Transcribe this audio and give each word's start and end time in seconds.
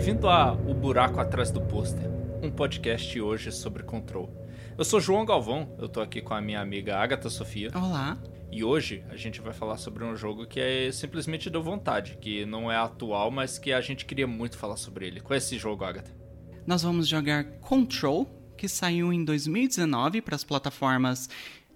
Bem-vindo 0.00 0.30
a 0.30 0.54
O 0.54 0.72
Buraco 0.72 1.20
Atrás 1.20 1.50
do 1.50 1.60
Pôster, 1.60 2.10
um 2.42 2.50
podcast 2.50 3.20
hoje 3.20 3.52
sobre 3.52 3.82
Control. 3.82 4.30
Eu 4.78 4.82
sou 4.82 4.98
João 4.98 5.26
Galvão, 5.26 5.76
eu 5.78 5.90
tô 5.90 6.00
aqui 6.00 6.22
com 6.22 6.32
a 6.32 6.40
minha 6.40 6.58
amiga 6.58 6.96
Agatha 6.96 7.28
Sofia. 7.28 7.70
Olá. 7.74 8.16
E 8.50 8.64
hoje 8.64 9.04
a 9.10 9.16
gente 9.16 9.42
vai 9.42 9.52
falar 9.52 9.76
sobre 9.76 10.02
um 10.02 10.16
jogo 10.16 10.46
que 10.46 10.58
é 10.58 10.90
simplesmente 10.90 11.50
deu 11.50 11.62
vontade, 11.62 12.16
que 12.18 12.46
não 12.46 12.72
é 12.72 12.76
atual, 12.78 13.30
mas 13.30 13.58
que 13.58 13.74
a 13.74 13.80
gente 13.82 14.06
queria 14.06 14.26
muito 14.26 14.56
falar 14.56 14.78
sobre 14.78 15.06
ele. 15.06 15.20
Qual 15.20 15.34
é 15.34 15.36
esse 15.36 15.58
jogo, 15.58 15.84
Agatha? 15.84 16.10
Nós 16.66 16.82
vamos 16.82 17.06
jogar 17.06 17.44
Control, 17.60 18.26
que 18.56 18.68
saiu 18.68 19.12
em 19.12 19.22
2019 19.22 20.22
para 20.22 20.34
as 20.34 20.44
plataformas 20.44 21.28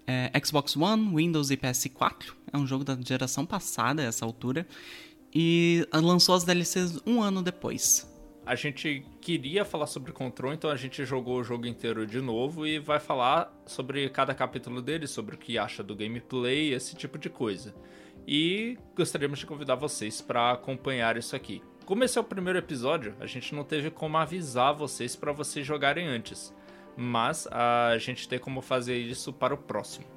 é, 0.06 0.32
Xbox 0.43 0.74
One, 0.74 1.15
Windows 1.15 1.51
e 1.51 1.59
PS4. 1.59 2.32
É 2.51 2.56
um 2.56 2.66
jogo 2.66 2.84
da 2.84 2.96
geração 2.98 3.45
passada, 3.45 4.01
a 4.01 4.06
essa 4.06 4.24
altura. 4.24 4.66
E 5.34 5.87
lançou 5.93 6.34
as 6.34 6.45
DLCs 6.45 7.02
um 7.04 7.20
ano 7.20 7.43
depois. 7.43 8.13
A 8.46 8.54
gente 8.54 9.06
queria 9.20 9.64
falar 9.64 9.86
sobre 9.86 10.12
Control, 10.12 10.52
então 10.52 10.70
a 10.70 10.76
gente 10.76 11.04
jogou 11.04 11.38
o 11.38 11.44
jogo 11.44 11.66
inteiro 11.66 12.06
de 12.06 12.20
novo 12.20 12.66
e 12.66 12.78
vai 12.78 13.00
falar 13.00 13.52
sobre 13.64 14.08
cada 14.10 14.34
capítulo 14.34 14.82
dele, 14.82 15.06
sobre 15.06 15.34
o 15.34 15.38
que 15.38 15.56
acha 15.56 15.82
do 15.82 15.96
gameplay, 15.96 16.72
esse 16.72 16.94
tipo 16.94 17.18
de 17.18 17.30
coisa. 17.30 17.74
E 18.26 18.78
gostaríamos 18.94 19.38
de 19.38 19.46
convidar 19.46 19.76
vocês 19.76 20.20
para 20.20 20.52
acompanhar 20.52 21.16
isso 21.16 21.34
aqui. 21.34 21.62
Como 21.86 22.04
esse 22.04 22.18
é 22.18 22.20
o 22.20 22.24
primeiro 22.24 22.58
episódio, 22.58 23.14
a 23.20 23.26
gente 23.26 23.54
não 23.54 23.64
teve 23.64 23.90
como 23.90 24.16
avisar 24.16 24.74
vocês 24.74 25.16
para 25.16 25.32
vocês 25.32 25.66
jogarem 25.66 26.06
antes 26.06 26.52
mas 26.96 27.46
a 27.51 27.96
gente 27.98 28.29
tem 28.29 28.38
como 28.38 28.60
fazer 28.60 28.96
isso 28.96 29.32
para 29.32 29.54
o 29.54 29.58
próximo. 29.58 30.13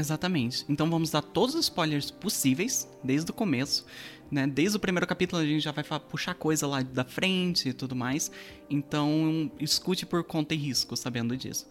Exatamente. 0.00 0.64
Então 0.66 0.88
vamos 0.88 1.10
dar 1.10 1.20
todos 1.20 1.54
os 1.54 1.66
spoilers 1.66 2.10
possíveis, 2.10 2.88
desde 3.04 3.30
o 3.30 3.34
começo. 3.34 3.84
Né? 4.30 4.46
Desde 4.46 4.78
o 4.78 4.80
primeiro 4.80 5.06
capítulo 5.06 5.42
a 5.42 5.44
gente 5.44 5.60
já 5.60 5.72
vai 5.72 5.84
puxar 5.84 6.34
coisa 6.34 6.66
lá 6.66 6.82
da 6.82 7.04
frente 7.04 7.68
e 7.68 7.72
tudo 7.74 7.94
mais. 7.94 8.32
Então 8.70 9.52
escute 9.60 10.06
por 10.06 10.24
conta 10.24 10.54
e 10.54 10.56
risco, 10.56 10.96
sabendo 10.96 11.36
disso. 11.36 11.68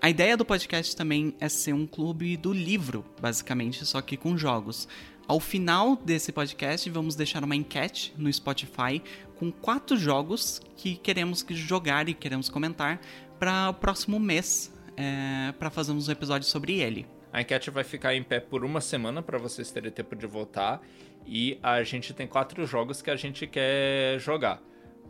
A 0.00 0.10
ideia 0.10 0.36
do 0.36 0.44
podcast 0.44 0.96
também 0.96 1.34
é 1.38 1.48
ser 1.48 1.72
um 1.72 1.86
clube 1.86 2.36
do 2.36 2.52
livro, 2.52 3.04
basicamente, 3.20 3.86
só 3.86 4.00
que 4.00 4.16
com 4.16 4.36
jogos. 4.36 4.88
Ao 5.26 5.38
final 5.38 5.94
desse 5.96 6.32
podcast, 6.32 6.88
vamos 6.90 7.14
deixar 7.14 7.44
uma 7.44 7.54
enquete 7.54 8.12
no 8.16 8.32
Spotify 8.32 9.00
com 9.36 9.52
quatro 9.52 9.96
jogos 9.96 10.60
que 10.76 10.96
queremos 10.96 11.44
jogar 11.50 12.08
e 12.08 12.14
queremos 12.14 12.48
comentar 12.48 13.00
para 13.38 13.70
o 13.70 13.74
próximo 13.74 14.18
mês, 14.18 14.72
é, 14.96 15.52
para 15.58 15.70
fazermos 15.70 16.08
um 16.08 16.12
episódio 16.12 16.48
sobre 16.48 16.80
ele. 16.80 17.17
A 17.38 17.42
enquete 17.42 17.70
vai 17.70 17.84
ficar 17.84 18.16
em 18.16 18.22
pé 18.24 18.40
por 18.40 18.64
uma 18.64 18.80
semana 18.80 19.22
para 19.22 19.38
vocês 19.38 19.70
terem 19.70 19.92
tempo 19.92 20.16
de 20.16 20.26
votar. 20.26 20.82
E 21.24 21.56
a 21.62 21.84
gente 21.84 22.12
tem 22.12 22.26
quatro 22.26 22.66
jogos 22.66 23.00
que 23.00 23.12
a 23.12 23.14
gente 23.14 23.46
quer 23.46 24.18
jogar 24.18 24.60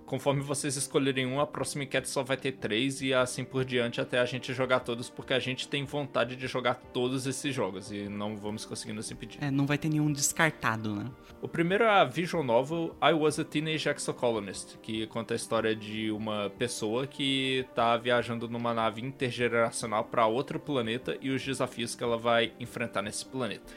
conforme 0.08 0.40
vocês 0.40 0.74
escolherem 0.74 1.26
um, 1.26 1.38
a 1.38 1.46
próxima 1.46 1.84
enquete 1.84 2.08
só 2.08 2.22
vai 2.22 2.36
ter 2.36 2.52
três 2.52 3.02
e 3.02 3.12
assim 3.12 3.44
por 3.44 3.62
diante 3.62 4.00
até 4.00 4.18
a 4.18 4.24
gente 4.24 4.54
jogar 4.54 4.80
todos, 4.80 5.10
porque 5.10 5.34
a 5.34 5.38
gente 5.38 5.68
tem 5.68 5.84
vontade 5.84 6.34
de 6.34 6.46
jogar 6.46 6.76
todos 6.76 7.26
esses 7.26 7.54
jogos 7.54 7.92
e 7.92 8.08
não 8.08 8.34
vamos 8.34 8.64
conseguir 8.64 8.94
nos 8.94 9.10
impedir. 9.10 9.38
É, 9.44 9.50
não 9.50 9.66
vai 9.66 9.76
ter 9.76 9.90
nenhum 9.90 10.10
descartado, 10.10 10.96
né? 10.96 11.10
O 11.42 11.46
primeiro 11.46 11.84
é 11.84 11.90
a 11.90 12.04
visual 12.04 12.42
novel 12.42 12.96
I 13.02 13.12
Was 13.12 13.38
a 13.38 13.44
Teenage 13.44 13.88
Exocolonist, 13.88 14.78
que 14.78 15.06
conta 15.08 15.34
a 15.34 15.36
história 15.36 15.76
de 15.76 16.10
uma 16.10 16.50
pessoa 16.50 17.06
que 17.06 17.66
tá 17.74 17.96
viajando 17.98 18.48
numa 18.48 18.72
nave 18.72 19.02
intergeracional 19.02 20.04
para 20.04 20.26
outro 20.26 20.58
planeta 20.58 21.18
e 21.20 21.30
os 21.30 21.44
desafios 21.44 21.94
que 21.94 22.02
ela 22.02 22.16
vai 22.16 22.52
enfrentar 22.58 23.02
nesse 23.02 23.26
planeta. 23.26 23.72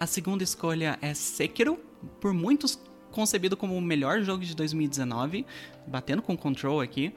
A 0.00 0.06
segunda 0.06 0.42
escolha 0.42 0.98
é 1.00 1.14
Sekiro, 1.14 1.78
por 2.20 2.34
muitos 2.34 2.76
concebido 3.16 3.56
como 3.56 3.74
o 3.74 3.80
melhor 3.80 4.20
jogo 4.20 4.44
de 4.44 4.54
2019, 4.54 5.46
batendo 5.86 6.20
com 6.20 6.36
Control 6.36 6.82
aqui. 6.82 7.14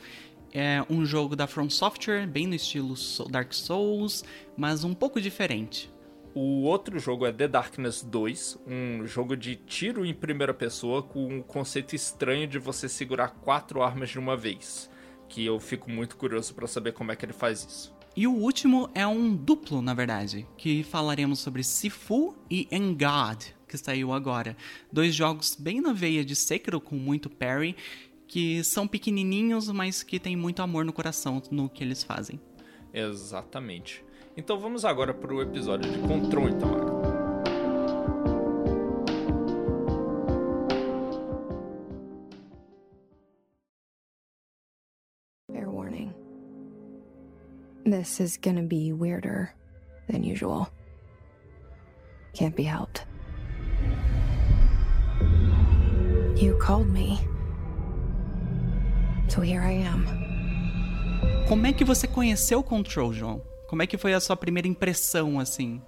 É 0.54 0.82
um 0.90 1.06
jogo 1.06 1.36
da 1.36 1.46
From 1.46 1.70
Software, 1.70 2.26
bem 2.26 2.48
no 2.48 2.56
estilo 2.56 2.96
Dark 3.30 3.52
Souls, 3.52 4.24
mas 4.56 4.86
um 4.86 4.94
pouco 4.94 5.20
diferente. 5.20 5.92
O 6.34 6.62
outro 6.62 6.98
jogo 7.00 7.26
é 7.26 7.34
The 7.34 7.50
Darkness 7.50 8.02
2, 8.02 8.60
um 8.66 9.06
jogo 9.06 9.36
de 9.36 9.58
tiro 9.58 10.06
em 10.06 10.14
primeira 10.14 10.54
pessoa 10.54 11.04
com 11.04 11.28
um 11.28 11.42
conceito 11.42 11.94
estranho 11.94 12.48
de 12.48 12.58
você 12.58 12.88
segurar 12.88 13.32
quatro 13.32 13.84
armas 13.84 14.10
de 14.10 14.18
uma 14.18 14.38
vez, 14.38 14.90
que 15.28 15.46
eu 15.46 15.60
fico 15.60 15.92
muito 15.92 16.16
curioso 16.16 16.56
para 16.56 16.66
saber 16.66 16.94
como 16.94 17.12
é 17.12 17.16
que 17.18 17.26
ele 17.26 17.34
faz 17.34 17.66
isso. 17.66 17.94
E 18.16 18.26
o 18.26 18.34
último 18.34 18.90
é 18.96 19.06
um 19.06 19.36
duplo, 19.36 19.82
na 19.82 19.94
verdade, 19.94 20.48
que 20.56 20.82
falaremos 20.82 21.40
sobre 21.40 21.62
Sifu 21.62 22.38
e 22.50 22.70
Engad, 22.72 23.59
que 23.70 23.78
saiu 23.78 24.12
agora. 24.12 24.58
Dois 24.92 25.14
jogos 25.14 25.56
bem 25.56 25.80
na 25.80 25.94
veia 25.94 26.26
de 26.26 26.36
Sekiro, 26.36 26.82
com 26.82 26.96
muito 26.96 27.30
parry, 27.30 27.76
que 28.28 28.64
são 28.64 28.88
pequenininhos, 28.88 29.70
mas 29.70 30.04
que 30.04 30.20
tem 30.20 30.36
muito 30.36 30.62
amor 30.62 30.84
no 30.84 30.92
coração 30.92 31.42
no 31.52 31.70
que 31.70 31.84
eles 31.84 32.04
fazem. 32.04 32.40
Exatamente. 32.94 34.04
Então 34.36 34.60
vamos 34.60 34.86
agora 34.86 35.14
para 35.14 35.34
o 35.34 35.42
episódio 35.42 35.92
de 35.92 36.00
Control, 36.00 36.50
então. 36.50 36.70
Fair 45.52 45.70
warning. 45.70 46.14
This 47.84 48.20
is 48.20 48.38
gonna 48.38 48.64
be 48.64 48.94
weirder 48.94 49.54
than 50.08 50.24
usual. 50.24 50.70
Can't 52.34 52.56
be 52.56 52.64
helped. 52.64 53.09
You 56.42 56.58
called 56.58 56.90
me. 56.90 57.20
So 59.28 59.42
here 59.42 59.60
I 59.60 59.86
am. 59.86 60.06
Como 61.50 61.68
é 61.68 61.74
que 61.74 61.84
você 61.84 62.08
conheceu 62.08 62.60
o 62.60 62.64
Control, 62.64 63.12
João? 63.12 63.42
Como 63.68 63.82
é 63.82 63.88
que 63.88 63.98
foi 63.98 64.14
a 64.14 64.22
sua 64.22 64.38
primeira 64.38 64.66
impressão, 64.66 65.38
assim? 65.38 65.82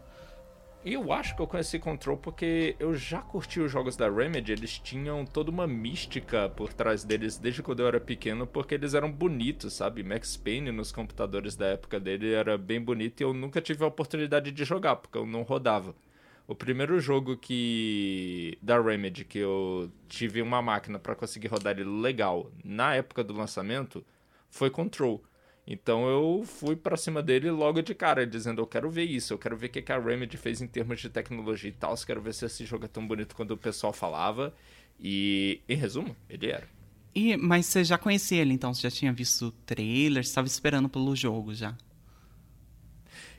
Eu 0.84 1.14
acho 1.14 1.38
que 1.38 1.42
eu 1.42 1.48
conheci 1.48 1.80
Control 1.80 2.18
porque 2.18 2.76
eu 2.80 2.94
já 2.94 3.22
curti 3.22 3.62
os 3.62 3.72
jogos 3.72 3.96
da 3.96 4.10
Remedy, 4.10 4.52
eles 4.52 4.78
tinham 4.78 5.26
toda 5.26 5.50
uma 5.50 5.66
mística 5.66 6.50
por 6.50 6.74
trás 6.74 7.06
deles 7.06 7.38
desde 7.38 7.64
quando 7.64 7.80
eu 7.80 7.88
era 7.88 8.02
pequeno, 8.02 8.46
porque 8.46 8.76
eles 8.76 8.94
eram 8.94 9.10
bonitos, 9.10 9.72
sabe? 9.72 10.04
Max 10.04 10.36
Payne 10.36 10.74
nos 10.74 10.92
computadores 10.92 11.56
da 11.56 11.68
época 11.68 11.98
dele 11.98 12.34
era 12.34 12.58
bem 12.58 12.82
bonito 12.82 13.22
e 13.22 13.24
eu 13.24 13.34
nunca 13.34 13.62
tive 13.62 13.86
a 13.86 13.88
oportunidade 13.88 14.52
de 14.52 14.66
jogar, 14.66 14.98
porque 14.98 15.18
eu 15.18 15.26
não 15.26 15.44
rodava. 15.44 15.96
O 16.52 16.56
primeiro 16.56 17.00
jogo 17.00 17.38
que 17.38 18.58
da 18.62 18.78
Remedy 18.78 19.24
que 19.24 19.38
eu 19.38 19.90
tive 20.10 20.42
uma 20.42 20.62
máquina 20.62 21.00
para 21.00 21.16
conseguir 21.16 21.48
rodar 21.48 21.80
ele 21.80 21.86
legal 21.86 22.52
na 22.62 22.94
época 22.94 23.24
do 23.24 23.34
lançamento 23.34 24.04
foi 24.50 24.70
Control. 24.70 25.24
Então 25.66 26.10
eu 26.10 26.44
fui 26.46 26.76
para 26.76 26.98
cima 26.98 27.24
dele 27.24 27.50
logo 27.50 27.82
de 27.82 27.96
cara, 27.96 28.28
dizendo: 28.28 28.62
Eu 28.62 28.68
quero 28.68 28.90
ver 28.90 29.06
isso, 29.06 29.32
eu 29.32 29.38
quero 29.38 29.56
ver 29.56 29.68
o 29.68 29.70
que 29.70 29.94
a 29.94 29.98
Remedy 29.98 30.36
fez 30.36 30.62
em 30.62 30.68
termos 30.68 31.00
de 31.00 31.10
tecnologia 31.10 31.70
e 31.70 31.74
tal, 31.74 31.96
quero 32.06 32.22
ver 32.22 32.34
se 32.34 32.46
esse 32.46 32.66
jogo 32.66 32.84
é 32.84 32.90
tão 32.90 33.08
bonito 33.08 33.34
quanto 33.34 33.54
o 33.54 33.58
pessoal 33.58 33.94
falava. 33.94 34.54
E, 35.00 35.62
em 35.70 35.78
resumo, 35.78 36.14
ele 36.30 36.48
era. 36.48 36.68
E, 37.16 37.38
mas 37.38 37.66
você 37.66 37.82
já 37.86 37.98
conhecia 37.98 38.42
ele 38.42 38.54
então? 38.54 38.74
Você 38.74 38.82
já 38.82 38.92
tinha 38.92 39.14
visto 39.14 39.46
o 39.46 39.52
trailer? 39.52 40.22
Você 40.22 40.32
estava 40.32 40.48
esperando 40.48 40.90
pelo 40.90 41.16
jogo 41.16 41.54
já? 41.54 41.78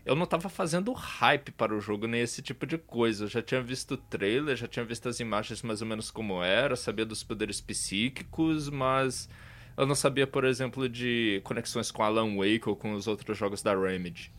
Eu 0.05 0.17
não 0.17 0.27
tava 0.27 0.49
fazendo 0.49 0.93
hype 0.93 1.53
para 1.53 1.75
o 1.75 1.81
jogo 1.81 2.07
nem 2.07 2.21
esse 2.21 2.43
tipo 2.43 2.67
de 2.67 2.77
coisa. 2.77 3.25
Eu 3.25 3.29
já 3.29 3.41
tinha 3.41 3.63
visto 3.63 3.93
o 3.95 3.97
trailer, 3.97 4.57
já 4.57 4.67
tinha 4.67 4.85
visto 4.85 5.09
as 5.09 5.21
imagens 5.21 5.63
mais 5.63 5.81
ou 5.81 5.87
menos 5.87 6.11
como 6.11 6.43
era, 6.43 6.75
sabia 6.75 7.05
dos 7.05 7.23
poderes 7.23 7.61
psíquicos, 7.61 8.69
mas 8.69 9.29
eu 9.77 9.87
não 9.87 9.95
sabia, 9.95 10.27
por 10.27 10.45
exemplo, 10.45 10.89
de 10.89 11.41
conexões 11.45 11.91
com 11.91 12.03
Alan 12.03 12.37
Wake 12.37 12.69
ou 12.69 12.75
com 12.75 12.93
os 12.95 13.07
outros 13.07 13.39
jogos 13.39 13.63
da 13.63 13.75
Remedy. 13.75 14.33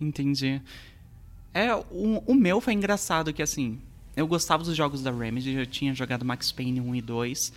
Entendi. 0.00 0.62
É, 1.52 1.74
o, 1.74 2.22
o 2.26 2.34
meu 2.34 2.60
foi 2.60 2.72
engraçado 2.72 3.32
que 3.32 3.42
assim, 3.42 3.80
eu 4.16 4.26
gostava 4.26 4.62
dos 4.62 4.76
jogos 4.76 5.02
da 5.02 5.10
Remedy, 5.10 5.54
eu 5.54 5.66
tinha 5.66 5.92
jogado 5.92 6.24
Max 6.24 6.52
Payne 6.52 6.80
1 6.80 6.94
e 6.94 7.02
2. 7.02 7.52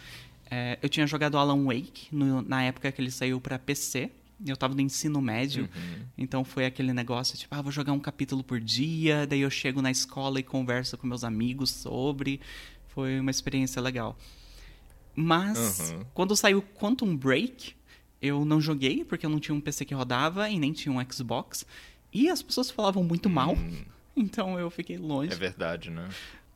É, 0.49 0.79
eu 0.81 0.89
tinha 0.89 1.05
jogado 1.07 1.37
Alan 1.37 1.63
Wake 1.65 2.07
no, 2.11 2.41
na 2.41 2.63
época 2.63 2.91
que 2.91 3.01
ele 3.01 3.11
saiu 3.11 3.39
para 3.39 3.59
PC. 3.59 4.11
Eu 4.45 4.57
tava 4.57 4.73
no 4.73 4.81
ensino 4.81 5.21
médio, 5.21 5.69
uhum. 5.75 6.05
então 6.17 6.43
foi 6.43 6.65
aquele 6.65 6.91
negócio, 6.91 7.37
tipo, 7.37 7.53
ah, 7.55 7.61
vou 7.61 7.71
jogar 7.71 7.93
um 7.93 7.99
capítulo 7.99 8.43
por 8.43 8.59
dia, 8.59 9.25
daí 9.25 9.41
eu 9.41 9.49
chego 9.49 9.81
na 9.81 9.91
escola 9.91 10.39
e 10.39 10.43
converso 10.43 10.97
com 10.97 11.07
meus 11.07 11.23
amigos 11.23 11.69
sobre. 11.69 12.41
Foi 12.87 13.19
uma 13.19 13.31
experiência 13.31 13.81
legal. 13.81 14.17
Mas, 15.15 15.91
uhum. 15.91 16.05
quando 16.13 16.35
saiu 16.35 16.61
Quantum 16.61 17.15
Break, 17.15 17.75
eu 18.21 18.45
não 18.45 18.59
joguei, 18.59 19.03
porque 19.03 19.25
eu 19.25 19.29
não 19.29 19.39
tinha 19.39 19.53
um 19.53 19.61
PC 19.61 19.85
que 19.85 19.93
rodava 19.93 20.49
e 20.49 20.57
nem 20.57 20.71
tinha 20.71 20.93
um 20.93 21.11
Xbox. 21.11 21.65
E 22.11 22.29
as 22.29 22.41
pessoas 22.41 22.69
falavam 22.69 23.03
muito 23.03 23.29
mal, 23.29 23.53
hum. 23.53 23.83
então 24.15 24.59
eu 24.59 24.69
fiquei 24.69 24.97
longe. 24.97 25.33
É 25.33 25.35
verdade, 25.35 25.89
né? 25.89 26.09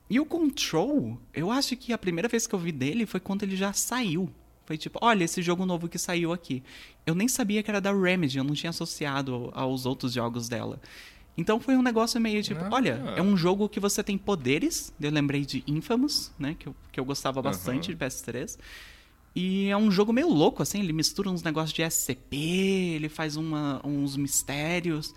E 0.10 0.20
o 0.20 0.26
Control, 0.26 1.20
eu 1.34 1.52
acho 1.52 1.76
que 1.76 1.92
a 1.92 1.98
primeira 1.98 2.30
vez 2.30 2.48
que 2.48 2.56
eu 2.56 2.60
vi 2.60 2.72
dele 2.72 3.06
foi 3.06 3.20
quando 3.20 3.44
ele 3.44 3.58
já 3.58 3.74
saiu. 3.74 4.30
Foi 4.68 4.78
tipo, 4.78 5.00
olha, 5.02 5.24
esse 5.24 5.42
jogo 5.42 5.66
novo 5.66 5.88
que 5.88 5.98
saiu 5.98 6.34
aqui. 6.34 6.62
Eu 7.06 7.16
nem 7.16 7.30
sabia 7.30 7.64
que 7.64 7.72
era 7.72 7.80
da 7.80 7.94
Remedy, 7.94 8.38
eu 8.38 8.44
não 8.44 8.54
tinha 8.54 8.70
associado 8.70 9.50
aos 9.54 9.86
outros 9.86 10.12
jogos 10.12 10.50
dela. 10.50 10.78
Então 11.38 11.58
foi 11.58 11.78
um 11.78 11.82
negócio 11.82 12.20
meio 12.20 12.44
tipo, 12.44 12.60
ah, 12.66 12.70
olha, 12.74 13.02
é 13.16 13.22
um 13.22 13.38
jogo 13.38 13.70
que 13.70 13.80
você 13.80 14.04
tem 14.04 14.18
poderes. 14.18 14.94
Eu 15.00 15.10
lembrei 15.10 15.46
de 15.46 15.64
Infamous, 15.66 16.34
né? 16.38 16.54
Que 16.60 16.68
eu, 16.68 16.76
que 16.92 17.00
eu 17.00 17.06
gostava 17.06 17.42
bastante 17.42 17.92
uhum. 17.92 17.98
de 17.98 18.06
PS3. 18.06 18.58
E 19.34 19.70
é 19.70 19.78
um 19.78 19.90
jogo 19.90 20.12
meio 20.12 20.28
louco, 20.28 20.62
assim, 20.62 20.80
ele 20.80 20.92
mistura 20.92 21.30
uns 21.30 21.44
negócios 21.44 21.72
de 21.72 21.82
SCP, 21.90 22.36
ele 22.36 23.08
faz 23.08 23.38
uma, 23.38 23.80
uns 23.88 24.18
mistérios. 24.18 25.16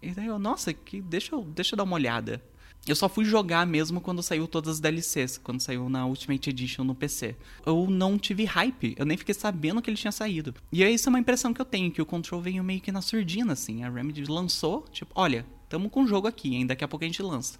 E 0.00 0.12
daí 0.12 0.26
eu, 0.26 0.38
nossa, 0.38 0.72
que, 0.72 1.02
deixa, 1.02 1.34
eu, 1.34 1.42
deixa 1.42 1.74
eu 1.74 1.76
dar 1.76 1.84
uma 1.84 1.96
olhada. 1.96 2.42
Eu 2.86 2.96
só 2.96 3.08
fui 3.08 3.24
jogar 3.24 3.66
mesmo 3.66 4.00
quando 4.00 4.22
saiu 4.22 4.48
todas 4.48 4.74
as 4.74 4.80
DLCs, 4.80 5.38
quando 5.38 5.60
saiu 5.60 5.88
na 5.88 6.06
Ultimate 6.06 6.48
Edition 6.48 6.82
no 6.82 6.94
PC. 6.94 7.36
Eu 7.64 7.88
não 7.90 8.18
tive 8.18 8.44
hype, 8.44 8.94
eu 8.98 9.04
nem 9.04 9.16
fiquei 9.16 9.34
sabendo 9.34 9.82
que 9.82 9.90
ele 9.90 9.96
tinha 9.96 10.10
saído. 10.10 10.54
E 10.72 10.82
aí, 10.82 10.94
isso 10.94 11.08
é 11.08 11.10
uma 11.10 11.18
impressão 11.18 11.52
que 11.52 11.60
eu 11.60 11.64
tenho, 11.64 11.90
que 11.90 12.00
o 12.00 12.06
Control 12.06 12.40
veio 12.40 12.64
meio 12.64 12.80
que 12.80 12.90
na 12.90 13.02
surdina, 13.02 13.52
assim. 13.52 13.84
A 13.84 13.90
Remedy 13.90 14.24
lançou, 14.24 14.86
tipo, 14.90 15.12
olha, 15.14 15.44
tamo 15.68 15.90
com 15.90 16.04
o 16.04 16.06
jogo 16.06 16.26
aqui, 16.26 16.54
hein, 16.54 16.66
daqui 16.66 16.82
a 16.82 16.88
pouco 16.88 17.04
a 17.04 17.08
gente 17.08 17.22
lança. 17.22 17.58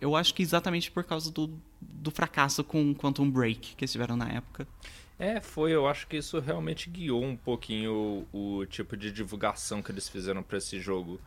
Eu 0.00 0.16
acho 0.16 0.34
que 0.34 0.42
exatamente 0.42 0.90
por 0.90 1.04
causa 1.04 1.30
do, 1.30 1.50
do 1.80 2.10
fracasso 2.10 2.64
com 2.64 2.92
Quantum 2.94 3.30
Break 3.30 3.76
que 3.76 3.84
eles 3.84 3.92
tiveram 3.92 4.16
na 4.16 4.28
época. 4.28 4.66
É, 5.16 5.40
foi. 5.40 5.72
Eu 5.72 5.86
acho 5.86 6.08
que 6.08 6.16
isso 6.16 6.40
realmente 6.40 6.90
guiou 6.90 7.22
um 7.22 7.36
pouquinho 7.36 8.26
o, 8.32 8.58
o 8.58 8.66
tipo 8.66 8.96
de 8.96 9.12
divulgação 9.12 9.80
que 9.80 9.92
eles 9.92 10.08
fizeram 10.08 10.42
para 10.42 10.58
esse 10.58 10.80
jogo. 10.80 11.20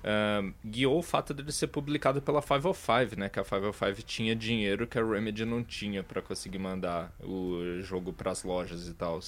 Uh, 0.00 0.54
guiou 0.64 0.98
o 0.98 1.02
fato 1.02 1.34
dele 1.34 1.52
ser 1.52 1.66
publicado 1.66 2.22
pela 2.22 2.40
505, 2.40 3.18
né? 3.18 3.28
Que 3.28 3.38
a 3.38 3.44
505 3.44 4.02
tinha 4.02 4.34
dinheiro 4.34 4.86
que 4.86 4.98
a 4.98 5.04
Remedy 5.04 5.44
não 5.44 5.62
tinha 5.62 6.02
para 6.02 6.22
conseguir 6.22 6.58
mandar 6.58 7.12
o 7.22 7.80
jogo 7.82 8.12
para 8.12 8.30
as 8.30 8.42
lojas 8.42 8.88
e 8.88 8.94
tal. 8.94 9.20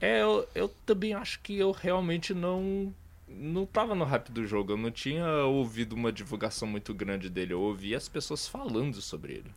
É, 0.00 0.22
eu, 0.22 0.48
eu 0.54 0.68
também 0.84 1.14
acho 1.14 1.40
que 1.40 1.56
eu 1.56 1.70
realmente 1.70 2.34
não 2.34 2.92
não 3.32 3.64
tava 3.64 3.94
no 3.94 4.04
hype 4.04 4.32
do 4.32 4.44
jogo, 4.44 4.72
eu 4.72 4.76
não 4.76 4.90
tinha 4.90 5.24
ouvido 5.44 5.92
uma 5.92 6.10
divulgação 6.10 6.66
muito 6.66 6.92
grande 6.92 7.30
dele, 7.30 7.52
eu 7.52 7.60
ouvi 7.60 7.94
as 7.94 8.08
pessoas 8.08 8.48
falando 8.48 9.00
sobre 9.00 9.34
ele. 9.34 9.54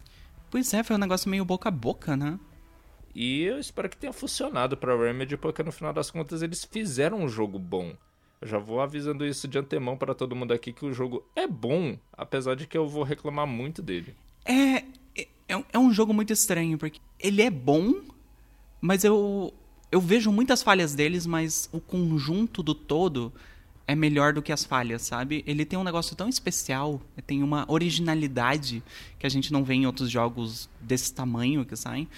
Pois 0.52 0.72
é, 0.76 0.84
foi 0.84 0.96
um 0.96 1.00
negócio 1.00 1.28
meio 1.28 1.44
boca 1.44 1.70
a 1.70 1.72
boca, 1.72 2.16
né? 2.16 2.40
E 3.16 3.42
eu 3.42 3.60
espero 3.60 3.90
que 3.90 3.98
tenha 3.98 4.14
funcionado 4.14 4.78
pra 4.78 4.96
Remedy, 4.96 5.38
porque 5.38 5.64
no 5.64 5.72
final 5.72 5.92
das 5.92 6.12
contas 6.12 6.44
eles 6.44 6.64
fizeram 6.64 7.22
um 7.22 7.28
jogo 7.28 7.58
bom. 7.58 7.96
Eu 8.44 8.48
já 8.48 8.58
vou 8.58 8.82
avisando 8.82 9.26
isso 9.26 9.48
de 9.48 9.58
antemão 9.58 9.96
para 9.96 10.14
todo 10.14 10.36
mundo 10.36 10.52
aqui 10.52 10.74
que 10.74 10.86
o 10.86 10.94
jogo 10.94 11.24
é 11.34 11.48
bom, 11.48 11.98
apesar 12.12 12.56
de 12.56 12.68
que 12.68 12.78
eu 12.78 12.90
vou 12.90 13.02
reclamar 13.02 13.48
muito 13.48 13.82
dele. 13.82 14.14
É, 14.44 14.84
é, 15.16 15.64
é 15.72 15.80
um 15.80 15.94
jogo 15.94 16.14
muito 16.14 16.34
estranho, 16.34 16.78
porque 16.78 17.00
ele 17.18 17.42
é 17.42 17.50
bom, 17.50 18.02
mas 18.82 19.06
eu, 19.06 19.54
eu 19.90 20.02
vejo 20.02 20.30
muitas 20.30 20.62
falhas 20.62 20.94
deles, 20.94 21.26
mas 21.26 21.70
o 21.72 21.80
conjunto 21.80 22.62
do 22.62 22.76
todo 22.76 23.32
é 23.88 23.96
melhor 23.96 24.34
do 24.34 24.42
que 24.42 24.52
as 24.52 24.66
falhas, 24.66 25.04
sabe? 25.04 25.42
Ele 25.48 25.64
tem 25.64 25.80
um 25.80 25.84
negócio 25.84 26.14
tão 26.14 26.28
especial, 26.28 27.00
tem 27.26 27.42
uma 27.42 27.64
originalidade 27.70 28.84
que 29.18 29.26
a 29.26 29.30
gente 29.30 29.54
não 29.54 29.64
vê 29.64 29.76
em 29.76 29.86
outros 29.86 30.10
jogos 30.10 30.70
desse 30.82 31.14
tamanho 31.14 31.64
que 31.64 31.78
saem, 31.78 32.10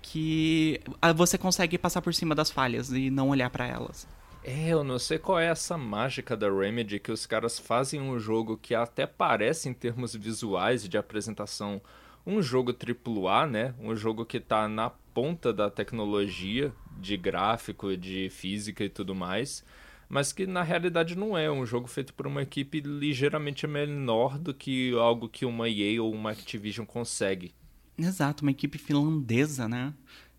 que 0.00 0.80
ah, 1.02 1.12
você 1.12 1.36
consegue 1.36 1.76
passar 1.76 2.00
por 2.00 2.14
cima 2.14 2.32
das 2.32 2.48
falhas 2.48 2.92
e 2.92 3.10
não 3.10 3.30
olhar 3.30 3.50
para 3.50 3.66
elas. 3.66 4.06
É, 4.44 4.68
eu 4.68 4.84
não 4.84 4.98
sei 4.98 5.18
qual 5.18 5.38
é 5.38 5.46
essa 5.46 5.78
mágica 5.78 6.36
da 6.36 6.50
Remedy 6.50 7.00
que 7.00 7.10
os 7.10 7.24
caras 7.24 7.58
fazem 7.58 8.00
um 8.00 8.18
jogo 8.18 8.58
que 8.58 8.74
até 8.74 9.06
parece 9.06 9.68
em 9.68 9.72
termos 9.72 10.14
visuais 10.14 10.86
de 10.86 10.98
apresentação 10.98 11.80
um 12.26 12.42
jogo 12.42 12.72
AAA, 12.72 13.46
né? 13.46 13.74
Um 13.80 13.96
jogo 13.96 14.24
que 14.24 14.38
tá 14.38 14.68
na 14.68 14.90
ponta 14.90 15.52
da 15.52 15.70
tecnologia 15.70 16.72
de 16.98 17.16
gráfico, 17.16 17.96
de 17.96 18.28
física 18.30 18.84
e 18.84 18.88
tudo 18.88 19.14
mais 19.14 19.64
mas 20.08 20.32
que 20.32 20.46
na 20.46 20.62
realidade 20.62 21.16
não 21.16 21.36
é. 21.36 21.50
um 21.50 21.64
jogo 21.66 21.88
feito 21.88 22.14
por 22.14 22.26
uma 22.26 22.42
equipe 22.42 22.80
ligeiramente 22.80 23.66
menor 23.66 24.38
do 24.38 24.52
que 24.54 24.92
algo 24.94 25.28
que 25.28 25.44
uma 25.44 25.68
EA 25.68 26.02
ou 26.02 26.12
uma 26.12 26.30
Activision 26.30 26.86
consegue. 26.86 27.52
Exato, 27.96 28.42
uma 28.42 28.50
equipe 28.50 28.78
finlandesa, 28.78 29.68
né? 29.68 29.94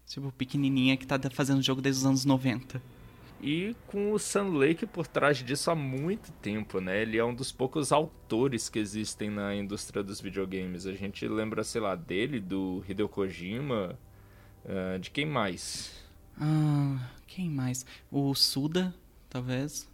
Tipo, 0.06 0.32
pequenininha 0.32 0.98
que 0.98 1.08
tá 1.08 1.20
fazendo 1.32 1.62
jogo 1.62 1.82
desde 1.82 2.00
os 2.00 2.06
anos 2.06 2.26
90. 2.26 2.82
E 3.46 3.76
com 3.86 4.12
o 4.12 4.18
Sun 4.18 4.58
Lake 4.58 4.88
por 4.88 5.06
trás 5.06 5.38
disso 5.38 5.70
há 5.70 5.76
muito 5.76 6.32
tempo, 6.42 6.82
né? 6.82 7.04
Ele 7.04 7.16
é 7.20 7.24
um 7.24 7.32
dos 7.32 7.52
poucos 7.52 7.92
autores 7.92 8.70
que 8.70 8.80
existem 8.80 9.30
na 9.30 9.56
indústria 9.56 10.02
dos 10.02 10.20
videogames. 10.20 10.88
A 10.88 10.94
gente 10.94 11.28
lembra, 11.28 11.64
sei 11.64 11.80
lá, 11.80 11.94
dele, 11.94 12.40
do 12.40 12.84
Hideo 12.90 13.08
Kojima, 13.08 14.00
uh, 14.66 14.98
de 14.98 15.12
quem 15.12 15.28
mais? 15.28 16.04
Ah, 16.42 17.08
quem 17.28 17.48
mais? 17.48 17.86
O 18.12 18.34
Suda 18.34 18.92
talvez. 19.30 19.88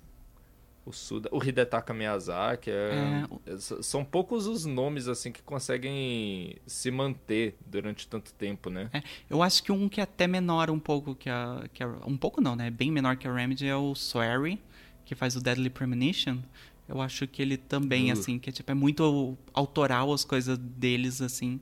O 0.84 0.92
Suda, 0.92 1.30
o 1.32 1.44
Hidetaka 1.44 1.94
Miyazaki, 1.94 2.72
é, 2.72 3.24
é, 3.46 3.58
são 3.58 4.04
poucos 4.04 4.48
os 4.48 4.66
nomes 4.66 5.08
assim 5.08 5.32
que 5.32 5.42
conseguem 5.44 6.56
se 6.66 6.90
manter 6.90 7.56
durante 7.66 8.08
tanto 8.08 8.34
tempo, 8.34 8.70
né? 8.70 8.90
É, 8.92 9.04
eu 9.30 9.44
acho 9.44 9.62
que 9.62 9.72
um 9.72 9.88
que 9.88 10.00
é 10.00 10.04
até 10.04 10.26
menor 10.26 10.72
um 10.72 10.80
pouco 10.80 11.14
que 11.14 11.30
a, 11.30 11.64
que 11.72 11.84
a, 11.84 11.88
um 12.06 12.18
pouco 12.18 12.42
não, 12.42 12.56
né? 12.56 12.72
Bem 12.72 12.92
menor 12.92 13.16
que 13.16 13.28
a 13.28 13.34
Remedy 13.34 13.68
é 13.68 13.76
o 13.76 13.94
Swery, 13.94 14.60
que 15.06 15.14
faz 15.14 15.36
o 15.36 15.42
Deadly 15.42 15.70
Premonition. 15.70 16.40
Eu 16.90 17.00
acho 17.00 17.28
que 17.28 17.44
ele 17.44 17.58
também 17.58 18.10
uh. 18.10 18.14
assim, 18.14 18.40
que 18.40 18.50
é, 18.50 18.54
tipo 18.54 18.72
é 18.72 18.76
muito 18.76 19.38
autoral 19.54 20.12
as 20.12 20.26
coisas 20.26 20.58
deles 20.58 21.22
assim 21.22 21.60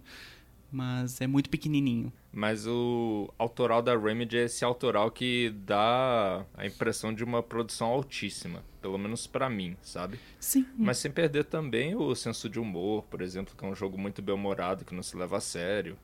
mas 0.72 1.20
é 1.22 1.28
muito 1.28 1.50
pequenininho. 1.50 2.12
Mas 2.32 2.68
o 2.68 3.34
autoral 3.40 3.82
da 3.82 3.98
Remedy 3.98 4.38
é 4.38 4.44
esse 4.46 4.64
autoral 4.64 5.10
que 5.10 5.50
dá 5.66 6.46
a 6.54 6.66
impressão 6.66 7.14
de 7.14 7.24
uma 7.24 7.42
produção 7.42 7.88
altíssima, 7.88 8.64
pelo 8.82 9.00
menos 9.00 9.26
para 9.26 9.50
mim, 9.50 9.76
sabe? 9.82 10.20
Sim. 10.40 10.66
Mas 10.78 11.00
sem 11.00 11.12
perder 11.12 11.46
também 11.46 11.96
o 11.96 12.14
senso 12.14 12.48
de 12.48 12.60
humor, 12.60 13.04
por 13.10 13.22
exemplo, 13.22 13.56
que 13.58 13.66
é 13.66 13.68
um 13.68 13.76
jogo 13.76 13.98
muito 13.98 14.22
bem-humorado, 14.22 14.86
que 14.86 14.94
não 14.94 15.02
se 15.02 15.18
leva 15.18 15.38
a 15.38 15.42
sério. 15.42 15.98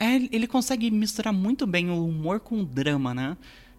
É, 0.00 0.16
ele 0.16 0.48
consegue 0.48 0.90
misturar 0.90 1.32
muito 1.32 1.66
bem 1.66 1.90
o 1.90 2.06
humor 2.06 2.40
com 2.40 2.60
o 2.60 2.64
drama, 2.64 3.14
né? 3.14 3.36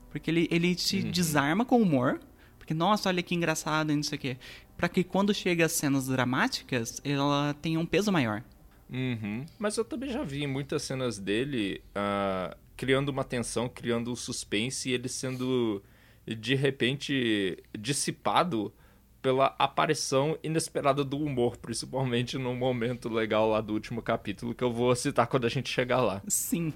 Porque 0.09 0.31
ele, 0.31 0.47
ele 0.49 0.73
te 0.73 1.01
uhum. 1.01 1.11
desarma 1.11 1.65
com 1.65 1.77
o 1.77 1.83
humor, 1.83 2.19
porque, 2.57 2.73
nossa, 2.73 3.09
olha 3.09 3.21
que 3.21 3.35
engraçado 3.35 3.91
e 3.91 3.95
não 3.95 4.03
sei 4.03 4.17
o 4.17 4.21
quê. 4.21 4.37
Pra 4.77 4.87
que 4.87 5.03
quando 5.03 5.33
chega 5.33 5.65
as 5.65 5.73
cenas 5.73 6.07
dramáticas, 6.07 7.01
ela 7.03 7.53
tenha 7.61 7.79
um 7.79 7.85
peso 7.85 8.11
maior. 8.11 8.41
Uhum. 8.89 9.45
Mas 9.59 9.77
eu 9.77 9.85
também 9.85 10.09
já 10.09 10.23
vi 10.23 10.47
muitas 10.47 10.83
cenas 10.83 11.19
dele 11.19 11.81
uh, 11.89 12.55
criando 12.75 13.09
uma 13.09 13.23
tensão, 13.23 13.67
criando 13.67 14.11
um 14.11 14.15
suspense 14.15 14.89
e 14.89 14.93
ele 14.93 15.09
sendo 15.09 15.81
de 16.25 16.55
repente 16.55 17.57
dissipado 17.77 18.73
pela 19.21 19.55
aparição 19.57 20.37
inesperada 20.43 21.03
do 21.03 21.17
humor, 21.17 21.57
principalmente 21.57 22.37
no 22.37 22.53
momento 22.55 23.09
legal 23.09 23.49
lá 23.49 23.61
do 23.61 23.73
último 23.73 24.01
capítulo 24.01 24.53
que 24.53 24.63
eu 24.63 24.71
vou 24.71 24.95
citar 24.95 25.27
quando 25.27 25.45
a 25.45 25.49
gente 25.49 25.69
chegar 25.69 26.01
lá. 26.01 26.21
Sim. 26.27 26.73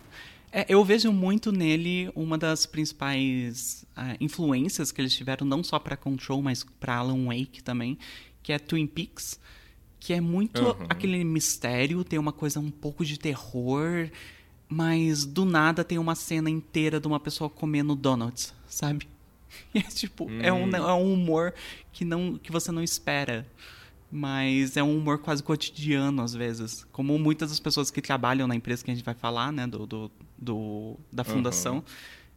É, 0.52 0.66
eu 0.68 0.84
vejo 0.84 1.14
muito 1.14 1.50
nele 1.52 2.12
uma 2.14 2.38
das 2.38 2.66
principais 2.66 3.86
uh, 3.96 4.18
influências 4.20 4.92
que 4.92 5.00
eles 5.00 5.14
tiveram, 5.14 5.48
não 5.48 5.64
só 5.64 5.80
para 5.80 5.96
Control, 5.96 6.42
mas 6.42 6.66
para 6.78 6.96
Alan 6.96 7.28
Wake 7.28 7.64
também, 7.64 7.98
que 8.44 8.52
é 8.52 8.60
Twin 8.60 8.86
Peaks 8.86 9.40
que 10.02 10.14
é 10.14 10.20
muito 10.20 10.64
uhum. 10.64 10.86
aquele 10.90 11.24
mistério, 11.24 12.04
tem 12.04 12.18
uma 12.18 12.34
coisa 12.34 12.60
um 12.60 12.72
pouco 12.72 13.06
de 13.06 13.20
terror, 13.20 14.10
mas 14.68 15.26
do 15.26 15.46
nada 15.46 15.84
tem 15.84 16.00
uma 16.00 16.16
cena 16.16 16.50
inteira 16.50 17.00
de 17.00 17.08
uma 17.08 17.20
pessoa 17.20 17.52
comendo 17.52 17.96
donuts, 17.96 18.54
sabe? 18.68 19.08
E 19.76 19.80
é 19.80 19.82
tipo, 19.84 20.26
hum. 20.26 20.40
é, 20.42 20.52
um, 20.52 20.64
hum. 20.64 20.76
é 20.76 20.94
um 20.94 21.14
humor 21.14 21.54
que, 21.92 22.06
não, 22.06 22.38
que 22.38 22.54
você 22.54 22.72
não 22.72 22.82
espera. 22.82 23.46
Mas 24.10 24.78
é 24.78 24.84
um 24.84 24.98
humor 24.98 25.20
quase 25.20 25.44
cotidiano, 25.44 26.22
às 26.22 26.34
vezes. 26.34 26.86
Como 26.92 27.20
muitas 27.20 27.50
das 27.50 27.60
pessoas 27.60 27.92
que 27.92 28.02
trabalham 28.02 28.48
na 28.48 28.56
empresa 28.56 28.84
que 28.84 28.92
a 28.92 28.94
gente 28.96 29.04
vai 29.04 29.14
falar, 29.14 29.52
né? 29.52 29.68
Do, 29.68 29.86
do, 29.86 30.12
do 30.38 30.98
da 31.12 31.26
fundação. 31.26 31.76
Uhum. 31.76 31.84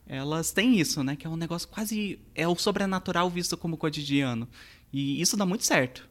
Elas 0.08 0.50
têm 0.50 0.76
isso, 0.78 1.04
né? 1.04 1.14
Que 1.14 1.24
é 1.24 1.30
um 1.30 1.36
negócio 1.36 1.68
quase... 1.68 2.18
É 2.34 2.48
o 2.48 2.56
sobrenatural 2.56 3.30
visto 3.30 3.56
como 3.56 3.76
cotidiano. 3.76 4.48
E 4.92 5.20
isso 5.20 5.36
dá 5.36 5.46
muito 5.46 5.64
certo. 5.64 6.08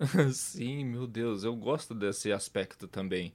Sim, 0.32 0.84
meu 0.84 1.06
Deus, 1.06 1.44
eu 1.44 1.54
gosto 1.54 1.94
desse 1.94 2.32
aspecto 2.32 2.88
também. 2.88 3.32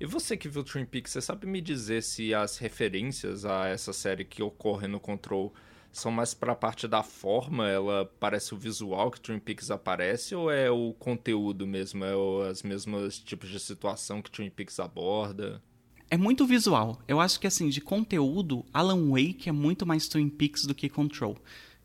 E 0.00 0.06
você 0.06 0.36
que 0.36 0.48
viu 0.48 0.64
Twin 0.64 0.84
Peaks, 0.84 1.12
você 1.12 1.20
sabe 1.20 1.46
me 1.46 1.60
dizer 1.60 2.02
se 2.02 2.34
as 2.34 2.58
referências 2.58 3.44
a 3.44 3.68
essa 3.68 3.92
série 3.92 4.24
que 4.24 4.42
ocorre 4.42 4.88
no 4.88 4.98
Control 4.98 5.52
são 5.92 6.10
mais 6.10 6.32
para 6.32 6.52
a 6.52 6.56
parte 6.56 6.88
da 6.88 7.02
forma, 7.02 7.68
ela 7.68 8.10
parece 8.18 8.54
o 8.54 8.56
visual 8.56 9.10
que 9.10 9.20
Twin 9.20 9.38
Peaks 9.38 9.70
aparece, 9.70 10.34
ou 10.34 10.50
é 10.50 10.70
o 10.70 10.94
conteúdo 10.94 11.66
mesmo, 11.66 12.04
é 12.04 12.16
os 12.16 12.62
mesmos 12.62 13.18
tipos 13.18 13.50
de 13.50 13.60
situação 13.60 14.22
que 14.22 14.30
Twin 14.30 14.48
Peaks 14.48 14.80
aborda? 14.80 15.62
É 16.10 16.16
muito 16.16 16.46
visual. 16.46 17.00
Eu 17.06 17.20
acho 17.20 17.38
que 17.38 17.46
assim, 17.46 17.68
de 17.68 17.80
conteúdo, 17.80 18.64
Alan 18.72 19.10
Wake 19.10 19.48
é 19.48 19.52
muito 19.52 19.86
mais 19.86 20.08
Twin 20.08 20.28
Peaks 20.28 20.64
do 20.64 20.74
que 20.74 20.88
Control. 20.88 21.36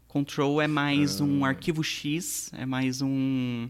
Control 0.08 0.62
é 0.62 0.68
mais 0.68 1.20
ah. 1.20 1.24
um 1.26 1.46
arquivo 1.46 1.84
X, 1.84 2.50
é 2.54 2.66
mais 2.66 3.02
um 3.02 3.70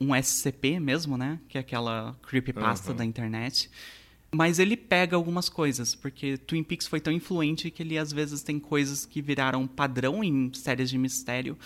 um 0.00 0.14
SCP 0.14 0.80
mesmo, 0.80 1.16
né? 1.16 1.38
Que 1.48 1.58
é 1.58 1.60
aquela 1.60 2.16
creepypasta 2.22 2.90
uhum. 2.90 2.96
da 2.96 3.04
internet. 3.04 3.70
Mas 4.34 4.58
ele 4.58 4.76
pega 4.76 5.14
algumas 5.14 5.48
coisas, 5.48 5.94
porque 5.94 6.36
Twin 6.36 6.64
Peaks 6.64 6.88
foi 6.88 7.00
tão 7.00 7.12
influente 7.12 7.70
que 7.70 7.82
ele 7.82 7.96
às 7.96 8.12
vezes 8.12 8.42
tem 8.42 8.58
coisas 8.58 9.06
que 9.06 9.22
viraram 9.22 9.66
padrão 9.66 10.24
em 10.24 10.52
séries 10.52 10.90
de 10.90 10.98
mistério. 10.98 11.56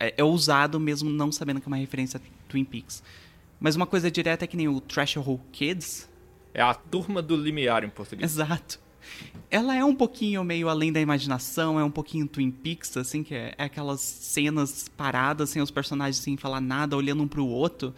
É, 0.00 0.14
é 0.16 0.24
usado 0.24 0.80
mesmo 0.80 1.08
não 1.08 1.30
sabendo 1.30 1.60
que 1.60 1.66
é 1.66 1.70
uma 1.70 1.76
referência 1.76 2.18
a 2.18 2.48
Twin 2.50 2.64
Peaks. 2.64 3.02
Mas 3.60 3.76
uma 3.76 3.86
coisa 3.86 4.10
direta 4.10 4.44
é 4.44 4.48
que 4.48 4.56
nem 4.56 4.66
o 4.66 4.80
Trash 4.80 5.16
Hole 5.16 5.40
Kids. 5.52 6.10
É 6.52 6.60
a 6.60 6.74
turma 6.74 7.22
do 7.22 7.36
limiar 7.36 7.84
em 7.84 7.88
português. 7.88 8.32
Exato. 8.32 8.81
Ela 9.50 9.74
é 9.74 9.84
um 9.84 9.94
pouquinho 9.94 10.42
meio 10.44 10.68
além 10.68 10.92
da 10.92 11.00
imaginação, 11.00 11.78
é 11.78 11.84
um 11.84 11.90
pouquinho 11.90 12.26
Twin 12.26 12.50
Peaks, 12.50 12.96
assim, 12.96 13.22
que 13.22 13.34
é, 13.34 13.54
é 13.58 13.64
aquelas 13.64 14.00
cenas 14.00 14.88
paradas, 14.96 15.50
sem 15.50 15.60
os 15.60 15.70
personagens 15.70 16.16
sem 16.16 16.36
falar 16.36 16.60
nada, 16.60 16.96
olhando 16.96 17.22
um 17.22 17.28
pro 17.28 17.46
outro. 17.46 17.94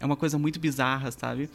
É 0.00 0.06
uma 0.06 0.16
coisa 0.16 0.38
muito 0.38 0.58
bizarra, 0.58 1.10
sabe? 1.10 1.50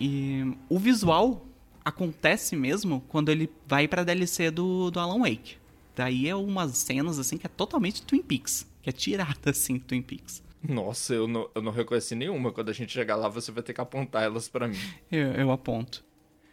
E 0.00 0.56
o 0.68 0.78
visual 0.78 1.46
acontece 1.84 2.56
mesmo 2.56 3.02
quando 3.08 3.30
ele 3.30 3.50
vai 3.66 3.86
pra 3.88 4.04
DLC 4.04 4.50
do, 4.50 4.90
do 4.90 5.00
Alan 5.00 5.20
Wake. 5.20 5.56
Daí 5.94 6.28
é 6.28 6.34
umas 6.34 6.76
cenas, 6.78 7.18
assim, 7.18 7.36
que 7.36 7.46
é 7.46 7.50
totalmente 7.50 8.02
Twin 8.02 8.22
Peaks. 8.22 8.66
Que 8.82 8.88
é 8.88 8.92
tirada, 8.92 9.50
assim, 9.50 9.78
Twin 9.78 10.00
Peaks. 10.00 10.42
Nossa, 10.66 11.14
eu 11.14 11.26
não, 11.26 11.50
eu 11.54 11.62
não 11.62 11.72
reconheci 11.72 12.14
nenhuma. 12.14 12.52
Quando 12.52 12.70
a 12.70 12.72
gente 12.72 12.92
chegar 12.92 13.16
lá, 13.16 13.28
você 13.28 13.50
vai 13.50 13.62
ter 13.62 13.72
que 13.72 13.80
apontar 13.80 14.22
elas 14.22 14.48
para 14.48 14.68
mim. 14.68 14.78
Eu, 15.10 15.32
eu 15.32 15.50
aponto. 15.50 16.04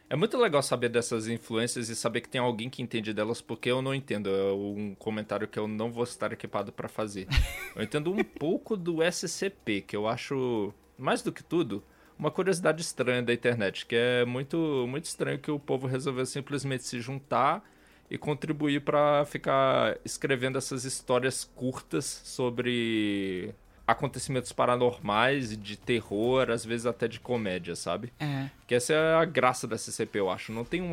É 0.10 0.16
muito 0.16 0.38
legal 0.38 0.64
saber 0.64 0.88
dessas 0.88 1.28
influências 1.28 1.90
e 1.90 1.96
saber 1.96 2.22
que 2.22 2.30
tem 2.30 2.40
alguém 2.40 2.70
que 2.70 2.82
entende 2.82 3.14
delas, 3.14 3.42
porque 3.42 3.70
eu 3.70 3.82
não 3.82 3.94
entendo. 3.94 4.30
É 4.30 4.54
um 4.54 4.96
comentário 4.96 5.48
que 5.48 5.60
eu 5.60 5.68
não 5.68 5.92
vou 5.92 6.06
estar 6.06 6.32
equipado 6.32 6.72
para 6.72 6.88
fazer. 6.88 7.28
Eu 7.76 7.84
entendo 7.84 8.12
um 8.12 8.24
pouco 8.24 8.78
do 8.78 9.04
SCP, 9.04 9.82
que 9.82 9.96
eu 9.96 10.08
acho, 10.08 10.74
mais 10.98 11.22
do 11.22 11.32
que 11.32 11.44
tudo, 11.44 11.84
uma 12.18 12.32
curiosidade 12.32 12.82
estranha 12.82 13.22
da 13.22 13.34
internet, 13.34 13.86
que 13.86 13.96
é 13.96 14.24
muito, 14.24 14.86
muito 14.88 15.06
estranho 15.06 15.40
que 15.40 15.52
o 15.52 15.60
povo 15.60 15.88
resolveu 15.88 16.26
simplesmente 16.26 16.84
se 16.86 17.02
juntar 17.02 17.62
e 18.10 18.18
contribuir 18.18 18.82
para 18.82 19.26
ficar 19.26 19.98
escrevendo 20.06 20.58
essas 20.58 20.86
histórias 20.86 21.44
curtas 21.44 22.06
sobre 22.06 23.54
acontecimentos 23.88 24.52
paranormais, 24.52 25.58
de 25.58 25.78
terror, 25.78 26.52
às 26.52 26.66
vezes 26.66 26.86
até 26.86 27.08
de 27.08 27.22
comédia, 27.22 27.74
sabe? 27.74 28.12
É. 28.20 28.50
Que 28.68 28.76
essa 28.76 28.94
é 28.94 29.16
a 29.16 29.24
graça 29.24 29.66
da 29.66 29.78
CCP, 29.78 30.20
eu 30.20 30.30
acho. 30.30 30.52
Não 30.52 30.66
tem 30.66 30.82
um, 30.82 30.92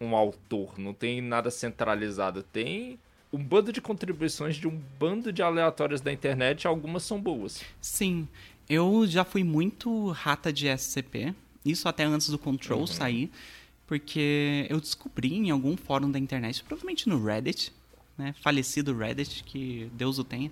um 0.00 0.14
autor, 0.14 0.78
não 0.78 0.94
tem 0.94 1.20
nada 1.20 1.50
centralizado. 1.50 2.44
Tem 2.44 3.00
um 3.32 3.42
bando 3.42 3.72
de 3.72 3.80
contribuições 3.80 4.54
de 4.54 4.68
um 4.68 4.80
bando 4.98 5.32
de 5.32 5.42
aleatórios 5.42 6.00
da 6.00 6.12
internet, 6.12 6.68
algumas 6.68 7.02
são 7.02 7.20
boas. 7.20 7.64
Sim, 7.80 8.28
eu 8.68 9.04
já 9.06 9.24
fui 9.24 9.42
muito 9.42 10.10
rata 10.10 10.52
de 10.52 10.68
SCP, 10.68 11.34
isso 11.64 11.88
até 11.88 12.04
antes 12.04 12.28
do 12.28 12.38
Control 12.38 12.80
uhum. 12.80 12.86
sair, 12.86 13.30
porque 13.86 14.66
eu 14.70 14.80
descobri 14.80 15.34
em 15.34 15.50
algum 15.50 15.76
fórum 15.76 16.10
da 16.10 16.18
internet, 16.18 16.62
provavelmente 16.62 17.08
no 17.08 17.22
Reddit, 17.22 17.72
né, 18.16 18.34
falecido 18.40 18.96
Reddit, 18.96 19.44
que 19.44 19.90
Deus 19.92 20.18
o 20.18 20.24
tenha, 20.24 20.50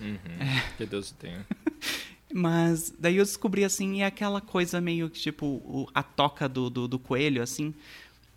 Uhum, 0.00 0.18
é. 0.40 0.76
Que 0.76 0.86
Deus 0.86 1.10
tenha. 1.12 1.46
Mas 2.32 2.92
daí 2.98 3.16
eu 3.16 3.24
descobri 3.24 3.64
assim, 3.64 4.02
é 4.02 4.06
aquela 4.06 4.40
coisa 4.40 4.80
meio 4.80 5.08
que 5.08 5.18
tipo 5.18 5.46
o, 5.46 5.88
a 5.94 6.02
toca 6.02 6.48
do, 6.48 6.68
do, 6.68 6.86
do, 6.86 6.98
coelho, 6.98 7.42
assim. 7.42 7.74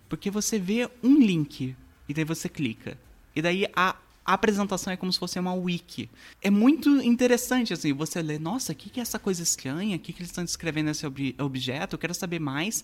Porque 0.08 0.32
você 0.32 0.58
vê 0.58 0.89
um 1.03 1.18
link 1.18 1.75
e 2.08 2.13
daí 2.13 2.24
você 2.24 2.48
clica. 2.48 2.98
E 3.36 3.41
daí 3.41 3.65
a, 3.75 3.96
a 4.25 4.34
apresentação 4.34 4.94
é 4.94 4.98
como 4.98 5.12
se 5.12 5.20
fosse 5.20 5.39
uma 5.39 5.53
wiki. 5.53 6.10
É 6.41 6.50
muito 6.50 6.89
interessante, 7.01 7.74
assim, 7.74 7.94
você 7.94 8.22
lê, 8.22 8.39
nossa, 8.39 8.72
o 8.72 8.75
que, 8.75 8.89
que 8.89 9.00
é 9.00 9.03
essa 9.03 9.20
coisa 9.20 9.44
estranha? 9.44 9.96
O 9.96 10.00
que, 10.00 10.13
que 10.13 10.20
eles 10.20 10.30
estão 10.30 10.44
descrevendo 10.44 10.88
nesse 10.88 11.06
ob 11.06 11.36
objeto? 11.38 11.96
Eu 11.96 12.00
quero 12.00 12.13
saber 12.13 12.39
mais. 12.39 12.84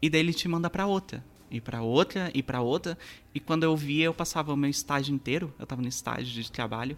E 0.00 0.08
daí 0.08 0.20
ele 0.20 0.34
te 0.34 0.46
manda 0.48 0.70
para 0.70 0.86
outra. 0.86 1.24
E 1.50 1.60
para 1.60 1.82
outra, 1.82 2.30
e 2.34 2.42
para 2.42 2.60
outra. 2.60 2.98
E 3.34 3.40
quando 3.40 3.64
eu 3.64 3.76
via, 3.76 4.06
eu 4.06 4.14
passava 4.14 4.52
o 4.52 4.56
meu 4.56 4.70
estágio 4.70 5.14
inteiro. 5.14 5.52
Eu 5.58 5.64
estava 5.64 5.82
no 5.82 5.88
estágio 5.88 6.42
de 6.42 6.50
trabalho 6.50 6.96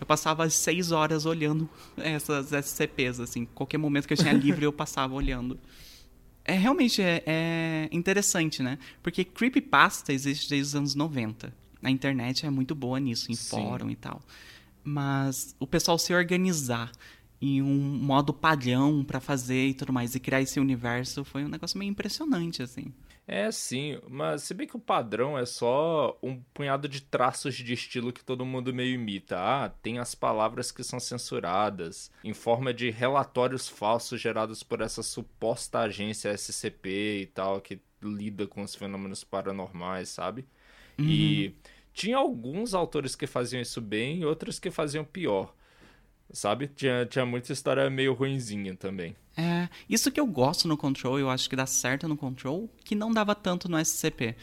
eu 0.00 0.06
passava 0.06 0.48
seis 0.50 0.92
horas 0.92 1.26
olhando 1.26 1.68
essas 1.96 2.52
SCPs, 2.52 3.20
assim. 3.20 3.46
Qualquer 3.54 3.78
momento 3.78 4.06
que 4.06 4.12
eu 4.12 4.18
tinha 4.18 4.32
livre, 4.34 4.64
eu 4.64 4.72
passava 4.72 5.14
olhando. 5.14 5.58
É 6.44 6.52
realmente 6.52 7.00
é, 7.00 7.22
é, 7.26 7.88
interessante, 7.90 8.62
né? 8.62 8.78
Porque 9.02 9.24
creepypasta 9.24 10.12
existe 10.12 10.48
desde 10.50 10.68
os 10.68 10.74
anos 10.74 10.94
90. 10.94 11.54
A 11.82 11.90
internet 11.90 12.44
é 12.44 12.50
muito 12.50 12.74
boa 12.74 12.98
nisso, 13.00 13.30
em 13.30 13.34
Sim. 13.34 13.50
fórum 13.50 13.90
e 13.90 13.96
tal. 13.96 14.20
Mas 14.82 15.54
o 15.58 15.66
pessoal 15.66 15.98
se 15.98 16.12
organizar 16.12 16.92
em 17.40 17.62
um 17.62 17.98
modo 17.98 18.32
padrão 18.32 19.04
para 19.04 19.20
fazer 19.20 19.68
e 19.68 19.74
tudo 19.74 19.92
mais, 19.92 20.14
e 20.14 20.20
criar 20.20 20.40
esse 20.40 20.58
universo 20.58 21.24
foi 21.24 21.44
um 21.44 21.48
negócio 21.48 21.78
meio 21.78 21.90
impressionante, 21.90 22.62
assim. 22.62 22.92
É, 23.26 23.50
sim, 23.50 23.98
mas 24.06 24.42
se 24.42 24.52
bem 24.52 24.66
que 24.66 24.76
o 24.76 24.80
padrão 24.80 25.38
é 25.38 25.46
só 25.46 26.18
um 26.22 26.42
punhado 26.52 26.86
de 26.86 27.00
traços 27.00 27.54
de 27.54 27.72
estilo 27.72 28.12
que 28.12 28.22
todo 28.22 28.44
mundo 28.44 28.72
meio 28.74 28.94
imita. 28.94 29.38
Ah, 29.38 29.68
tem 29.70 29.98
as 29.98 30.14
palavras 30.14 30.70
que 30.70 30.84
são 30.84 31.00
censuradas, 31.00 32.10
em 32.22 32.34
forma 32.34 32.72
de 32.74 32.90
relatórios 32.90 33.66
falsos 33.66 34.20
gerados 34.20 34.62
por 34.62 34.82
essa 34.82 35.02
suposta 35.02 35.80
agência 35.80 36.36
SCP 36.36 37.22
e 37.22 37.26
tal, 37.26 37.62
que 37.62 37.80
lida 38.02 38.46
com 38.46 38.62
os 38.62 38.74
fenômenos 38.74 39.24
paranormais, 39.24 40.10
sabe? 40.10 40.46
Uhum. 40.98 41.06
E 41.08 41.54
tinha 41.94 42.18
alguns 42.18 42.74
autores 42.74 43.16
que 43.16 43.26
faziam 43.26 43.62
isso 43.62 43.80
bem 43.80 44.20
e 44.20 44.24
outros 44.26 44.58
que 44.58 44.70
faziam 44.70 45.04
pior. 45.04 45.54
Sabe? 46.30 46.68
Tinha, 46.68 47.06
tinha 47.06 47.24
muita 47.24 47.52
história 47.52 47.88
meio 47.88 48.12
ruinzinha 48.12 48.74
também. 48.76 49.16
É, 49.36 49.68
isso 49.88 50.12
que 50.12 50.20
eu 50.20 50.26
gosto 50.26 50.68
no 50.68 50.76
Control, 50.76 51.18
eu 51.18 51.28
acho 51.28 51.48
que 51.50 51.56
dá 51.56 51.66
certo 51.66 52.08
no 52.08 52.16
Control, 52.16 52.70
que 52.84 52.94
não 52.94 53.12
dava 53.12 53.34
tanto 53.34 53.68
no 53.68 53.78
SCP. 53.78 54.36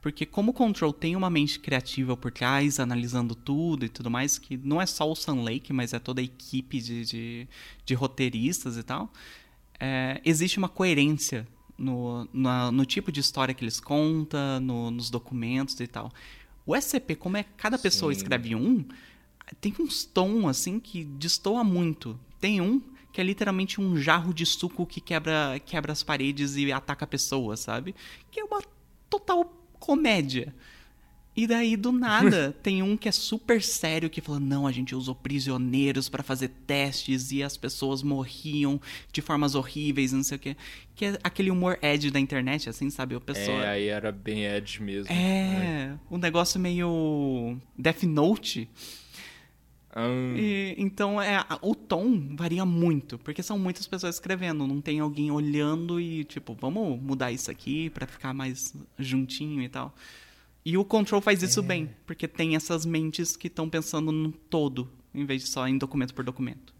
Porque 0.00 0.24
como 0.24 0.52
o 0.52 0.54
Control 0.54 0.92
tem 0.92 1.16
uma 1.16 1.28
mente 1.28 1.58
criativa 1.58 2.16
por 2.16 2.30
trás, 2.30 2.78
analisando 2.78 3.34
tudo 3.34 3.84
e 3.84 3.88
tudo 3.88 4.08
mais, 4.08 4.38
que 4.38 4.56
não 4.56 4.80
é 4.80 4.86
só 4.86 5.10
o 5.10 5.16
Sun 5.16 5.42
Lake, 5.42 5.72
mas 5.72 5.92
é 5.92 5.98
toda 5.98 6.20
a 6.20 6.24
equipe 6.24 6.80
de, 6.80 7.04
de, 7.04 7.48
de 7.84 7.94
roteiristas 7.94 8.76
e 8.76 8.84
tal, 8.84 9.12
é, 9.80 10.20
existe 10.24 10.58
uma 10.58 10.68
coerência 10.68 11.46
no, 11.76 12.28
no, 12.32 12.70
no, 12.70 12.86
tipo 12.86 13.10
de 13.10 13.20
história 13.20 13.52
que 13.52 13.64
eles 13.64 13.80
contam, 13.80 14.60
no, 14.60 14.92
nos 14.92 15.10
documentos 15.10 15.78
e 15.80 15.86
tal. 15.88 16.12
O 16.64 16.76
SCP, 16.76 17.16
como 17.16 17.36
é 17.36 17.44
cada 17.56 17.76
pessoa 17.76 18.12
Sim. 18.14 18.18
escreve 18.18 18.54
um, 18.54 18.84
tem 19.60 19.74
uns 19.78 20.04
tons 20.04 20.46
assim 20.46 20.80
que 20.80 21.04
destoa 21.04 21.62
muito. 21.62 22.18
Tem 22.40 22.60
um 22.60 22.80
que 23.16 23.20
é 23.22 23.24
literalmente 23.24 23.80
um 23.80 23.96
jarro 23.96 24.34
de 24.34 24.44
suco 24.44 24.84
que 24.84 25.00
quebra, 25.00 25.58
quebra 25.64 25.90
as 25.90 26.02
paredes 26.02 26.54
e 26.54 26.70
ataca 26.70 27.06
a 27.06 27.08
pessoa, 27.08 27.56
sabe? 27.56 27.94
Que 28.30 28.40
é 28.40 28.44
uma 28.44 28.60
total 29.08 29.58
comédia. 29.80 30.54
E 31.34 31.46
daí, 31.46 31.78
do 31.78 31.92
nada, 31.92 32.54
tem 32.62 32.82
um 32.82 32.94
que 32.94 33.08
é 33.08 33.12
super 33.12 33.62
sério 33.62 34.10
que 34.10 34.20
fala: 34.20 34.38
não, 34.38 34.66
a 34.66 34.72
gente 34.72 34.94
usou 34.94 35.14
prisioneiros 35.14 36.10
para 36.10 36.22
fazer 36.22 36.48
testes 36.66 37.32
e 37.32 37.42
as 37.42 37.56
pessoas 37.56 38.02
morriam 38.02 38.78
de 39.10 39.22
formas 39.22 39.54
horríveis, 39.54 40.12
não 40.12 40.22
sei 40.22 40.36
o 40.36 40.40
quê. 40.40 40.56
Que 40.94 41.06
é 41.06 41.18
aquele 41.24 41.50
humor 41.50 41.78
edge 41.80 42.10
da 42.10 42.20
internet, 42.20 42.68
assim, 42.68 42.90
sabe? 42.90 43.16
O 43.16 43.20
pessoa. 43.20 43.64
É, 43.64 43.68
aí 43.68 43.86
era 43.86 44.12
bem 44.12 44.44
edge 44.44 44.82
mesmo. 44.82 45.10
É, 45.10 45.16
né? 45.16 45.98
um 46.10 46.18
negócio 46.18 46.60
meio. 46.60 47.58
Death 47.78 48.02
Note. 48.02 48.68
Hum. 49.96 50.34
E, 50.36 50.74
então 50.76 51.20
é, 51.20 51.42
o 51.62 51.74
tom 51.74 52.36
varia 52.36 52.66
muito, 52.66 53.18
porque 53.18 53.42
são 53.42 53.58
muitas 53.58 53.86
pessoas 53.86 54.16
escrevendo, 54.16 54.66
não 54.66 54.80
tem 54.80 55.00
alguém 55.00 55.30
olhando 55.30 55.98
e 55.98 56.22
tipo, 56.24 56.54
vamos 56.60 57.00
mudar 57.00 57.32
isso 57.32 57.50
aqui 57.50 57.88
para 57.88 58.06
ficar 58.06 58.34
mais 58.34 58.74
juntinho 58.98 59.62
e 59.62 59.68
tal. 59.68 59.94
E 60.64 60.76
o 60.76 60.84
Control 60.84 61.20
faz 61.22 61.42
isso 61.42 61.60
é. 61.60 61.62
bem, 61.62 61.90
porque 62.04 62.28
tem 62.28 62.56
essas 62.56 62.84
mentes 62.84 63.36
que 63.36 63.46
estão 63.46 63.70
pensando 63.70 64.12
no 64.12 64.32
todo, 64.32 64.90
em 65.14 65.24
vez 65.24 65.44
de 65.44 65.48
só 65.48 65.66
em 65.66 65.78
documento 65.78 66.12
por 66.12 66.24
documento. 66.24 66.75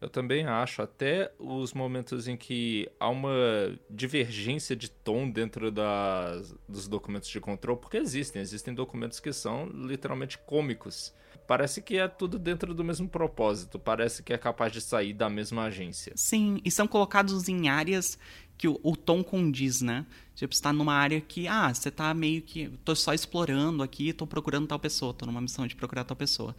Eu 0.00 0.08
também 0.08 0.46
acho, 0.46 0.82
até 0.82 1.32
os 1.38 1.72
momentos 1.72 2.28
em 2.28 2.36
que 2.36 2.88
há 2.98 3.08
uma 3.08 3.78
divergência 3.88 4.76
de 4.76 4.90
tom 4.90 5.30
dentro 5.30 5.70
das, 5.70 6.54
dos 6.68 6.88
documentos 6.88 7.28
de 7.28 7.40
control, 7.40 7.76
porque 7.76 7.96
existem, 7.96 8.42
existem 8.42 8.74
documentos 8.74 9.20
que 9.20 9.32
são 9.32 9.66
literalmente 9.66 10.38
cômicos 10.38 11.14
parece 11.46 11.82
que 11.82 11.96
é 11.96 12.08
tudo 12.08 12.38
dentro 12.38 12.74
do 12.74 12.82
mesmo 12.82 13.08
propósito, 13.08 13.78
parece 13.78 14.22
que 14.22 14.32
é 14.32 14.38
capaz 14.38 14.72
de 14.72 14.80
sair 14.80 15.12
da 15.12 15.28
mesma 15.28 15.64
agência. 15.64 16.12
Sim, 16.16 16.60
e 16.64 16.70
são 16.70 16.86
colocados 16.86 17.48
em 17.48 17.68
áreas 17.68 18.18
que 18.56 18.68
o, 18.68 18.78
o 18.82 18.96
tom 18.96 19.22
condiz, 19.22 19.80
né? 19.80 20.06
Tipo, 20.34 20.52
está 20.52 20.72
numa 20.72 20.94
área 20.94 21.20
que, 21.20 21.46
ah, 21.46 21.72
você 21.72 21.90
tá 21.90 22.12
meio 22.14 22.42
que. 22.42 22.68
tô 22.84 22.94
só 22.94 23.12
explorando 23.12 23.82
aqui, 23.82 24.12
tô 24.12 24.26
procurando 24.26 24.66
tal 24.66 24.78
pessoa, 24.78 25.14
tô 25.14 25.26
numa 25.26 25.40
missão 25.40 25.66
de 25.66 25.76
procurar 25.76 26.04
tal 26.04 26.16
pessoa. 26.16 26.54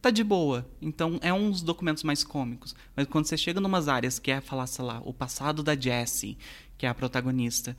Tá 0.00 0.10
de 0.10 0.22
boa. 0.22 0.68
Então 0.80 1.18
é 1.22 1.32
uns 1.32 1.60
documentos 1.60 2.02
mais 2.02 2.22
cômicos. 2.22 2.74
Mas 2.94 3.06
quando 3.06 3.26
você 3.26 3.36
chega 3.36 3.60
numas 3.60 3.88
áreas 3.88 4.18
que 4.18 4.30
é 4.30 4.40
falar, 4.40 4.66
sei 4.66 4.84
lá, 4.84 5.02
o 5.04 5.12
passado 5.12 5.62
da 5.62 5.74
Jessie, 5.74 6.38
que 6.76 6.86
é 6.86 6.88
a 6.88 6.94
protagonista, 6.94 7.76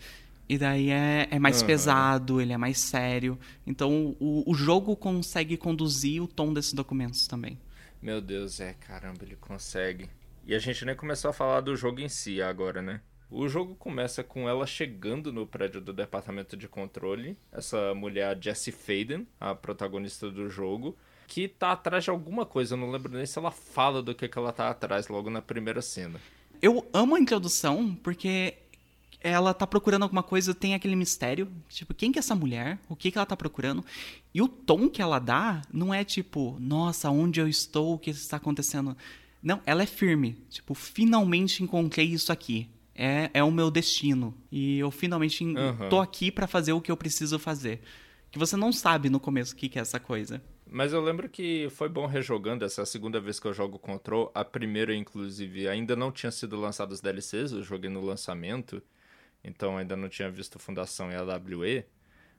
e 0.47 0.57
daí 0.57 0.89
é, 0.89 1.27
é 1.31 1.39
mais 1.39 1.61
uhum. 1.61 1.67
pesado, 1.67 2.41
ele 2.41 2.51
é 2.51 2.57
mais 2.57 2.79
sério. 2.79 3.37
Então 3.65 4.15
o, 4.19 4.43
o 4.49 4.53
jogo 4.53 4.95
consegue 4.95 5.55
conduzir 5.55 6.21
o 6.21 6.27
tom 6.27 6.53
desses 6.53 6.73
documentos 6.73 7.27
também. 7.27 7.57
Meu 8.01 8.19
Deus, 8.19 8.59
é, 8.59 8.73
caramba, 8.73 9.23
ele 9.23 9.35
consegue. 9.35 10.09
E 10.45 10.55
a 10.55 10.59
gente 10.59 10.83
nem 10.83 10.95
começou 10.95 11.29
a 11.29 11.33
falar 11.33 11.61
do 11.61 11.75
jogo 11.75 11.99
em 11.99 12.09
si 12.09 12.41
agora, 12.41 12.81
né? 12.81 13.01
O 13.29 13.47
jogo 13.47 13.75
começa 13.75 14.23
com 14.23 14.49
ela 14.49 14.65
chegando 14.65 15.31
no 15.31 15.45
prédio 15.45 15.79
do 15.79 15.93
departamento 15.93 16.57
de 16.57 16.67
controle, 16.67 17.37
essa 17.51 17.93
mulher 17.93 18.35
Jessie 18.41 18.73
Faden, 18.73 19.27
a 19.39 19.53
protagonista 19.53 20.31
do 20.31 20.49
jogo, 20.49 20.97
que 21.29 21.47
tá 21.47 21.71
atrás 21.71 22.03
de 22.03 22.09
alguma 22.09 22.43
coisa, 22.43 22.73
eu 22.73 22.77
não 22.77 22.89
lembro 22.89 23.15
nem 23.15 23.25
se 23.25 23.37
ela 23.37 23.51
fala 23.51 24.01
do 24.01 24.15
que, 24.15 24.27
que 24.27 24.37
ela 24.37 24.51
tá 24.51 24.67
atrás 24.67 25.07
logo 25.07 25.29
na 25.29 25.41
primeira 25.43 25.79
cena. 25.79 26.19
Eu 26.59 26.85
amo 26.91 27.15
a 27.15 27.19
introdução 27.19 27.95
porque 28.01 28.55
ela 29.21 29.53
tá 29.53 29.67
procurando 29.67 30.03
alguma 30.03 30.23
coisa, 30.23 30.55
tem 30.55 30.73
aquele 30.73 30.95
mistério, 30.95 31.47
tipo, 31.69 31.93
quem 31.93 32.11
que 32.11 32.17
é 32.17 32.21
essa 32.21 32.33
mulher? 32.33 32.79
O 32.89 32.95
que 32.95 33.11
que 33.11 33.17
ela 33.17 33.27
tá 33.27 33.37
procurando? 33.37 33.85
E 34.33 34.41
o 34.41 34.47
tom 34.47 34.89
que 34.89 35.03
ela 35.03 35.19
dá 35.19 35.61
não 35.71 35.93
é 35.93 36.03
tipo, 36.03 36.57
nossa, 36.59 37.11
onde 37.11 37.39
eu 37.39 37.47
estou, 37.47 37.93
o 37.93 37.99
que 37.99 38.09
está 38.09 38.37
acontecendo? 38.37 38.97
Não, 39.41 39.61
ela 39.67 39.83
é 39.83 39.85
firme, 39.85 40.35
tipo, 40.49 40.73
finalmente 40.73 41.63
encontrei 41.63 42.07
isso 42.07 42.31
aqui. 42.31 42.67
É, 42.95 43.29
é 43.33 43.43
o 43.43 43.51
meu 43.51 43.71
destino. 43.71 44.33
E 44.51 44.79
eu 44.79 44.91
finalmente 44.91 45.45
Aham. 45.55 45.87
tô 45.89 46.01
aqui 46.01 46.29
pra 46.29 46.47
fazer 46.47 46.73
o 46.73 46.81
que 46.81 46.91
eu 46.91 46.97
preciso 46.97 47.39
fazer. 47.39 47.81
Que 48.29 48.37
você 48.37 48.57
não 48.57 48.73
sabe 48.73 49.09
no 49.09 49.19
começo 49.19 49.53
o 49.53 49.55
que, 49.55 49.69
que 49.69 49.79
é 49.79 49.81
essa 49.81 49.99
coisa. 49.99 50.41
Mas 50.71 50.93
eu 50.93 51.01
lembro 51.01 51.27
que 51.27 51.67
foi 51.71 51.89
bom 51.89 52.05
rejogando, 52.05 52.63
essa 52.63 52.85
segunda 52.85 53.19
vez 53.19 53.39
que 53.39 53.47
eu 53.47 53.53
jogo 53.53 53.79
Control. 53.79 54.31
A 54.35 54.45
primeira, 54.45 54.93
inclusive, 54.95 55.67
ainda 55.67 55.95
não 55.95 56.11
tinha 56.11 56.31
sido 56.31 56.59
lançado 56.59 56.91
os 56.91 57.01
DLCs, 57.01 57.51
eu 57.51 57.63
joguei 57.63 57.89
no 57.89 58.01
lançamento, 58.01 58.81
então 59.43 59.77
ainda 59.77 59.95
não 59.95 60.07
tinha 60.09 60.29
visto 60.29 60.59
Fundação 60.59 61.11
e 61.11 61.15
AWE. 61.15 61.85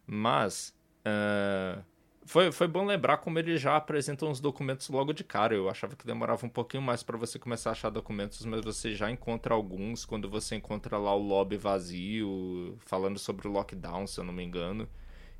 Mas 0.06 0.74
ah, 1.04 1.82
foi, 2.24 2.52
foi 2.52 2.68
bom 2.68 2.84
lembrar 2.84 3.18
como 3.18 3.38
ele 3.38 3.56
já 3.56 3.76
apresenta 3.76 4.24
uns 4.26 4.40
documentos 4.40 4.88
logo 4.88 5.12
de 5.12 5.24
cara. 5.24 5.54
Eu 5.54 5.68
achava 5.68 5.96
que 5.96 6.06
demorava 6.06 6.46
um 6.46 6.48
pouquinho 6.48 6.82
mais 6.82 7.02
para 7.02 7.16
você 7.16 7.38
começar 7.38 7.70
a 7.70 7.72
achar 7.72 7.90
documentos, 7.90 8.44
mas 8.44 8.60
você 8.62 8.94
já 8.94 9.10
encontra 9.10 9.54
alguns 9.54 10.04
quando 10.04 10.28
você 10.28 10.56
encontra 10.56 10.98
lá 10.98 11.14
o 11.14 11.18
lobby 11.18 11.56
vazio, 11.56 12.76
falando 12.80 13.18
sobre 13.18 13.48
o 13.48 13.50
lockdown, 13.50 14.06
se 14.06 14.20
eu 14.20 14.24
não 14.24 14.32
me 14.32 14.44
engano. 14.44 14.88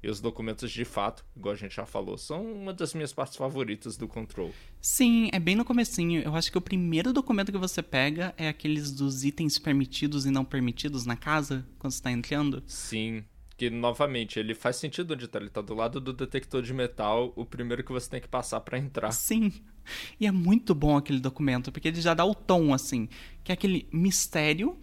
E 0.03 0.09
os 0.09 0.21
documentos, 0.21 0.71
de 0.71 0.85
fato, 0.85 1.25
igual 1.37 1.55
a 1.55 1.59
gente 1.59 1.77
já 1.77 1.85
falou, 1.85 2.17
são 2.17 2.45
uma 2.45 2.73
das 2.73 2.95
minhas 2.95 3.13
partes 3.13 3.37
favoritas 3.37 3.97
do 3.97 4.09
Control. 4.09 4.51
Sim, 4.81 5.29
é 5.33 5.39
bem 5.39 5.55
no 5.55 5.65
comecinho. 5.65 6.23
Eu 6.23 6.35
acho 6.35 6.51
que 6.51 6.57
o 6.57 6.61
primeiro 6.61 7.13
documento 7.13 7.53
que 7.53 7.59
você 7.59 7.83
pega 7.83 8.35
é 8.39 8.49
aqueles 8.49 8.93
dos 8.93 9.25
itens 9.25 9.59
permitidos 9.59 10.25
e 10.25 10.31
não 10.31 10.45
permitidos 10.45 11.05
na 11.05 11.17
casa, 11.17 11.67
quando 11.79 11.93
você 11.93 12.03
tá 12.03 12.11
entrando. 12.11 12.63
Sim, 12.67 13.25
que 13.59 13.69
novamente, 13.69 14.39
ele 14.39 14.55
faz 14.55 14.77
sentido 14.77 15.13
onde 15.13 15.29
tá. 15.29 15.39
Ele 15.39 15.51
tá 15.51 15.61
do 15.61 15.75
lado 15.75 16.01
do 16.01 16.15
detector 16.15 16.63
de 16.63 16.73
metal, 16.73 17.31
o 17.37 17.45
primeiro 17.45 17.85
que 17.85 17.93
você 17.93 18.09
tem 18.09 18.21
que 18.21 18.29
passar 18.29 18.61
pra 18.61 18.79
entrar. 18.79 19.13
Sim. 19.13 19.53
E 20.19 20.27
é 20.27 20.33
muito 20.33 20.75
bom 20.75 20.97
aquele 20.97 21.21
documento, 21.21 21.71
porque 21.71 21.89
ele 21.89 22.01
já 22.01 22.15
dá 22.15 22.25
o 22.25 22.35
tom, 22.35 22.73
assim, 22.73 23.07
que 23.45 23.53
é 23.53 23.55
aquele 23.55 23.87
mistério, 23.93 24.79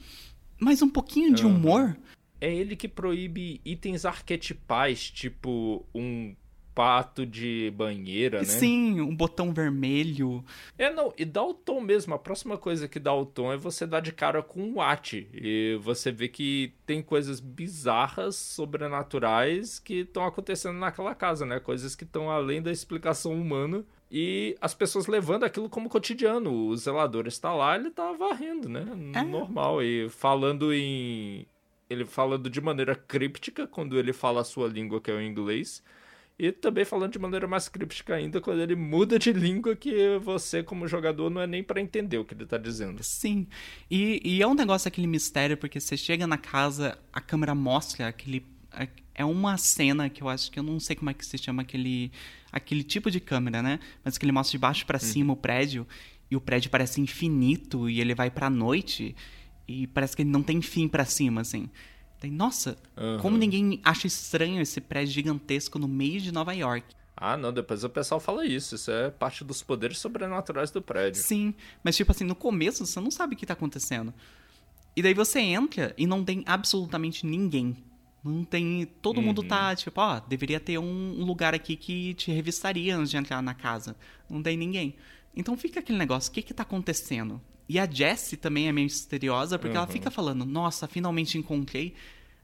mas 0.60 0.84
um 0.84 0.90
pouquinho 0.90 1.34
de 1.34 1.44
humor. 1.44 1.98
É 2.40 2.54
ele 2.54 2.76
que 2.76 2.88
proíbe 2.88 3.62
itens 3.66 4.06
arquetipais, 4.06 5.10
tipo 5.10 5.86
um 5.94 6.36
pato 6.78 7.26
de 7.26 7.74
banheira, 7.76 8.38
né? 8.38 8.46
Sim, 8.46 9.02
um 9.02 9.16
botão 9.16 9.52
vermelho. 9.52 10.46
É, 10.78 10.94
não, 10.94 11.12
e 11.18 11.26
dá 11.26 11.42
o 11.42 11.52
tom 11.52 11.82
mesmo. 11.82 12.14
A 12.14 12.20
próxima 12.20 12.56
coisa 12.56 12.88
que 12.88 13.00
dá 13.00 13.12
o 13.12 13.26
tom 13.26 13.52
é 13.52 13.58
você 13.58 13.88
dar 13.88 14.00
de 14.00 14.12
cara 14.12 14.44
com 14.44 14.62
um 14.62 14.76
Watt. 14.76 15.28
E 15.34 15.80
você 15.82 16.12
vê 16.12 16.28
que 16.28 16.72
tem 16.86 17.02
coisas 17.02 17.40
bizarras, 17.40 18.36
sobrenaturais, 18.36 19.80
que 19.80 20.02
estão 20.02 20.24
acontecendo 20.24 20.78
naquela 20.78 21.16
casa, 21.16 21.48
né? 21.48 21.60
Coisas 21.60 21.96
que 21.96 22.04
estão 22.04 22.30
além 22.30 22.62
da 22.62 22.72
explicação 22.72 23.34
humana. 23.34 23.84
E 24.12 24.56
as 24.62 24.76
pessoas 24.76 25.08
levando 25.08 25.46
aquilo 25.46 25.68
como 25.68 25.90
cotidiano. 25.90 26.54
O 26.54 26.78
zelador 26.78 27.26
está 27.26 27.56
lá, 27.56 27.76
ele 27.76 27.90
tá 27.90 28.12
varrendo, 28.12 28.70
né? 28.70 28.86
É. 29.16 29.24
Normal. 29.24 29.82
E 29.82 30.10
falando 30.10 30.72
em. 30.72 31.48
Ele 31.90 32.06
falando 32.06 32.50
de 32.50 32.60
maneira 32.60 32.96
críptica 32.96 33.66
quando 33.66 33.98
ele 33.98 34.12
fala 34.14 34.42
a 34.42 34.44
sua 34.44 34.68
língua, 34.68 35.00
que 35.00 35.10
é 35.10 35.14
o 35.14 35.22
inglês. 35.22 35.82
E 36.40 36.52
também 36.52 36.86
falando 36.86 37.14
de 37.14 37.20
maneira 37.20 37.48
mais 37.48 37.68
críptica 37.68 38.14
ainda 38.14 38.40
quando 38.40 38.62
ele 38.62 38.76
muda 38.76 39.18
de 39.18 39.34
língua 39.34 39.76
que 39.76 40.20
você, 40.20 40.62
como 40.62 40.88
jogador, 40.88 41.32
não 41.32 41.42
é 41.42 41.48
nem 41.48 41.64
pra 41.64 41.82
entender 41.82 42.20
o 42.20 42.26
que 42.26 42.36
ele 42.36 42.46
tá 42.46 42.60
dizendo. 42.60 43.04
Sim. 43.04 43.48
E, 43.90 44.22
e 44.24 44.42
é 44.42 44.48
um 44.48 44.54
negócio 44.54 44.88
aquele 44.88 45.08
mistério, 45.08 45.58
porque 45.58 45.80
você 45.80 45.98
chega 45.98 46.28
na 46.28 46.38
casa, 46.38 46.98
a 47.12 47.20
câmera 47.20 47.56
mostra 47.56 48.08
aquele. 48.08 48.46
É 49.16 49.26
uma 49.26 49.58
cena 49.58 50.10
que 50.10 50.22
eu 50.22 50.30
acho 50.30 50.52
que 50.52 50.60
eu 50.60 50.64
não 50.64 50.80
sei 50.80 50.96
como 50.96 51.10
é 51.10 51.14
que 51.14 51.26
se 51.26 51.40
chama 51.40 51.64
aquele, 51.64 52.12
aquele 52.52 52.84
tipo 52.84 53.10
de 53.10 53.20
câmera, 53.20 53.64
né? 53.64 53.80
Mas 54.04 54.16
que 54.16 54.24
ele 54.24 54.32
mostra 54.32 54.52
de 54.52 54.60
baixo 54.60 54.86
pra 54.86 55.00
cima 55.00 55.34
o 55.34 55.36
prédio 55.36 55.88
e 56.30 56.36
o 56.36 56.42
prédio 56.42 56.70
parece 56.70 57.02
infinito 57.02 57.90
e 57.90 58.00
ele 58.00 58.14
vai 58.14 58.30
pra 58.30 58.48
noite 58.48 59.16
e 59.68 59.88
parece 59.88 60.16
que 60.16 60.22
ele 60.22 60.30
não 60.30 60.42
tem 60.44 60.62
fim 60.62 60.88
pra 60.88 61.06
cima, 61.06 61.42
assim. 61.42 61.70
Daí, 62.22 62.32
nossa, 62.32 62.78
Aham. 62.98 63.20
como 63.20 63.38
ninguém 63.38 63.80
acha 63.84 64.08
estranho 64.08 64.62
esse 64.62 64.82
prédio 64.82 65.14
gigantesco 65.14 65.78
no 65.78 65.88
meio 65.88 66.20
de 66.20 66.32
Nova 66.32 66.54
York? 66.54 66.96
Ah, 67.16 67.36
não, 67.36 67.52
depois 67.52 67.84
o 67.84 67.90
pessoal 67.90 68.20
fala 68.20 68.46
isso. 68.46 68.76
Isso 68.76 68.92
é 68.92 69.10
parte 69.10 69.44
dos 69.44 69.64
poderes 69.64 69.98
sobrenaturais 69.98 70.72
do 70.72 70.82
prédio. 70.82 71.22
Sim, 71.22 71.54
mas 71.84 71.96
tipo 71.96 72.12
assim, 72.12 72.24
no 72.24 72.36
começo 72.36 72.86
você 72.86 73.00
não 73.00 73.12
sabe 73.12 73.34
o 73.36 73.38
que 73.38 73.46
tá 73.46 73.54
acontecendo. 73.54 74.14
E 74.96 75.02
daí 75.02 75.14
você 75.14 75.40
entra 75.40 75.94
e 75.98 76.08
não 76.08 76.24
tem 76.24 76.44
absolutamente 76.46 77.26
ninguém. 77.26 77.78
Não 78.24 78.44
tem. 78.44 78.88
Todo 79.02 79.22
mundo 79.22 79.42
tá, 79.44 79.76
tipo, 79.76 80.00
ó, 80.02 80.20
deveria 80.20 80.60
ter 80.60 80.78
um 80.80 81.22
um 81.22 81.24
lugar 81.24 81.54
aqui 81.54 81.76
que 81.76 82.14
te 82.16 82.32
revistaria 82.32 82.96
antes 82.98 83.12
de 83.12 83.18
entrar 83.18 83.42
na 83.42 83.54
casa. 83.54 83.96
Não 84.30 84.42
tem 84.42 84.58
ninguém. 84.58 84.96
Então 85.36 85.56
fica 85.56 85.80
aquele 85.80 85.98
negócio, 85.98 86.30
o 86.32 86.34
que 86.34 86.42
que 86.42 86.54
tá 86.54 86.64
acontecendo? 86.64 87.40
E 87.70 87.78
a 87.80 87.86
Jessie 87.90 88.38
também 88.38 88.68
é 88.68 88.72
meio 88.72 88.86
misteriosa, 88.86 89.60
porque 89.60 89.76
ela 89.76 89.86
Uhum. 89.86 89.92
fica 89.92 90.10
falando, 90.10 90.46
nossa, 90.46 90.88
finalmente 90.88 91.38
encontrei. 91.38 91.94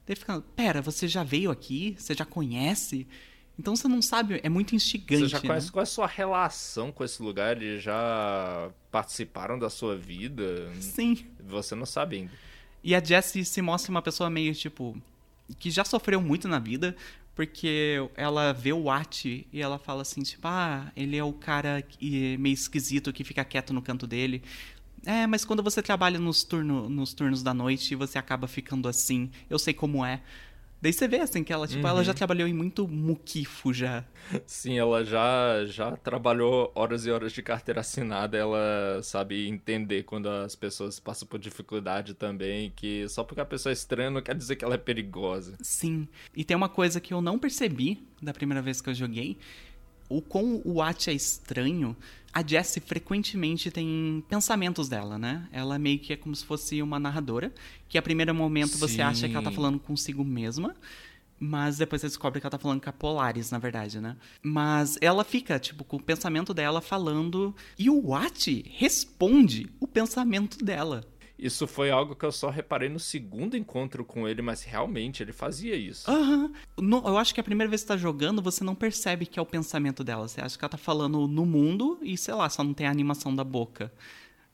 Daí 0.05 0.15
fica, 0.15 0.41
pera, 0.55 0.81
você 0.81 1.07
já 1.07 1.23
veio 1.23 1.49
aqui? 1.49 1.95
Você 1.97 2.13
já 2.13 2.25
conhece? 2.25 3.07
Então 3.57 3.75
você 3.75 3.87
não 3.87 4.01
sabe, 4.01 4.41
é 4.43 4.49
muito 4.49 4.75
instigante. 4.75 5.23
Você 5.23 5.29
já 5.29 5.39
né? 5.39 5.47
conhece 5.47 5.71
qual 5.71 5.81
é 5.81 5.83
a 5.83 5.85
sua 5.85 6.07
relação 6.07 6.91
com 6.91 7.03
esse 7.03 7.21
lugar? 7.21 7.55
Eles 7.61 7.81
já 7.83 8.69
participaram 8.91 9.57
da 9.57 9.69
sua 9.69 9.95
vida? 9.95 10.69
Sim. 10.81 11.25
Você 11.47 11.73
não 11.75 11.85
sabe 11.85 12.17
ainda. 12.17 12.31
E 12.83 12.93
a 12.93 13.01
Jessie 13.01 13.45
se 13.45 13.61
mostra 13.61 13.91
uma 13.91 14.01
pessoa 14.01 14.29
meio, 14.29 14.53
tipo, 14.53 14.97
que 15.59 15.69
já 15.71 15.85
sofreu 15.85 16.19
muito 16.19 16.47
na 16.49 16.59
vida, 16.59 16.95
porque 17.35 17.97
ela 18.15 18.51
vê 18.53 18.73
o 18.73 18.83
Watt 18.83 19.47
e 19.53 19.61
ela 19.61 19.79
fala 19.79 20.01
assim, 20.01 20.21
tipo, 20.21 20.45
ah, 20.47 20.91
ele 20.97 21.15
é 21.15 21.23
o 21.23 21.31
cara 21.31 21.83
meio 22.01 22.53
esquisito 22.53 23.13
que 23.13 23.23
fica 23.23 23.45
quieto 23.45 23.71
no 23.73 23.81
canto 23.81 24.05
dele. 24.05 24.43
É, 25.05 25.27
mas 25.27 25.43
quando 25.43 25.61
você 25.61 25.81
trabalha 25.81 26.19
nos, 26.19 26.43
turno, 26.43 26.89
nos 26.89 27.13
turnos 27.13 27.43
da 27.43 27.53
noite, 27.53 27.95
você 27.95 28.17
acaba 28.17 28.47
ficando 28.47 28.87
assim. 28.87 29.29
Eu 29.49 29.59
sei 29.59 29.73
como 29.73 30.05
é. 30.05 30.21
Daí 30.83 30.91
você 30.91 31.07
vê, 31.07 31.21
assim, 31.21 31.45
que 31.45 31.53
ela, 31.53 31.65
tipo, 31.65 31.87
ela 31.87 32.03
já 32.03 32.13
trabalhou 32.13 32.45
em 32.45 32.53
muito 32.53 32.85
muquifo 32.85 33.73
já. 33.73 34.03
Sim, 34.45 34.77
ela 34.77 35.05
já, 35.05 35.63
já 35.65 35.95
trabalhou 35.95 36.73
horas 36.75 37.05
e 37.05 37.09
horas 37.09 37.31
de 37.31 37.41
carteira 37.41 37.79
assinada. 37.79 38.37
Ela 38.37 38.99
sabe 39.01 39.47
entender 39.47 40.03
quando 40.03 40.27
as 40.27 40.57
pessoas 40.57 40.99
passam 40.99 41.25
por 41.25 41.39
dificuldade 41.39 42.13
também. 42.13 42.69
Que 42.75 43.07
só 43.07 43.23
porque 43.23 43.39
a 43.39 43.45
pessoa 43.45 43.71
é 43.71 43.75
estranha 43.75 44.09
não 44.09 44.21
quer 44.21 44.35
dizer 44.35 44.57
que 44.57 44.65
ela 44.65 44.75
é 44.75 44.77
perigosa. 44.77 45.55
Sim. 45.61 46.05
E 46.35 46.43
tem 46.43 46.57
uma 46.57 46.67
coisa 46.67 46.99
que 46.99 47.13
eu 47.13 47.21
não 47.21 47.39
percebi 47.39 48.05
da 48.21 48.33
primeira 48.33 48.61
vez 48.61 48.81
que 48.81 48.89
eu 48.89 48.93
joguei. 48.93 49.37
O 50.09 50.21
quão 50.21 50.61
o 50.65 50.79
Watt 50.79 51.09
é 51.09 51.13
estranho, 51.13 51.95
a 52.33 52.45
Jessie 52.45 52.81
frequentemente 52.81 53.69
tem 53.69 54.23
pensamentos 54.27 54.89
dela, 54.89 55.17
né? 55.17 55.47
Ela 55.51 55.77
meio 55.77 55.99
que 55.99 56.13
é 56.13 56.17
como 56.17 56.35
se 56.35 56.43
fosse 56.43 56.81
uma 56.81 56.99
narradora, 56.99 57.53
que 57.87 57.97
a 57.97 58.01
primeiro 58.01 58.33
momento 58.33 58.77
você 58.77 58.95
Sim. 58.95 59.01
acha 59.01 59.29
que 59.29 59.35
ela 59.35 59.43
tá 59.43 59.51
falando 59.51 59.79
consigo 59.79 60.23
mesma, 60.23 60.75
mas 61.39 61.77
depois 61.77 62.01
você 62.01 62.07
descobre 62.07 62.39
que 62.39 62.45
ela 62.45 62.51
tá 62.51 62.57
falando 62.57 62.81
com 62.81 62.89
a 62.89 62.93
Polaris, 62.93 63.51
na 63.51 63.59
verdade, 63.59 63.99
né? 63.99 64.15
Mas 64.41 64.97
ela 65.01 65.23
fica, 65.23 65.59
tipo, 65.59 65.83
com 65.83 65.97
o 65.97 66.01
pensamento 66.01 66.53
dela 66.53 66.81
falando, 66.81 67.53
e 67.77 67.89
o 67.89 68.07
Watt 68.07 68.65
responde 68.77 69.69
o 69.79 69.87
pensamento 69.87 70.63
dela. 70.63 71.03
Isso 71.45 71.67
foi 71.67 71.91
algo 71.91 72.15
que 72.15 72.25
eu 72.25 72.31
só 72.31 72.49
reparei 72.49 72.87
no 72.87 72.99
segundo 72.99 73.57
encontro 73.57 74.05
com 74.05 74.25
ele, 74.27 74.41
mas 74.41 74.63
realmente 74.63 75.21
ele 75.21 75.33
fazia 75.33 75.75
isso. 75.75 76.09
Aham. 76.09 76.51
No- 76.79 77.03
Eu 77.05 77.17
acho 77.17 77.33
que 77.33 77.39
a 77.41 77.43
primeira 77.43 77.69
vez 77.69 77.81
que 77.81 77.87
você 77.87 77.93
tá 77.93 77.97
jogando, 77.97 78.41
você 78.41 78.63
não 78.63 78.73
percebe 78.75 79.25
que 79.25 79.37
é 79.37 79.41
o 79.41 79.45
pensamento 79.45 80.03
dela. 80.03 80.27
Você 80.27 80.39
acha 80.39 80.57
que 80.57 80.63
ela 80.63 80.69
tá 80.69 80.77
falando 80.77 81.27
no 81.27 81.45
mundo 81.45 81.99
e, 82.01 82.17
sei 82.17 82.33
lá, 82.33 82.49
só 82.49 82.63
não 82.63 82.73
tem 82.73 82.87
a 82.87 82.91
animação 82.91 83.35
da 83.35 83.43
boca. 83.43 83.91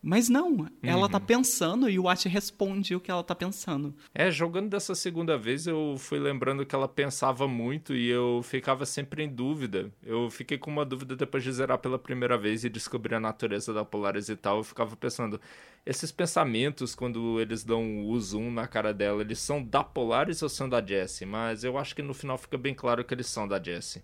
Mas 0.02 0.30
não, 0.30 0.66
ela 0.82 1.10
tá 1.10 1.20
pensando 1.20 1.90
e 1.90 2.00
o 2.00 2.04
Watt 2.04 2.28
responde 2.30 2.96
o 2.96 3.02
que 3.02 3.12
ela 3.12 3.24
tá 3.24 3.36
pensando. 3.36 3.94
É, 4.14 4.32
jogando 4.32 4.70
dessa 4.70 4.96
segunda 4.96 5.38
vez 5.38 5.68
eu 5.68 5.96
fui 5.98 6.18
lembrando 6.18 6.66
que 6.66 6.74
ela 6.74 6.88
pensava 6.88 7.48
muito 7.48 7.94
e 7.94 8.08
eu 8.08 8.42
ficava 8.42 8.86
sempre 8.86 9.24
em 9.24 9.30
dúvida. 9.30 9.92
Eu 10.02 10.30
fiquei 10.30 10.58
com 10.58 10.72
uma 10.72 10.86
dúvida 10.86 11.18
depois 11.18 11.44
de 11.44 11.52
zerar 11.52 11.80
pela 11.80 12.00
primeira 12.00 12.38
vez 12.38 12.64
e 12.64 12.70
descobrir 12.70 13.16
a 13.16 13.20
natureza 13.20 13.74
da 13.74 13.84
Polaris 13.84 14.30
e 14.30 14.38
tal. 14.38 14.58
Eu 14.58 14.64
ficava 14.64 14.96
pensando, 14.96 15.40
esses 15.86 16.12
pensamentos, 16.12 16.96
quando 16.96 17.40
eles 17.42 17.64
dão 17.66 18.06
o 18.08 18.20
zoom 18.20 18.52
na 18.52 18.68
cara 18.68 18.94
dela, 18.94 19.22
eles 19.22 19.40
são 19.40 19.62
da 19.62 19.84
Polaris 19.84 20.42
ou 20.42 20.48
são 20.48 20.70
da 20.70 20.86
Jessie? 20.86 21.26
Mas 21.26 21.64
eu 21.66 21.78
acho 21.78 21.94
que 21.94 22.02
no 22.02 22.14
final 22.14 22.38
fica 22.38 22.58
bem 22.58 22.74
claro 22.74 23.04
que 23.04 23.14
eles 23.14 23.28
são 23.28 23.48
da 23.48 23.62
Jessie. 23.62 24.02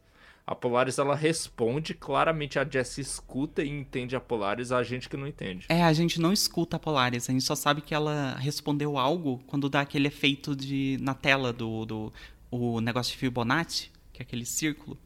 A 0.48 0.54
Polaris 0.54 1.00
ela 1.00 1.16
responde, 1.16 1.96
claramente 1.96 2.60
a 2.60 2.64
Jessie 2.64 3.02
escuta 3.02 3.64
e 3.64 3.70
entende 3.70 4.16
a 4.16 4.20
Polaris, 4.20 4.72
a 4.72 4.84
gente 4.84 5.10
que 5.10 5.18
não 5.18 5.28
entende. 5.28 5.66
É, 5.70 5.84
a 5.84 5.92
gente 5.92 6.22
não 6.22 6.32
escuta 6.32 6.78
a 6.78 6.80
Polaris, 6.80 7.28
a 7.28 7.34
gente 7.34 7.44
só 7.44 7.56
sabe 7.56 7.82
que 7.82 7.96
ela 7.96 8.36
respondeu 8.36 8.98
algo 8.98 9.42
quando 9.48 9.68
dá 9.68 9.82
aquele 9.82 10.08
efeito 10.08 10.56
de 10.56 11.00
na 11.02 11.16
tela 11.16 11.52
do, 11.52 11.86
do 11.86 12.14
o 12.52 12.80
negócio 12.80 13.12
de 13.12 13.18
Fibonacci, 13.18 13.92
que 14.14 14.22
é 14.22 14.24
aquele 14.24 14.46
círculo. 14.46 14.98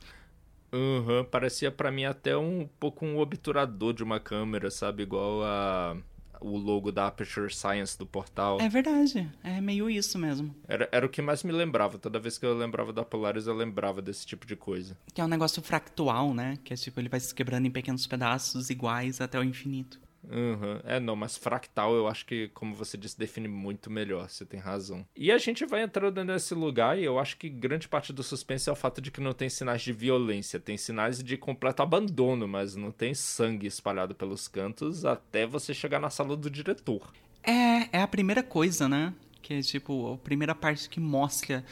Aham, 0.73 1.23
parecia 1.23 1.71
pra 1.71 1.89
mim 1.89 2.03
até 2.03 2.37
um 2.37 2.67
pouco 2.79 3.05
um 3.05 3.17
obturador 3.17 3.93
de 3.93 4.03
uma 4.03 4.19
câmera, 4.19 4.69
sabe? 4.69 5.03
Igual 5.03 5.43
a, 5.43 5.97
o 6.41 6.57
logo 6.57 6.91
da 6.91 7.07
Aperture 7.07 7.53
Science 7.53 7.97
do 7.97 8.05
portal. 8.05 8.59
É 8.59 8.69
verdade, 8.69 9.29
é 9.43 9.59
meio 9.61 9.89
isso 9.89 10.17
mesmo. 10.17 10.53
Era, 10.67 10.87
era 10.91 11.05
o 11.05 11.09
que 11.09 11.21
mais 11.21 11.43
me 11.43 11.51
lembrava. 11.51 11.97
Toda 11.97 12.19
vez 12.19 12.37
que 12.37 12.45
eu 12.45 12.57
lembrava 12.57 12.93
da 12.93 13.03
Polaris, 13.03 13.47
eu 13.47 13.53
lembrava 13.53 14.01
desse 14.01 14.25
tipo 14.25 14.45
de 14.45 14.55
coisa. 14.55 14.97
Que 15.13 15.21
é 15.21 15.23
um 15.23 15.27
negócio 15.27 15.61
fractual, 15.61 16.33
né? 16.33 16.57
Que 16.63 16.73
é 16.73 16.77
tipo, 16.77 16.99
ele 16.99 17.09
vai 17.09 17.19
se 17.19 17.33
quebrando 17.33 17.65
em 17.65 17.71
pequenos 17.71 18.05
pedaços 18.07 18.69
iguais 18.69 19.21
até 19.21 19.39
o 19.39 19.43
infinito. 19.43 19.99
Uhum. 20.23 20.79
É, 20.83 20.99
não, 20.99 21.15
mas 21.15 21.37
fractal 21.37 21.95
eu 21.95 22.07
acho 22.07 22.25
que, 22.25 22.49
como 22.49 22.75
você 22.75 22.97
disse, 22.97 23.17
define 23.17 23.47
muito 23.47 23.89
melhor, 23.89 24.29
você 24.29 24.45
tem 24.45 24.59
razão. 24.59 25.05
E 25.15 25.31
a 25.31 25.37
gente 25.37 25.65
vai 25.65 25.83
entrando 25.83 26.23
nesse 26.23 26.53
lugar 26.53 26.97
e 26.97 27.03
eu 27.03 27.19
acho 27.19 27.37
que 27.37 27.49
grande 27.49 27.87
parte 27.87 28.11
do 28.11 28.23
suspense 28.23 28.69
é 28.69 28.71
o 28.71 28.75
fato 28.75 29.01
de 29.01 29.11
que 29.11 29.21
não 29.21 29.33
tem 29.33 29.49
sinais 29.49 29.81
de 29.81 29.93
violência, 29.93 30.59
tem 30.59 30.77
sinais 30.77 31.23
de 31.23 31.37
completo 31.37 31.81
abandono, 31.81 32.47
mas 32.47 32.75
não 32.75 32.91
tem 32.91 33.13
sangue 33.13 33.67
espalhado 33.67 34.13
pelos 34.13 34.47
cantos 34.47 35.05
até 35.05 35.45
você 35.45 35.73
chegar 35.73 35.99
na 35.99 36.09
sala 36.09 36.35
do 36.35 36.49
diretor. 36.49 37.11
É, 37.43 37.97
é 37.97 38.01
a 38.01 38.07
primeira 38.07 38.43
coisa, 38.43 38.89
né? 38.89 39.13
Que 39.41 39.55
é 39.55 39.61
tipo, 39.61 40.13
a 40.13 40.17
primeira 40.17 40.53
parte 40.53 40.89
que 40.89 40.99
mostra 40.99 41.63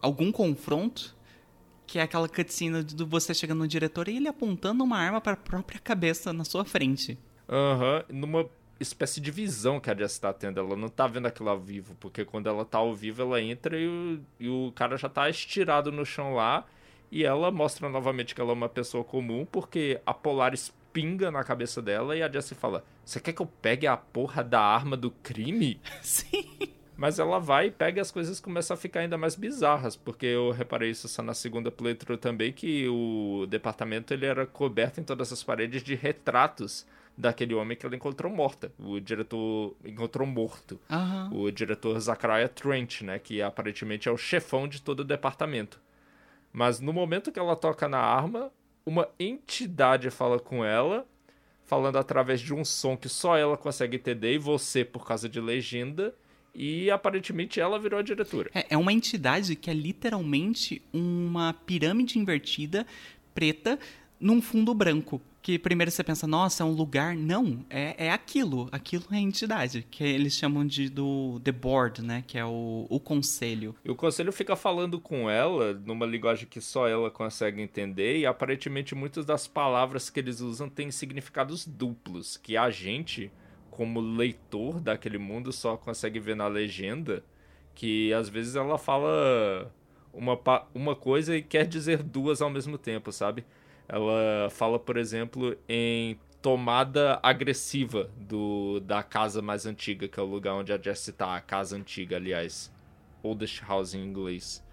algum 0.00 0.32
confronto, 0.32 1.14
que 1.86 1.98
é 1.98 2.02
aquela 2.02 2.28
cutscene 2.28 2.82
de 2.82 3.04
você 3.04 3.34
chegando 3.34 3.58
no 3.58 3.68
diretor 3.68 4.08
e 4.08 4.16
ele 4.16 4.28
apontando 4.28 4.82
uma 4.82 4.98
arma 4.98 5.20
para 5.20 5.32
a 5.32 5.36
própria 5.36 5.78
cabeça 5.78 6.32
na 6.32 6.44
sua 6.44 6.64
frente. 6.64 7.18
Aham, 7.50 8.04
uhum, 8.08 8.18
numa 8.20 8.50
espécie 8.78 9.20
de 9.20 9.30
visão 9.30 9.80
que 9.80 9.90
a 9.90 9.94
Jess 9.94 10.18
tá 10.18 10.32
tendo. 10.32 10.60
Ela 10.60 10.76
não 10.76 10.88
tá 10.88 11.06
vendo 11.08 11.26
aquilo 11.26 11.50
ao 11.50 11.58
vivo, 11.58 11.96
porque 11.98 12.24
quando 12.24 12.48
ela 12.48 12.64
tá 12.64 12.78
ao 12.78 12.94
vivo, 12.94 13.22
ela 13.22 13.42
entra 13.42 13.76
e 13.78 13.88
o, 13.88 14.20
e 14.38 14.48
o 14.48 14.72
cara 14.74 14.96
já 14.96 15.08
tá 15.08 15.28
estirado 15.28 15.90
no 15.90 16.06
chão 16.06 16.34
lá. 16.34 16.64
E 17.10 17.24
ela 17.24 17.50
mostra 17.50 17.88
novamente 17.88 18.34
que 18.34 18.40
ela 18.40 18.50
é 18.50 18.54
uma 18.54 18.68
pessoa 18.68 19.02
comum, 19.02 19.44
porque 19.44 20.00
a 20.06 20.14
Polaris 20.14 20.72
pinga 20.92 21.30
na 21.30 21.42
cabeça 21.42 21.82
dela 21.82 22.16
e 22.16 22.22
a 22.22 22.30
Jessie 22.30 22.56
fala: 22.56 22.84
Você 23.04 23.18
quer 23.18 23.32
que 23.32 23.42
eu 23.42 23.46
pegue 23.46 23.86
a 23.86 23.96
porra 23.96 24.44
da 24.44 24.60
arma 24.60 24.96
do 24.96 25.10
crime? 25.10 25.80
Sim. 26.02 26.46
Mas 26.96 27.18
ela 27.18 27.40
vai 27.40 27.68
e 27.68 27.70
pega 27.70 28.00
as 28.00 28.10
coisas 28.10 28.38
começam 28.38 28.74
a 28.74 28.76
ficar 28.76 29.00
ainda 29.00 29.16
mais 29.16 29.34
bizarras, 29.34 29.96
porque 29.96 30.26
eu 30.26 30.50
reparei 30.50 30.90
isso 30.90 31.08
só 31.08 31.22
na 31.22 31.32
segunda 31.32 31.70
playthrough 31.70 32.18
também, 32.18 32.52
que 32.52 32.86
o 32.88 33.46
departamento 33.48 34.12
ele 34.12 34.26
era 34.26 34.46
coberto 34.46 35.00
em 35.00 35.02
todas 35.02 35.32
as 35.32 35.42
paredes 35.42 35.82
de 35.82 35.94
retratos 35.94 36.86
daquele 37.20 37.54
homem 37.54 37.76
que 37.76 37.84
ela 37.84 37.94
encontrou 37.94 38.32
morta. 38.32 38.72
O 38.78 38.98
diretor 38.98 39.76
encontrou 39.84 40.26
morto. 40.26 40.80
Uhum. 40.90 41.42
O 41.42 41.52
diretor 41.52 41.98
Zachariah 42.00 42.48
Trent, 42.48 43.02
né? 43.02 43.18
Que 43.18 43.42
aparentemente 43.42 44.08
é 44.08 44.12
o 44.12 44.16
chefão 44.16 44.66
de 44.66 44.80
todo 44.80 45.00
o 45.00 45.04
departamento. 45.04 45.80
Mas 46.52 46.80
no 46.80 46.92
momento 46.92 47.30
que 47.30 47.38
ela 47.38 47.54
toca 47.54 47.86
na 47.88 47.98
arma, 47.98 48.50
uma 48.84 49.08
entidade 49.18 50.10
fala 50.10 50.40
com 50.40 50.64
ela, 50.64 51.06
falando 51.64 51.96
através 51.96 52.40
de 52.40 52.52
um 52.52 52.64
som 52.64 52.96
que 52.96 53.08
só 53.08 53.36
ela 53.36 53.56
consegue 53.56 53.96
entender 53.96 54.34
e 54.34 54.38
você 54.38 54.84
por 54.84 55.06
causa 55.06 55.28
de 55.28 55.40
legenda. 55.40 56.14
E 56.52 56.90
aparentemente 56.90 57.60
ela 57.60 57.78
virou 57.78 58.00
a 58.00 58.02
diretora. 58.02 58.50
É, 58.52 58.66
é 58.70 58.76
uma 58.76 58.92
entidade 58.92 59.54
que 59.54 59.70
é 59.70 59.74
literalmente 59.74 60.82
uma 60.92 61.52
pirâmide 61.52 62.18
invertida, 62.18 62.84
preta, 63.32 63.78
num 64.18 64.42
fundo 64.42 64.74
branco. 64.74 65.20
Que 65.42 65.58
primeiro 65.58 65.90
você 65.90 66.04
pensa, 66.04 66.26
nossa, 66.26 66.62
é 66.62 66.66
um 66.66 66.72
lugar. 66.72 67.16
Não, 67.16 67.64
é, 67.70 68.06
é 68.06 68.12
aquilo. 68.12 68.68
Aquilo 68.70 69.04
é 69.10 69.16
a 69.16 69.20
entidade, 69.20 69.86
que 69.90 70.04
eles 70.04 70.34
chamam 70.34 70.66
de 70.66 70.90
do 70.90 71.40
The 71.42 71.52
Board, 71.52 72.02
né? 72.02 72.22
Que 72.26 72.38
é 72.38 72.44
o, 72.44 72.86
o 72.90 73.00
conselho. 73.00 73.74
E 73.82 73.90
o 73.90 73.96
conselho 73.96 74.32
fica 74.32 74.54
falando 74.54 75.00
com 75.00 75.30
ela 75.30 75.72
numa 75.72 76.04
linguagem 76.04 76.46
que 76.46 76.60
só 76.60 76.86
ela 76.86 77.10
consegue 77.10 77.62
entender, 77.62 78.18
e 78.18 78.26
aparentemente 78.26 78.94
muitas 78.94 79.24
das 79.24 79.46
palavras 79.46 80.10
que 80.10 80.20
eles 80.20 80.40
usam 80.40 80.68
têm 80.68 80.90
significados 80.90 81.66
duplos, 81.66 82.36
que 82.36 82.56
a 82.56 82.70
gente, 82.70 83.32
como 83.70 84.00
leitor 84.00 84.78
daquele 84.78 85.18
mundo, 85.18 85.52
só 85.52 85.76
consegue 85.76 86.20
ver 86.20 86.36
na 86.36 86.48
legenda, 86.48 87.24
que 87.74 88.12
às 88.12 88.28
vezes 88.28 88.56
ela 88.56 88.76
fala 88.76 89.72
uma, 90.12 90.38
uma 90.74 90.94
coisa 90.94 91.34
e 91.34 91.42
quer 91.42 91.66
dizer 91.66 92.02
duas 92.02 92.42
ao 92.42 92.50
mesmo 92.50 92.76
tempo, 92.76 93.10
sabe? 93.10 93.44
Ela 93.92 94.48
fala, 94.50 94.78
por 94.78 94.96
exemplo, 94.96 95.56
em 95.68 96.16
tomada 96.40 97.18
agressiva 97.22 98.08
do, 98.16 98.80
da 98.80 99.02
casa 99.02 99.42
mais 99.42 99.66
antiga, 99.66 100.06
que 100.06 100.18
é 100.18 100.22
o 100.22 100.26
lugar 100.26 100.54
onde 100.54 100.72
a 100.72 100.80
Jessie 100.80 101.12
tá, 101.12 101.34
a 101.34 101.40
casa 101.40 101.76
antiga, 101.76 102.16
aliás. 102.16 102.72
Oldest 103.22 103.62
House 103.62 103.94
em 103.94 104.02
inglês. 104.02 104.64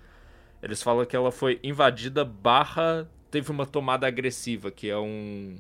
Eles 0.62 0.82
falam 0.82 1.06
que 1.06 1.15
ela 1.15 1.32
foi 1.32 1.60
invadida 1.63 2.23
barra 2.23 3.08
teve 3.30 3.51
uma 3.51 3.65
tomada 3.65 4.08
agressiva, 4.08 4.71
que 4.71 4.89
é 4.89 4.97
um 4.97 5.58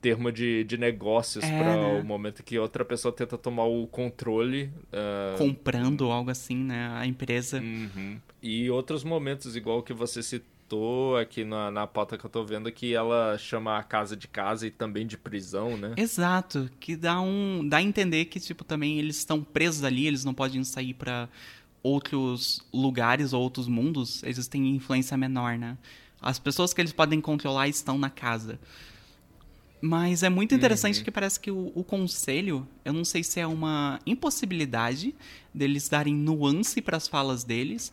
termo 0.00 0.30
de, 0.30 0.64
de 0.64 0.76
negócios 0.76 1.44
é, 1.44 1.58
para 1.58 1.76
né? 1.76 2.00
o 2.00 2.04
momento 2.04 2.42
que 2.42 2.58
outra 2.58 2.84
pessoa 2.84 3.12
tenta 3.12 3.38
tomar 3.38 3.64
o 3.64 3.86
controle. 3.86 4.70
Uh... 4.92 5.38
Comprando 5.38 6.10
algo 6.10 6.30
assim, 6.30 6.56
né? 6.56 6.90
A 6.94 7.06
empresa. 7.06 7.58
Uhum. 7.58 8.18
E 8.42 8.70
outros 8.70 9.02
momentos, 9.04 9.56
igual 9.56 9.82
que 9.82 9.92
você 9.92 10.22
citou 10.22 10.55
citou 10.66 11.16
aqui 11.16 11.44
na, 11.44 11.70
na 11.70 11.86
pauta 11.86 12.18
que 12.18 12.26
eu 12.26 12.30
tô 12.30 12.44
vendo 12.44 12.70
que 12.72 12.92
ela 12.92 13.38
chama 13.38 13.78
a 13.78 13.82
casa 13.82 14.16
de 14.16 14.26
casa 14.26 14.66
e 14.66 14.70
também 14.70 15.06
de 15.06 15.16
prisão, 15.16 15.76
né? 15.76 15.94
Exato, 15.96 16.68
que 16.80 16.96
dá 16.96 17.20
um 17.20 17.66
dá 17.66 17.76
a 17.76 17.82
entender 17.82 18.24
que 18.26 18.40
tipo 18.40 18.64
também 18.64 18.98
eles 18.98 19.16
estão 19.16 19.42
presos 19.42 19.84
ali, 19.84 20.06
eles 20.06 20.24
não 20.24 20.34
podem 20.34 20.62
sair 20.64 20.92
para 20.92 21.28
outros 21.82 22.60
lugares 22.72 23.32
ou 23.32 23.40
outros 23.40 23.68
mundos, 23.68 24.22
eles 24.24 24.48
têm 24.48 24.74
influência 24.74 25.16
menor, 25.16 25.56
né? 25.56 25.78
As 26.20 26.38
pessoas 26.38 26.74
que 26.74 26.80
eles 26.80 26.92
podem 26.92 27.20
controlar 27.20 27.68
estão 27.68 27.96
na 27.96 28.10
casa. 28.10 28.58
Mas 29.80 30.22
é 30.22 30.28
muito 30.28 30.54
interessante 30.54 30.98
uhum. 30.98 31.04
que 31.04 31.10
parece 31.10 31.38
que 31.38 31.50
o, 31.50 31.70
o, 31.74 31.84
conselho, 31.84 32.66
eu 32.84 32.92
não 32.92 33.04
sei 33.04 33.22
se 33.22 33.38
é 33.38 33.46
uma 33.46 34.00
impossibilidade 34.06 35.14
deles 35.54 35.88
darem 35.88 36.14
nuance 36.14 36.80
para 36.80 36.96
as 36.96 37.06
falas 37.06 37.44
deles, 37.44 37.92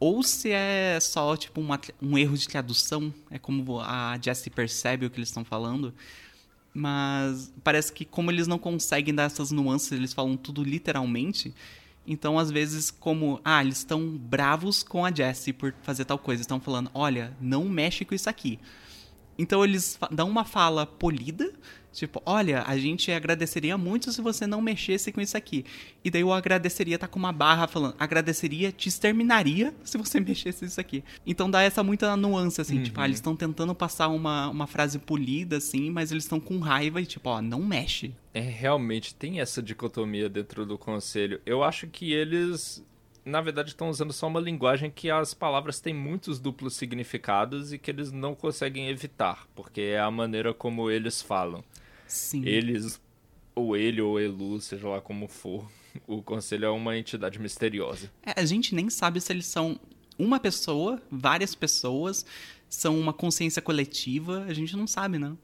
ou 0.00 0.22
se 0.22 0.50
é 0.50 0.98
só 1.00 1.36
tipo 1.36 1.60
uma, 1.60 1.78
um 2.00 2.16
erro 2.16 2.36
de 2.36 2.48
tradução, 2.48 3.12
é 3.30 3.38
como 3.38 3.80
a 3.80 4.18
Jessie 4.20 4.50
percebe 4.50 5.06
o 5.06 5.10
que 5.10 5.18
eles 5.18 5.28
estão 5.28 5.44
falando. 5.44 5.94
Mas 6.72 7.52
parece 7.62 7.92
que 7.92 8.04
como 8.04 8.30
eles 8.30 8.46
não 8.46 8.58
conseguem 8.58 9.14
dar 9.14 9.24
essas 9.24 9.50
nuances, 9.50 9.92
eles 9.92 10.14
falam 10.14 10.36
tudo 10.36 10.64
literalmente. 10.64 11.54
Então, 12.06 12.38
às 12.38 12.50
vezes, 12.50 12.90
como, 12.90 13.40
ah, 13.44 13.62
eles 13.62 13.78
estão 13.78 14.16
bravos 14.16 14.82
com 14.82 15.04
a 15.04 15.12
Jessie 15.12 15.52
por 15.52 15.74
fazer 15.82 16.06
tal 16.06 16.18
coisa, 16.18 16.40
estão 16.40 16.58
falando, 16.58 16.90
olha, 16.94 17.36
não 17.40 17.64
mexe 17.68 18.04
com 18.04 18.14
isso 18.14 18.30
aqui. 18.30 18.58
Então 19.40 19.64
eles 19.64 19.98
dão 20.10 20.28
uma 20.28 20.44
fala 20.44 20.84
polida, 20.84 21.50
Tipo, 21.92 22.22
olha, 22.24 22.62
a 22.66 22.76
gente 22.78 23.10
agradeceria 23.10 23.76
muito 23.76 24.12
se 24.12 24.22
você 24.22 24.46
não 24.46 24.60
mexesse 24.60 25.10
com 25.10 25.20
isso 25.20 25.36
aqui. 25.36 25.64
E 26.04 26.10
daí 26.10 26.22
o 26.22 26.32
agradeceria 26.32 26.98
tá 26.98 27.08
com 27.08 27.18
uma 27.18 27.32
barra 27.32 27.66
falando, 27.66 27.94
agradeceria 27.98 28.70
te 28.70 28.88
exterminaria 28.88 29.74
se 29.84 29.98
você 29.98 30.18
mexesse 30.20 30.64
isso 30.64 30.80
aqui. 30.80 31.02
Então 31.26 31.50
dá 31.50 31.62
essa 31.62 31.82
muita 31.82 32.16
nuance, 32.16 32.60
assim, 32.60 32.78
uhum. 32.78 32.82
tipo, 32.84 33.00
ah, 33.00 33.04
eles 33.04 33.16
estão 33.16 33.34
tentando 33.34 33.74
passar 33.74 34.08
uma, 34.08 34.48
uma 34.48 34.66
frase 34.66 34.98
polida, 34.98 35.56
assim, 35.56 35.90
mas 35.90 36.12
eles 36.12 36.24
estão 36.24 36.38
com 36.38 36.58
raiva 36.58 37.00
e 37.00 37.06
tipo, 37.06 37.28
ó, 37.28 37.42
não 37.42 37.60
mexe. 37.60 38.14
É, 38.32 38.40
realmente, 38.40 39.14
tem 39.14 39.40
essa 39.40 39.60
dicotomia 39.60 40.28
dentro 40.28 40.64
do 40.64 40.78
conselho. 40.78 41.40
Eu 41.44 41.64
acho 41.64 41.88
que 41.88 42.12
eles 42.12 42.84
na 43.24 43.40
verdade 43.40 43.70
estão 43.70 43.88
usando 43.88 44.12
só 44.12 44.26
uma 44.26 44.40
linguagem 44.40 44.90
que 44.90 45.10
as 45.10 45.34
palavras 45.34 45.80
têm 45.80 45.94
muitos 45.94 46.38
duplos 46.38 46.74
significados 46.74 47.72
e 47.72 47.78
que 47.78 47.90
eles 47.90 48.10
não 48.10 48.34
conseguem 48.34 48.88
evitar, 48.88 49.46
porque 49.54 49.80
é 49.80 50.00
a 50.00 50.10
maneira 50.10 50.54
como 50.54 50.90
eles 50.90 51.20
falam. 51.20 51.62
Sim. 52.10 52.44
Eles, 52.44 53.00
ou 53.54 53.76
ele 53.76 54.00
ou 54.00 54.18
Elu, 54.18 54.60
seja 54.60 54.88
lá 54.88 55.00
como 55.00 55.28
for, 55.28 55.70
o 56.06 56.20
conselho 56.22 56.64
é 56.64 56.70
uma 56.70 56.98
entidade 56.98 57.38
misteriosa. 57.38 58.10
É, 58.22 58.40
a 58.40 58.44
gente 58.44 58.74
nem 58.74 58.90
sabe 58.90 59.20
se 59.20 59.32
eles 59.32 59.46
são 59.46 59.78
uma 60.18 60.40
pessoa, 60.40 61.00
várias 61.10 61.54
pessoas, 61.54 62.26
são 62.68 62.98
uma 62.98 63.12
consciência 63.12 63.62
coletiva, 63.62 64.44
a 64.44 64.52
gente 64.52 64.76
não 64.76 64.86
sabe, 64.86 65.18
né? 65.18 65.36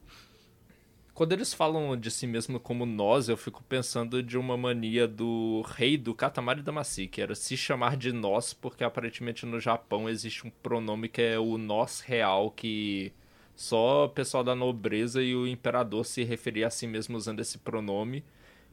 Quando 1.15 1.33
eles 1.33 1.55
falam 1.55 1.97
de 1.97 2.11
si 2.11 2.27
mesmo 2.27 2.61
como 2.61 2.85
nós, 2.85 3.29
eu 3.29 3.37
fico 3.39 3.65
pensando 3.65 4.23
de 4.23 4.37
uma 4.37 4.55
mania 4.57 5.09
do 5.09 5.63
rei 5.67 5.97
do 5.97 6.15
Katamari 6.15 6.63
Damacy, 6.63 7.07
que 7.07 7.23
era 7.23 7.35
se 7.35 7.57
chamar 7.57 7.97
de 7.97 8.13
nós, 8.13 8.53
porque 8.53 8.85
aparentemente 8.85 9.47
no 9.47 9.59
Japão 9.59 10.11
existe 10.11 10.47
um 10.47 10.51
pronome 10.51 11.09
que 11.09 11.23
é 11.23 11.39
o 11.39 11.57
nós 11.57 12.01
real, 12.01 12.51
que 12.51 13.13
só 13.57 14.05
o 14.05 14.09
pessoal 14.11 14.45
da 14.45 14.55
nobreza 14.55 15.23
e 15.23 15.35
o 15.35 15.47
imperador 15.47 16.05
se 16.05 16.23
referia 16.23 16.67
a 16.67 16.71
si 16.71 16.87
mesmo 16.87 17.17
usando 17.17 17.41
esse 17.41 17.59
pronome, 17.59 18.23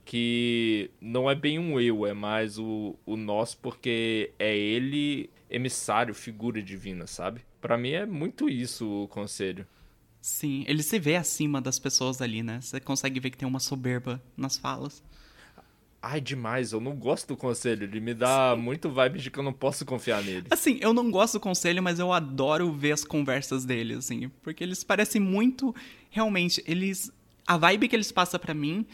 que 0.04 0.91
não 1.00 1.32
é 1.32 1.34
bem 1.34 1.58
um 1.58 1.80
eu, 1.80 2.06
é 2.06 2.13
mais 2.13 2.60
o, 2.60 2.96
o 3.06 3.15
nós, 3.15 3.56
porque 3.56 4.34
é 4.38 4.56
ele 4.56 5.30
emissário, 5.50 6.13
figura 6.13 6.62
divina, 6.62 7.08
sabe? 7.08 7.41
Para 7.62 7.78
mim 7.78 7.91
é 7.91 8.06
muito 8.06 8.50
isso 8.50 9.04
o 9.04 9.08
conselho. 9.08 9.65
Sim, 10.22 10.65
ele 10.67 10.84
se 10.84 11.00
vê 11.00 11.15
acima 11.15 11.62
das 11.62 11.80
pessoas 11.80 12.22
ali, 12.22 12.43
né? 12.43 12.60
Você 12.60 12.80
consegue 12.80 13.19
ver 13.19 13.30
que 13.30 13.38
tem 13.38 13.48
uma 13.48 13.60
soberba 13.60 14.22
nas 14.36 14.58
falas. 14.58 15.02
Ai, 16.06 16.20
demais, 16.20 16.74
eu 16.74 16.82
não 16.82 16.98
gosto 16.98 17.30
do 17.30 17.38
conselho. 17.38 17.86
Ele 17.86 18.02
me 18.02 18.13
dá 18.13 18.54
Sim. 18.54 18.62
muito 18.62 18.89
vibe 18.89 19.20
de 19.20 19.32
que 19.32 19.39
eu 19.39 19.44
não 19.44 19.54
posso 19.54 19.86
confiar 19.86 20.22
nele. 20.22 20.48
Assim, 20.50 20.78
eu 20.82 20.94
não 20.94 21.10
gosto 21.10 21.36
do 21.36 21.39
conselho, 21.39 21.82
mas 21.82 21.98
eu 21.98 22.12
adoro 22.12 22.74
ver 22.74 22.92
as 22.92 23.06
conversas 23.06 23.63
dele, 23.63 23.94
assim. 23.94 24.30
Porque 24.42 24.62
eles 24.62 24.84
parecem 24.84 25.22
muito. 25.22 25.74
Realmente, 26.10 26.62
eles. 26.68 27.10
A 27.48 27.56
vibe 27.56 27.88
que 27.88 27.96
eles 27.96 28.12
passam 28.12 28.38
para 28.38 28.54
mim 28.54 28.86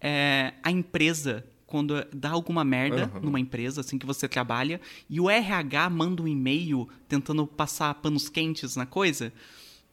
é, 0.00 0.54
a 0.62 0.70
empresa 0.72 1.44
quando 1.66 2.04
dá 2.12 2.30
alguma 2.30 2.64
merda 2.64 3.10
Uhum. 3.14 3.20
numa 3.22 3.40
empresa, 3.40 3.80
assim, 3.80 3.98
que 3.98 4.06
você 4.06 4.28
trabalha, 4.28 4.80
e 5.10 5.20
o 5.20 5.28
RH 5.28 5.90
manda 5.90 6.22
um 6.22 6.28
e-mail 6.28 6.88
tentando 7.08 7.44
passar 7.46 7.92
panos 7.94 8.28
quentes 8.28 8.76
na 8.76 8.86
coisa. 8.86 9.32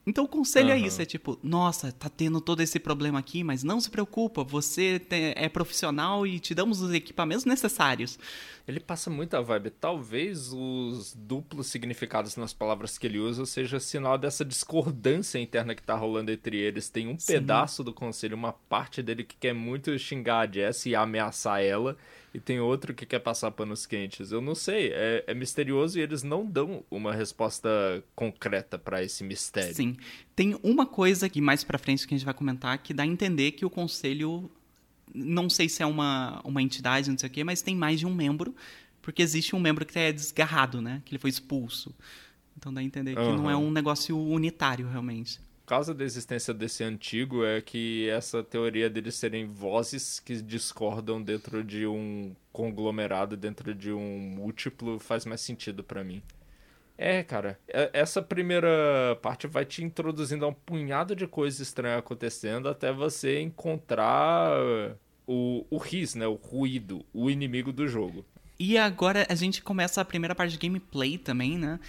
Então 0.06 0.26
o 0.26 0.28
conselho 0.28 0.70
é 0.72 0.76
Uhum. 0.76 0.86
isso, 0.86 1.02
é 1.02 1.06
tipo, 1.06 1.40
nossa, 1.42 1.92
tá 1.92 2.10
tendo 2.10 2.42
todo 2.42 2.60
esse 2.62 2.78
problema 2.78 3.20
aqui, 3.20 3.42
mas 3.42 3.64
não 3.64 3.80
se 3.80 3.90
preocupa, 3.90 4.44
você 4.44 5.02
é 5.10 5.48
profissional 5.48 6.28
e 6.28 6.40
te 6.42 6.54
damos 6.54 6.82
os 6.82 6.94
equipamentos 6.94 7.46
necessários. 7.46 8.20
Ele 8.68 8.82
passa 8.82 9.10
muita 9.10 9.42
vibe. 9.42 9.70
Talvez 9.70 10.52
os 10.54 11.14
duplos 11.16 11.68
significados 11.68 12.36
nas 12.36 12.54
palavras 12.54 12.98
que 12.98 13.08
ele 13.08 13.20
usa 13.20 13.46
seja 13.46 13.80
sinal 13.80 14.18
dessa 14.18 14.44
discordância 14.44 15.40
interna 15.40 15.74
que 15.74 15.82
tá 15.84 15.96
rolando 15.96 16.32
entre 16.32 16.58
eles. 16.58 16.90
Tem 16.90 17.08
um 17.08 17.18
Sim. 17.18 17.34
pedaço 17.34 17.82
do 17.84 17.94
conselho, 17.94 18.36
uma 18.36 18.52
parte 18.54 19.02
dele 19.02 19.24
que 19.24 19.36
quer 19.38 19.54
muito 19.54 19.98
xingar 19.98 20.40
a 20.48 20.52
Jess 20.52 20.86
e 20.86 20.96
ameaçar 20.96 21.62
ela, 21.62 21.98
e 22.34 22.40
tem 22.40 22.60
outro 22.60 22.94
que 22.94 23.06
quer 23.06 23.20
passar 23.20 23.52
panos 23.52 23.86
quentes. 23.86 24.32
Eu 24.32 24.42
não 24.42 24.56
sei, 24.56 24.92
é, 24.92 25.24
é 25.28 25.34
misterioso 25.34 26.00
e 26.00 26.02
eles 26.02 26.24
não 26.24 26.46
dão 26.46 26.84
uma 26.90 27.14
resposta 27.14 27.70
concreta 28.16 28.78
pra 28.80 29.04
esse 29.04 29.24
mistério. 29.24 29.76
Sim. 29.76 29.96
Tem 30.36 30.58
uma 30.64 30.86
coisa 30.86 31.30
que 31.30 31.40
mais 31.40 31.64
pra 31.64 31.78
frente 31.78 32.08
que 32.08 32.14
a 32.14 32.18
gente 32.18 32.26
vai 32.26 32.34
comentar 32.34 32.78
que 32.80 32.94
dá 32.94 33.04
a 33.04 33.08
entender 33.08 33.52
que 33.52 33.66
o 33.66 33.70
conselho 33.70 34.50
não 35.14 35.48
sei 35.48 35.70
se 35.70 35.84
é 35.84 35.86
uma, 35.86 36.42
uma 36.44 36.62
entidade, 36.62 37.12
não 37.12 37.18
sei 37.18 37.30
o 37.30 37.32
quê, 37.32 37.44
mas 37.44 37.62
tem 37.62 37.76
mais 37.76 38.00
de 38.00 38.08
um 38.08 38.14
membro, 38.14 38.56
porque 39.00 39.22
existe 39.22 39.56
um 39.56 39.60
membro 39.60 39.86
que 39.86 40.00
é 40.00 40.12
desgarrado, 40.12 40.82
né? 40.82 41.04
Que 41.06 41.14
ele 41.14 41.20
foi 41.20 41.30
expulso. 41.30 41.94
Então 42.58 42.74
dá 42.74 42.82
a 42.82 42.84
entender 42.84 43.16
que 43.16 43.22
não 43.22 43.50
é 43.50 43.56
um 43.56 43.70
negócio 43.70 44.18
unitário, 44.18 44.88
realmente. 44.88 45.40
Causa 45.74 45.92
da 45.92 46.04
existência 46.04 46.54
desse 46.54 46.84
antigo 46.84 47.44
é 47.44 47.60
que 47.60 48.08
essa 48.08 48.44
teoria 48.44 48.88
deles 48.88 49.16
serem 49.16 49.48
vozes 49.48 50.20
que 50.20 50.40
discordam 50.40 51.20
dentro 51.20 51.64
de 51.64 51.88
um 51.88 52.36
conglomerado, 52.52 53.36
dentro 53.36 53.74
de 53.74 53.92
um 53.92 54.20
múltiplo, 54.20 55.00
faz 55.00 55.26
mais 55.26 55.42
sentido 55.42 55.84
pra 55.84 56.04
mim. 56.04 56.22
É, 56.96 57.24
cara, 57.24 57.60
é- 57.68 57.90
essa 57.92 58.22
primeira 58.22 59.18
parte 59.20 59.48
vai 59.48 59.66
te 59.66 59.84
introduzindo 59.84 60.46
a 60.46 60.50
um 60.50 60.54
punhado 60.54 61.16
de 61.16 61.26
coisas 61.26 61.60
estranhas 61.60 61.98
acontecendo 61.98 62.70
até 62.70 62.94
você 62.94 63.42
encontrar 63.42 64.56
o, 65.26 65.66
o 65.72 65.78
RIS, 65.78 66.14
né? 66.14 66.28
O 66.28 66.36
ruído, 66.36 67.04
o 67.12 67.32
inimigo 67.32 67.74
do 67.74 67.88
jogo. 67.88 68.24
E 68.60 68.78
agora 68.78 69.26
a 69.28 69.34
gente 69.34 69.64
começa 69.64 70.00
a 70.00 70.06
primeira 70.06 70.36
parte 70.36 70.52
de 70.52 70.60
gameplay 70.60 71.18
também, 71.18 71.58
né? 71.58 71.80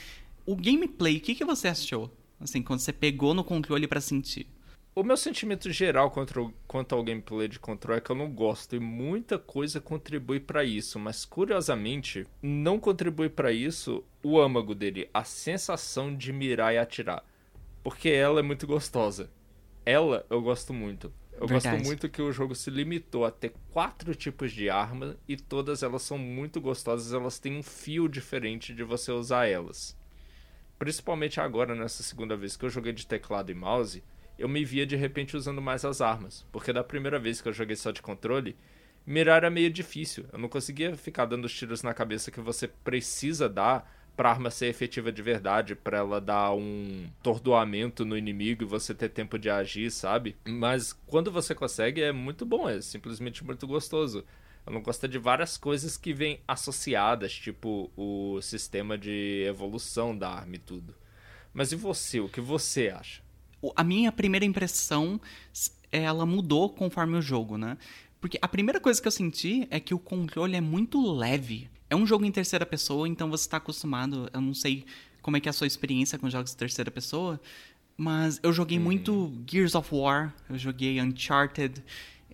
O 0.47 0.57
gameplay, 0.57 1.19
o 1.19 1.21
que, 1.21 1.35
que 1.35 1.45
você 1.45 1.69
achou? 1.69 2.11
Assim, 2.45 2.63
quando 2.63 2.81
você 2.81 2.93
pegou 2.93 3.33
no 3.33 3.43
controle 3.43 3.89
pra 3.89 4.01
sentir. 4.03 4.47
O 4.95 5.03
meu 5.03 5.17
sentimento 5.17 5.73
geral 5.73 6.11
contra 6.11 6.41
o- 6.41 6.53
quanto 6.69 6.95
ao 6.95 7.03
gameplay 7.03 7.49
de 7.49 7.59
controle 7.59 7.99
é 7.99 8.01
que 8.01 8.11
eu 8.11 8.15
não 8.15 8.31
gosto 8.31 8.77
e 8.77 8.79
muita 8.79 9.39
coisa 9.39 9.81
contribui 9.81 10.39
pra 10.39 10.63
isso, 10.63 10.99
mas 11.01 11.25
curiosamente 11.25 12.25
não 12.41 12.79
contribui 12.79 13.29
pra 13.29 13.51
isso 13.51 14.05
o 14.23 14.39
âmago 14.39 14.73
dele, 14.75 15.09
a 15.13 15.25
sensação 15.25 16.15
de 16.15 16.33
mirar 16.33 16.73
e 16.75 16.79
atirar, 16.79 17.25
porque 17.83 18.09
ela 18.11 18.39
é 18.39 18.43
muito 18.43 18.67
gostosa. 18.69 19.29
Ela 19.85 20.25
eu 20.31 20.41
gosto 20.41 20.73
muito. 20.73 21.13
Eu 21.41 21.49
Verdade. 21.49 21.77
gosto 21.79 21.87
muito 21.89 22.09
que 22.09 22.23
o 22.23 22.31
jogo 22.31 22.55
se 22.55 22.71
limitou 22.71 23.25
a 23.25 23.31
ter 23.33 23.53
quatro 23.73 24.15
tipos 24.15 24.53
de 24.53 24.71
arma 24.71 25.17
e 25.27 25.37
todas 25.37 25.83
elas 25.83 26.03
são 26.03 26.17
muito 26.17 26.61
gostosas, 26.61 27.13
elas 27.13 27.41
têm 27.41 27.57
um 27.59 27.63
fio 27.65 28.07
diferente 28.09 28.73
de 28.73 28.85
você 28.85 29.11
usar 29.11 29.47
elas. 29.49 29.97
Principalmente 30.79 31.41
agora, 31.41 31.75
nessa 31.75 32.03
segunda 32.03 32.37
vez 32.37 32.57
que 32.57 32.65
eu 32.65 32.71
joguei 32.71 32.93
de 32.93 33.07
teclado 33.07 33.51
e 33.51 33.55
mouse, 33.55 34.03
eu 34.39 34.49
me 34.49 34.65
via 34.65 34.87
de 34.87 34.97
repente 34.97 35.37
usando 35.37 35.63
mais 35.63 35.85
as 35.85 36.01
armas. 36.01 36.47
Porque 36.51 36.73
da 36.73 36.85
primeira 36.85 37.19
vez 37.19 37.41
que 37.41 37.49
eu 37.49 37.53
joguei 37.53 37.77
só 37.77 37.91
de 37.91 38.03
controle, 38.03 38.57
mirar 39.07 39.39
era 39.39 39.51
meio 39.51 39.71
difícil. 39.71 40.27
Eu 40.33 40.39
não 40.39 40.49
conseguia 40.49 40.97
ficar 40.97 41.27
dando 41.27 41.45
os 41.45 41.55
tiros 41.55 41.83
na 41.83 41.95
cabeça 41.95 42.31
que 42.31 42.41
você 42.41 42.69
precisa 42.69 43.49
dar 43.49 43.91
pra 44.17 44.31
arma 44.31 44.51
ser 44.51 44.67
efetiva 44.67 45.11
de 45.11 45.23
verdade, 45.23 45.75
pra 45.75 45.99
ela 45.99 46.21
dar 46.21 46.53
um 46.55 47.09
tordoamento 47.23 48.05
no 48.05 48.17
inimigo 48.17 48.63
e 48.63 48.67
você 48.67 48.95
ter 48.95 49.09
tempo 49.09 49.39
de 49.39 49.51
agir, 49.51 49.91
sabe? 49.91 50.37
Mas 50.45 50.93
quando 51.07 51.33
você 51.33 51.55
consegue 51.55 52.01
é 52.01 52.13
muito 52.13 52.47
bom, 52.47 52.69
é 52.69 52.81
simplesmente 52.81 53.45
muito 53.45 53.67
gostoso. 53.67 54.25
Eu 54.67 54.73
não 54.73 54.81
gosto 54.81 55.07
de 55.07 55.19
várias 55.19 55.57
coisas 55.57 55.97
que 55.97 56.13
vêm 56.13 56.41
associadas, 56.49 57.33
tipo 57.35 57.91
o 57.97 58.41
sistema 58.41 58.97
de 58.97 59.45
evolução 59.47 60.17
da 60.17 60.31
arma 60.31 60.57
e 60.57 60.59
tudo. 60.59 60.95
Mas 61.53 61.71
e 61.71 61.77
você? 61.77 62.21
O 62.21 62.29
que 62.29 62.41
você 62.41 62.89
acha? 62.89 63.23
A 63.77 63.85
minha 63.85 64.11
primeira 64.11 64.45
impressão, 64.45 65.21
ela 65.93 66.27
mudou 66.27 66.71
conforme 66.71 67.17
o 67.17 67.23
jogo, 67.23 67.57
né? 67.57 67.79
Porque 68.21 68.39
a 68.41 68.49
primeira 68.49 68.81
coisa 68.81 69.01
que 69.01 69.07
eu 69.07 69.13
senti 69.13 69.67
é 69.71 69.79
que 69.79 69.95
o 69.95 69.99
controle 69.99 70.57
é 70.57 70.61
muito 70.61 71.01
leve. 71.13 71.69
É 71.91 71.95
um 71.95 72.07
jogo 72.07 72.25
em 72.25 72.33
terceira 72.33 72.65
pessoa, 72.65 73.07
então 73.07 73.31
você 73.31 73.49
tá 73.49 73.59
acostumado. 73.59 74.29
Eu 74.33 74.41
não 74.41 74.55
sei 74.55 74.87
como 75.21 75.37
é 75.37 75.41
que 75.41 75.49
é 75.49 75.51
a 75.51 75.53
sua 75.53 75.67
experiência 75.67 76.19
com 76.19 76.29
jogos 76.29 76.51
de 76.51 76.57
terceira 76.57 76.91
pessoa, 76.91 77.41
mas 77.97 78.41
eu 78.43 78.53
joguei 78.53 78.79
muito 78.79 79.33
Gears 79.49 79.75
of 79.75 79.95
War, 79.95 80.35
eu 80.51 80.59
joguei 80.59 81.01
Uncharted, 81.01 81.83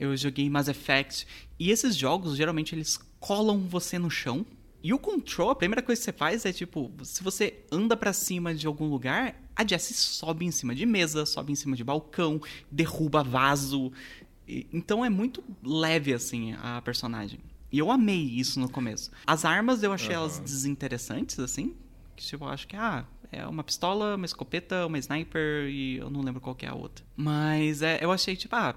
eu 0.01 0.17
joguei 0.17 0.49
Mass 0.49 0.67
Effect, 0.67 1.27
e 1.59 1.71
esses 1.71 1.95
jogos 1.95 2.35
geralmente 2.35 2.75
eles 2.75 2.99
colam 3.21 3.61
você 3.69 3.99
no 3.99 4.11
chão. 4.11 4.47
E 4.83 4.95
o 4.95 4.99
control, 4.99 5.51
a 5.51 5.55
primeira 5.55 5.83
coisa 5.83 6.01
que 6.01 6.07
você 6.07 6.13
faz 6.13 6.47
é 6.47 6.53
tipo, 6.55 6.91
se 7.03 7.23
você 7.23 7.63
anda 7.71 7.95
pra 7.95 8.15
cima 8.15 8.55
de 8.55 8.67
algum 8.67 8.89
lugar, 8.89 9.37
a 9.55 9.67
Jessie 9.67 9.95
sobe 9.95 10.47
em 10.47 10.51
cima 10.51 10.75
de 10.75 10.87
mesa, 10.87 11.27
sobe 11.27 11.53
em 11.53 11.55
cima 11.55 11.77
de 11.77 11.85
balcão, 11.85 12.41
derruba 12.71 13.23
vaso. 13.23 13.93
Então 14.73 15.05
é 15.05 15.11
muito 15.11 15.45
leve 15.63 16.15
assim 16.15 16.55
a 16.63 16.81
personagem. 16.81 17.39
E 17.71 17.79
eu 17.79 17.91
amei 17.91 18.23
isso 18.23 18.59
no 18.59 18.71
começo. 18.71 19.11
As 19.27 19.45
armas 19.45 19.83
eu 19.83 19.93
achei 19.93 20.15
elas 20.15 20.39
desinteressantes 20.39 21.39
assim, 21.39 21.75
que 22.17 22.25
tipo, 22.25 22.45
eu 22.45 22.49
acho 22.49 22.67
que 22.67 22.75
ah, 22.75 23.05
é 23.31 23.47
uma 23.47 23.63
pistola, 23.63 24.17
uma 24.17 24.25
escopeta, 24.25 24.87
uma 24.87 24.99
sniper 24.99 25.69
e 25.69 25.99
eu 25.99 26.09
não 26.09 26.23
lembro 26.23 26.41
qual 26.41 26.55
que 26.55 26.65
é 26.65 26.71
a 26.71 26.75
outra. 26.75 27.05
Mas 27.15 27.83
é, 27.83 28.03
eu 28.03 28.11
achei 28.11 28.35
tipo, 28.35 28.57
ah, 28.57 28.75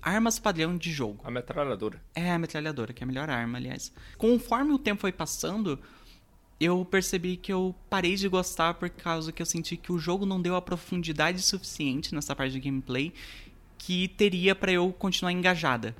armas 0.00 0.38
padrão 0.38 0.76
de 0.76 0.90
jogo. 0.92 1.20
A 1.24 1.30
metralhadora. 1.30 2.02
É 2.14 2.30
a 2.32 2.38
metralhadora, 2.38 2.92
que 2.92 3.02
é 3.02 3.04
a 3.04 3.06
melhor 3.06 3.28
arma, 3.30 3.58
aliás. 3.58 3.92
Conforme 4.16 4.72
o 4.72 4.78
tempo 4.78 5.00
foi 5.02 5.12
passando, 5.12 5.78
eu 6.58 6.84
percebi 6.84 7.36
que 7.36 7.52
eu 7.52 7.74
parei 7.90 8.14
de 8.16 8.28
gostar 8.28 8.74
por 8.74 8.88
causa 8.88 9.32
que 9.32 9.42
eu 9.42 9.46
senti 9.46 9.76
que 9.76 9.92
o 9.92 9.98
jogo 9.98 10.24
não 10.24 10.40
deu 10.40 10.56
a 10.56 10.62
profundidade 10.62 11.42
suficiente 11.42 12.14
nessa 12.14 12.34
parte 12.34 12.52
de 12.52 12.60
gameplay 12.60 13.12
que 13.78 14.08
teria 14.08 14.54
pra 14.54 14.72
eu 14.72 14.92
continuar 14.92 15.32
engajada. 15.32 15.94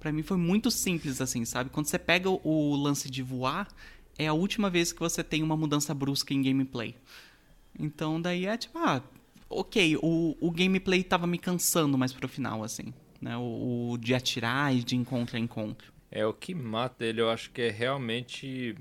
Pra 0.00 0.10
mim 0.12 0.22
foi 0.22 0.36
muito 0.36 0.70
simples 0.70 1.20
assim, 1.20 1.44
sabe? 1.44 1.70
Quando 1.70 1.86
você 1.86 1.98
pega 1.98 2.28
o- 2.28 2.40
o 2.44 2.74
lance 2.76 3.08
de 3.08 3.22
voar, 3.22 3.68
é 4.18 4.26
a 4.26 4.32
última 4.32 4.68
vez 4.68 4.92
que 4.92 4.98
você 4.98 5.22
tem 5.22 5.42
uma 5.42 5.56
mudança 5.56 5.94
brusca 5.94 6.34
em 6.34 6.42
gameplay. 6.42 6.96
Então 7.78 8.20
daí 8.20 8.46
é 8.46 8.56
tipo, 8.56 8.76
ah, 8.78 9.00
ok, 9.48 9.96
o, 10.02 10.36
o 10.40 10.50
gameplay 10.50 11.04
tava 11.04 11.26
me 11.28 11.38
cansando 11.38 11.96
mais 11.96 12.12
pro 12.12 12.28
final, 12.28 12.64
assim. 12.64 12.92
Né? 13.22 13.36
O, 13.36 13.92
o 13.92 13.98
de 13.98 14.14
atirar 14.14 14.74
e 14.74 14.82
de 14.82 14.96
encontro 14.96 15.36
a 15.36 15.40
encontro. 15.40 15.92
É, 16.10 16.26
o 16.26 16.34
que 16.34 16.54
mata 16.54 17.06
ele, 17.06 17.22
eu 17.22 17.30
acho 17.30 17.50
que 17.52 17.62
é 17.62 17.70
realmente 17.70 18.76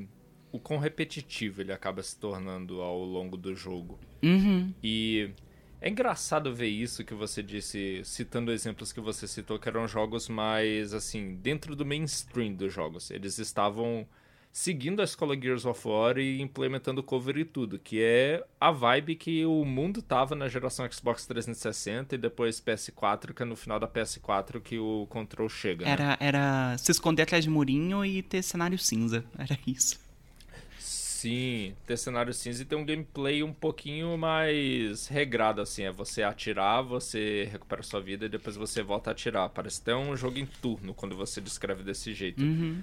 o 0.52 0.60
quão 0.60 0.80
repetitivo 0.80 1.62
ele 1.62 1.72
acaba 1.72 2.04
se 2.04 2.18
tornando 2.20 2.82
ao 2.82 3.06
longo 3.06 3.38
do 3.38 3.56
jogo. 3.56 3.98
Uhum. 4.22 4.74
E 4.84 5.30
é 5.80 5.90
engraçado 5.90 6.54
ver 6.54 6.68
isso 6.68 7.06
que 7.06 7.14
você 7.14 7.42
disse, 7.42 8.02
citando 8.04 8.52
exemplos 8.52 8.92
que 8.92 9.00
você 9.00 9.28
citou, 9.28 9.58
que 9.58 9.70
eram 9.70 9.88
jogos 9.88 10.28
mais, 10.28 10.94
assim, 10.94 11.36
dentro 11.36 11.76
do 11.76 11.86
mainstream 11.86 12.54
dos 12.54 12.74
jogos. 12.74 13.10
Eles 13.12 13.40
estavam 13.40 14.06
seguindo 14.52 15.00
a 15.00 15.04
escola 15.04 15.40
Gears 15.40 15.66
of 15.66 15.88
War 15.88 16.18
e 16.18 16.42
implementando 16.42 17.02
cover 17.02 17.38
e 17.38 17.46
tudo, 17.46 17.80
que 17.80 18.02
é 18.02 18.44
a 18.60 18.72
vibe 18.72 19.16
que 19.16 19.46
o 19.46 19.64
mundo 19.64 20.02
tava 20.02 20.36
na 20.36 20.48
geração 20.48 20.90
Xbox 20.92 21.26
360 21.26 22.16
e 22.16 22.18
depois 22.18 22.60
PS4, 22.60 23.34
que 23.34 23.44
é 23.44 23.46
no 23.46 23.56
final 23.56 23.80
da 23.80 23.88
PS4 23.88 24.62
que 24.62 24.78
o 24.78 25.08
Control 25.10 25.48
chega. 25.48 25.86
né? 25.86 25.92
Era, 25.92 26.18
era 26.20 26.78
se 26.78 26.92
esconder 26.92 27.24
atrás 27.24 27.44
de 27.44 27.50
murinho 27.50 28.04
e 28.06 28.22
ter 28.22 28.42
cenário 28.42 28.78
cinza. 28.78 29.24
Era 29.38 29.58
isso. 29.66 30.00
Sim, 31.22 31.76
ter 31.86 31.98
cenário 31.98 32.34
cinza 32.34 32.64
e 32.64 32.66
ter 32.66 32.76
um 32.76 32.84
gameplay 32.84 33.44
um 33.44 33.54
pouquinho 33.54 34.18
mais 34.18 35.08
regrado, 35.08 35.62
assim. 35.62 35.84
É 35.84 35.92
você 35.92 36.24
atirar, 36.24 36.82
você 36.82 37.48
recupera 37.52 37.84
sua 37.84 38.02
vida 38.02 38.26
e 38.26 38.30
depois 38.30 38.56
você 38.56 38.82
volta 38.82 39.12
a 39.12 39.14
atirar. 39.14 39.48
Parece 39.50 39.82
até 39.84 39.96
um 39.96 40.18
jogo 40.18 40.40
em 40.40 40.48
turno 40.48 40.96
quando 40.96 41.16
você 41.16 41.40
descreve 41.40 41.84
desse 41.84 42.12
jeito. 42.16 42.42
Uhum. 42.42 42.82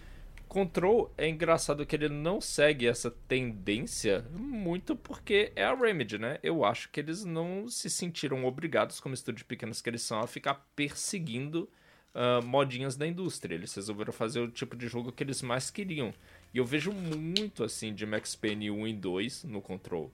Control 0.49 1.13
é 1.17 1.29
engraçado 1.29 1.85
que 1.85 1.95
ele 1.95 2.09
não 2.09 2.41
segue 2.41 2.87
essa 2.87 3.11
tendência 3.11 4.25
muito 4.33 4.97
porque 4.97 5.53
é 5.55 5.65
a 5.65 5.75
Remedy, 5.75 6.19
né? 6.19 6.39
Eu 6.43 6.65
acho 6.65 6.89
que 6.89 6.99
eles 6.99 7.25
não 7.25 7.69
se 7.69 7.91
sentiram 7.91 8.45
obrigados, 8.45 8.99
como 8.99 9.15
estúdio 9.15 9.45
pequenos 9.45 9.83
que 9.83 9.91
eles 9.91 10.03
são, 10.03 10.21
a 10.21 10.27
ficar 10.27 10.67
perseguindo 10.75 11.69
ah, 12.15 12.41
modinhas 12.43 12.97
da 12.97 13.07
indústria. 13.07 13.55
Eles 13.55 13.75
resolveram 13.75 14.13
fazer 14.13 14.41
o 14.41 14.51
tipo 14.51 14.75
de 14.75 14.89
jogo 14.89 15.13
que 15.13 15.23
eles 15.23 15.43
mais 15.43 15.71
queriam. 15.71 16.13
E 16.53 16.59
eu 16.59 16.65
vejo 16.65 16.91
muito 16.93 17.63
assim 17.63 17.95
de 17.95 18.07
Max 18.07 18.35
Payne 18.35 18.71
1 18.71 18.89
e 18.89 18.93
2 18.95 19.45
no 19.45 19.61
Control. 19.61 20.11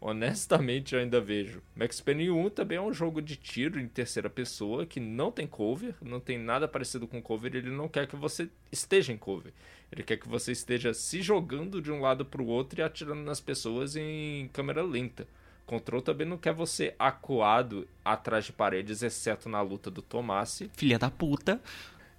Honestamente, 0.00 0.94
eu 0.94 1.00
ainda 1.00 1.20
vejo. 1.20 1.62
Max 1.76 2.00
Payne 2.00 2.30
1 2.30 2.50
também 2.50 2.78
é 2.78 2.80
um 2.80 2.92
jogo 2.92 3.20
de 3.20 3.36
tiro 3.36 3.78
em 3.78 3.86
terceira 3.86 4.30
pessoa 4.30 4.86
que 4.86 4.98
não 4.98 5.30
tem 5.30 5.46
cover, 5.46 5.94
não 6.00 6.18
tem 6.18 6.38
nada 6.38 6.66
parecido 6.66 7.06
com 7.06 7.20
cover, 7.20 7.54
ele 7.54 7.70
não 7.70 7.86
quer 7.86 8.06
que 8.06 8.16
você 8.16 8.48
esteja 8.72 9.12
em 9.12 9.18
cover. 9.18 9.52
Ele 9.92 10.02
quer 10.02 10.16
que 10.16 10.28
você 10.28 10.52
esteja 10.52 10.94
se 10.94 11.20
jogando 11.20 11.82
de 11.82 11.92
um 11.92 12.00
lado 12.00 12.24
para 12.24 12.40
o 12.40 12.46
outro 12.46 12.80
e 12.80 12.82
atirando 12.82 13.20
nas 13.20 13.40
pessoas 13.40 13.94
em 13.94 14.48
câmera 14.52 14.82
lenta. 14.82 15.28
Control 15.66 16.00
também 16.00 16.26
não 16.26 16.38
quer 16.38 16.54
você 16.54 16.94
acuado 16.98 17.86
atrás 18.04 18.46
de 18.46 18.52
paredes, 18.52 19.02
exceto 19.02 19.48
na 19.48 19.60
luta 19.60 19.90
do 19.90 20.00
Tomasi. 20.00 20.70
Filha 20.76 20.98
da 20.98 21.10
puta. 21.10 21.60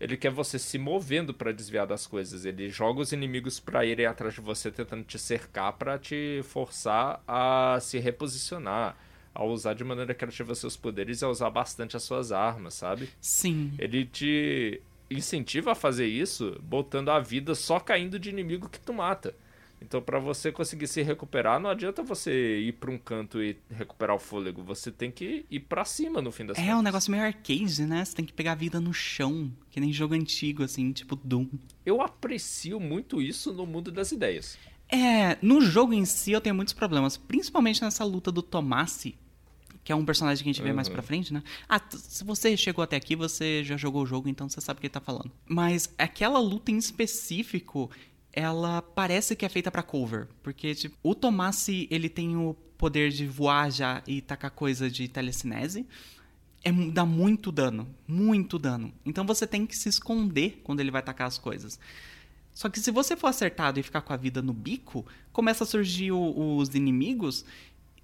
Ele 0.01 0.17
quer 0.17 0.31
você 0.31 0.57
se 0.57 0.79
movendo 0.79 1.31
para 1.31 1.51
desviar 1.51 1.85
das 1.85 2.07
coisas. 2.07 2.43
Ele 2.43 2.69
joga 2.69 3.01
os 3.01 3.11
inimigos 3.11 3.59
para 3.59 3.85
irem 3.85 4.07
atrás 4.07 4.33
de 4.33 4.41
você, 4.41 4.71
tentando 4.71 5.03
te 5.03 5.19
cercar 5.19 5.73
para 5.73 5.99
te 5.99 6.41
forçar 6.43 7.21
a 7.27 7.77
se 7.79 7.99
reposicionar, 7.99 8.97
a 9.31 9.43
usar 9.43 9.75
de 9.75 9.83
maneira 9.83 10.15
criativa 10.15 10.55
seus 10.55 10.75
poderes 10.75 11.21
e 11.21 11.25
a 11.25 11.29
usar 11.29 11.51
bastante 11.51 11.95
as 11.95 12.01
suas 12.01 12.31
armas, 12.31 12.73
sabe? 12.73 13.09
Sim. 13.21 13.73
Ele 13.77 14.03
te 14.03 14.81
incentiva 15.07 15.73
a 15.73 15.75
fazer 15.75 16.07
isso, 16.07 16.59
botando 16.63 17.09
a 17.09 17.19
vida 17.19 17.53
só 17.53 17.79
caindo 17.79 18.17
de 18.17 18.31
inimigo 18.31 18.69
que 18.69 18.79
tu 18.79 18.91
mata. 18.93 19.35
Então, 19.81 19.99
para 20.01 20.19
você 20.19 20.51
conseguir 20.51 20.87
se 20.87 21.01
recuperar, 21.01 21.59
não 21.59 21.69
adianta 21.69 22.03
você 22.03 22.59
ir 22.59 22.73
para 22.73 22.91
um 22.91 22.97
canto 22.99 23.41
e 23.41 23.57
recuperar 23.69 24.15
o 24.15 24.19
fôlego. 24.19 24.63
Você 24.63 24.91
tem 24.91 25.09
que 25.09 25.43
ir 25.49 25.61
para 25.61 25.83
cima 25.83 26.21
no 26.21 26.31
fim 26.31 26.45
das 26.45 26.57
É 26.57 26.61
contas. 26.61 26.77
um 26.79 26.81
negócio 26.83 27.11
meio 27.11 27.23
arcade, 27.23 27.83
né? 27.85 28.05
Você 28.05 28.15
tem 28.15 28.23
que 28.23 28.31
pegar 28.31 28.51
a 28.51 28.55
vida 28.55 28.79
no 28.79 28.93
chão, 28.93 29.51
que 29.71 29.79
nem 29.79 29.91
jogo 29.91 30.13
antigo, 30.13 30.61
assim, 30.63 30.91
tipo 30.91 31.15
Doom. 31.15 31.47
Eu 31.85 31.99
aprecio 32.01 32.79
muito 32.79 33.21
isso 33.21 33.51
no 33.51 33.65
mundo 33.65 33.91
das 33.91 34.11
ideias. 34.11 34.57
É, 34.87 35.37
no 35.41 35.61
jogo 35.61 35.93
em 35.93 36.05
si 36.05 36.31
eu 36.31 36.41
tenho 36.41 36.53
muitos 36.55 36.73
problemas, 36.73 37.17
principalmente 37.17 37.81
nessa 37.81 38.03
luta 38.03 38.31
do 38.31 38.41
Tomasi, 38.43 39.15
que 39.83 39.91
é 39.91 39.95
um 39.95 40.05
personagem 40.05 40.43
que 40.43 40.49
a 40.49 40.53
gente 40.53 40.61
vê 40.61 40.71
mais 40.73 40.87
pra 40.89 41.01
frente, 41.01 41.33
né? 41.33 41.41
Ah, 41.67 41.81
se 41.89 42.23
você 42.23 42.55
chegou 42.55 42.83
até 42.83 42.97
aqui, 42.97 43.15
você 43.15 43.63
já 43.63 43.77
jogou 43.77 44.03
o 44.03 44.05
jogo, 44.05 44.29
então 44.29 44.47
você 44.47 44.61
sabe 44.61 44.77
o 44.77 44.81
que 44.81 44.87
ele 44.87 44.93
tá 44.93 44.99
falando. 45.01 45.31
Mas 45.47 45.91
aquela 45.97 46.39
luta 46.39 46.69
em 46.71 46.77
específico, 46.77 47.89
ela 48.33 48.81
parece 48.81 49.35
que 49.35 49.45
é 49.45 49.49
feita 49.49 49.69
pra 49.71 49.83
cover, 49.83 50.27
porque 50.41 50.73
tipo, 50.75 50.95
o 51.03 51.13
Tomasi, 51.15 51.87
ele 51.91 52.09
tem 52.09 52.35
o 52.37 52.53
poder 52.77 53.11
de 53.11 53.27
voar 53.27 53.71
já 53.71 54.01
e 54.07 54.21
tacar 54.21 54.51
coisa 54.51 54.89
de 54.89 55.07
telecinese. 55.07 55.85
É, 56.63 56.71
dá 56.71 57.05
muito 57.05 57.51
dano, 57.51 57.87
muito 58.07 58.57
dano. 58.59 58.93
Então 59.05 59.25
você 59.25 59.45
tem 59.47 59.65
que 59.65 59.75
se 59.75 59.89
esconder 59.89 60.61
quando 60.63 60.79
ele 60.79 60.91
vai 60.91 61.01
tacar 61.01 61.27
as 61.27 61.37
coisas. 61.37 61.79
Só 62.53 62.69
que 62.69 62.79
se 62.79 62.91
você 62.91 63.15
for 63.15 63.27
acertado 63.27 63.79
e 63.79 63.83
ficar 63.83 64.01
com 64.01 64.13
a 64.13 64.17
vida 64.17 64.41
no 64.41 64.53
bico, 64.53 65.05
começa 65.31 65.63
a 65.63 65.67
surgir 65.67 66.11
o- 66.11 66.57
os 66.57 66.75
inimigos 66.75 67.45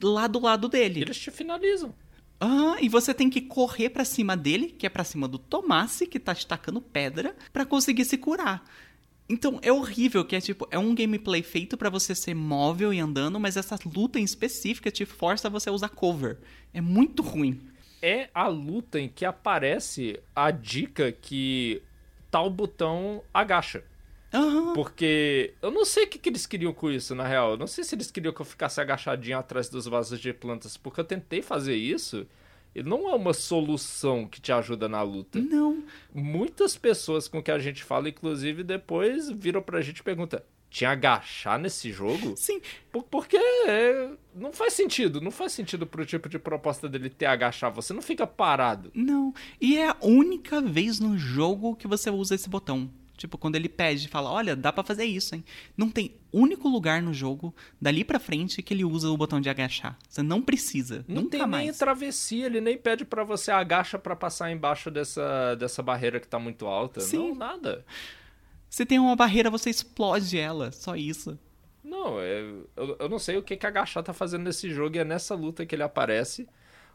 lá 0.01 0.25
do 0.27 0.39
lado 0.39 0.67
dele. 0.69 1.01
Eles 1.01 1.17
te 1.19 1.29
finalizam. 1.31 1.93
Ah, 2.39 2.77
e 2.79 2.87
você 2.87 3.13
tem 3.13 3.29
que 3.29 3.41
correr 3.41 3.89
pra 3.89 4.05
cima 4.05 4.37
dele, 4.37 4.67
que 4.67 4.85
é 4.85 4.89
pra 4.89 5.03
cima 5.03 5.27
do 5.27 5.37
Tomasi, 5.39 6.05
que 6.07 6.19
tá 6.19 6.33
te 6.35 6.45
tacando 6.45 6.79
pedra, 6.81 7.35
pra 7.51 7.65
conseguir 7.65 8.05
se 8.05 8.17
curar. 8.17 8.63
Então 9.29 9.59
é 9.61 9.71
horrível, 9.71 10.23
que 10.23 10.35
é 10.35 10.41
tipo, 10.41 10.67
é 10.71 10.79
um 10.79 10.95
gameplay 10.95 11.43
feito 11.43 11.77
pra 11.77 11.89
você 11.89 12.15
ser 12.15 12.33
móvel 12.33 12.93
e 12.93 12.99
andando, 12.99 13.39
mas 13.39 13.57
essa 13.57 13.77
luta 13.85 14.19
em 14.19 14.23
específica 14.23 14.89
te 14.89 15.05
força 15.05 15.47
a 15.47 15.51
você 15.51 15.69
a 15.69 15.73
usar 15.73 15.89
cover. 15.89 16.37
É 16.73 16.79
muito 16.79 17.21
ruim. 17.21 17.59
É 18.01 18.29
a 18.33 18.47
luta 18.47 18.99
em 18.99 19.09
que 19.09 19.25
aparece 19.25 20.19
a 20.35 20.49
dica 20.51 21.11
que 21.11 21.81
tal 22.31 22.49
botão 22.49 23.21
agacha. 23.33 23.83
Aham. 24.33 24.73
Porque 24.73 25.53
eu 25.61 25.71
não 25.71 25.83
sei 25.83 26.05
o 26.05 26.07
que, 26.07 26.19
que 26.19 26.29
eles 26.29 26.45
queriam 26.45 26.73
com 26.73 26.91
isso, 26.91 27.15
na 27.15 27.27
real. 27.27 27.51
Eu 27.51 27.57
não 27.57 27.67
sei 27.67 27.83
se 27.83 27.95
eles 27.95 28.11
queriam 28.11 28.33
que 28.33 28.41
eu 28.41 28.45
ficasse 28.45 28.79
agachadinho 28.79 29.37
atrás 29.37 29.67
dos 29.67 29.87
vasos 29.87 30.19
de 30.19 30.31
plantas, 30.31 30.77
porque 30.77 30.99
eu 30.99 31.05
tentei 31.05 31.41
fazer 31.41 31.75
isso 31.75 32.27
e 32.77 32.83
não 32.83 33.09
é 33.09 33.15
uma 33.15 33.33
solução 33.33 34.27
que 34.27 34.39
te 34.39 34.51
ajuda 34.51 34.87
na 34.87 35.01
luta. 35.01 35.39
Não. 35.41 35.83
Muitas 36.13 36.77
pessoas 36.77 37.27
com 37.27 37.41
que 37.41 37.51
a 37.51 37.59
gente 37.59 37.83
fala, 37.83 38.07
inclusive, 38.09 38.63
depois 38.63 39.29
viram 39.29 39.61
pra 39.61 39.81
gente 39.81 39.99
e 39.99 40.03
perguntam: 40.03 40.39
tinha 40.69 40.91
agachar 40.91 41.57
nesse 41.59 41.91
jogo? 41.91 42.35
Sim, 42.37 42.61
Por- 42.91 43.03
Porque 43.03 43.37
é, 43.37 44.09
não 44.35 44.51
faz 44.53 44.73
sentido, 44.73 45.19
não 45.21 45.31
faz 45.31 45.51
sentido 45.53 45.87
pro 45.87 46.05
tipo 46.05 46.27
de 46.29 46.37
proposta 46.37 46.87
dele 46.89 47.09
ter 47.09 47.25
agachar. 47.25 47.71
Você 47.71 47.93
não 47.93 48.01
fica 48.01 48.27
parado. 48.27 48.91
Não. 48.93 49.33
E 49.59 49.77
é 49.77 49.89
a 49.89 49.97
única 50.01 50.61
vez 50.61 50.99
no 50.99 51.17
jogo 51.17 51.75
que 51.75 51.87
você 51.87 52.09
usa 52.09 52.35
esse 52.35 52.49
botão. 52.49 52.89
Tipo, 53.17 53.37
quando 53.37 53.55
ele 53.55 53.67
pede, 53.67 54.07
fala, 54.07 54.31
olha, 54.31 54.55
dá 54.55 54.71
pra 54.71 54.83
fazer 54.83 55.03
isso, 55.05 55.33
hein? 55.33 55.43
Não 55.75 55.89
tem 55.89 56.15
único 56.31 56.69
lugar 56.69 57.01
no 57.01 57.13
jogo, 57.13 57.53
dali 57.81 58.03
pra 58.03 58.19
frente, 58.19 58.61
que 58.61 58.73
ele 58.73 58.85
usa 58.85 59.09
o 59.09 59.17
botão 59.17 59.41
de 59.41 59.49
agachar. 59.49 59.97
Você 60.07 60.21
não 60.21 60.41
precisa. 60.41 61.03
Não 61.07 61.23
nunca 61.23 61.31
tem 61.31 61.39
nem 61.39 61.65
mais. 61.65 61.77
travessia, 61.77 62.45
ele 62.45 62.61
nem 62.61 62.77
pede 62.77 63.03
pra 63.03 63.23
você 63.23 63.49
agacha 63.49 63.97
pra 63.97 64.15
passar 64.15 64.51
embaixo 64.51 64.91
dessa, 64.91 65.55
dessa 65.55 65.81
barreira 65.81 66.19
que 66.19 66.27
tá 66.27 66.37
muito 66.37 66.67
alta. 66.67 67.01
Sim. 67.01 67.17
Não, 67.17 67.35
nada. 67.35 67.83
Se 68.69 68.85
tem 68.85 68.99
uma 68.99 69.15
barreira, 69.15 69.49
você 69.49 69.69
explode 69.69 70.37
ela. 70.37 70.71
Só 70.71 70.95
isso. 70.95 71.39
Não, 71.83 72.19
é, 72.19 72.41
eu, 72.75 72.97
eu 72.99 73.09
não 73.09 73.17
sei 73.17 73.37
o 73.37 73.43
que, 73.43 73.57
que 73.57 73.65
agachar 73.65 74.03
tá 74.03 74.13
fazendo 74.13 74.43
nesse 74.43 74.69
jogo 74.69 74.95
e 74.95 74.99
é 74.99 75.05
nessa 75.05 75.33
luta 75.33 75.65
que 75.65 75.73
ele 75.73 75.83
aparece. 75.83 76.47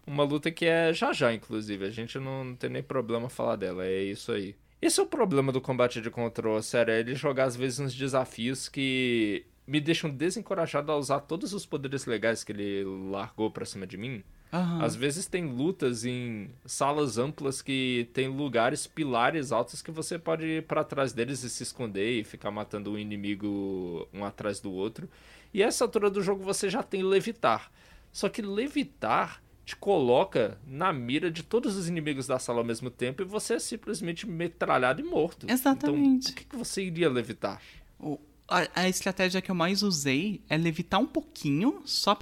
Uma 0.06 0.22
luta 0.22 0.50
que 0.50 0.66
é 0.66 0.92
já 0.92 1.12
já, 1.12 1.32
inclusive. 1.32 1.84
A 1.84 1.90
gente 1.90 2.18
não, 2.18 2.44
não 2.44 2.54
tem 2.54 2.68
nem 2.70 2.82
problema 2.82 3.28
falar 3.28 3.56
dela, 3.56 3.84
é 3.86 4.02
isso 4.02 4.30
aí. 4.30 4.54
Esse 4.82 4.98
é 4.98 5.02
o 5.04 5.06
problema 5.06 5.52
do 5.52 5.60
combate 5.60 6.00
de 6.00 6.10
controle, 6.10 6.60
sério. 6.60 6.92
É 6.92 6.98
ele 6.98 7.14
jogar 7.14 7.44
às 7.44 7.54
vezes 7.54 7.78
uns 7.78 7.94
desafios 7.94 8.68
que 8.68 9.46
me 9.64 9.80
deixam 9.80 10.10
desencorajado 10.10 10.90
a 10.90 10.96
usar 10.96 11.20
todos 11.20 11.54
os 11.54 11.64
poderes 11.64 12.04
legais 12.04 12.42
que 12.42 12.50
ele 12.50 12.84
largou 13.08 13.48
pra 13.48 13.64
cima 13.64 13.86
de 13.86 13.96
mim. 13.96 14.24
Aham. 14.52 14.84
Às 14.84 14.96
vezes 14.96 15.26
tem 15.26 15.46
lutas 15.46 16.04
em 16.04 16.50
salas 16.66 17.16
amplas 17.16 17.62
que 17.62 18.10
tem 18.12 18.26
lugares, 18.26 18.84
pilares 18.86 19.52
altos 19.52 19.80
que 19.80 19.92
você 19.92 20.18
pode 20.18 20.44
ir 20.44 20.64
pra 20.64 20.82
trás 20.82 21.12
deles 21.12 21.44
e 21.44 21.48
se 21.48 21.62
esconder 21.62 22.18
e 22.18 22.24
ficar 22.24 22.50
matando 22.50 22.90
um 22.90 22.98
inimigo 22.98 24.08
um 24.12 24.24
atrás 24.24 24.58
do 24.58 24.72
outro. 24.72 25.08
E 25.54 25.62
essa 25.62 25.84
altura 25.84 26.10
do 26.10 26.22
jogo 26.22 26.42
você 26.42 26.68
já 26.68 26.82
tem 26.82 27.04
levitar. 27.04 27.70
Só 28.10 28.28
que 28.28 28.42
levitar 28.42 29.40
te 29.64 29.76
coloca 29.76 30.58
na 30.66 30.92
mira 30.92 31.30
de 31.30 31.42
todos 31.42 31.76
os 31.76 31.88
inimigos 31.88 32.26
da 32.26 32.38
sala 32.38 32.58
ao 32.58 32.64
mesmo 32.64 32.90
tempo 32.90 33.22
e 33.22 33.24
você 33.24 33.54
é 33.54 33.58
simplesmente 33.58 34.26
metralhado 34.28 35.00
e 35.00 35.04
morto. 35.04 35.46
Exatamente. 35.48 36.30
Então, 36.30 36.32
por 36.32 36.34
que, 36.34 36.44
que 36.44 36.56
você 36.56 36.82
iria 36.84 37.08
levitar? 37.08 37.60
O- 37.98 38.18
a, 38.48 38.82
a 38.82 38.88
estratégia 38.88 39.40
que 39.40 39.50
eu 39.50 39.54
mais 39.54 39.82
usei 39.82 40.42
é 40.48 40.58
levitar 40.58 41.00
um 41.00 41.06
pouquinho, 41.06 41.80
só 41.86 42.14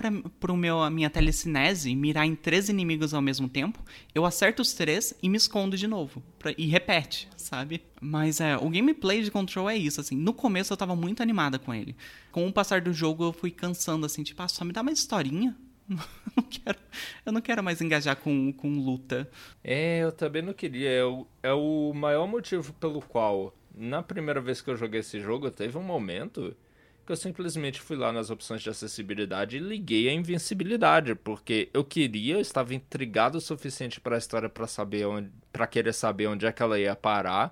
meu, 0.56 0.80
a 0.80 0.88
minha 0.90 1.10
telecinese 1.10 1.96
mirar 1.96 2.24
em 2.26 2.36
três 2.36 2.68
inimigos 2.68 3.12
ao 3.14 3.22
mesmo 3.22 3.48
tempo. 3.48 3.82
Eu 4.14 4.24
acerto 4.24 4.62
os 4.62 4.72
três 4.74 5.12
e 5.22 5.28
me 5.28 5.36
escondo 5.38 5.76
de 5.76 5.86
novo. 5.88 6.22
pra- 6.38 6.54
e 6.56 6.66
repete, 6.66 7.26
sabe? 7.36 7.82
Mas 8.00 8.40
é, 8.40 8.56
o 8.56 8.68
gameplay 8.70 9.22
de 9.22 9.30
Control 9.30 9.68
é 9.68 9.76
isso, 9.76 10.00
assim. 10.00 10.14
No 10.16 10.32
começo 10.32 10.72
eu 10.72 10.76
tava 10.76 10.94
muito 10.94 11.22
animada 11.22 11.58
com 11.58 11.72
ele. 11.74 11.96
Com 12.30 12.46
o 12.46 12.52
passar 12.52 12.80
do 12.80 12.92
jogo 12.92 13.24
eu 13.24 13.32
fui 13.32 13.50
cansando, 13.50 14.06
assim, 14.06 14.22
tipo, 14.22 14.40
ah, 14.42 14.48
só 14.48 14.64
me 14.64 14.72
dá 14.72 14.82
mais 14.82 14.98
historinha. 14.98 15.56
não 16.36 16.44
quero, 16.44 16.78
eu 17.26 17.32
não 17.32 17.40
quero 17.40 17.62
mais 17.62 17.80
engajar 17.80 18.16
com, 18.16 18.52
com 18.52 18.78
luta. 18.78 19.28
É, 19.62 19.98
eu 19.98 20.12
também 20.12 20.42
não 20.42 20.52
queria. 20.52 20.90
É 20.90 21.04
o, 21.04 21.26
é 21.42 21.52
o 21.52 21.92
maior 21.94 22.26
motivo 22.26 22.72
pelo 22.74 23.02
qual, 23.02 23.54
na 23.74 24.02
primeira 24.02 24.40
vez 24.40 24.60
que 24.60 24.70
eu 24.70 24.76
joguei 24.76 25.00
esse 25.00 25.20
jogo, 25.20 25.50
teve 25.50 25.76
um 25.76 25.82
momento 25.82 26.56
que 27.04 27.12
eu 27.12 27.16
simplesmente 27.16 27.80
fui 27.80 27.96
lá 27.96 28.12
nas 28.12 28.30
opções 28.30 28.62
de 28.62 28.70
acessibilidade 28.70 29.56
e 29.56 29.60
liguei 29.60 30.08
a 30.08 30.12
invencibilidade, 30.12 31.14
porque 31.16 31.68
eu 31.74 31.82
queria, 31.82 32.34
eu 32.34 32.40
estava 32.40 32.72
intrigado 32.72 33.38
o 33.38 33.40
suficiente 33.40 34.00
para 34.00 34.14
a 34.14 34.18
história 34.18 34.48
para 34.48 34.66
saber 34.68 35.06
onde, 35.06 35.30
para 35.52 35.66
querer 35.66 35.92
saber 35.92 36.28
onde 36.28 36.46
é 36.46 36.52
que 36.52 36.62
ela 36.62 36.78
ia 36.78 36.94
parar, 36.94 37.50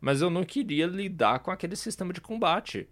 mas 0.00 0.22
eu 0.22 0.30
não 0.30 0.44
queria 0.44 0.86
lidar 0.86 1.40
com 1.40 1.50
aquele 1.50 1.76
sistema 1.76 2.12
de 2.12 2.22
combate. 2.22 2.88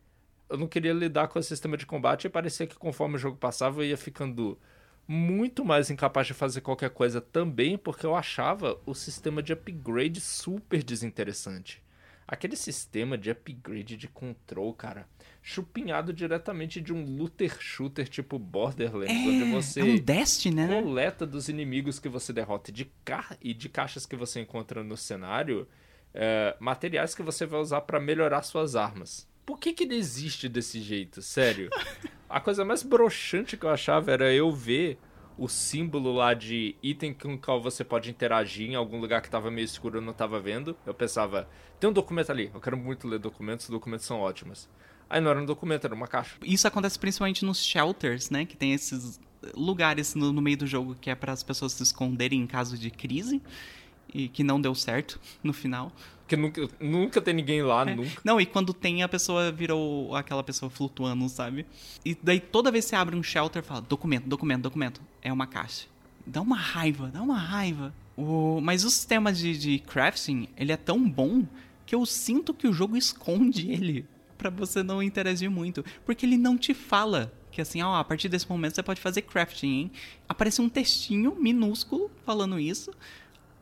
Eu 0.51 0.59
não 0.59 0.67
queria 0.67 0.93
lidar 0.93 1.29
com 1.29 1.39
o 1.39 1.43
sistema 1.43 1.77
de 1.77 1.87
combate 1.87 2.27
e 2.27 2.31
parecia 2.31 2.67
que 2.67 2.77
conforme 2.77 3.15
o 3.17 3.19
jogo 3.19 3.39
passava 3.39 3.81
eu 3.81 3.87
ia 3.87 3.97
ficando 3.97 4.59
muito 5.07 5.65
mais 5.65 5.91
incapaz 5.91 6.27
de 6.27 6.35
fazer 6.35 6.61
qualquer 6.61 6.91
coisa 6.91 7.21
também, 7.21 7.77
porque 7.77 8.07
eu 8.07 8.15
achava 8.15 8.79
o 8.87 8.95
sistema 8.95 9.43
de 9.43 9.53
upgrade 9.53 10.21
super 10.21 10.83
desinteressante. 10.83 11.83
Aquele 12.27 12.57
sistema 12.57 13.19
de 13.19 13.31
upgrade 13.31 13.99
de 13.99 14.09
control, 14.09 14.73
cara, 14.73 15.07
chupinhado 15.43 16.11
diretamente 16.11 16.81
de 16.81 16.91
um 16.91 17.05
looter 17.05 17.61
shooter 17.61 18.09
tipo 18.09 18.39
Borderlands, 18.39 19.13
onde 19.13 19.53
você 19.53 19.81
é 19.81 19.85
um 19.85 19.99
Destiny, 19.99 20.57
né? 20.57 20.83
coleta 20.83 21.27
dos 21.27 21.51
inimigos 21.51 21.99
que 21.99 22.09
você 22.09 22.33
derrota 22.33 22.71
e 22.71 22.73
de, 22.73 22.91
ca... 23.05 23.37
e 23.43 23.53
de 23.53 23.69
caixas 23.69 24.07
que 24.07 24.17
você 24.17 24.41
encontra 24.41 24.83
no 24.83 24.97
cenário 24.97 25.69
é, 26.15 26.57
materiais 26.59 27.15
que 27.15 27.23
você 27.23 27.45
vai 27.45 27.61
usar 27.61 27.83
pra 27.83 28.01
melhorar 28.01 28.43
suas 28.43 28.75
armas. 28.75 29.29
Por 29.45 29.59
que 29.59 29.73
que 29.73 29.85
ele 29.85 29.97
existe 29.97 30.49
desse 30.49 30.81
jeito? 30.81 31.21
Sério. 31.21 31.71
A 32.29 32.41
coisa 32.41 32.65
mais 32.65 32.83
broxante 32.83 33.57
que 33.57 33.65
eu 33.65 33.71
achava 33.71 34.11
era 34.11 34.33
eu 34.33 34.51
ver 34.51 34.99
o 35.37 35.49
símbolo 35.49 36.13
lá 36.13 36.33
de 36.33 36.77
item 36.83 37.13
com 37.13 37.35
o 37.35 37.39
qual 37.39 37.61
você 37.61 37.83
pode 37.83 38.09
interagir 38.09 38.71
em 38.71 38.75
algum 38.75 39.01
lugar 39.01 39.21
que 39.21 39.29
tava 39.29 39.51
meio 39.51 39.65
escuro 39.65 39.97
e 39.97 39.99
eu 39.99 40.03
não 40.03 40.13
tava 40.13 40.41
vendo. 40.41 40.77
Eu 40.87 40.95
pensava, 40.95 41.49
tem 41.79 41.91
um 41.91 41.93
documento 41.93 42.31
ali, 42.31 42.51
eu 42.55 42.61
quero 42.61 42.77
muito 42.77 43.09
ler 43.09 43.19
documentos, 43.19 43.67
os 43.67 43.71
documentos 43.71 44.07
são 44.07 44.21
ótimos. 44.21 44.69
Aí 45.09 45.21
não 45.21 45.31
era 45.31 45.41
um 45.41 45.45
documento, 45.45 45.85
era 45.85 45.95
uma 45.95 46.07
caixa. 46.07 46.37
Isso 46.43 46.67
acontece 46.67 46.99
principalmente 46.99 47.45
nos 47.45 47.63
shelters, 47.63 48.31
né? 48.31 48.45
Que 48.45 48.57
tem 48.57 48.73
esses 48.73 49.21
lugares 49.55 50.15
no, 50.15 50.33
no 50.33 50.41
meio 50.41 50.57
do 50.57 50.67
jogo 50.67 50.95
que 50.95 51.11
é 51.11 51.15
para 51.15 51.33
as 51.33 51.43
pessoas 51.43 51.73
se 51.73 51.83
esconderem 51.83 52.41
em 52.41 52.47
caso 52.47 52.79
de 52.79 52.91
crise 52.91 53.43
e 54.13 54.29
que 54.29 54.43
não 54.43 54.61
deu 54.61 54.75
certo 54.75 55.21
no 55.43 55.53
final. 55.53 55.93
Que 56.27 56.37
nunca, 56.37 56.68
nunca 56.81 57.20
tem 57.20 57.35
ninguém 57.35 57.62
lá, 57.62 57.83
É. 57.89 57.95
nunca. 57.95 58.20
Não, 58.25 58.41
e 58.41 58.47
quando 58.47 58.72
tem, 58.72 59.03
a 59.03 59.09
pessoa 59.09 59.53
virou 59.53 60.14
aquela 60.16 60.43
pessoa 60.43 60.70
flutuando, 60.70 61.29
sabe? 61.29 61.66
E 62.05 62.16
daí 62.22 62.41
toda 62.41 62.70
vez 62.70 62.85
que 62.87 62.91
você 62.91 62.97
abre 62.97 63.14
um 63.14 63.22
shelter, 63.22 63.62
fala 63.62 63.83
documento, 63.83 64.27
documento, 64.27 64.62
documento. 64.62 65.01
É 65.20 65.33
uma 65.33 65.47
caixa. 65.47 65.87
Dá 66.27 66.41
uma 66.41 66.57
raiva, 66.57 67.11
dá 67.12 67.20
uma 67.22 67.37
raiva. 67.39 67.95
O... 68.16 68.61
Mas 68.62 68.85
o 68.85 68.91
sistema 68.91 69.33
de, 69.33 69.59
de 69.59 69.79
crafting, 69.81 70.49
ele 70.57 70.72
é 70.72 70.77
tão 70.77 71.07
bom 71.07 71.45
que 71.85 71.95
eu 71.95 72.07
sinto 72.07 72.55
que 72.55 72.66
o 72.66 72.72
jogo 72.72 72.97
esconde 72.97 73.68
ele 73.72 74.07
pra 74.39 74.49
você 74.49 74.83
não 74.83 75.03
interagir 75.03 75.51
muito. 75.51 75.85
Porque 76.07 76.25
ele 76.25 76.39
não 76.39 76.57
te 76.57 76.72
fala 76.72 77.33
que 77.51 77.61
assim, 77.61 77.83
ó, 77.83 77.95
a 77.97 78.03
partir 78.05 78.29
desse 78.29 78.49
momento 78.49 78.75
você 78.75 78.83
pode 78.83 79.01
fazer 79.01 79.22
crafting, 79.22 79.66
hein? 79.68 79.91
Aparece 80.29 80.61
um 80.61 80.68
textinho 80.68 81.37
minúsculo 81.39 82.11
falando 82.25 82.59
isso. 82.59 82.91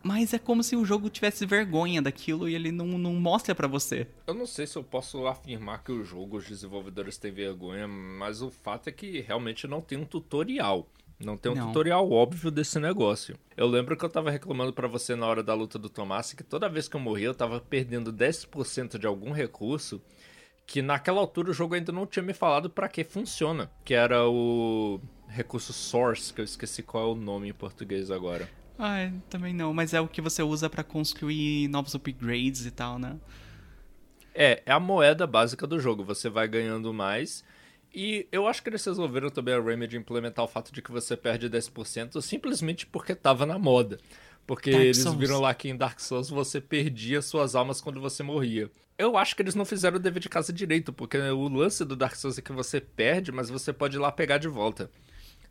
Mas 0.02 0.34
é 0.34 0.38
como 0.38 0.62
se 0.62 0.74
o 0.76 0.84
jogo 0.84 1.08
tivesse 1.08 1.46
vergonha 1.46 2.02
daquilo 2.02 2.48
e 2.48 2.54
ele 2.54 2.72
não, 2.72 2.86
não 2.86 3.14
mostra 3.14 3.54
pra 3.54 3.68
você. 3.68 4.06
Eu 4.26 4.34
não 4.34 4.46
sei 4.46 4.66
se 4.66 4.76
eu 4.76 4.82
posso 4.82 5.26
afirmar 5.26 5.82
que 5.84 5.92
o 5.92 6.04
jogo, 6.04 6.38
os 6.38 6.46
desenvolvedores 6.46 7.18
têm 7.18 7.32
vergonha, 7.32 7.86
mas 7.86 8.42
o 8.42 8.50
fato 8.50 8.88
é 8.88 8.92
que 8.92 9.20
realmente 9.20 9.66
não 9.66 9.80
tem 9.80 9.98
um 9.98 10.04
tutorial. 10.04 10.88
Não 11.24 11.36
tem 11.36 11.52
um 11.52 11.54
Não. 11.54 11.68
tutorial 11.68 12.10
óbvio 12.10 12.50
desse 12.50 12.80
negócio. 12.80 13.38
Eu 13.56 13.68
lembro 13.68 13.96
que 13.96 14.04
eu 14.04 14.08
tava 14.08 14.30
reclamando 14.30 14.72
pra 14.72 14.88
você 14.88 15.14
na 15.14 15.26
hora 15.26 15.42
da 15.42 15.54
luta 15.54 15.78
do 15.78 15.88
Tomás 15.88 16.32
que 16.32 16.42
toda 16.42 16.68
vez 16.68 16.88
que 16.88 16.96
eu 16.96 17.00
morria 17.00 17.28
eu 17.28 17.34
tava 17.34 17.60
perdendo 17.60 18.12
10% 18.12 18.98
de 18.98 19.06
algum 19.06 19.30
recurso 19.30 20.02
que 20.66 20.82
naquela 20.82 21.20
altura 21.20 21.50
o 21.50 21.54
jogo 21.54 21.74
ainda 21.74 21.92
não 21.92 22.06
tinha 22.06 22.22
me 22.22 22.32
falado 22.32 22.70
pra 22.70 22.88
que 22.88 23.04
funciona, 23.04 23.70
que 23.84 23.94
era 23.94 24.26
o 24.28 25.00
recurso 25.28 25.72
source, 25.72 26.32
que 26.32 26.40
eu 26.40 26.44
esqueci 26.44 26.82
qual 26.82 27.08
é 27.08 27.12
o 27.12 27.14
nome 27.14 27.48
em 27.48 27.52
português 27.52 28.10
agora. 28.10 28.48
Ah, 28.78 28.98
é, 28.98 29.12
também 29.30 29.52
não, 29.54 29.72
mas 29.72 29.94
é 29.94 30.00
o 30.00 30.08
que 30.08 30.20
você 30.20 30.42
usa 30.42 30.68
pra 30.68 30.82
construir 30.82 31.68
novos 31.68 31.94
upgrades 31.94 32.66
e 32.66 32.70
tal, 32.70 32.98
né? 32.98 33.18
É, 34.34 34.62
é 34.64 34.72
a 34.72 34.80
moeda 34.80 35.26
básica 35.26 35.66
do 35.66 35.78
jogo. 35.78 36.04
Você 36.04 36.28
vai 36.28 36.48
ganhando 36.48 36.92
mais. 36.92 37.44
E 37.94 38.26
eu 38.32 38.46
acho 38.46 38.62
que 38.62 38.70
eles 38.70 38.84
resolveram 38.84 39.30
também 39.30 39.54
a 39.54 39.60
Remedy 39.60 39.96
implementar 39.96 40.44
o 40.44 40.48
fato 40.48 40.72
de 40.72 40.80
que 40.80 40.90
você 40.90 41.16
perde 41.16 41.48
10% 41.48 42.20
simplesmente 42.22 42.86
porque 42.86 43.14
tava 43.14 43.44
na 43.44 43.58
moda. 43.58 43.98
Porque 44.46 44.70
Dark 44.70 44.82
eles 44.84 44.96
Souls. 44.96 45.18
viram 45.18 45.40
lá 45.40 45.54
que 45.54 45.68
em 45.68 45.76
Dark 45.76 46.00
Souls 46.00 46.30
você 46.30 46.60
perdia 46.60 47.20
suas 47.22 47.54
almas 47.54 47.80
quando 47.80 48.00
você 48.00 48.22
morria. 48.22 48.70
Eu 48.98 49.16
acho 49.16 49.36
que 49.36 49.42
eles 49.42 49.54
não 49.54 49.64
fizeram 49.64 49.96
o 49.98 50.00
dever 50.00 50.20
de 50.20 50.28
casa 50.28 50.52
direito, 50.52 50.92
porque 50.92 51.18
o 51.18 51.48
lance 51.48 51.84
do 51.84 51.94
Dark 51.96 52.14
Souls 52.16 52.38
é 52.38 52.42
que 52.42 52.52
você 52.52 52.80
perde, 52.80 53.30
mas 53.30 53.50
você 53.50 53.72
pode 53.72 53.96
ir 53.96 54.00
lá 54.00 54.10
pegar 54.10 54.38
de 54.38 54.48
volta. 54.48 54.90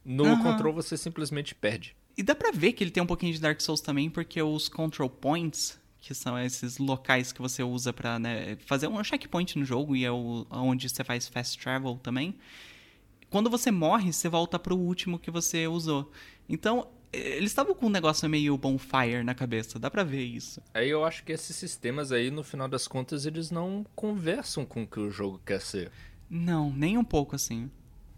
No 0.04 0.26
Aham. 0.26 0.38
Control 0.38 0.74
você 0.74 0.98
simplesmente 0.98 1.54
perde. 1.56 1.96
E 2.18 2.24
dá 2.24 2.36
pra 2.36 2.52
ver 2.52 2.74
que 2.74 2.84
ele 2.84 2.92
tem 2.92 3.02
um 3.02 3.08
pouquinho 3.08 3.34
de 3.34 3.40
Dark 3.40 3.60
Souls 3.62 3.82
também, 3.82 4.10
porque 4.10 4.42
os 4.42 4.68
control 4.68 5.10
points, 5.10 5.80
que 6.00 6.14
são 6.14 6.38
esses 6.38 6.78
locais 6.78 7.32
que 7.32 7.42
você 7.42 7.64
usa 7.64 7.94
pra 7.94 8.20
né, 8.20 8.58
fazer 8.66 8.88
um 8.88 9.04
checkpoint 9.04 9.58
no 9.58 9.66
jogo 9.66 9.96
e 9.96 10.04
é 10.04 10.12
o, 10.12 10.46
onde 10.50 10.90
você 10.90 11.04
faz 11.04 11.28
fast 11.28 11.58
travel 11.60 12.00
também. 12.02 12.36
Quando 13.30 13.50
você 13.50 13.72
morre, 13.72 14.12
você 14.12 14.28
volta 14.28 14.60
pro 14.60 14.76
último 14.76 15.18
que 15.18 15.32
você 15.32 15.68
usou. 15.68 16.12
Então, 16.50 16.88
eles 17.14 17.52
estavam 17.52 17.76
com 17.76 17.88
um 17.88 17.90
negócio 17.90 18.30
meio 18.30 18.58
bonfire 18.58 19.24
na 19.24 19.34
cabeça, 19.34 19.80
dá 19.80 19.90
pra 19.90 20.04
ver 20.04 20.24
isso. 20.24 20.62
Aí 20.74 20.90
eu 20.90 21.04
acho 21.06 21.24
que 21.24 21.32
esses 21.32 21.56
sistemas 21.56 22.12
aí, 22.12 22.32
no 22.32 22.44
final 22.44 22.68
das 22.68 22.88
contas, 22.88 23.26
eles 23.26 23.52
não 23.52 23.86
conversam 23.96 24.66
com 24.66 24.84
o 24.84 24.88
que 24.88 25.00
o 25.00 25.12
jogo 25.12 25.42
quer 25.46 25.62
ser. 25.62 25.92
Não, 26.30 26.72
nem 26.72 26.98
um 26.98 27.04
pouco 27.04 27.36
assim. 27.36 27.70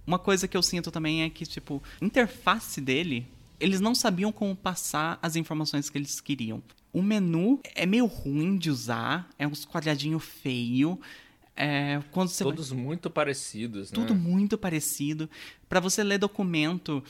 Uma 0.06 0.20
coisa 0.20 0.48
que 0.48 0.56
eu 0.56 0.62
sinto 0.62 0.92
também 0.92 1.24
é 1.24 1.30
que, 1.30 1.46
tipo, 1.46 1.82
a 2.00 2.06
interface 2.06 2.80
dele, 2.80 3.28
eles 3.64 3.80
não 3.80 3.96
sabiam 3.96 4.32
como 4.32 4.56
passar 4.56 5.18
as 5.22 5.36
informações 5.36 5.90
que 5.90 5.98
eles 5.98 6.20
queriam. 6.20 6.62
O 6.92 7.02
menu 7.02 7.60
é 7.76 7.86
meio 7.86 8.06
ruim 8.06 8.58
de 8.58 8.70
usar, 8.70 9.28
é 9.40 9.48
uns 9.48 9.66
quadradinho 9.66 10.20
feio. 10.20 11.00
É, 11.56 12.02
quando 12.12 12.30
você 12.30 12.44
vai- 12.44 12.54
Todos 12.54 12.72
muito 12.72 13.10
parecidos, 13.10 13.92
né? 13.92 13.96
tudo 13.96 14.14
muito 14.14 14.58
parecido. 14.58 15.30
Pra 15.70 15.80
você 15.80 16.04
ler 16.04 16.18
documento, 16.18 17.04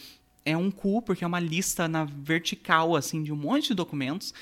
é 0.46 0.56
um 0.56 0.70
cu, 0.70 1.02
porque 1.02 1.24
é 1.24 1.28
uma 1.28 1.40
lista 1.40 1.88
na 1.88 2.06
vertical, 2.06 2.96
assim, 2.96 3.24
de 3.24 3.32
um 3.32 3.36
monte 3.36 3.70
de 3.70 3.74
documentos. 3.74 4.34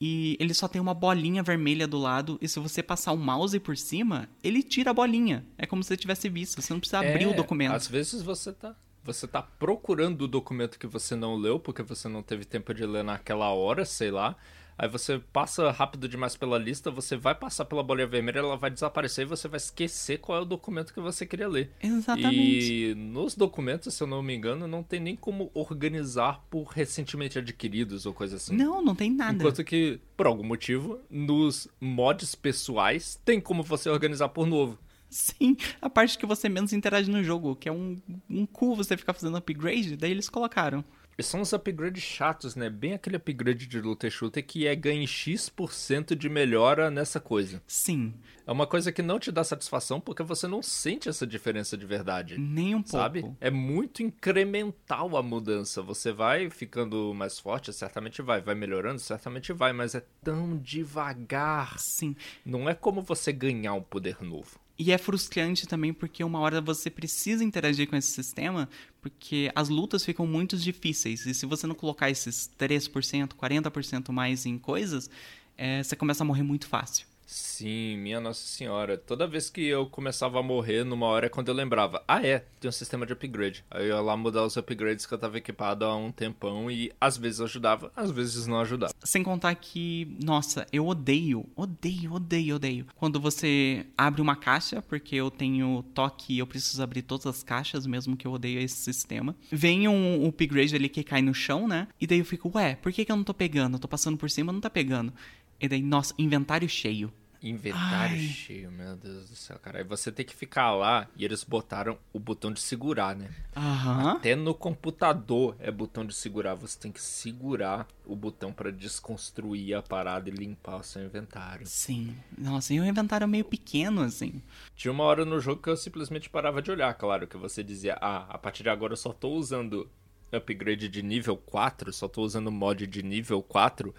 E 0.00 0.36
ele 0.38 0.54
só 0.54 0.68
tem 0.68 0.80
uma 0.80 0.94
bolinha 0.94 1.42
vermelha 1.42 1.86
do 1.88 1.98
lado. 1.98 2.38
E 2.40 2.48
se 2.48 2.60
você 2.60 2.82
passar 2.84 3.10
o 3.12 3.16
mouse 3.16 3.58
por 3.58 3.76
cima, 3.76 4.28
ele 4.44 4.62
tira 4.62 4.92
a 4.92 4.94
bolinha. 4.94 5.44
É 5.58 5.66
como 5.66 5.82
se 5.82 5.88
você 5.88 5.96
tivesse 5.96 6.28
visto. 6.28 6.62
Você 6.62 6.72
não 6.72 6.78
precisa 6.78 7.00
abrir 7.00 7.26
o 7.26 7.30
É, 7.30 7.34
documento. 7.34 7.72
Às 7.74 7.88
vezes 7.88 8.22
você 8.22 8.52
tá, 8.52 8.76
você 9.12 9.26
tá 9.26 9.42
procurando 9.42 10.22
o 10.22 10.28
documento 10.28 10.78
que 10.78 10.86
você 10.86 11.16
não 11.16 11.34
leu, 11.34 11.58
porque 11.58 11.82
você 11.82 12.08
não 12.08 12.22
teve 12.22 12.44
tempo 12.44 12.74
de 12.74 12.84
ler 12.84 13.02
naquela 13.02 13.48
hora, 13.48 13.84
sei 13.84 14.10
lá. 14.10 14.36
Aí 14.76 14.88
você 14.88 15.18
passa 15.32 15.72
rápido 15.72 16.08
demais 16.08 16.36
pela 16.36 16.56
lista, 16.56 16.88
você 16.88 17.16
vai 17.16 17.34
passar 17.34 17.64
pela 17.64 17.82
bolinha 17.82 18.06
vermelha, 18.06 18.38
ela 18.38 18.56
vai 18.56 18.70
desaparecer 18.70 19.24
e 19.24 19.28
você 19.28 19.48
vai 19.48 19.56
esquecer 19.56 20.18
qual 20.18 20.38
é 20.38 20.42
o 20.42 20.44
documento 20.44 20.94
que 20.94 21.00
você 21.00 21.26
queria 21.26 21.48
ler. 21.48 21.72
Exatamente. 21.82 22.90
E 22.90 22.94
nos 22.94 23.34
documentos, 23.34 23.92
se 23.92 24.02
eu 24.02 24.06
não 24.06 24.22
me 24.22 24.36
engano, 24.36 24.68
não 24.68 24.84
tem 24.84 25.00
nem 25.00 25.16
como 25.16 25.50
organizar 25.52 26.44
por 26.48 26.64
recentemente 26.68 27.38
adquiridos 27.38 28.06
ou 28.06 28.14
coisa 28.14 28.36
assim. 28.36 28.54
Não, 28.54 28.80
não 28.80 28.94
tem 28.94 29.10
nada. 29.10 29.34
Enquanto 29.34 29.64
que, 29.64 29.98
por 30.16 30.26
algum 30.26 30.44
motivo, 30.44 31.00
nos 31.10 31.66
mods 31.80 32.36
pessoais, 32.36 33.20
tem 33.24 33.40
como 33.40 33.64
você 33.64 33.90
organizar 33.90 34.28
por 34.28 34.46
novo. 34.46 34.78
Sim, 35.10 35.56
a 35.80 35.88
parte 35.88 36.18
que 36.18 36.26
você 36.26 36.48
menos 36.48 36.72
interage 36.72 37.10
no 37.10 37.22
jogo, 37.22 37.56
que 37.56 37.68
é 37.68 37.72
um, 37.72 37.96
um 38.28 38.46
cu 38.46 38.74
você 38.76 38.96
ficar 38.96 39.14
fazendo 39.14 39.36
upgrade, 39.36 39.96
daí 39.96 40.10
eles 40.10 40.28
colocaram. 40.28 40.84
E 41.18 41.22
são 41.24 41.40
uns 41.40 41.52
upgrades 41.52 42.00
chatos, 42.00 42.54
né? 42.54 42.70
Bem 42.70 42.92
aquele 42.94 43.16
upgrade 43.16 43.66
de 43.66 43.80
luta 43.80 44.06
e 44.06 44.10
shooter 44.10 44.46
que 44.46 44.68
é 44.68 44.76
ganhe 44.76 45.04
X% 45.04 46.14
de 46.14 46.28
melhora 46.28 46.92
nessa 46.92 47.18
coisa. 47.18 47.60
Sim, 47.66 48.14
É 48.46 48.52
uma 48.52 48.68
coisa 48.68 48.92
que 48.92 49.02
não 49.02 49.18
te 49.18 49.32
dá 49.32 49.42
satisfação 49.42 50.00
porque 50.00 50.22
você 50.22 50.46
não 50.46 50.62
sente 50.62 51.08
essa 51.08 51.26
diferença 51.26 51.76
de 51.76 51.84
verdade. 51.84 52.38
nem 52.38 52.72
um 52.76 52.86
Sabe? 52.86 53.22
pouco. 53.22 53.36
É 53.40 53.50
muito 53.50 54.00
incremental 54.00 55.16
a 55.16 55.22
mudança. 55.22 55.82
Você 55.82 56.12
vai 56.12 56.48
ficando 56.50 57.12
mais 57.12 57.36
forte, 57.40 57.72
certamente 57.72 58.22
vai. 58.22 58.40
Vai 58.40 58.54
melhorando, 58.54 59.00
certamente 59.00 59.52
vai. 59.52 59.72
Mas 59.72 59.96
é 59.96 60.04
tão 60.22 60.56
devagar. 60.56 61.80
Sim. 61.80 62.14
Não 62.46 62.68
é 62.68 62.74
como 62.74 63.02
você 63.02 63.32
ganhar 63.32 63.74
um 63.74 63.82
poder 63.82 64.22
novo. 64.22 64.60
E 64.78 64.92
é 64.92 64.98
frustrante 64.98 65.66
também 65.66 65.92
porque 65.92 66.22
uma 66.22 66.38
hora 66.38 66.60
você 66.60 66.88
precisa 66.88 67.42
interagir 67.42 67.88
com 67.88 67.96
esse 67.96 68.12
sistema, 68.12 68.68
porque 69.00 69.50
as 69.52 69.68
lutas 69.68 70.04
ficam 70.04 70.24
muito 70.24 70.56
difíceis. 70.56 71.26
E 71.26 71.34
se 71.34 71.46
você 71.46 71.66
não 71.66 71.74
colocar 71.74 72.08
esses 72.08 72.48
3%, 72.56 73.30
40% 73.30 74.12
mais 74.12 74.46
em 74.46 74.56
coisas, 74.56 75.10
é, 75.56 75.82
você 75.82 75.96
começa 75.96 76.22
a 76.22 76.26
morrer 76.26 76.44
muito 76.44 76.68
fácil. 76.68 77.07
Sim, 77.28 77.98
minha 77.98 78.22
Nossa 78.22 78.40
Senhora. 78.40 78.96
Toda 78.96 79.26
vez 79.26 79.50
que 79.50 79.60
eu 79.60 79.84
começava 79.84 80.40
a 80.40 80.42
morrer, 80.42 80.82
numa 80.82 81.04
hora 81.04 81.26
é 81.26 81.28
quando 81.28 81.48
eu 81.48 81.54
lembrava. 81.54 82.02
Ah, 82.08 82.26
é, 82.26 82.46
tem 82.58 82.70
um 82.70 82.72
sistema 82.72 83.04
de 83.04 83.12
upgrade. 83.12 83.62
Aí 83.70 83.82
eu 83.82 83.96
ia 83.96 84.00
lá 84.00 84.16
mudar 84.16 84.46
os 84.46 84.56
upgrades 84.56 85.04
que 85.04 85.12
eu 85.12 85.18
tava 85.18 85.36
equipado 85.36 85.84
há 85.84 85.94
um 85.94 86.10
tempão 86.10 86.70
e 86.70 86.90
às 86.98 87.18
vezes 87.18 87.42
ajudava, 87.42 87.92
às 87.94 88.10
vezes 88.10 88.46
não 88.46 88.58
ajudava. 88.60 88.94
Sem 89.04 89.22
contar 89.22 89.54
que, 89.56 90.16
nossa, 90.24 90.66
eu 90.72 90.86
odeio, 90.86 91.44
odeio, 91.54 92.14
odeio, 92.14 92.56
odeio. 92.56 92.86
Quando 92.96 93.20
você 93.20 93.84
abre 93.96 94.22
uma 94.22 94.34
caixa, 94.34 94.80
porque 94.80 95.14
eu 95.14 95.30
tenho 95.30 95.84
toque 95.92 96.32
e 96.32 96.38
eu 96.38 96.46
preciso 96.46 96.82
abrir 96.82 97.02
todas 97.02 97.26
as 97.26 97.42
caixas, 97.42 97.86
mesmo 97.86 98.16
que 98.16 98.26
eu 98.26 98.32
odeie 98.32 98.64
esse 98.64 98.76
sistema. 98.76 99.36
Vem 99.52 99.86
um 99.86 100.26
upgrade 100.26 100.74
ali 100.74 100.88
que 100.88 101.04
cai 101.04 101.20
no 101.20 101.34
chão, 101.34 101.68
né? 101.68 101.88
E 102.00 102.06
daí 102.06 102.20
eu 102.20 102.24
fico, 102.24 102.50
ué, 102.54 102.76
por 102.76 102.90
que, 102.90 103.04
que 103.04 103.12
eu 103.12 103.16
não 103.16 103.24
tô 103.24 103.34
pegando? 103.34 103.74
Eu 103.74 103.80
tô 103.80 103.88
passando 103.88 104.16
por 104.16 104.30
cima, 104.30 104.50
não 104.50 104.62
tá 104.62 104.70
pegando. 104.70 105.12
E 105.60 105.68
daí, 105.68 105.82
nossa, 105.82 106.14
inventário 106.18 106.68
cheio. 106.68 107.12
Inventário 107.40 108.16
Ai. 108.16 108.18
cheio, 108.18 108.70
meu 108.70 108.96
Deus 108.96 109.30
do 109.30 109.36
céu, 109.36 109.58
cara. 109.60 109.78
Aí 109.78 109.84
você 109.84 110.10
tem 110.10 110.26
que 110.26 110.34
ficar 110.34 110.72
lá 110.72 111.06
e 111.16 111.24
eles 111.24 111.44
botaram 111.44 111.96
o 112.12 112.18
botão 112.18 112.52
de 112.52 112.60
segurar, 112.60 113.14
né? 113.14 113.30
Aham. 113.56 114.12
Até 114.16 114.34
no 114.34 114.52
computador 114.52 115.54
é 115.60 115.70
botão 115.70 116.04
de 116.04 116.14
segurar. 116.14 116.54
Você 116.54 116.76
tem 116.78 116.90
que 116.90 117.00
segurar 117.00 117.86
o 118.04 118.16
botão 118.16 118.52
pra 118.52 118.72
desconstruir 118.72 119.74
a 119.74 119.82
parada 119.82 120.28
e 120.28 120.32
limpar 120.32 120.80
o 120.80 120.82
seu 120.82 121.04
inventário. 121.04 121.64
Sim. 121.66 122.16
Nossa, 122.36 122.74
e 122.74 122.80
o 122.80 122.84
inventário 122.84 123.24
é 123.24 123.28
meio 123.28 123.44
pequeno, 123.44 124.02
assim. 124.02 124.42
Tinha 124.74 124.90
uma 124.90 125.04
hora 125.04 125.24
no 125.24 125.38
jogo 125.38 125.62
que 125.62 125.70
eu 125.70 125.76
simplesmente 125.76 126.28
parava 126.28 126.60
de 126.60 126.72
olhar, 126.72 126.92
claro, 126.94 127.28
que 127.28 127.36
você 127.36 127.62
dizia, 127.62 127.96
ah, 128.00 128.26
a 128.28 128.38
partir 128.38 128.64
de 128.64 128.68
agora 128.68 128.94
eu 128.94 128.96
só 128.96 129.12
tô 129.12 129.30
usando 129.30 129.88
upgrade 130.32 130.88
de 130.88 131.02
nível 131.02 131.36
4, 131.36 131.92
só 131.92 132.08
tô 132.08 132.22
usando 132.22 132.50
mod 132.50 132.86
de 132.86 133.02
nível 133.02 133.42
4. 133.42 133.94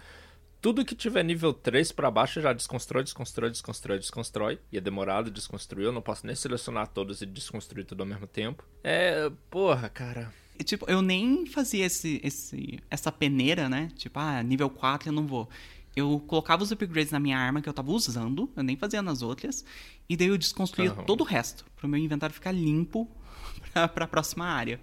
Tudo 0.60 0.84
que 0.84 0.94
tiver 0.94 1.24
nível 1.24 1.54
3 1.54 1.90
pra 1.92 2.10
baixo 2.10 2.40
já 2.40 2.52
desconstrói, 2.52 3.02
desconstrói, 3.02 3.50
desconstrói, 3.50 3.98
desconstrói. 3.98 4.58
E 4.70 4.76
é 4.76 4.80
demorado 4.80 5.30
desconstruir, 5.30 5.86
eu 5.86 5.92
não 5.92 6.02
posso 6.02 6.26
nem 6.26 6.36
selecionar 6.36 6.88
todos 6.88 7.22
e 7.22 7.26
desconstruir 7.26 7.84
tudo 7.84 8.02
ao 8.02 8.06
mesmo 8.06 8.26
tempo. 8.26 8.62
É, 8.84 9.30
porra, 9.48 9.88
cara. 9.88 10.32
E, 10.58 10.62
tipo, 10.62 10.84
eu 10.90 11.00
nem 11.00 11.46
fazia 11.46 11.86
esse, 11.86 12.20
esse, 12.22 12.78
essa 12.90 13.10
peneira, 13.10 13.66
né? 13.70 13.90
Tipo, 13.96 14.18
ah, 14.18 14.42
nível 14.42 14.68
4 14.68 15.08
eu 15.08 15.12
não 15.12 15.26
vou. 15.26 15.48
Eu 15.96 16.22
colocava 16.26 16.62
os 16.62 16.70
upgrades 16.70 17.10
na 17.10 17.18
minha 17.18 17.38
arma 17.38 17.62
que 17.62 17.68
eu 17.68 17.72
tava 17.72 17.90
usando, 17.90 18.50
eu 18.54 18.62
nem 18.62 18.76
fazia 18.76 19.00
nas 19.00 19.22
outras, 19.22 19.64
e 20.08 20.16
daí 20.16 20.28
eu 20.28 20.38
desconstruía 20.38 20.92
Aham. 20.92 21.04
todo 21.04 21.22
o 21.22 21.24
resto, 21.24 21.64
pro 21.76 21.88
meu 21.88 21.98
inventário 21.98 22.34
ficar 22.34 22.52
limpo 22.52 23.08
pra, 23.72 23.88
pra 23.88 24.06
próxima 24.06 24.44
área. 24.44 24.78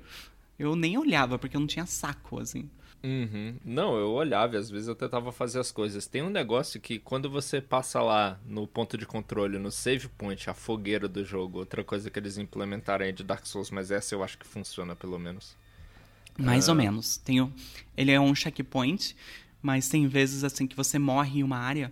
Eu 0.58 0.76
nem 0.76 0.98
olhava, 0.98 1.38
porque 1.38 1.56
eu 1.56 1.60
não 1.60 1.68
tinha 1.68 1.86
saco, 1.86 2.40
assim. 2.40 2.68
Uhum. 3.04 3.56
Não, 3.64 3.96
eu 3.98 4.10
olhava 4.12 4.56
e 4.56 4.58
às 4.58 4.70
vezes 4.70 4.88
eu 4.88 4.96
tentava 4.96 5.32
fazer 5.32 5.60
as 5.60 5.72
coisas. 5.72 6.08
Tem 6.08 6.22
um 6.22 6.30
negócio 6.30 6.80
que 6.82 7.00
quando 7.00 7.30
você 7.30 7.62
passa 7.62 8.02
lá 8.02 8.40
no 8.46 8.68
ponto 8.68 8.98
de 8.98 9.06
controle, 9.06 9.58
no 9.60 9.72
save 9.72 10.08
point, 10.10 10.50
a 10.50 10.54
fogueira 10.54 11.08
do 11.08 11.24
jogo, 11.24 11.60
outra 11.60 11.84
coisa 11.84 12.10
que 12.10 12.20
eles 12.20 12.38
implementaram 12.38 13.06
aí 13.06 13.14
de 13.14 13.24
Dark 13.24 13.46
Souls, 13.46 13.70
mas 13.72 13.92
essa 13.92 14.16
eu 14.16 14.24
acho 14.24 14.38
que 14.38 14.48
funciona 14.48 14.96
pelo 14.96 15.18
menos. 15.20 15.56
Mais 16.38 16.68
ou 16.70 16.76
menos. 16.76 17.18
Tem 17.18 17.40
o- 17.42 17.52
Ele 17.96 18.12
é 18.12 18.20
um 18.20 18.34
checkpoint, 18.36 19.16
mas 19.62 19.88
tem 19.90 20.08
vezes 20.08 20.44
assim 20.44 20.68
que 20.68 20.76
você 20.76 21.00
morre 21.00 21.40
em 21.40 21.44
uma 21.44 21.58
área 21.58 21.92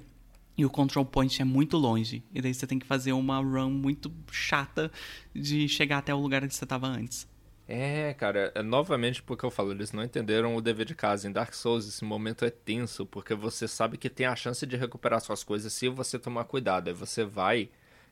e 0.57 0.65
o 0.65 0.69
control 0.69 1.05
point 1.05 1.41
é 1.41 1.45
muito 1.45 1.77
longe. 1.77 2.23
E 2.33 2.41
daí 2.41 2.53
você 2.53 2.65
tem 2.67 2.77
que 2.79 2.85
fazer 2.85 3.13
uma 3.13 3.37
run 3.39 3.69
muito 3.69 4.11
chata 4.31 4.91
de 5.33 5.67
chegar 5.67 5.99
até 5.99 6.13
o 6.13 6.19
lugar 6.19 6.47
que 6.47 6.53
você 6.53 6.63
estava 6.63 6.87
antes. 6.87 7.27
É, 7.67 8.13
cara, 8.13 8.51
é 8.53 8.61
novamente 8.61 9.23
porque 9.23 9.43
eu 9.43 9.49
falo, 9.49 9.71
eles 9.71 9.91
não 9.91 10.03
entenderam 10.03 10.55
o 10.55 10.61
dever 10.61 10.85
de 10.85 10.93
casa. 10.93 11.27
Em 11.27 11.31
Dark 11.31 11.53
Souls, 11.53 11.87
esse 11.87 12.05
momento 12.05 12.45
é 12.45 12.49
tenso, 12.51 13.05
porque 13.07 13.33
você 13.33 13.67
sabe 13.67 13.97
que 13.97 14.09
tem 14.09 14.27
a 14.27 14.35
chance 14.35 14.65
de 14.67 14.75
recuperar 14.77 15.19
suas 15.19 15.43
coisas 15.43 15.73
se 15.73 15.89
você 15.89 16.19
tomar 16.19 16.43
cuidado. 16.45 16.89
Aí 16.89 16.93
você 16.93 17.25
vai 17.25 17.69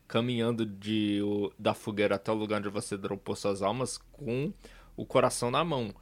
caminhando 0.08 0.66
de, 0.66 1.20
o- 1.22 1.52
da 1.58 1.72
fogueira 1.72 2.16
até 2.16 2.32
o 2.32 2.34
lugar 2.34 2.58
onde 2.58 2.68
você 2.68 2.96
dropou 2.96 3.36
suas 3.36 3.62
almas 3.62 3.96
com 4.12 4.52
o 4.96 5.06
coração 5.06 5.50
na 5.52 5.62
mão. 5.64 5.94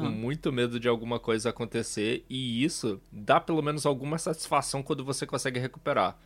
Com 0.00 0.06
muito 0.10 0.50
medo 0.52 0.80
de 0.80 0.88
alguma 0.88 1.20
coisa 1.20 1.50
acontecer, 1.50 2.24
e 2.28 2.64
isso 2.64 3.00
dá 3.12 3.38
pelo 3.38 3.62
menos 3.62 3.84
alguma 3.86 4.18
satisfação 4.18 4.82
quando 4.82 5.04
você 5.04 5.26
consegue 5.26 5.60
recuperar. 5.60 6.16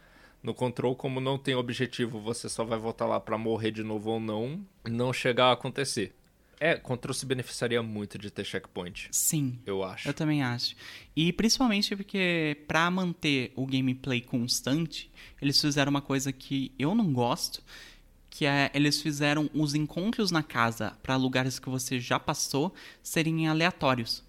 No 0.42 0.54
control, 0.54 0.94
como 0.94 1.20
não 1.20 1.36
tem 1.36 1.54
objetivo, 1.56 2.20
você 2.20 2.48
só 2.48 2.64
vai 2.64 2.78
voltar 2.78 3.06
lá 3.06 3.18
pra 3.18 3.36
morrer 3.36 3.72
de 3.72 3.82
novo 3.82 4.10
ou 4.10 4.20
não, 4.20 4.60
não 4.88 5.12
chegar 5.12 5.46
a 5.46 5.52
acontecer. 5.52 6.14
É, 6.60 6.74
control 6.74 7.14
se 7.14 7.24
beneficiaria 7.24 7.82
muito 7.82 8.18
de 8.18 8.30
ter 8.30 8.44
checkpoint, 8.44 9.08
Sim. 9.12 9.58
eu 9.64 9.84
acho. 9.84 10.08
Eu 10.08 10.14
também 10.14 10.42
acho. 10.42 10.74
E 11.14 11.32
principalmente 11.32 11.94
porque 11.94 12.56
pra 12.66 12.90
manter 12.90 13.52
o 13.54 13.64
gameplay 13.64 14.20
constante, 14.20 15.10
eles 15.40 15.60
fizeram 15.60 15.90
uma 15.90 16.02
coisa 16.02 16.32
que 16.32 16.72
eu 16.78 16.94
não 16.94 17.12
gosto, 17.12 17.62
que 18.28 18.44
é 18.44 18.70
eles 18.74 19.00
fizeram 19.00 19.48
os 19.54 19.74
encontros 19.74 20.30
na 20.30 20.42
casa 20.42 20.96
pra 21.02 21.16
lugares 21.16 21.58
que 21.58 21.68
você 21.68 22.00
já 22.00 22.18
passou 22.18 22.74
serem 23.02 23.46
aleatórios. 23.48 24.24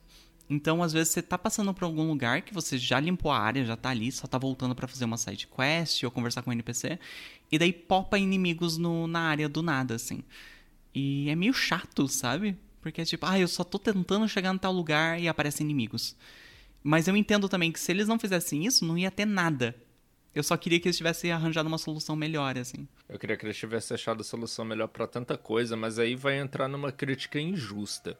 Então, 0.49 0.81
às 0.81 0.91
vezes 0.91 1.13
você 1.13 1.21
tá 1.21 1.37
passando 1.37 1.71
por 1.75 1.83
algum 1.83 2.07
lugar 2.07 2.41
que 2.41 2.53
você 2.53 2.75
já 2.75 2.99
limpou 2.99 3.31
a 3.31 3.39
área, 3.39 3.63
já 3.63 3.77
tá 3.77 3.89
ali, 3.89 4.11
só 4.11 4.25
tá 4.25 4.37
voltando 4.37 4.73
pra 4.73 4.87
fazer 4.87 5.05
uma 5.05 5.17
side 5.17 5.47
quest 5.47 6.03
ou 6.03 6.09
conversar 6.09 6.41
com 6.41 6.49
o 6.49 6.53
NPC, 6.53 6.97
e 7.51 7.59
daí 7.59 7.71
popa 7.71 8.17
inimigos 8.17 8.75
no, 8.75 9.05
na 9.05 9.19
área 9.29 9.47
do 9.47 9.61
nada, 9.61 9.93
assim. 9.93 10.23
E 10.93 11.29
é 11.29 11.35
meio 11.35 11.53
chato, 11.53 12.07
sabe? 12.07 12.57
Porque 12.81 13.01
é 13.01 13.05
tipo, 13.05 13.25
ah, 13.25 13.37
eu 13.39 13.47
só 13.47 13.63
tô 13.63 13.77
tentando 13.77 14.27
chegar 14.27 14.53
no 14.53 14.59
tal 14.59 14.71
lugar 14.71 15.19
e 15.19 15.27
aparecem 15.27 15.65
inimigos. 15.65 16.15
Mas 16.81 17.07
eu 17.07 17.15
entendo 17.15 17.49
também 17.49 17.71
que 17.71 17.79
se 17.79 17.91
eles 17.91 18.07
não 18.07 18.19
fizessem 18.19 18.65
isso, 18.65 18.85
não 18.85 18.97
ia 18.97 19.11
ter 19.11 19.25
nada. 19.25 19.75
Eu 20.33 20.43
só 20.43 20.55
queria 20.55 20.79
que 20.79 20.87
eles 20.87 20.97
tivessem 20.97 21.31
arranjado 21.31 21.67
uma 21.67 21.77
solução 21.77 22.15
melhor, 22.15 22.57
assim. 22.57 22.87
Eu 23.07 23.17
queria 23.17 23.35
que 23.35 23.45
eles 23.45 23.57
tivessem 23.57 23.95
achado 23.95 24.21
a 24.21 24.23
solução 24.23 24.63
melhor 24.63 24.87
pra 24.87 25.07
tanta 25.07 25.37
coisa, 25.37 25.75
mas 25.75 25.99
aí 25.99 26.15
vai 26.15 26.37
entrar 26.37 26.67
numa 26.67 26.91
crítica 26.91 27.39
injusta. 27.39 28.17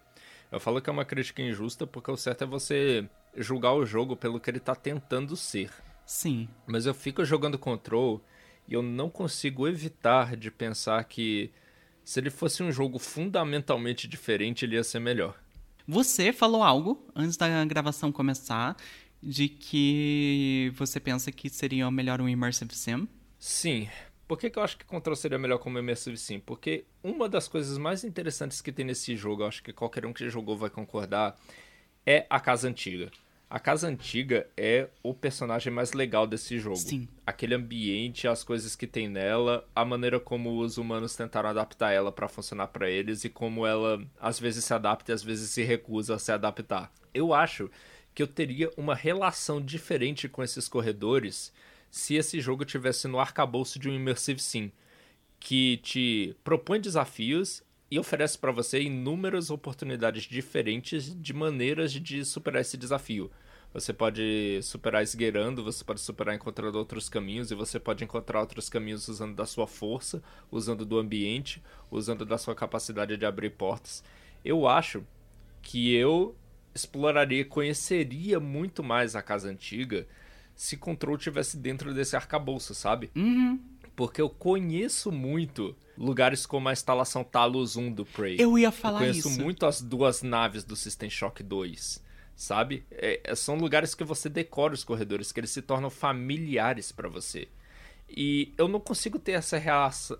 Eu 0.52 0.60
falo 0.60 0.82
que 0.82 0.90
é 0.90 0.94
uma 0.94 1.06
crítica 1.06 1.42
injusta 1.42 1.86
porque 1.86 2.10
o 2.10 2.18
certo 2.18 2.44
é 2.44 2.48
você 2.48 3.08
julgar 3.38 3.74
o 3.74 3.86
jogo 3.86 4.16
pelo 4.16 4.40
que 4.40 4.50
ele 4.50 4.60
tá 4.60 4.76
tentando 4.76 5.36
ser. 5.36 5.72
Sim. 6.06 6.50
Mas 6.66 6.88
eu 6.88 6.94
fico 6.94 7.24
jogando 7.24 7.60
Control 7.60 8.20
e 8.68 8.74
eu 8.74 8.82
não 8.82 9.10
consigo 9.10 9.68
evitar 9.68 10.36
de 10.36 10.50
pensar 10.50 11.04
que 11.04 11.52
se 12.10 12.20
ele 12.20 12.32
fosse 12.32 12.64
um 12.64 12.72
jogo 12.72 12.98
fundamentalmente 12.98 14.08
diferente, 14.08 14.66
ele 14.66 14.76
ia 14.76 14.84
ser 14.84 15.00
melhor. 15.00 15.40
Você 15.88 16.34
falou 16.34 16.64
algo 16.64 17.08
antes 17.16 17.38
da 17.38 17.64
gravação 17.66 18.12
começar 18.12 18.76
de 19.22 19.48
que 19.48 20.74
você 20.76 21.00
pensa 21.00 21.32
que 21.32 21.52
seria 21.52 21.90
melhor 21.92 22.20
um 22.20 22.28
Immersive 22.28 22.74
Sim. 22.74 23.08
Sim. 23.38 23.88
Por 24.28 24.40
que, 24.40 24.50
que 24.50 24.58
eu 24.58 24.64
acho 24.64 24.76
que 24.76 24.86
Control 24.86 25.16
seria 25.16 25.38
melhor 25.38 25.60
como 25.60 25.78
Immersive 25.78 26.18
Sim? 26.18 26.40
Porque 26.40 26.84
uma 27.04 27.30
das 27.30 27.48
coisas 27.48 27.78
mais 27.78 28.04
interessantes 28.04 28.60
que 28.60 28.72
tem 28.72 28.86
nesse 28.86 29.16
jogo, 29.16 29.44
eu 29.44 29.48
acho 29.48 29.62
que 29.62 29.72
qualquer 29.72 30.04
um 30.04 30.12
que 30.12 30.28
jogou 30.32 30.58
vai 30.58 30.72
concordar, 30.72 31.38
é 32.08 32.26
a 32.28 32.40
casa 32.40 32.68
antiga. 32.68 33.12
A 33.50 33.60
casa 33.60 33.88
antiga 33.88 34.48
é 34.56 34.90
o 35.02 35.12
personagem 35.12 35.74
mais 35.74 35.94
legal 35.94 36.28
desse 36.28 36.60
jogo. 36.60 36.76
Sim. 36.76 37.08
Aquele 37.26 37.56
ambiente, 37.56 38.28
as 38.28 38.44
coisas 38.44 38.76
que 38.76 38.86
tem 38.86 39.10
nela, 39.10 39.68
a 39.76 39.84
maneira 39.84 40.20
como 40.20 40.60
os 40.60 40.78
humanos 40.78 41.16
tentaram 41.16 41.50
adaptar 41.50 41.92
ela 41.92 42.12
pra 42.12 42.28
funcionar 42.28 42.68
pra 42.68 42.88
eles 42.88 43.24
e 43.24 43.30
como 43.30 43.66
ela 43.66 44.06
às 44.20 44.40
vezes 44.40 44.66
se 44.66 44.74
adapta 44.74 45.12
e 45.12 45.16
às 45.16 45.24
vezes 45.24 45.50
se 45.50 45.64
recusa 45.64 46.14
a 46.14 46.20
se 46.20 46.32
adaptar. 46.32 46.92
Eu 47.12 47.34
acho 47.34 47.72
que 48.14 48.22
eu 48.22 48.28
teria 48.28 48.70
uma 48.78 48.94
relação 48.94 49.60
diferente 49.60 50.30
com 50.30 50.44
esses 50.44 50.68
corredores 50.68 51.52
se 51.90 52.14
esse 52.16 52.40
jogo 52.40 52.64
tivesse 52.64 53.08
no 53.08 53.20
arcabouço 53.20 53.80
de 53.80 53.90
um 53.90 53.94
Immersive 53.94 54.40
Sim, 54.40 54.72
que 55.40 55.78
te 55.78 56.36
propõe 56.44 56.80
desafios 56.80 57.64
e 57.90 57.98
oferece 57.98 58.38
pra 58.38 58.52
você 58.52 58.82
inúmeras 58.82 59.50
oportunidades 59.50 60.24
diferentes 60.24 61.20
de 61.20 61.34
maneiras 61.34 61.92
de 61.92 62.24
superar 62.24 62.62
esse 62.62 62.78
desafio. 62.78 63.32
Você 63.74 63.94
pode 63.94 64.60
superar 64.64 65.04
esgueirando, 65.04 65.64
você 65.64 65.84
pode 65.84 66.00
superar 66.02 66.36
encontrando 66.36 66.78
outros 66.78 67.08
caminhos, 67.08 67.52
e 67.52 67.56
você 67.56 67.80
pode 67.80 68.04
encontrar 68.04 68.40
outros 68.40 68.68
caminhos 68.68 69.08
usando 69.08 69.36
da 69.36 69.46
sua 69.46 69.68
força, 69.68 70.24
usando 70.52 70.86
do 70.86 70.98
ambiente, 70.98 71.62
usando 71.92 72.26
da 72.26 72.38
sua 72.38 72.56
capacidade 72.56 73.16
de 73.16 73.26
abrir 73.26 73.52
portas. 73.52 74.04
Eu 74.44 74.68
acho 74.68 75.04
que 75.62 75.94
eu 75.94 76.36
exploraria, 76.74 77.46
conheceria 77.46 78.40
muito 78.40 78.84
mais 78.84 79.16
a 79.16 79.22
casa 79.22 79.50
antiga 79.50 80.08
se 80.56 80.76
Control 80.76 81.18
tivesse 81.18 81.56
dentro 81.58 81.94
desse 81.94 82.16
arcabouço, 82.16 82.76
sabe? 82.76 83.10
Uhum. 83.16 83.60
Porque 83.96 84.22
eu 84.22 84.30
conheço 84.30 85.12
muito 85.12 85.76
lugares 85.98 86.46
como 86.46 86.70
a 86.70 86.74
instalação 86.74 87.24
Talos 87.24 87.76
1 87.76 87.92
do 87.94 88.06
Prey. 88.06 88.38
Eu 88.40 88.58
ia 88.58 88.72
falar 88.72 89.04
eu 89.04 89.08
conheço 89.12 89.30
isso. 89.30 89.42
muito 89.42 89.66
as 89.66 89.82
duas 89.82 90.22
naves 90.22 90.64
do 90.64 90.76
System 90.76 91.10
Shock 91.10 91.44
2, 91.44 92.04
sabe? 92.40 92.86
É, 92.90 93.20
é- 93.22 93.36
são 93.36 93.58
lugares 93.58 93.94
que 93.94 94.04
você 94.04 94.30
decora 94.30 94.74
os 94.74 94.84
corredores, 94.86 95.32
que 95.32 95.42
eles 95.42 95.50
se 95.52 95.62
tornam 95.62 95.90
familiares 95.90 96.90
pra 96.90 97.10
você. 97.10 97.50
E 98.10 98.54
eu 98.58 98.68
não 98.68 98.80
consigo 98.80 99.20
ter 99.20 99.34
essa 99.34 99.58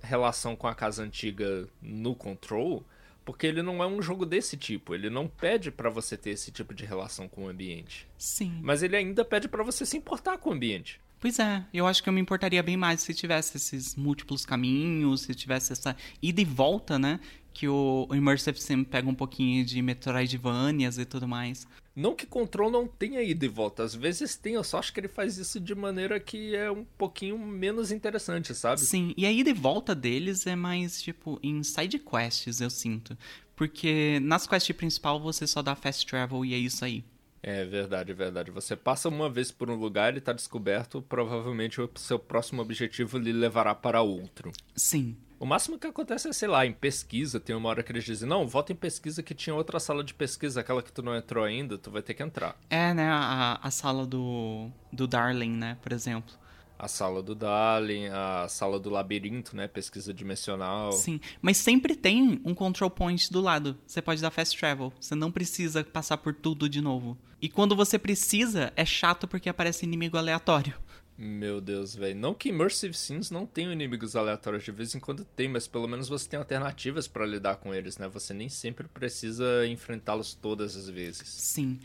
relação 0.04 0.56
com 0.56 0.68
a 0.68 0.76
casa 0.76 1.02
antiga 1.02 1.66
no 1.82 2.14
Control, 2.14 2.84
porque 3.24 3.48
ele 3.48 3.64
não 3.64 3.82
é 3.82 3.88
um 3.88 4.02
jogo 4.02 4.26
desse 4.26 4.58
tipo. 4.58 4.94
Ele 4.94 5.10
não 5.10 5.28
pede 5.28 5.72
pra 5.72 5.90
você 5.90 6.18
ter 6.18 6.32
esse 6.32 6.52
tipo 6.52 6.74
de 6.74 6.86
relação 6.86 7.28
com 7.28 7.46
o 7.46 7.48
ambiente. 7.48 8.06
Sim. 8.18 8.60
Mas 8.62 8.84
ele 8.84 8.98
ainda 8.98 9.24
pede 9.24 9.48
pra 9.48 9.64
você 9.64 9.86
se 9.86 9.98
importar 9.98 10.38
com 10.38 10.50
o 10.50 10.54
ambiente. 10.54 11.00
Pois 11.20 11.40
é, 11.40 11.66
eu 11.74 11.88
acho 11.88 12.04
que 12.04 12.08
eu 12.08 12.14
me 12.14 12.22
importaria 12.22 12.62
bem 12.62 12.78
mais 12.78 13.02
se 13.02 13.14
tivesse 13.14 13.58
esses 13.58 13.96
múltiplos 13.96 14.46
caminhos, 14.46 15.22
se 15.22 15.34
tivesse 15.34 15.74
essa 15.74 15.96
ida 16.22 16.42
e 16.42 16.46
volta, 16.46 17.00
né? 17.00 17.20
Que 17.52 17.68
o, 17.68 18.08
o 18.10 18.16
Immersive 18.16 18.60
Sim 18.60 18.84
pega 18.84 19.10
um 19.10 19.16
pouquinho 19.16 19.66
de 19.66 19.82
Metroidvanias 19.82 20.98
e 20.98 21.06
tudo 21.06 21.28
mais. 21.28 21.68
Não 22.00 22.16
que 22.16 22.26
Control 22.26 22.72
não 22.72 22.88
tenha 22.88 23.22
ida 23.22 23.44
e 23.44 23.50
volta, 23.50 23.84
às 23.84 23.94
vezes 23.94 24.38
tem, 24.38 24.54
eu 24.54 24.64
só 24.64 24.80
acho 24.80 24.94
que 24.94 25.02
ele 25.02 25.10
faz 25.10 25.38
isso 25.38 25.60
de 25.60 25.76
maneira 25.76 26.18
que 26.18 26.56
é 26.56 26.72
um 26.72 26.86
pouquinho 26.98 27.38
menos 27.38 27.92
interessante, 27.92 28.56
sabe? 28.56 28.80
Sim, 28.80 29.14
e 29.18 29.26
a 29.26 29.32
ida 29.32 29.50
e 29.50 29.54
volta 29.54 29.94
deles 29.94 30.48
é 30.48 30.56
mais, 30.56 31.02
tipo, 31.02 31.38
em 31.44 31.62
side 31.62 32.00
quests, 32.00 32.62
eu 32.62 32.70
sinto. 32.70 33.18
Porque 33.54 34.18
nas 34.22 34.48
quests 34.48 34.74
principal 34.74 35.20
você 35.20 35.46
só 35.46 35.62
dá 35.62 35.76
fast 35.76 36.06
travel 36.08 36.46
e 36.46 36.54
é 36.54 36.58
isso 36.58 36.86
aí. 36.86 37.04
É 37.44 37.66
verdade, 37.66 38.12
é 38.12 38.16
verdade. 38.16 38.50
Você 38.50 38.78
passa 38.78 39.10
uma 39.10 39.30
vez 39.30 39.52
por 39.52 39.70
um 39.70 39.76
lugar, 39.76 40.14
ele 40.14 40.22
tá 40.22 40.32
descoberto, 40.32 41.02
provavelmente 41.02 41.82
o 41.82 41.90
seu 41.96 42.18
próximo 42.18 42.62
objetivo 42.62 43.18
lhe 43.18 43.34
levará 43.34 43.76
para 43.76 44.02
outro. 44.02 44.54
Sim. 44.74 45.18
O 45.40 45.46
máximo 45.46 45.80
que 45.80 45.88
acontece 45.88 46.28
é, 46.28 46.34
sei 46.34 46.50
lá, 46.50 46.66
em 46.66 46.74
pesquisa, 46.74 47.40
tem 47.40 47.56
uma 47.56 47.70
hora 47.70 47.82
que 47.82 47.92
eles 47.94 48.04
dizem, 48.04 48.28
não, 48.28 48.46
volta 48.46 48.74
em 48.74 48.76
pesquisa 48.76 49.24
que 49.24 49.34
tinha 49.34 49.56
outra 49.56 49.80
sala 49.80 50.04
de 50.04 50.14
pesquisa, 50.14 50.60
aquela 50.60 50.84
que 50.84 50.92
tu 50.92 51.02
não 51.02 51.16
entrou 51.16 51.46
ainda, 51.46 51.78
tu 51.78 51.90
vai 51.90 52.02
ter 52.02 52.14
que 52.14 52.22
entrar. 52.22 52.60
É, 52.70 52.94
né, 52.94 53.08
a, 53.10 53.58
a 53.64 53.72
sala 53.72 54.06
do, 54.06 54.70
do 54.92 55.08
Darling, 55.08 55.52
né, 55.52 55.78
por 55.82 55.94
exemplo. 55.94 56.36
A 56.78 56.88
sala 56.88 57.24
do 57.24 57.36
Darling, 57.36 58.08
a 58.08 58.48
sala 58.50 58.80
do 58.80 58.90
labirinto, 58.90 59.56
né, 59.56 59.68
pesquisa 59.68 60.14
dimensional. 60.14 60.92
Sim, 60.92 61.22
mas 61.42 61.56
sempre 61.58 61.96
tem 61.96 62.42
um 62.44 62.54
control 62.54 62.90
point 62.90 63.32
do 63.32 63.42
lado. 63.42 63.78
Você 63.86 64.02
pode 64.02 64.22
dar 64.22 64.32
fast 64.32 64.58
travel. 64.58 64.94
Você 65.00 65.14
não 65.14 65.30
precisa 65.30 65.84
passar 65.84 66.18
por 66.18 66.34
tudo 66.34 66.70
de 66.70 66.80
novo. 66.80 67.18
E 67.42 67.50
quando 67.50 67.76
você 67.76 68.00
precisa, 68.00 68.72
é 68.78 68.86
chato 68.86 69.28
porque 69.28 69.50
aparece 69.50 69.86
inimigo 69.86 70.18
aleatório. 70.18 70.74
Meu 71.22 71.60
Deus, 71.60 71.94
velho. 71.94 72.18
Não 72.18 72.34
que 72.34 72.48
Immersive 72.48 72.94
Sims 72.94 73.30
não 73.30 73.46
tenham 73.46 73.74
inimigos 73.74 74.16
aleatórios, 74.16 74.64
de 74.64 74.72
vez 74.72 74.96
em 74.96 75.02
quando 75.02 75.26
tem, 75.26 75.50
mas 75.50 75.68
pelo 75.68 75.86
menos 75.86 76.08
você 76.08 76.30
tem 76.30 76.40
alternativas 76.40 77.10
pra 77.10 77.26
lidar 77.26 77.58
com 77.58 77.76
eles, 77.76 77.98
né? 77.98 78.08
Você 78.08 78.34
nem 78.34 78.48
sempre 78.48 78.88
precisa 78.88 79.68
enfrentá-los 79.68 80.34
todas 80.34 80.78
as 80.78 80.88
vezes. 80.88 81.28
Sim. 81.28 81.78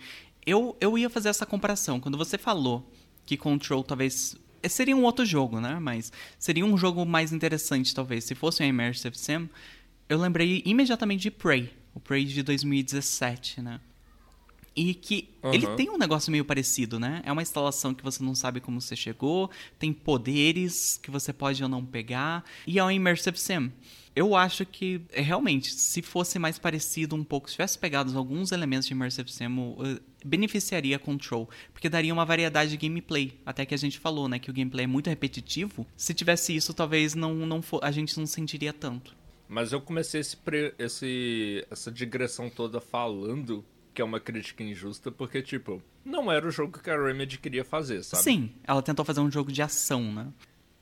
Eu, 0.47 0.77
eu 0.81 0.97
ia 0.97 1.11
fazer 1.11 1.31
essa 1.31 1.45
comparação. 1.45 1.99
Quando 1.99 2.17
você 2.17 2.39
falou 2.39 2.89
que 3.27 3.37
Control 3.37 3.83
talvez. 3.83 4.37
eh, 4.63 4.69
Seria 4.69 4.97
um 4.97 5.03
outro 5.03 5.27
jogo, 5.27 5.61
né? 5.61 5.81
Mas 5.81 6.13
seria 6.39 6.65
um 6.65 6.79
jogo 6.79 7.05
mais 7.05 7.33
interessante, 7.33 7.93
talvez. 7.93 8.23
Se 8.23 8.37
fosse 8.37 8.63
um 8.63 8.67
Immersive 8.67 9.19
Sim, 9.19 9.51
eu 10.09 10.17
lembrei 10.17 10.63
imediatamente 10.65 11.23
de 11.23 11.33
Prey. 11.33 11.75
O 11.93 11.99
Prey 11.99 12.25
de 12.25 12.41
2017, 12.41 13.61
né? 13.61 13.81
E 14.77 14.93
que 14.95 15.29
Uhum. 15.43 15.55
ele 15.55 15.67
tem 15.77 15.89
um 15.91 15.97
negócio 15.99 16.33
meio 16.33 16.45
parecido, 16.45 16.99
né? 16.99 17.23
É 17.25 17.31
uma 17.31 17.43
instalação 17.43 17.95
que 17.95 18.03
você 18.03 18.23
não 18.25 18.35
sabe 18.35 18.61
como 18.61 18.81
você 18.81 18.97
chegou, 18.97 19.51
tem 19.79 19.93
poderes 19.93 20.99
que 21.03 21.11
você 21.11 21.33
pode 21.33 21.63
ou 21.63 21.69
não 21.69 21.85
pegar, 21.85 22.45
e 22.67 22.79
é 22.79 22.85
um 22.85 22.91
Immersive 22.91 23.39
Sim. 23.39 23.71
Eu 24.17 24.37
acho 24.37 24.65
que, 24.65 25.01
é, 25.13 25.21
realmente, 25.21 25.73
se 25.75 26.01
fosse 26.01 26.39
mais 26.39 26.57
parecido 26.59 27.17
um 27.17 27.25
pouco, 27.25 27.49
se 27.49 27.55
tivesse 27.57 27.77
pegado 27.79 28.17
alguns 28.17 28.53
elementos 28.53 28.87
de 28.87 28.95
Immersive 28.95 29.31
Sim, 29.31 29.47
uh, 29.47 30.01
beneficiaria 30.25 30.99
Control, 30.99 31.49
porque 31.73 31.89
daria 31.89 32.13
uma 32.13 32.25
variedade 32.25 32.71
de 32.71 32.77
gameplay. 32.77 33.39
Até 33.45 33.67
que 33.67 33.75
a 33.75 33.79
gente 33.79 33.99
falou, 33.99 34.29
né, 34.29 34.39
que 34.39 34.51
o 34.51 34.55
gameplay 34.55 34.85
é 34.85 34.87
muito 34.87 35.11
repetitivo. 35.11 35.87
Se 35.97 36.15
tivesse 36.15 36.55
isso, 36.55 36.73
talvez 36.73 37.15
não, 37.15 37.35
não 37.35 37.61
fo- 37.61 37.81
a 37.83 37.91
gente 37.91 38.17
não 38.19 38.27
sentiria 38.27 38.73
tanto. 38.73 39.15
Mas 39.49 39.73
eu 39.73 39.81
comecei 39.81 40.21
esse, 40.21 40.37
pre- 40.37 40.75
esse- 40.79 41.67
essa 41.71 41.91
digressão 41.93 42.49
toda 42.49 42.81
falando 42.81 43.65
que 43.95 44.03
é 44.03 44.05
uma 44.05 44.19
crítica 44.19 44.63
injusta, 44.65 45.13
porque, 45.13 45.41
tipo, 45.41 45.81
não 46.05 46.31
era 46.31 46.47
o 46.47 46.51
jogo 46.51 46.79
que 46.79 46.91
a 46.91 47.01
Remedy 47.01 47.39
queria 47.39 47.65
fazer, 47.65 48.03
sabe? 48.03 48.23
Sim, 48.25 48.53
ela 48.65 48.83
tentou 48.83 49.05
fazer 49.05 49.21
um 49.21 49.31
jogo 49.31 49.53
de 49.53 49.63
ação, 49.63 50.13
né? 50.13 50.33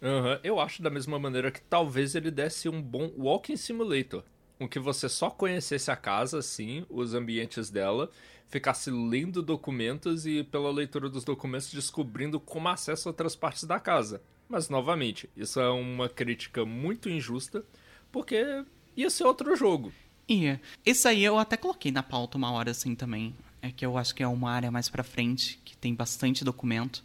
Aham, 0.03 0.41
Eu 0.43 0.59
acho 0.59 0.83
da 0.83 0.91
mesma 0.91 1.19
maneira 1.19 1.51
que 1.51 1.61
talvez 1.61 2.15
ele 2.15 2.31
desse 2.31 2.69
um 2.69 2.81
bom 2.83 3.13
Walking 3.17 3.57
Simulator. 3.57 4.25
Com 4.59 4.69
que 4.69 4.79
você 4.79 5.09
só 5.09 5.29
conhecesse 5.29 5.91
a 5.91 5.97
casa, 5.97 6.39
assim, 6.39 6.87
os 6.89 7.15
ambientes 7.15 7.69
dela, 7.71 8.11
ficasse 8.49 8.91
lendo 8.91 9.43
documentos 9.43 10.27
e, 10.27 10.43
pela 10.43 10.71
leitura 10.71 11.09
dos 11.09 11.25
documentos, 11.25 11.71
descobrindo 11.71 12.41
como 12.41 12.69
acessa 12.69 13.09
outras 13.09 13.37
partes 13.37 13.65
da 13.65 13.79
casa. 13.79 14.23
Mas, 14.49 14.69
novamente, 14.69 15.29
isso 15.37 15.61
é 15.61 15.69
uma 15.71 16.09
crítica 16.09 16.65
muito 16.65 17.09
injusta, 17.09 17.65
porque 18.11 18.65
ia 18.97 19.11
ser 19.11 19.25
outro 19.25 19.55
jogo. 19.57 19.93
E 20.29 20.59
isso 20.85 21.07
aí 21.09 21.23
eu 21.25 21.39
até 21.39 21.57
coloquei 21.57 21.91
na 21.93 22.03
pauta 22.03 22.39
uma 22.39 22.51
hora 22.53 22.71
assim 22.71 22.95
também. 22.95 23.35
É 23.61 23.71
que 23.71 23.85
eu 23.85 23.97
acho 23.97 24.15
que 24.15 24.23
é 24.23 24.27
uma 24.27 24.51
área 24.51 24.71
mais 24.71 24.89
pra 24.89 25.05
frente, 25.05 25.61
que 25.65 25.77
tem 25.77 25.95
bastante 25.95 26.45
documento, 26.45 27.05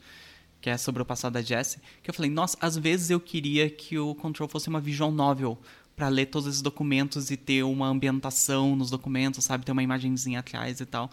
que 0.59 0.69
é 0.69 0.77
sobre 0.77 1.01
o 1.01 1.05
passado 1.05 1.33
da 1.33 1.41
Jessie. 1.41 1.79
Que 2.01 2.09
eu 2.09 2.13
falei, 2.13 2.31
nossa, 2.31 2.57
às 2.59 2.75
vezes 2.77 3.09
eu 3.09 3.19
queria 3.19 3.69
que 3.69 3.97
o 3.97 4.15
Control 4.15 4.47
fosse 4.49 4.67
uma 4.67 4.79
visual 4.79 5.11
novel 5.11 5.57
pra 5.95 6.09
ler 6.09 6.27
todos 6.27 6.47
esses 6.47 6.61
documentos 6.61 7.29
e 7.31 7.37
ter 7.37 7.63
uma 7.63 7.87
ambientação 7.87 8.75
nos 8.75 8.89
documentos, 8.89 9.43
sabe? 9.43 9.65
Ter 9.65 9.71
uma 9.71 9.83
imagenzinha 9.83 10.39
atrás 10.39 10.79
e 10.79 10.85
tal. 10.85 11.11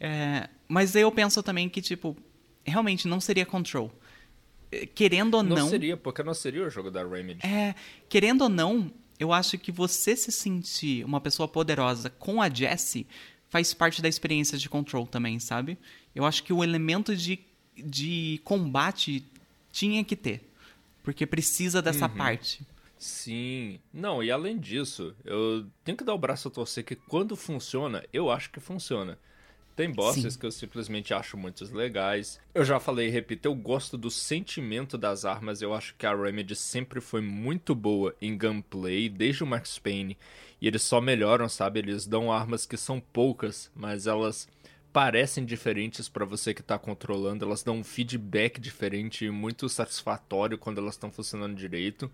É, 0.00 0.48
mas 0.68 0.94
eu 0.94 1.10
penso 1.12 1.42
também 1.42 1.68
que, 1.68 1.80
tipo, 1.80 2.16
realmente 2.64 3.06
não 3.06 3.20
seria 3.20 3.46
Control. 3.46 3.90
É, 4.72 4.86
Querendo 4.86 5.34
ou 5.34 5.42
Não, 5.42 5.56
não 5.56 5.68
seria, 5.68 5.96
porque 5.96 6.22
não 6.22 6.34
seria 6.34 6.66
o 6.66 6.70
jogo 6.70 6.90
da 6.90 7.06
Remedy. 7.06 7.46
é, 7.46 7.74
querendo 8.08 8.42
ou 8.42 8.48
não, 8.48 8.90
eu 9.18 9.32
acho 9.32 9.58
que 9.58 9.72
você 9.72 10.16
se 10.16 10.32
sentir 10.32 11.04
uma 11.04 11.20
pessoa 11.20 11.48
poderosa 11.48 12.10
com 12.10 12.42
a 12.42 12.48
Jessie 12.48 13.06
faz 13.48 13.72
parte 13.72 14.02
da 14.02 14.08
experiência 14.08 14.58
de 14.58 14.68
control 14.68 15.06
também, 15.06 15.38
sabe? 15.38 15.78
Eu 16.14 16.24
acho 16.24 16.42
que 16.42 16.52
o 16.52 16.64
elemento 16.64 17.14
de, 17.14 17.38
de 17.76 18.40
combate 18.44 19.24
tinha 19.70 20.02
que 20.04 20.16
ter. 20.16 20.50
Porque 21.02 21.26
precisa 21.26 21.80
dessa 21.82 22.08
parte. 22.08 22.66
Sim. 22.98 23.78
Não, 23.92 24.22
e 24.22 24.30
além 24.30 24.58
disso, 24.58 25.14
eu 25.24 25.66
tenho 25.84 25.96
que 25.96 26.04
dar 26.04 26.14
o 26.14 26.18
braço 26.18 26.48
a 26.48 26.50
torcer 26.50 26.84
que 26.84 26.96
quando 26.96 27.36
funciona, 27.36 28.02
eu 28.12 28.30
acho 28.30 28.50
que 28.50 28.60
funciona. 28.60 29.18
Tem 29.76 29.90
bosses 29.90 30.34
Sim. 30.34 30.38
que 30.38 30.46
eu 30.46 30.52
simplesmente 30.52 31.12
acho 31.12 31.36
muito 31.36 31.64
legais. 31.74 32.40
Eu 32.54 32.64
já 32.64 32.78
falei 32.78 33.08
e 33.08 33.10
repito, 33.10 33.48
eu 33.48 33.54
gosto 33.54 33.98
do 33.98 34.08
sentimento 34.08 34.96
das 34.96 35.24
armas. 35.24 35.60
Eu 35.60 35.74
acho 35.74 35.96
que 35.96 36.06
a 36.06 36.14
Remedy 36.14 36.54
sempre 36.54 37.00
foi 37.00 37.20
muito 37.20 37.74
boa 37.74 38.14
em 38.22 38.38
gunplay, 38.38 39.08
desde 39.08 39.42
o 39.42 39.46
Max 39.46 39.78
Payne. 39.78 40.16
E 40.60 40.68
eles 40.68 40.82
só 40.82 41.00
melhoram, 41.00 41.48
sabe? 41.48 41.80
Eles 41.80 42.06
dão 42.06 42.30
armas 42.30 42.64
que 42.64 42.76
são 42.76 43.00
poucas, 43.00 43.68
mas 43.74 44.06
elas 44.06 44.48
parecem 44.92 45.44
diferentes 45.44 46.08
pra 46.08 46.24
você 46.24 46.54
que 46.54 46.62
tá 46.62 46.78
controlando. 46.78 47.44
Elas 47.44 47.64
dão 47.64 47.78
um 47.78 47.84
feedback 47.84 48.60
diferente 48.60 49.24
e 49.24 49.30
muito 49.30 49.68
satisfatório 49.68 50.56
quando 50.56 50.78
elas 50.78 50.94
estão 50.94 51.10
funcionando 51.10 51.56
direito. 51.56 52.08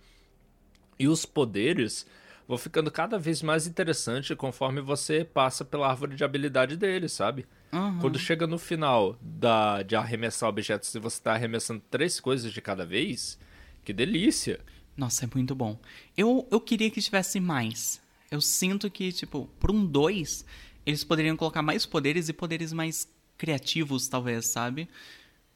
E 0.98 1.06
os 1.06 1.26
poderes 1.26 2.06
vão 2.50 2.58
ficando 2.58 2.90
cada 2.90 3.16
vez 3.16 3.42
mais 3.42 3.68
interessantes 3.68 4.36
conforme 4.36 4.80
você 4.80 5.24
passa 5.24 5.64
pela 5.64 5.88
árvore 5.88 6.16
de 6.16 6.24
habilidade 6.24 6.76
deles, 6.76 7.12
sabe? 7.12 7.46
Aham. 7.72 8.00
Quando 8.00 8.18
chega 8.18 8.44
no 8.44 8.58
final 8.58 9.16
da, 9.22 9.84
de 9.84 9.94
arremessar 9.94 10.48
objetos 10.48 10.92
e 10.92 10.98
você 10.98 11.22
tá 11.22 11.32
arremessando 11.32 11.80
três 11.88 12.18
coisas 12.18 12.52
de 12.52 12.60
cada 12.60 12.84
vez, 12.84 13.38
que 13.84 13.92
delícia! 13.92 14.58
Nossa, 14.96 15.26
é 15.26 15.28
muito 15.32 15.54
bom. 15.54 15.78
Eu, 16.16 16.44
eu 16.50 16.60
queria 16.60 16.90
que 16.90 17.00
tivesse 17.00 17.38
mais. 17.38 18.02
Eu 18.28 18.40
sinto 18.40 18.90
que, 18.90 19.12
tipo, 19.12 19.48
por 19.60 19.70
um 19.70 19.86
2, 19.86 20.44
eles 20.84 21.04
poderiam 21.04 21.36
colocar 21.36 21.62
mais 21.62 21.86
poderes 21.86 22.28
e 22.28 22.32
poderes 22.32 22.72
mais 22.72 23.08
criativos, 23.38 24.08
talvez, 24.08 24.46
sabe? 24.46 24.88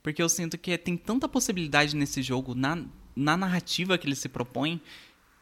Porque 0.00 0.22
eu 0.22 0.28
sinto 0.28 0.56
que 0.56 0.78
tem 0.78 0.96
tanta 0.96 1.28
possibilidade 1.28 1.96
nesse 1.96 2.22
jogo, 2.22 2.54
na, 2.54 2.84
na 3.16 3.36
narrativa 3.36 3.98
que 3.98 4.06
ele 4.06 4.14
se 4.14 4.28
propõe, 4.28 4.80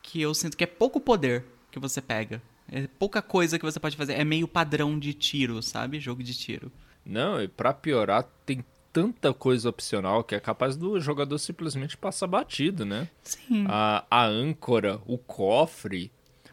que 0.02 0.20
eu 0.20 0.34
sinto 0.34 0.56
que 0.56 0.64
é 0.64 0.66
pouco 0.66 1.00
poder 1.00 1.44
que 1.70 1.78
você 1.78 2.00
pega. 2.00 2.42
É 2.70 2.86
pouca 2.98 3.20
coisa 3.22 3.58
que 3.58 3.64
você 3.64 3.78
pode 3.78 3.96
fazer. 3.96 4.14
É 4.14 4.24
meio 4.24 4.48
padrão 4.48 4.98
de 4.98 5.14
tiro, 5.14 5.62
sabe? 5.62 6.00
Jogo 6.00 6.22
de 6.22 6.34
tiro. 6.34 6.72
Não, 7.04 7.42
e 7.42 7.48
pra 7.48 7.72
piorar, 7.72 8.24
tem 8.46 8.64
tanta 8.92 9.32
coisa 9.32 9.68
opcional 9.68 10.22
que 10.22 10.34
é 10.34 10.40
capaz 10.40 10.76
do 10.76 11.00
jogador 11.00 11.38
simplesmente 11.38 11.96
passar 11.96 12.26
batido, 12.26 12.84
né? 12.84 13.08
Sim. 13.22 13.64
A, 13.68 14.04
a 14.10 14.24
âncora, 14.24 15.00
o 15.06 15.16
cofre. 15.18 16.12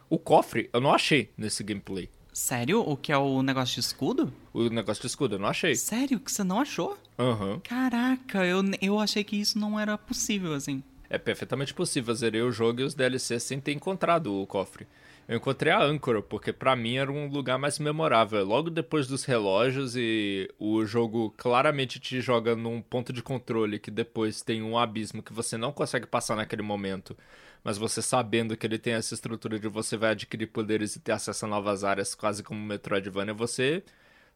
O 0.10 0.18
cofre 0.18 0.70
eu 0.74 0.82
não 0.82 0.94
achei 0.94 1.32
nesse 1.38 1.64
gameplay. 1.64 2.10
Sério? 2.32 2.80
O 2.80 2.96
que 2.96 3.12
é 3.12 3.18
o 3.18 3.42
negócio 3.44 3.76
de 3.76 3.82
escudo? 3.82 4.34
O 4.54 4.70
negócio 4.70 5.02
de 5.02 5.08
escudo 5.08 5.36
eu 5.36 5.40
não 5.40 5.48
achei. 5.50 5.76
Sério? 5.76 6.20
Que 6.20 6.32
você 6.32 6.44
não 6.44 6.62
achou? 6.62 6.98
Aham. 7.18 7.60
Caraca, 7.64 8.46
eu, 8.46 8.64
eu 8.82 9.00
achei 9.00 9.24
que 9.24 9.36
isso 9.36 9.60
não 9.60 9.80
era 9.80 9.98
possível, 9.98 10.54
assim. 10.54 10.82
É 11.10 11.18
perfeitamente 11.18 11.74
possível. 11.74 12.14
Zerei 12.14 12.42
o 12.42 12.52
jogo 12.52 12.82
e 12.82 12.84
os 12.84 12.94
DLCs 12.94 13.44
sem 13.44 13.60
ter 13.60 13.72
encontrado 13.72 14.34
o 14.34 14.46
cofre. 14.46 14.88
Eu 15.28 15.38
encontrei 15.38 15.72
a 15.72 15.84
âncora, 15.84 16.24
porque 16.24 16.52
pra 16.52 16.76
mim 16.76 16.98
era 16.98 17.12
um 17.12 17.28
lugar 17.28 17.60
mais 17.60 17.78
memorável. 17.78 18.44
Logo 18.44 18.70
depois 18.70 19.06
dos 19.08 19.26
relógios 19.26 19.96
e 19.96 20.50
o 20.58 20.84
jogo 20.86 21.32
claramente 21.38 22.00
te 22.00 22.20
joga 22.20 22.56
num 22.56 22.82
ponto 22.82 23.14
de 23.14 23.22
controle 23.22 23.78
que 23.78 23.92
depois 23.92 24.42
tem 24.42 24.64
um 24.64 24.78
abismo 24.78 25.22
que 25.22 25.34
você 25.34 25.56
não 25.56 25.72
consegue 25.72 26.08
passar 26.08 26.36
naquele 26.36 26.64
momento. 26.64 27.16
Mas 27.64 27.78
você 27.78 28.02
sabendo 28.02 28.58
que 28.58 28.66
ele 28.66 28.80
tem 28.80 28.94
essa 28.94 29.14
estrutura 29.14 29.60
de 29.60 29.68
você 29.68 29.98
vai 29.98 30.12
adquirir 30.12 30.48
poderes 30.48 30.96
e 30.96 31.00
ter 31.00 31.12
acesso 31.12 31.46
a 31.46 31.48
novas 31.48 31.84
áreas, 31.84 32.16
quase 32.16 32.42
como 32.42 32.60
Metroidvania, 32.60 33.34
você 33.34 33.84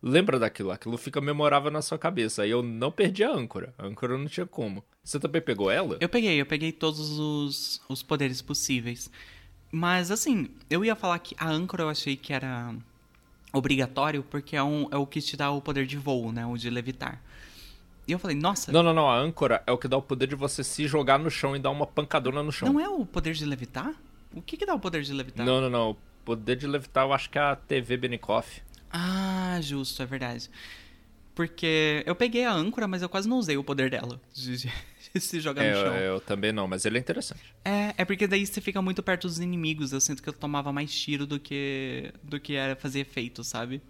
lembra 0.03 0.37
daquilo. 0.37 0.71
Aquilo 0.71 0.97
fica 0.97 1.21
memorável 1.21 1.71
na 1.71 1.81
sua 1.81 1.97
cabeça. 1.97 2.43
Aí 2.43 2.51
eu 2.51 2.61
não 2.61 2.91
perdi 2.91 3.23
a 3.23 3.31
âncora. 3.31 3.73
A 3.77 3.85
âncora 3.85 4.17
não 4.17 4.25
tinha 4.25 4.45
como. 4.45 4.83
Você 5.01 5.17
também 5.19 5.41
pegou 5.41 5.71
ela? 5.71 5.97
Eu 6.01 6.09
peguei, 6.09 6.39
eu 6.39 6.45
peguei 6.45 6.73
todos 6.73 7.17
os, 7.17 7.81
os 7.87 8.03
poderes 8.03 8.41
possíveis. 8.41 9.09
Mas, 9.71 10.11
assim, 10.11 10.49
eu 10.69 10.83
ia 10.83 10.95
falar 10.95 11.17
que 11.19 11.35
a 11.39 11.49
âncora 11.49 11.83
eu 11.83 11.89
achei 11.89 12.15
que 12.15 12.33
era 12.33 12.75
obrigatório, 13.51 14.23
porque 14.23 14.55
é, 14.55 14.61
um, 14.63 14.87
é 14.91 14.97
o 14.97 15.07
que 15.07 15.21
te 15.21 15.37
dá 15.37 15.49
o 15.49 15.61
poder 15.61 15.85
de 15.85 15.97
voo, 15.97 16.31
né? 16.31 16.45
O 16.45 16.57
de 16.57 16.69
levitar. 16.69 17.21
E 18.07 18.11
eu 18.11 18.19
falei, 18.19 18.35
nossa, 18.35 18.71
Não, 18.71 18.83
não, 18.83 18.93
não. 18.93 19.09
A 19.09 19.17
âncora 19.17 19.63
é 19.65 19.71
o 19.71 19.77
que 19.77 19.87
dá 19.87 19.95
o 19.97 20.01
poder 20.01 20.27
de 20.27 20.35
você 20.35 20.63
se 20.63 20.85
jogar 20.87 21.17
no 21.17 21.31
chão 21.31 21.55
e 21.55 21.59
dar 21.59 21.71
uma 21.71 21.87
pancadona 21.87 22.43
no 22.43 22.51
chão. 22.51 22.71
não 22.71 22.79
é 22.79 22.89
o 22.89 23.05
poder 23.05 23.33
de 23.33 23.45
levitar? 23.45 23.93
O 24.33 24.41
que 24.41 24.57
que 24.57 24.65
dá 24.65 24.73
o 24.73 24.79
poder 24.79 25.03
de 25.03 25.13
levitar? 25.13 25.45
Não, 25.45 25.61
não, 25.61 25.69
não. 25.69 25.91
O 25.91 25.97
poder 26.25 26.55
de 26.55 26.67
levitar 26.67 27.05
eu 27.05 27.13
acho 27.13 27.29
que 27.29 27.37
é 27.37 27.41
a 27.41 27.55
TV 27.55 27.95
Benikoff. 27.97 28.61
Ah, 28.93 29.59
justo, 29.61 30.01
é 30.01 30.05
verdade. 30.05 30.49
Porque 31.35 32.03
eu 32.05 32.15
peguei 32.15 32.45
a 32.45 32.53
âncora, 32.53 32.87
mas 32.87 33.01
eu 33.01 33.09
quase 33.09 33.27
não 33.27 33.37
usei 33.39 33.57
o 33.57 33.63
poder 33.63 33.89
dela 33.89 34.21
de, 34.33 34.55
de- 34.57 34.71
de 35.15 35.19
se 35.19 35.39
jogar 35.39 35.63
É, 35.63 35.71
no 35.71 35.75
chão. 35.79 35.95
eu 35.95 36.21
também 36.21 36.51
não, 36.51 36.67
mas 36.67 36.85
ele 36.85 36.97
é 36.97 37.01
interessante. 37.01 37.41
É, 37.65 37.93
é 37.97 38.05
porque 38.05 38.27
daí 38.27 38.45
você 38.45 38.61
fica 38.61 38.81
muito 38.83 39.01
perto 39.01 39.27
dos 39.27 39.39
inimigos. 39.39 39.91
Eu 39.91 39.99
sinto 39.99 40.21
que 40.21 40.29
eu 40.29 40.33
tomava 40.33 40.71
mais 40.71 40.93
tiro 40.93 41.25
do 41.25 41.39
que 41.39 42.13
do 42.21 42.39
que 42.39 42.53
era 42.53 42.75
fazer 42.75 42.99
efeito, 42.99 43.43
sabe? 43.43 43.81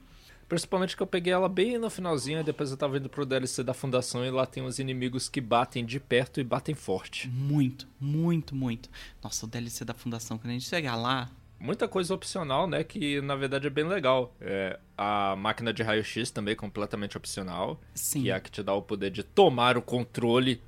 Principalmente 0.48 0.96
que 0.96 1.02
eu 1.04 1.08
peguei 1.08 1.34
ela 1.34 1.50
bem 1.50 1.78
no 1.78 1.90
finalzinho 1.90 2.40
e 2.40 2.44
depois 2.44 2.72
eu 2.72 2.78
tava 2.78 2.98
indo 2.98 3.10
pro 3.10 3.26
DLC 3.26 3.62
da 3.64 3.74
fundação 3.74 4.26
e 4.26 4.30
lá 4.32 4.46
tem 4.46 4.62
uns 4.64 4.78
inimigos 4.80 5.28
que 5.28 5.42
batem 5.42 5.86
de 5.86 6.00
perto 6.00 6.40
e 6.40 6.44
batem 6.44 6.76
forte. 6.76 7.28
Muito, 7.28 7.88
muito, 8.00 8.56
muito. 8.56 8.90
Nossa, 9.22 9.46
o 9.46 9.50
DLC 9.50 9.84
da 9.84 9.94
fundação, 9.94 10.38
quando 10.38 10.52
a 10.52 10.54
gente 10.54 10.68
chegar 10.70 10.96
lá. 10.96 11.30
Muita 11.64 11.88
coisa 11.88 12.14
opcional, 12.14 12.68
né? 12.68 12.84
Que 12.84 13.22
na 13.22 13.38
verdade 13.38 13.68
é 13.68 13.70
bem 13.70 13.86
legal. 13.88 14.36
É, 14.42 14.78
a 14.98 15.34
máquina 15.38 15.72
de 15.72 15.82
raio-x 15.82 16.30
também 16.30 16.52
é 16.52 16.56
completamente 16.56 17.16
opcional. 17.16 17.80
Sim. 17.96 18.24
Que 18.24 18.32
é 18.32 18.34
a 18.34 18.40
que 18.42 18.52
te 18.52 18.62
dá 18.62 18.74
o 18.74 18.82
poder 18.82 19.10
de 19.10 19.24
tomar 19.24 19.78
o 19.78 19.82
controle. 19.82 20.62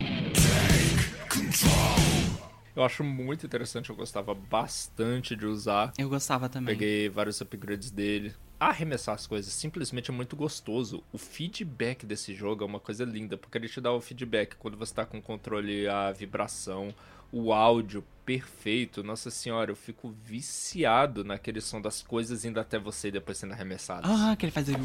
Eu 2.74 2.82
acho 2.82 3.04
muito 3.04 3.46
interessante, 3.46 3.90
eu 3.90 3.96
gostava 3.96 4.34
bastante 4.34 5.36
de 5.36 5.46
usar. 5.46 5.92
Eu 5.98 6.08
gostava 6.08 6.48
também. 6.48 6.74
Peguei 6.74 7.10
vários 7.10 7.42
upgrades 7.42 7.92
dele. 7.92 8.34
arremessar 8.58 9.16
as 9.16 9.28
coisas 9.28 9.52
simplesmente 9.52 10.10
é 10.10 10.14
muito 10.14 10.36
gostoso. 10.36 11.04
O 11.12 11.18
feedback 11.18 12.06
desse 12.06 12.34
jogo 12.34 12.64
é 12.64 12.68
uma 12.68 12.80
coisa 12.80 13.04
linda, 13.04 13.38
porque 13.38 13.58
ele 13.58 13.68
te 13.68 13.82
dá 13.82 13.92
o 13.92 14.00
feedback 14.00 14.56
quando 14.56 14.78
você 14.78 14.94
tá 14.94 15.06
com 15.06 15.18
o 15.18 15.22
controle, 15.22 15.88
a 15.88 16.12
vibração, 16.12 16.94
o 17.32 17.54
áudio 17.54 18.04
perfeito. 18.26 19.04
Nossa 19.04 19.30
senhora, 19.30 19.72
eu 19.72 19.76
fico 19.76 20.14
viciado 20.24 21.24
naquele 21.24 21.62
som 21.62 21.80
das 21.80 22.02
coisas 22.02 22.44
indo 22.44 22.60
até 22.60 22.80
você 22.80 23.10
e 23.10 23.12
depois 23.12 23.38
sendo 23.38 23.54
arremessado. 23.54 24.08
Ah, 24.10 24.36
que 24.36 24.46
ele 24.46 24.52
faz. 24.52 24.68
Ele 24.68 24.78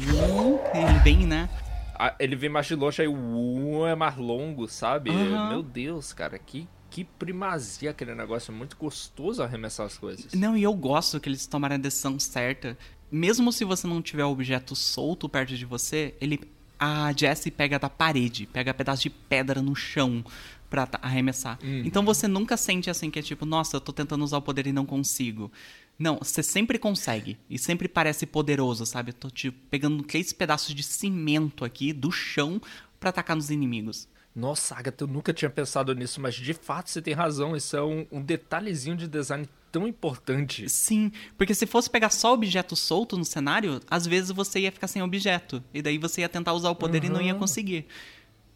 vem, 1.03 1.25
né? 1.25 1.49
Ah, 1.95 2.15
ele 2.19 2.35
vem 2.35 2.49
mais 2.49 2.67
de 2.67 2.75
longe, 2.75 3.01
aí 3.01 3.07
o 3.07 3.85
é 3.85 3.95
mais 3.95 4.15
longo, 4.17 4.67
sabe? 4.67 5.09
Aham. 5.09 5.49
Meu 5.49 5.63
Deus, 5.63 6.13
cara, 6.13 6.37
que, 6.37 6.67
que 6.89 7.03
primazia 7.03 7.91
aquele 7.91 8.15
negócio. 8.15 8.51
É 8.51 8.55
muito 8.55 8.77
gostoso 8.77 9.43
arremessar 9.43 9.85
as 9.85 9.97
coisas. 9.97 10.33
Não, 10.33 10.55
e 10.55 10.63
eu 10.63 10.73
gosto 10.73 11.19
que 11.19 11.29
eles 11.29 11.45
tomaram 11.47 11.75
a 11.75 11.79
decisão 11.79 12.17
certa. 12.19 12.77
Mesmo 13.11 13.51
se 13.51 13.65
você 13.65 13.85
não 13.87 14.01
tiver 14.01 14.23
o 14.23 14.31
objeto 14.31 14.75
solto 14.75 15.27
perto 15.27 15.55
de 15.55 15.65
você, 15.65 16.15
ele 16.21 16.39
a 16.79 17.13
Jessie 17.15 17.51
pega 17.51 17.77
da 17.77 17.87
parede, 17.87 18.47
pega 18.47 18.73
pedaço 18.73 19.03
de 19.03 19.09
pedra 19.11 19.61
no 19.61 19.75
chão 19.75 20.25
pra 20.71 20.87
arremessar. 21.01 21.59
Então 21.85 22.03
você 22.03 22.29
nunca 22.29 22.55
sente 22.55 22.89
assim 22.89 23.11
que 23.11 23.19
é 23.19 23.21
tipo, 23.21 23.45
nossa, 23.45 23.75
eu 23.75 23.81
tô 23.81 23.91
tentando 23.91 24.23
usar 24.23 24.37
o 24.37 24.41
poder 24.41 24.65
e 24.65 24.71
não 24.71 24.85
consigo. 24.85 25.51
Não, 25.99 26.17
você 26.17 26.41
sempre 26.41 26.79
consegue 26.79 27.37
e 27.49 27.59
sempre 27.59 27.89
parece 27.89 28.25
poderoso, 28.25 28.85
sabe? 28.85 29.11
Eu 29.11 29.13
tô 29.13 29.29
tipo 29.29 29.57
pegando 29.69 30.01
três 30.01 30.31
pedaços 30.31 30.73
de 30.73 30.81
cimento 30.81 31.65
aqui 31.65 31.91
do 31.91 32.09
chão 32.09 32.59
pra 32.99 33.09
atacar 33.09 33.35
nos 33.35 33.51
inimigos. 33.51 34.07
Nossa, 34.33 34.75
Agatha, 34.75 35.03
eu 35.03 35.07
nunca 35.07 35.33
tinha 35.33 35.49
pensado 35.49 35.93
nisso, 35.93 36.21
mas 36.21 36.35
de 36.35 36.53
fato 36.53 36.89
você 36.89 37.01
tem 37.01 37.13
razão. 37.13 37.53
Isso 37.53 37.75
é 37.75 37.83
um, 37.83 38.07
um 38.09 38.21
detalhezinho 38.21 38.95
de 38.95 39.07
design 39.09 39.47
tão 39.71 39.85
importante. 39.85 40.69
Sim, 40.69 41.11
porque 41.37 41.53
se 41.53 41.65
fosse 41.65 41.89
pegar 41.89 42.09
só 42.09 42.33
objeto 42.33 42.75
solto 42.75 43.17
no 43.17 43.25
cenário, 43.25 43.81
às 43.89 44.07
vezes 44.07 44.31
você 44.31 44.61
ia 44.61 44.71
ficar 44.71 44.87
sem 44.87 45.01
objeto. 45.01 45.61
E 45.73 45.81
daí 45.81 45.97
você 45.97 46.21
ia 46.21 46.29
tentar 46.29 46.53
usar 46.53 46.69
o 46.69 46.75
poder 46.75 47.03
e 47.03 47.09
não 47.09 47.21
ia 47.21 47.35
conseguir. 47.35 47.85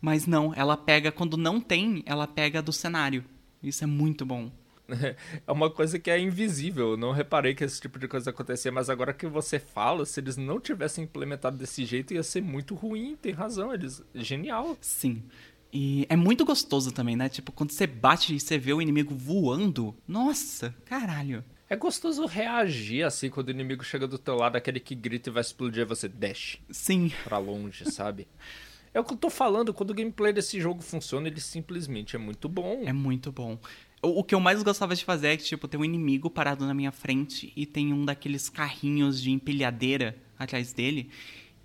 Mas 0.02 0.28
não, 0.28 0.54
ela 0.56 0.78
pega, 0.78 1.12
quando 1.12 1.38
não 1.38 1.60
tem, 1.60 2.04
ela 2.06 2.28
pega 2.28 2.62
do 2.62 2.72
cenário. 2.74 3.24
Isso 3.62 3.84
é 3.84 3.88
muito 3.88 4.26
bom. 4.26 4.52
É 5.48 5.52
uma 5.52 5.70
coisa 5.70 5.98
que 5.98 6.12
é 6.12 6.20
invisível. 6.20 6.92
Eu 6.92 6.98
não 6.98 7.12
reparei 7.12 7.56
que 7.56 7.64
esse 7.64 7.82
tipo 7.82 7.98
de 7.98 8.08
coisa 8.08 8.30
acontecia, 8.30 8.72
mas 8.72 8.90
agora 8.90 9.14
que 9.14 9.26
você 9.26 9.60
fala, 9.60 10.06
se 10.06 10.20
eles 10.20 10.38
não 10.38 10.60
tivessem 10.60 11.04
implementado 11.04 11.58
desse 11.58 11.86
jeito, 11.86 12.14
ia 12.14 12.22
ser 12.22 12.42
muito 12.42 12.76
ruim. 12.76 13.16
Tem 13.20 13.32
razão, 13.32 13.74
eles. 13.74 14.04
Genial. 14.14 14.78
Sim. 14.82 15.24
E 15.74 16.06
é 16.08 16.16
muito 16.16 16.46
gostoso 16.46 16.92
também, 16.92 17.16
né? 17.16 17.28
Tipo, 17.28 17.52
quando 17.52 17.72
você 17.72 17.86
bate 17.86 18.36
e 18.36 18.40
você 18.40 18.58
vê 18.58 18.74
o 18.74 18.82
inimigo 18.82 19.14
voando. 19.16 19.96
Nossa, 20.08 20.74
caralho. 20.86 21.44
É 21.68 21.76
gostoso 21.76 22.26
reagir 22.26 23.04
assim 23.04 23.30
quando 23.30 23.48
o 23.48 23.52
inimigo 23.52 23.84
chega 23.84 24.08
do 24.08 24.20
teu 24.20 24.36
lado, 24.36 24.56
aquele 24.56 24.80
que 24.80 24.94
grita 24.94 25.30
e 25.30 25.34
vai 25.34 25.42
explodir, 25.42 25.86
você 25.86 26.08
dash 26.08 26.60
Sim. 26.70 27.12
pra 27.24 27.40
longe, 27.40 27.92
sabe? 27.92 28.28
É 28.96 29.00
o 29.02 29.04
que 29.04 29.12
eu 29.12 29.18
tô 29.18 29.30
falando, 29.30 29.74
quando 29.74 29.90
o 29.92 29.94
gameplay 29.94 30.32
desse 30.32 30.58
jogo 30.62 30.82
funciona, 30.82 31.28
ele 31.28 31.42
simplesmente 31.42 32.16
é 32.16 32.20
muito 32.20 32.48
bom. 32.48 32.82
É 32.86 32.94
muito 32.94 33.30
bom. 33.30 33.60
O, 34.02 34.22
o 34.22 34.24
que 34.24 34.34
eu 34.34 34.40
mais 34.40 34.64
gostava 34.64 34.96
de 34.96 35.04
fazer 35.04 35.28
é 35.28 35.38
que, 35.38 35.44
tipo, 35.44 35.68
tem 35.68 35.78
um 35.78 35.84
inimigo 35.84 36.30
parado 36.30 36.66
na 36.66 36.74
minha 36.74 36.94
frente 36.94 37.52
e 37.58 37.66
tem 37.66 37.92
um 37.92 38.06
daqueles 38.06 38.48
carrinhos 38.48 39.22
de 39.22 39.32
empilhadeira 39.32 40.16
atrás 40.40 40.72
dele. 40.72 41.10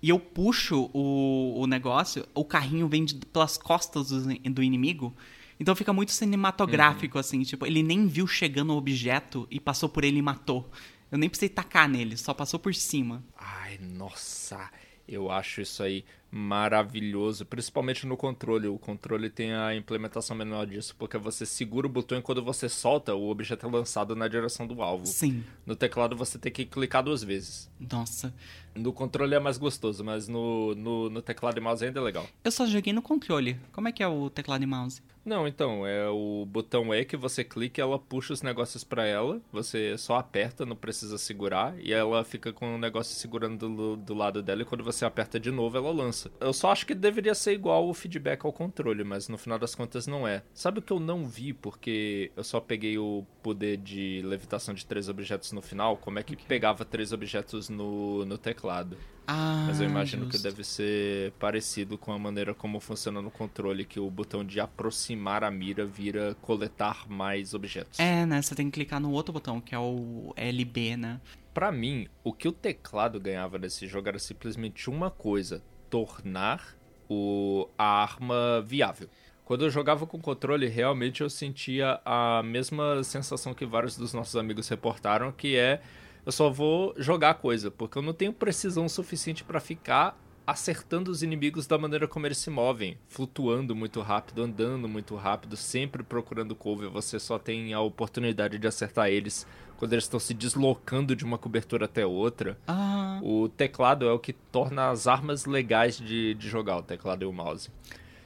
E 0.01 0.09
eu 0.09 0.19
puxo 0.19 0.89
o, 0.93 1.61
o 1.61 1.67
negócio, 1.67 2.27
o 2.35 2.43
carrinho 2.43 2.89
vem 2.89 3.05
de- 3.05 3.15
pelas 3.15 3.57
costas 3.57 4.09
do, 4.09 4.25
do 4.51 4.61
inimigo. 4.61 5.15
Então 5.57 5.73
fica 5.73 5.93
muito 5.93 6.11
cinematográfico, 6.11 7.17
assim. 7.17 7.43
Tipo, 7.43 7.65
ele 7.65 7.81
nem 7.81 8.07
viu 8.07 8.27
chegando 8.27 8.73
o 8.73 8.77
objeto 8.77 9.47
e 9.49 9.57
passou 9.57 9.87
por 9.87 10.03
ele 10.03 10.17
e 10.19 10.21
matou. 10.21 10.69
Eu 11.09 11.17
nem 11.17 11.29
precisei 11.29 11.47
tacar 11.49 11.87
nele, 11.87 12.17
só 12.17 12.33
passou 12.33 12.59
por 12.59 12.73
cima. 12.75 13.23
Ai, 13.37 13.77
nossa, 13.81 14.69
eu 15.07 15.31
acho 15.31 15.61
isso 15.61 15.81
aí 15.83 16.03
maravilhoso, 16.31 17.45
principalmente 17.45 18.07
no 18.07 18.15
controle. 18.15 18.67
O 18.67 18.79
controle 18.79 19.29
tem 19.29 19.53
a 19.53 19.75
implementação 19.75 20.35
menor 20.35 20.65
disso, 20.65 20.95
porque 20.97 21.17
você 21.17 21.45
segura 21.45 21.85
o 21.85 21.89
botão 21.89 22.17
e 22.17 22.21
quando 22.21 22.41
você 22.41 22.69
solta, 22.69 23.13
o 23.13 23.29
objeto 23.29 23.67
é 23.67 23.69
lançado 23.69 24.15
na 24.15 24.27
direção 24.27 24.65
do 24.65 24.81
alvo. 24.81 25.05
Sim. 25.05 25.43
No 25.65 25.75
teclado 25.75 26.15
você 26.15 26.37
tem 26.37 26.51
que 26.51 26.65
clicar 26.65 27.03
duas 27.03 27.21
vezes. 27.23 27.69
Nossa. 27.79 28.33
No 28.73 28.93
controle 28.93 29.35
é 29.35 29.39
mais 29.39 29.57
gostoso, 29.57 30.03
mas 30.03 30.29
no, 30.29 30.73
no, 30.75 31.09
no 31.09 31.21
teclado 31.21 31.57
e 31.57 31.61
mouse 31.61 31.83
ainda 31.83 31.99
é 31.99 32.03
legal. 32.03 32.25
Eu 32.43 32.51
só 32.51 32.65
joguei 32.65 32.93
no 32.93 33.01
controle. 33.01 33.59
Como 33.73 33.89
é 33.89 33.91
que 33.91 34.01
é 34.01 34.07
o 34.07 34.29
teclado 34.29 34.63
e 34.63 34.67
mouse? 34.67 35.01
Não, 35.23 35.47
então, 35.47 35.85
é 35.85 36.09
o 36.09 36.45
botão 36.47 36.93
E 36.93 37.05
que 37.05 37.15
você 37.15 37.43
clica 37.43 37.79
e 37.79 37.83
ela 37.83 37.99
puxa 37.99 38.33
os 38.33 38.41
negócios 38.41 38.83
pra 38.83 39.05
ela. 39.05 39.39
Você 39.51 39.97
só 39.97 40.15
aperta, 40.15 40.65
não 40.65 40.75
precisa 40.75 41.17
segurar. 41.17 41.75
E 41.79 41.93
ela 41.93 42.23
fica 42.23 42.51
com 42.51 42.75
o 42.75 42.77
negócio 42.77 43.15
segurando 43.15 43.69
do, 43.69 43.95
do 43.95 44.13
lado 44.15 44.41
dela. 44.41 44.63
E 44.63 44.65
quando 44.65 44.83
você 44.83 45.05
aperta 45.05 45.39
de 45.39 45.51
novo, 45.51 45.77
ela 45.77 45.91
lança. 45.91 46.31
Eu 46.39 46.53
só 46.53 46.71
acho 46.71 46.87
que 46.87 46.95
deveria 46.95 47.35
ser 47.35 47.53
igual 47.53 47.87
o 47.87 47.93
feedback 47.93 48.43
ao 48.45 48.51
controle, 48.51 49.03
mas 49.03 49.29
no 49.29 49.37
final 49.37 49.59
das 49.59 49.75
contas 49.75 50.07
não 50.07 50.27
é. 50.27 50.43
Sabe 50.53 50.79
o 50.79 50.81
que 50.81 50.91
eu 50.91 50.99
não 50.99 51.25
vi? 51.25 51.53
Porque 51.53 52.31
eu 52.35 52.43
só 52.43 52.59
peguei 52.59 52.97
o 52.97 53.23
poder 53.43 53.77
de 53.77 54.21
levitação 54.25 54.73
de 54.73 54.85
três 54.85 55.07
objetos 55.07 55.51
no 55.51 55.61
final. 55.61 55.97
Como 55.97 56.17
é 56.17 56.23
que 56.23 56.35
pegava 56.35 56.83
três 56.83 57.13
objetos 57.13 57.69
no, 57.69 58.25
no 58.25 58.37
teclado? 58.37 58.97
Ah, 59.27 59.65
Mas 59.67 59.79
eu 59.79 59.87
imagino 59.87 60.25
que 60.25 60.33
justo. 60.33 60.43
deve 60.43 60.63
ser 60.63 61.31
parecido 61.33 61.97
com 61.97 62.11
a 62.11 62.19
maneira 62.19 62.53
como 62.53 62.79
funciona 62.79 63.21
no 63.21 63.31
controle, 63.31 63.85
que 63.85 63.99
o 63.99 64.09
botão 64.09 64.43
de 64.43 64.59
aproximar 64.59 65.43
a 65.43 65.51
mira 65.51 65.85
vira 65.85 66.35
coletar 66.41 67.07
mais 67.07 67.53
objetos. 67.53 67.99
É, 67.99 68.25
né? 68.25 68.41
Você 68.41 68.55
tem 68.55 68.65
que 68.65 68.73
clicar 68.73 68.99
no 68.99 69.11
outro 69.11 69.31
botão, 69.31 69.61
que 69.61 69.73
é 69.75 69.79
o 69.79 70.33
LB, 70.35 70.97
né? 70.97 71.21
Pra 71.53 71.71
mim, 71.71 72.07
o 72.23 72.33
que 72.33 72.47
o 72.47 72.51
teclado 72.51 73.19
ganhava 73.19 73.57
nesse 73.57 73.87
jogo 73.87 74.07
era 74.07 74.19
simplesmente 74.19 74.89
uma 74.89 75.09
coisa: 75.11 75.63
tornar 75.89 76.75
o, 77.09 77.69
a 77.77 78.01
arma 78.03 78.61
viável. 78.65 79.07
Quando 79.45 79.65
eu 79.65 79.69
jogava 79.69 80.07
com 80.07 80.19
controle, 80.19 80.67
realmente 80.67 81.21
eu 81.21 81.29
sentia 81.29 81.99
a 82.05 82.41
mesma 82.41 83.03
sensação 83.03 83.53
que 83.53 83.65
vários 83.65 83.97
dos 83.97 84.13
nossos 84.13 84.35
amigos 84.37 84.67
reportaram, 84.69 85.31
que 85.31 85.57
é 85.57 85.81
eu 86.25 86.31
só 86.31 86.49
vou 86.49 86.93
jogar 86.97 87.35
coisa, 87.35 87.71
porque 87.71 87.97
eu 87.97 88.01
não 88.01 88.13
tenho 88.13 88.33
precisão 88.33 88.87
suficiente 88.87 89.43
pra 89.43 89.59
ficar 89.59 90.17
acertando 90.45 91.11
os 91.11 91.23
inimigos 91.23 91.67
da 91.67 91.77
maneira 91.77 92.07
como 92.07 92.25
eles 92.25 92.37
se 92.37 92.49
movem, 92.49 92.97
flutuando 93.07 93.75
muito 93.75 94.01
rápido, 94.01 94.43
andando 94.43 94.87
muito 94.87 95.15
rápido, 95.15 95.55
sempre 95.55 96.03
procurando 96.03 96.55
cover. 96.55 96.89
Você 96.89 97.19
só 97.19 97.37
tem 97.39 97.73
a 97.73 97.79
oportunidade 97.79 98.57
de 98.57 98.67
acertar 98.67 99.09
eles 99.09 99.47
quando 99.77 99.93
eles 99.93 100.05
estão 100.05 100.19
se 100.19 100.33
deslocando 100.33 101.15
de 101.15 101.23
uma 101.23 101.37
cobertura 101.37 101.85
até 101.85 102.05
outra. 102.05 102.57
Ah, 102.67 103.19
O 103.23 103.47
teclado 103.49 104.07
é 104.07 104.11
o 104.11 104.19
que 104.19 104.33
torna 104.33 104.89
as 104.89 105.07
armas 105.07 105.45
legais 105.45 105.97
de, 105.97 106.33
de 106.33 106.49
jogar, 106.49 106.77
o 106.77 106.83
teclado 106.83 107.23
e 107.23 107.25
o 107.25 107.33
mouse. 107.33 107.69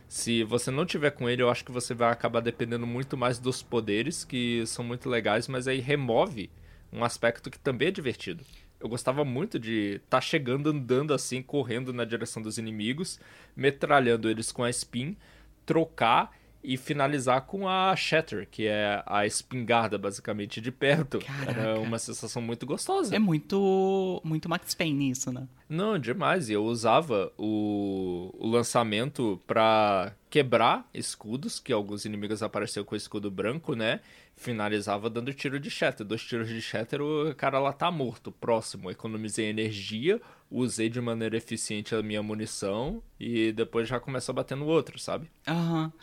Se 0.08 0.44
você 0.44 0.72
não 0.72 0.86
tiver 0.86 1.12
com 1.12 1.30
ele, 1.30 1.42
eu 1.42 1.50
acho 1.50 1.66
que 1.66 1.72
você 1.72 1.94
vai 1.94 2.12
acabar 2.12 2.40
dependendo 2.40 2.86
muito 2.86 3.18
mais 3.18 3.40
dos 3.40 3.62
poderes, 3.62 4.24
que 4.24 4.66
são 4.66 4.84
muito 4.86 5.10
legais, 5.10 5.48
mas 5.48 5.68
aí 5.68 5.80
remove 5.80 6.50
um 6.96 7.04
aspecto 7.04 7.50
que 7.52 7.60
também 7.60 7.90
é 7.90 7.92
divertido. 7.92 8.44
Eu 8.80 8.90
gostava 8.90 9.26
muito 9.26 9.60
de 9.60 10.02
estar 10.04 10.22
chegando 10.22 10.70
andando 10.70 11.14
assim, 11.14 11.42
correndo 11.42 11.94
na 11.94 12.06
direção 12.06 12.42
dos 12.42 12.58
inimigos, 12.58 13.20
metralhando 13.56 14.30
eles 14.30 14.52
com 14.52 14.64
a 14.64 14.70
spin, 14.70 15.18
trocar 15.66 16.32
e 16.64 16.78
finalizar 16.78 17.42
com 17.42 17.70
a 17.70 17.96
Shatter, 17.96 18.48
que 18.50 18.66
é 18.66 19.04
a 19.06 19.26
espingarda 19.26 19.98
basicamente 19.98 20.60
de 20.60 20.72
perto. 20.72 21.20
Era 21.44 21.54
Caraca. 21.54 21.80
uma 21.80 22.00
sensação 22.00 22.42
muito 22.42 22.66
gostosa. 22.66 23.16
é 23.16 23.20
muito, 23.20 24.20
muito 24.24 24.50
Max 24.50 24.74
Payne 24.74 25.12
isso, 25.12 25.32
né? 25.32 25.48
Não, 25.70 25.98
demais. 26.00 26.50
Eu 26.50 26.64
usava 26.66 27.32
o, 27.38 28.34
o 28.38 28.48
lançamento 28.48 29.40
pra 29.46 30.14
quebrar 30.36 30.86
escudos, 30.94 31.62
que 31.62 31.72
alguns 31.72 32.04
inimigos 32.04 32.44
apareceram 32.44 32.86
com 32.86 32.94
escudo 32.94 33.32
branco, 33.32 33.74
né? 33.74 34.02
Finalizava 34.36 35.10
dando 35.10 35.34
tiro 35.34 35.58
de 35.58 35.70
shatter. 35.70 36.06
Dois 36.06 36.22
tiros 36.22 36.50
de 36.50 36.62
shatter, 36.62 37.02
o 37.02 37.34
cara 37.36 37.58
lá 37.58 37.72
tá 37.72 37.90
morto. 37.90 38.34
Próximo, 38.34 38.92
economizei 38.92 39.46
energia, 39.46 40.22
usei 40.52 40.90
de 40.90 41.00
maneira 41.00 41.38
eficiente 41.38 41.96
a 41.96 42.04
minha 42.04 42.22
munição 42.22 43.02
e 43.18 43.54
depois 43.54 43.88
já 43.88 43.98
começa 43.98 44.30
a 44.34 44.36
bater 44.36 44.58
no 44.58 44.66
outro, 44.66 45.00
sabe? 45.00 45.32
Aham. 45.48 45.94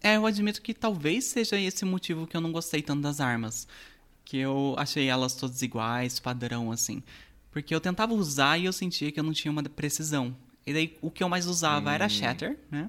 É, 0.00 0.18
eu 0.18 0.24
admito 0.24 0.62
que 0.62 0.72
talvez 0.72 1.24
seja 1.24 1.58
esse 1.58 1.82
o 1.82 1.88
motivo 1.88 2.28
que 2.28 2.36
eu 2.36 2.40
não 2.40 2.52
gostei 2.52 2.80
tanto 2.80 3.02
das 3.02 3.18
armas. 3.18 3.66
Que 4.24 4.36
eu 4.36 4.76
achei 4.78 5.08
elas 5.08 5.34
todas 5.34 5.62
iguais, 5.62 6.20
padrão, 6.20 6.70
assim. 6.70 7.02
Porque 7.50 7.74
eu 7.74 7.80
tentava 7.80 8.14
usar 8.14 8.56
e 8.56 8.66
eu 8.66 8.72
sentia 8.72 9.10
que 9.10 9.18
eu 9.18 9.24
não 9.24 9.32
tinha 9.32 9.50
uma 9.50 9.64
precisão. 9.64 10.36
E 10.64 10.72
daí 10.72 10.96
o 11.02 11.10
que 11.10 11.24
eu 11.24 11.28
mais 11.28 11.48
usava 11.48 11.92
era 11.92 12.08
Shatter, 12.08 12.56
né? 12.70 12.88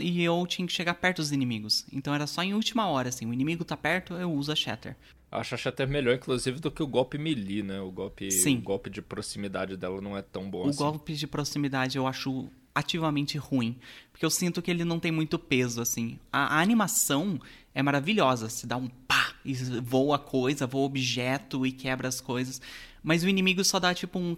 E 0.00 0.20
E 0.20 0.22
eu 0.22 0.46
tinha 0.46 0.66
que 0.66 0.72
chegar 0.72 0.94
perto 0.94 1.18
dos 1.18 1.32
inimigos. 1.32 1.84
Então 1.92 2.14
era 2.14 2.26
só 2.26 2.42
em 2.42 2.54
última 2.54 2.86
hora, 2.88 3.08
assim. 3.08 3.26
O 3.26 3.32
inimigo 3.32 3.64
tá 3.64 3.76
perto, 3.76 4.14
eu 4.14 4.32
uso 4.32 4.52
a 4.52 4.56
Shatter. 4.56 4.96
Acho 5.30 5.54
a 5.54 5.58
shatter 5.58 5.88
melhor, 5.88 6.14
inclusive, 6.14 6.60
do 6.60 6.70
que 6.70 6.82
o 6.82 6.86
golpe 6.86 7.16
melee, 7.16 7.62
né? 7.62 7.80
O 7.80 7.90
golpe, 7.90 8.30
Sim. 8.30 8.58
o 8.58 8.60
golpe 8.60 8.90
de 8.90 9.00
proximidade 9.00 9.78
dela 9.78 9.98
não 9.98 10.14
é 10.14 10.20
tão 10.20 10.50
bom 10.50 10.66
O 10.66 10.68
assim. 10.68 10.78
golpe 10.78 11.14
de 11.14 11.26
proximidade 11.26 11.96
eu 11.96 12.06
acho 12.06 12.50
ativamente 12.74 13.38
ruim. 13.38 13.78
Porque 14.12 14.26
eu 14.26 14.30
sinto 14.30 14.60
que 14.60 14.70
ele 14.70 14.84
não 14.84 15.00
tem 15.00 15.10
muito 15.10 15.38
peso, 15.38 15.80
assim. 15.80 16.18
A, 16.30 16.58
a 16.58 16.60
animação 16.60 17.40
é 17.74 17.82
maravilhosa. 17.82 18.50
Se 18.50 18.66
dá 18.66 18.76
um 18.76 18.88
pá 18.88 19.32
e 19.42 19.54
voa 19.54 20.18
coisa, 20.18 20.66
voa 20.66 20.84
objeto 20.84 21.66
e 21.66 21.72
quebra 21.72 22.08
as 22.08 22.20
coisas. 22.20 22.60
mas 23.02 23.24
o 23.24 23.28
inimigo 23.28 23.64
só 23.64 23.80
dá 23.80 23.94
tipo 23.94 24.18
um 24.18 24.36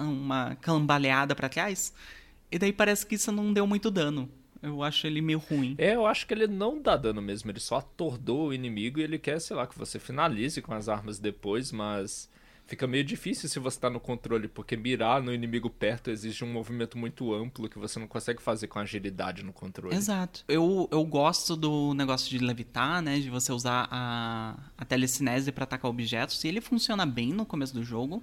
uma 0.00 0.56
cambaleada 0.60 1.34
para 1.34 1.48
trás, 1.48 1.92
e 2.50 2.58
daí 2.58 2.72
parece 2.72 3.04
que 3.04 3.16
isso 3.16 3.30
não 3.32 3.52
deu 3.52 3.66
muito 3.66 3.90
dano. 3.90 4.28
Eu 4.62 4.82
acho 4.82 5.06
ele 5.06 5.20
meio 5.20 5.38
ruim. 5.38 5.74
É, 5.78 5.94
eu 5.94 6.06
acho 6.06 6.26
que 6.26 6.34
ele 6.34 6.46
não 6.46 6.80
dá 6.80 6.96
dano 6.96 7.22
mesmo, 7.22 7.50
ele 7.50 7.60
só 7.60 7.76
atordou 7.76 8.48
o 8.48 8.54
inimigo 8.54 8.98
e 8.98 9.02
ele 9.02 9.18
quer, 9.18 9.40
sei 9.40 9.56
lá, 9.56 9.66
que 9.66 9.78
você 9.78 9.98
finalize 9.98 10.60
com 10.62 10.74
as 10.74 10.88
armas 10.88 11.18
depois, 11.18 11.72
mas 11.72 12.30
fica 12.66 12.86
meio 12.86 13.04
difícil 13.04 13.48
se 13.48 13.58
você 13.58 13.78
tá 13.78 13.88
no 13.88 14.00
controle, 14.00 14.48
porque 14.48 14.76
mirar 14.76 15.22
no 15.22 15.32
inimigo 15.32 15.70
perto 15.70 16.10
exige 16.10 16.44
um 16.44 16.52
movimento 16.52 16.98
muito 16.98 17.32
amplo 17.32 17.68
que 17.68 17.78
você 17.78 17.98
não 17.98 18.08
consegue 18.08 18.42
fazer 18.42 18.66
com 18.66 18.78
agilidade 18.78 19.44
no 19.44 19.52
controle. 19.52 19.94
Exato. 19.94 20.44
Eu, 20.48 20.88
eu 20.90 21.04
gosto 21.04 21.56
do 21.56 21.94
negócio 21.94 22.28
de 22.28 22.44
levitar, 22.44 23.00
né? 23.00 23.20
De 23.20 23.30
você 23.30 23.52
usar 23.52 23.88
a, 23.90 24.56
a 24.76 24.84
telecinese 24.84 25.52
para 25.52 25.64
atacar 25.64 25.90
objetos. 25.90 26.42
E 26.42 26.48
ele 26.48 26.60
funciona 26.60 27.06
bem 27.06 27.32
no 27.32 27.46
começo 27.46 27.72
do 27.72 27.84
jogo. 27.84 28.22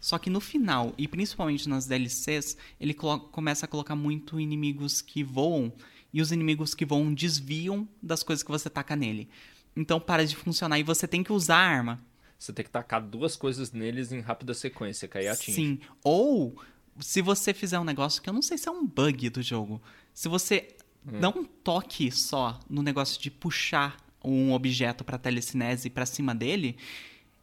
Só 0.00 0.18
que 0.18 0.30
no 0.30 0.40
final, 0.40 0.94
e 0.96 1.06
principalmente 1.06 1.68
nas 1.68 1.86
DLCs, 1.86 2.56
ele 2.80 2.94
começa 2.94 3.66
a 3.66 3.68
colocar 3.68 3.94
muito 3.94 4.40
inimigos 4.40 5.02
que 5.02 5.22
voam. 5.22 5.72
E 6.12 6.20
os 6.20 6.32
inimigos 6.32 6.74
que 6.74 6.84
voam 6.84 7.14
desviam 7.14 7.88
das 8.02 8.22
coisas 8.22 8.42
que 8.42 8.50
você 8.50 8.68
taca 8.68 8.96
nele. 8.96 9.28
Então 9.76 10.00
para 10.00 10.26
de 10.26 10.34
funcionar 10.34 10.78
e 10.78 10.82
você 10.82 11.06
tem 11.06 11.22
que 11.22 11.32
usar 11.32 11.58
a 11.58 11.68
arma 11.68 12.10
você 12.40 12.54
tem 12.54 12.64
que 12.64 12.70
tacar 12.70 13.02
duas 13.02 13.36
coisas 13.36 13.70
neles 13.70 14.12
em 14.12 14.20
rápida 14.20 14.54
sequência, 14.54 15.06
que 15.06 15.18
aí 15.18 15.28
atinge. 15.28 15.56
Sim. 15.56 15.78
Ou 16.02 16.58
se 16.98 17.20
você 17.20 17.52
fizer 17.52 17.78
um 17.78 17.84
negócio 17.84 18.22
que 18.22 18.30
eu 18.30 18.32
não 18.32 18.40
sei 18.40 18.56
se 18.56 18.66
é 18.66 18.72
um 18.72 18.86
bug 18.86 19.28
do 19.28 19.42
jogo. 19.42 19.80
Se 20.14 20.26
você 20.26 20.74
hum. 21.06 21.20
dá 21.20 21.28
um 21.28 21.44
toque 21.44 22.10
só 22.10 22.58
no 22.68 22.82
negócio 22.82 23.20
de 23.20 23.30
puxar 23.30 23.98
um 24.24 24.52
objeto 24.54 25.04
para 25.04 25.18
telecinese 25.18 25.90
para 25.90 26.06
cima 26.06 26.34
dele, 26.34 26.78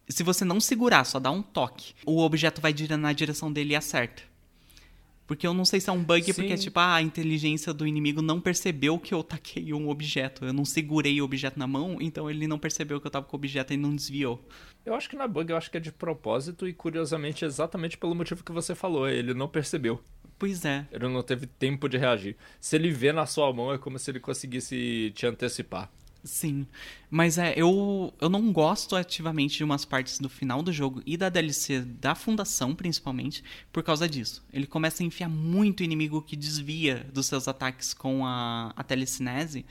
se 0.09 0.23
você 0.23 0.45
não 0.45 0.59
segurar, 0.59 1.03
só 1.03 1.19
dá 1.19 1.31
um 1.31 1.41
toque, 1.41 1.93
o 2.05 2.21
objeto 2.21 2.61
vai 2.61 2.73
na 2.97 3.13
direção 3.13 3.51
dele 3.51 3.73
e 3.73 3.75
acerta. 3.75 4.23
Porque 5.27 5.45
eu 5.45 5.53
não 5.53 5.65
sei 5.65 5.81
se 5.81 5.89
é 5.89 5.93
um 5.93 6.01
bug, 6.01 6.23
Sim. 6.23 6.33
porque 6.33 6.55
tipo, 6.55 6.79
ah, 6.79 6.95
a 6.95 7.01
inteligência 7.01 7.73
do 7.73 7.85
inimigo 7.85 8.21
não 8.21 8.39
percebeu 8.39 8.97
que 8.97 9.13
eu 9.13 9.21
taquei 9.21 9.73
um 9.73 9.89
objeto. 9.89 10.45
Eu 10.45 10.53
não 10.53 10.63
segurei 10.63 11.21
o 11.21 11.25
objeto 11.25 11.59
na 11.59 11.67
mão, 11.67 11.97
então 11.99 12.29
ele 12.29 12.47
não 12.47 12.57
percebeu 12.57 13.01
que 13.01 13.05
eu 13.05 13.11
tava 13.11 13.25
com 13.25 13.35
o 13.35 13.39
objeto 13.39 13.73
e 13.73 13.77
não 13.77 13.93
desviou. 13.93 14.41
Eu 14.85 14.95
acho 14.95 15.09
que 15.09 15.17
na 15.17 15.27
bug, 15.27 15.51
eu 15.51 15.57
acho 15.57 15.69
que 15.69 15.75
é 15.75 15.81
de 15.81 15.91
propósito 15.91 16.65
e 16.65 16.71
curiosamente 16.71 17.43
exatamente 17.43 17.97
pelo 17.97 18.15
motivo 18.15 18.41
que 18.41 18.53
você 18.53 18.73
falou, 18.73 19.09
ele 19.09 19.33
não 19.33 19.49
percebeu. 19.49 20.01
Pois 20.39 20.63
é. 20.63 20.87
Ele 20.91 21.09
não 21.09 21.21
teve 21.21 21.45
tempo 21.45 21.89
de 21.89 21.97
reagir. 21.97 22.37
Se 22.61 22.77
ele 22.77 22.89
vê 22.89 23.11
na 23.11 23.25
sua 23.25 23.51
mão, 23.51 23.73
é 23.73 23.77
como 23.77 23.99
se 23.99 24.09
ele 24.09 24.21
conseguisse 24.21 25.11
te 25.13 25.25
antecipar. 25.25 25.91
Sim. 26.27 26.67
Mas 27.09 27.37
é, 27.37 27.53
eu, 27.55 28.13
eu 28.19 28.29
não 28.29 28.51
gosto 28.51 28.95
ativamente 28.95 29.57
de 29.57 29.63
umas 29.63 29.85
partes 29.85 30.19
do 30.19 30.27
final 30.27 30.61
do 30.61 30.73
jogo 30.73 31.01
e 31.05 31.15
da 31.15 31.29
DLC 31.29 31.81
da 31.81 32.13
fundação, 32.13 32.75
principalmente, 32.75 33.43
por 33.71 33.81
causa 33.81 34.07
disso. 34.07 34.45
Ele 34.51 34.67
começa 34.67 35.01
a 35.01 35.05
enfiar 35.05 35.29
muito 35.29 35.83
inimigo 35.83 36.21
que 36.21 36.35
desvia 36.35 37.07
dos 37.13 37.25
seus 37.25 37.47
ataques 37.47 37.93
com 37.93 38.25
a, 38.25 38.73
a 38.75 38.83
telecinese. 38.83 39.65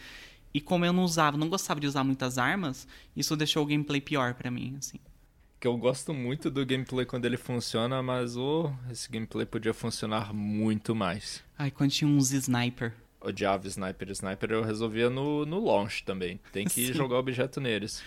E 0.52 0.60
como 0.60 0.86
eu 0.86 0.92
não 0.92 1.04
usava, 1.04 1.36
não 1.36 1.48
gostava 1.48 1.78
de 1.78 1.86
usar 1.86 2.02
muitas 2.02 2.38
armas, 2.38 2.88
isso 3.14 3.36
deixou 3.36 3.62
o 3.62 3.66
gameplay 3.66 4.00
pior 4.00 4.32
para 4.34 4.50
mim, 4.50 4.74
assim. 4.78 4.98
Que 5.60 5.66
eu 5.66 5.76
gosto 5.76 6.14
muito 6.14 6.50
do 6.50 6.64
gameplay 6.64 7.04
quando 7.04 7.26
ele 7.26 7.36
funciona, 7.36 8.02
mas 8.02 8.36
oh, 8.36 8.72
esse 8.90 9.10
gameplay 9.10 9.44
podia 9.44 9.74
funcionar 9.74 10.32
muito 10.32 10.94
mais. 10.94 11.44
Ai, 11.58 11.70
quando 11.70 11.90
tinha 11.90 12.08
uns 12.08 12.32
sniper. 12.32 12.94
Odiava 13.26 13.66
sniper. 13.66 14.10
Sniper 14.10 14.52
eu 14.52 14.62
resolvia 14.62 15.10
no, 15.10 15.44
no 15.44 15.64
launch 15.64 16.04
também. 16.04 16.38
Tem 16.52 16.66
que 16.66 16.86
Sim. 16.86 16.92
jogar 16.92 17.18
objeto 17.18 17.60
neles. 17.60 18.02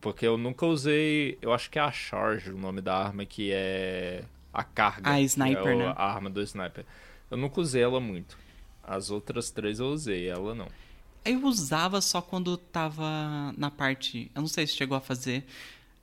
Porque 0.00 0.26
eu 0.26 0.36
nunca 0.36 0.66
usei. 0.66 1.38
Eu 1.40 1.52
acho 1.52 1.70
que 1.70 1.78
é 1.78 1.82
a 1.82 1.92
charge 1.92 2.50
o 2.50 2.58
nome 2.58 2.80
da 2.80 2.96
arma, 2.96 3.24
que 3.24 3.50
é 3.52 4.24
a 4.52 4.64
carga. 4.64 5.10
A 5.10 5.20
sniper, 5.20 5.68
é 5.68 5.76
né? 5.76 5.94
A 5.96 6.12
arma 6.12 6.28
do 6.28 6.42
sniper. 6.42 6.84
Eu 7.30 7.36
nunca 7.36 7.60
usei 7.60 7.82
ela 7.82 8.00
muito. 8.00 8.36
As 8.82 9.10
outras 9.10 9.50
três 9.50 9.80
eu 9.80 9.86
usei, 9.88 10.28
ela 10.28 10.54
não. 10.54 10.68
Eu 11.24 11.44
usava 11.44 12.00
só 12.00 12.22
quando 12.22 12.56
tava 12.56 13.52
na 13.56 13.70
parte. 13.70 14.30
Eu 14.34 14.40
não 14.40 14.48
sei 14.48 14.66
se 14.66 14.74
chegou 14.74 14.96
a 14.96 15.00
fazer 15.00 15.44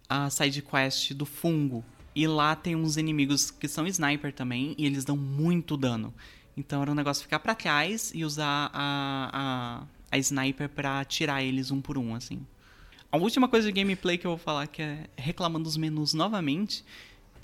a 0.07 0.29
side 0.29 0.61
quest 0.61 1.13
do 1.13 1.25
fungo. 1.25 1.83
E 2.15 2.27
lá 2.27 2.55
tem 2.55 2.75
uns 2.75 2.95
inimigos 2.95 3.51
que 3.51 3.67
são 3.67 3.85
sniper 3.87 4.31
também 4.31 4.73
e 4.77 4.85
eles 4.85 5.03
dão 5.03 5.17
muito 5.17 5.75
dano. 5.75 6.13
Então 6.57 6.81
era 6.81 6.91
um 6.91 6.95
negócio 6.95 7.23
ficar 7.23 7.39
pra 7.39 7.53
trás 7.53 8.11
e 8.13 8.23
usar 8.23 8.69
a, 8.73 9.29
a, 9.33 9.83
a 10.11 10.17
sniper 10.17 10.69
pra 10.69 11.03
tirar 11.03 11.43
eles 11.43 11.71
um 11.71 11.81
por 11.81 11.97
um, 11.97 12.15
assim. 12.15 12.45
A 13.11 13.17
última 13.17 13.47
coisa 13.47 13.67
de 13.67 13.73
gameplay 13.73 14.17
que 14.17 14.25
eu 14.25 14.31
vou 14.31 14.37
falar, 14.37 14.67
que 14.67 14.81
é 14.81 15.07
reclamando 15.17 15.63
dos 15.63 15.77
menus 15.77 16.13
novamente, 16.13 16.83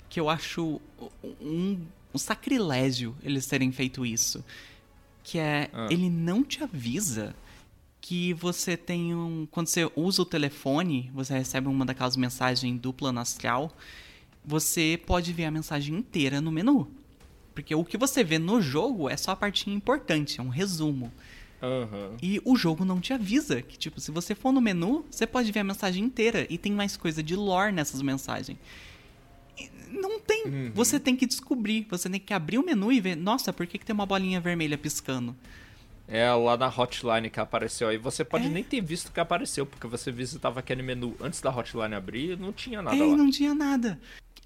que 0.08 0.20
eu 0.20 0.28
acho 0.28 0.80
um, 1.40 1.86
um 2.12 2.18
sacrilégio 2.18 3.16
eles 3.22 3.46
terem 3.46 3.72
feito 3.72 4.04
isso. 4.04 4.44
Que 5.22 5.38
é, 5.38 5.70
ah. 5.72 5.88
ele 5.90 6.10
não 6.10 6.42
te 6.42 6.62
avisa 6.62 7.34
que 8.02 8.34
você 8.34 8.76
tem 8.76 9.14
um. 9.14 9.46
Quando 9.50 9.68
você 9.68 9.90
usa 9.94 10.22
o 10.22 10.26
telefone, 10.26 11.10
você 11.14 11.34
recebe 11.34 11.68
uma 11.68 11.86
daquelas 11.86 12.16
mensagens 12.16 12.78
dupla 12.78 13.18
astral, 13.20 13.72
você 14.44 15.00
pode 15.06 15.32
ver 15.32 15.44
a 15.44 15.50
mensagem 15.50 15.94
inteira 15.94 16.40
no 16.40 16.50
menu. 16.50 16.90
Porque 17.54 17.74
o 17.74 17.84
que 17.84 17.96
você 17.96 18.24
vê 18.24 18.38
no 18.38 18.60
jogo 18.60 19.08
é 19.08 19.16
só 19.16 19.32
a 19.32 19.36
partinha 19.36 19.76
importante, 19.76 20.40
é 20.40 20.42
um 20.42 20.48
resumo. 20.48 21.12
Uhum. 21.62 22.16
E 22.20 22.40
o 22.44 22.56
jogo 22.56 22.84
não 22.84 23.00
te 23.00 23.12
avisa 23.12 23.62
que, 23.62 23.78
tipo, 23.78 24.00
se 24.00 24.10
você 24.10 24.34
for 24.34 24.52
no 24.52 24.60
menu, 24.60 25.06
você 25.08 25.26
pode 25.26 25.52
ver 25.52 25.60
a 25.60 25.64
mensagem 25.64 26.04
inteira. 26.04 26.46
E 26.50 26.58
tem 26.58 26.72
mais 26.72 26.96
coisa 26.96 27.22
de 27.22 27.36
lore 27.36 27.70
nessas 27.70 28.02
mensagens. 28.02 28.58
E 29.56 29.70
não 29.88 30.18
tem. 30.18 30.46
Uhum. 30.46 30.72
Você 30.74 30.98
tem 30.98 31.14
que 31.14 31.24
descobrir. 31.24 31.86
Você 31.88 32.10
tem 32.10 32.18
que 32.18 32.34
abrir 32.34 32.58
o 32.58 32.66
menu 32.66 32.90
e 32.90 33.00
ver, 33.00 33.16
nossa, 33.16 33.52
por 33.52 33.66
que, 33.66 33.78
que 33.78 33.86
tem 33.86 33.94
uma 33.94 34.06
bolinha 34.06 34.40
vermelha 34.40 34.76
piscando? 34.76 35.36
É 36.08 36.30
lá 36.32 36.56
na 36.56 36.66
hotline 36.66 37.30
que 37.30 37.38
apareceu 37.38 37.88
aí. 37.88 37.96
Você 37.96 38.24
pode 38.24 38.46
é. 38.46 38.48
nem 38.48 38.64
ter 38.64 38.80
visto 38.80 39.12
que 39.12 39.20
apareceu, 39.20 39.64
porque 39.64 39.86
você 39.86 40.10
visitava 40.10 40.58
aquele 40.58 40.82
menu 40.82 41.14
antes 41.20 41.40
da 41.40 41.50
hotline 41.50 41.94
abrir 41.94 42.32
e 42.32 42.36
não 42.36 42.52
tinha 42.52 42.82
nada 42.82 42.96
é, 42.96 43.00
lá. 43.00 43.16
não 43.16 43.30
tinha 43.30 43.54
nada. 43.54 44.00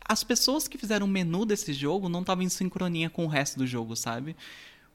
As 0.05 0.23
pessoas 0.23 0.69
que 0.69 0.79
fizeram 0.79 1.07
o 1.07 1.09
menu 1.09 1.45
desse 1.45 1.73
jogo 1.73 2.09
não 2.09 2.21
estavam 2.21 2.45
em 2.45 2.49
sincronia 2.49 3.11
com 3.11 3.25
o 3.25 3.29
resto 3.29 3.59
do 3.59 3.67
jogo, 3.67 3.97
sabe? 3.97 4.37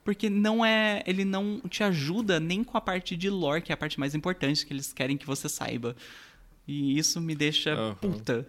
Porque 0.03 0.29
não 0.29 0.65
é. 0.65 1.03
Ele 1.05 1.25
não 1.25 1.59
te 1.69 1.83
ajuda 1.83 2.39
nem 2.39 2.63
com 2.63 2.77
a 2.77 2.81
parte 2.81 3.15
de 3.15 3.29
lore, 3.29 3.61
que 3.61 3.71
é 3.71 3.75
a 3.75 3.77
parte 3.77 3.99
mais 3.99 4.15
importante 4.15 4.65
que 4.65 4.73
eles 4.73 4.93
querem 4.93 5.17
que 5.17 5.25
você 5.25 5.47
saiba. 5.49 5.95
E 6.67 6.97
isso 6.97 7.19
me 7.19 7.35
deixa 7.35 7.75
uhum. 7.75 7.95
puta. 7.95 8.47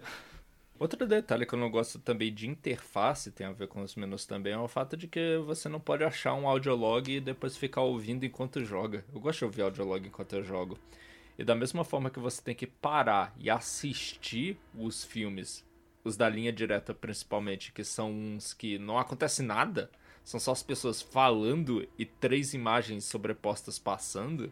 Outro 0.79 1.07
detalhe 1.07 1.45
que 1.45 1.53
eu 1.53 1.59
não 1.59 1.69
gosto 1.69 1.99
também 1.99 2.33
de 2.33 2.47
interface, 2.47 3.31
tem 3.31 3.47
a 3.47 3.51
ver 3.51 3.67
com 3.67 3.81
os 3.81 3.95
menus 3.95 4.25
também, 4.25 4.53
é 4.53 4.57
o 4.57 4.67
fato 4.67 4.97
de 4.97 5.07
que 5.07 5.37
você 5.45 5.69
não 5.69 5.79
pode 5.79 6.03
achar 6.03 6.33
um 6.33 6.47
audiolog 6.47 7.09
e 7.09 7.21
depois 7.21 7.55
ficar 7.55 7.81
ouvindo 7.81 8.25
enquanto 8.25 8.63
joga. 8.65 9.05
Eu 9.13 9.21
gosto 9.21 9.39
de 9.39 9.45
ouvir 9.45 9.61
audiolog 9.61 10.05
enquanto 10.05 10.33
eu 10.33 10.43
jogo. 10.43 10.77
E 11.37 11.43
da 11.43 11.55
mesma 11.55 11.83
forma 11.83 12.09
que 12.09 12.19
você 12.19 12.41
tem 12.41 12.53
que 12.53 12.67
parar 12.67 13.33
e 13.39 13.49
assistir 13.49 14.57
os 14.77 15.03
filmes, 15.03 15.63
os 16.03 16.17
da 16.17 16.29
linha 16.29 16.51
direta 16.51 16.93
principalmente, 16.93 17.71
que 17.71 17.83
são 17.83 18.11
uns 18.11 18.53
que 18.53 18.77
não 18.77 18.97
acontece 18.97 19.41
nada, 19.41 19.89
são 20.23 20.39
só 20.39 20.51
as 20.51 20.63
pessoas 20.63 21.01
falando 21.01 21.87
e 21.97 22.05
três 22.05 22.53
imagens 22.53 23.05
sobrepostas 23.05 23.77
passando 23.77 24.51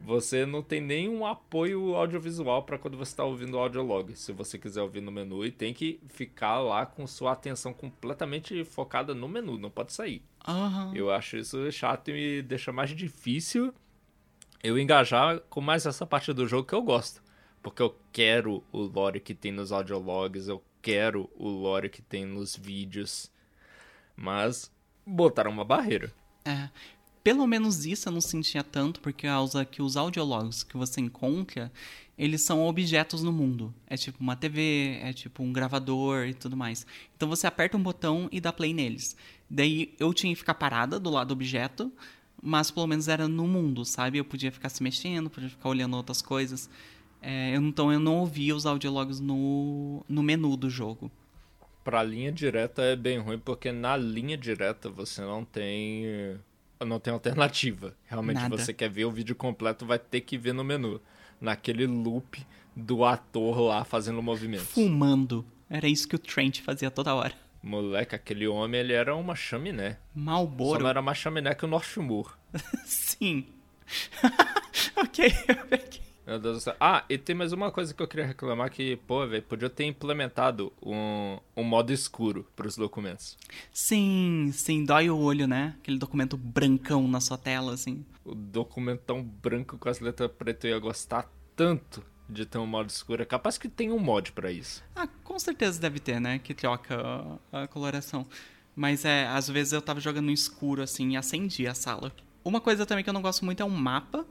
você 0.00 0.46
não 0.46 0.62
tem 0.62 0.80
nenhum 0.80 1.26
apoio 1.26 1.94
audiovisual 1.94 2.62
para 2.62 2.78
quando 2.78 2.96
você 2.96 3.12
está 3.12 3.22
ouvindo 3.22 3.54
o 3.54 3.58
audiolog. 3.58 4.16
Se 4.16 4.32
você 4.32 4.58
quiser 4.58 4.82
ouvir 4.82 5.02
no 5.02 5.12
menu, 5.12 5.44
e 5.44 5.52
tem 5.52 5.74
que 5.74 6.00
ficar 6.08 6.58
lá 6.58 6.86
com 6.86 7.06
sua 7.06 7.32
atenção 7.32 7.72
completamente 7.72 8.64
focada 8.64 9.14
no 9.14 9.28
menu, 9.28 9.58
não 9.58 9.70
pode 9.70 9.92
sair. 9.92 10.22
Uhum. 10.48 10.94
Eu 10.94 11.10
acho 11.10 11.36
isso 11.36 11.70
chato 11.70 12.08
e 12.08 12.12
me 12.12 12.42
deixa 12.42 12.72
mais 12.72 12.90
difícil 12.90 13.74
eu 14.62 14.78
engajar 14.78 15.40
com 15.50 15.60
mais 15.60 15.84
essa 15.84 16.06
parte 16.06 16.32
do 16.32 16.48
jogo 16.48 16.66
que 16.66 16.74
eu 16.74 16.82
gosto. 16.82 17.22
Porque 17.62 17.82
eu 17.82 17.96
quero 18.12 18.62
o 18.72 18.78
lore 18.82 19.20
que 19.20 19.34
tem 19.34 19.52
nos 19.52 19.70
audiologs, 19.72 20.48
eu 20.48 20.62
quero 20.80 21.28
o 21.36 21.48
lore 21.48 21.88
que 21.88 22.02
tem 22.02 22.24
nos 22.24 22.56
vídeos. 22.56 23.30
Mas 24.16 24.70
botaram 25.06 25.50
uma 25.50 25.64
barreira. 25.64 26.12
É. 26.44 26.68
Pelo 27.22 27.46
menos 27.46 27.84
isso 27.84 28.08
eu 28.08 28.12
não 28.12 28.20
sentia 28.20 28.64
tanto, 28.64 28.98
porque 29.00 29.26
causa 29.26 29.64
que 29.64 29.82
os 29.82 29.96
audiólogos 29.96 30.62
que 30.62 30.76
você 30.76 31.02
encontra, 31.02 31.70
eles 32.16 32.42
são 32.42 32.66
objetos 32.66 33.22
no 33.22 33.30
mundo. 33.30 33.74
É 33.86 33.96
tipo 33.96 34.18
uma 34.20 34.34
TV, 34.34 34.98
é 35.02 35.12
tipo 35.12 35.42
um 35.42 35.52
gravador 35.52 36.26
e 36.26 36.34
tudo 36.34 36.56
mais. 36.56 36.86
Então 37.14 37.28
você 37.28 37.46
aperta 37.46 37.76
um 37.76 37.82
botão 37.82 38.26
e 38.32 38.40
dá 38.40 38.52
play 38.52 38.72
neles. 38.72 39.16
Daí 39.50 39.94
eu 39.98 40.14
tinha 40.14 40.32
que 40.32 40.38
ficar 40.38 40.54
parada 40.54 40.98
do 40.98 41.10
lado 41.10 41.28
do 41.28 41.32
objeto, 41.32 41.92
mas 42.42 42.70
pelo 42.70 42.86
menos 42.86 43.06
era 43.06 43.28
no 43.28 43.46
mundo, 43.46 43.84
sabe? 43.84 44.16
Eu 44.16 44.24
podia 44.24 44.50
ficar 44.50 44.70
se 44.70 44.82
mexendo, 44.82 45.28
podia 45.28 45.50
ficar 45.50 45.68
olhando 45.68 45.96
outras 45.96 46.22
coisas. 46.22 46.70
É, 47.22 47.54
então 47.54 47.92
eu 47.92 48.00
não 48.00 48.16
ouvia 48.16 48.54
os 48.54 48.66
audiólogos 48.66 49.20
no, 49.20 50.04
no 50.08 50.22
menu 50.22 50.56
do 50.56 50.70
jogo. 50.70 51.10
Pra 51.84 52.02
linha 52.02 52.30
direta 52.30 52.82
é 52.82 52.96
bem 52.96 53.18
ruim, 53.18 53.38
porque 53.38 53.72
na 53.72 53.96
linha 53.96 54.36
direta 54.36 54.88
você 54.88 55.22
não 55.22 55.44
tem 55.44 56.38
não 56.84 56.98
tem 56.98 57.12
alternativa. 57.12 57.94
Realmente 58.06 58.40
Nada. 58.40 58.56
você 58.56 58.72
quer 58.72 58.88
ver 58.88 59.04
o 59.04 59.10
vídeo 59.10 59.34
completo, 59.34 59.84
vai 59.84 59.98
ter 59.98 60.20
que 60.22 60.38
ver 60.38 60.52
no 60.52 60.64
menu. 60.64 61.00
Naquele 61.40 61.86
loop 61.86 62.44
do 62.74 63.04
ator 63.04 63.60
lá 63.60 63.84
fazendo 63.84 64.22
movimentos. 64.22 64.68
Fumando. 64.68 65.44
Era 65.68 65.86
isso 65.86 66.08
que 66.08 66.16
o 66.16 66.18
Trent 66.18 66.60
fazia 66.60 66.90
toda 66.90 67.14
hora. 67.14 67.34
Moleque, 67.62 68.14
aquele 68.14 68.48
homem, 68.48 68.80
ele 68.80 68.92
era 68.92 69.14
uma 69.14 69.34
chaminé. 69.34 69.92
Só 69.92 69.98
Malboro. 70.14 70.82
não 70.82 70.88
era 70.88 71.02
mais 71.02 71.18
chaminé 71.18 71.54
que 71.54 71.64
o 71.64 71.68
Northmoor. 71.68 72.36
Sim. 72.84 73.46
ok, 74.96 75.32
eu 75.48 75.66
peguei. 75.66 76.09
Meu 76.30 76.38
Deus 76.38 76.58
do 76.58 76.60
céu. 76.60 76.76
Ah, 76.78 77.04
e 77.08 77.18
tem 77.18 77.34
mais 77.34 77.52
uma 77.52 77.72
coisa 77.72 77.92
que 77.92 78.00
eu 78.00 78.06
queria 78.06 78.24
reclamar 78.24 78.70
que, 78.70 78.94
pô, 78.98 79.26
velho, 79.26 79.42
podia 79.42 79.68
ter 79.68 79.82
implementado 79.86 80.72
um, 80.80 81.40
um 81.56 81.64
modo 81.64 81.92
escuro 81.92 82.46
pros 82.54 82.76
documentos. 82.76 83.36
Sim, 83.72 84.48
sim, 84.52 84.84
dói 84.84 85.10
o 85.10 85.18
olho, 85.18 85.48
né? 85.48 85.74
Aquele 85.80 85.98
documento 85.98 86.36
brancão 86.36 87.08
na 87.08 87.20
sua 87.20 87.36
tela, 87.36 87.74
assim. 87.74 88.06
O 88.24 88.32
documentão 88.32 89.24
branco 89.24 89.76
com 89.76 89.88
as 89.88 89.98
letras 89.98 90.30
pretas 90.30 90.70
eu 90.70 90.76
ia 90.76 90.78
gostar 90.78 91.28
tanto 91.56 92.00
de 92.28 92.46
ter 92.46 92.58
um 92.58 92.66
modo 92.66 92.88
escuro. 92.90 93.22
É 93.22 93.26
capaz 93.26 93.58
que 93.58 93.68
tem 93.68 93.90
um 93.90 93.98
mod 93.98 94.30
pra 94.30 94.52
isso. 94.52 94.84
Ah, 94.94 95.08
com 95.24 95.36
certeza 95.36 95.80
deve 95.80 95.98
ter, 95.98 96.20
né? 96.20 96.38
Que 96.38 96.54
troca 96.54 96.96
a, 97.52 97.62
a 97.64 97.66
coloração. 97.66 98.24
Mas 98.76 99.04
é, 99.04 99.26
às 99.26 99.48
vezes 99.48 99.72
eu 99.72 99.82
tava 99.82 99.98
jogando 99.98 100.26
no 100.26 100.30
escuro, 100.30 100.80
assim, 100.80 101.10
e 101.10 101.16
acendia 101.16 101.72
a 101.72 101.74
sala. 101.74 102.12
Uma 102.44 102.60
coisa 102.60 102.86
também 102.86 103.02
que 103.02 103.10
eu 103.10 103.14
não 103.14 103.20
gosto 103.20 103.44
muito 103.44 103.60
é 103.60 103.66
um 103.66 103.68
mapa. 103.68 104.24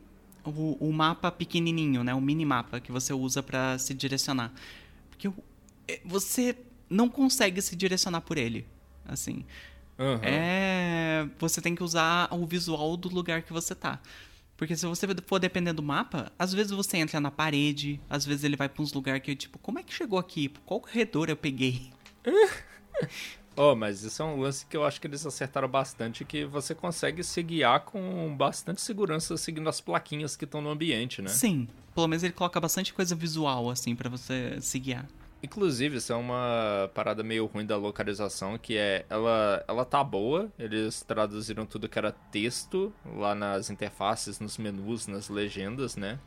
O, 0.49 0.77
o 0.79 0.93
mapa 0.93 1.31
pequenininho, 1.31 2.03
né? 2.03 2.13
O 2.13 2.21
minimapa 2.21 2.79
que 2.79 2.91
você 2.91 3.13
usa 3.13 3.41
pra 3.41 3.77
se 3.77 3.93
direcionar. 3.93 4.51
Porque 5.09 5.29
é, 5.87 6.01
você 6.05 6.55
não 6.89 7.09
consegue 7.09 7.61
se 7.61 7.75
direcionar 7.75 8.21
por 8.21 8.37
ele, 8.37 8.65
assim. 9.05 9.45
Aham. 9.97 10.21
É. 10.23 11.27
Você 11.37 11.61
tem 11.61 11.75
que 11.75 11.83
usar 11.83 12.33
o 12.33 12.45
visual 12.45 12.95
do 12.95 13.09
lugar 13.09 13.41
que 13.41 13.51
você 13.51 13.75
tá. 13.75 13.99
Porque 14.55 14.75
se 14.75 14.85
você 14.85 15.07
for 15.25 15.39
depender 15.39 15.71
do 15.71 15.81
mapa, 15.81 16.31
às 16.37 16.53
vezes 16.53 16.71
você 16.71 16.97
entra 16.97 17.19
na 17.19 17.31
parede, 17.31 17.99
às 18.09 18.25
vezes 18.25 18.43
ele 18.43 18.57
vai 18.57 18.67
pra 18.67 18.83
uns 18.83 18.91
lugares 18.91 19.21
que, 19.21 19.33
tipo, 19.33 19.57
como 19.59 19.79
é 19.79 19.83
que 19.83 19.93
chegou 19.93 20.19
aqui? 20.19 20.51
Qual 20.65 20.81
corredor 20.81 21.29
eu 21.29 21.37
peguei? 21.37 21.91
Oh, 23.61 23.75
mas 23.75 24.03
isso 24.03 24.21
é 24.21 24.25
um 24.25 24.39
lance 24.39 24.65
que 24.65 24.77
eu 24.77 24.85
acho 24.85 25.01
que 25.01 25.07
eles 25.07 25.25
acertaram 25.25 25.67
bastante, 25.67 26.23
que 26.23 26.45
você 26.45 26.73
consegue 26.73 27.21
se 27.25 27.43
guiar 27.43 27.81
com 27.81 28.33
bastante 28.37 28.79
segurança 28.79 29.35
seguindo 29.35 29.67
as 29.67 29.81
plaquinhas 29.81 30.37
que 30.37 30.45
estão 30.45 30.61
no 30.61 30.69
ambiente, 30.69 31.21
né? 31.21 31.27
Sim, 31.27 31.67
pelo 31.93 32.07
menos 32.07 32.23
ele 32.23 32.31
coloca 32.31 32.57
bastante 32.61 32.93
coisa 32.93 33.13
visual, 33.15 33.69
assim, 33.69 33.97
pra 33.97 34.09
você 34.09 34.61
se 34.61 34.79
guiar. 34.79 35.05
Inclusive, 35.43 35.97
isso 35.97 36.13
é 36.13 36.15
uma 36.15 36.89
parada 36.93 37.21
meio 37.21 37.47
ruim 37.47 37.65
da 37.65 37.75
localização, 37.75 38.57
que 38.57 38.77
é, 38.77 39.05
ela, 39.09 39.61
ela 39.67 39.83
tá 39.83 40.01
boa, 40.05 40.49
eles 40.57 41.01
traduziram 41.01 41.65
tudo 41.65 41.89
que 41.89 41.99
era 41.99 42.13
texto 42.31 42.93
lá 43.13 43.35
nas 43.35 43.69
interfaces, 43.69 44.39
nos 44.39 44.57
menus, 44.57 45.05
nas 45.05 45.27
legendas, 45.27 45.97
né? 45.97 46.17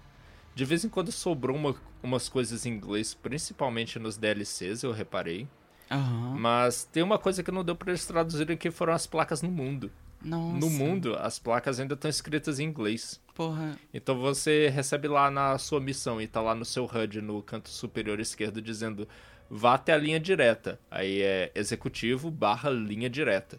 De 0.54 0.66
vez 0.66 0.84
em 0.84 0.88
quando 0.90 1.10
sobrou 1.10 1.56
uma- 1.56 1.74
umas 2.02 2.28
coisas 2.28 2.66
em 2.66 2.72
inglês, 2.74 3.14
principalmente 3.14 3.98
nos 3.98 4.18
DLCs, 4.18 4.82
eu 4.82 4.92
reparei. 4.92 5.48
Aham. 5.92 6.36
Mas 6.38 6.84
tem 6.84 7.02
uma 7.02 7.18
coisa 7.18 7.42
que 7.42 7.50
não 7.50 7.64
deu 7.64 7.76
pra 7.76 7.90
eles 7.90 8.06
traduzirem, 8.06 8.56
que 8.56 8.70
foram 8.70 8.92
as 8.92 9.06
placas 9.06 9.42
no 9.42 9.50
mundo. 9.50 9.90
Nossa. 10.24 10.58
No 10.58 10.70
mundo, 10.70 11.16
as 11.16 11.38
placas 11.38 11.80
ainda 11.80 11.94
estão 11.94 12.08
escritas 12.08 12.58
em 12.60 12.64
inglês. 12.64 13.20
Porra. 13.34 13.76
Então 13.92 14.18
você 14.18 14.68
recebe 14.68 15.08
lá 15.08 15.30
na 15.30 15.58
sua 15.58 15.80
missão 15.80 16.20
e 16.20 16.26
tá 16.26 16.40
lá 16.40 16.54
no 16.54 16.64
seu 16.64 16.84
HUD 16.84 17.20
no 17.20 17.42
canto 17.42 17.68
superior 17.68 18.20
esquerdo 18.20 18.62
dizendo 18.62 19.08
vá 19.50 19.74
até 19.74 19.92
a 19.92 19.98
linha 19.98 20.20
direta. 20.20 20.78
Aí 20.90 21.22
é 21.22 21.50
executivo 21.54 22.30
barra 22.30 22.70
linha 22.70 23.10
direta. 23.10 23.58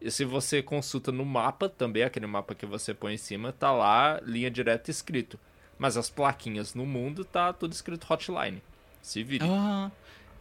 E 0.00 0.10
se 0.10 0.24
você 0.24 0.62
consulta 0.62 1.12
no 1.12 1.24
mapa, 1.24 1.68
também 1.68 2.02
aquele 2.02 2.26
mapa 2.26 2.54
que 2.54 2.64
você 2.64 2.94
põe 2.94 3.14
em 3.14 3.18
cima, 3.18 3.52
tá 3.52 3.70
lá 3.70 4.18
linha 4.24 4.50
direta 4.50 4.90
escrito. 4.90 5.38
Mas 5.78 5.96
as 5.96 6.10
plaquinhas 6.10 6.74
no 6.74 6.86
mundo 6.86 7.24
tá 7.24 7.52
tudo 7.52 7.72
escrito 7.72 8.06
hotline. 8.10 8.62
Se 9.02 9.22
vire. 9.22 9.44
Ah, 9.46 9.90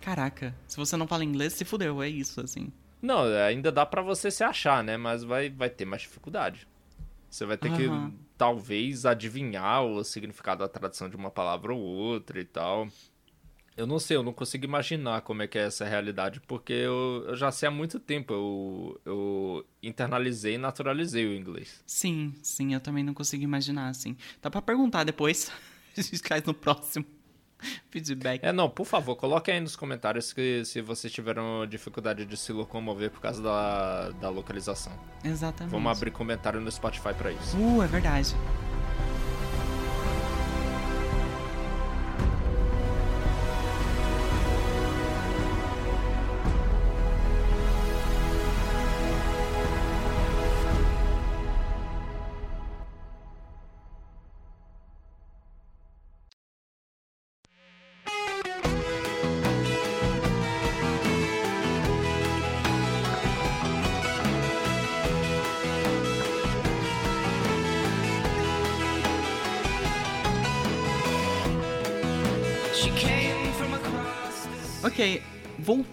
caraca. 0.02 0.56
Se 0.68 0.78
você 0.78 0.96
não 0.98 1.08
fala 1.08 1.24
inglês, 1.24 1.54
se 1.54 1.66
fudeu, 1.66 2.02
é 2.02 2.10
isso, 2.10 2.42
assim. 2.42 2.72
Não, 3.02 3.24
ainda 3.24 3.72
dá 3.72 3.86
pra 3.86 4.02
você 4.02 4.30
se 4.30 4.44
achar, 4.44 4.84
né? 4.84 4.98
Mas 4.98 5.24
vai, 5.24 5.50
vai 5.50 5.70
ter 5.70 5.86
mais 5.86 6.02
dificuldade. 6.02 6.68
Você 7.30 7.46
vai 7.46 7.58
ter 7.58 7.70
Aham. 7.70 8.12
que, 8.12 8.18
talvez, 8.38 9.06
adivinhar 9.06 9.84
o 9.84 10.04
significado 10.04 10.60
da 10.60 10.68
tradução 10.68 11.10
de 11.10 11.16
uma 11.16 11.30
palavra 11.30 11.74
ou 11.74 11.80
outra 11.80 12.40
e 12.40 12.46
tal. 12.46 12.88
Eu 13.78 13.88
não 13.88 13.98
sei, 14.00 14.18
eu 14.18 14.24
não 14.24 14.34
consigo 14.34 14.66
imaginar 14.66 15.22
como 15.22 15.42
é 15.42 15.48
que 15.48 15.58
é 15.58 15.62
essa 15.68 15.86
realidade, 15.86 16.42
porque 16.42 16.74
eu, 16.74 17.24
eu 17.28 17.36
já 17.36 17.50
sei 17.50 17.70
há 17.70 17.72
muito 17.72 17.98
tempo. 18.00 18.34
Eu, 18.34 19.02
eu 19.06 19.66
internalizei 19.82 20.56
e 20.56 20.58
naturalizei 20.58 21.26
o 21.26 21.34
inglês. 21.34 21.82
Sim, 21.86 22.34
sim, 22.44 22.74
eu 22.74 22.82
também 22.82 23.04
não 23.04 23.14
consigo 23.14 23.44
imaginar, 23.44 23.88
assim. 23.88 24.18
Dá 24.42 24.50
pra 24.50 24.62
perguntar 24.62 25.06
depois. 25.06 25.50
A 25.98 26.02
gente 26.02 26.22
traz 26.22 26.44
no 26.44 26.54
próximo 26.54 27.06
feedback. 27.90 28.44
É, 28.44 28.52
não, 28.52 28.70
por 28.70 28.86
favor, 28.86 29.16
coloque 29.16 29.52
aí 29.52 29.60
nos 29.60 29.76
comentários 29.76 30.34
que 30.34 30.64
se 30.66 30.82
vocês 30.82 31.12
tiveram 31.12 31.66
dificuldade 31.68 32.26
de 32.26 32.38
se 32.38 32.52
locomover 32.52 33.12
por 33.12 33.22
causa 33.22 33.42
da, 33.42 34.10
da 34.12 34.30
localização. 34.30 34.94
Exatamente. 35.24 35.72
Vamos 35.72 35.98
abrir 35.98 36.12
comentário 36.12 36.60
no 36.60 36.72
Spotify 36.72 37.14
pra 37.14 37.32
isso. 37.32 37.58
Uh, 37.58 37.84
é 37.84 37.88
verdade. 37.88 38.36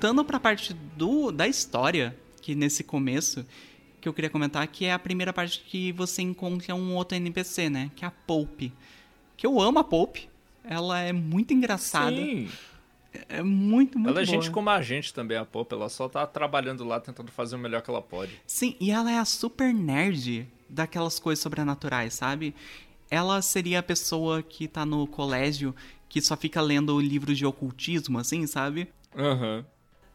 Voltando 0.06 0.24
pra 0.24 0.38
parte 0.38 0.72
do, 0.72 1.32
da 1.32 1.48
história, 1.48 2.16
que 2.40 2.54
nesse 2.54 2.84
começo, 2.84 3.44
que 4.00 4.08
eu 4.08 4.12
queria 4.14 4.30
comentar, 4.30 4.64
que 4.68 4.84
é 4.84 4.92
a 4.92 4.98
primeira 4.98 5.32
parte 5.32 5.60
que 5.66 5.90
você 5.92 6.22
encontra 6.22 6.74
um 6.76 6.94
outro 6.94 7.16
NPC, 7.16 7.68
né? 7.68 7.90
Que 7.96 8.04
é 8.04 8.08
a 8.08 8.10
Pope. 8.10 8.72
Que 9.36 9.44
eu 9.46 9.60
amo 9.60 9.80
a 9.80 9.84
Pope. 9.84 10.28
Ela 10.62 11.00
é 11.00 11.12
muito 11.12 11.52
engraçada. 11.52 12.14
Sim, 12.14 12.48
É 13.28 13.42
muito, 13.42 13.98
muito 13.98 14.10
ela 14.10 14.22
é 14.22 14.24
boa. 14.24 14.42
gente 14.42 14.50
como 14.52 14.70
a 14.70 14.80
gente 14.80 15.12
também, 15.12 15.36
a 15.36 15.44
Pop. 15.44 15.72
Ela 15.74 15.88
só 15.88 16.08
tá 16.08 16.24
trabalhando 16.24 16.84
lá, 16.84 17.00
tentando 17.00 17.32
fazer 17.32 17.56
o 17.56 17.58
melhor 17.58 17.82
que 17.82 17.90
ela 17.90 18.02
pode. 18.02 18.30
Sim, 18.46 18.76
e 18.78 18.92
ela 18.92 19.10
é 19.10 19.18
a 19.18 19.24
super 19.24 19.74
nerd 19.74 20.46
daquelas 20.68 21.18
coisas 21.18 21.42
sobrenaturais, 21.42 22.14
sabe? 22.14 22.54
Ela 23.10 23.42
seria 23.42 23.80
a 23.80 23.82
pessoa 23.82 24.40
que 24.42 24.68
tá 24.68 24.86
no 24.86 25.04
colégio 25.06 25.74
que 26.08 26.20
só 26.20 26.36
fica 26.36 26.60
lendo 26.60 27.00
livros 27.00 27.36
de 27.36 27.44
ocultismo, 27.44 28.18
assim, 28.20 28.46
sabe? 28.46 28.88
Aham. 29.16 29.64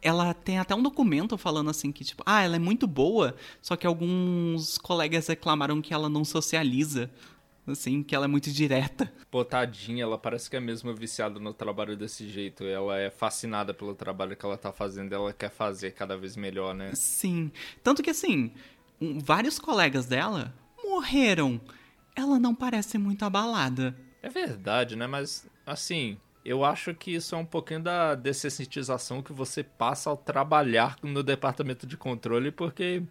Ela 0.02 0.34
tem 0.34 0.58
até 0.58 0.74
um 0.74 0.82
documento 0.82 1.38
falando 1.38 1.70
assim 1.70 1.92
que, 1.92 2.04
tipo, 2.04 2.22
ah, 2.26 2.42
ela 2.42 2.56
é 2.56 2.58
muito 2.58 2.86
boa, 2.88 3.36
só 3.62 3.76
que 3.76 3.86
alguns 3.86 4.76
colegas 4.76 5.28
reclamaram 5.28 5.80
que 5.80 5.94
ela 5.94 6.08
não 6.08 6.24
socializa. 6.24 7.08
Assim, 7.64 8.02
que 8.02 8.12
ela 8.12 8.24
é 8.24 8.28
muito 8.28 8.50
direta. 8.50 9.12
Pô, 9.30 9.44
tadinha, 9.44 10.02
ela 10.02 10.18
parece 10.18 10.50
que 10.50 10.56
é 10.56 10.60
mesmo 10.60 10.92
viciada 10.96 11.38
no 11.38 11.54
trabalho 11.54 11.96
desse 11.96 12.28
jeito. 12.28 12.64
Ela 12.64 12.98
é 12.98 13.08
fascinada 13.08 13.72
pelo 13.72 13.94
trabalho 13.94 14.34
que 14.36 14.44
ela 14.44 14.58
tá 14.58 14.72
fazendo. 14.72 15.12
Ela 15.14 15.32
quer 15.32 15.48
fazer 15.48 15.92
cada 15.92 16.16
vez 16.16 16.36
melhor, 16.36 16.74
né? 16.74 16.90
Sim. 16.92 17.52
Tanto 17.80 18.02
que, 18.02 18.10
assim, 18.10 18.50
vários 19.22 19.60
colegas 19.60 20.06
dela 20.06 20.52
morreram. 20.84 21.60
Ela 22.16 22.36
não 22.40 22.52
parece 22.52 22.98
muito 22.98 23.24
abalada. 23.24 23.96
É 24.20 24.28
verdade, 24.28 24.96
né? 24.96 25.06
Mas, 25.06 25.46
assim, 25.64 26.18
eu 26.44 26.64
acho 26.64 26.94
que 26.94 27.12
isso 27.12 27.34
é 27.34 27.38
um 27.38 27.44
pouquinho 27.44 27.80
da 27.82 28.14
dessensitização 28.14 29.22
que 29.22 29.32
você 29.32 29.62
passa 29.62 30.10
ao 30.10 30.16
trabalhar 30.16 30.96
no 31.02 31.22
departamento 31.22 31.86
de 31.86 31.96
controle, 31.96 32.50
porque 32.50 33.02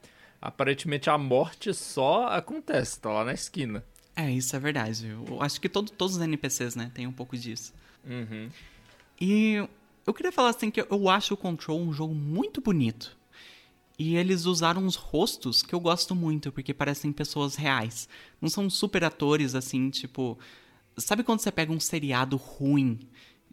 aparentemente 0.42 1.10
a 1.10 1.18
morte 1.18 1.74
só 1.74 2.28
acontece, 2.28 3.00
tá 3.00 3.10
lá 3.10 3.24
na 3.24 3.34
esquina. 3.34 3.84
É, 4.16 4.30
isso 4.30 4.56
é 4.56 4.60
verdade. 4.60 5.08
Eu 5.08 5.42
acho 5.42 5.60
que 5.62 5.70
todo- 5.70 5.92
todos 5.92 6.16
os 6.18 6.22
NPCs, 6.22 6.76
né, 6.76 6.92
tem 6.94 7.08
um 7.08 7.12
pouco 7.14 7.38
disso. 7.38 7.74
Uhum. 8.06 8.50
E 9.20 9.56
eu 10.06 10.14
queria 10.14 10.32
falar 10.32 10.50
assim 10.50 10.70
que 10.72 10.82
eu 10.82 11.10
acho 11.10 11.34
o 11.34 11.38
Control 11.38 11.80
um 11.80 11.94
jogo 11.94 12.14
muito 12.14 12.60
bonito. 12.60 13.16
E 13.98 14.16
eles 14.16 14.46
usaram 14.46 14.84
uns 14.84 14.96
rostos 14.96 15.62
que 15.62 15.76
eu 15.76 15.80
gosto 15.80 16.16
muito, 16.16 16.52
porque 16.52 16.74
parecem 16.74 17.12
pessoas 17.12 17.56
reais. 17.56 18.10
Não 18.42 18.50
são 18.50 18.68
super 18.70 19.04
atores 19.04 19.54
assim, 19.54 19.92
tipo. 19.92 20.40
Sabe 20.98 21.24
quando 21.24 21.40
você 21.40 21.52
pega 21.52 21.72
um 21.72 21.80
seriado 21.80 22.36
ruim 22.36 23.00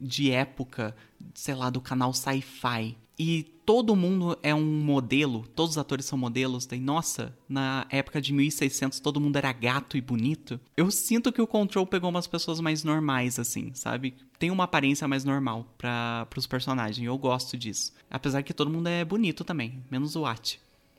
de 0.00 0.30
época, 0.30 0.94
sei 1.34 1.54
lá, 1.54 1.70
do 1.70 1.80
canal 1.80 2.12
Sci-Fi? 2.12 2.96
e 3.18 3.42
todo 3.66 3.96
mundo 3.96 4.38
é 4.42 4.54
um 4.54 4.64
modelo, 4.64 5.44
todos 5.48 5.72
os 5.72 5.78
atores 5.78 6.06
são 6.06 6.16
modelos, 6.16 6.66
daí, 6.66 6.78
nossa, 6.78 7.36
na 7.48 7.84
época 7.90 8.20
de 8.20 8.32
1600 8.32 9.00
todo 9.00 9.20
mundo 9.20 9.36
era 9.36 9.52
gato 9.52 9.96
e 9.96 10.00
bonito. 10.00 10.60
Eu 10.76 10.90
sinto 10.90 11.32
que 11.32 11.42
o 11.42 11.46
Control 11.46 11.84
pegou 11.84 12.08
umas 12.08 12.28
pessoas 12.28 12.60
mais 12.60 12.84
normais, 12.84 13.38
assim, 13.38 13.74
sabe? 13.74 14.14
Tem 14.38 14.50
uma 14.50 14.64
aparência 14.64 15.08
mais 15.08 15.24
normal 15.24 15.66
para 15.76 16.28
os 16.36 16.46
personagens, 16.46 17.04
eu 17.04 17.18
gosto 17.18 17.58
disso. 17.58 17.92
Apesar 18.08 18.42
que 18.42 18.54
todo 18.54 18.70
mundo 18.70 18.88
é 18.88 19.04
bonito 19.04 19.42
também, 19.42 19.82
menos 19.90 20.14
o 20.14 20.24
At. 20.24 20.56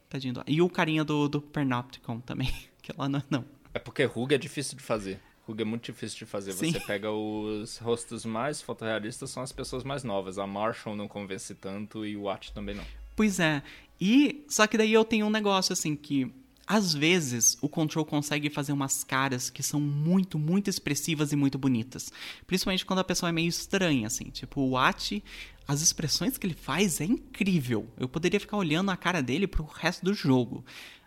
Tadinho 0.09 0.33
do... 0.33 0.43
E 0.45 0.61
o 0.61 0.69
carinha 0.69 1.05
do, 1.05 1.29
do 1.29 1.41
Pernopticon 1.41 2.19
também, 2.19 2.53
que 2.81 2.91
lá 2.97 3.07
não, 3.07 3.23
não. 3.29 3.45
É 3.73 3.79
porque 3.79 4.03
ruga 4.03 4.35
é 4.35 4.37
difícil 4.37 4.75
de 4.77 4.83
fazer. 4.83 5.21
É 5.57 5.63
muito 5.63 5.85
difícil 5.85 6.19
de 6.19 6.25
fazer. 6.25 6.53
Sim. 6.53 6.71
Você 6.71 6.79
pega 6.79 7.11
os 7.11 7.77
rostos 7.77 8.25
mais 8.25 8.61
fotorrealistas, 8.61 9.29
são 9.29 9.43
as 9.43 9.51
pessoas 9.51 9.83
mais 9.83 10.03
novas. 10.03 10.37
A 10.37 10.45
Marshall 10.45 10.95
não 10.95 11.07
convence 11.07 11.53
tanto 11.55 12.05
e 12.05 12.15
o 12.15 12.23
Watt 12.23 12.53
também 12.53 12.75
não. 12.75 12.85
Pois 13.15 13.39
é. 13.39 13.61
E 13.99 14.45
só 14.47 14.65
que 14.65 14.77
daí 14.77 14.93
eu 14.93 15.03
tenho 15.03 15.25
um 15.25 15.29
negócio 15.29 15.73
assim 15.73 15.95
que 15.95 16.31
às 16.69 16.93
vezes 16.93 17.57
o 17.61 17.67
Control 17.67 18.05
consegue 18.05 18.47
fazer 18.47 18.71
umas 18.71 19.03
caras 19.03 19.49
que 19.49 19.63
são 19.63 19.81
muito, 19.81 20.37
muito 20.37 20.69
expressivas 20.69 21.31
e 21.31 21.35
muito 21.35 21.57
bonitas. 21.57 22.13
Principalmente 22.45 22.85
quando 22.85 22.99
a 22.99 23.03
pessoa 23.03 23.29
é 23.29 23.33
meio 23.33 23.49
estranha, 23.49 24.05
assim. 24.05 24.25
Tipo, 24.25 24.61
o 24.61 24.69
Watt, 24.71 25.23
as 25.67 25.81
expressões 25.81 26.37
que 26.37 26.45
ele 26.45 26.53
faz 26.53 27.01
é 27.01 27.05
incrível. 27.05 27.87
Eu 27.97 28.07
poderia 28.07 28.39
ficar 28.39 28.55
olhando 28.55 28.91
a 28.91 28.95
cara 28.95 29.19
dele 29.19 29.47
pro 29.47 29.65
resto 29.65 30.05
do 30.05 30.13
jogo. 30.13 30.63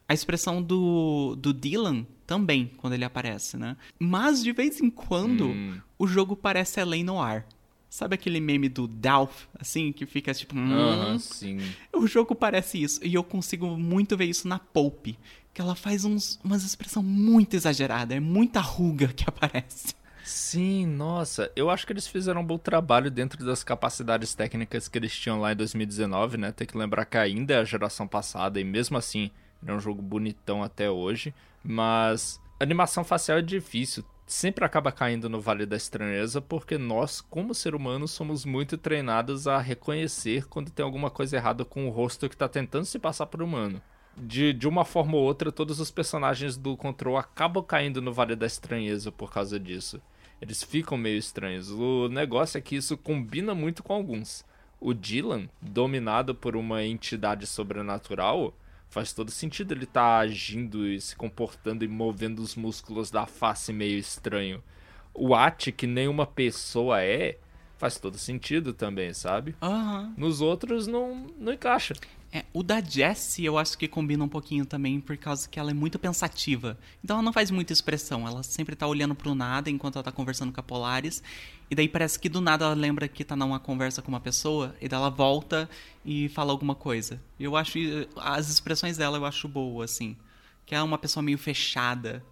A 0.09 0.13
expressão 0.13 0.61
do, 0.61 1.37
do 1.37 1.55
Dylan 1.55 2.05
também, 2.33 2.71
quando 2.79 2.95
ele 2.95 3.05
aparece, 3.05 3.57
né? 3.59 3.77
Mas 3.99 4.43
de 4.43 4.53
vez 4.53 4.81
em 4.81 4.89
quando 4.91 5.49
Hum. 5.49 5.79
o 5.99 6.07
jogo 6.07 6.35
parece 6.35 6.81
L.A. 6.81 7.05
Noir. 7.05 7.45
Sabe 7.91 8.15
aquele 8.15 8.41
meme 8.41 8.71
do 8.71 8.87
Dolph, 8.87 9.45
assim, 9.59 9.93
que 9.93 10.07
fica 10.07 10.33
tipo. 10.33 10.57
hum, 10.57 10.73
Aham, 10.73 11.19
sim. 11.19 11.59
o 11.93 12.07
jogo 12.07 12.35
parece 12.35 12.83
isso. 12.83 12.99
E 13.05 13.13
eu 13.13 13.23
consigo 13.23 13.67
muito 13.77 14.17
ver 14.17 14.25
isso 14.25 14.49
na 14.49 14.59
Pope. 14.59 15.19
Que 15.53 15.61
ela 15.61 15.75
faz 15.75 16.03
uns, 16.07 16.41
umas 16.43 16.65
expressões 16.65 17.05
muito 17.05 17.55
exageradas. 17.55 18.17
É 18.17 18.21
muita 18.21 18.61
ruga 18.61 19.09
que 19.09 19.25
aparece. 19.29 19.95
Sim, 20.25 20.87
nossa. 20.87 21.53
Eu 21.55 21.69
acho 21.69 21.87
que 21.87 21.93
eles 21.93 22.07
fizeram 22.07 22.41
um 22.41 22.45
bom 22.47 22.57
trabalho 22.57 23.11
dentro 23.11 23.45
das 23.45 23.63
capacidades 23.63 24.35
técnicas 24.35 24.89
que 24.89 24.97
eles 24.99 25.15
tinham 25.15 25.39
lá 25.39 25.53
em 25.53 25.57
2019, 25.57 26.39
né? 26.39 26.51
Tem 26.53 26.67
que 26.67 26.79
lembrar 26.79 27.05
que 27.05 27.19
ainda 27.19 27.53
é 27.53 27.59
a 27.59 27.65
geração 27.65 28.09
passada 28.09 28.59
e 28.59 28.65
mesmo 28.65 28.97
assim 28.97 29.31
ele 29.63 29.71
é 29.71 29.75
um 29.75 29.81
jogo 29.81 30.01
bonitão 30.01 30.63
até 30.63 30.91
hoje. 30.91 31.35
Mas 31.65 32.41
animação 32.59 33.05
facial 33.05 33.39
é 33.39 33.43
difícil. 33.43 34.05
Sempre 34.27 34.65
acaba 34.65 34.91
caindo 34.91 35.29
no 35.29 35.41
Vale 35.41 35.67
da 35.67 35.77
Estranheza 35.77 36.41
porque 36.41 36.79
nós, 36.79 37.21
como 37.21 37.55
ser 37.55 37.75
humanos, 37.75 38.13
somos 38.13 38.45
muito 38.45 38.79
treinados 38.79 39.47
a 39.47 39.59
reconhecer 39.59 40.47
quando 40.47 40.71
tem 40.71 40.85
alguma 40.85 41.11
coisa 41.11 41.37
errada 41.37 41.65
com 41.65 41.87
o 41.87 41.91
rosto 41.91 42.29
que 42.29 42.37
tá 42.37 42.49
tentando 42.49 42.87
se 42.87 42.99
passar 42.99 43.27
por 43.27 43.43
humano. 43.43 43.83
De, 44.17 44.53
de 44.53 44.69
uma 44.69 44.85
forma 44.85 45.17
ou 45.17 45.23
outra, 45.23 45.51
todos 45.51 45.81
os 45.81 45.91
personagens 45.91 46.57
do 46.57 46.77
Control 46.77 47.17
acabam 47.17 47.65
caindo 47.65 48.01
no 48.01 48.13
Vale 48.13 48.37
da 48.37 48.47
Estranheza 48.47 49.11
por 49.11 49.33
causa 49.33 49.59
disso. 49.59 50.01
Eles 50.41 50.63
ficam 50.63 50.99
meio 50.99 51.19
estranhos. 51.19 51.71
O 51.71 52.09
negócio 52.09 52.59
é 52.59 52.61
que 52.61 52.77
isso 52.77 52.97
combina 52.97 53.55
muito 53.55 53.83
com 53.83 53.93
alguns. 53.93 54.45
O 54.81 54.93
Dylan, 54.93 55.49
dominado 55.61 56.35
por 56.35 56.57
uma 56.57 56.83
entidade 56.83 57.47
sobrenatural, 57.47 58.53
faz 58.93 59.11
todo 59.15 59.31
sentido 59.31 59.73
ele 59.73 59.85
estar 59.85 60.19
agindo 60.19 60.87
e 60.87 61.01
se 61.01 61.17
comportando 61.17 61.83
e 61.83 61.89
movendo 61.89 62.41
os 62.43 62.55
músculos 62.55 63.11
da 63.11 63.25
face 63.25 63.73
meio 63.73 63.99
estranho. 63.99 64.63
O 65.15 65.35
At, 65.35 65.73
que 65.73 65.87
nenhuma 65.87 66.27
pessoa 66.27 67.03
é, 67.03 67.39
faz 67.79 67.99
todo 67.99 68.19
sentido 68.19 68.75
também, 68.75 69.15
sabe? 69.15 69.57
Aham. 69.63 70.15
Nos 70.15 70.43
outros 70.43 70.87
não, 70.87 71.27
não 71.39 71.55
encaixa. 71.55 71.95
É, 72.35 72.47
o 72.55 72.63
da 72.63 72.81
Jessie 72.81 73.45
eu 73.45 73.59
acho 73.59 73.77
que 73.77 73.87
combina 73.87 74.25
um 74.25 74.29
pouquinho 74.29 74.65
também, 74.65 74.99
por 74.99 75.19
causa 75.19 75.47
que 75.47 75.61
ela 75.61 75.71
é 75.71 75.75
muito 75.75 75.99
pensativa. 75.99 76.79
Então 77.05 77.17
ela 77.17 77.23
não 77.23 77.33
faz 77.33 77.51
muita 77.51 77.75
expressão, 77.75 78.27
ela 78.27 78.43
sempre 78.43 78.75
tá 78.75 78.87
olhando 78.87 79.15
pro 79.15 79.35
nada 79.35 79.69
enquanto 79.69 79.97
ela 79.97 80.03
tá 80.03 80.11
conversando 80.11 80.51
com 80.51 80.59
a 80.59 80.63
Polaris. 80.63 81.23
E 81.71 81.75
daí 81.75 81.89
parece 81.89 82.19
que 82.19 82.31
do 82.31 82.41
nada 82.41 82.65
ela 82.65 82.75
lembra 82.75 83.07
que 83.07 83.23
tá 83.23 83.37
numa 83.37 83.61
conversa 83.61 84.01
com 84.01 84.09
uma 84.09 84.21
pessoa, 84.21 84.75
e 84.81 84.89
daí 84.89 84.99
ela 84.99 85.11
volta 85.11 85.69
e 86.07 86.31
fala 86.31 86.53
alguma 86.53 86.75
coisa. 86.75 87.21
Eu 87.39 87.55
acho. 87.55 87.79
As 88.17 88.49
expressões 88.49 88.97
dela 88.97 89.19
eu 89.19 89.27
acho 89.27 89.47
boa, 89.47 89.85
assim. 89.85 90.17
Que 90.65 90.75
é 90.75 90.83
uma 90.83 90.97
pessoa 90.97 91.23
meio 91.23 91.37
fechada. 91.37 92.25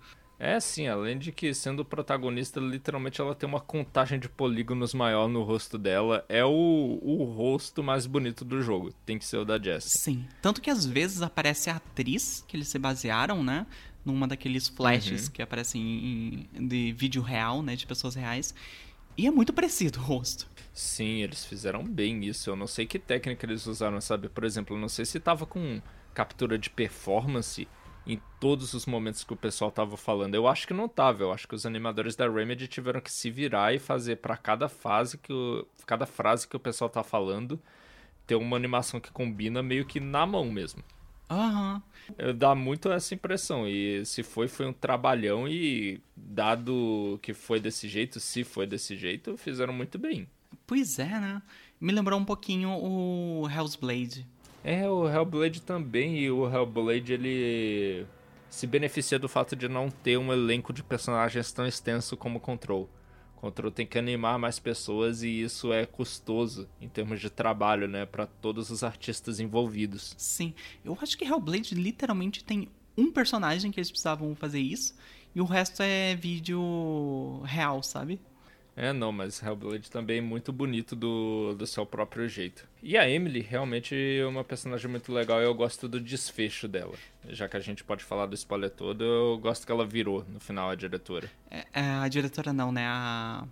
É 0.43 0.59
sim, 0.59 0.89
além 0.89 1.19
de 1.19 1.31
que 1.33 1.53
sendo 1.53 1.85
protagonista, 1.85 2.59
literalmente 2.59 3.21
ela 3.21 3.35
tem 3.35 3.47
uma 3.47 3.61
contagem 3.61 4.19
de 4.19 4.27
polígonos 4.27 4.95
maior 4.95 5.29
no 5.29 5.43
rosto 5.43 5.77
dela. 5.77 6.25
É 6.31 6.43
o, 6.43 6.99
o 7.03 7.25
rosto 7.25 7.83
mais 7.83 8.07
bonito 8.07 8.43
do 8.43 8.63
jogo. 8.63 8.91
Tem 9.05 9.19
que 9.19 9.27
ser 9.27 9.37
o 9.37 9.45
da 9.45 9.61
Jessie. 9.61 9.91
Sim. 10.01 10.27
Tanto 10.41 10.63
que 10.63 10.71
às 10.71 10.87
vezes 10.87 11.21
aparece 11.21 11.69
a 11.69 11.77
atriz 11.77 12.43
que 12.49 12.57
eles 12.57 12.69
se 12.69 12.79
basearam, 12.79 13.45
né? 13.45 13.67
Numa 14.03 14.27
daqueles 14.27 14.67
flashes 14.67 15.29
que 15.29 15.43
aparecem 15.43 15.83
em, 15.83 16.49
em- 16.55 16.67
de 16.69 16.91
vídeo 16.93 17.21
real, 17.21 17.63
né? 17.63 17.77
De 17.77 17.87
pessoas 17.87 18.15
reais. 18.15 18.55
E 19.19 19.27
é 19.27 19.31
muito 19.31 19.53
parecido 19.53 19.99
o 19.99 20.03
rosto. 20.03 20.49
Sim, 20.73 21.21
eles 21.21 21.45
fizeram 21.45 21.85
bem 21.85 22.25
isso. 22.25 22.49
Eu 22.49 22.57
não 22.57 22.67
sei 22.67 22.87
que 22.87 22.99
técnica 22.99 23.45
eles 23.45 23.67
usaram, 23.67 24.01
sabe? 24.01 24.31
Por 24.31 24.45
exemplo, 24.45 24.75
eu 24.75 24.81
não 24.81 24.89
sei 24.89 25.05
se 25.05 25.21
tava 25.21 25.45
com 25.45 25.83
captura 26.15 26.59
de 26.59 26.71
performance 26.71 27.69
em 28.07 28.21
todos 28.41 28.75
os 28.75 28.87
momentos 28.87 29.25
que 29.25 29.33
o 29.33 29.37
pessoal 29.37 29.71
tava 29.71 29.97
falando. 29.97 30.35
Eu 30.35 30.49
acho 30.49 30.67
que 30.67 30.75
não 30.75 30.89
tava. 30.89 31.23
Eu 31.23 31.33
acho 31.33 31.47
que 31.47 31.55
os 31.55 31.67
animadores 31.67 32.17
da 32.17 32.29
Remedy 32.29 32.67
tiveram 32.67 33.01
que 33.01 33.13
se 33.13 33.31
virar 33.31 33.75
e 33.75 33.79
fazer 33.79 34.17
pra 34.17 34.37
cada 34.37 34.69
fase 34.69 35.19
que 35.19 35.33
o, 35.33 35.67
cada 35.87 36.07
frase 36.07 36.49
que 36.49 36.57
o 36.57 36.61
pessoal 36.61 36.89
tá 36.89 37.03
falando 37.03 37.61
ter 38.27 38.37
uma 38.37 38.57
animação 38.57 39.01
que 39.01 39.11
combina 39.11 39.63
meio 39.63 39.85
que 39.85 39.99
na 39.99 40.25
mão 40.25 40.45
mesmo. 40.45 40.83
Aham. 41.29 41.83
Eh, 42.19 42.33
Dá 42.33 42.55
muito 42.55 42.91
essa 42.91 43.15
impressão. 43.15 43.69
E 43.69 44.05
se 44.05 44.23
foi, 44.23 44.49
foi 44.49 44.67
um 44.67 44.73
trabalhão. 44.73 45.49
E 45.49 46.01
dado 46.17 47.19
que 47.23 47.35
foi 47.35 47.61
desse 47.61 47.89
jeito, 47.89 48.19
se 48.19 48.45
foi 48.45 48.67
desse 48.67 48.97
jeito, 48.97 49.37
fizeram 49.37 49.73
muito 49.73 49.99
bem. 49.99 50.29
Pois 50.67 50.99
é, 50.99 51.09
né? 51.09 51.43
Me 51.81 51.93
lembrou 51.93 52.19
um 52.19 52.25
pouquinho 52.25 52.71
o 52.71 53.49
Hell's 53.49 53.77
Blade. 53.77 54.27
É, 54.63 54.89
o 54.89 55.09
Hellblade 55.09 55.63
também, 55.63 56.19
e 56.19 56.31
o 56.31 56.49
Hellblade 56.49 57.13
ele 57.13 58.07
se 58.49 58.67
beneficia 58.67 59.19
do 59.19 59.29
fato 59.29 59.57
de 59.57 59.69
não 59.69 59.91
ter 59.91 60.19
um 60.19 60.33
elenco 60.33 60.73
de 60.73 60.83
personagens 60.83 61.53
tão 61.53 61.67
extenso 61.67 62.17
como 62.17 62.39
o 62.39 62.41
Control. 62.41 62.89
Control 63.37 63.71
tem 63.71 63.87
que 63.87 63.99
animar 63.99 64.39
mais 64.39 64.59
pessoas 64.59 65.23
e 65.23 65.41
isso 65.41 65.73
é 65.73 65.87
custoso 65.87 66.69
em 66.79 66.89
termos 66.89 67.21
de 67.21 67.31
trabalho, 67.31 67.89
né, 67.89 68.05
para 68.05 68.27
todos 68.27 68.71
os 68.71 68.85
artistas 68.85 69.41
envolvidos. 69.41 70.15
Sim. 70.19 70.53
Eu 70.85 70.97
acho 71.01 71.17
que 71.17 71.25
Hellblade 71.25 71.75
literalmente 71.75 72.45
tem 72.45 72.69
um 72.99 73.11
personagem 73.11 73.71
que 73.71 73.81
eles 73.81 73.91
precisavam 73.91 74.35
fazer 74.35 74.61
isso. 74.61 74.95
E 75.35 75.41
o 75.41 75.45
resto 75.45 75.81
é 75.83 76.15
vídeo 76.15 77.41
real, 77.45 77.83
sabe? 77.83 78.21
É, 78.81 78.95
não, 78.95 79.13
mas 79.13 79.43
Hellblade 79.43 79.91
também 79.91 80.19
é 80.19 80.23
muito 80.23 80.51
bonito 80.51 80.97
do, 80.97 81.55
do 81.55 81.67
seu 81.67 81.85
próprio 81.85 82.27
jeito. 82.27 82.67
E 82.83 82.97
a 82.97 83.07
Emily 83.07 83.41
realmente 83.43 83.95
é 83.95 84.25
uma 84.25 84.43
personagem 84.43 84.91
muito 84.91 85.13
legal 85.13 85.39
e 85.39 85.45
eu 85.45 85.55
gosto 85.55 85.87
do 85.87 86.01
desfecho 86.01 86.67
dela. 86.67 86.95
Já 87.29 87.47
que 87.47 87.59
a 87.59 87.61
gente 87.61 87.85
pode 87.85 88.03
falar 88.03 88.25
do 88.25 88.35
spoiler 88.35 88.71
todo, 88.71 89.05
eu 89.05 89.37
gosto 89.37 89.67
que 89.67 89.71
ela 89.71 89.85
virou 89.85 90.25
no 90.33 90.41
final 90.41 90.71
a 90.71 90.75
diretora. 90.75 91.31
É, 91.51 91.67
é 91.75 91.83
a 91.83 92.09
diretora 92.09 92.55
não, 92.55 92.73
né? 92.73 92.87
A, 92.87 93.45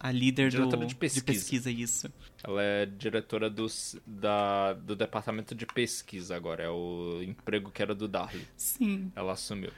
a 0.00 0.10
líder 0.10 0.48
Diretora 0.48 0.78
do, 0.78 0.86
de 0.86 0.94
pesquisa. 0.94 1.26
pesquisa, 1.26 1.70
isso. 1.70 2.10
Ela 2.42 2.62
é 2.62 2.86
diretora 2.86 3.50
dos, 3.50 3.94
da, 4.06 4.72
do 4.72 4.96
departamento 4.96 5.54
de 5.54 5.66
pesquisa 5.66 6.34
agora. 6.34 6.62
É 6.62 6.70
o 6.70 7.22
emprego 7.22 7.70
que 7.70 7.82
era 7.82 7.94
do 7.94 8.08
Darley. 8.08 8.48
Sim. 8.56 9.12
Ela 9.14 9.34
assumiu. 9.34 9.70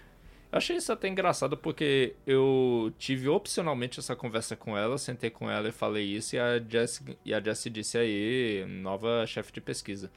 Eu 0.54 0.58
achei 0.58 0.76
isso 0.76 0.92
até 0.92 1.08
engraçado 1.08 1.56
porque 1.56 2.14
eu 2.24 2.94
tive 2.96 3.28
opcionalmente 3.28 3.98
essa 3.98 4.14
conversa 4.14 4.54
com 4.54 4.78
ela, 4.78 4.96
sentei 4.96 5.28
com 5.28 5.50
ela 5.50 5.68
e 5.68 5.72
falei 5.72 6.04
isso, 6.04 6.36
e 6.36 6.38
a 6.38 6.60
Jessie, 6.60 7.18
e 7.24 7.34
a 7.34 7.40
Jessie 7.40 7.68
disse 7.68 7.98
aí, 7.98 8.64
nova 8.64 9.26
chefe 9.26 9.52
de 9.52 9.60
pesquisa. 9.60 10.12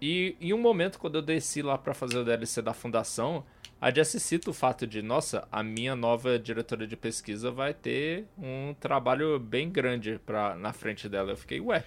E 0.00 0.34
em 0.40 0.54
um 0.54 0.58
momento, 0.58 0.98
quando 0.98 1.16
eu 1.16 1.22
desci 1.22 1.60
lá 1.60 1.76
pra 1.76 1.92
fazer 1.92 2.16
o 2.16 2.24
DLC 2.24 2.62
da 2.62 2.72
fundação, 2.72 3.44
a 3.78 3.90
Jessie 3.90 4.18
cita 4.18 4.48
o 4.48 4.54
fato 4.54 4.86
de, 4.86 5.02
nossa, 5.02 5.46
a 5.52 5.62
minha 5.62 5.94
nova 5.94 6.38
diretora 6.38 6.86
de 6.86 6.96
pesquisa 6.96 7.50
vai 7.50 7.74
ter 7.74 8.24
um 8.38 8.72
trabalho 8.80 9.38
bem 9.38 9.68
grande 9.68 10.18
pra, 10.24 10.54
na 10.56 10.72
frente 10.72 11.06
dela. 11.06 11.32
Eu 11.32 11.36
fiquei, 11.36 11.60
ué, 11.60 11.84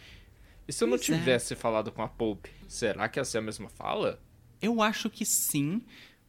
e 0.67 0.71
se 0.71 0.83
eu 0.83 0.87
não 0.87 0.95
Pois 0.95 1.09
é. 1.09 1.13
tivesse 1.15 1.55
falado 1.55 1.91
com 1.91 2.03
a 2.03 2.07
Pope, 2.07 2.51
será 2.67 3.09
que 3.09 3.19
ia 3.19 3.25
ser 3.25 3.39
a 3.39 3.41
mesma 3.41 3.67
fala? 3.67 4.19
Eu 4.61 4.81
acho 4.81 5.09
que 5.09 5.25
sim, 5.25 5.81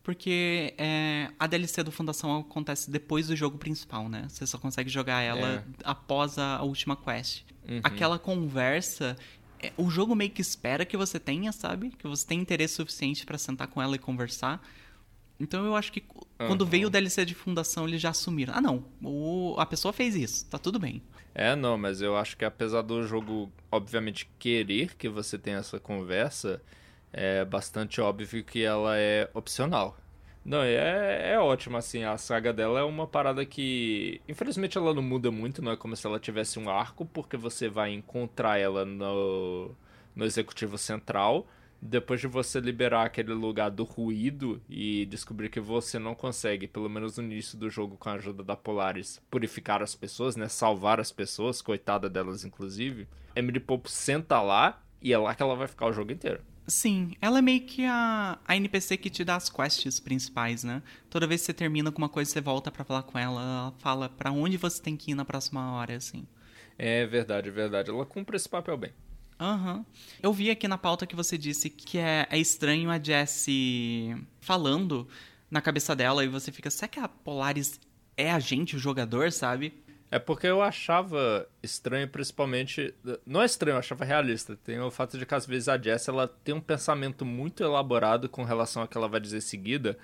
porque 0.09 0.73
é, 0.79 1.29
a 1.39 1.47
DLC 1.47 1.83
do 1.83 1.93
Fundação 1.93 2.39
acontece 2.41 2.91
depois 2.91 3.27
do 3.27 3.37
jogo 3.37 3.59
principal, 3.59 4.09
né? 4.09 4.25
Você 4.31 4.47
só 4.47 4.57
consegue 4.57 4.89
jogar 4.89 5.21
ela 5.21 5.57
É. 5.57 5.65
após 5.85 6.39
a, 6.39 6.63
última 6.63 6.97
quest. 6.97 7.43
Uhum. 7.69 7.81
Aquela 7.85 8.19
conversa, 8.19 9.19
é, 9.63 9.71
o 9.77 9.91
jogo 9.91 10.15
meio 10.17 10.31
que 10.31 10.41
espera 10.41 10.87
que 10.87 10.97
você 10.97 11.21
tenha, 11.21 11.53
sabe? 11.53 11.91
Que 11.91 12.09
você 12.09 12.27
tenha 12.27 12.41
interesse 12.41 12.77
suficiente 12.77 13.27
pra 13.27 13.37
sentar 13.37 13.69
com 13.69 13.83
ela 13.83 13.97
e 13.97 13.99
conversar. 13.99 14.67
Então 15.39 15.67
eu 15.67 15.77
acho 15.77 15.93
que 15.93 16.03
quando 16.39 16.65
veio 16.65 16.87
o 16.87 16.91
DLC 16.91 17.27
de 17.27 17.35
Fundação, 17.35 17.87
eles 17.87 18.01
já 18.01 18.09
assumiram. 18.09 18.55
Ah, 18.57 18.63
não, 18.63 18.87
o- 19.05 19.57
a 19.59 19.67
pessoa 19.67 19.93
fez 19.93 20.15
isso, 20.17 20.47
tá 20.47 20.57
tudo 20.59 20.79
bem. 20.79 21.03
É, 21.35 21.55
não, 21.55 21.77
mas 21.77 22.01
eu 22.01 22.17
acho 22.17 22.35
que 22.35 22.47
apesar 22.47 22.81
do 22.81 23.07
jogo, 23.07 23.53
obviamente, 23.71 24.27
querer 24.39 24.97
que 24.97 25.07
você 25.07 25.37
tenha 25.37 25.59
essa 25.59 25.79
conversa, 25.79 26.63
é 27.13 27.45
bastante 27.45 28.01
óbvio 28.01 28.45
que 28.45 28.63
ela 28.63 28.97
é 28.97 29.29
opcional. 29.35 29.97
Não, 30.45 30.63
é, 30.63 31.33
é 31.33 31.39
ótimo, 31.39 31.77
assim, 31.77 32.05
a 32.05 32.17
saga 32.17 32.53
dela 32.55 32.81
é 32.81 32.83
uma 32.83 33.07
parada 33.07 33.45
que, 33.45 34.21
infelizmente, 34.27 34.79
ela 34.79 34.95
não 34.95 35.03
muda 35.03 35.31
muito, 35.31 35.61
não 35.61 35.73
é 35.73 35.77
como 35.77 35.95
se 35.95 36.07
ela 36.07 36.19
tivesse 36.19 36.59
um 36.59 36.71
arco, 36.71 37.05
porque 37.05 37.37
você 37.37 37.69
vai 37.69 37.93
encontrar 37.93 38.57
ela 38.59 38.85
no, 38.85 39.73
no 40.17 40.25
Executivo 40.25 40.79
Central, 40.79 41.47
depois 41.83 42.21
de 42.21 42.27
você 42.27 42.61
liberar 42.61 43.05
aquele 43.05 43.33
lugar 43.35 43.71
do 43.71 43.85
ruído 43.85 44.61
e 44.69 45.05
descobrir 45.07 45.51
que 45.51 45.61
você 45.61 45.99
não 45.99 46.15
consegue, 46.15 46.67
pelo 46.67 46.89
menos 46.89 47.19
no 47.19 47.25
início 47.25 47.59
do 47.59 47.69
jogo, 47.69 47.97
com 47.97 48.09
a 48.09 48.15
ajuda 48.15 48.43
da 48.43 48.57
Polaris, 48.57 49.21
purificar 49.31 49.83
as 49.83 49.95
pessoas, 49.95 50.35
né? 50.35 50.49
Salvar 50.49 50.99
as 50.99 51.13
pessoas, 51.13 51.61
coitada 51.61 52.09
delas, 52.09 52.45
inclusive. 52.45 53.07
Emily 53.37 53.61
Pope 53.61 53.91
senta 53.91 54.41
lá 54.41 54.83
e 55.01 55.13
é 55.13 55.19
lá 55.19 55.35
que 55.35 55.43
ela 55.43 55.55
vai 55.55 55.69
ficar 55.69 55.87
o 55.87 55.93
jogo 55.93 56.11
inteiro. 56.11 56.41
Sim, 56.69 57.13
ela 57.23 57.39
é 57.39 57.43
meio 57.43 57.63
que 57.63 57.83
a, 57.87 58.39
a 58.45 58.55
NPC 58.55 58.99
que 58.99 59.09
te 59.09 59.25
dá 59.25 59.37
as 59.37 59.49
quests 59.49 59.99
principais, 59.99 60.63
né? 60.63 60.83
Toda 61.09 61.27
vez 61.27 61.41
que 61.41 61.47
você 61.47 61.55
termina 61.55 61.91
com 61.91 61.97
uma 61.97 62.11
coisa, 62.11 62.31
você 62.31 62.43
volta 62.43 62.71
para 62.71 62.85
falar 62.85 63.05
com 63.05 63.19
ela, 63.19 63.41
ela 63.41 63.75
fala 63.79 64.09
para 64.11 64.31
onde 64.31 64.59
você 64.59 64.83
tem 64.83 64.95
que 64.95 65.13
ir 65.13 65.15
na 65.15 65.25
próxima 65.25 65.73
hora, 65.73 65.97
assim. 65.97 66.27
É 66.77 67.07
verdade, 67.07 67.49
é 67.49 67.53
verdade. 67.53 67.89
Ela 67.89 68.05
cumpre 68.05 68.37
esse 68.37 68.49
papel 68.49 68.77
bem. 68.77 68.93
Aham. 69.41 69.77
Uhum. 69.77 69.85
Eu 70.23 70.33
vi 70.33 70.51
aqui 70.51 70.69
na 70.69 70.77
pauta 70.77 71.07
que 71.07 71.17
você 71.17 71.39
disse 71.39 71.71
que 71.71 71.97
é, 71.97 72.27
é 72.29 72.39
estranho 72.39 72.91
a 72.91 73.03
Jessie 73.03 74.15
falando 74.39 75.09
na 75.51 75.63
cabeça 75.63 75.97
dela 75.97 76.23
e 76.23 76.29
você 76.29 76.53
fica, 76.53 76.69
será 76.69 76.87
que 76.87 77.01
a 77.01 77.09
Polaris 77.09 77.81
é 78.15 78.31
a 78.31 78.39
gente, 78.39 78.77
o 78.77 78.79
jogador, 78.79 79.33
sabe? 79.33 79.73
É 80.11 80.19
porque 80.19 80.47
eu 80.47 80.63
achava 80.63 81.47
estranho, 81.63 82.09
principalmente. 82.09 82.95
Não 83.27 83.43
é 83.43 83.47
estranho, 83.47 83.75
eu 83.75 83.79
achava 83.79 84.05
realista. 84.05 84.57
Tem 84.65 84.81
o 84.81 84.91
fato 84.91 85.19
de 85.19 85.27
que 85.27 85.35
às 85.35 85.47
vezes 85.47 85.69
a 85.69 85.77
Jess 85.77 86.09
ela 86.09 86.27
tem 86.27 86.55
um 86.55 86.61
pensamento 86.61 87.25
muito 87.27 87.63
elaborado 87.63 88.29
com 88.29 88.43
relação 88.43 88.83
ao 88.83 88.89
que 88.89 88.97
ela 88.97 89.09
vai 89.09 89.21
dizer 89.21 89.39
em 89.39 89.43
seguida. 89.43 89.99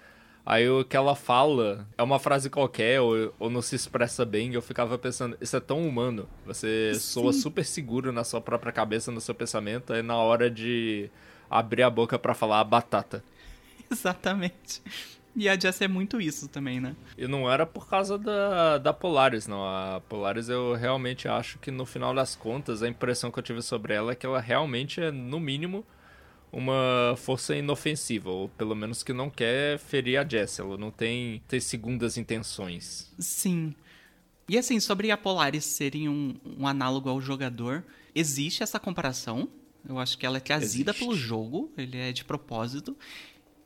Aí 0.46 0.68
o 0.68 0.84
que 0.84 0.94
ela 0.94 1.16
fala 1.16 1.88
é 1.96 2.02
uma 2.02 2.18
frase 2.18 2.50
qualquer 2.50 3.00
ou, 3.00 3.34
ou 3.38 3.48
não 3.48 3.62
se 3.62 3.74
expressa 3.74 4.26
bem. 4.26 4.50
E 4.52 4.54
eu 4.54 4.60
ficava 4.60 4.98
pensando, 4.98 5.38
isso 5.40 5.56
é 5.56 5.60
tão 5.60 5.86
humano. 5.86 6.28
Você 6.44 6.92
Sim. 6.94 7.00
soa 7.00 7.32
super 7.32 7.64
seguro 7.64 8.12
na 8.12 8.24
sua 8.24 8.42
própria 8.42 8.72
cabeça, 8.72 9.10
no 9.10 9.22
seu 9.22 9.34
pensamento. 9.34 9.94
Aí 9.94 10.02
na 10.02 10.16
hora 10.16 10.50
de 10.50 11.10
abrir 11.48 11.82
a 11.82 11.88
boca 11.88 12.18
para 12.18 12.34
falar 12.34 12.60
a 12.60 12.64
batata. 12.64 13.24
Exatamente. 13.90 14.82
E 15.36 15.48
a 15.48 15.58
Jess 15.58 15.80
é 15.80 15.88
muito 15.88 16.20
isso 16.20 16.48
também, 16.48 16.80
né? 16.80 16.94
E 17.18 17.26
não 17.26 17.50
era 17.50 17.66
por 17.66 17.88
causa 17.88 18.16
da, 18.16 18.78
da 18.78 18.92
Polaris, 18.92 19.46
não. 19.46 19.64
A 19.64 20.00
Polaris 20.08 20.48
eu 20.48 20.74
realmente 20.74 21.26
acho 21.26 21.58
que 21.58 21.70
no 21.70 21.84
final 21.84 22.14
das 22.14 22.36
contas, 22.36 22.82
a 22.82 22.88
impressão 22.88 23.30
que 23.30 23.38
eu 23.38 23.42
tive 23.42 23.60
sobre 23.60 23.94
ela 23.94 24.12
é 24.12 24.14
que 24.14 24.24
ela 24.24 24.40
realmente 24.40 25.00
é, 25.00 25.10
no 25.10 25.40
mínimo, 25.40 25.84
uma 26.52 27.16
força 27.16 27.56
inofensiva, 27.56 28.30
ou 28.30 28.48
pelo 28.48 28.76
menos 28.76 29.02
que 29.02 29.12
não 29.12 29.28
quer 29.28 29.78
ferir 29.78 30.18
a 30.18 30.28
Jess. 30.28 30.60
Ela 30.60 30.76
não 30.76 30.90
tem, 30.90 31.42
tem 31.48 31.58
segundas 31.58 32.16
intenções. 32.16 33.12
Sim. 33.18 33.74
E 34.48 34.56
assim, 34.56 34.78
sobre 34.78 35.10
a 35.10 35.16
Polaris 35.16 35.64
serem 35.64 36.08
um, 36.08 36.36
um 36.58 36.66
análogo 36.66 37.08
ao 37.08 37.20
jogador, 37.20 37.84
existe 38.14 38.62
essa 38.62 38.78
comparação. 38.78 39.48
Eu 39.86 39.98
acho 39.98 40.16
que 40.16 40.24
ela 40.24 40.36
é 40.36 40.40
trazida 40.40 40.92
existe. 40.92 41.04
pelo 41.04 41.16
jogo, 41.16 41.72
ele 41.76 41.98
é 41.98 42.12
de 42.12 42.24
propósito. 42.24 42.96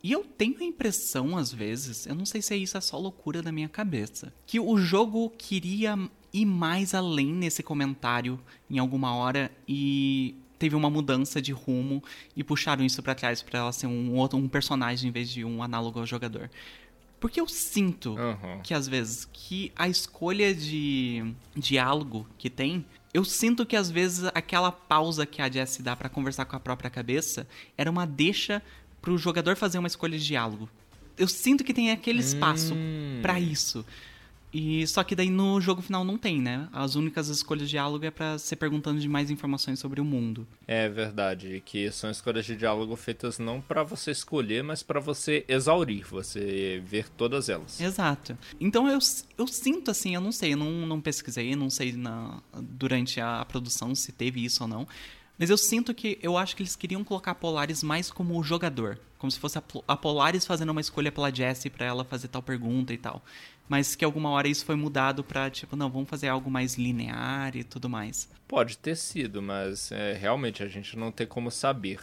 E 0.03 0.13
eu 0.13 0.25
tenho 0.25 0.59
a 0.61 0.65
impressão, 0.65 1.37
às 1.37 1.53
vezes, 1.53 2.07
eu 2.07 2.15
não 2.15 2.25
sei 2.25 2.41
se 2.41 2.55
isso 2.57 2.77
é 2.77 2.81
só 2.81 2.97
loucura 2.99 3.43
da 3.43 3.51
minha 3.51 3.69
cabeça, 3.69 4.33
que 4.47 4.61
o 4.61 4.77
jogo 4.79 5.31
queria 5.31 5.99
ir 6.33 6.45
mais 6.45 6.95
além 6.95 7.33
nesse 7.33 7.63
comentário 7.63 8.39
em 8.71 8.79
alguma 8.79 9.15
hora 9.15 9.51
e 9.67 10.37
teve 10.59 10.75
uma 10.77 10.91
mudança 10.91 11.41
de 11.41 11.53
rumo 11.53 12.03
e 12.37 12.43
puxaram 12.45 12.85
isso 12.85 13.03
para 13.03 13.15
trás 13.15 13.43
para 13.43 13.61
ela 13.61 13.73
ser 13.73 13.87
um 13.87 14.15
outro 14.17 14.39
um 14.39 14.49
personagem 14.49 15.09
em 15.09 15.13
vez 15.13 15.31
de 15.31 15.45
um 15.45 15.63
análogo 15.63 16.01
ao 16.01 16.07
jogador. 16.07 16.51
Porque 17.21 17.41
eu 17.41 17.49
sinto 17.49 18.15
uhum. 18.15 18.61
que 18.63 18.75
às 18.75 18.87
vezes 18.87 19.25
que 19.33 19.73
a 19.75 19.89
escolha 19.89 20.55
de 20.55 21.35
diálogo 21.57 22.29
que 22.37 22.49
tem, 22.49 22.85
eu 23.13 23.25
sinto 23.25 23.67
que 23.67 23.75
às 23.75 23.91
vezes 23.91 24.25
aquela 24.35 24.71
pausa 24.71 25.27
que 25.27 25.43
a 25.43 25.51
Jess 25.51 25.79
dá 25.81 25.97
para 25.97 26.09
conversar 26.09 26.45
com 26.45 26.55
a 26.55 26.61
própria 26.61 26.91
cabeça 26.91 27.49
era 27.77 27.91
uma 27.91 28.07
deixa 28.07 28.63
para 29.01 29.13
o 29.13 29.19
jogador 29.19 29.57
fazer 29.57 29.79
uma 29.79 29.89
escolha 29.89 30.19
de 30.19 30.27
diálogo. 30.27 30.69
Eu 31.17 31.29
sinto 31.29 31.65
que 31.65 31.75
tem 31.75 31.91
aquele 31.91 32.21
espaço 32.21 32.75
hum. 32.75 33.19
para 33.23 33.41
isso. 33.41 33.85
E 34.53 34.87
só 34.87 35.05
que 35.05 35.15
daí 35.15 35.29
no 35.29 35.61
jogo 35.61 35.83
final 35.83 36.05
não 36.05 36.17
tem, 36.17 36.41
né? 36.41 36.69
As 36.73 36.95
únicas 36.95 37.29
escolhas 37.29 37.65
de 37.65 37.73
diálogo 37.73 38.05
é 38.05 38.11
para 38.11 38.39
ser 38.39 38.57
perguntando 38.57 38.99
de 38.99 39.09
mais 39.09 39.31
informações 39.31 39.79
sobre 39.79 40.01
o 40.01 40.05
mundo. 40.05 40.47
É 40.67 40.89
verdade, 40.89 41.63
que 41.67 41.91
são 41.91 42.11
escolhas 42.11 42.47
de 42.47 42.57
diálogo 42.57 42.97
feitas 42.97 43.39
não 43.39 43.61
para 43.61 43.83
você 43.83 44.11
escolher, 44.11 44.63
mas 44.63 44.83
para 44.83 45.01
você 45.01 45.45
exaurir, 45.47 46.07
você 46.07 46.83
ver 46.85 47.09
todas 47.11 47.51
elas. 47.51 47.79
Exato. 47.79 48.39
Então 48.59 48.89
eu, 48.89 48.99
eu 49.37 49.47
sinto 49.47 49.91
assim, 49.91 50.15
eu 50.15 50.21
não 50.21 50.33
sei, 50.33 50.55
eu 50.55 50.57
não, 50.57 50.87
não 50.87 51.01
pesquisei, 51.01 51.55
não 51.55 51.69
sei 51.69 51.93
na, 51.93 52.41
durante 52.55 53.21
a 53.21 53.45
produção 53.45 53.95
se 53.95 54.13
teve 54.13 54.43
isso 54.43 54.63
ou 54.63 54.69
não, 54.69 54.89
mas 55.39 55.51
eu 55.51 55.57
sinto 55.57 55.95
que 55.95 56.19
eu 56.21 56.37
acho 56.37 56.57
que 56.57 56.63
eles 56.63 56.75
queriam 56.75 57.05
colocar 57.05 57.31
a 57.31 57.35
Polaris 57.35 57.83
mais 57.83 58.11
como 58.11 58.39
o 58.39 58.43
jogador. 58.43 58.99
Como 59.19 59.31
se 59.31 59.39
fosse 59.39 59.59
a, 59.59 59.97
Polaris 59.97 60.45
fazendo 60.45 60.71
uma 60.71 60.81
escolha 60.81 61.13
pela 61.13 61.35
Jessie 61.35 61.71
para 61.71 61.87
ela 61.87 62.05
fazer 62.05 62.29
tal 62.29 62.43
pergunta 62.43 62.93
e 62.93 62.99
tal. 62.99 63.23
Mas 63.69 63.95
que 63.95 64.05
alguma 64.05 64.31
hora 64.31 64.49
isso 64.49 64.65
foi 64.65 64.77
mudado 64.77 65.23
pra, 65.23 65.51
tipo, 65.51 65.77
não, 65.77 65.91
vamos 65.91 66.09
fazer 66.09 66.29
algo 66.29 66.51
mais 66.51 66.75
linear 66.75 67.57
e 67.57 67.63
tudo 67.63 67.89
mais. 67.89 68.29
Pode 68.47 68.79
ter 68.79 68.97
sido, 68.97 69.43
mas 69.43 69.93
é, 69.93 70.15
realmente 70.15 70.63
a 70.63 70.69
gente 70.69 70.97
não 70.97 71.13
tem 71.13 71.27
como 71.27 71.51
saber. 71.51 72.01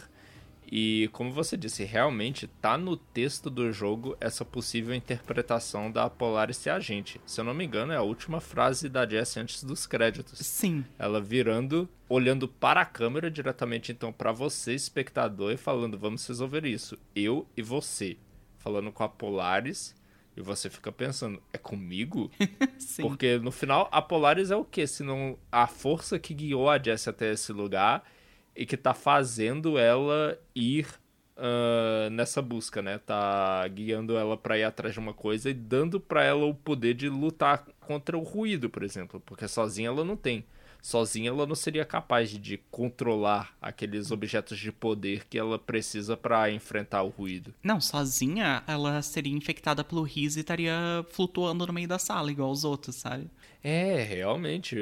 E 0.70 1.08
como 1.12 1.30
você 1.30 1.56
disse, 1.56 1.84
realmente 1.84 2.46
tá 2.46 2.76
no 2.76 2.96
texto 2.96 3.48
do 3.48 3.72
jogo 3.72 4.16
essa 4.20 4.44
possível 4.44 4.94
interpretação 4.94 5.90
da 5.90 6.10
Polaris 6.10 6.56
ser 6.56 6.70
agente. 6.70 7.20
Se 7.24 7.40
eu 7.40 7.44
não 7.44 7.54
me 7.54 7.64
engano, 7.64 7.92
é 7.92 7.96
a 7.96 8.02
última 8.02 8.40
frase 8.40 8.88
da 8.88 9.08
Jess 9.08 9.36
antes 9.36 9.62
dos 9.62 9.86
créditos. 9.86 10.40
Sim. 10.40 10.84
Ela 10.98 11.20
virando, 11.20 11.88
olhando 12.08 12.48
para 12.48 12.80
a 12.80 12.86
câmera 12.86 13.30
diretamente 13.30 13.92
então 13.92 14.12
para 14.12 14.32
você, 14.32 14.74
espectador, 14.74 15.52
e 15.52 15.56
falando: 15.56 15.96
"Vamos 15.96 16.26
resolver 16.26 16.64
isso, 16.66 16.98
eu 17.14 17.46
e 17.56 17.62
você". 17.62 18.16
Falando 18.58 18.90
com 18.90 19.04
a 19.04 19.08
Polaris, 19.08 19.94
e 20.36 20.42
você 20.42 20.68
fica 20.68 20.90
pensando, 20.90 21.40
é 21.52 21.58
comigo? 21.58 22.30
Sim. 22.78 23.02
Porque 23.02 23.38
no 23.38 23.52
final 23.52 23.88
a 23.92 24.02
Polaris 24.02 24.50
é 24.50 24.56
o 24.56 24.64
quê? 24.64 24.86
Se 24.86 25.04
não 25.04 25.38
a 25.50 25.66
força 25.68 26.18
que 26.18 26.34
guiou 26.34 26.68
a 26.68 26.78
Jess 26.82 27.08
até 27.08 27.32
esse 27.32 27.52
lugar 27.52 28.04
e 28.56 28.64
que 28.64 28.76
tá 28.76 28.94
fazendo 28.94 29.78
ela 29.78 30.38
ir 30.54 30.86
uh, 31.36 32.10
nessa 32.10 32.40
busca, 32.40 32.82
né? 32.82 32.98
Tá 32.98 33.66
guiando 33.68 34.16
ela 34.16 34.36
para 34.36 34.58
ir 34.58 34.64
atrás 34.64 34.94
de 34.94 35.00
uma 35.00 35.12
coisa 35.14 35.50
e 35.50 35.54
dando 35.54 36.00
para 36.00 36.24
ela 36.24 36.46
o 36.46 36.54
poder 36.54 36.94
de 36.94 37.08
lutar 37.08 37.64
contra 37.80 38.16
o 38.16 38.22
ruído, 38.22 38.68
por 38.68 38.82
exemplo, 38.82 39.20
porque 39.24 39.46
sozinha 39.46 39.88
ela 39.88 40.04
não 40.04 40.16
tem. 40.16 40.44
Sozinha 40.82 41.30
ela 41.30 41.46
não 41.46 41.54
seria 41.56 41.84
capaz 41.84 42.30
de, 42.30 42.58
controlar 42.70 43.56
aqueles 43.60 44.12
objetos 44.12 44.56
de 44.56 44.70
poder 44.70 45.26
que 45.26 45.36
ela 45.36 45.58
precisa 45.58 46.16
para 46.16 46.48
enfrentar 46.52 47.02
o 47.02 47.08
ruído. 47.08 47.52
Não, 47.60 47.80
sozinha 47.80 48.62
ela 48.68 49.02
seria 49.02 49.34
infectada 49.34 49.82
pelo 49.82 50.02
Riz 50.02 50.36
e 50.36 50.40
estaria 50.40 51.04
flutuando 51.10 51.66
no 51.66 51.72
meio 51.72 51.88
da 51.88 51.98
sala, 51.98 52.30
igual 52.30 52.52
os 52.52 52.62
outros, 52.62 52.94
sabe? 52.94 53.28
É, 53.64 54.00
realmente 54.04 54.76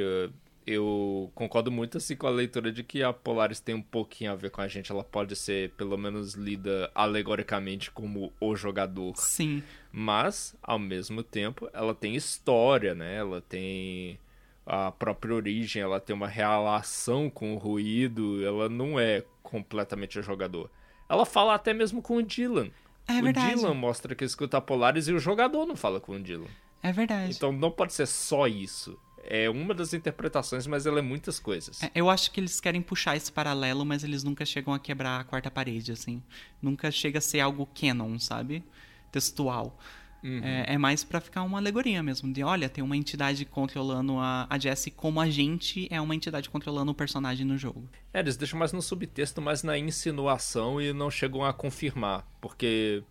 eu 0.66 1.30
concordo 1.34 1.70
muito 1.70 1.98
assim 1.98 2.16
com 2.16 2.26
a 2.26 2.30
leitura 2.30 2.72
de 2.72 2.82
que 2.82 3.02
a 3.02 3.12
Polaris 3.12 3.60
tem 3.60 3.74
um 3.74 3.82
pouquinho 3.82 4.32
a 4.32 4.34
ver 4.34 4.50
com 4.50 4.60
a 4.60 4.68
gente. 4.68 4.90
Ela 4.90 5.04
pode 5.04 5.36
ser, 5.36 5.70
pelo 5.70 5.96
menos, 5.98 6.34
lida 6.34 6.90
alegoricamente 6.94 7.90
como 7.90 8.32
o 8.40 8.56
jogador. 8.56 9.12
Sim. 9.16 9.62
Mas, 9.92 10.56
ao 10.62 10.78
mesmo 10.78 11.22
tempo, 11.22 11.68
ela 11.72 11.94
tem 11.94 12.14
história, 12.14 12.94
né? 12.94 13.16
Ela 13.16 13.40
tem 13.42 14.18
a 14.66 14.90
própria 14.90 15.34
origem, 15.34 15.82
ela 15.82 16.00
tem 16.00 16.16
uma 16.16 16.28
relação 16.28 17.28
com 17.28 17.54
o 17.54 17.58
ruído. 17.58 18.44
Ela 18.44 18.68
não 18.68 18.98
é 18.98 19.22
completamente 19.42 20.18
o 20.18 20.22
jogador. 20.22 20.70
Ela 21.08 21.26
fala 21.26 21.54
até 21.54 21.74
mesmo 21.74 22.00
com 22.00 22.16
o 22.16 22.22
Dylan. 22.22 22.70
É 23.06 23.20
verdade. 23.20 23.54
O 23.54 23.56
Dylan 23.58 23.74
mostra 23.74 24.14
que 24.14 24.24
escuta 24.24 24.56
a 24.56 24.62
Polaris 24.62 25.08
e 25.08 25.12
o 25.12 25.18
jogador 25.18 25.66
não 25.66 25.76
fala 25.76 26.00
com 26.00 26.12
o 26.12 26.20
Dylan. 26.20 26.48
É 26.82 26.90
verdade. 26.90 27.34
Então 27.34 27.52
não 27.52 27.70
pode 27.70 27.92
ser 27.92 28.06
só 28.06 28.46
isso 28.46 28.98
é 29.28 29.50
uma 29.50 29.74
das 29.74 29.94
interpretações, 29.94 30.66
mas 30.66 30.86
ela 30.86 30.98
é 30.98 31.02
muitas 31.02 31.38
coisas. 31.38 31.82
É, 31.82 31.90
eu 31.94 32.10
acho 32.10 32.30
que 32.30 32.40
eles 32.40 32.60
querem 32.60 32.82
puxar 32.82 33.16
esse 33.16 33.30
paralelo, 33.30 33.84
mas 33.84 34.04
eles 34.04 34.22
nunca 34.22 34.44
chegam 34.44 34.72
a 34.74 34.78
quebrar 34.78 35.20
a 35.20 35.24
quarta 35.24 35.50
parede, 35.50 35.92
assim. 35.92 36.22
Nunca 36.60 36.90
chega 36.90 37.18
a 37.18 37.22
ser 37.22 37.40
algo 37.40 37.66
canon, 37.74 38.18
sabe? 38.18 38.64
Textual. 39.10 39.78
Uhum. 40.24 40.40
É, 40.42 40.72
é, 40.72 40.78
mais 40.78 41.04
para 41.04 41.20
ficar 41.20 41.42
uma 41.42 41.58
alegoria 41.58 42.02
mesmo, 42.02 42.32
de 42.32 42.42
olha, 42.42 42.66
tem 42.66 42.82
uma 42.82 42.96
entidade 42.96 43.44
controlando 43.44 44.18
a, 44.18 44.46
a 44.48 44.58
Jessie 44.58 44.90
como 44.90 45.20
a 45.20 45.28
gente 45.28 45.86
é 45.90 46.00
uma 46.00 46.14
entidade 46.14 46.48
controlando 46.48 46.90
o 46.92 46.94
personagem 46.94 47.44
no 47.44 47.58
jogo. 47.58 47.86
É, 48.10 48.20
eles 48.20 48.34
deixam 48.34 48.58
mais 48.58 48.72
no 48.72 48.80
subtexto, 48.80 49.42
mais 49.42 49.62
na 49.62 49.76
insinuação 49.76 50.80
e 50.80 50.94
não 50.94 51.10
chegam 51.10 51.44
a 51.44 51.52
confirmar, 51.52 52.26
porque 52.40 53.04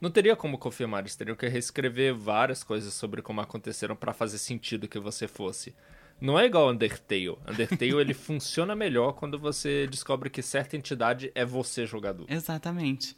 não 0.00 0.10
teria 0.10 0.34
como 0.34 0.58
confirmar, 0.58 1.00
eles 1.00 1.14
teriam 1.14 1.36
que 1.36 1.46
reescrever 1.46 2.14
várias 2.14 2.64
coisas 2.64 2.94
sobre 2.94 3.20
como 3.20 3.40
aconteceram 3.40 3.94
para 3.94 4.12
fazer 4.12 4.38
sentido 4.38 4.88
que 4.88 4.98
você 4.98 5.28
fosse. 5.28 5.74
Não 6.20 6.38
é 6.38 6.46
igual 6.46 6.70
Undertale. 6.70 7.36
Undertale 7.48 8.00
ele 8.00 8.12
funciona 8.14 8.74
melhor 8.74 9.12
quando 9.12 9.38
você 9.38 9.86
descobre 9.86 10.30
que 10.30 10.42
certa 10.42 10.76
entidade 10.76 11.30
é 11.34 11.44
você 11.44 11.86
jogador. 11.86 12.26
Exatamente. 12.28 13.16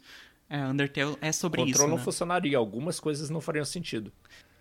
É, 0.49 0.59
Undertale 0.65 1.17
é 1.21 1.31
sobre 1.31 1.61
Control 1.61 1.71
isso. 1.85 1.87
não 1.87 1.97
né? 1.97 2.03
funcionaria, 2.03 2.57
algumas 2.57 2.99
coisas 2.99 3.29
não 3.29 3.41
fariam 3.41 3.65
sentido. 3.65 4.11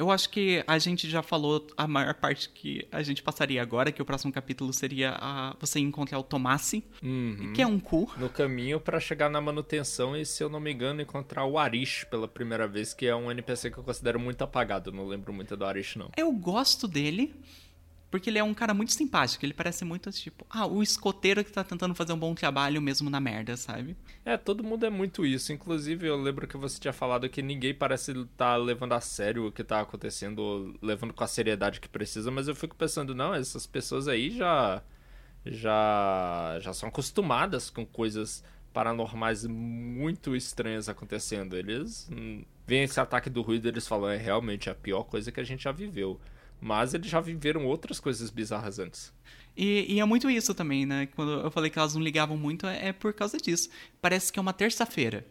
Eu 0.03 0.11
acho 0.11 0.31
que 0.31 0.65
a 0.67 0.79
gente 0.81 1.09
já 1.09 1.23
falou 1.23 1.65
a 1.77 1.87
maior 1.87 2.15
parte 2.15 2.49
que 2.49 2.87
a 2.91 3.03
gente 3.05 3.23
passaria 3.23 3.63
agora, 3.63 3.93
que 3.93 4.03
o 4.03 4.05
próximo 4.05 4.33
capítulo 4.33 4.73
seria 4.73 5.17
a, 5.21 5.57
você 5.61 5.79
encontrar 5.79 6.19
o 6.19 6.25
Tomasi, 6.25 6.83
Uhum. 7.01 7.53
que 7.55 7.63
é 7.63 7.67
um 7.67 7.79
cu. 7.79 8.11
No 8.19 8.29
caminho 8.29 8.81
pra 8.81 8.99
chegar 8.99 9.31
na 9.31 9.41
manutenção 9.41 10.17
e, 10.17 10.27
se 10.27 10.43
eu 10.43 10.49
não 10.49 10.59
me 10.59 10.73
engano, 10.73 11.01
encontrar 11.01 11.45
o 11.45 11.57
Arish 11.57 12.05
pela 12.11 12.27
primeira 12.27 12.67
vez, 12.67 12.93
que 12.93 13.07
é 13.07 13.15
um 13.15 13.31
NPC 13.31 13.71
que 13.71 13.79
eu 13.79 13.85
considero 13.85 14.19
muito 14.19 14.43
apagado. 14.43 14.91
Não 14.91 15.07
lembro 15.07 15.33
muito 15.33 15.57
do 15.57 15.65
Arish, 15.65 15.97
não. 15.97 16.11
Eu 16.17 16.33
gosto 16.33 16.89
dele, 16.89 17.33
porque 18.13 18.29
ele 18.29 18.39
é 18.39 18.45
um 18.45 18.53
cara 18.53 18.75
muito 18.75 18.93
simpático. 18.93 19.43
Ele 19.43 19.55
parece 19.55 19.87
muito 19.87 20.13
tipo, 20.13 20.47
ah, 20.51 20.67
o 20.67 20.83
escoteiro 20.83 21.43
que 21.43 21.51
tá 21.51 21.65
tentando 21.65 21.95
fazer 21.95 22.13
um 22.13 22.19
bom 22.19 22.35
trabalho 22.35 22.81
mesmo 22.81 23.09
na 23.09 23.19
merda, 23.19 23.57
sabe? 23.57 23.97
É, 24.23 24.37
todo 24.37 24.63
mundo 24.63 24.85
é 24.85 24.91
muito 24.91 25.25
isso. 25.25 25.51
Inclusive, 25.51 26.07
eu 26.07 26.21
lembro 26.21 26.47
que 26.47 26.59
você 26.59 26.79
tinha 26.79 26.93
falado 26.93 27.27
que 27.31 27.41
ninguém 27.41 27.73
parece 27.75 28.13
estar 28.13 28.57
levando 28.57 28.93
a 28.93 29.01
sério 29.01 29.47
o 29.47 29.51
que 29.51 29.65
tá 29.65 29.81
acontecendo, 29.81 30.79
levando 30.83 31.15
com 31.15 31.25
a 31.25 31.27
seriedade 31.27 31.81
que 31.81 31.89
precisa, 31.89 32.31
mas 32.31 32.49
eu 32.49 32.55
fico 32.55 32.77
pensando, 32.77 33.15
não, 33.15 33.35
essas 33.35 33.67
pessoas 33.67 34.07
aí 34.07 34.31
já 34.31 34.83
já 35.45 36.59
já 36.61 36.73
são 36.75 36.91
acostumadas 36.91 37.71
com 37.71 37.85
coisas 37.85 38.45
paranormais 38.75 39.47
muito 39.47 40.37
estranhas 40.37 40.87
acontecendo. 40.87 41.57
Eles 41.57 42.11
hum, 42.13 42.45
veem 42.67 42.85
esse 42.85 43.01
ataque 43.01 43.31
do 43.31 43.41
ruído, 43.41 43.69
eles 43.69 43.89
falam, 43.89 44.11
é 44.11 44.19
realmente 44.19 44.69
a 44.69 44.75
pior 44.75 45.05
coisa 45.05 45.33
que 45.33 45.41
a 45.41 45.45
gente 45.45 45.65
já 45.65 45.73
viveu. 45.73 46.21
Mas 46.65 46.95
eles 46.95 47.09
já 47.11 47.21
viveram 47.21 47.67
outras 47.67 47.99
coisas 47.99 48.31
bizarras 48.31 48.79
antes. 48.79 49.13
E, 49.57 49.85
e 49.97 49.99
é 50.01 50.05
muito 50.05 50.31
isso 50.31 50.55
também, 50.55 50.87
né? 50.87 51.07
Quando 51.17 51.33
eu 51.33 51.51
falei 51.51 51.69
que 51.69 51.79
elas 51.79 51.95
não 51.97 52.01
ligavam 52.01 52.37
muito, 52.37 52.67
é, 52.69 52.89
é 52.89 52.93
por 52.93 53.13
causa 53.13 53.37
disso. 53.37 53.69
Parece 54.01 54.33
que 54.33 54.39
é 54.39 54.43
uma 54.43 54.53
terça-feira. 54.53 55.27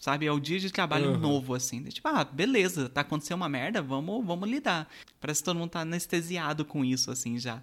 Sabe? 0.00 0.26
É 0.26 0.32
o 0.32 0.38
dia 0.40 0.60
de 0.60 0.70
trabalho 0.70 1.10
Uhum. 1.10 1.18
novo, 1.18 1.54
assim. 1.54 1.82
Tipo, 1.84 2.06
ah, 2.08 2.24
beleza, 2.24 2.88
tá 2.88 3.00
acontecendo 3.02 3.36
uma 3.38 3.48
merda, 3.48 3.82
vamos, 3.82 4.24
vamos 4.24 4.48
lidar. 4.48 4.88
Parece 5.20 5.40
que 5.40 5.44
todo 5.44 5.58
mundo 5.58 5.70
tá 5.70 5.80
anestesiado 5.80 6.64
com 6.64 6.84
isso, 6.84 7.10
assim, 7.10 7.36
já. 7.36 7.60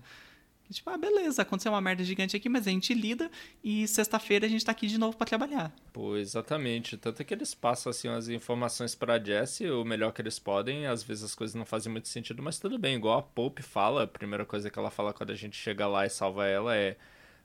Tipo, 0.71 0.89
ah, 0.89 0.97
beleza, 0.97 1.41
aconteceu 1.41 1.71
uma 1.71 1.79
merda 1.79 2.03
gigante 2.03 2.35
aqui, 2.35 2.49
mas 2.49 2.67
a 2.67 2.71
gente 2.71 2.93
lida 2.93 3.31
e 3.63 3.87
sexta-feira 3.87 4.45
a 4.45 4.49
gente 4.49 4.65
tá 4.65 4.71
aqui 4.71 4.85
de 4.87 4.97
novo 4.97 5.15
pra 5.15 5.25
trabalhar. 5.25 5.73
Pô, 5.93 6.17
exatamente. 6.17 6.97
Tanto 6.97 7.23
que 7.23 7.33
eles 7.33 7.53
passam 7.53 7.89
assim 7.89 8.09
as 8.09 8.27
informações 8.27 8.93
pra 8.93 9.17
Jessie 9.17 9.69
o 9.69 9.85
melhor 9.85 10.11
que 10.11 10.21
eles 10.21 10.39
podem. 10.39 10.85
Às 10.85 11.03
vezes 11.03 11.23
as 11.23 11.35
coisas 11.35 11.55
não 11.55 11.65
fazem 11.65 11.91
muito 11.91 12.09
sentido, 12.09 12.43
mas 12.43 12.59
tudo 12.59 12.77
bem. 12.77 12.95
Igual 12.95 13.19
a 13.19 13.23
Pope 13.23 13.61
fala, 13.61 14.03
a 14.03 14.07
primeira 14.07 14.45
coisa 14.45 14.69
que 14.69 14.77
ela 14.77 14.91
fala 14.91 15.13
quando 15.13 15.31
a 15.31 15.35
gente 15.35 15.55
chega 15.55 15.87
lá 15.87 16.05
e 16.05 16.09
salva 16.09 16.45
ela 16.45 16.75
é. 16.75 16.97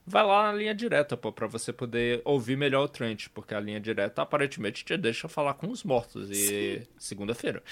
Vai 0.05 0.23
lá 0.25 0.51
na 0.51 0.57
linha 0.57 0.75
direta, 0.75 1.15
pô, 1.15 1.31
pra 1.31 1.47
você 1.47 1.71
poder 1.71 2.21
ouvir 2.25 2.57
melhor 2.57 2.83
o 2.83 2.87
Trent, 2.89 3.27
porque 3.33 3.55
a 3.55 3.59
linha 3.59 3.79
direta 3.79 4.21
aparentemente 4.21 4.83
te 4.83 4.97
deixa 4.97 5.29
falar 5.29 5.53
com 5.53 5.69
os 5.69 5.81
mortos. 5.81 6.29
E 6.29 6.85
segunda-feira. 6.97 7.63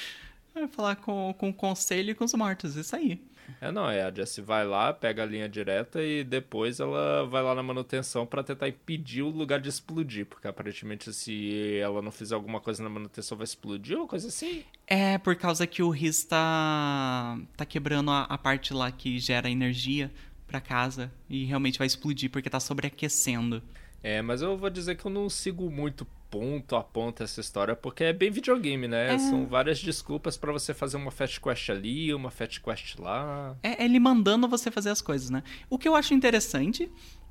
Vai 0.53 0.67
falar 0.67 0.95
com, 0.95 1.33
com 1.37 1.49
o 1.49 1.53
conselho 1.53 2.11
e 2.11 2.15
com 2.15 2.23
os 2.23 2.33
mortos, 2.33 2.77
isso 2.77 2.95
aí. 2.95 3.21
É, 3.59 3.71
não, 3.71 3.89
é. 3.89 4.03
A 4.03 4.13
Jessie 4.13 4.43
vai 4.43 4.65
lá, 4.65 4.93
pega 4.93 5.23
a 5.23 5.25
linha 5.25 5.49
direta 5.49 6.01
e 6.01 6.23
depois 6.23 6.79
ela 6.79 7.25
vai 7.25 7.41
lá 7.43 7.53
na 7.55 7.63
manutenção 7.63 8.25
pra 8.25 8.43
tentar 8.43 8.67
impedir 8.67 9.21
o 9.21 9.29
lugar 9.29 9.59
de 9.59 9.69
explodir. 9.69 10.25
Porque 10.25 10.47
aparentemente, 10.47 11.11
se 11.13 11.77
ela 11.77 12.01
não 12.01 12.11
fizer 12.11 12.35
alguma 12.35 12.59
coisa 12.59 12.83
na 12.83 12.89
manutenção, 12.89 13.37
vai 13.37 13.45
explodir 13.45 13.97
ou 13.97 14.07
coisa 14.07 14.27
assim. 14.27 14.63
É 14.87 15.17
por 15.17 15.35
causa 15.35 15.67
que 15.67 15.81
o 15.81 15.89
Riz 15.89 16.23
tá, 16.23 17.37
tá 17.57 17.65
quebrando 17.65 18.11
a, 18.11 18.23
a 18.23 18.37
parte 18.37 18.73
lá 18.73 18.91
que 18.91 19.19
gera 19.19 19.49
energia 19.49 20.11
pra 20.47 20.59
casa 20.59 21.11
e 21.29 21.45
realmente 21.45 21.77
vai 21.77 21.87
explodir 21.87 22.29
porque 22.29 22.49
tá 22.49 22.59
sobreaquecendo. 22.59 23.63
É, 24.03 24.21
mas 24.21 24.41
eu 24.41 24.57
vou 24.57 24.69
dizer 24.69 24.95
que 24.95 25.05
eu 25.05 25.11
não 25.11 25.29
sigo 25.29 25.69
muito 25.69 26.05
ponto 26.31 26.75
a 26.77 26.83
ponto 26.83 27.21
essa 27.21 27.41
história, 27.41 27.75
porque 27.75 28.05
é 28.05 28.13
bem 28.13 28.31
videogame, 28.31 28.87
né? 28.87 29.17
São 29.19 29.45
várias 29.45 29.79
desculpas 29.79 30.37
pra 30.37 30.51
você 30.51 30.73
fazer 30.73 30.95
uma 30.97 31.11
fast 31.11 31.39
quest 31.41 31.69
ali, 31.69 32.13
uma 32.13 32.31
fast 32.31 32.59
quest 32.61 32.97
lá. 32.97 33.55
É 33.61 33.83
ele 33.83 33.99
mandando 33.99 34.47
você 34.47 34.71
fazer 34.71 34.89
as 34.89 35.01
coisas, 35.01 35.29
né? 35.29 35.43
O 35.69 35.77
que 35.77 35.87
eu 35.87 35.95
acho 35.95 36.13
interessante, 36.13 36.89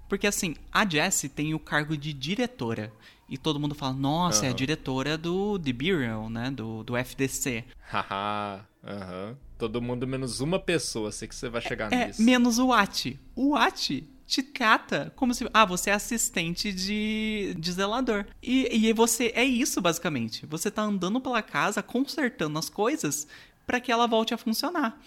porque 0.09 0.27
assim, 0.27 0.55
a 0.70 0.86
Jessie 0.89 1.28
tem 1.31 1.55
o 1.55 1.59
cargo 1.59 1.97
de 1.97 2.12
diretora. 2.12 2.93
E 3.28 3.39
todo 3.39 3.60
mundo 3.60 3.77
fala, 3.77 3.94
nossa, 3.94 4.44
é 4.47 4.48
a 4.48 4.52
diretora 4.52 5.16
do 5.16 5.56
The 5.59 5.72
Bureau, 5.72 6.28
né? 6.28 6.51
Do, 6.51 6.82
do 6.82 6.97
FDC. 6.97 7.64
Haha, 7.89 8.66
aham. 8.85 9.36
Todo 9.56 9.81
mundo 9.81 10.06
menos 10.06 10.40
uma 10.40 10.59
pessoa, 10.59 11.12
sei 11.12 11.28
que 11.28 11.35
você 11.35 11.48
vai 11.48 11.60
chegar 11.60 11.93
É, 11.93 12.09
nisso. 12.09 12.20
menos 12.22 12.59
o 12.59 12.72
Ati. 12.72 13.20
O 13.36 13.55
Ati 13.55 14.09
te 14.31 14.44
trata 14.44 15.12
como 15.16 15.35
se. 15.35 15.44
Ah, 15.52 15.65
você 15.65 15.90
é 15.90 15.93
assistente 15.93 16.73
de, 16.73 17.55
de 17.59 17.73
zelador. 17.73 18.24
E, 18.40 18.86
e 18.86 18.93
você. 18.93 19.32
É 19.35 19.44
isso, 19.44 19.81
basicamente. 19.81 20.47
Você 20.47 20.70
tá 20.70 20.82
andando 20.82 21.20
pela 21.20 21.43
casa, 21.43 21.82
consertando 21.82 22.57
as 22.57 22.70
coisas 22.70 23.27
para 23.66 23.81
que 23.81 23.90
ela 23.90 24.07
volte 24.07 24.32
a 24.32 24.39
funcionar. 24.39 24.98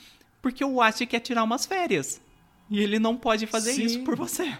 Porque 0.42 0.64
o 0.64 0.82
Ati 0.82 1.06
quer 1.06 1.22
tirar 1.22 1.44
umas 1.44 1.66
férias. 1.66 2.22
E 2.70 2.80
ele 2.82 3.00
não 3.00 3.16
pode 3.16 3.48
fazer 3.48 3.74
Sim. 3.74 3.86
isso 3.86 4.04
por 4.04 4.18
você. 4.18 4.58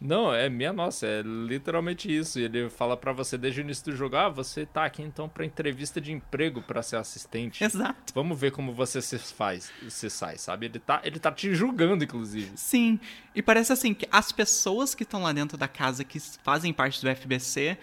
Não, 0.00 0.32
é 0.32 0.48
minha 0.48 0.72
nossa, 0.72 1.06
é 1.06 1.22
literalmente 1.22 2.14
isso. 2.14 2.38
Ele 2.38 2.68
fala 2.68 2.96
pra 2.96 3.12
você 3.12 3.38
desde 3.38 3.60
o 3.60 3.62
início 3.62 3.84
do 3.86 3.96
jogo: 3.96 4.16
ah, 4.16 4.28
você 4.28 4.66
tá 4.66 4.84
aqui 4.84 5.02
então 5.02 5.28
pra 5.28 5.44
entrevista 5.44 6.00
de 6.00 6.12
emprego 6.12 6.60
pra 6.60 6.82
ser 6.82 6.96
assistente. 6.96 7.64
Exato. 7.64 8.12
Vamos 8.14 8.38
ver 8.38 8.52
como 8.52 8.72
você 8.72 9.00
se 9.00 9.18
faz, 9.18 9.72
se 9.88 10.10
sai, 10.10 10.36
sabe? 10.36 10.66
Ele 10.66 10.78
tá, 10.78 11.00
ele 11.02 11.18
tá 11.18 11.32
te 11.32 11.54
julgando, 11.54 12.04
inclusive. 12.04 12.52
Sim. 12.56 13.00
E 13.34 13.40
parece 13.42 13.72
assim 13.72 13.94
que 13.94 14.06
as 14.12 14.30
pessoas 14.32 14.94
que 14.94 15.02
estão 15.02 15.22
lá 15.22 15.32
dentro 15.32 15.56
da 15.56 15.68
casa 15.68 16.04
que 16.04 16.20
fazem 16.42 16.72
parte 16.72 17.00
do 17.00 17.08
FBC. 17.08 17.78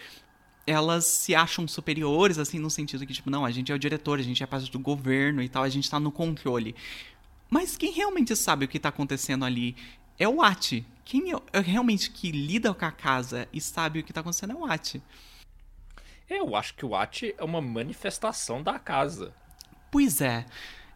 Elas 0.65 1.03
se 1.03 1.35
acham 1.35 1.68
superiores, 1.68 2.38
assim, 2.38 2.57
no 2.57 2.69
sentido 2.69 3.06
que, 3.06 3.11
tipo, 3.11 3.30
não, 3.30 3.44
a 3.44 3.52
gente 3.52 3.69
é 3.69 3.76
o 3.76 3.77
diretor, 3.77 4.18
a 4.18 4.22
gente 4.22 4.41
é 4.41 4.45
parte 4.45 4.72
do 4.72 4.80
governo 4.80 5.41
e 5.41 5.49
tal, 5.49 5.61
a 5.61 5.68
gente 5.68 5.91
tá 5.91 5.99
no 5.99 6.10
controle. 6.10 6.73
Mas 7.49 7.76
quem 7.76 7.91
realmente 7.91 8.34
sabe 8.34 8.64
o 8.64 8.68
que 8.69 8.80
tá 8.80 8.88
acontecendo 8.88 9.44
ali 9.44 9.76
é 10.23 10.27
o 10.27 10.41
Ati. 10.41 10.85
Quem 11.05 11.33
é, 11.33 11.37
é 11.51 11.59
realmente 11.59 12.09
que 12.09 12.31
lida 12.31 12.73
com 12.73 12.85
a 12.85 12.91
casa 12.91 13.47
e 13.51 13.59
sabe 13.59 13.99
o 13.99 14.03
que 14.03 14.13
tá 14.13 14.21
acontecendo 14.21 14.53
é 14.53 14.55
o 14.55 14.65
Ati. 14.65 15.01
Eu 16.29 16.55
acho 16.55 16.73
que 16.75 16.85
o 16.85 16.95
Ati 16.95 17.35
é 17.37 17.43
uma 17.43 17.61
manifestação 17.61 18.63
da 18.63 18.79
casa. 18.79 19.33
Pois 19.91 20.21
é. 20.21 20.45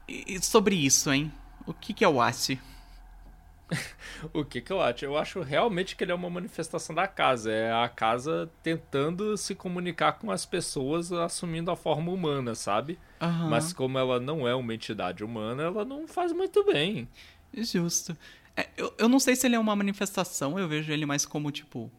E 0.07 0.41
sobre 0.41 0.75
isso, 0.75 1.11
hein? 1.11 1.31
O 1.65 1.73
que, 1.73 1.93
que 1.93 2.03
é 2.03 2.07
o 2.07 2.21
Ati? 2.21 2.59
O 4.33 4.45
que 4.45 4.61
que 4.61 4.71
eu 4.71 4.81
acho? 4.81 5.03
Eu 5.03 5.17
acho 5.17 5.41
realmente 5.41 5.95
que 5.95 6.03
ele 6.03 6.11
é 6.11 6.15
uma 6.15 6.29
manifestação 6.29 6.95
da 6.95 7.05
casa. 7.05 7.51
É 7.51 7.71
a 7.71 7.87
casa 7.89 8.49
tentando 8.63 9.35
se 9.37 9.53
comunicar 9.53 10.13
com 10.13 10.31
as 10.31 10.45
pessoas 10.45 11.11
assumindo 11.11 11.69
a 11.69 11.75
forma 11.75 12.11
humana, 12.11 12.55
sabe? 12.55 12.97
Aham. 13.21 13.49
Mas 13.49 13.73
como 13.73 13.99
ela 13.99 14.19
não 14.19 14.47
é 14.47 14.55
uma 14.55 14.73
entidade 14.73 15.23
humana, 15.23 15.63
ela 15.63 15.83
não 15.83 16.07
faz 16.07 16.31
muito 16.31 16.63
bem. 16.63 17.07
Justo. 17.53 18.17
É, 18.57 18.67
eu, 18.75 18.91
eu 18.97 19.07
não 19.07 19.19
sei 19.19 19.35
se 19.35 19.45
ele 19.45 19.55
é 19.55 19.59
uma 19.59 19.75
manifestação, 19.75 20.57
eu 20.57 20.67
vejo 20.67 20.91
ele 20.91 21.05
mais 21.05 21.25
como, 21.25 21.51
tipo. 21.51 21.91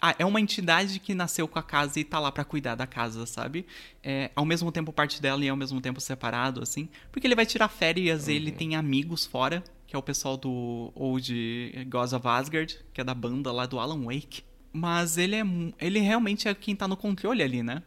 Ah, 0.00 0.14
é 0.18 0.24
uma 0.24 0.40
entidade 0.40 0.98
que 0.98 1.14
nasceu 1.14 1.46
com 1.46 1.58
a 1.58 1.62
casa 1.62 2.00
e 2.00 2.04
tá 2.04 2.18
lá 2.18 2.32
pra 2.32 2.44
cuidar 2.44 2.74
da 2.74 2.86
casa, 2.86 3.26
sabe? 3.26 3.66
É, 4.02 4.30
ao 4.34 4.44
mesmo 4.44 4.72
tempo 4.72 4.92
parte 4.92 5.20
dela 5.20 5.44
e 5.44 5.48
ao 5.48 5.56
mesmo 5.56 5.80
tempo 5.80 6.00
separado, 6.00 6.62
assim. 6.62 6.88
Porque 7.12 7.26
ele 7.26 7.34
vai 7.34 7.46
tirar 7.46 7.68
férias, 7.68 8.28
ele 8.28 8.50
tem 8.50 8.76
amigos 8.76 9.24
fora, 9.24 9.62
que 9.86 9.94
é 9.94 9.98
o 9.98 10.02
pessoal 10.02 10.36
do 10.36 10.90
Old 10.94 11.86
Gods 11.88 12.12
of 12.12 12.26
Asgard, 12.26 12.78
que 12.92 13.00
é 13.00 13.04
da 13.04 13.14
banda 13.14 13.52
lá 13.52 13.66
do 13.66 13.78
Alan 13.78 14.04
Wake. 14.04 14.42
Mas 14.72 15.16
ele 15.16 15.36
é 15.36 15.42
ele 15.78 16.00
realmente 16.00 16.48
é 16.48 16.54
quem 16.54 16.74
tá 16.74 16.88
no 16.88 16.96
controle 16.96 17.42
ali, 17.42 17.62
né? 17.62 17.82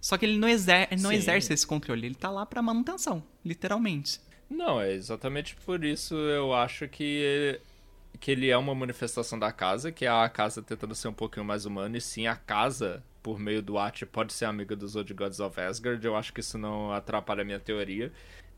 Só 0.00 0.16
que 0.16 0.24
ele 0.24 0.38
não, 0.38 0.48
exer 0.48 0.88
ele 0.90 1.02
não 1.02 1.12
exerce 1.12 1.52
esse 1.52 1.66
controle, 1.66 2.06
ele 2.06 2.14
tá 2.14 2.30
lá 2.30 2.46
pra 2.46 2.62
manutenção, 2.62 3.22
literalmente. 3.44 4.18
Não, 4.50 4.80
é 4.80 4.92
exatamente 4.92 5.54
por 5.64 5.84
isso 5.84 6.14
eu 6.16 6.52
acho 6.52 6.88
que, 6.88 7.60
que 8.18 8.32
ele 8.32 8.50
é 8.50 8.56
uma 8.56 8.74
manifestação 8.74 9.38
da 9.38 9.52
casa, 9.52 9.92
que 9.92 10.04
é 10.04 10.08
a 10.08 10.28
casa 10.28 10.60
tentando 10.60 10.94
ser 10.94 11.06
um 11.06 11.12
pouquinho 11.12 11.46
mais 11.46 11.64
humana, 11.64 11.96
e 11.96 12.00
sim 12.00 12.26
a 12.26 12.34
casa, 12.34 13.02
por 13.22 13.38
meio 13.38 13.62
do 13.62 13.78
Ati, 13.78 14.04
pode 14.04 14.32
ser 14.32 14.46
amiga 14.46 14.74
dos 14.74 14.96
Old 14.96 15.14
Gods 15.14 15.38
of 15.38 15.58
Asgard, 15.60 16.04
eu 16.04 16.16
acho 16.16 16.32
que 16.32 16.40
isso 16.40 16.58
não 16.58 16.92
atrapalha 16.92 17.42
a 17.42 17.44
minha 17.44 17.60
teoria. 17.60 18.12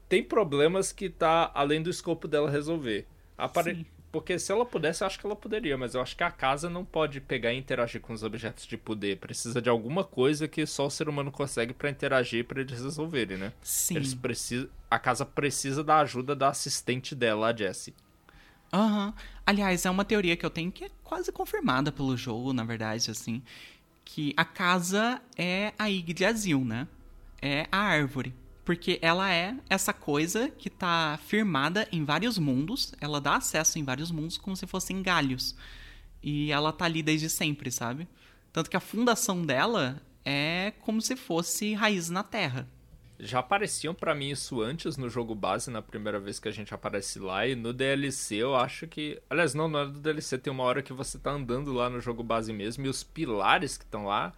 Tem 0.09 0.25
problemas 0.25 0.93
que 0.93 1.11
tá 1.11 1.51
além 1.55 1.83
do 1.83 1.91
escopo 1.91 2.27
dela 2.27 2.51
resolver. 2.51 3.07
Apare... 3.37 3.87
Porque 4.13 4.39
se 4.39 4.53
ela 4.53 4.67
pudesse, 4.67 5.03
eu 5.03 5.07
acho 5.07 5.19
que 5.19 5.25
ela 5.25 5.35
poderia, 5.35 5.79
mas 5.79 5.95
eu 5.95 6.03
acho 6.03 6.15
que 6.15 6.23
a 6.23 6.31
casa 6.31 6.69
não 6.69 6.85
pode 6.85 7.19
pegar 7.19 7.55
e 7.55 7.59
interagir 7.59 7.99
com 7.99 8.13
os 8.13 8.23
objetos 8.23 8.67
de 8.67 8.77
poder. 8.77 9.17
Precisa 9.17 9.61
de 9.63 9.71
alguma 9.71 10.05
coisa 10.05 10.47
que 10.47 10.67
só 10.67 10.87
o 10.87 10.91
ser 10.91 11.09
humano 11.09 11.33
consegue 11.33 11.73
pra 11.73 11.89
interagir 11.89 12.45
pra 12.45 12.61
eles 12.61 12.79
resolverem, 12.79 13.39
né? 13.39 13.55
Sim. 13.63 13.97
Eles 13.97 14.13
precisam, 14.13 14.69
a 14.91 14.99
casa 14.99 15.25
precisa 15.25 15.83
da 15.83 16.01
ajuda 16.01 16.37
da 16.37 16.49
assistente 16.49 17.15
dela, 17.15 17.49
a 17.49 17.57
Jessie. 17.57 17.95
Aham. 18.71 19.15
Aliás, 19.47 19.87
é 19.87 19.91
uma 19.91 20.05
teoria 20.05 20.37
que 20.37 20.45
eu 20.45 20.51
tenho 20.51 20.71
que 20.71 20.85
é 20.85 20.91
quase 21.03 21.33
confirmada 21.33 21.91
pelo 21.91 22.15
jogo, 22.15 22.53
na 22.53 22.65
verdade, 22.65 23.11
assim. 23.11 23.43
Que 24.05 24.35
a 24.37 24.45
casa 24.45 25.23
é 25.39 25.73
a 25.79 25.87
Yggdrasil, 25.87 26.63
né? 26.63 26.87
É 27.41 27.67
a 27.73 27.79
árvore. 27.79 28.35
Porque 28.65 28.99
ela 29.03 29.33
é 29.33 29.57
essa 29.69 29.93
coisa 29.93 30.49
que 30.49 30.71
tá 30.71 31.19
firmada 31.27 31.89
em 31.91 32.05
vários 32.05 32.39
mundos, 32.39 32.95
ela 33.01 33.21
dá 33.21 33.37
acesso 33.37 33.79
em 33.79 33.85
vários 33.85 34.11
mundos 34.11 34.39
como 34.39 34.57
se 34.57 34.67
fossem 34.67 35.03
galhos. 35.03 35.57
E 36.23 36.53
ela 36.53 36.73
tá 36.73 36.85
ali 36.85 37.03
desde 37.03 37.29
sempre, 37.29 37.71
sabe? 37.71 38.07
Tanto 38.53 38.71
que 38.71 38.77
a 38.77 38.81
fundação 38.81 39.43
dela 39.45 40.01
é 40.25 40.73
como 40.81 41.01
se 41.01 41.17
fosse 41.17 41.75
raiz 41.75 42.09
na 42.09 42.23
terra. 42.23 42.69
Já 43.19 43.39
apareciam 43.39 43.95
para 43.95 44.15
mim 44.15 44.31
isso 44.31 44.61
antes 44.61 44.97
no 44.97 45.09
jogo 45.09 45.35
base, 45.35 45.71
na 45.71 45.81
primeira 45.81 46.19
vez 46.19 46.41
que 46.41 46.49
a 46.49 46.53
gente 46.53 46.75
aparece 46.75 47.21
lá, 47.21 47.47
e 47.47 47.55
no 47.55 47.73
DLC 47.73 48.37
eu 48.37 48.57
acho 48.57 48.87
que. 48.89 49.21
Aliás, 49.31 49.55
não, 49.55 49.69
não 49.69 49.81
é 49.81 49.87
do 49.87 50.01
DLC, 50.01 50.39
tem 50.39 50.53
uma 50.53 50.65
hora 50.65 50.83
que 50.83 50.93
você 50.93 51.19
tá 51.19 51.31
andando 51.31 51.73
lá 51.73 51.89
no 51.89 52.01
jogo 52.01 52.23
base 52.23 52.53
mesmo, 52.53 52.85
e 52.85 52.89
os 52.89 53.05
pilares 53.05 53.77
que 53.77 53.85
estão 53.85 54.07
lá 54.07 54.33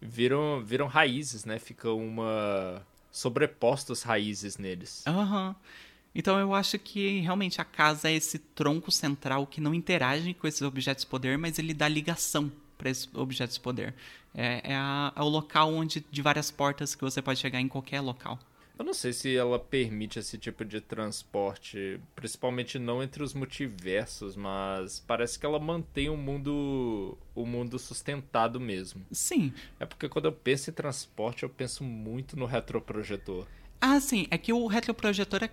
viram, 0.00 0.62
viram 0.64 0.86
raízes, 0.86 1.44
né? 1.44 1.58
Ficam 1.58 1.98
uma. 1.98 2.82
Sobrepostos 3.14 4.02
raízes 4.02 4.58
neles. 4.58 5.04
Aham. 5.06 5.48
Uhum. 5.48 5.54
Então 6.16 6.38
eu 6.38 6.54
acho 6.54 6.78
que 6.78 7.20
realmente 7.20 7.60
a 7.60 7.64
casa 7.64 8.08
é 8.08 8.12
esse 8.12 8.38
tronco 8.38 8.90
central 8.90 9.46
que 9.46 9.60
não 9.60 9.74
interage 9.74 10.32
com 10.34 10.46
esses 10.46 10.62
objetos 10.62 11.04
de 11.04 11.10
poder, 11.10 11.36
mas 11.36 11.58
ele 11.58 11.74
dá 11.74 11.88
ligação 11.88 12.52
para 12.78 12.90
esses 12.90 13.08
objetos 13.14 13.56
de 13.56 13.60
poder. 13.60 13.94
É, 14.32 14.72
é, 14.72 14.76
a, 14.76 15.12
é, 15.14 15.20
o 15.22 15.28
local 15.28 15.72
onde 15.72 16.04
de 16.10 16.22
várias 16.22 16.50
portas 16.50 16.94
que 16.94 17.02
você 17.02 17.20
pode 17.20 17.40
chegar 17.40 17.60
em 17.60 17.68
qualquer 17.68 18.00
local. 18.00 18.38
Eu 18.76 18.84
não 18.84 18.92
sei 18.92 19.12
se 19.12 19.36
ela 19.36 19.58
permite 19.58 20.18
esse 20.18 20.36
tipo 20.36 20.64
de 20.64 20.80
transporte, 20.80 22.00
principalmente 22.16 22.78
não 22.78 23.02
entre 23.02 23.22
os 23.22 23.32
multiversos, 23.32 24.34
mas 24.34 24.98
parece 24.98 25.38
que 25.38 25.46
ela 25.46 25.60
mantém 25.60 26.10
o 26.10 26.16
mundo 26.16 27.16
o 27.34 27.46
mundo 27.46 27.78
sustentado 27.78 28.58
mesmo. 28.58 29.04
Sim. 29.12 29.52
É 29.78 29.86
porque 29.86 30.08
quando 30.08 30.24
eu 30.26 30.32
penso 30.32 30.70
em 30.70 30.72
transporte, 30.72 31.44
eu 31.44 31.48
penso 31.48 31.84
muito 31.84 32.36
no 32.36 32.46
retroprojetor. 32.46 33.46
Ah, 33.80 34.00
sim, 34.00 34.26
é 34.30 34.38
que 34.38 34.52
o 34.52 34.66
retroprojetor 34.66 35.44
é 35.44 35.50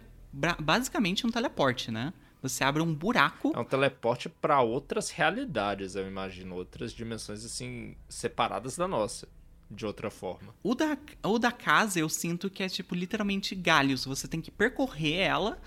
basicamente 0.59 1.27
um 1.27 1.29
teleporte, 1.29 1.91
né? 1.91 2.13
Você 2.41 2.63
abre 2.63 2.81
um 2.81 2.93
buraco. 2.93 3.51
É 3.55 3.59
um 3.59 3.65
teleporte 3.65 4.27
para 4.27 4.61
outras 4.61 5.11
realidades, 5.11 5.95
eu 5.95 6.07
imagino. 6.07 6.55
Outras 6.55 6.91
dimensões, 6.91 7.45
assim, 7.45 7.95
separadas 8.09 8.75
da 8.75 8.87
nossa. 8.87 9.27
De 9.73 9.85
outra 9.85 10.11
forma. 10.11 10.53
O 10.61 10.75
da, 10.75 10.97
o 11.23 11.39
da 11.39 11.51
casa, 11.51 11.99
eu 11.99 12.09
sinto 12.09 12.49
que 12.49 12.61
é, 12.61 12.67
tipo, 12.67 12.93
literalmente 12.93 13.55
galhos. 13.55 14.03
Você 14.03 14.27
tem 14.27 14.41
que 14.41 14.51
percorrer 14.51 15.15
ela 15.15 15.61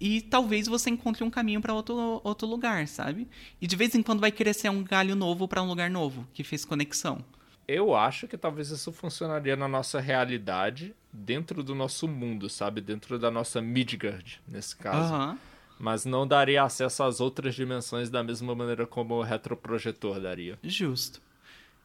e 0.00 0.20
talvez 0.20 0.68
você 0.68 0.90
encontre 0.90 1.24
um 1.24 1.30
caminho 1.30 1.60
para 1.60 1.74
outro, 1.74 2.20
outro 2.22 2.46
lugar, 2.46 2.86
sabe? 2.86 3.28
E 3.60 3.66
de 3.66 3.74
vez 3.74 3.94
em 3.94 4.02
quando 4.02 4.20
vai 4.20 4.30
crescer 4.30 4.68
um 4.68 4.82
galho 4.82 5.16
novo 5.16 5.48
para 5.48 5.62
um 5.62 5.66
lugar 5.66 5.90
novo, 5.90 6.26
que 6.32 6.44
fez 6.44 6.64
conexão. 6.64 7.24
Eu 7.66 7.94
acho 7.94 8.28
que 8.28 8.36
talvez 8.36 8.70
isso 8.70 8.92
funcionaria 8.92 9.56
na 9.56 9.66
nossa 9.68 10.00
realidade, 10.00 10.94
dentro 11.12 11.62
do 11.62 11.74
nosso 11.74 12.06
mundo, 12.06 12.48
sabe? 12.48 12.80
Dentro 12.80 13.18
da 13.18 13.30
nossa 13.30 13.60
Midgard, 13.60 14.40
nesse 14.46 14.76
caso. 14.76 15.12
Uhum 15.12 15.38
mas 15.82 16.04
não 16.04 16.24
daria 16.24 16.62
acesso 16.62 17.02
às 17.02 17.20
outras 17.20 17.56
dimensões 17.56 18.08
da 18.08 18.22
mesma 18.22 18.54
maneira 18.54 18.86
como 18.86 19.14
o 19.14 19.22
retroprojetor 19.22 20.20
daria. 20.20 20.56
Justo. 20.62 21.20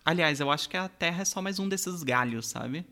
Aliás, 0.08 0.40
eu 0.40 0.50
acho 0.50 0.70
que 0.70 0.78
a 0.78 0.88
Terra 0.88 1.24
é 1.24 1.26
só 1.26 1.42
mais 1.42 1.60
um 1.60 1.68
desses 1.68 2.02
galhos, 2.02 2.48
sabe? 2.48 2.86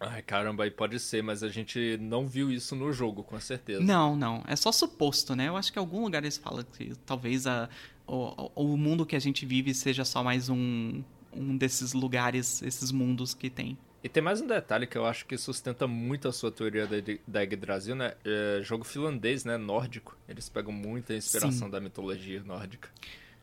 Ai, 0.00 0.20
caramba, 0.20 0.64
aí 0.64 0.70
pode 0.72 0.98
ser, 0.98 1.22
mas 1.22 1.44
a 1.44 1.48
gente 1.48 1.96
não 2.00 2.26
viu 2.26 2.50
isso 2.50 2.74
no 2.74 2.92
jogo, 2.92 3.22
com 3.22 3.38
certeza. 3.38 3.80
Não, 3.80 4.16
não. 4.16 4.42
É 4.48 4.56
só 4.56 4.72
suposto, 4.72 5.36
né? 5.36 5.46
Eu 5.46 5.56
acho 5.56 5.72
que 5.72 5.78
em 5.78 5.80
algum 5.80 6.02
lugar 6.02 6.24
eles 6.24 6.36
falam 6.36 6.64
que 6.64 6.92
talvez 7.06 7.46
a, 7.46 7.68
o, 8.04 8.50
o 8.56 8.76
mundo 8.76 9.06
que 9.06 9.14
a 9.14 9.20
gente 9.20 9.46
vive 9.46 9.72
seja 9.72 10.04
só 10.04 10.24
mais 10.24 10.48
um, 10.48 11.04
um 11.32 11.56
desses 11.56 11.92
lugares, 11.92 12.60
esses 12.62 12.90
mundos 12.90 13.32
que 13.32 13.48
tem. 13.48 13.78
E 14.02 14.08
tem 14.08 14.20
mais 14.20 14.40
um 14.40 14.46
detalhe 14.48 14.88
que 14.88 14.98
eu 14.98 15.06
acho 15.06 15.24
que 15.24 15.38
sustenta 15.38 15.86
muito 15.86 16.26
a 16.26 16.32
sua 16.32 16.50
teoria 16.50 16.84
da, 16.84 16.96
da 17.28 17.42
Yggdrasil, 17.42 17.94
né? 17.94 18.14
É 18.24 18.60
jogo 18.64 18.82
finlandês, 18.82 19.44
né? 19.44 19.56
Nórdico. 19.56 20.18
Eles 20.28 20.48
pegam 20.48 20.72
muita 20.72 21.14
inspiração 21.14 21.68
Sim. 21.68 21.70
da 21.70 21.80
mitologia 21.80 22.42
nórdica. 22.42 22.90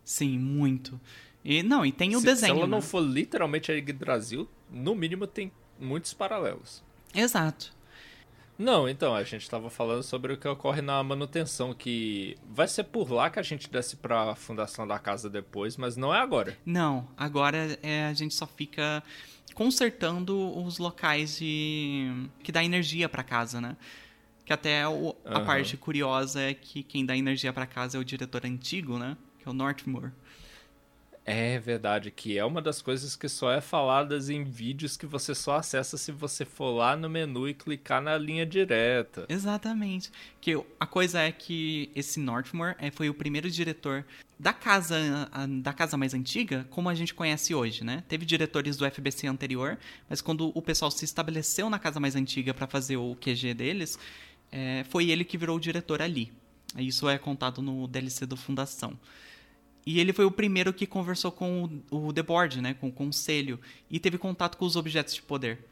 Sim, 0.04 0.38
muito. 0.38 1.00
E 1.44 1.62
não, 1.62 1.86
e 1.86 1.92
tem 1.92 2.16
o 2.16 2.20
se, 2.20 2.26
desenho. 2.26 2.54
Se 2.54 2.60
ela 2.60 2.68
né? 2.68 2.72
não 2.72 2.82
for 2.82 3.02
literalmente 3.02 3.72
a 3.72 3.76
Yggdrasil, 3.76 4.48
no 4.72 4.96
mínimo 4.96 5.28
tem 5.28 5.52
muitos 5.80 6.14
paralelos. 6.14 6.84
Exato. 7.14 7.74
Não, 8.58 8.88
então, 8.88 9.16
a 9.16 9.24
gente 9.24 9.42
estava 9.42 9.70
falando 9.70 10.04
sobre 10.04 10.34
o 10.34 10.38
que 10.38 10.48
ocorre 10.48 10.82
na 10.82 11.04
manutenção, 11.04 11.74
que 11.74 12.38
vai 12.50 12.68
ser 12.68 12.84
por 12.84 13.12
lá 13.12 13.30
que 13.30 13.40
a 13.40 13.44
gente 13.44 13.70
desce 13.70 13.96
para 13.96 14.32
a 14.32 14.36
fundação 14.36 14.88
da 14.88 15.00
casa 15.00 15.30
depois, 15.30 15.76
mas 15.76 15.98
não 15.98 16.14
é 16.14 16.20
agora. 16.20 16.58
Não, 16.66 17.08
agora 17.18 17.78
é, 17.82 18.06
a 18.06 18.14
gente 18.14 18.34
só 18.34 18.46
fica 18.46 19.04
consertando 19.56 20.56
os 20.64 20.78
locais 20.78 21.38
de 21.38 22.28
que 22.42 22.52
dá 22.52 22.64
energia 22.64 23.10
para 23.10 23.24
casa, 23.24 23.60
né? 23.60 23.76
Que 24.46 24.54
até 24.54 24.88
o, 24.88 25.16
a 25.26 25.40
uhum. 25.40 25.46
parte 25.46 25.76
curiosa 25.76 26.42
é 26.42 26.54
que 26.54 26.84
quem 26.84 27.06
dá 27.06 27.18
energia 27.18 27.52
para 27.52 27.66
casa 27.66 27.98
é 27.98 28.00
o 28.00 28.04
diretor 28.04 28.46
antigo, 28.46 29.00
né? 29.00 29.18
Que 29.40 29.48
é 29.48 29.52
o 29.52 29.54
Northmore. 29.54 30.12
É 31.26 31.58
verdade, 31.58 32.12
que 32.12 32.38
é 32.38 32.44
uma 32.44 32.62
das 32.62 32.82
coisas 32.82 33.16
que 33.16 33.30
só 33.30 33.50
é 33.50 33.62
faladas 33.62 34.30
em 34.30 34.44
vídeos 34.44 34.98
que 34.98 35.06
você 35.06 35.34
só 35.34 35.56
acessa 35.56 35.98
se 35.98 36.12
você 36.12 36.44
for 36.44 36.72
lá 36.72 36.98
no 36.98 37.10
menu 37.10 37.48
e 37.48 37.54
clicar 37.54 38.02
na 38.02 38.18
linha 38.18 38.46
direta. 38.46 39.26
Exatamente. 39.30 40.12
Que 40.42 40.62
a 40.78 40.86
coisa 40.86 41.22
é 41.22 41.32
que 41.32 41.90
esse 41.96 42.20
Northmore 42.20 42.76
é, 42.78 42.92
foi 42.92 43.10
o 43.10 43.14
primeiro 43.14 43.50
diretor 43.50 44.06
da 44.38 44.52
casa 44.52 45.30
da 45.62 45.72
casa 45.72 45.96
mais 45.96 46.14
antiga, 46.14 46.68
como 46.70 46.90
a 46.90 46.96
gente 46.96 47.14
conhece 47.14 47.56
hoje, 47.56 47.86
né? 47.86 48.04
Teve 48.10 48.26
diretores 48.26 48.76
do 48.76 48.86
FBC 48.90 49.28
anterior, 49.28 49.78
mas 50.10 50.20
quando 50.20 50.52
o 50.54 50.62
pessoal 50.62 50.92
se 50.92 51.06
estabeleceu 51.06 51.70
na 51.70 51.80
casa 51.80 52.02
mais 52.02 52.18
antiga 52.18 52.54
para 52.54 52.68
fazer 52.68 52.98
o 52.98 53.16
QG 53.16 53.54
deles, 53.54 53.98
é, 54.52 54.84
foi 54.90 55.10
ele 55.10 55.24
que 55.24 55.38
virou 55.38 55.56
o 55.56 55.60
diretor 55.60 56.02
ali. 56.02 56.34
Isso 56.78 57.08
é 57.08 57.18
contado 57.18 57.62
no 57.62 57.88
DLC 57.88 58.26
do 58.26 58.36
Fundação. 58.36 59.00
E 59.86 60.00
ele 60.00 60.14
foi 60.14 60.26
o 60.26 60.32
primeiro 60.32 60.74
que 60.74 60.88
conversou 60.88 61.32
com 61.32 61.82
o, 61.92 62.14
The 62.14 62.24
Board, 62.24 62.62
né, 62.62 62.74
com 62.74 62.88
o 62.88 62.92
conselho, 62.92 63.60
e 63.90 64.00
teve 64.00 64.18
contato 64.18 64.58
com 64.58 64.66
os 64.66 64.76
objetos 64.76 65.16
de 65.16 65.22
poder. 65.22 65.66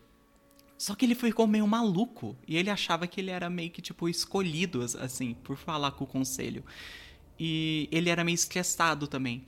Só 0.78 0.96
que 0.96 1.06
ele 1.06 1.16
ficou 1.16 1.48
meio 1.48 1.66
maluco, 1.66 2.36
e 2.48 2.58
ele 2.58 2.70
achava 2.70 3.08
que 3.08 3.22
ele 3.22 3.32
era 3.32 3.50
meio 3.50 3.70
que, 3.70 3.82
tipo, 3.82 4.10
escolhido, 4.10 4.84
assim, 5.00 5.36
por 5.44 5.56
falar 5.56 5.92
com 5.92 6.04
o 6.04 6.08
conselho. 6.08 6.64
E 7.40 7.88
ele 7.92 8.10
era 8.10 8.24
meio 8.24 8.36
estressado 8.36 9.08
também. 9.08 9.46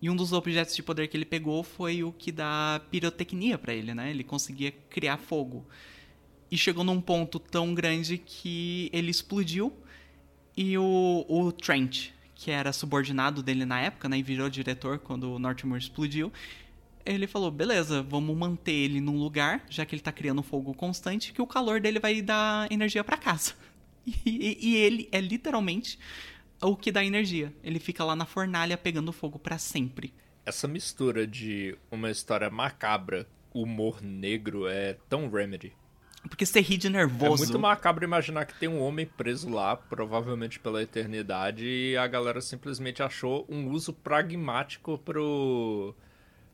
E 0.00 0.08
um 0.08 0.16
dos 0.16 0.32
objetos 0.32 0.74
de 0.76 0.82
poder 0.82 1.08
que 1.08 1.16
ele 1.16 1.24
pegou 1.24 1.62
foi 1.62 2.04
o 2.04 2.12
que 2.12 2.30
dá 2.30 2.80
pirotecnia 2.90 3.58
para 3.58 3.74
ele, 3.74 3.94
né? 3.94 4.10
Ele 4.10 4.22
conseguia 4.22 4.70
criar 4.70 5.16
fogo. 5.16 5.66
E 6.50 6.56
chegou 6.56 6.84
num 6.84 7.00
ponto 7.00 7.38
tão 7.38 7.74
grande 7.74 8.18
que 8.18 8.88
ele 8.92 9.10
explodiu 9.10 9.72
e 10.56 10.78
o, 10.78 11.26
o 11.28 11.52
Trent, 11.52 12.10
que 12.36 12.50
era 12.50 12.72
subordinado 12.72 13.42
dele 13.42 13.64
na 13.64 13.80
época, 13.80 14.08
né, 14.08 14.18
e 14.18 14.22
virou 14.22 14.48
diretor 14.48 14.98
quando 14.98 15.32
o 15.32 15.38
Northmore 15.38 15.80
explodiu, 15.80 16.30
ele 17.04 17.26
falou: 17.26 17.50
beleza, 17.50 18.02
vamos 18.02 18.36
manter 18.36 18.72
ele 18.72 19.00
num 19.00 19.16
lugar, 19.16 19.64
já 19.70 19.86
que 19.86 19.94
ele 19.94 20.02
tá 20.02 20.12
criando 20.12 20.42
fogo 20.42 20.74
constante, 20.74 21.32
que 21.32 21.40
o 21.40 21.46
calor 21.46 21.80
dele 21.80 21.98
vai 21.98 22.20
dar 22.20 22.70
energia 22.70 23.02
para 23.02 23.16
casa. 23.16 23.54
E, 24.24 24.56
e, 24.60 24.76
ele 24.76 25.08
é 25.10 25.20
literalmente 25.20 25.98
o 26.62 26.76
que 26.76 26.92
dá 26.92 27.04
energia. 27.04 27.52
Ele 27.60 27.80
fica 27.80 28.04
lá 28.04 28.14
na 28.14 28.24
fornalha 28.24 28.78
pegando 28.78 29.12
fogo 29.12 29.36
para 29.36 29.58
sempre. 29.58 30.14
Essa 30.44 30.68
mistura 30.68 31.26
de 31.26 31.76
uma 31.90 32.08
história 32.08 32.48
macabra, 32.48 33.28
humor 33.52 34.00
negro, 34.00 34.68
é 34.68 34.96
tão 35.08 35.28
Remedy. 35.28 35.72
Porque 36.28 36.44
você 36.44 36.60
ri 36.60 36.76
de 36.76 36.88
nervoso. 36.88 37.44
É 37.44 37.46
muito 37.46 37.58
macabro 37.58 38.04
imaginar 38.04 38.44
que 38.46 38.58
tem 38.58 38.68
um 38.68 38.80
homem 38.80 39.06
preso 39.06 39.48
lá, 39.48 39.76
provavelmente 39.76 40.58
pela 40.58 40.82
eternidade, 40.82 41.64
e 41.66 41.96
a 41.96 42.06
galera 42.06 42.40
simplesmente 42.40 43.02
achou 43.02 43.46
um 43.48 43.70
uso 43.70 43.92
pragmático 43.92 44.98
pro 44.98 45.94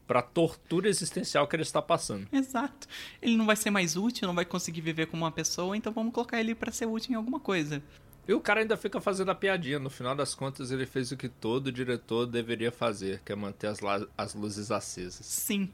pra 0.06 0.20
tortura 0.20 0.88
existencial 0.88 1.46
que 1.46 1.56
ele 1.56 1.62
está 1.62 1.80
passando. 1.80 2.26
Exato. 2.30 2.86
Ele 3.22 3.36
não 3.36 3.46
vai 3.46 3.56
ser 3.56 3.70
mais 3.70 3.96
útil, 3.96 4.26
não 4.26 4.34
vai 4.34 4.44
conseguir 4.44 4.82
viver 4.82 5.06
como 5.06 5.24
uma 5.24 5.32
pessoa, 5.32 5.76
então 5.76 5.92
vamos 5.92 6.12
colocar 6.12 6.38
ele 6.38 6.54
para 6.54 6.70
ser 6.70 6.86
útil 6.86 7.12
em 7.12 7.14
alguma 7.14 7.40
coisa. 7.40 7.82
E 8.26 8.34
o 8.34 8.40
cara 8.40 8.60
ainda 8.60 8.76
fica 8.76 9.00
fazendo 9.00 9.30
a 9.30 9.34
piadinha. 9.34 9.78
No 9.78 9.90
final 9.90 10.14
das 10.14 10.34
contas, 10.34 10.70
ele 10.70 10.86
fez 10.86 11.10
o 11.12 11.16
que 11.16 11.28
todo 11.28 11.72
diretor 11.72 12.26
deveria 12.26 12.70
fazer, 12.70 13.20
que 13.24 13.32
é 13.32 13.36
manter 13.36 13.68
as, 13.68 13.80
as 14.16 14.34
luzes 14.34 14.70
acesas. 14.70 15.24
Sim. 15.24 15.70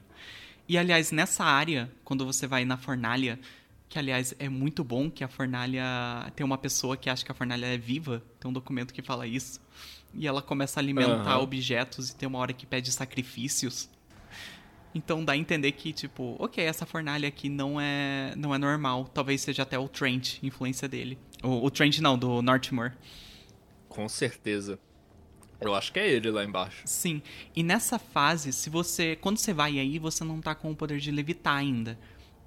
E 0.68 0.76
aliás, 0.76 1.10
nessa 1.10 1.44
área, 1.44 1.90
quando 2.04 2.24
você 2.24 2.46
vai 2.46 2.64
na 2.64 2.76
fornalha, 2.76 3.38
que 3.88 3.98
aliás 3.98 4.34
é 4.38 4.48
muito 4.48 4.84
bom 4.84 5.10
que 5.10 5.24
a 5.24 5.28
fornalha 5.28 6.30
tem 6.36 6.44
uma 6.44 6.58
pessoa 6.58 6.96
que 6.96 7.08
acha 7.08 7.24
que 7.24 7.32
a 7.32 7.34
fornalha 7.34 7.66
é 7.66 7.78
viva, 7.78 8.22
tem 8.38 8.48
um 8.50 8.52
documento 8.52 8.92
que 8.92 9.00
fala 9.00 9.26
isso. 9.26 9.60
E 10.14 10.26
ela 10.26 10.42
começa 10.42 10.78
a 10.78 10.82
alimentar 10.82 11.36
uhum. 11.36 11.42
objetos 11.42 12.10
e 12.10 12.16
tem 12.16 12.26
uma 12.26 12.38
hora 12.38 12.52
que 12.52 12.66
pede 12.66 12.90
sacrifícios. 12.92 13.88
Então 14.94 15.24
dá 15.24 15.34
a 15.34 15.36
entender 15.36 15.72
que, 15.72 15.92
tipo, 15.92 16.36
ok, 16.38 16.64
essa 16.64 16.86
fornalha 16.86 17.28
aqui 17.28 17.48
não 17.48 17.80
é, 17.80 18.34
não 18.36 18.54
é 18.54 18.58
normal. 18.58 19.08
Talvez 19.12 19.42
seja 19.42 19.62
até 19.62 19.78
o 19.78 19.86
Trent, 19.86 20.42
influência 20.42 20.88
dele. 20.88 21.18
O, 21.42 21.66
o 21.66 21.70
Trent 21.70 21.98
não, 21.98 22.18
do 22.18 22.42
Northmore. 22.42 22.92
Com 23.88 24.08
certeza. 24.08 24.78
Eu 25.60 25.74
acho 25.74 25.92
que 25.92 25.98
é 25.98 26.08
ele 26.08 26.30
lá 26.30 26.44
embaixo. 26.44 26.82
Sim. 26.84 27.20
E 27.54 27.62
nessa 27.62 27.98
fase, 27.98 28.52
se 28.52 28.70
você. 28.70 29.16
Quando 29.16 29.38
você 29.38 29.52
vai 29.52 29.78
aí, 29.78 29.98
você 29.98 30.24
não 30.24 30.40
tá 30.40 30.54
com 30.54 30.70
o 30.70 30.76
poder 30.76 30.98
de 30.98 31.10
levitar 31.10 31.56
ainda. 31.56 31.98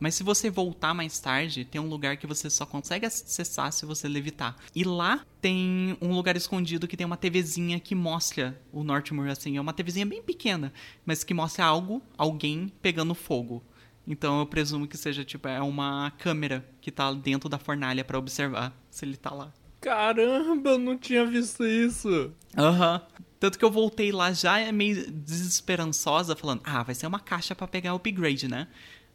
Mas 0.02 0.16
se 0.16 0.24
você 0.24 0.50
voltar 0.50 0.96
mais 0.96 1.20
tarde, 1.20 1.64
tem 1.64 1.80
um 1.80 1.88
lugar 1.88 2.18
que 2.18 2.26
você 2.26 2.50
só 2.50 2.66
consegue 2.66 3.06
acessar 3.06 3.72
se 3.72 3.86
você 3.86 4.08
levitar. 4.08 4.56
E 4.76 4.84
lá 4.84 5.24
tem 5.40 5.96
um 6.02 6.12
lugar 6.16 6.36
escondido 6.36 6.88
que 6.88 6.98
tem 6.98 7.06
uma 7.06 7.16
TVzinha 7.16 7.80
que 7.80 7.94
mostra 7.94 8.60
o 8.74 8.84
Northmore, 8.84 9.30
assim. 9.30 9.58
É 9.58 9.62
uma 9.62 9.74
TVzinha 9.74 10.08
bem 10.08 10.24
pequena, 10.24 10.74
mas 11.06 11.24
que 11.24 11.36
mostra 11.36 11.66
algo, 11.66 12.02
alguém 12.18 12.74
pegando 12.82 13.14
fogo. 13.14 13.64
Então 14.08 14.40
eu 14.40 14.48
presumo 14.48 14.88
que 14.88 14.98
seja, 14.98 15.24
tipo, 15.24 15.48
é 15.48 15.62
uma 15.62 16.12
câmera 16.18 16.68
que 16.82 16.90
tá 16.90 17.14
dentro 17.14 17.48
da 17.48 17.60
fornalha 17.60 18.04
para 18.04 18.18
observar 18.18 18.76
se 18.90 19.06
ele 19.06 19.16
tá 19.16 19.32
lá. 19.32 19.54
Caramba, 19.80 20.72
eu 20.72 20.80
não 20.80 20.98
tinha 20.98 21.24
visto 21.28 21.64
isso. 21.64 22.32
Aham. 22.58 22.96
Uhum. 22.96 23.22
Tanto 23.40 23.58
que 23.58 23.66
eu 23.66 23.72
voltei 23.72 24.12
lá 24.12 24.32
já 24.34 24.72
meio 24.72 25.12
desesperançosa, 25.12 26.36
falando, 26.36 26.62
ah, 26.64 26.84
vai 26.84 26.94
ser 26.94 27.08
uma 27.08 27.20
caixa 27.20 27.56
para 27.56 27.68
pegar 27.68 27.94
o 27.94 27.96
upgrade, 27.96 28.48
né? 28.48 28.68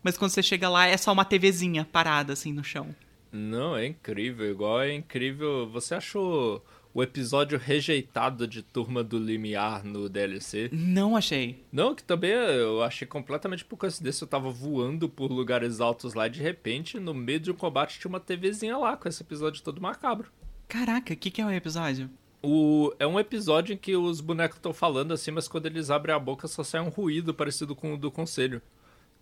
Mas 0.07 0.17
quando 0.17 0.31
você 0.31 0.41
chega 0.41 0.69
lá, 0.69 0.87
é 0.87 0.97
só 0.97 1.13
uma 1.13 1.25
TVzinha 1.25 1.85
parada, 1.85 2.33
assim, 2.33 2.53
no 2.53 2.63
chão. 2.63 2.95
Não, 3.33 3.77
é 3.77 3.87
incrível. 3.87 4.49
Igual 4.49 4.83
é 4.83 4.95
incrível. 4.95 5.69
Você 5.71 5.97
achou 5.97 6.65
o 6.95 7.03
episódio 7.03 7.59
rejeitado 7.59 8.47
de 8.47 8.63
Turma 8.63 9.03
do 9.03 9.19
Limiar 9.19 9.85
no 9.85 10.09
DLC? 10.09 10.71
Não 10.71 11.17
achei. 11.17 11.65
Não, 11.73 11.93
que 11.93 12.05
também 12.05 12.31
eu 12.31 12.85
achei 12.85 13.05
completamente 13.05 13.65
por 13.65 13.77
coincidência. 13.77 14.23
Eu 14.23 14.29
tava 14.29 14.49
voando 14.49 15.09
por 15.09 15.33
lugares 15.33 15.81
altos 15.81 16.15
lá 16.15 16.29
e 16.29 16.31
de 16.31 16.41
repente, 16.41 17.01
no 17.01 17.13
meio 17.13 17.41
de 17.41 17.51
um 17.51 17.55
combate, 17.55 17.99
tinha 17.99 18.09
uma 18.09 18.21
TVzinha 18.21 18.79
lá 18.79 18.97
com 18.97 19.09
esse 19.09 19.25
episódio 19.25 19.61
todo 19.61 19.83
macabro. 19.83 20.31
Caraca, 20.69 21.15
o 21.15 21.17
que, 21.17 21.33
que 21.33 21.43
é 21.43 21.47
o 21.47 21.51
episódio? 21.51 22.09
O, 22.41 22.95
é 23.01 23.07
um 23.09 23.19
episódio 23.19 23.75
em 23.75 23.77
que 23.77 23.97
os 23.97 24.21
bonecos 24.21 24.59
estão 24.59 24.73
falando 24.73 25.13
assim, 25.13 25.33
mas 25.33 25.49
quando 25.49 25.67
eles 25.67 25.91
abrem 25.91 26.15
a 26.15 26.19
boca 26.21 26.47
só 26.47 26.63
sai 26.63 26.81
um 26.81 26.91
ruído 26.91 27.35
parecido 27.35 27.75
com 27.75 27.93
o 27.93 27.99
do 27.99 28.09
conselho. 28.09 28.63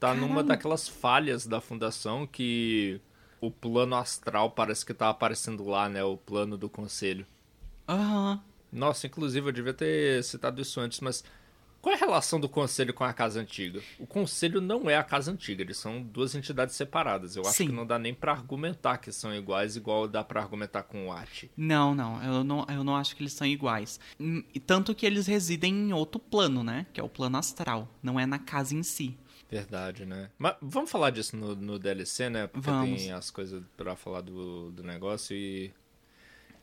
Tá 0.01 0.09
Caramba. 0.09 0.27
numa 0.27 0.43
daquelas 0.43 0.89
falhas 0.89 1.47
da 1.47 1.61
fundação 1.61 2.27
que 2.27 3.01
o 3.41 3.51
plano 3.51 3.95
astral 3.97 4.51
parece 4.51 4.85
que 4.85 4.95
tá 4.95 5.09
aparecendo 5.09 5.65
lá, 5.67 5.89
né? 5.89 6.03
O 6.05 6.17
plano 6.17 6.57
do 6.57 6.69
conselho. 6.69 7.27
Aham. 7.89 8.33
Uhum. 8.33 8.55
Nossa, 8.79 9.07
inclusive 9.07 9.49
eu 9.49 9.53
devia 9.53 9.73
ter 9.73 10.25
citado 10.25 10.61
isso 10.61 10.81
antes, 10.81 10.99
mas 10.99 11.23
qual 11.85 11.93
é 11.93 11.97
a 11.97 12.01
relação 12.01 12.41
do 12.41 12.49
conselho 12.49 12.95
com 12.95 13.05
a 13.05 13.13
casa 13.13 13.39
antiga? 13.39 13.81
O 13.99 14.07
conselho 14.07 14.59
não 14.61 14.89
é 14.89 14.97
a 14.97 15.05
casa 15.05 15.31
antiga, 15.31 15.63
eles 15.63 15.77
são 15.77 16.03
duas 16.03 16.35
entidades 16.35 16.75
separadas. 16.75 17.37
Eu 17.37 17.43
acho 17.43 17.59
Sim. 17.59 17.67
que 17.67 17.73
não 17.73 17.87
dá 17.87 17.99
nem 17.99 18.15
para 18.15 18.33
argumentar 18.33 18.97
que 18.97 19.13
são 19.13 19.35
iguais, 19.35 19.77
igual 19.77 20.09
dá 20.09 20.25
para 20.25 20.41
argumentar 20.41 20.83
com 20.85 21.09
o 21.09 21.13
Ati. 21.13 21.51
Não, 21.57 21.95
não 21.95 22.23
eu, 22.25 22.43
não, 22.43 22.67
eu 22.71 22.83
não 22.83 22.97
acho 22.97 23.15
que 23.15 23.23
eles 23.23 23.35
são 23.35 23.47
iguais. 23.47 24.01
Tanto 24.67 24.95
que 24.95 25.05
eles 25.05 25.27
residem 25.27 25.73
em 25.73 25.93
outro 25.93 26.19
plano, 26.19 26.65
né? 26.65 26.87
Que 26.91 27.01
é 27.01 27.05
o 27.05 27.09
plano 27.09 27.37
astral, 27.37 27.87
não 28.03 28.19
é 28.19 28.25
na 28.25 28.39
casa 28.39 28.75
em 28.75 28.83
si. 28.83 29.17
Verdade, 29.51 30.05
né? 30.05 30.31
Mas 30.39 30.57
vamos 30.61 30.91
falar 30.91 31.11
disso 31.11 31.37
no, 31.37 31.55
no 31.55 31.79
DLC, 31.79 32.29
né? 32.29 32.47
Porque 32.47 32.69
vamos. 32.69 33.03
tem 33.03 33.13
as 33.13 33.31
coisas 33.31 33.63
para 33.77 33.95
falar 33.95 34.21
do, 34.23 34.71
do 34.71 34.83
negócio 34.83 35.37
e 35.37 35.73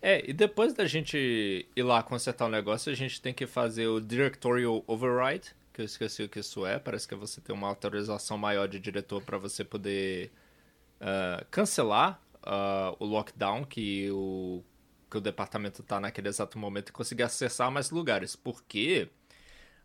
é, 0.01 0.27
e 0.27 0.33
depois 0.33 0.73
da 0.73 0.85
gente 0.85 1.67
ir 1.75 1.83
lá 1.83 2.01
consertar 2.01 2.47
o 2.47 2.49
negócio, 2.49 2.91
a 2.91 2.95
gente 2.95 3.21
tem 3.21 3.33
que 3.33 3.45
fazer 3.45 3.87
o 3.87 4.01
Directorial 4.01 4.83
Override, 4.87 5.53
que 5.71 5.81
eu 5.81 5.85
esqueci 5.85 6.23
o 6.23 6.29
que 6.29 6.39
isso 6.39 6.65
é. 6.65 6.79
Parece 6.79 7.07
que 7.07 7.13
é 7.13 7.17
você 7.17 7.39
ter 7.39 7.53
uma 7.53 7.67
autorização 7.67 8.37
maior 8.37 8.67
de 8.67 8.79
diretor 8.79 9.21
para 9.21 9.37
você 9.37 9.63
poder 9.63 10.31
uh, 10.99 11.45
cancelar 11.51 12.19
uh, 12.37 12.95
o 12.97 13.05
lockdown 13.05 13.63
que 13.63 14.09
o, 14.11 14.63
que 15.09 15.17
o 15.17 15.21
departamento 15.21 15.81
está 15.81 15.99
naquele 15.99 16.29
exato 16.29 16.57
momento 16.57 16.89
e 16.89 16.93
conseguir 16.93 17.23
acessar 17.23 17.69
mais 17.69 17.91
lugares. 17.91 18.35
Porque, 18.35 19.07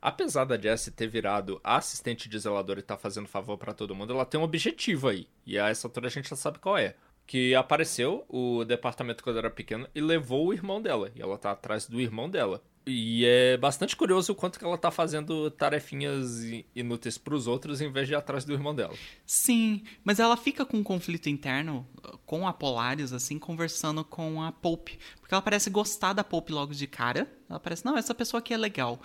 apesar 0.06 0.44
da 0.44 0.56
Jessie 0.56 0.92
ter 0.92 1.08
virado 1.08 1.60
assistente 1.64 2.28
de 2.28 2.38
zelador 2.38 2.78
e 2.78 2.82
tá 2.82 2.96
fazendo 2.96 3.26
favor 3.26 3.58
para 3.58 3.74
todo 3.74 3.92
mundo, 3.92 4.12
ela 4.12 4.24
tem 4.24 4.38
um 4.38 4.44
objetivo 4.44 5.08
aí. 5.08 5.26
E 5.44 5.58
a 5.58 5.68
essa 5.68 5.88
altura 5.88 6.06
a 6.06 6.10
gente 6.10 6.30
já 6.30 6.36
sabe 6.36 6.60
qual 6.60 6.78
é 6.78 6.94
que 7.26 7.56
apareceu 7.56 8.24
o 8.28 8.64
departamento 8.64 9.24
quando 9.24 9.38
era 9.38 9.50
pequeno 9.50 9.88
e 9.92 10.00
levou 10.00 10.46
o 10.46 10.52
irmão 10.52 10.80
dela. 10.80 11.10
E 11.16 11.20
ela 11.20 11.36
tá 11.36 11.50
atrás 11.50 11.88
do 11.88 12.00
irmão 12.00 12.30
dela. 12.30 12.62
E 12.86 13.24
é 13.24 13.56
bastante 13.56 13.96
curioso 13.96 14.30
o 14.30 14.34
quanto 14.36 14.60
que 14.60 14.64
ela 14.64 14.78
tá 14.78 14.92
fazendo 14.92 15.50
tarefinhas 15.50 16.44
inúteis 16.72 17.18
para 17.18 17.34
os 17.34 17.48
outros 17.48 17.80
em 17.80 17.90
vez 17.90 18.06
de 18.06 18.12
ir 18.12 18.16
atrás 18.16 18.44
do 18.44 18.52
irmão 18.52 18.72
dela. 18.72 18.94
Sim, 19.26 19.82
mas 20.04 20.20
ela 20.20 20.36
fica 20.36 20.64
com 20.64 20.76
um 20.76 20.84
conflito 20.84 21.28
interno 21.28 21.84
com 22.24 22.46
a 22.46 22.52
Polaris, 22.52 23.12
assim, 23.12 23.40
conversando 23.40 24.04
com 24.04 24.40
a 24.40 24.52
Pope. 24.52 25.00
Porque 25.18 25.34
ela 25.34 25.42
parece 25.42 25.68
gostar 25.68 26.12
da 26.12 26.22
Pope 26.22 26.52
logo 26.52 26.72
de 26.72 26.86
cara. 26.86 27.28
Ela 27.50 27.58
parece, 27.58 27.84
não, 27.84 27.98
essa 27.98 28.14
pessoa 28.14 28.38
aqui 28.38 28.54
é 28.54 28.56
legal. 28.56 29.00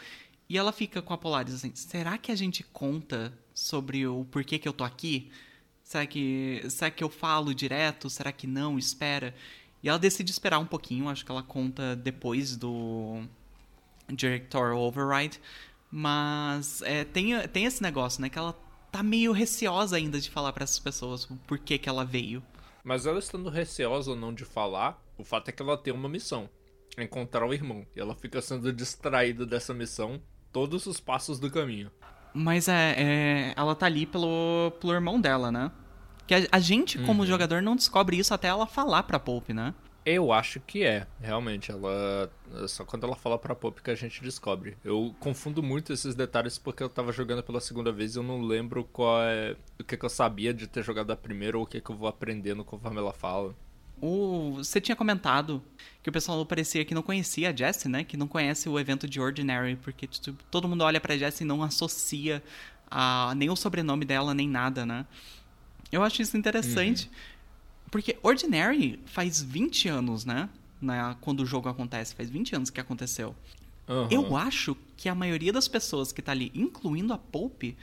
E 0.51 0.57
ela 0.57 0.73
fica 0.73 1.01
com 1.01 1.13
a 1.13 1.17
Polaris 1.17 1.53
assim, 1.53 1.73
será 1.73 2.17
que 2.17 2.29
a 2.29 2.35
gente 2.35 2.61
conta 2.61 3.31
sobre 3.53 4.05
o 4.05 4.25
porquê 4.25 4.59
que 4.59 4.67
eu 4.67 4.73
tô 4.73 4.83
aqui? 4.83 5.31
Será 5.81 6.05
que, 6.05 6.61
será 6.69 6.91
que 6.91 7.01
eu 7.01 7.09
falo 7.09 7.55
direto? 7.55 8.09
Será 8.09 8.33
que 8.33 8.45
não? 8.45 8.77
Espera. 8.77 9.33
E 9.81 9.87
ela 9.87 9.97
decide 9.97 10.29
esperar 10.29 10.59
um 10.59 10.65
pouquinho, 10.65 11.07
acho 11.07 11.23
que 11.23 11.31
ela 11.31 11.41
conta 11.41 11.95
depois 11.95 12.57
do 12.57 13.23
Directorial 14.09 14.77
Override. 14.77 15.39
Mas 15.89 16.81
é, 16.81 17.05
tem, 17.05 17.47
tem 17.47 17.63
esse 17.63 17.81
negócio, 17.81 18.21
né? 18.21 18.27
Que 18.27 18.37
ela 18.37 18.51
tá 18.91 19.01
meio 19.01 19.31
receosa 19.31 19.95
ainda 19.95 20.19
de 20.19 20.29
falar 20.29 20.51
para 20.51 20.65
essas 20.65 20.79
pessoas 20.79 21.23
o 21.29 21.37
porquê 21.47 21.77
que 21.77 21.87
ela 21.87 22.03
veio. 22.03 22.43
Mas 22.83 23.05
ela 23.05 23.19
estando 23.19 23.49
receosa 23.49 24.11
ou 24.11 24.17
não 24.17 24.33
de 24.33 24.43
falar, 24.43 25.01
o 25.17 25.23
fato 25.23 25.47
é 25.47 25.53
que 25.53 25.61
ela 25.61 25.77
tem 25.77 25.93
uma 25.93 26.09
missão: 26.09 26.49
encontrar 26.97 27.47
o 27.47 27.53
irmão. 27.53 27.87
E 27.95 28.01
ela 28.01 28.13
fica 28.13 28.41
sendo 28.41 28.73
distraída 28.73 29.45
dessa 29.45 29.73
missão 29.73 30.21
todos 30.51 30.85
os 30.85 30.99
passos 30.99 31.39
do 31.39 31.49
caminho. 31.49 31.91
Mas 32.33 32.67
é, 32.67 32.95
é 32.97 33.53
ela 33.55 33.75
tá 33.75 33.85
ali 33.85 34.05
pelo, 34.05 34.71
pelo 34.79 34.93
irmão 34.93 35.19
dela, 35.19 35.51
né? 35.51 35.71
Que 36.27 36.35
a, 36.35 36.47
a 36.51 36.59
gente, 36.59 36.97
como 36.99 37.21
uhum. 37.21 37.27
jogador, 37.27 37.61
não 37.61 37.75
descobre 37.75 38.17
isso 38.17 38.33
até 38.33 38.47
ela 38.47 38.65
falar 38.65 39.03
pra 39.03 39.19
Pope, 39.19 39.53
né? 39.53 39.73
Eu 40.05 40.31
acho 40.31 40.59
que 40.59 40.83
é, 40.83 41.05
realmente. 41.19 41.71
Ela. 41.71 42.31
Só 42.67 42.83
quando 42.83 43.05
ela 43.05 43.15
fala 43.15 43.37
pra 43.37 43.53
Pope 43.53 43.83
que 43.83 43.91
a 43.91 43.95
gente 43.95 44.23
descobre. 44.23 44.75
Eu 44.83 45.15
confundo 45.19 45.61
muito 45.61 45.93
esses 45.93 46.15
detalhes 46.15 46.57
porque 46.57 46.81
eu 46.81 46.89
tava 46.89 47.11
jogando 47.11 47.43
pela 47.43 47.61
segunda 47.61 47.91
vez 47.91 48.15
e 48.15 48.19
eu 48.19 48.23
não 48.23 48.41
lembro 48.41 48.83
qual 48.85 49.21
é. 49.21 49.55
O 49.79 49.83
que, 49.83 49.95
que 49.95 50.05
eu 50.05 50.09
sabia 50.09 50.53
de 50.53 50.67
ter 50.67 50.83
jogado 50.83 51.11
a 51.11 51.15
primeira 51.15 51.57
ou 51.57 51.63
o 51.63 51.67
que, 51.67 51.79
que 51.79 51.91
eu 51.91 51.95
vou 51.95 52.07
aprendendo 52.07 52.65
conforme 52.65 52.97
ela 52.97 53.13
fala. 53.13 53.55
O, 54.01 54.55
você 54.55 54.81
tinha 54.81 54.95
comentado 54.95 55.61
que 56.01 56.09
o 56.09 56.11
pessoal 56.11 56.43
parecia 56.45 56.83
que 56.83 56.95
não 56.95 57.03
conhecia 57.03 57.51
a 57.51 57.55
Jessie, 57.55 57.89
né? 57.89 58.03
Que 58.03 58.17
não 58.17 58.27
conhece 58.27 58.67
o 58.67 58.79
evento 58.79 59.07
de 59.07 59.19
Ordinary, 59.19 59.75
porque 59.75 60.07
tipo, 60.07 60.43
todo 60.49 60.67
mundo 60.67 60.83
olha 60.83 60.99
pra 60.99 61.15
Jessie 61.15 61.43
e 61.43 61.47
não 61.47 61.61
associa 61.61 62.43
a, 62.89 63.33
nem 63.35 63.49
o 63.49 63.55
sobrenome 63.55 64.03
dela, 64.03 64.33
nem 64.33 64.47
nada, 64.47 64.85
né? 64.85 65.05
Eu 65.91 66.03
acho 66.03 66.21
isso 66.21 66.35
interessante. 66.35 67.05
Uhum. 67.05 67.11
Porque 67.91 68.17
Ordinary 68.23 68.99
faz 69.05 69.41
20 69.41 69.89
anos, 69.89 70.25
né? 70.25 70.49
né? 70.81 71.15
Quando 71.21 71.41
o 71.41 71.45
jogo 71.45 71.69
acontece, 71.69 72.15
faz 72.15 72.29
20 72.29 72.55
anos 72.55 72.69
que 72.69 72.79
aconteceu. 72.79 73.35
Uhum. 73.87 74.07
Eu 74.09 74.35
acho 74.37 74.75
que 74.95 75.09
a 75.09 75.15
maioria 75.15 75.51
das 75.51 75.67
pessoas 75.67 76.11
que 76.11 76.21
tá 76.21 76.31
ali, 76.31 76.51
incluindo 76.55 77.13
a 77.13 77.17
Pope, 77.17 77.77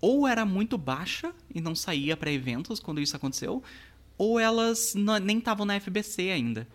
ou 0.00 0.26
era 0.26 0.44
muito 0.44 0.78
baixa 0.78 1.32
e 1.54 1.60
não 1.60 1.74
saía 1.74 2.16
para 2.16 2.30
eventos 2.30 2.80
quando 2.80 3.00
isso 3.00 3.14
aconteceu, 3.14 3.62
ou 4.18 4.38
elas 4.38 4.94
nem 5.22 5.38
estavam 5.38 5.66
na 5.66 5.78
FBC 5.78 6.30
ainda. 6.30 6.66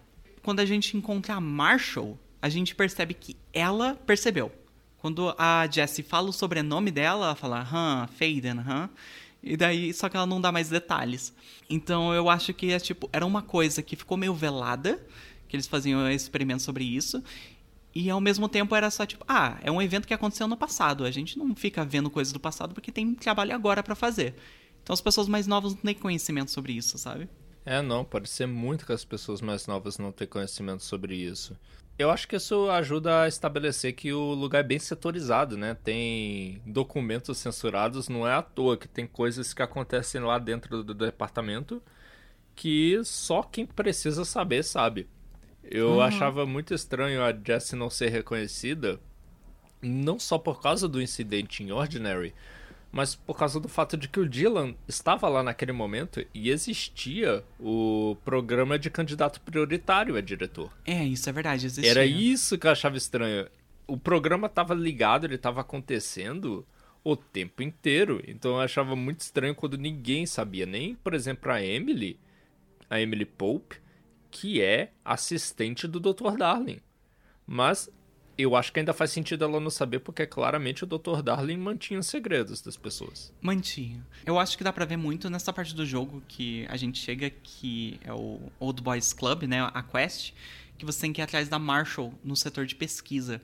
Quando 0.44 0.60
a 0.60 0.66
gente 0.66 0.98
encontra 0.98 1.36
a 1.36 1.42
Marshall, 1.42 2.18
a 2.42 2.50
gente 2.50 2.74
percebe 2.74 3.14
que 3.14 3.36
ela 3.54 3.96
percebeu. 4.06 4.52
Quando 4.98 5.34
a 5.38 5.68
Jessie 5.68 6.04
fala 6.04 6.30
o 6.30 6.34
sobrenome 6.34 6.92
dela, 6.92 7.26
ela 7.26 7.36
fala, 7.36 7.68
hã, 7.72 8.08
Faden, 8.08 8.60
hã. 8.60 8.90
E 9.44 9.58
daí, 9.58 9.92
só 9.94 10.08
que 10.08 10.16
ela 10.16 10.28
não 10.28 10.40
dá 10.40 10.52
mais 10.52 10.70
detalhes. 10.70 11.34
Então 11.70 12.14
eu 12.14 12.30
acho 12.30 12.54
que 12.54 12.72
é 12.72 12.80
tipo, 12.80 13.10
era 13.12 13.26
uma 13.26 13.42
coisa 13.42 13.82
que 13.82 13.96
ficou 13.96 14.16
meio 14.16 14.34
velada, 14.34 15.04
que 15.48 15.56
eles 15.56 15.66
faziam 15.66 16.10
experimentos 16.12 16.64
sobre 16.64 16.84
isso. 16.84 17.24
E 17.94 18.10
ao 18.10 18.22
mesmo 18.22 18.48
tempo 18.48 18.76
era 18.76 18.90
só 18.90 19.06
tipo, 19.06 19.26
ah, 19.28 19.58
é 19.62 19.72
um 19.72 19.82
evento 19.82 20.08
que 20.08 20.14
aconteceu 20.14 20.48
no 20.48 20.56
passado. 20.56 21.04
A 21.04 21.12
gente 21.12 21.38
não 21.38 21.56
fica 21.56 21.84
vendo 21.84 22.10
coisas 22.10 22.32
do 22.32 22.40
passado 22.40 22.74
porque 22.74 22.92
tem 22.92 23.14
trabalho 23.16 23.54
agora 23.54 23.82
para 23.82 23.96
fazer. 23.96 24.36
Então 24.84 24.94
as 24.94 25.02
pessoas 25.02 25.28
mais 25.28 25.48
novas 25.48 25.74
não 25.74 25.82
têm 25.82 25.96
conhecimento 25.96 26.52
sobre 26.52 26.74
isso, 26.74 26.98
sabe? 26.98 27.30
É, 27.66 27.82
não, 27.82 28.04
pode 28.04 28.30
ser 28.30 28.48
muito 28.48 28.86
que 28.86 28.92
as 28.92 29.06
pessoas 29.06 29.42
mais 29.42 29.68
novas 29.68 29.98
não 29.98 30.12
têm 30.12 30.28
conhecimento 30.28 30.84
sobre 30.84 31.16
isso. 31.16 31.56
Eu 31.98 32.10
acho 32.10 32.28
que 32.28 32.36
isso 32.36 32.70
ajuda 32.70 33.22
a 33.22 33.28
estabelecer 33.28 33.94
que 33.94 34.12
o 34.12 34.34
lugar 34.34 34.62
é 34.62 34.64
bem 34.64 34.80
setorizado, 34.80 35.56
né? 35.56 35.76
Tem 35.76 36.60
documentos 36.66 37.38
censurados, 37.38 38.10
não 38.10 38.28
é 38.28 38.34
à 38.34 38.42
toa 38.42 38.76
que 38.76 38.88
tem 38.88 39.06
coisas 39.06 39.54
que 39.54 39.62
acontecem 39.62 40.20
lá 40.22 40.40
dentro 40.40 40.84
do 40.84 40.96
departamento 40.96 41.82
que 42.56 43.00
só 43.04 43.44
quem 43.44 43.66
precisa 43.66 44.26
saber 44.26 44.64
sabe. 44.64 45.08
Eu 45.64 45.94
uhum. 45.94 46.02
achava 46.02 46.46
muito 46.46 46.74
estranho 46.74 47.24
a 47.24 47.32
Jessie 47.32 47.78
não 47.78 47.90
ser 47.90 48.10
reconhecida, 48.10 49.00
não 49.82 50.20
só 50.20 50.38
por 50.38 50.62
causa 50.62 50.88
do 50.88 51.02
incidente 51.02 51.64
em 51.64 51.72
Ordinary, 51.72 52.34
mas 52.92 53.16
por 53.16 53.38
causa 53.38 53.60
do 53.60 53.70
fato 53.70 53.96
de 53.96 54.08
que 54.08 54.20
o 54.20 54.28
Dylan 54.28 54.76
estava 54.88 55.30
lá 55.30 55.42
naquele 55.42 55.72
momento 55.72 56.26
e 56.34 56.50
existia 56.50 57.44
o 57.60 58.18
programa 58.26 58.78
de 58.78 58.90
candidato 58.90 59.40
prioritário 59.42 60.16
a 60.18 60.22
diretor. 60.22 60.72
É, 60.86 61.04
isso 61.04 61.30
é 61.30 61.32
verdade, 61.32 61.68
existia. 61.68 61.90
Era 61.90 62.06
isso 62.06 62.58
que 62.58 62.68
eu 62.68 62.72
achava 62.72 62.98
estranho. 62.98 63.48
O 63.88 63.98
programa 63.98 64.48
estava 64.48 64.74
ligado, 64.74 65.26
ele 65.26 65.36
estava 65.36 65.62
acontecendo, 65.62 66.66
o 67.04 67.16
tempo 67.16 67.64
inteiro. 67.64 68.22
Então 68.28 68.52
eu 68.52 68.62
achava 68.62 68.96
muito 68.96 69.22
estranho 69.22 69.56
quando 69.56 69.78
ninguém 69.78 70.26
sabia. 70.26 70.66
Nem, 70.66 70.96
por 70.96 71.14
exemplo, 71.14 71.52
a 71.52 71.64
Emily, 71.64 72.20
a 72.90 73.00
Emily 73.00 73.26
Pope, 73.26 73.78
que 74.30 74.62
é 74.62 74.92
assistente 75.04 75.88
do 75.88 76.00
Dr. 76.00 76.38
Darling. 76.38 76.80
Mas 77.46 77.90
eu 78.42 78.56
acho 78.56 78.72
que 78.72 78.80
ainda 78.80 78.94
faz 78.94 79.12
sentido 79.12 79.44
ela 79.44 79.60
não 79.60 79.70
saber, 79.70 80.00
porque 80.00 80.26
claramente 80.26 80.84
o 80.84 80.88
Dr. 80.88 81.22
Darling 81.24 81.58
mantinha 81.58 82.00
os 82.00 82.08
segredos 82.08 82.62
das 82.62 82.78
pessoas. 82.78 83.34
Mantinha. 83.42 84.06
Eu 84.26 84.40
acho 84.40 84.58
que 84.58 84.64
dá 84.64 84.72
pra 84.72 84.86
ver 84.86 84.98
muito 84.98 85.30
nessa 85.30 85.52
parte 85.52 85.76
do 85.76 85.86
jogo 85.86 86.22
que 86.28 86.66
a 86.70 86.78
gente 86.78 87.00
chega, 87.00 87.30
que 87.30 88.00
é 88.04 88.14
o 88.14 88.40
Old 88.60 88.82
Boys 88.82 89.14
Club, 89.14 89.44
né? 89.44 89.62
A 89.74 89.84
quest, 89.84 90.34
que 90.78 90.86
você 90.86 91.02
tem 91.02 91.14
que 91.14 91.22
ir 91.22 91.24
atrás 91.24 91.48
da 91.48 91.60
Marshall 91.60 92.14
no 92.24 92.36
setor 92.36 92.66
de 92.66 92.76
pesquisa. 92.76 93.42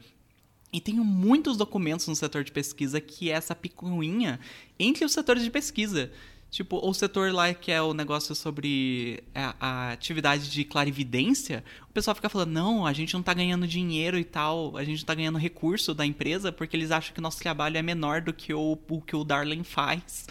E 0.71 0.81
tem 0.81 0.95
muitos 0.95 1.55
documentos 1.55 2.07
no 2.07 2.15
setor 2.15 2.43
de 2.43 2.51
pesquisa 2.51 2.99
que 2.99 3.31
é 3.31 3.33
essa 3.33 3.55
picuinha 3.55 4.39
entre 4.77 5.05
os 5.05 5.13
setores 5.13 5.43
de 5.43 5.49
pesquisa. 5.49 6.11
Tipo, 6.49 6.79
o 6.81 6.93
setor 6.93 7.33
lá 7.33 7.53
que 7.53 7.71
é 7.71 7.81
o 7.81 7.93
negócio 7.93 8.33
sobre 8.33 9.23
a, 9.35 9.55
a, 9.59 9.91
atividade 9.91 10.49
de 10.49 10.63
clarividência, 10.63 11.63
o 11.89 11.93
pessoal 11.93 12.15
fica 12.15 12.29
falando, 12.29 12.51
não, 12.51 12.85
a 12.85 12.93
gente 12.93 13.13
não 13.13 13.21
tá 13.21 13.33
ganhando 13.33 13.67
dinheiro 13.67 14.17
e 14.17 14.23
tal, 14.23 14.77
a 14.77 14.83
gente 14.83 14.99
não 14.99 15.05
tá 15.05 15.13
ganhando 15.13 15.37
recurso 15.37 15.93
da 15.93 16.05
empresa 16.05 16.51
porque 16.51 16.77
eles 16.77 16.89
acham 16.89 17.13
que 17.13 17.19
o 17.19 17.23
nosso 17.23 17.39
trabalho 17.39 17.77
é 17.77 17.81
menor 17.81 18.21
do 18.21 18.33
que 18.33 18.53
o, 18.53 18.77
o 18.89 19.01
que 19.01 19.15
o 19.15 19.25
Darling 19.25 19.63
faz. 19.63 20.25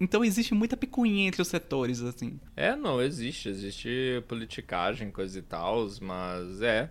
Então 0.00 0.24
existe 0.24 0.54
muita 0.54 0.76
picuinha 0.76 1.26
entre 1.26 1.42
os 1.42 1.48
setores, 1.48 2.00
assim. 2.02 2.38
É, 2.56 2.76
não, 2.76 3.02
existe. 3.02 3.48
Existe 3.48 4.22
politicagem, 4.28 5.10
coisa 5.10 5.38
e 5.38 5.42
tal, 5.42 5.88
mas 6.00 6.62
é. 6.62 6.88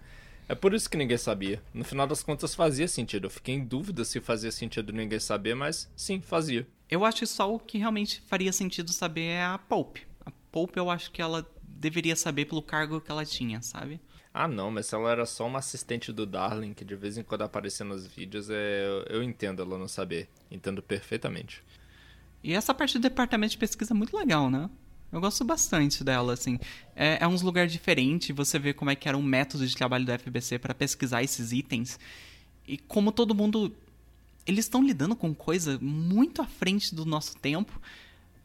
É 0.50 0.56
por 0.56 0.74
isso 0.74 0.90
que 0.90 0.98
ninguém 0.98 1.18
sabia. 1.18 1.62
No 1.74 1.84
final 1.84 2.08
das 2.08 2.24
contas 2.24 2.56
fazia 2.56 2.88
sentido. 2.88 3.28
Eu 3.28 3.30
fiquei 3.30 3.56
em 3.56 3.66
dúvida 3.66 4.04
se 4.06 4.20
fazia 4.20 4.52
sentido 4.52 4.94
ninguém 4.94 5.20
saber, 5.20 5.56
mas 5.56 5.90
sim, 5.96 6.22
fazia. 6.22 6.68
Eu 6.90 7.04
acho 7.04 7.20
que 7.20 7.26
só 7.26 7.54
o 7.54 7.60
que 7.60 7.78
realmente 7.78 8.22
faria 8.28 8.52
sentido 8.54 8.92
saber 8.92 9.26
é 9.26 9.44
a 9.44 9.58
Pope. 9.58 10.08
A 10.26 10.32
Pope 10.52 10.78
eu 10.78 10.90
acho 10.90 11.12
que 11.12 11.22
ela 11.22 11.46
deveria 11.62 12.16
saber 12.16 12.46
pelo 12.46 12.62
cargo 12.62 13.02
que 13.02 13.12
ela 13.12 13.26
tinha, 13.26 13.62
sabe? 13.62 14.00
Ah, 14.34 14.48
não, 14.48 14.70
mas 14.70 14.86
se 14.86 14.96
ela 14.96 15.12
era 15.12 15.26
só 15.26 15.48
uma 15.48 15.60
assistente 15.60 16.14
do 16.14 16.26
Darling, 16.26 16.74
que 16.74 16.86
de 16.86 16.96
vez 16.96 17.18
em 17.18 17.24
quando 17.24 17.42
aparecia 17.42 17.86
nos 17.86 18.06
vídeos, 18.06 18.50
é... 18.50 19.06
eu 19.10 19.24
entendo 19.24 19.62
ela 19.62 19.78
não 19.78 19.88
saber. 19.88 20.30
Entendo 20.50 20.82
perfeitamente. 20.82 21.64
E 22.44 22.54
essa 22.54 22.74
parte 22.74 22.98
do 22.98 23.02
departamento 23.02 23.52
de 23.52 23.58
pesquisa 23.58 23.94
é 23.94 23.98
muito 23.98 24.16
legal, 24.16 24.50
né? 24.50 24.70
Eu 25.12 25.20
gosto 25.20 25.44
bastante 25.44 26.04
dela, 26.04 26.34
assim. 26.34 26.60
É, 26.96 27.18
é 27.22 27.28
uns 27.28 27.42
lugares 27.42 27.72
diferentes, 27.72 28.36
você 28.36 28.60
vê 28.60 28.74
como 28.74 28.92
é 28.92 28.96
que 28.96 29.08
era 29.08 29.18
um 29.18 29.24
método 29.24 29.66
de 29.66 29.76
trabalho 29.76 30.06
do 30.06 30.12
FBC 30.12 30.60
para 30.60 30.74
pesquisar 30.74 31.24
esses 31.24 31.52
itens. 31.52 32.00
E 32.68 32.78
como 32.78 33.12
todo 33.12 33.34
mundo 33.34 33.74
eles 34.48 34.66
estão 34.66 34.82
lidando 34.82 35.16
com 35.16 35.36
coisa 35.36 35.78
muito 35.80 36.42
à 36.42 36.46
frente 36.46 36.96
do 36.96 37.06
nosso 37.06 37.36
tempo, 37.38 37.80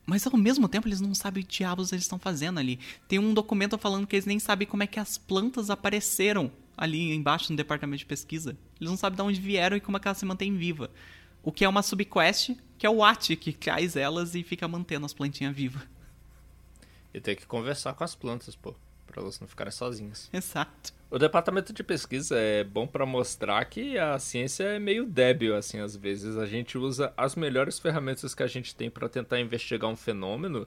mas 0.04 0.26
ao 0.26 0.36
mesmo 0.36 0.68
tempo 0.68 0.88
eles 0.88 1.00
não 1.00 1.14
sabem 1.14 1.42
o 1.42 1.46
que 1.46 1.58
diabos 1.58 1.92
eles 1.92 2.04
estão 2.04 2.18
fazendo 2.18 2.58
ali. 2.58 2.80
Tem 3.06 3.18
um 3.18 3.32
documento 3.32 3.78
falando 3.78 4.06
que 4.06 4.16
eles 4.16 4.26
nem 4.26 4.40
sabem 4.40 4.66
como 4.66 4.82
é 4.82 4.86
que 4.86 4.98
as 4.98 5.16
plantas 5.16 5.70
apareceram 5.70 6.50
ali 6.76 7.12
embaixo 7.12 7.52
no 7.52 7.56
departamento 7.56 8.00
de 8.00 8.06
pesquisa. 8.06 8.56
Eles 8.80 8.90
não 8.90 8.96
sabem 8.96 9.16
de 9.16 9.22
onde 9.22 9.40
vieram 9.40 9.76
e 9.76 9.80
como 9.80 9.96
é 9.96 10.00
que 10.00 10.08
elas 10.08 10.18
se 10.18 10.26
mantêm 10.26 10.56
viva. 10.56 10.90
O 11.42 11.52
que 11.52 11.64
é 11.64 11.68
uma 11.68 11.82
subquest, 11.82 12.50
que 12.76 12.86
é 12.86 12.90
o 12.90 13.04
At 13.04 13.36
que 13.36 13.52
traz 13.52 13.94
elas 13.94 14.34
e 14.34 14.42
fica 14.42 14.66
mantendo 14.66 15.06
as 15.06 15.12
plantinhas 15.12 15.54
vivas. 15.54 15.82
E 17.14 17.20
tem 17.20 17.36
que 17.36 17.46
conversar 17.46 17.94
com 17.94 18.02
as 18.02 18.14
plantas, 18.14 18.56
pô, 18.56 18.74
para 19.12 19.22
elas 19.22 19.38
não 19.38 19.46
ficarem 19.46 19.70
sozinhas. 19.70 20.30
Exato. 20.32 20.92
O 21.10 21.18
departamento 21.18 21.74
de 21.74 21.84
pesquisa 21.84 22.38
é 22.38 22.64
bom 22.64 22.86
para 22.86 23.04
mostrar 23.04 23.62
que 23.66 23.98
a 23.98 24.18
ciência 24.18 24.64
é 24.64 24.78
meio 24.78 25.04
débil, 25.04 25.54
assim, 25.54 25.78
às 25.78 25.94
vezes. 25.94 26.38
A 26.38 26.46
gente 26.46 26.78
usa 26.78 27.12
as 27.16 27.36
melhores 27.36 27.78
ferramentas 27.78 28.34
que 28.34 28.42
a 28.42 28.46
gente 28.46 28.74
tem 28.74 28.88
para 28.88 29.10
tentar 29.10 29.38
investigar 29.38 29.90
um 29.90 29.96
fenômeno, 29.96 30.66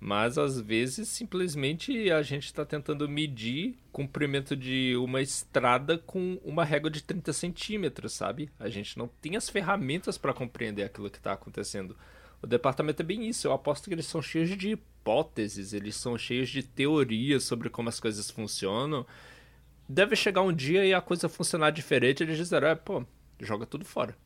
mas 0.00 0.38
às 0.38 0.58
vezes 0.58 1.08
simplesmente 1.08 2.10
a 2.10 2.22
gente 2.22 2.46
está 2.46 2.64
tentando 2.64 3.06
medir 3.06 3.76
o 3.88 3.92
comprimento 3.92 4.56
de 4.56 4.96
uma 4.96 5.20
estrada 5.20 5.98
com 5.98 6.40
uma 6.42 6.64
régua 6.64 6.90
de 6.90 7.02
30 7.02 7.32
centímetros, 7.34 8.14
sabe? 8.14 8.50
A 8.58 8.70
gente 8.70 8.96
não 8.96 9.06
tem 9.06 9.36
as 9.36 9.50
ferramentas 9.50 10.16
para 10.16 10.32
compreender 10.32 10.84
aquilo 10.84 11.10
que 11.10 11.18
está 11.18 11.34
acontecendo. 11.34 11.94
O 12.42 12.46
departamento 12.46 13.02
é 13.02 13.04
bem 13.04 13.28
isso. 13.28 13.46
Eu 13.46 13.52
aposto 13.52 13.88
que 13.88 13.94
eles 13.94 14.06
são 14.06 14.20
cheios 14.20 14.50
de 14.56 14.70
hipóteses, 14.70 15.72
eles 15.72 15.96
são 15.96 16.16
cheios 16.18 16.48
de 16.48 16.62
teorias 16.62 17.44
sobre 17.44 17.70
como 17.70 17.88
as 17.88 17.98
coisas 17.98 18.30
funcionam 18.30 19.06
deve 19.88 20.16
chegar 20.16 20.42
um 20.42 20.52
dia 20.52 20.84
e 20.84 20.94
a 20.94 21.00
coisa 21.00 21.28
funcionar 21.28 21.70
diferente, 21.70 22.22
eles 22.22 22.36
disseram, 22.36 22.68
é, 22.68 22.74
pô, 22.74 23.04
joga 23.40 23.66
tudo 23.66 23.84
fora. 23.84 24.16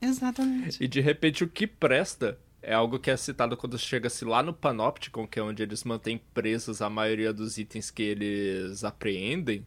Exatamente. 0.00 0.82
E 0.82 0.86
de 0.86 1.00
repente 1.00 1.42
o 1.42 1.48
que 1.48 1.66
presta 1.66 2.38
é 2.62 2.74
algo 2.74 2.98
que 2.98 3.10
é 3.10 3.16
citado 3.16 3.56
quando 3.56 3.78
chega-se 3.78 4.24
lá 4.24 4.42
no 4.42 4.52
Panopticon, 4.52 5.26
que 5.26 5.38
é 5.38 5.42
onde 5.42 5.62
eles 5.62 5.84
mantêm 5.84 6.20
presos 6.34 6.82
a 6.82 6.90
maioria 6.90 7.32
dos 7.32 7.58
itens 7.58 7.90
que 7.90 8.02
eles 8.02 8.84
apreendem, 8.84 9.66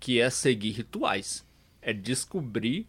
que 0.00 0.20
é 0.20 0.28
seguir 0.30 0.72
rituais. 0.72 1.44
É 1.80 1.92
descobrir 1.92 2.88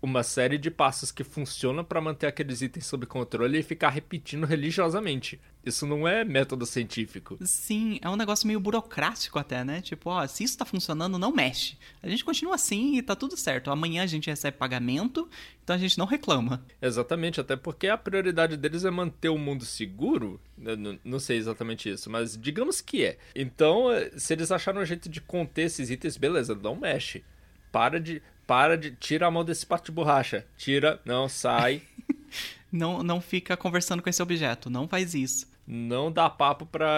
uma 0.00 0.22
série 0.22 0.58
de 0.58 0.70
passos 0.70 1.10
que 1.10 1.24
funcionam 1.24 1.84
para 1.84 2.00
manter 2.00 2.26
aqueles 2.26 2.62
itens 2.62 2.86
sob 2.86 3.04
controle 3.06 3.58
e 3.58 3.62
ficar 3.62 3.90
repetindo 3.90 4.46
religiosamente. 4.46 5.40
Isso 5.64 5.86
não 5.86 6.06
é 6.06 6.24
método 6.24 6.64
científico. 6.64 7.36
Sim, 7.42 7.98
é 8.00 8.08
um 8.08 8.16
negócio 8.16 8.46
meio 8.46 8.60
burocrático 8.60 9.38
até, 9.38 9.64
né? 9.64 9.80
Tipo, 9.80 10.10
ó, 10.10 10.26
se 10.26 10.44
isso 10.44 10.56
tá 10.56 10.64
funcionando, 10.64 11.18
não 11.18 11.32
mexe. 11.32 11.76
A 12.02 12.08
gente 12.08 12.24
continua 12.24 12.54
assim 12.54 12.96
e 12.96 13.02
tá 13.02 13.16
tudo 13.16 13.36
certo. 13.36 13.70
Amanhã 13.70 14.04
a 14.04 14.06
gente 14.06 14.30
recebe 14.30 14.56
pagamento, 14.56 15.28
então 15.62 15.74
a 15.74 15.78
gente 15.78 15.98
não 15.98 16.06
reclama. 16.06 16.64
Exatamente, 16.80 17.40
até 17.40 17.56
porque 17.56 17.88
a 17.88 17.98
prioridade 17.98 18.56
deles 18.56 18.84
é 18.84 18.90
manter 18.90 19.28
o 19.28 19.38
mundo 19.38 19.64
seguro. 19.64 20.40
Não, 20.56 20.98
não 21.04 21.18
sei 21.18 21.36
exatamente 21.36 21.90
isso, 21.90 22.08
mas 22.08 22.36
digamos 22.36 22.80
que 22.80 23.04
é. 23.04 23.18
Então, 23.34 23.88
se 24.16 24.32
eles 24.32 24.52
acharam 24.52 24.80
um 24.80 24.86
jeito 24.86 25.08
de 25.08 25.20
conter 25.20 25.62
esses 25.62 25.90
itens, 25.90 26.16
beleza, 26.16 26.54
não 26.54 26.76
mexe. 26.76 27.24
Para 27.70 28.00
de 28.00 28.22
para 28.48 28.78
de. 28.78 28.90
Tira 28.92 29.26
a 29.26 29.30
mão 29.30 29.44
desse 29.44 29.66
pato 29.66 29.84
de 29.84 29.92
borracha. 29.92 30.46
Tira, 30.56 31.00
não, 31.04 31.28
sai. 31.28 31.82
não, 32.72 33.02
não 33.02 33.20
fica 33.20 33.56
conversando 33.56 34.02
com 34.02 34.08
esse 34.08 34.22
objeto. 34.22 34.70
Não 34.70 34.88
faz 34.88 35.14
isso. 35.14 35.46
Não 35.66 36.10
dá 36.10 36.30
papo 36.30 36.64
pra, 36.64 36.88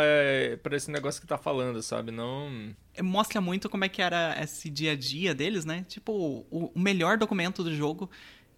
pra 0.62 0.76
esse 0.76 0.92
negócio 0.92 1.20
que 1.20 1.26
tá 1.26 1.36
falando, 1.36 1.82
sabe? 1.82 2.12
Não. 2.12 2.72
É, 2.94 3.02
mostra 3.02 3.40
muito 3.40 3.68
como 3.68 3.84
é 3.84 3.88
que 3.88 4.00
era 4.00 4.40
esse 4.40 4.70
dia 4.70 4.92
a 4.92 4.96
dia 4.96 5.34
deles, 5.34 5.64
né? 5.64 5.84
Tipo, 5.88 6.12
o, 6.48 6.70
o 6.72 6.78
melhor 6.78 7.18
documento 7.18 7.64
do 7.64 7.74
jogo 7.74 8.08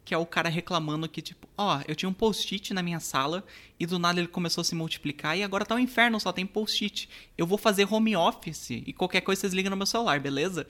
que 0.05 0.12
é 0.12 0.19
o 0.19 0.27
cara 0.27 0.48
reclamando 0.48 1.09
que, 1.09 1.23
tipo, 1.23 1.48
ó, 1.56 1.78
oh, 1.78 1.82
eu 1.86 1.94
tinha 1.94 2.09
um 2.09 2.12
post-it 2.12 2.74
na 2.74 2.82
minha 2.82 2.98
sala 2.98 3.44
e 3.78 3.86
do 3.86 4.01
nada 4.01 4.19
ele 4.19 4.27
começou 4.27 4.62
a 4.62 4.64
se 4.64 4.74
multiplicar 4.74 5.39
e 5.39 5.44
agora 5.44 5.64
tá 5.64 5.77
um 5.77 5.78
inferno, 5.78 6.19
só 6.19 6.32
tem 6.32 6.44
post-it. 6.44 7.09
Eu 7.39 7.47
vou 7.47 7.56
fazer 7.56 7.86
home 7.89 8.16
office 8.16 8.70
e 8.70 8.93
qualquer 8.93 9.20
coisa 9.20 9.43
vocês 9.43 9.52
ligam 9.52 9.70
no 9.70 9.77
meu 9.77 9.86
celular, 9.86 10.19
beleza? 10.19 10.66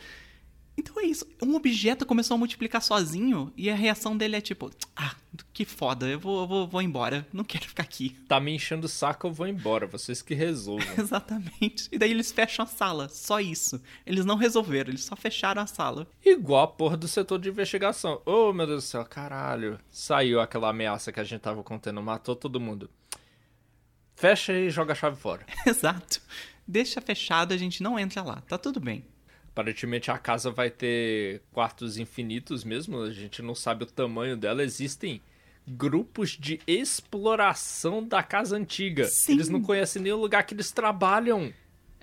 Então 0.77 0.99
é 1.01 1.05
isso. 1.05 1.27
Um 1.43 1.55
objeto 1.55 2.07
começou 2.07 2.35
a 2.35 2.39
multiplicar 2.39 2.81
sozinho 2.81 3.53
e 3.57 3.69
a 3.69 3.75
reação 3.75 4.17
dele 4.17 4.37
é 4.37 4.41
tipo: 4.41 4.71
Ah, 4.97 5.15
que 5.53 5.65
foda, 5.65 6.09
eu 6.09 6.19
vou, 6.19 6.43
eu 6.43 6.47
vou, 6.47 6.67
vou 6.67 6.83
embora. 6.83 7.27
Não 7.33 7.45
quero 7.45 7.67
ficar 7.67 7.83
aqui. 7.83 8.17
Tá 8.27 8.41
me 8.41 8.55
enchendo 8.55 8.87
o 8.87 8.89
saco, 8.89 9.27
eu 9.27 9.33
vou 9.33 9.47
embora. 9.47 9.87
Vocês 9.87 10.23
que 10.23 10.35
resolvam. 10.35 10.87
Exatamente. 10.97 11.89
E 11.93 11.99
daí 11.99 12.11
eles 12.11 12.33
fecham 12.33 12.65
a 12.65 12.69
sala. 12.69 13.09
Só 13.09 13.41
isso. 13.41 13.81
Eles 14.07 14.25
não 14.25 14.37
resolveram, 14.37 14.91
eles 14.91 15.05
só 15.05 15.15
fecharam 15.15 15.63
a 15.63 15.67
sala. 15.67 16.07
Igual 16.25 16.65
a 16.65 16.69
porra 16.69 16.97
do 16.97 17.09
setor 17.09 17.39
de 17.39 17.51
investigação. 17.51 18.23
Oh, 18.25 18.53
meu 18.53 18.67
Deus 18.67 18.85
do 18.85 18.87
céu, 18.87 19.05
caralho. 19.05 19.79
Saiu 19.91 20.41
aquela 20.41 20.71
ameaça 20.71 21.13
que 21.13 21.21
a 21.21 21.25
gente 21.25 21.41
tava 21.41 21.63
contendo, 21.63 22.03
matou 22.03 22.35
todo 22.35 22.61
mundo. 22.61 22.89
Fecha 24.15 24.53
e 24.53 24.71
joga 24.71 24.93
a 24.93 24.97
chave 24.97 25.17
fora. 25.17 25.45
Exato. 25.67 26.21
Deixa 26.67 27.01
fechado, 27.01 27.53
a 27.53 27.57
gente 27.57 27.83
não 27.83 27.99
entra 27.99 28.23
lá. 28.23 28.41
Tá 28.43 28.57
tudo 28.57 28.81
bem. 28.81 29.05
Aparentemente 29.53 30.11
a 30.11 30.17
casa 30.17 30.51
vai 30.51 30.71
ter 30.71 31.43
quartos 31.53 31.99
infinitos 31.99 32.65
mesmo, 32.65 33.03
a 33.03 33.11
gente 33.11 33.43
não 33.43 33.55
sabe 33.55 33.85
o 33.85 33.87
tamanho 33.87 34.35
dela. 34.35 34.63
Existem 34.63 35.21
grupos 35.69 36.31
de 36.31 36.59
exploração 36.67 38.03
da 38.03 38.23
casa 38.23 38.57
antiga. 38.57 39.05
Sim. 39.05 39.33
Eles 39.33 39.51
não 39.51 39.61
conhecem 39.61 40.01
nem 40.01 40.13
o 40.13 40.17
lugar 40.17 40.45
que 40.45 40.55
eles 40.55 40.73
trabalham. 40.73 41.53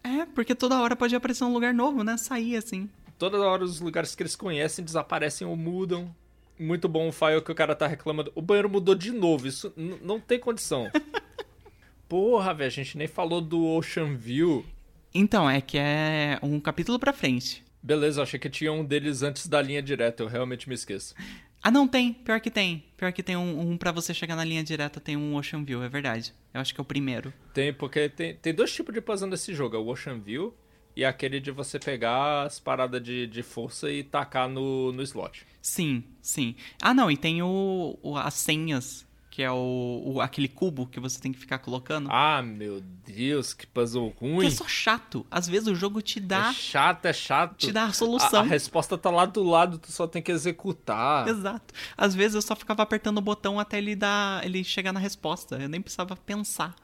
É, 0.03 0.26
porque 0.27 0.53
toda 0.53 0.80
hora 0.80 0.95
pode 0.95 1.15
aparecer 1.15 1.43
um 1.43 1.51
lugar 1.51 1.73
novo, 1.73 2.03
né? 2.03 2.17
Sair 2.17 2.55
assim. 2.55 2.88
Toda 3.17 3.39
hora 3.39 3.63
os 3.63 3.81
lugares 3.81 4.13
que 4.13 4.21
eles 4.21 4.35
conhecem 4.35 4.85
desaparecem 4.85 5.45
ou 5.45 5.55
mudam. 5.55 6.13
Muito 6.57 6.88
bom 6.88 7.09
o 7.09 7.11
file 7.11 7.41
que 7.41 7.51
o 7.51 7.55
cara 7.55 7.76
tá 7.76 7.88
reclamando. 7.88 8.31
O 8.35 8.41
banheiro 8.41 8.69
mudou 8.69 8.93
de 8.93 9.11
novo, 9.11 9.47
isso 9.47 9.73
não 9.76 10.19
tem 10.19 10.39
condição. 10.39 10.89
Porra, 12.07 12.53
velho, 12.53 12.67
a 12.67 12.71
gente 12.71 12.97
nem 12.97 13.07
falou 13.07 13.41
do 13.41 13.65
Ocean 13.65 14.15
View. 14.15 14.65
Então, 15.14 15.49
é 15.49 15.61
que 15.61 15.77
é 15.77 16.40
um 16.41 16.60
capítulo 16.60 16.99
pra 16.99 17.14
frente. 17.14 17.64
Beleza, 17.81 18.22
achei 18.22 18.40
que 18.40 18.49
tinha 18.49 18.72
um 18.72 18.84
deles 18.84 19.23
antes 19.23 19.48
da 19.48 19.61
linha 19.61 19.81
direta, 19.81 20.23
eu 20.23 20.27
realmente 20.27 20.68
me 20.68 20.76
esqueço. 20.76 21.15
Ah, 21.61 21.72
não, 21.72 21.88
tem. 21.88 22.14
Pior 22.14 22.40
que 22.40 22.49
tem. 22.49 22.84
Pior 22.95 23.11
que 23.11 23.23
tem 23.23 23.36
um, 23.36 23.72
um 23.72 23.77
para 23.77 23.91
você 23.91 24.14
chegar 24.14 24.36
na 24.36 24.44
linha 24.44 24.64
direta, 24.64 24.99
tem 24.99 25.18
um 25.18 25.36
Ocean 25.36 25.64
View, 25.64 25.84
é 25.84 25.90
verdade. 25.90 26.34
Eu 26.53 26.61
acho 26.61 26.73
que 26.73 26.80
é 26.80 26.84
o 26.84 26.86
primeiro. 26.86 27.34
Tem, 27.53 27.73
porque 27.73 28.10
tem, 28.10 28.36
tem 28.36 28.53
dois 28.53 28.73
tipos 28.73 28.94
de 28.94 29.02
puzzle 29.02 29.30
nesse 29.30 29.53
jogo, 29.53 29.76
é 29.76 29.80
o 29.80 29.88
Ocean 29.88 30.19
View 30.19 30.53
e 30.95 31.06
aquele 31.06 31.40
de 31.40 31.52
você 31.52 31.80
pegar 31.80 32.44
as 32.44 32.60
paradas 32.60 33.02
de, 33.02 33.27
de 33.27 33.44
força 33.44 33.91
e 33.91 34.03
tacar 34.03 34.49
no, 34.49 34.91
no 34.91 35.02
slot. 35.03 35.45
Sim, 35.61 36.03
sim. 36.22 36.56
Ah, 36.81 36.94
não, 36.94 37.10
e 37.11 37.18
tem 37.18 37.41
o, 37.41 37.98
o 38.02 38.18
as 38.18 38.34
senhas 38.34 39.07
que 39.40 39.44
é 39.44 39.49
o, 39.49 40.02
o- 40.06 40.20
aquele 40.22 40.49
cubo 40.49 40.86
que 40.86 40.99
você 40.99 41.18
tem 41.18 41.32
que 41.32 41.40
ficar 41.40 41.60
colocando. 41.60 42.10
Ah, 42.11 42.41
meu 42.41 42.82
Deus, 42.82 43.53
que 43.53 43.66
puzzle 43.66 44.11
que 44.11 44.20
ruim. 44.20 44.45
é 44.45 44.49
só 44.49 44.68
chato. 44.68 45.26
Às 45.32 45.48
vezes 45.48 45.70
o 45.70 45.76
jogo 45.76 46.02
te 46.02 46.20
dá, 46.20 46.49
É 46.49 46.53
chato, 46.53 47.06
é 47.06 47.14
chato. 47.14 47.56
te 47.56 47.72
dá 47.72 47.84
a 47.84 47.88
A, 47.88 47.94
solução. 47.94 48.41
a 48.41 48.44
resposta 48.44 48.98
tá 48.98 49.10
lá 49.10 49.26
do 49.26 49.41
lado, 49.41 49.78
tu 49.78 49.94
só 49.94 50.06
tem 50.07 50.22
que 50.22 50.30
executar. 50.30 51.26
Exato. 51.30 51.74
Às 51.95 52.14
vezes 52.14 52.36
eu 52.36 52.41
só 52.41 52.53
ficava 52.53 52.84
apertando 52.84 53.20
o 53.20 53.22
botão 53.22 53.57
até 53.57 53.78
ele 53.78 53.95
dar, 53.95 54.45
ele 54.45 54.61
chegar 54.61 54.91
na 54.91 54.99
resposta. 54.99 55.56
Eu 55.56 55.70
nem 55.70 55.80
precisava 55.80 56.18
pensar. 56.18 56.76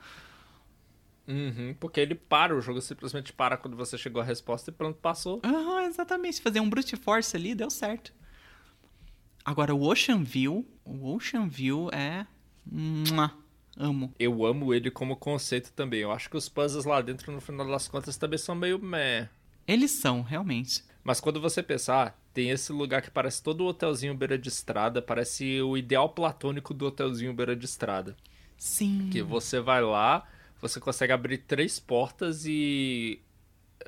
Uhum, 1.27 1.76
porque 1.77 1.99
ele 1.99 2.15
para, 2.15 2.56
o 2.56 2.61
jogo 2.61 2.80
simplesmente 2.80 3.34
para 3.34 3.57
quando 3.57 3.76
você 3.76 3.98
chegou 3.98 4.22
à 4.22 4.26
resposta 4.26 4.69
e 4.69 4.73
pronto, 4.73 4.98
passou. 5.02 5.41
Aham, 5.44 5.82
exatamente. 5.88 6.38
Se 6.38 6.41
fazer 6.41 6.61
um 6.61 6.69
brute 6.69 6.95
force 6.95 7.36
ali, 7.36 7.53
deu 7.53 7.69
certo. 7.69 8.14
Agora, 9.44 9.76
o 9.76 9.82
Ocean 9.84 10.23
View, 10.23 10.65
o 10.86 11.14
Ocean 11.14 11.49
View 11.49 11.90
é... 11.91 12.26
Mua, 12.65 13.31
amo. 13.77 14.13
Eu 14.17 14.45
amo 14.45 14.73
ele 14.73 14.89
como 14.89 15.15
conceito 15.15 15.71
também. 15.73 16.01
Eu 16.01 16.11
acho 16.11 16.29
que 16.29 16.37
os 16.37 16.49
puzzles 16.49 16.85
lá 16.85 17.01
dentro, 17.01 17.31
no 17.31 17.41
final 17.41 17.67
das 17.67 17.87
contas, 17.87 18.17
também 18.17 18.39
são 18.39 18.55
meio 18.55 18.79
meh. 18.79 19.29
Eles 19.67 19.91
são, 19.91 20.21
realmente. 20.21 20.83
Mas 21.03 21.19
quando 21.19 21.39
você 21.39 21.61
pensar, 21.61 22.19
tem 22.33 22.49
esse 22.49 22.71
lugar 22.71 23.01
que 23.01 23.11
parece 23.11 23.41
todo 23.41 23.61
o 23.61 23.67
hotelzinho 23.67 24.15
beira 24.15 24.37
de 24.37 24.49
estrada, 24.49 25.01
parece 25.01 25.61
o 25.61 25.77
ideal 25.77 26.09
platônico 26.09 26.73
do 26.73 26.87
hotelzinho 26.87 27.33
beira 27.33 27.55
de 27.55 27.65
estrada. 27.65 28.15
Sim. 28.57 29.09
Que 29.11 29.21
você 29.21 29.59
vai 29.59 29.81
lá, 29.81 30.27
você 30.59 30.79
consegue 30.79 31.13
abrir 31.13 31.39
três 31.39 31.79
portas 31.79 32.45
e 32.45 33.19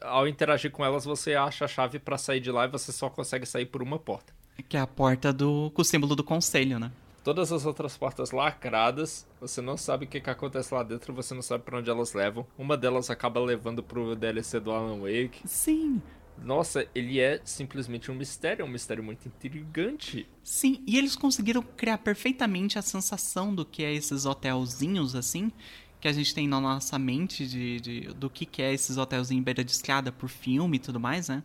ao 0.02 0.28
interagir 0.28 0.72
com 0.72 0.86
elas 0.86 1.06
você 1.06 1.34
acha 1.34 1.66
a 1.66 1.68
chave 1.68 1.98
pra 1.98 2.18
sair 2.18 2.40
de 2.40 2.52
lá 2.52 2.66
e 2.66 2.70
você 2.70 2.92
só 2.92 3.10
consegue 3.10 3.46
sair 3.46 3.66
por 3.66 3.82
uma 3.82 3.98
porta. 3.98 4.34
Que 4.70 4.78
é 4.78 4.80
a 4.80 4.88
porta 4.88 5.34
do... 5.34 5.72
com 5.74 5.82
o 5.82 5.86
símbolo 5.86 6.16
do 6.16 6.24
conselho, 6.24 6.80
né? 6.80 6.92
Todas 7.24 7.52
as 7.52 7.66
outras 7.66 7.98
portas 7.98 8.32
lacradas, 8.32 9.28
você 9.42 9.62
não 9.62 9.76
sabe 9.76 10.06
o 10.06 10.08
que, 10.08 10.22
que 10.22 10.30
acontece 10.30 10.74
lá 10.74 10.82
dentro, 10.82 11.14
você 11.14 11.34
não 11.34 11.42
sabe 11.42 11.64
pra 11.64 11.78
onde 11.80 11.90
elas 11.90 12.14
levam. 12.14 12.48
Uma 12.58 12.78
delas 12.78 13.10
acaba 13.10 13.40
levando 13.40 13.84
pro 13.84 14.16
DLC 14.16 14.60
do 14.60 14.72
Alan 14.72 15.00
Wake. 15.02 15.42
Sim. 15.46 16.02
Nossa, 16.42 16.88
ele 16.94 17.20
é 17.20 17.42
simplesmente 17.44 18.12
um 18.12 18.16
mistério, 18.16 18.62
é 18.62 18.66
um 18.66 18.70
mistério 18.70 19.04
muito 19.04 19.28
intrigante. 19.28 20.30
Sim, 20.44 20.82
e 20.88 20.98
eles 20.98 21.16
conseguiram 21.16 21.62
criar 21.62 21.98
perfeitamente 21.98 22.78
a 22.80 22.82
sensação 22.82 23.54
do 23.54 23.66
que 23.66 23.84
é 23.84 23.92
esses 23.94 24.26
hotelzinhos, 24.26 25.16
assim, 25.16 25.52
que 26.00 26.08
a 26.08 26.14
gente 26.14 26.34
tem 26.34 26.48
na 26.48 26.62
nossa 26.62 26.98
mente 27.00 27.46
de, 27.48 27.80
de- 27.82 28.02
do 28.14 28.30
que, 28.30 28.46
que 28.46 28.62
é 28.62 28.72
esses 28.72 28.98
hotelzinhos 28.98 29.42
em 29.42 29.44
beira 29.44 29.64
de 29.64 29.72
escada 29.72 30.12
por 30.12 30.30
filme 30.30 30.78
e 30.78 30.80
tudo 30.80 31.00
mais, 31.00 31.28
né? 31.28 31.44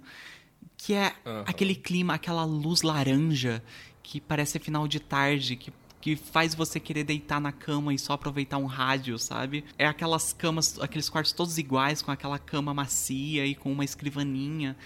Que 0.76 0.94
é 0.94 1.14
Aham. 1.24 1.44
aquele 1.46 1.74
clima, 1.74 2.14
aquela 2.14 2.44
luz 2.44 2.82
laranja 2.82 3.62
que 4.02 4.20
parece 4.20 4.58
final 4.58 4.88
de 4.88 5.00
tarde, 5.00 5.56
que, 5.56 5.72
que 6.00 6.16
faz 6.16 6.54
você 6.54 6.80
querer 6.80 7.04
deitar 7.04 7.40
na 7.40 7.52
cama 7.52 7.94
e 7.94 7.98
só 7.98 8.14
aproveitar 8.14 8.58
um 8.58 8.66
rádio, 8.66 9.18
sabe? 9.18 9.64
É 9.78 9.86
aquelas 9.86 10.32
camas, 10.32 10.78
aqueles 10.80 11.08
quartos 11.08 11.32
todos 11.32 11.58
iguais, 11.58 12.02
com 12.02 12.10
aquela 12.10 12.38
cama 12.38 12.74
macia 12.74 13.46
e 13.46 13.54
com 13.54 13.70
uma 13.70 13.84
escrivaninha. 13.84 14.76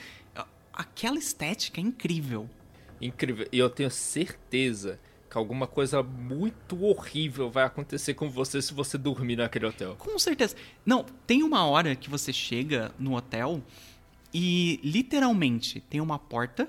Aquela 0.73 1.19
estética 1.19 1.81
é 1.81 1.85
incrível. 1.85 2.49
Incrível. 3.01 3.49
E 3.51 3.59
eu 3.59 3.71
tenho 3.71 3.91
certeza 3.91 5.01
que 5.31 5.37
alguma 5.37 5.67
coisa 5.67 6.03
muito 6.03 6.85
horrível 6.85 7.51
vai 7.51 7.65
acontecer 7.65 8.15
com 8.15 8.29
você 8.29 8.61
se 8.63 8.73
você 8.73 8.97
dormir 8.97 9.37
naquele 9.37 9.67
hotel. 9.67 9.97
Com 9.97 10.19
certeza. 10.19 10.55
Não, 10.85 11.05
tem 11.27 11.43
uma 11.43 11.65
hora 11.67 11.97
que 11.97 12.09
você 12.09 12.33
chega 12.33 12.93
no 12.99 13.17
hotel 13.17 13.63
e 14.33 14.81
literalmente 14.83 15.81
tem 15.81 16.01
uma 16.01 16.19
porta 16.19 16.69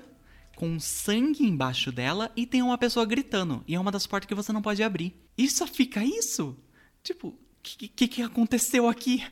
com 0.58 0.80
sangue 0.80 1.44
embaixo 1.44 1.92
dela 1.92 2.32
e 2.34 2.44
tem 2.44 2.62
uma 2.62 2.76
pessoa 2.76 3.06
gritando. 3.06 3.62
E 3.64 3.76
é 3.76 3.80
uma 3.80 3.92
das 3.92 4.08
portas 4.08 4.26
que 4.26 4.34
você 4.34 4.52
não 4.52 4.60
pode 4.60 4.82
abrir. 4.82 5.14
E 5.38 5.48
só 5.48 5.68
fica 5.68 6.04
isso? 6.04 6.58
Tipo, 7.00 7.28
o 7.28 7.38
que, 7.62 7.86
que, 7.86 8.08
que 8.08 8.22
aconteceu 8.22 8.88
aqui? 8.88 9.24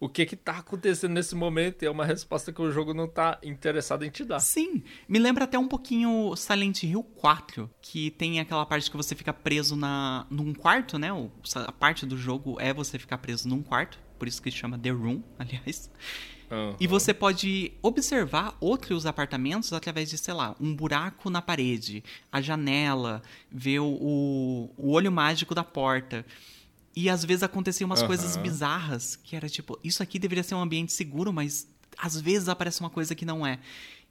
O 0.00 0.08
que 0.08 0.26
que 0.26 0.34
tá 0.34 0.58
acontecendo 0.58 1.12
nesse 1.12 1.36
momento 1.36 1.84
é 1.84 1.88
uma 1.88 2.04
resposta 2.04 2.52
que 2.52 2.60
o 2.60 2.72
jogo 2.72 2.92
não 2.92 3.06
tá 3.06 3.38
interessado 3.44 4.04
em 4.04 4.10
te 4.10 4.24
dar. 4.24 4.40
Sim, 4.40 4.82
me 5.08 5.20
lembra 5.20 5.44
até 5.44 5.56
um 5.56 5.68
pouquinho 5.68 6.34
Silent 6.34 6.82
Hill 6.82 7.04
4, 7.04 7.70
que 7.80 8.10
tem 8.10 8.40
aquela 8.40 8.66
parte 8.66 8.90
que 8.90 8.96
você 8.96 9.14
fica 9.14 9.32
preso 9.32 9.76
na, 9.76 10.26
num 10.28 10.52
quarto, 10.52 10.98
né? 10.98 11.10
A 11.54 11.70
parte 11.70 12.04
do 12.04 12.18
jogo 12.18 12.60
é 12.60 12.74
você 12.74 12.98
ficar 12.98 13.18
preso 13.18 13.48
num 13.48 13.62
quarto, 13.62 13.96
por 14.18 14.26
isso 14.26 14.42
que 14.42 14.50
chama 14.50 14.76
The 14.76 14.90
Room, 14.90 15.22
aliás. 15.38 15.88
Aham. 16.54 16.76
E 16.78 16.86
você 16.86 17.12
pode 17.12 17.72
observar 17.82 18.56
outros 18.60 19.06
apartamentos 19.06 19.72
através 19.72 20.08
de, 20.08 20.16
sei 20.16 20.32
lá, 20.32 20.54
um 20.60 20.74
buraco 20.74 21.28
na 21.28 21.42
parede, 21.42 22.04
a 22.30 22.40
janela, 22.40 23.22
ver 23.50 23.80
o, 23.80 24.70
o, 24.76 24.90
olho 24.92 25.10
mágico 25.10 25.54
da 25.54 25.64
porta. 25.64 26.24
E 26.94 27.10
às 27.10 27.24
vezes 27.24 27.42
aconteciam 27.42 27.86
umas 27.86 28.00
Aham. 28.00 28.06
coisas 28.06 28.36
bizarras, 28.36 29.16
que 29.16 29.34
era 29.34 29.48
tipo, 29.48 29.78
isso 29.82 30.02
aqui 30.02 30.18
deveria 30.18 30.44
ser 30.44 30.54
um 30.54 30.62
ambiente 30.62 30.92
seguro, 30.92 31.32
mas 31.32 31.68
às 31.98 32.20
vezes 32.20 32.48
aparece 32.48 32.80
uma 32.80 32.90
coisa 32.90 33.14
que 33.14 33.24
não 33.24 33.44
é. 33.44 33.58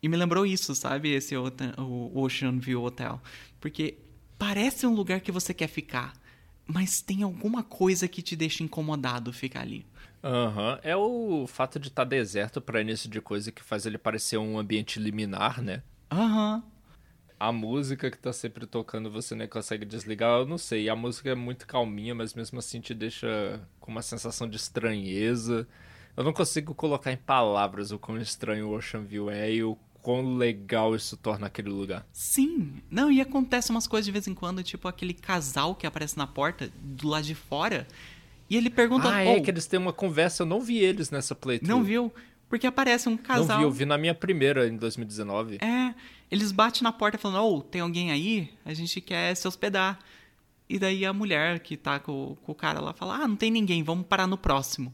E 0.01 0.09
me 0.09 0.17
lembrou 0.17 0.45
isso, 0.45 0.75
sabe? 0.75 1.09
Esse 1.13 1.33
o 1.37 2.11
Ocean 2.13 2.59
View 2.59 2.83
Hotel. 2.83 3.21
Porque 3.61 3.97
parece 4.37 4.85
um 4.85 4.93
lugar 4.93 5.21
que 5.21 5.31
você 5.31 5.53
quer 5.53 5.67
ficar, 5.67 6.13
mas 6.67 7.01
tem 7.01 7.23
alguma 7.23 7.63
coisa 7.63 8.05
que 8.05 8.21
te 8.21 8.35
deixa 8.35 8.63
incomodado 8.63 9.31
ficar 9.31 9.61
ali. 9.61 9.85
Aham. 10.23 10.79
É 10.83 10.95
o 10.95 11.45
fato 11.47 11.79
de 11.79 11.89
estar 11.89 12.05
deserto 12.05 12.61
pra 12.61 12.81
início 12.81 13.09
de 13.09 13.19
coisa 13.19 13.51
que 13.51 13.63
faz 13.63 13.85
ele 13.85 13.97
parecer 13.97 14.37
um 14.37 14.57
ambiente 14.57 14.99
liminar, 14.99 15.61
né? 15.61 15.83
Aham. 16.11 16.63
A 17.39 17.51
música 17.51 18.09
que 18.09 18.17
tá 18.17 18.31
sempre 18.31 18.65
tocando 18.65 19.11
você 19.11 19.35
nem 19.35 19.47
consegue 19.49 19.83
desligar, 19.83 20.39
eu 20.39 20.45
não 20.45 20.57
sei. 20.57 20.87
A 20.87 20.95
música 20.95 21.29
é 21.31 21.35
muito 21.35 21.67
calminha, 21.67 22.15
mas 22.15 22.33
mesmo 22.33 22.57
assim 22.59 22.79
te 22.79 22.93
deixa 22.93 23.59
com 23.81 23.91
uma 23.91 24.01
sensação 24.01 24.47
de 24.47 24.55
estranheza. 24.55 25.67
Eu 26.15 26.23
não 26.23 26.31
consigo 26.31 26.73
colocar 26.73 27.11
em 27.11 27.17
palavras 27.17 27.91
o 27.91 27.99
quão 27.99 28.17
estranho 28.17 28.69
o 28.69 28.75
Ocean 28.77 29.01
View 29.01 29.29
é 29.29 29.51
e 29.51 29.63
o 29.63 29.77
quão 30.01 30.35
legal 30.35 30.95
isso 30.95 31.17
torna 31.17 31.47
aquele 31.47 31.69
lugar. 31.69 32.05
Sim. 32.13 32.81
Não, 32.89 33.11
e 33.11 33.19
acontece 33.19 33.71
umas 33.71 33.87
coisas 33.87 34.05
de 34.05 34.11
vez 34.11 34.27
em 34.27 34.33
quando, 34.33 34.63
tipo 34.63 34.87
aquele 34.87 35.13
casal 35.13 35.75
que 35.75 35.87
aparece 35.87 36.17
na 36.17 36.27
porta 36.27 36.71
do 36.81 37.07
lado 37.07 37.25
de 37.25 37.35
fora. 37.35 37.87
E 38.53 38.57
ele 38.57 38.69
pergunta. 38.69 39.09
Ah, 39.11 39.21
é 39.23 39.35
"Oh, 39.37 39.41
que 39.41 39.49
eles 39.49 39.65
têm 39.65 39.79
uma 39.79 39.91
conversa, 39.93 40.43
eu 40.43 40.47
não 40.47 40.61
vi 40.61 40.77
eles 40.77 41.09
nessa 41.09 41.33
playthrough. 41.33 41.67
Não 41.77 41.83
viu? 41.83 42.13
Porque 42.47 42.67
aparece 42.67 43.09
um 43.09 43.13
Não 43.13 43.17
casal. 43.17 43.57
vi, 43.57 43.63
eu 43.63 43.71
vi 43.71 43.83
na 43.85 43.97
minha 43.97 44.13
primeira 44.13 44.67
em 44.67 44.77
2019. 44.77 45.57
É, 45.59 45.95
eles 46.29 46.51
batem 46.51 46.83
na 46.83 46.91
porta 46.91 47.17
falando, 47.17 47.43
ô, 47.43 47.61
tem 47.61 47.81
alguém 47.81 48.11
aí? 48.11 48.49
A 48.63 48.73
gente 48.73 49.01
quer 49.01 49.35
se 49.35 49.47
hospedar. 49.47 49.97
E 50.69 50.77
daí 50.77 51.03
a 51.05 51.11
mulher 51.11 51.59
que 51.59 51.75
tá 51.75 51.99
com, 51.99 52.37
com 52.43 52.51
o 52.51 52.55
cara 52.55 52.79
lá 52.79 52.93
fala, 52.93 53.15
ah, 53.15 53.27
não 53.27 53.35
tem 53.35 53.49
ninguém, 53.49 53.81
vamos 53.83 54.05
parar 54.05 54.27
no 54.27 54.37
próximo. 54.37 54.93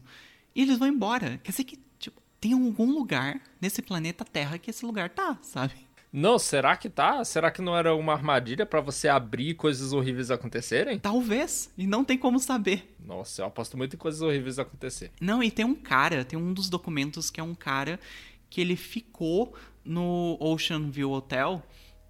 E 0.54 0.62
eles 0.62 0.78
vão 0.78 0.88
embora. 0.88 1.38
Quer 1.44 1.50
dizer 1.50 1.64
que, 1.64 1.78
tipo, 1.98 2.20
tem 2.40 2.54
algum 2.54 2.90
lugar 2.92 3.40
nesse 3.60 3.82
planeta 3.82 4.24
Terra 4.24 4.56
que 4.58 4.70
esse 4.70 4.84
lugar 4.86 5.10
tá, 5.10 5.36
sabe? 5.42 5.74
Não, 6.12 6.38
será 6.38 6.76
que 6.76 6.88
tá? 6.88 7.24
Será 7.24 7.50
que 7.50 7.62
não 7.62 7.76
era 7.76 7.94
uma 7.94 8.12
armadilha 8.12 8.66
pra 8.66 8.80
você 8.80 9.08
abrir 9.08 9.54
coisas 9.54 9.92
horríveis 9.92 10.30
acontecerem? 10.30 10.98
Talvez. 10.98 11.72
E 11.78 11.86
não 11.86 12.04
tem 12.04 12.18
como 12.18 12.38
saber. 12.40 12.94
Nossa, 13.04 13.42
eu 13.42 13.46
aposto 13.46 13.76
muito 13.76 13.94
em 13.94 13.98
coisas 13.98 14.20
horríveis 14.20 14.58
acontecerem. 14.58 15.14
Não, 15.20 15.42
e 15.42 15.50
tem 15.50 15.64
um 15.64 15.74
cara, 15.74 16.24
tem 16.24 16.38
um 16.38 16.52
dos 16.52 16.68
documentos 16.68 17.30
que 17.30 17.40
é 17.40 17.44
um 17.44 17.54
cara 17.54 18.00
que 18.48 18.60
ele 18.60 18.74
ficou 18.74 19.54
no 19.84 20.36
Ocean 20.40 20.90
View 20.90 21.12
Hotel 21.12 21.62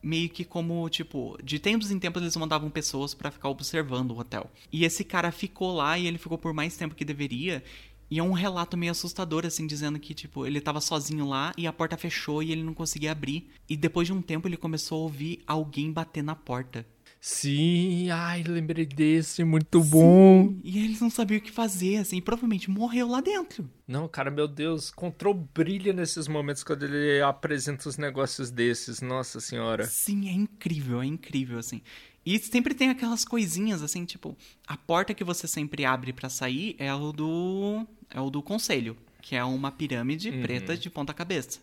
meio 0.02 0.28
que 0.28 0.44
como, 0.44 0.88
tipo, 0.88 1.36
de 1.42 1.58
tempos 1.58 1.90
em 1.90 1.98
tempos 1.98 2.22
eles 2.22 2.36
mandavam 2.36 2.70
pessoas 2.70 3.14
pra 3.14 3.30
ficar 3.30 3.48
observando 3.48 4.12
o 4.12 4.18
hotel. 4.18 4.50
E 4.72 4.84
esse 4.84 5.04
cara 5.04 5.30
ficou 5.30 5.74
lá 5.74 5.98
e 5.98 6.06
ele 6.06 6.18
ficou 6.18 6.38
por 6.38 6.54
mais 6.54 6.76
tempo 6.76 6.94
que 6.94 7.04
deveria. 7.04 7.62
E 8.10 8.18
é 8.18 8.22
um 8.22 8.32
relato 8.32 8.76
meio 8.76 8.92
assustador, 8.92 9.46
assim, 9.46 9.66
dizendo 9.66 9.98
que, 9.98 10.12
tipo, 10.12 10.44
ele 10.44 10.60
tava 10.60 10.80
sozinho 10.80 11.26
lá 11.26 11.52
e 11.56 11.66
a 11.66 11.72
porta 11.72 11.96
fechou 11.96 12.42
e 12.42 12.50
ele 12.50 12.64
não 12.64 12.74
conseguia 12.74 13.12
abrir. 13.12 13.48
E 13.68 13.76
depois 13.76 14.08
de 14.08 14.12
um 14.12 14.20
tempo 14.20 14.48
ele 14.48 14.56
começou 14.56 14.98
a 14.98 15.02
ouvir 15.02 15.42
alguém 15.46 15.92
bater 15.92 16.22
na 16.22 16.34
porta. 16.34 16.84
Sim, 17.20 18.08
ai, 18.08 18.42
lembrei 18.42 18.86
desse, 18.86 19.44
muito 19.44 19.84
bom. 19.84 20.54
E 20.64 20.78
eles 20.82 21.00
não 21.00 21.10
sabiam 21.10 21.38
o 21.38 21.42
que 21.42 21.52
fazer, 21.52 21.98
assim, 21.98 22.18
provavelmente 22.18 22.70
morreu 22.70 23.08
lá 23.08 23.20
dentro. 23.20 23.70
Não, 23.86 24.08
cara, 24.08 24.30
meu 24.30 24.48
Deus, 24.48 24.90
Control 24.90 25.34
brilha 25.34 25.92
nesses 25.92 26.26
momentos 26.26 26.64
quando 26.64 26.84
ele 26.84 27.20
apresenta 27.20 27.88
os 27.90 27.98
negócios 27.98 28.50
desses, 28.50 29.02
nossa 29.02 29.38
senhora. 29.38 29.84
Sim, 29.86 30.30
é 30.30 30.32
incrível, 30.32 31.02
é 31.02 31.06
incrível, 31.06 31.58
assim. 31.58 31.82
E 32.24 32.38
sempre 32.38 32.74
tem 32.74 32.88
aquelas 32.88 33.24
coisinhas, 33.24 33.82
assim, 33.82 34.04
tipo, 34.06 34.34
a 34.66 34.76
porta 34.76 35.12
que 35.12 35.24
você 35.24 35.46
sempre 35.46 35.84
abre 35.84 36.12
pra 36.14 36.30
sair 36.30 36.74
é 36.78 36.94
o 36.94 37.12
do. 37.12 37.86
É 38.10 38.20
o 38.20 38.30
do 38.30 38.42
conselho, 38.42 38.96
que 39.22 39.36
é 39.36 39.44
uma 39.44 39.70
pirâmide 39.70 40.30
preta 40.32 40.76
de 40.76 40.90
ponta 40.90 41.14
cabeça. 41.14 41.60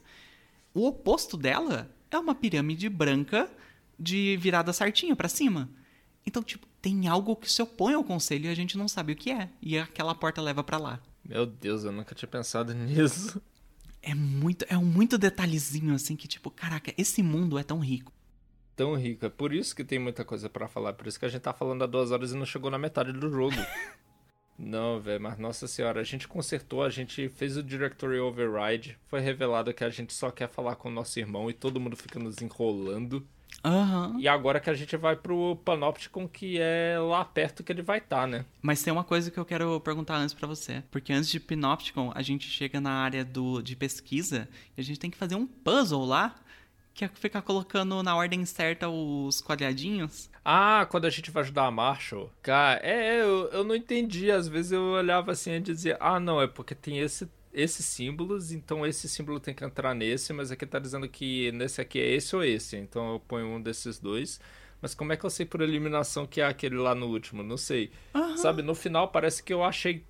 O 0.74 0.88
oposto 0.88 1.36
dela 1.36 1.90
é 2.12 2.18
uma 2.18 2.36
pirâmide 2.36 2.88
branca 2.90 3.50
de 4.00 4.38
virada 4.38 4.72
certinha 4.72 5.16
pra 5.16 5.28
cima. 5.28 5.70
Então, 6.26 6.44
tipo, 6.44 6.68
tem 6.82 7.08
algo 7.08 7.36
que 7.36 7.52
se 7.52 7.62
opõe 7.62 7.94
ao 7.94 8.04
conselho 8.04 8.46
e 8.46 8.50
a 8.50 8.56
gente 8.56 8.78
não 8.78 8.88
sabe 8.88 9.14
o 9.14 9.16
que 9.16 9.32
é. 9.32 9.50
E 9.62 9.78
aquela 9.78 10.14
porta 10.14 10.42
leva 10.42 10.64
pra 10.64 10.78
lá. 10.78 11.00
Meu 11.24 11.46
Deus, 11.46 11.84
eu 11.84 11.92
nunca 11.92 12.14
tinha 12.14 12.30
pensado 12.30 12.74
nisso. 12.74 13.42
É 14.02 14.14
muito, 14.14 14.66
é 14.70 14.78
um 14.78 14.86
muito 14.86 15.18
detalhezinho 15.18 15.94
assim 15.94 16.16
que 16.16 16.28
tipo, 16.28 16.50
caraca, 16.50 16.94
esse 16.98 17.22
mundo 17.24 17.58
é 17.58 17.64
tão 17.64 17.80
rico. 17.80 18.14
tão 18.76 18.96
rico. 18.96 19.26
É 19.26 19.30
por 19.30 19.52
isso 19.52 19.76
que 19.76 19.84
tem 19.84 20.00
muita 20.00 20.24
coisa 20.24 20.50
para 20.50 20.68
falar. 20.68 20.94
Por 20.94 21.08
isso 21.08 21.20
que 21.20 21.26
a 21.26 21.30
gente 21.30 21.42
tá 21.42 21.52
falando 21.52 21.84
há 21.84 21.88
duas 21.88 22.12
horas 22.12 22.32
e 22.32 22.36
não 22.38 22.46
chegou 22.46 22.70
na 22.70 22.78
metade 22.78 23.12
do 23.12 23.30
jogo. 23.30 23.56
não, 24.58 25.00
velho, 25.00 25.22
mas 25.22 25.38
nossa 25.38 25.68
senhora, 25.68 26.02
a 26.02 26.04
gente 26.04 26.28
consertou, 26.28 26.82
a 26.82 26.90
gente 26.90 27.30
fez 27.30 27.56
o 27.58 27.64
Directory 27.64 28.20
Override. 28.20 28.98
Foi 29.08 29.20
revelado 29.20 29.74
que 29.74 29.84
a 29.84 29.90
gente 29.90 30.14
só 30.14 30.32
quer 30.32 30.50
falar 30.50 30.76
com 30.76 30.90
o 30.90 30.92
nosso 30.92 31.20
irmão 31.20 31.50
e 31.50 31.54
todo 31.54 31.80
mundo 31.80 31.96
fica 31.96 32.18
nos 32.18 32.42
enrolando. 32.42 33.26
Aham. 33.64 34.16
E 34.20 34.28
agora 34.28 34.60
que 34.60 34.70
a 34.70 34.74
gente 34.74 34.96
vai 34.98 35.16
pro 35.16 35.56
Panopticon, 35.58 36.28
que 36.28 36.58
é 36.60 36.98
lá 37.00 37.24
perto 37.24 37.64
que 37.64 37.72
ele 37.72 37.82
vai 37.82 38.00
estar, 38.00 38.22
tá, 38.22 38.28
né? 38.28 38.46
Mas 38.62 38.82
tem 38.82 38.92
uma 38.92 39.04
coisa 39.04 39.30
que 39.30 39.38
eu 39.38 39.46
quero 39.46 39.80
perguntar 39.82 40.18
antes 40.18 40.34
pra 40.34 40.48
você. 40.48 40.84
Porque 40.90 41.14
antes 41.14 41.30
de 41.30 41.40
Panopticon, 41.40 42.12
a 42.16 42.22
gente 42.22 42.48
chega 42.48 42.82
na 42.82 42.92
área 42.92 43.24
do, 43.24 43.62
de 43.62 43.76
pesquisa 43.76 44.48
e 44.76 44.82
a 44.82 44.84
gente 44.84 45.00
tem 45.00 45.12
que 45.12 45.18
fazer 45.18 45.36
um 45.36 45.46
puzzle 45.46 46.06
lá. 46.06 46.36
Que 46.94 47.06
é 47.06 47.08
ficar 47.10 47.44
colocando 47.44 48.02
na 48.02 48.16
ordem 48.16 48.44
certa 48.44 48.90
os 48.90 49.40
quadradinhos. 49.40 50.32
Ah, 50.50 50.88
quando 50.90 51.04
a 51.04 51.10
gente 51.10 51.30
vai 51.30 51.44
ajudar 51.44 51.66
a 51.66 51.72
Marshall. 51.72 52.32
Cara, 52.42 52.80
é, 52.82 53.20
eu, 53.20 53.50
eu 53.50 53.66
não 53.66 53.76
entendi. 53.76 54.32
Às 54.32 54.48
vezes 54.48 54.72
eu 54.72 54.82
olhava 54.82 55.34
assim 55.34 55.52
e 55.52 55.60
dizia, 55.60 55.98
ah, 56.00 56.22
não, 56.22 56.42
é 56.42 56.48
porque 56.48 56.74
tem 56.74 57.00
esse 57.00 57.30
esses 57.54 57.86
símbolos, 57.86 58.52
então 58.52 58.86
esse 58.86 59.10
símbolo 59.10 59.40
tem 59.40 59.52
que 59.54 59.66
entrar 59.66 59.96
nesse, 59.96 60.32
mas 60.32 60.52
aqui 60.52 60.64
tá 60.64 60.78
dizendo 60.78 61.10
que 61.10 61.52
nesse 61.54 61.82
aqui 61.82 62.00
é 62.00 62.14
esse 62.14 62.36
ou 62.36 62.44
esse, 62.44 62.78
então 62.78 63.14
eu 63.14 63.20
ponho 63.20 63.48
um 63.48 63.60
desses 63.60 63.98
dois. 63.98 64.40
Mas 64.80 64.94
como 64.94 65.12
é 65.12 65.18
que 65.18 65.26
eu 65.26 65.30
sei 65.30 65.44
por 65.44 65.62
eliminação 65.62 66.28
que 66.28 66.40
é 66.40 66.46
aquele 66.46 66.76
lá 66.76 66.94
no 66.94 67.08
último? 67.08 67.42
Não 67.42 67.58
sei. 67.58 67.92
Aham. 68.14 68.38
Sabe, 68.38 68.62
no 68.62 68.76
final 68.76 69.08
parece 69.08 69.42
que 69.42 69.52
eu 69.52 69.64
achei 69.64 70.06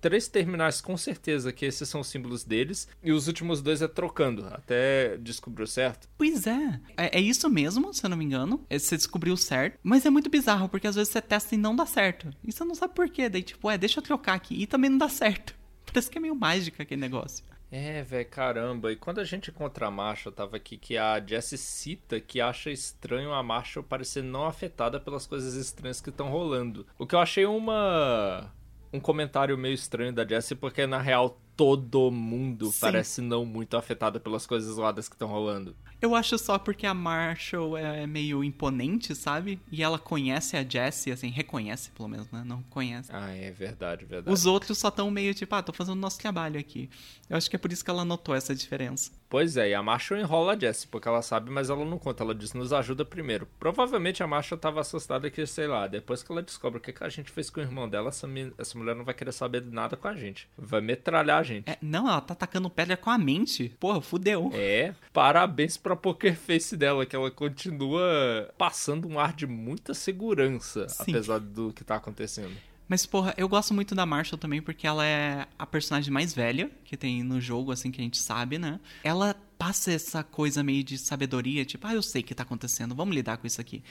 três 0.00 0.28
terminais 0.28 0.80
com 0.80 0.96
certeza 0.96 1.52
que 1.52 1.64
esses 1.64 1.88
são 1.88 2.00
os 2.00 2.08
símbolos 2.08 2.44
deles, 2.44 2.88
e 3.02 3.12
os 3.12 3.28
últimos 3.28 3.60
dois 3.60 3.82
é 3.82 3.88
trocando, 3.88 4.46
até 4.48 5.16
descobriu 5.18 5.66
certo. 5.66 6.08
Pois 6.16 6.46
é. 6.46 6.80
é. 6.96 7.18
é 7.18 7.20
isso 7.20 7.48
mesmo, 7.48 7.92
se 7.92 8.04
eu 8.04 8.10
não 8.10 8.16
me 8.16 8.24
engano. 8.24 8.64
É, 8.68 8.78
Você 8.78 8.96
descobriu 8.96 9.36
certo. 9.36 9.78
Mas 9.82 10.06
é 10.06 10.10
muito 10.10 10.30
bizarro, 10.30 10.68
porque 10.68 10.86
às 10.86 10.94
vezes 10.94 11.12
você 11.12 11.20
testa 11.20 11.54
e 11.54 11.58
não 11.58 11.74
dá 11.74 11.86
certo. 11.86 12.30
E 12.42 12.52
você 12.52 12.64
não 12.64 12.74
sabe 12.74 12.94
por 12.94 13.08
quê. 13.08 13.28
Daí, 13.28 13.42
tipo, 13.42 13.70
é, 13.70 13.78
deixa 13.78 13.98
eu 13.98 14.02
trocar 14.02 14.34
aqui. 14.34 14.54
E 14.54 14.66
também 14.66 14.90
não 14.90 14.98
dá 14.98 15.08
certo. 15.08 15.54
Parece 15.86 16.10
que 16.10 16.18
é 16.18 16.20
meio 16.20 16.34
mágica 16.34 16.82
aquele 16.82 17.00
negócio. 17.00 17.44
É, 17.70 18.02
velho, 18.02 18.28
caramba. 18.28 18.92
E 18.92 18.96
quando 18.96 19.20
a 19.20 19.24
gente 19.24 19.50
encontra 19.50 19.86
a 19.86 19.90
Marshall, 19.90 20.34
tava 20.34 20.56
aqui 20.56 20.76
que 20.76 20.96
a 20.96 21.24
Jessie 21.24 21.56
cita 21.56 22.20
que 22.20 22.40
acha 22.40 22.70
estranho 22.70 23.32
a 23.32 23.42
Marshall 23.42 23.84
parecer 23.84 24.22
não 24.24 24.44
afetada 24.44 24.98
pelas 24.98 25.24
coisas 25.26 25.54
estranhas 25.54 26.00
que 26.00 26.10
estão 26.10 26.28
rolando. 26.30 26.84
O 26.98 27.06
que 27.06 27.14
eu 27.14 27.20
achei 27.20 27.46
uma 27.46 28.52
um 28.92 29.00
comentário 29.00 29.56
meio 29.56 29.74
estranho 29.74 30.12
da 30.12 30.26
Jessie, 30.26 30.56
porque 30.56 30.86
na 30.86 30.98
real 30.98 31.40
todo 31.56 32.10
mundo 32.10 32.72
Sim. 32.72 32.80
parece 32.80 33.20
não 33.20 33.44
muito 33.44 33.76
afetado 33.76 34.18
pelas 34.18 34.46
coisas 34.46 34.74
zoadas 34.74 35.08
que 35.08 35.14
estão 35.14 35.28
rolando. 35.28 35.76
Eu 36.00 36.14
acho 36.14 36.38
só 36.38 36.58
porque 36.58 36.86
a 36.86 36.94
Marshall 36.94 37.76
é 37.76 38.06
meio 38.06 38.42
imponente, 38.42 39.14
sabe? 39.14 39.60
E 39.70 39.82
ela 39.82 39.98
conhece 39.98 40.56
a 40.56 40.64
Jessie, 40.64 41.12
assim, 41.12 41.28
reconhece 41.28 41.90
pelo 41.90 42.08
menos, 42.08 42.30
né? 42.30 42.42
Não 42.46 42.62
conhece. 42.62 43.10
Ah, 43.12 43.30
é 43.30 43.50
verdade, 43.50 44.06
verdade. 44.06 44.32
Os 44.32 44.46
outros 44.46 44.78
só 44.78 44.88
estão 44.88 45.10
meio 45.10 45.34
tipo, 45.34 45.54
ah, 45.54 45.62
tô 45.62 45.74
fazendo 45.74 46.00
nosso 46.00 46.18
trabalho 46.18 46.58
aqui. 46.58 46.88
Eu 47.28 47.36
acho 47.36 47.50
que 47.50 47.56
é 47.56 47.58
por 47.58 47.70
isso 47.70 47.84
que 47.84 47.90
ela 47.90 48.06
notou 48.06 48.34
essa 48.34 48.54
diferença. 48.54 49.12
Pois 49.30 49.56
é, 49.56 49.70
e 49.70 49.74
a 49.74 49.82
Marshall 49.82 50.18
enrola 50.18 50.54
a 50.54 50.58
Jessie, 50.58 50.88
porque 50.88 51.06
ela 51.06 51.22
sabe, 51.22 51.52
mas 51.52 51.70
ela 51.70 51.84
não 51.84 51.98
conta. 51.98 52.24
Ela 52.24 52.34
diz, 52.34 52.52
nos 52.52 52.72
ajuda 52.72 53.04
primeiro. 53.04 53.46
Provavelmente 53.60 54.24
a 54.24 54.26
Marshall 54.26 54.58
tava 54.58 54.80
assustada 54.80 55.30
que, 55.30 55.46
sei 55.46 55.68
lá, 55.68 55.86
depois 55.86 56.20
que 56.20 56.32
ela 56.32 56.42
descobre 56.42 56.78
o 56.78 56.82
que, 56.82 56.92
que 56.92 57.04
a 57.04 57.08
gente 57.08 57.30
fez 57.30 57.48
com 57.48 57.60
o 57.60 57.62
irmão 57.62 57.88
dela, 57.88 58.08
essa, 58.08 58.28
essa 58.58 58.76
mulher 58.76 58.96
não 58.96 59.04
vai 59.04 59.14
querer 59.14 59.30
saber 59.30 59.60
de 59.60 59.70
nada 59.70 59.96
com 59.96 60.08
a 60.08 60.16
gente. 60.16 60.48
Vai 60.58 60.80
metralhar 60.80 61.38
a 61.38 61.42
gente. 61.44 61.70
É, 61.70 61.78
não, 61.80 62.08
ela 62.08 62.20
tá 62.20 62.32
atacando 62.32 62.68
pedra 62.68 62.96
com 62.96 63.08
a 63.08 63.16
mente. 63.16 63.68
Porra, 63.78 64.00
fudeu. 64.00 64.50
É, 64.52 64.94
parabéns 65.12 65.76
pra 65.76 65.94
poker 65.94 66.34
face 66.34 66.76
dela, 66.76 67.06
que 67.06 67.14
ela 67.14 67.30
continua 67.30 68.52
passando 68.58 69.06
um 69.06 69.20
ar 69.20 69.32
de 69.32 69.46
muita 69.46 69.94
segurança, 69.94 70.88
Sim. 70.88 71.12
apesar 71.12 71.38
do 71.38 71.72
que 71.72 71.84
tá 71.84 71.94
acontecendo. 71.94 72.69
Mas, 72.90 73.06
porra, 73.06 73.32
eu 73.36 73.48
gosto 73.48 73.72
muito 73.72 73.94
da 73.94 74.04
Marshall 74.04 74.36
também 74.36 74.60
porque 74.60 74.84
ela 74.84 75.06
é 75.06 75.46
a 75.56 75.64
personagem 75.64 76.12
mais 76.12 76.34
velha 76.34 76.68
que 76.84 76.96
tem 76.96 77.22
no 77.22 77.40
jogo, 77.40 77.70
assim, 77.70 77.92
que 77.92 78.00
a 78.00 78.02
gente 78.02 78.18
sabe, 78.18 78.58
né? 78.58 78.80
Ela 79.04 79.36
passa 79.56 79.92
essa 79.92 80.24
coisa 80.24 80.60
meio 80.60 80.82
de 80.82 80.98
sabedoria, 80.98 81.64
tipo, 81.64 81.86
ah, 81.86 81.94
eu 81.94 82.02
sei 82.02 82.20
o 82.20 82.24
que 82.24 82.34
tá 82.34 82.42
acontecendo, 82.42 82.92
vamos 82.92 83.14
lidar 83.14 83.36
com 83.36 83.46
isso 83.46 83.60
aqui. 83.60 83.84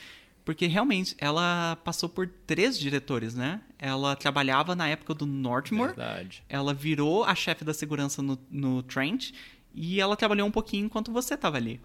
Porque 0.43 0.67
realmente 0.67 1.15
ela 1.17 1.77
passou 1.77 2.09
por 2.09 2.27
três 2.45 2.77
diretores, 2.77 3.34
né? 3.34 3.61
Ela 3.77 4.17
trabalhava 4.17 4.76
na 4.76 4.89
época 4.89 5.13
do 5.13 5.26
Northmore, 5.26 5.93
Verdade. 5.95 6.43
ela 6.49 6.73
virou 6.73 7.23
a 7.23 7.34
chefe 7.34 7.63
da 7.63 7.73
segurança 7.73 8.21
no, 8.21 8.38
no 8.51 8.84
Trent 8.84 9.31
e 9.73 10.01
ela 10.01 10.17
trabalhou 10.17 10.45
um 10.45 10.51
pouquinho 10.51 10.88
enquanto 10.88 11.09
você 11.09 11.38
tava 11.38 11.55
ali. 11.55 11.80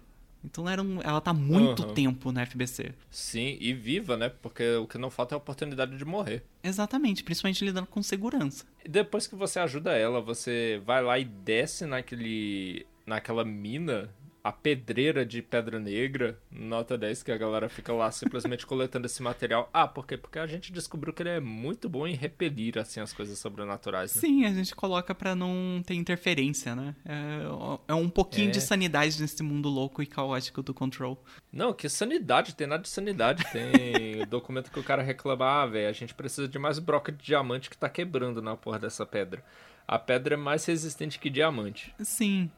Então 0.45 0.69
era 0.69 0.81
um- 0.81 1.01
ela 1.01 1.19
tá 1.19 1.33
muito 1.33 1.83
Aham. 1.83 1.93
tempo 1.93 2.31
na 2.31 2.41
FBC. 2.43 2.93
Sim, 3.09 3.57
e 3.59 3.73
viva, 3.73 4.15
né? 4.15 4.29
Porque 4.29 4.75
o 4.75 4.87
que 4.87 4.97
não 4.97 5.09
falta 5.09 5.33
é 5.33 5.35
a 5.35 5.37
oportunidade 5.37 5.97
de 5.97 6.05
morrer. 6.05 6.43
Exatamente, 6.63 7.23
principalmente 7.23 7.63
lidando 7.65 7.87
com 7.87 8.01
segurança. 8.03 8.65
E 8.83 8.89
depois 8.89 9.27
que 9.27 9.35
você 9.35 9.59
ajuda 9.59 9.93
ela, 9.97 10.21
você 10.21 10.81
vai 10.85 11.03
lá 11.03 11.17
e 11.19 11.25
desce 11.25 11.85
naquele. 11.85 12.85
naquela 13.05 13.45
mina, 13.45 14.09
a 14.47 14.51
pedreira 14.51 15.25
de 15.25 15.41
pedra 15.41 15.79
negra, 15.79 16.37
nota 16.51 16.95
10, 16.95 17.23
que 17.23 17.31
a 17.31 17.37
galera 17.37 17.67
fica 17.67 17.91
lá 17.91 18.11
simplesmente 18.11 18.63
coletando 18.63 19.07
esse 19.07 19.23
material. 19.23 19.67
Ah, 19.73 19.87
por 19.87 20.05
quê? 20.05 20.15
Porque 20.17 20.37
a 20.37 20.45
gente 20.45 20.71
descobriu 20.71 21.11
que 21.11 21.23
ele 21.23 21.29
é 21.29 21.39
muito 21.39 21.89
bom 21.89 22.05
em 22.05 22.13
repelir, 22.13 22.77
assim, 22.77 22.99
as 22.99 23.11
coisas 23.11 23.39
sobrenaturais, 23.39 24.13
né? 24.13 24.21
Sim, 24.21 24.45
a 24.45 24.53
gente 24.53 24.75
coloca 24.75 25.15
pra 25.15 25.33
não 25.33 25.81
ter 25.83 25.95
interferência, 25.95 26.75
né? 26.75 26.95
É, 27.03 27.87
é 27.87 27.93
um 27.95 28.07
pouquinho 28.07 28.49
É. 28.49 28.51
de 28.51 28.61
sanidade 28.61 29.19
nesse 29.19 29.41
mundo 29.41 29.67
louco 29.67 30.03
e 30.03 30.05
caótico 30.05 30.61
do 30.61 30.75
Control. 30.75 31.19
Não, 31.51 31.73
que 31.73 31.89
sanidade, 31.89 32.53
tem 32.53 32.67
nada 32.67 32.83
de 32.83 32.89
sanidade. 32.89 33.43
Tem 33.51 34.23
documento 34.29 34.69
que 34.69 34.79
o 34.79 34.83
cara 34.83 35.01
reclama, 35.01 35.63
ah, 35.63 35.65
velho, 35.65 35.89
a 35.89 35.91
gente 35.91 36.13
precisa 36.13 36.47
de 36.47 36.59
mais 36.59 36.77
broca 36.77 37.11
de 37.11 37.25
diamante 37.25 37.67
que 37.67 37.75
tá 37.77 37.89
quebrando 37.89 38.43
na 38.43 38.55
porra 38.55 38.77
dessa 38.77 39.07
pedra. 39.07 39.43
A 39.87 39.97
pedra 39.97 40.35
é 40.35 40.37
mais 40.37 40.63
resistente 40.65 41.17
que 41.17 41.31
diamante. 41.31 41.95
Sim. 42.03 42.51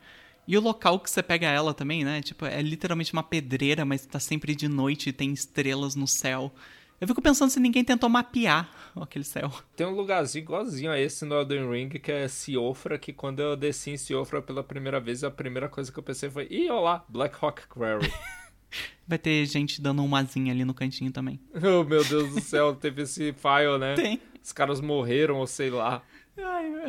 E 0.48 0.58
o 0.58 0.62
local 0.62 1.00
que 1.00 1.10
você 1.10 1.22
pega 1.22 1.48
ela 1.48 1.74
também, 1.74 2.06
né? 2.06 2.22
Tipo, 2.22 2.46
é 2.46 2.62
literalmente 2.62 3.12
uma 3.12 3.24
pedreira, 3.24 3.84
mas 3.84 4.06
tá 4.06 4.20
sempre 4.20 4.56
de 4.56 4.68
noite 4.68 5.10
e 5.10 5.14
tem 5.14 5.34
estrelas 5.34 5.94
no 5.94 6.08
céu. 6.08 6.54
Eu 7.00 7.08
fico 7.08 7.22
pensando 7.22 7.52
se 7.52 7.60
ninguém 7.60 7.84
tentou 7.84 8.10
mapear 8.10 8.70
aquele 8.96 9.26
céu. 9.26 9.52
Tem 9.76 9.86
um 9.86 9.92
lugarzinho 9.92 10.44
igualzinho 10.44 10.92
a 10.92 11.00
esse 11.00 11.26
no 11.26 11.36
Elden 11.36 11.70
Ring, 11.70 11.90
que 11.90 12.12
é 12.12 12.28
Siofra, 12.28 12.98
que 12.98 13.14
quando 13.14 13.40
eu 13.42 13.56
desci 13.56 13.92
em 13.92 13.98
Siofra 13.98 14.42
pela 14.42 14.64
primeira 14.64 15.00
vez, 15.00 15.24
a 15.24 15.30
primeira 15.30 15.70
coisa 15.70 15.92
que 15.92 16.00
eu 16.00 16.04
pensei 16.04 16.30
foi, 16.30 16.48
ih, 16.50 16.70
olá, 16.70 17.06
Black 17.08 17.36
Rock 17.40 17.68
Quarry. 17.68 18.12
Vai 19.08 19.18
ter 19.18 19.46
gente 19.46 19.82
dando 19.82 20.02
um 20.02 20.16
asinha 20.16 20.52
ali 20.52 20.66
no 20.66 20.74
cantinho 20.74 21.12
também. 21.12 21.40
oh, 21.56 21.84
meu 21.84 22.04
Deus 22.04 22.34
do 22.34 22.42
céu, 22.42 22.76
teve 22.76 23.04
esse 23.04 23.34
file, 23.34 23.78
né? 23.80 23.96
Tem. 23.96 24.22
Os 24.44 24.52
caras 24.52 24.82
morreram, 24.82 25.38
ou 25.38 25.48
sei 25.48 25.70
lá. 25.70 26.02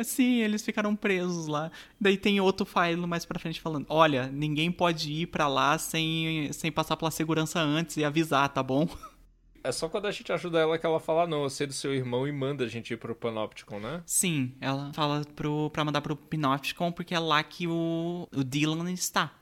Sim, 0.03 0.41
eles 0.41 0.63
ficaram 0.63 0.95
presos 0.95 1.47
lá. 1.47 1.71
Daí 1.99 2.17
tem 2.17 2.39
outro 2.39 2.65
file 2.65 3.05
mais 3.05 3.25
pra 3.25 3.39
frente 3.39 3.61
falando: 3.61 3.85
Olha, 3.89 4.27
ninguém 4.27 4.71
pode 4.71 5.11
ir 5.11 5.27
pra 5.27 5.47
lá 5.47 5.77
sem, 5.77 6.51
sem 6.53 6.71
passar 6.71 6.95
pela 6.95 7.11
segurança 7.11 7.59
antes 7.59 7.97
e 7.97 8.03
avisar, 8.03 8.49
tá 8.49 8.63
bom? 8.63 8.87
É 9.63 9.71
só 9.71 9.89
quando 9.89 10.07
a 10.07 10.11
gente 10.11 10.31
ajuda 10.31 10.59
ela 10.59 10.77
que 10.77 10.85
ela 10.85 10.99
fala, 10.99 11.27
não, 11.27 11.43
eu 11.43 11.49
sei 11.49 11.67
do 11.67 11.73
seu 11.73 11.93
irmão 11.93 12.27
e 12.27 12.31
manda 12.31 12.63
a 12.63 12.67
gente 12.67 12.93
ir 12.93 12.97
pro 12.97 13.13
Panopticon, 13.13 13.79
né? 13.79 14.01
Sim, 14.05 14.55
ela 14.61 14.91
fala 14.93 15.21
pro, 15.35 15.69
pra 15.69 15.83
mandar 15.83 16.01
pro 16.01 16.15
Pinopticon 16.15 16.91
porque 16.91 17.13
é 17.13 17.19
lá 17.19 17.43
que 17.43 17.67
o, 17.67 18.27
o 18.33 18.43
Dylan 18.43 18.89
está. 18.91 19.33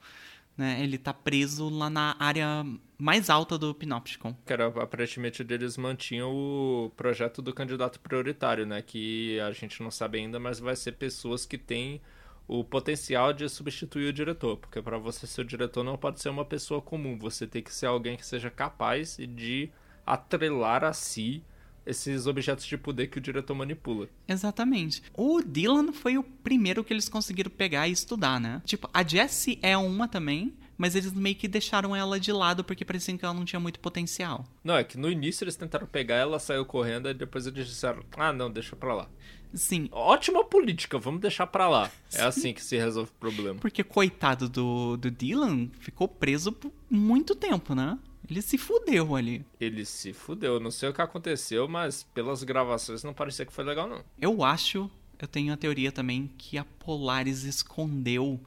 Né? 0.58 0.82
Ele 0.82 0.98
tá 0.98 1.14
preso 1.14 1.70
lá 1.70 1.90
na 1.90 2.16
área 2.20 2.66
mais 2.98 3.30
alta 3.30 3.58
do 3.58 3.76
Pinopticon. 3.76 4.36
Que 4.46 4.54
era, 4.54 4.68
aparentemente 4.68 5.46
eles 5.48 5.78
mantinham 5.78 6.32
o 6.34 6.92
projeto 6.98 7.42
do 7.42 7.54
candidato 7.54 8.00
prioritário, 8.00 8.66
né? 8.66 8.82
Que 8.82 9.40
a 9.40 9.52
gente 9.52 9.84
não 9.84 9.92
sabe 9.92 10.18
ainda, 10.18 10.40
mas 10.40 10.60
vai 10.60 10.76
ser 10.76 10.94
pessoas 10.94 11.46
que 11.46 11.58
têm 11.58 12.02
o 12.48 12.64
potencial 12.64 13.34
de 13.34 13.48
substituir 13.48 14.08
o 14.08 14.14
diretor. 14.14 14.58
Porque 14.58 14.82
para 14.82 14.98
você 14.98 15.28
ser 15.28 15.42
o 15.42 15.46
diretor 15.46 15.84
não 15.84 15.98
pode 15.98 16.20
ser 16.20 16.30
uma 16.30 16.46
pessoa 16.46 16.82
comum. 16.82 17.20
Você 17.20 17.46
tem 17.46 17.62
que 17.62 17.74
ser 17.74 17.86
alguém 17.86 18.18
que 18.18 18.26
seja 18.26 18.50
capaz 18.50 19.18
de 19.18 19.70
atrelar 20.06 20.84
a 20.84 20.94
si 20.94 21.44
esses 21.88 22.28
objetos 22.28 22.66
de 22.66 22.78
poder 22.78 23.08
que 23.08 23.18
o 23.18 23.22
diretor 23.22 23.56
manipula. 23.56 24.08
Exatamente. 24.28 25.02
O 25.14 25.42
Dylan 25.42 25.92
foi 25.94 26.18
o 26.18 26.24
primeiro 26.24 26.84
que 26.84 26.94
eles 26.94 27.10
conseguiram 27.10 27.50
pegar 27.50 27.88
e 27.88 27.92
estudar, 27.92 28.40
né? 28.40 28.62
Tipo, 28.66 28.90
a 28.94 29.04
Jessie 29.04 29.58
é 29.62 29.76
uma 29.78 30.08
também, 30.08 30.54
mas 30.78 30.96
eles 30.96 31.14
meio 31.14 31.36
que 31.36 31.48
deixaram 31.48 31.96
ela 31.96 32.20
de 32.20 32.32
lado 32.32 32.64
porque 32.64 32.86
parecia 32.86 33.18
que 33.18 33.26
ela 33.26 33.34
não 33.34 33.46
tinha 33.46 33.60
muito 33.60 33.80
potencial. 33.80 34.46
Não, 34.64 34.76
é 34.76 34.84
que 34.84 34.98
no 34.98 35.10
início 35.10 35.44
eles 35.44 35.56
tentaram 35.56 35.88
pegar 35.88 36.16
ela, 36.16 36.40
saiu 36.40 36.66
correndo, 36.66 37.10
e 37.10 37.14
depois 37.14 37.48
eles 37.48 37.68
disseram: 37.68 38.04
ah, 38.16 38.32
não, 38.32 38.52
deixa 38.52 38.76
pra 38.76 38.94
lá. 38.94 39.10
Sim, 39.54 39.88
Ótima 39.94 40.44
política, 40.44 41.00
vamos 41.00 41.22
deixar 41.22 41.48
pra 41.48 41.70
lá. 41.70 41.90
É 42.14 42.24
assim 42.24 42.54
que 42.54 42.62
se 42.62 42.78
resolve 42.78 43.10
o 43.10 43.20
problema. 43.20 43.60
porque 43.60 43.84
coitado 43.84 44.48
do, 44.50 44.98
do 44.98 45.10
Dylan 45.12 45.70
ficou 45.80 46.08
preso 46.08 46.52
por 46.52 46.72
muito 46.90 47.34
tempo, 47.36 47.74
né? 47.74 47.98
Ele 48.30 48.41
se 48.41 48.58
fudeu 48.58 49.16
ali. 49.16 49.45
Ele 49.60 49.86
se 49.86 50.12
fudeu, 50.12 50.60
não 50.60 50.72
sei 50.72 50.90
o 50.90 50.94
que 50.94 51.02
aconteceu, 51.02 51.68
mas 51.68 52.04
pelas 52.04 52.44
gravações 52.44 53.04
não 53.04 53.14
parecia 53.14 53.45
que 53.45 53.54
foi 53.54 53.64
legal, 53.64 53.88
não. 53.88 54.04
Eu 54.20 54.44
acho, 54.44 54.91
eu 55.18 55.28
tenho 55.28 55.54
a 55.54 55.58
teoria 55.58 55.91
também, 55.91 56.30
que 56.38 56.58
a 56.58 56.66
Polaris 56.66 57.44
escondeu 57.44 58.40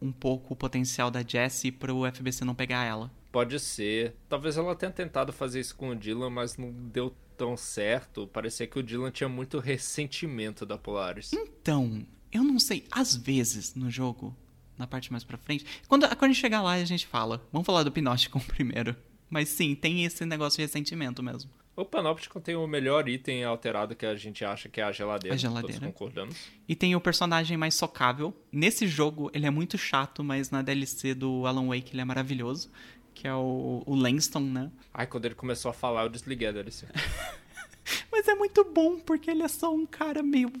um 0.00 0.12
pouco 0.12 0.54
o 0.54 0.56
potencial 0.56 1.10
da 1.10 1.22
Jessie 1.26 1.72
pro 1.72 2.04
FBC 2.10 2.44
não 2.44 2.54
pegar 2.54 2.84
ela. 2.84 3.10
Pode 3.30 3.58
ser. 3.60 4.14
Talvez 4.28 4.56
ela 4.56 4.74
tenha 4.74 4.90
tentado 4.90 5.32
fazer 5.32 5.60
isso 5.60 5.76
com 5.76 5.90
o 5.90 5.96
Dylan, 5.96 6.30
mas 6.30 6.56
não 6.56 6.72
deu 6.72 7.14
tão 7.36 7.56
certo. 7.56 8.26
Parecia 8.26 8.66
que 8.66 8.78
o 8.78 8.82
Dylan 8.82 9.10
tinha 9.10 9.28
muito 9.28 9.58
ressentimento 9.58 10.66
da 10.66 10.78
Polaris. 10.78 11.32
Então, 11.32 12.04
eu 12.32 12.42
não 12.42 12.58
sei, 12.58 12.84
às 12.90 13.14
vezes 13.14 13.74
no 13.74 13.90
jogo, 13.90 14.34
na 14.76 14.86
parte 14.86 15.12
mais 15.12 15.24
pra 15.24 15.38
frente, 15.38 15.64
quando, 15.86 16.08
quando 16.16 16.30
a 16.30 16.34
gente 16.34 16.40
chegar 16.40 16.62
lá 16.62 16.72
a 16.72 16.84
gente 16.84 17.06
fala. 17.06 17.46
Vamos 17.52 17.66
falar 17.66 17.82
do 17.82 17.92
Pinótico 17.92 18.40
primeiro. 18.40 18.96
Mas 19.28 19.48
sim, 19.48 19.74
tem 19.74 20.04
esse 20.04 20.24
negócio 20.24 20.56
de 20.56 20.62
ressentimento 20.62 21.22
mesmo. 21.22 21.50
O 21.76 21.84
Panopticon 21.84 22.40
tem 22.40 22.56
o 22.56 22.66
melhor 22.66 23.08
item 23.08 23.44
alterado 23.44 23.94
que 23.94 24.04
a 24.04 24.16
gente 24.16 24.44
acha 24.44 24.68
que 24.68 24.80
é 24.80 24.84
a 24.84 24.90
geladeira. 24.90 25.34
A 25.34 25.38
geladeira. 25.38 25.78
Todos 25.78 25.92
concordamos. 25.92 26.36
E 26.68 26.74
tem 26.74 26.96
o 26.96 27.00
personagem 27.00 27.56
mais 27.56 27.74
socável. 27.74 28.34
Nesse 28.50 28.88
jogo, 28.88 29.30
ele 29.32 29.46
é 29.46 29.50
muito 29.50 29.78
chato, 29.78 30.24
mas 30.24 30.50
na 30.50 30.60
DLC 30.60 31.14
do 31.14 31.46
Alan 31.46 31.68
Wake 31.68 31.92
ele 31.92 32.00
é 32.00 32.04
maravilhoso. 32.04 32.68
Que 33.14 33.28
é 33.28 33.34
o, 33.34 33.84
o 33.86 33.94
Langston, 33.94 34.40
né? 34.40 34.72
Ai, 34.92 35.06
quando 35.06 35.26
ele 35.26 35.36
começou 35.36 35.70
a 35.70 35.74
falar, 35.74 36.02
eu 36.02 36.08
desliguei 36.08 36.48
a 36.48 36.52
DLC. 36.52 36.86
Mas 38.10 38.26
é 38.28 38.34
muito 38.34 38.64
bom, 38.64 38.98
porque 38.98 39.30
ele 39.30 39.42
é 39.42 39.48
só 39.48 39.72
um 39.72 39.86
cara 39.86 40.22
meio 40.22 40.52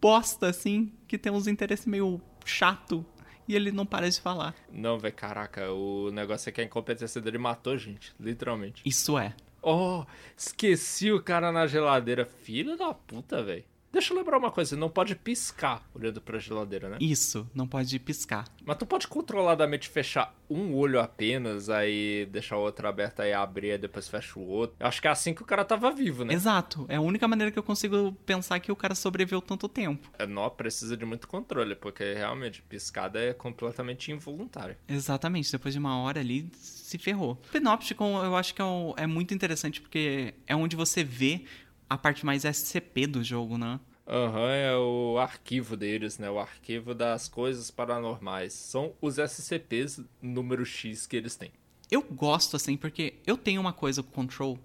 bosta, 0.00 0.48
assim, 0.48 0.92
que 1.08 1.18
tem 1.18 1.32
uns 1.32 1.46
interesses 1.46 1.86
meio 1.86 2.20
chato. 2.44 3.04
E 3.50 3.56
ele 3.56 3.72
não 3.72 3.84
para 3.84 4.08
de 4.08 4.20
falar. 4.20 4.54
Não, 4.72 4.96
velho, 4.96 5.12
caraca, 5.12 5.72
o 5.72 6.08
negócio 6.12 6.48
é 6.48 6.52
que 6.52 6.60
a 6.60 6.64
incompetência 6.64 7.20
dele 7.20 7.36
matou 7.36 7.76
gente, 7.76 8.14
literalmente. 8.20 8.80
Isso 8.86 9.18
é. 9.18 9.34
Oh, 9.60 10.04
esqueci 10.36 11.10
o 11.10 11.20
cara 11.20 11.50
na 11.50 11.66
geladeira. 11.66 12.24
Filho 12.24 12.76
da 12.78 12.94
puta, 12.94 13.42
velho. 13.42 13.64
Deixa 13.92 14.12
eu 14.12 14.16
lembrar 14.18 14.38
uma 14.38 14.50
coisa, 14.52 14.76
não 14.76 14.88
pode 14.88 15.16
piscar 15.16 15.82
olhando 15.94 16.20
pra 16.20 16.38
geladeira, 16.38 16.88
né? 16.88 16.96
Isso, 17.00 17.48
não 17.54 17.66
pode 17.66 17.98
piscar. 17.98 18.44
Mas 18.64 18.76
tu 18.76 18.86
pode 18.86 19.08
controladamente 19.08 19.88
fechar 19.88 20.32
um 20.48 20.74
olho 20.74 21.00
apenas, 21.00 21.68
aí 21.68 22.26
deixar 22.30 22.56
o 22.56 22.60
outro 22.60 22.86
aberto, 22.86 23.20
aí 23.20 23.32
abrir, 23.32 23.72
aí 23.72 23.78
depois 23.78 24.08
fecha 24.08 24.38
o 24.38 24.46
outro. 24.46 24.76
Eu 24.78 24.86
acho 24.86 25.00
que 25.00 25.08
é 25.08 25.10
assim 25.10 25.34
que 25.34 25.42
o 25.42 25.44
cara 25.46 25.64
tava 25.64 25.90
vivo, 25.90 26.24
né? 26.24 26.32
Exato. 26.34 26.86
É 26.88 26.96
a 26.96 27.00
única 27.00 27.26
maneira 27.26 27.50
que 27.50 27.58
eu 27.58 27.62
consigo 27.62 28.12
pensar 28.24 28.60
que 28.60 28.70
o 28.70 28.76
cara 28.76 28.94
sobreviveu 28.94 29.40
tanto 29.42 29.68
tempo. 29.68 30.08
É, 30.18 30.26
Não 30.26 30.48
precisa 30.50 30.96
de 30.96 31.04
muito 31.04 31.26
controle, 31.26 31.74
porque 31.74 32.14
realmente 32.14 32.62
piscada 32.62 33.18
é 33.20 33.32
completamente 33.34 34.12
involuntária. 34.12 34.78
Exatamente, 34.88 35.50
depois 35.50 35.74
de 35.74 35.80
uma 35.80 35.98
hora 36.00 36.20
ali, 36.20 36.48
se 36.54 36.96
ferrou. 36.98 37.36
Panopticon 37.52 38.22
eu 38.24 38.36
acho 38.36 38.54
que 38.54 38.60
é, 38.62 38.64
um- 38.64 38.94
é 38.96 39.06
muito 39.06 39.34
interessante 39.34 39.80
porque 39.80 40.34
é 40.46 40.54
onde 40.54 40.74
você 40.76 41.02
vê 41.04 41.44
a 41.90 41.98
parte 41.98 42.24
mais 42.24 42.44
SCP 42.44 43.08
do 43.08 43.24
jogo, 43.24 43.58
né? 43.58 43.80
Aham, 44.06 44.50
é 44.50 44.76
o 44.76 45.18
arquivo 45.18 45.76
deles, 45.76 46.18
né? 46.18 46.30
O 46.30 46.38
arquivo 46.38 46.94
das 46.94 47.28
coisas 47.28 47.70
paranormais. 47.70 48.52
São 48.52 48.92
os 49.00 49.18
SCPs 49.18 50.00
número 50.22 50.64
X 50.64 51.06
que 51.06 51.16
eles 51.16 51.36
têm. 51.36 51.50
Eu 51.90 52.02
gosto 52.02 52.54
assim 52.54 52.76
porque 52.76 53.14
eu 53.26 53.36
tenho 53.36 53.60
uma 53.60 53.72
coisa 53.72 54.02
com 54.02 54.10
Control 54.10 54.58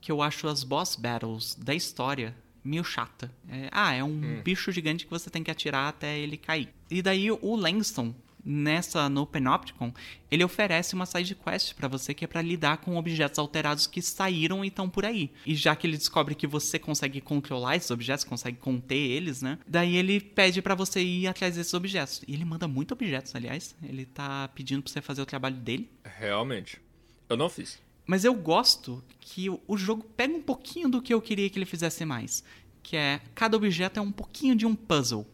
que 0.00 0.12
eu 0.12 0.20
acho 0.20 0.46
as 0.46 0.62
boss 0.62 0.94
battles 0.94 1.54
da 1.54 1.74
história 1.74 2.34
meio 2.62 2.84
chata. 2.84 3.30
É, 3.48 3.68
ah, 3.72 3.94
é 3.94 4.04
um 4.04 4.42
bicho 4.42 4.70
gigante 4.70 5.04
que 5.04 5.10
você 5.10 5.30
tem 5.30 5.42
que 5.42 5.50
atirar 5.50 5.88
até 5.88 6.18
ele 6.18 6.36
cair. 6.36 6.68
E 6.90 7.00
daí 7.00 7.30
o 7.30 7.56
Langston 7.56 8.14
nessa 8.48 9.08
no 9.08 9.26
Panopticon, 9.26 9.92
ele 10.30 10.44
oferece 10.44 10.94
uma 10.94 11.04
side 11.04 11.34
quest 11.34 11.74
pra 11.74 11.88
você 11.88 12.14
que 12.14 12.24
é 12.24 12.28
pra 12.28 12.40
lidar 12.40 12.76
com 12.76 12.96
objetos 12.96 13.38
alterados 13.40 13.86
que 13.88 14.00
saíram 14.00 14.64
e 14.64 14.68
estão 14.68 14.88
por 14.88 15.04
aí. 15.04 15.32
E 15.44 15.54
já 15.56 15.74
que 15.74 15.86
ele 15.86 15.96
descobre 15.96 16.34
que 16.36 16.46
você 16.46 16.78
consegue 16.78 17.20
controlar 17.20 17.74
esses 17.76 17.90
objetos, 17.90 18.24
consegue 18.24 18.56
conter 18.58 18.96
eles, 18.96 19.42
né? 19.42 19.58
Daí 19.66 19.96
ele 19.96 20.20
pede 20.20 20.62
pra 20.62 20.74
você 20.76 21.02
ir 21.02 21.26
atrás 21.26 21.56
desses 21.56 21.74
objetos. 21.74 22.22
E 22.28 22.32
ele 22.34 22.44
manda 22.44 22.68
muitos 22.68 22.92
objetos, 22.92 23.34
aliás. 23.34 23.74
Ele 23.82 24.06
tá 24.06 24.46
pedindo 24.54 24.82
pra 24.82 24.92
você 24.92 25.02
fazer 25.02 25.22
o 25.22 25.26
trabalho 25.26 25.56
dele. 25.56 25.90
Realmente. 26.04 26.80
Eu 27.28 27.36
não 27.36 27.48
fiz. 27.50 27.78
Mas 28.06 28.24
eu 28.24 28.32
gosto 28.34 29.02
que 29.18 29.50
o- 29.50 29.60
o 29.66 29.76
jogo 29.76 30.04
pega 30.16 30.32
um 30.32 30.40
pouquinho 30.42 30.88
do 30.88 31.02
que 31.02 31.12
eu 31.12 31.20
queria 31.20 31.50
que 31.50 31.58
ele 31.58 31.66
fizesse 31.66 32.04
mais. 32.04 32.44
Que 32.82 32.96
é, 32.96 33.20
cada 33.34 33.56
objeto 33.56 33.98
é 33.98 34.00
um 34.00 34.12
pouquinho 34.12 34.54
de 34.54 34.64
um 34.64 34.76
puzzle. 34.76 35.26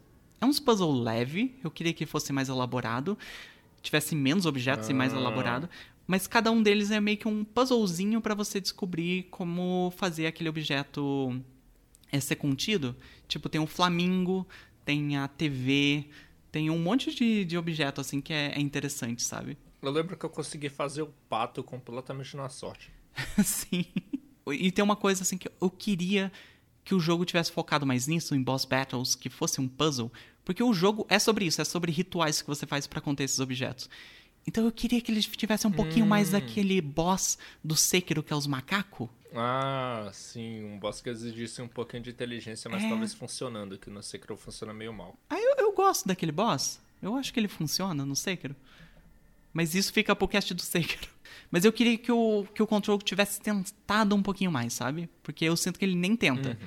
É 0.43 0.45
uns 0.45 0.59
puzzle 0.59 0.93
leve, 0.93 1.55
eu 1.63 1.71
queria 1.71 1.93
que 1.93 2.05
fosse 2.05 2.33
mais 2.33 2.49
elaborado. 2.49 3.17
Tivesse 3.81 4.17
menos 4.17 4.45
objetos 4.45 4.89
e 4.89 4.93
mais 4.93 5.15
Ah. 5.15 5.17
elaborado. 5.17 5.71
Mas 6.05 6.27
cada 6.27 6.51
um 6.51 6.61
deles 6.61 6.91
é 6.91 7.01
meio 7.01 7.17
que 7.17 7.29
um 7.29 7.45
puzzlezinho 7.45 8.21
pra 8.21 8.35
você 8.35 8.61
descobrir 8.61 9.29
como 9.31 9.93
fazer 9.97 10.27
aquele 10.27 10.49
objeto 10.49 11.41
é, 12.11 12.19
ser 12.19 12.35
contido. 12.37 12.95
Tipo, 13.29 13.49
tem 13.49 13.61
um 13.61 13.67
flamingo, 13.69 14.47
tem 14.85 15.17
a 15.17 15.29
TV, 15.29 16.09
tem 16.51 16.69
um 16.71 16.79
monte 16.79 17.15
de, 17.15 17.45
de 17.45 17.57
objeto 17.57 18.01
assim 18.01 18.21
que 18.21 18.33
é- 18.33 18.53
é 18.57 18.61
interessante, 18.61 19.23
sabe? 19.23 19.57
Eu 19.81 19.91
lembro 19.93 20.17
que 20.17 20.27
eu 20.27 20.31
consegui 20.31 20.69
fazer 20.69 21.03
o 21.03 21.15
pato 21.29 21.63
completamente 21.63 22.37
na 22.37 22.49
sorte. 22.49 22.91
Sim. 23.45 23.85
E 24.51 24.73
tem 24.73 24.85
uma 24.85 24.97
coisa 24.97 25.23
assim 25.23 25.39
que 25.39 25.49
eu 25.61 25.71
queria 25.71 26.31
que 26.85 26.95
o 26.97 27.01
jogo 27.01 27.25
tivesse 27.25 27.53
focado 27.53 27.87
mais 27.87 28.09
nisso, 28.09 28.35
em 28.35 28.43
boss 28.43 28.65
battles, 28.65 29.15
que 29.15 29.31
fosse 29.31 29.61
um 29.61 29.69
puzzle, 29.69 30.13
porque 30.45 30.63
o 30.63 30.73
jogo 30.73 31.07
é 31.09 31.19
sobre 31.19 31.45
isso, 31.45 31.61
é 31.61 31.65
sobre 31.65 31.91
rituais 31.93 32.41
que 32.43 32.49
você 32.49 32.67
faz 32.67 32.87
pra 32.87 33.01
conter 33.01 33.25
esses 33.25 33.39
objetos. 33.41 33.89
Então 34.47 34.65
eu 34.65 34.73
queria 34.73 35.01
que 35.01 35.13
eles 35.13 35.25
tivessem 35.27 35.71
um 35.71 35.75
pouquinho 35.75 36.05
mais 36.05 36.31
daquele 36.31 36.81
boss 36.81 37.39
do 37.63 37.77
Sekiro, 37.77 38.23
que 38.23 38.33
é 38.33 38.37
os 38.37 38.47
macacos. 38.47 39.09
Ah, 39.35 40.11
sim, 40.13 40.65
um 40.65 40.79
boss 40.79 41.01
que 41.01 41.09
exigisse 41.09 41.63
um 41.63 41.69
pouquinho 41.69 42.03
de 42.03 42.11
inteligência, 42.11 42.69
mas 42.71 42.83
É. 42.83 42.89
talvez 42.89 43.15
funcionando, 43.15 43.79
que 43.79 43.89
no 43.89 44.03
Sekiro 44.03 44.37
funciona 44.37 44.75
meio 44.75 44.93
mal. 44.93 45.17
Ah, 45.31 45.39
eu, 45.41 45.55
eu 45.59 45.73
gosto 45.73 46.07
daquele 46.09 46.33
boss. 46.33 46.81
Eu 47.01 47.15
acho 47.17 47.33
que 47.33 47.41
ele 47.41 47.49
funciona 47.49 48.05
no 48.05 48.15
Sekiro. 48.17 48.55
Mas 49.53 49.75
isso 49.75 49.93
fica 49.93 50.15
pro 50.17 50.27
cast 50.29 50.53
do 50.55 50.63
Sekiro. 50.63 51.09
Mas 51.51 51.65
eu 51.65 51.73
queria 51.73 51.97
que 51.97 52.11
o, 52.11 52.45
que 52.55 52.63
o 52.63 52.67
Control 52.67 52.99
tivesse 52.99 53.41
tentado 53.41 54.15
um 54.17 54.23
pouquinho 54.23 54.51
mais, 54.51 54.73
sabe? 54.73 55.09
Porque 55.23 55.45
eu 55.45 55.57
sinto 55.57 55.79
que 55.79 55.85
ele 55.85 55.95
nem 55.95 56.17
tenta. 56.17 56.59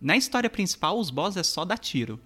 Na 0.00 0.16
história 0.16 0.48
principal, 0.48 0.98
os 0.98 1.10
boss 1.10 1.36
é 1.36 1.42
só 1.42 1.64
dar 1.64 1.78
tiro. 1.78 2.20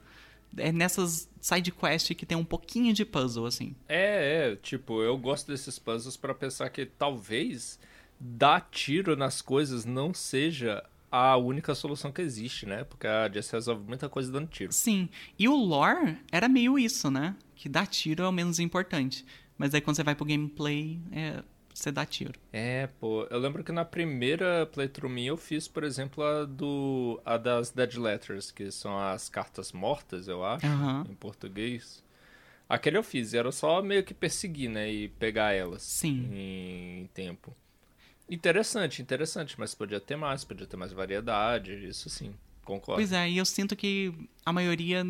É 0.56 0.70
nessas 0.70 1.28
side 1.40 1.72
quest 1.72 2.14
que 2.14 2.26
tem 2.26 2.36
um 2.36 2.44
pouquinho 2.44 2.92
de 2.92 3.04
puzzle, 3.04 3.46
assim. 3.46 3.74
É, 3.88 4.52
é, 4.52 4.56
tipo, 4.56 5.02
eu 5.02 5.16
gosto 5.18 5.48
desses 5.48 5.78
puzzles 5.78 6.16
pra 6.16 6.34
pensar 6.34 6.70
que 6.70 6.86
talvez 6.86 7.78
dar 8.18 8.68
tiro 8.70 9.16
nas 9.16 9.42
coisas 9.42 9.84
não 9.84 10.14
seja 10.14 10.82
a 11.10 11.36
única 11.36 11.74
solução 11.74 12.10
que 12.10 12.22
existe, 12.22 12.64
né? 12.64 12.84
Porque 12.84 13.06
a 13.06 13.28
Jess 13.28 13.50
resolve 13.50 13.84
muita 13.86 14.08
coisa 14.08 14.32
dando 14.32 14.48
tiro. 14.48 14.72
Sim. 14.72 15.08
E 15.38 15.48
o 15.48 15.54
lore 15.54 16.16
era 16.30 16.48
meio 16.48 16.78
isso, 16.78 17.10
né? 17.10 17.36
Que 17.54 17.68
dar 17.68 17.86
tiro 17.86 18.22
é 18.22 18.28
o 18.28 18.32
menos 18.32 18.58
importante. 18.58 19.24
Mas 19.58 19.74
aí 19.74 19.80
quando 19.80 19.96
você 19.96 20.02
vai 20.02 20.14
pro 20.14 20.24
gameplay, 20.24 21.00
é, 21.12 21.42
você 21.82 21.90
dá 21.92 22.06
tiro. 22.06 22.38
É, 22.52 22.86
pô, 23.00 23.26
eu 23.30 23.38
lembro 23.38 23.64
que 23.64 23.72
na 23.72 23.84
primeira 23.84 24.66
playthrough 24.66 25.10
minha 25.10 25.30
eu 25.30 25.36
fiz, 25.36 25.66
por 25.66 25.84
exemplo, 25.84 26.22
a 26.22 26.44
do 26.44 27.20
a 27.24 27.36
das 27.36 27.70
Dead 27.70 27.94
Letters, 27.96 28.50
que 28.50 28.70
são 28.70 28.98
as 28.98 29.28
cartas 29.28 29.72
mortas, 29.72 30.28
eu 30.28 30.44
acho, 30.44 30.66
Aham. 30.66 31.06
em 31.08 31.14
português. 31.14 32.02
Aquele 32.68 32.96
eu 32.96 33.02
fiz, 33.02 33.34
era 33.34 33.50
só 33.52 33.82
meio 33.82 34.04
que 34.04 34.14
perseguir, 34.14 34.70
né, 34.70 34.90
e 34.90 35.08
pegar 35.08 35.52
elas 35.52 35.82
Sim. 35.82 36.30
em 36.32 37.06
tempo. 37.12 37.54
Interessante, 38.30 39.02
interessante, 39.02 39.56
mas 39.58 39.74
podia 39.74 40.00
ter 40.00 40.16
mais, 40.16 40.42
podia 40.44 40.66
ter 40.66 40.76
mais 40.76 40.92
variedade, 40.92 41.72
isso 41.86 42.08
sim, 42.08 42.34
concordo. 42.64 43.00
Pois 43.00 43.12
é, 43.12 43.28
e 43.28 43.36
eu 43.36 43.44
sinto 43.44 43.76
que 43.76 44.14
a 44.46 44.52
maioria 44.52 45.04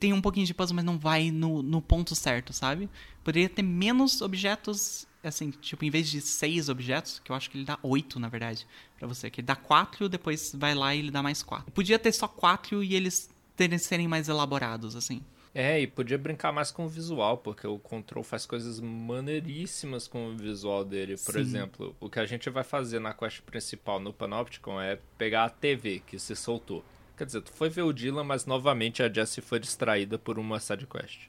tem 0.00 0.12
um 0.12 0.20
pouquinho 0.20 0.46
de 0.46 0.54
puzzle, 0.54 0.74
mas 0.74 0.84
não 0.84 0.98
vai 0.98 1.30
no, 1.30 1.62
no 1.62 1.80
ponto 1.80 2.14
certo, 2.14 2.52
sabe? 2.52 2.88
Poderia 3.22 3.48
ter 3.48 3.62
menos 3.62 4.20
objetos, 4.22 5.06
assim, 5.22 5.50
tipo, 5.50 5.84
em 5.84 5.90
vez 5.90 6.10
de 6.10 6.20
seis 6.20 6.68
objetos, 6.68 7.20
que 7.20 7.30
eu 7.30 7.36
acho 7.36 7.50
que 7.50 7.58
ele 7.58 7.64
dá 7.64 7.78
oito, 7.82 8.18
na 8.18 8.28
verdade, 8.28 8.66
pra 8.98 9.06
você. 9.06 9.30
Que 9.30 9.40
ele 9.40 9.46
dá 9.46 9.56
quatro, 9.56 10.08
depois 10.08 10.52
vai 10.54 10.74
lá 10.74 10.94
e 10.94 10.98
ele 10.98 11.10
dá 11.10 11.22
mais 11.22 11.42
quatro. 11.42 11.70
Podia 11.72 11.98
ter 11.98 12.12
só 12.12 12.26
quatro 12.26 12.82
e 12.82 12.94
eles 12.94 13.30
terem, 13.56 13.78
serem 13.78 14.08
mais 14.08 14.28
elaborados, 14.28 14.96
assim. 14.96 15.22
É, 15.54 15.78
e 15.78 15.86
podia 15.86 16.16
brincar 16.16 16.50
mais 16.50 16.70
com 16.70 16.86
o 16.86 16.88
visual, 16.88 17.36
porque 17.38 17.66
o 17.66 17.78
Control 17.78 18.24
faz 18.24 18.46
coisas 18.46 18.80
maneiríssimas 18.80 20.08
com 20.08 20.28
o 20.28 20.36
visual 20.36 20.82
dele. 20.82 21.16
Por 21.16 21.34
Sim. 21.34 21.40
exemplo, 21.40 21.94
o 22.00 22.08
que 22.08 22.18
a 22.18 22.24
gente 22.24 22.48
vai 22.48 22.64
fazer 22.64 22.98
na 22.98 23.12
quest 23.12 23.42
principal 23.42 24.00
no 24.00 24.14
Panopticon 24.14 24.80
é 24.80 24.98
pegar 25.18 25.44
a 25.44 25.50
TV 25.50 26.00
que 26.06 26.18
se 26.18 26.34
soltou. 26.34 26.82
Quer 27.18 27.26
dizer, 27.26 27.42
tu 27.42 27.52
foi 27.52 27.68
ver 27.68 27.82
o 27.82 27.92
Dylan, 27.92 28.24
mas 28.24 28.46
novamente 28.46 29.02
a 29.02 29.12
Jessie 29.12 29.42
foi 29.42 29.60
distraída 29.60 30.18
por 30.18 30.38
uma 30.38 30.58
side 30.58 30.86
quest. 30.86 31.28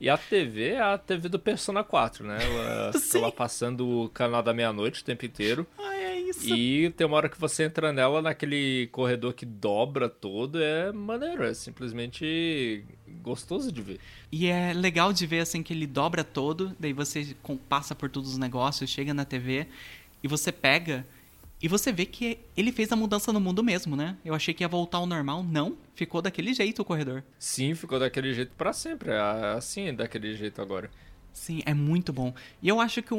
E 0.00 0.08
a 0.08 0.16
TV 0.16 0.70
é 0.70 0.80
a 0.80 0.98
TV 0.98 1.28
do 1.28 1.38
Persona 1.38 1.84
4, 1.84 2.26
né? 2.26 2.38
Ela 2.42 2.92
fica 2.98 3.18
lá 3.20 3.32
passando 3.32 3.88
o 3.88 4.08
canal 4.08 4.42
da 4.42 4.52
meia-noite 4.52 5.02
o 5.02 5.04
tempo 5.04 5.24
inteiro. 5.24 5.66
Ah, 5.78 5.94
é 5.94 6.20
isso. 6.20 6.52
E 6.52 6.90
tem 6.90 7.06
uma 7.06 7.16
hora 7.16 7.28
que 7.28 7.38
você 7.38 7.64
entra 7.64 7.92
nela 7.92 8.20
naquele 8.20 8.88
corredor 8.92 9.32
que 9.32 9.46
dobra 9.46 10.08
todo, 10.08 10.62
é 10.62 10.90
maneiro, 10.90 11.44
é 11.44 11.54
simplesmente 11.54 12.84
gostoso 13.22 13.70
de 13.70 13.80
ver. 13.80 14.00
E 14.30 14.46
é 14.46 14.72
legal 14.72 15.12
de 15.12 15.26
ver 15.26 15.40
assim 15.40 15.62
que 15.62 15.72
ele 15.72 15.86
dobra 15.86 16.24
todo, 16.24 16.76
daí 16.78 16.92
você 16.92 17.36
passa 17.68 17.94
por 17.94 18.10
todos 18.10 18.32
os 18.32 18.38
negócios, 18.38 18.90
chega 18.90 19.14
na 19.14 19.24
TV 19.24 19.66
e 20.22 20.28
você 20.28 20.50
pega 20.50 21.06
E 21.62 21.68
você 21.68 21.92
vê 21.92 22.04
que 22.04 22.40
ele 22.56 22.72
fez 22.72 22.90
a 22.90 22.96
mudança 22.96 23.32
no 23.32 23.40
mundo 23.40 23.62
mesmo, 23.62 23.94
né? 23.94 24.16
Eu 24.24 24.34
achei 24.34 24.52
que 24.52 24.64
ia 24.64 24.68
voltar 24.68 24.98
ao 24.98 25.06
normal. 25.06 25.44
Não, 25.44 25.78
ficou 25.94 26.20
daquele 26.20 26.52
jeito 26.52 26.82
o 26.82 26.84
corredor. 26.84 27.22
Sim, 27.38 27.72
ficou 27.76 28.00
daquele 28.00 28.34
jeito 28.34 28.50
para 28.56 28.72
sempre. 28.72 29.12
É 29.12 29.54
assim, 29.56 29.88
é 29.88 29.92
daquele 29.92 30.34
jeito 30.34 30.60
agora. 30.60 30.90
Sim, 31.32 31.62
é 31.64 31.72
muito 31.72 32.12
bom. 32.12 32.34
E 32.60 32.68
eu 32.68 32.80
acho 32.80 33.00
que 33.00 33.14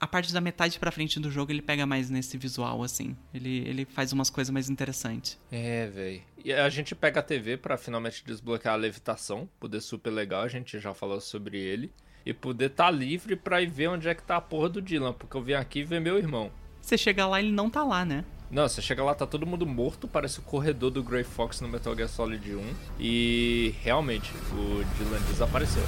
a 0.00 0.06
parte 0.06 0.32
da 0.32 0.40
metade 0.40 0.78
pra 0.78 0.92
frente 0.92 1.18
do 1.18 1.28
jogo 1.28 1.50
ele 1.50 1.60
pega 1.60 1.84
mais 1.86 2.08
nesse 2.08 2.38
visual, 2.38 2.84
assim. 2.84 3.16
Ele, 3.34 3.68
ele 3.68 3.84
faz 3.84 4.12
umas 4.12 4.30
coisas 4.30 4.52
mais 4.52 4.70
interessantes. 4.70 5.36
É, 5.50 5.88
velho. 5.88 6.22
E 6.44 6.52
a 6.52 6.68
gente 6.68 6.94
pega 6.94 7.18
a 7.18 7.22
TV 7.22 7.56
para 7.56 7.76
finalmente 7.76 8.24
desbloquear 8.24 8.74
a 8.74 8.78
levitação. 8.78 9.48
Poder 9.58 9.80
super 9.80 10.10
legal, 10.10 10.42
a 10.42 10.48
gente 10.48 10.78
já 10.78 10.94
falou 10.94 11.20
sobre 11.20 11.58
ele. 11.58 11.92
E 12.24 12.32
poder 12.32 12.66
estar 12.66 12.84
tá 12.84 12.90
livre 12.92 13.34
pra 13.34 13.60
ir 13.60 13.68
ver 13.68 13.88
onde 13.88 14.08
é 14.08 14.14
que 14.14 14.22
tá 14.22 14.36
a 14.36 14.40
porra 14.40 14.68
do 14.68 14.82
Dylan. 14.82 15.12
Porque 15.12 15.36
eu 15.36 15.42
vim 15.42 15.54
aqui 15.54 15.82
ver 15.82 16.00
meu 16.00 16.16
irmão. 16.16 16.52
Você 16.80 16.96
chega 16.96 17.26
lá 17.26 17.40
ele 17.40 17.52
não 17.52 17.68
tá 17.68 17.84
lá, 17.84 18.04
né? 18.04 18.24
Não, 18.50 18.66
você 18.66 18.80
chega 18.80 19.04
lá, 19.04 19.14
tá 19.14 19.26
todo 19.26 19.46
mundo 19.46 19.66
morto, 19.66 20.08
parece 20.08 20.38
o 20.38 20.42
corredor 20.42 20.90
do 20.90 21.02
Grey 21.02 21.22
Fox 21.22 21.60
no 21.60 21.68
Metal 21.68 21.94
Gear 21.94 22.08
Solid 22.08 22.54
1. 22.54 22.74
E 22.98 23.74
realmente, 23.82 24.32
o 24.52 24.82
Dylan 24.96 25.20
desapareceu. 25.28 25.82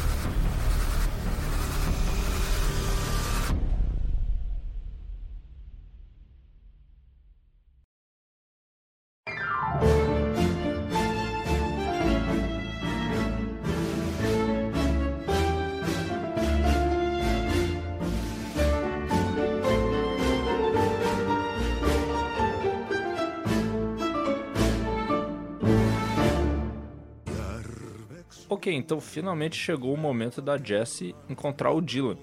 Ok, 28.60 28.70
então 28.74 29.00
finalmente 29.00 29.56
chegou 29.56 29.94
o 29.94 29.96
momento 29.96 30.42
da 30.42 30.58
Jessie 30.58 31.16
encontrar 31.30 31.70
o 31.70 31.80
Dylan. 31.80 32.18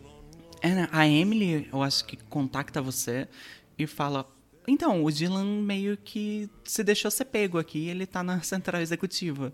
É, 0.62 0.70
né? 0.70 0.88
A 0.92 1.08
Emily, 1.08 1.68
eu 1.74 1.82
acho 1.82 2.06
que 2.06 2.16
contacta 2.16 2.80
você 2.80 3.28
e 3.76 3.88
fala: 3.88 4.24
Então, 4.68 5.04
o 5.04 5.12
Dylan 5.12 5.64
meio 5.64 5.98
que 5.98 6.48
se 6.64 6.84
deixou 6.84 7.10
ser 7.10 7.26
pego 7.26 7.58
aqui, 7.58 7.90
ele 7.90 8.06
tá 8.06 8.22
na 8.22 8.40
central 8.46 8.80
executiva. 8.80 9.52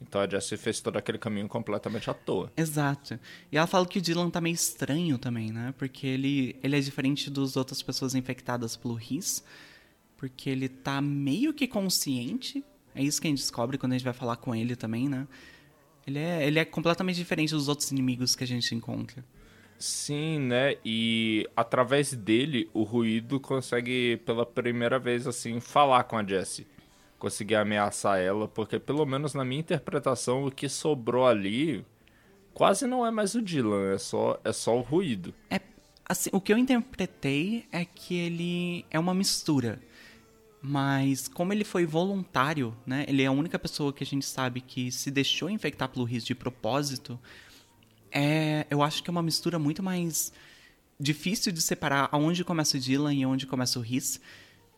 Então 0.00 0.20
a 0.20 0.28
Jessie 0.28 0.56
fez 0.56 0.80
todo 0.80 0.98
aquele 0.98 1.18
caminho 1.18 1.48
completamente 1.48 2.08
à 2.08 2.14
toa. 2.14 2.52
Exato. 2.56 3.18
E 3.50 3.56
ela 3.56 3.66
fala 3.66 3.84
que 3.84 3.98
o 3.98 4.00
Dylan 4.00 4.30
tá 4.30 4.40
meio 4.40 4.54
estranho 4.54 5.18
também, 5.18 5.50
né? 5.50 5.74
Porque 5.76 6.06
ele, 6.06 6.54
ele 6.62 6.76
é 6.76 6.80
diferente 6.80 7.28
das 7.28 7.56
outras 7.56 7.82
pessoas 7.82 8.14
infectadas 8.14 8.76
pelo 8.76 8.94
RIS. 8.94 9.42
Porque 10.16 10.48
ele 10.48 10.68
tá 10.68 11.00
meio 11.00 11.52
que 11.52 11.66
consciente. 11.66 12.64
É 12.94 13.02
isso 13.02 13.20
que 13.20 13.26
a 13.26 13.30
gente 13.30 13.40
descobre 13.40 13.76
quando 13.78 13.94
a 13.94 13.96
gente 13.96 14.04
vai 14.04 14.14
falar 14.14 14.36
com 14.36 14.54
ele 14.54 14.76
também, 14.76 15.08
né? 15.08 15.26
Ele 16.06 16.18
é, 16.18 16.46
ele 16.46 16.58
é 16.58 16.64
completamente 16.64 17.16
diferente 17.16 17.54
dos 17.54 17.68
outros 17.68 17.90
inimigos 17.90 18.34
que 18.34 18.44
a 18.44 18.46
gente 18.46 18.74
encontra. 18.74 19.24
Sim, 19.78 20.38
né? 20.40 20.76
E 20.84 21.48
através 21.56 22.12
dele, 22.12 22.70
o 22.72 22.82
ruído 22.82 23.40
consegue 23.40 24.16
pela 24.18 24.46
primeira 24.46 24.98
vez 24.98 25.26
assim 25.26 25.58
falar 25.60 26.04
com 26.04 26.16
a 26.16 26.24
Jessie. 26.24 26.66
Conseguir 27.18 27.56
ameaçar 27.56 28.18
ela, 28.18 28.46
porque 28.46 28.78
pelo 28.78 29.04
menos 29.06 29.34
na 29.34 29.44
minha 29.44 29.60
interpretação, 29.60 30.44
o 30.44 30.50
que 30.50 30.68
sobrou 30.68 31.26
ali 31.26 31.84
quase 32.54 32.86
não 32.86 33.04
é 33.06 33.10
mais 33.10 33.34
o 33.34 33.42
Dylan, 33.42 33.92
é 33.92 33.98
só, 33.98 34.40
é 34.44 34.52
só 34.52 34.76
o 34.76 34.82
ruído. 34.82 35.34
É, 35.50 35.60
assim, 36.04 36.30
o 36.32 36.40
que 36.40 36.52
eu 36.52 36.58
interpretei 36.58 37.66
é 37.72 37.84
que 37.84 38.14
ele 38.14 38.86
é 38.90 38.98
uma 38.98 39.14
mistura 39.14 39.80
mas 40.62 41.26
como 41.26 41.52
ele 41.52 41.64
foi 41.64 41.84
voluntário, 41.84 42.76
né? 42.86 43.04
Ele 43.08 43.22
é 43.22 43.26
a 43.26 43.32
única 43.32 43.58
pessoa 43.58 43.92
que 43.92 44.04
a 44.04 44.06
gente 44.06 44.24
sabe 44.24 44.60
que 44.60 44.92
se 44.92 45.10
deixou 45.10 45.50
infectar 45.50 45.88
pelo 45.88 46.04
RIS 46.04 46.24
de 46.24 46.36
propósito. 46.36 47.18
É, 48.12 48.64
eu 48.70 48.80
acho 48.80 49.02
que 49.02 49.10
é 49.10 49.12
uma 49.12 49.22
mistura 49.22 49.58
muito 49.58 49.82
mais 49.82 50.32
difícil 51.00 51.50
de 51.50 51.60
separar 51.60 52.08
aonde 52.12 52.44
começa 52.44 52.76
o 52.76 52.80
Dylan 52.80 53.12
e 53.12 53.26
onde 53.26 53.44
começa 53.44 53.78
o 53.78 53.82
RIS. 53.82 54.20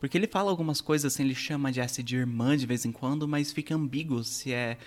Porque 0.00 0.16
ele 0.16 0.26
fala 0.26 0.50
algumas 0.50 0.80
coisas 0.80 1.12
assim, 1.12 1.22
ele 1.22 1.34
chama 1.34 1.70
de 1.70 1.80
Jessie 1.80 2.02
de 2.02 2.16
irmã 2.16 2.56
de 2.56 2.66
vez 2.66 2.86
em 2.86 2.92
quando, 2.92 3.28
mas 3.28 3.52
fica 3.52 3.74
ambíguo 3.74 4.24
se 4.24 4.52
é 4.52 4.78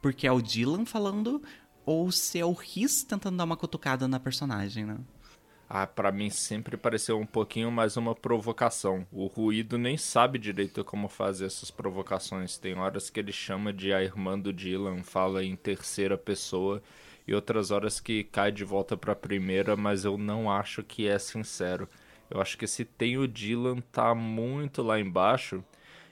porque 0.00 0.26
é 0.26 0.32
o 0.32 0.42
Dylan 0.42 0.84
falando 0.84 1.40
ou 1.86 2.10
se 2.10 2.38
é 2.38 2.44
o 2.44 2.52
Riz 2.52 3.04
tentando 3.04 3.36
dar 3.36 3.44
uma 3.44 3.56
cutucada 3.56 4.08
na 4.08 4.18
personagem, 4.18 4.84
né? 4.84 4.98
Ah, 5.74 5.86
para 5.86 6.12
mim 6.12 6.28
sempre 6.28 6.76
pareceu 6.76 7.18
um 7.18 7.24
pouquinho 7.24 7.72
mais 7.72 7.96
uma 7.96 8.14
provocação. 8.14 9.06
O 9.10 9.26
ruído 9.26 9.78
nem 9.78 9.96
sabe 9.96 10.38
direito 10.38 10.84
como 10.84 11.08
fazer 11.08 11.46
essas 11.46 11.70
provocações. 11.70 12.58
Tem 12.58 12.74
horas 12.74 13.08
que 13.08 13.18
ele 13.18 13.32
chama 13.32 13.72
de 13.72 13.90
a 13.90 14.02
irmã 14.02 14.38
do 14.38 14.52
Dylan, 14.52 15.02
fala 15.02 15.42
em 15.42 15.56
terceira 15.56 16.18
pessoa, 16.18 16.82
e 17.26 17.34
outras 17.34 17.70
horas 17.70 18.00
que 18.00 18.22
cai 18.22 18.52
de 18.52 18.64
volta 18.64 18.98
para 18.98 19.16
primeira, 19.16 19.74
mas 19.74 20.04
eu 20.04 20.18
não 20.18 20.50
acho 20.50 20.82
que 20.82 21.08
é 21.08 21.18
sincero. 21.18 21.88
Eu 22.28 22.38
acho 22.38 22.58
que 22.58 22.66
se 22.66 22.84
tem 22.84 23.16
o 23.16 23.26
Dylan 23.26 23.80
tá 23.90 24.14
muito 24.14 24.82
lá 24.82 25.00
embaixo, 25.00 25.64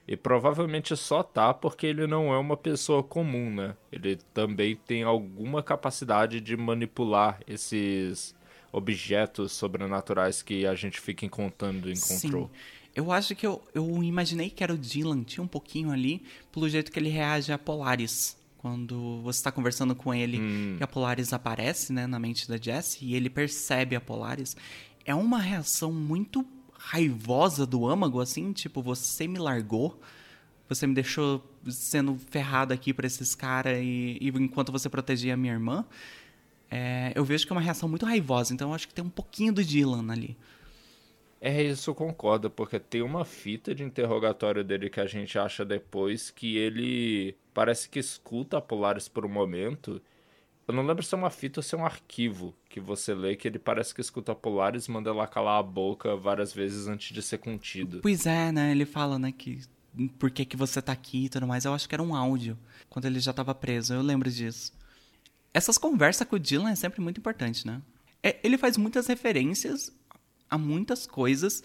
e 0.08 0.16
provavelmente 0.16 0.96
só 0.96 1.22
tá 1.22 1.52
porque 1.52 1.86
ele 1.86 2.06
não 2.06 2.32
é 2.32 2.38
uma 2.38 2.56
pessoa 2.56 3.02
comum, 3.02 3.54
né? 3.54 3.76
Ele 3.92 4.16
também 4.32 4.74
tem 4.74 5.02
alguma 5.02 5.62
capacidade 5.62 6.40
de 6.40 6.56
manipular 6.56 7.38
esses 7.46 8.34
objetos 8.72 9.52
sobrenaturais 9.52 10.42
que 10.42 10.66
a 10.66 10.74
gente 10.74 11.00
fica 11.00 11.24
encontrando 11.24 11.90
em 11.90 11.98
Control. 11.98 12.44
Sim. 12.44 12.50
Eu 12.94 13.12
acho 13.12 13.34
que 13.36 13.46
eu, 13.46 13.62
eu 13.74 14.02
imaginei 14.02 14.50
que 14.50 14.64
era 14.64 14.74
o 14.74 14.78
Dylan, 14.78 15.22
tinha 15.22 15.42
um 15.42 15.48
pouquinho 15.48 15.90
ali, 15.90 16.22
pelo 16.50 16.68
jeito 16.68 16.90
que 16.90 16.98
ele 16.98 17.08
reage 17.08 17.52
a 17.52 17.58
Polaris. 17.58 18.36
Quando 18.58 19.22
você 19.22 19.38
está 19.38 19.50
conversando 19.50 19.94
com 19.94 20.12
ele 20.12 20.38
hum. 20.38 20.76
e 20.78 20.82
a 20.82 20.86
Polaris 20.86 21.32
aparece 21.32 21.92
né, 21.92 22.06
na 22.06 22.18
mente 22.18 22.46
da 22.46 22.58
Jessie 22.58 23.08
e 23.08 23.14
ele 23.14 23.30
percebe 23.30 23.96
a 23.96 24.00
Polaris. 24.00 24.54
É 25.04 25.14
uma 25.14 25.38
reação 25.38 25.90
muito 25.92 26.44
raivosa 26.74 27.64
do 27.64 27.86
âmago, 27.86 28.20
assim, 28.20 28.52
tipo, 28.52 28.82
você 28.82 29.26
me 29.26 29.38
largou, 29.38 29.98
você 30.68 30.86
me 30.86 30.94
deixou 30.94 31.42
sendo 31.70 32.18
ferrado 32.30 32.74
aqui 32.74 32.92
por 32.92 33.04
esses 33.04 33.34
caras 33.34 33.78
e, 33.78 34.18
e 34.20 34.28
enquanto 34.28 34.70
você 34.70 34.88
protegia 34.88 35.34
a 35.34 35.36
minha 35.36 35.52
irmã 35.52 35.86
é, 36.70 37.12
eu 37.16 37.24
vejo 37.24 37.44
que 37.46 37.52
é 37.52 37.56
uma 37.56 37.60
reação 37.60 37.88
muito 37.88 38.06
raivosa, 38.06 38.54
então 38.54 38.68
eu 38.68 38.74
acho 38.74 38.86
que 38.86 38.94
tem 38.94 39.04
um 39.04 39.10
pouquinho 39.10 39.52
do 39.52 39.64
Dylan 39.64 40.12
ali. 40.12 40.36
É, 41.40 41.62
isso 41.62 41.90
eu 41.90 41.94
concordo, 41.94 42.50
porque 42.50 42.78
tem 42.78 43.02
uma 43.02 43.24
fita 43.24 43.74
de 43.74 43.82
interrogatório 43.82 44.62
dele 44.62 44.90
que 44.90 45.00
a 45.00 45.06
gente 45.06 45.38
acha 45.38 45.64
depois 45.64 46.30
que 46.30 46.56
ele 46.56 47.34
parece 47.52 47.88
que 47.88 47.98
escuta 47.98 48.58
a 48.58 48.60
Polaris 48.60 49.08
por 49.08 49.24
um 49.24 49.28
momento. 49.28 50.00
Eu 50.68 50.74
não 50.74 50.86
lembro 50.86 51.02
se 51.02 51.14
é 51.14 51.18
uma 51.18 51.30
fita 51.30 51.58
ou 51.58 51.62
se 51.64 51.74
é 51.74 51.78
um 51.78 51.84
arquivo 51.84 52.54
que 52.68 52.78
você 52.78 53.14
lê 53.14 53.34
que 53.34 53.48
ele 53.48 53.58
parece 53.58 53.92
que 53.94 54.02
escuta 54.02 54.32
a 54.32 54.34
Polaris 54.34 54.84
e 54.84 54.90
manda 54.90 55.10
ela 55.10 55.26
calar 55.26 55.58
a 55.58 55.62
boca 55.62 56.14
várias 56.14 56.52
vezes 56.52 56.86
antes 56.86 57.12
de 57.12 57.22
ser 57.22 57.38
contido. 57.38 58.00
Pois 58.02 58.26
é, 58.26 58.52
né? 58.52 58.70
Ele 58.70 58.84
fala, 58.84 59.18
né, 59.18 59.32
que 59.32 59.62
por 60.18 60.30
que, 60.30 60.44
que 60.44 60.56
você 60.56 60.80
tá 60.80 60.92
aqui 60.92 61.24
e 61.24 61.28
tudo 61.28 61.46
mais. 61.46 61.64
Eu 61.64 61.74
acho 61.74 61.88
que 61.88 61.94
era 61.94 62.02
um 62.02 62.14
áudio 62.14 62.56
quando 62.88 63.06
ele 63.06 63.18
já 63.18 63.32
tava 63.32 63.54
preso. 63.54 63.94
Eu 63.94 64.02
lembro 64.02 64.30
disso 64.30 64.72
essas 65.52 65.78
conversas 65.78 66.26
com 66.26 66.36
o 66.36 66.38
Dylan 66.38 66.70
é 66.70 66.74
sempre 66.74 67.00
muito 67.00 67.18
importante, 67.18 67.66
né? 67.66 67.82
É, 68.22 68.38
ele 68.42 68.58
faz 68.58 68.76
muitas 68.76 69.06
referências 69.06 69.92
a 70.48 70.58
muitas 70.58 71.06
coisas. 71.06 71.62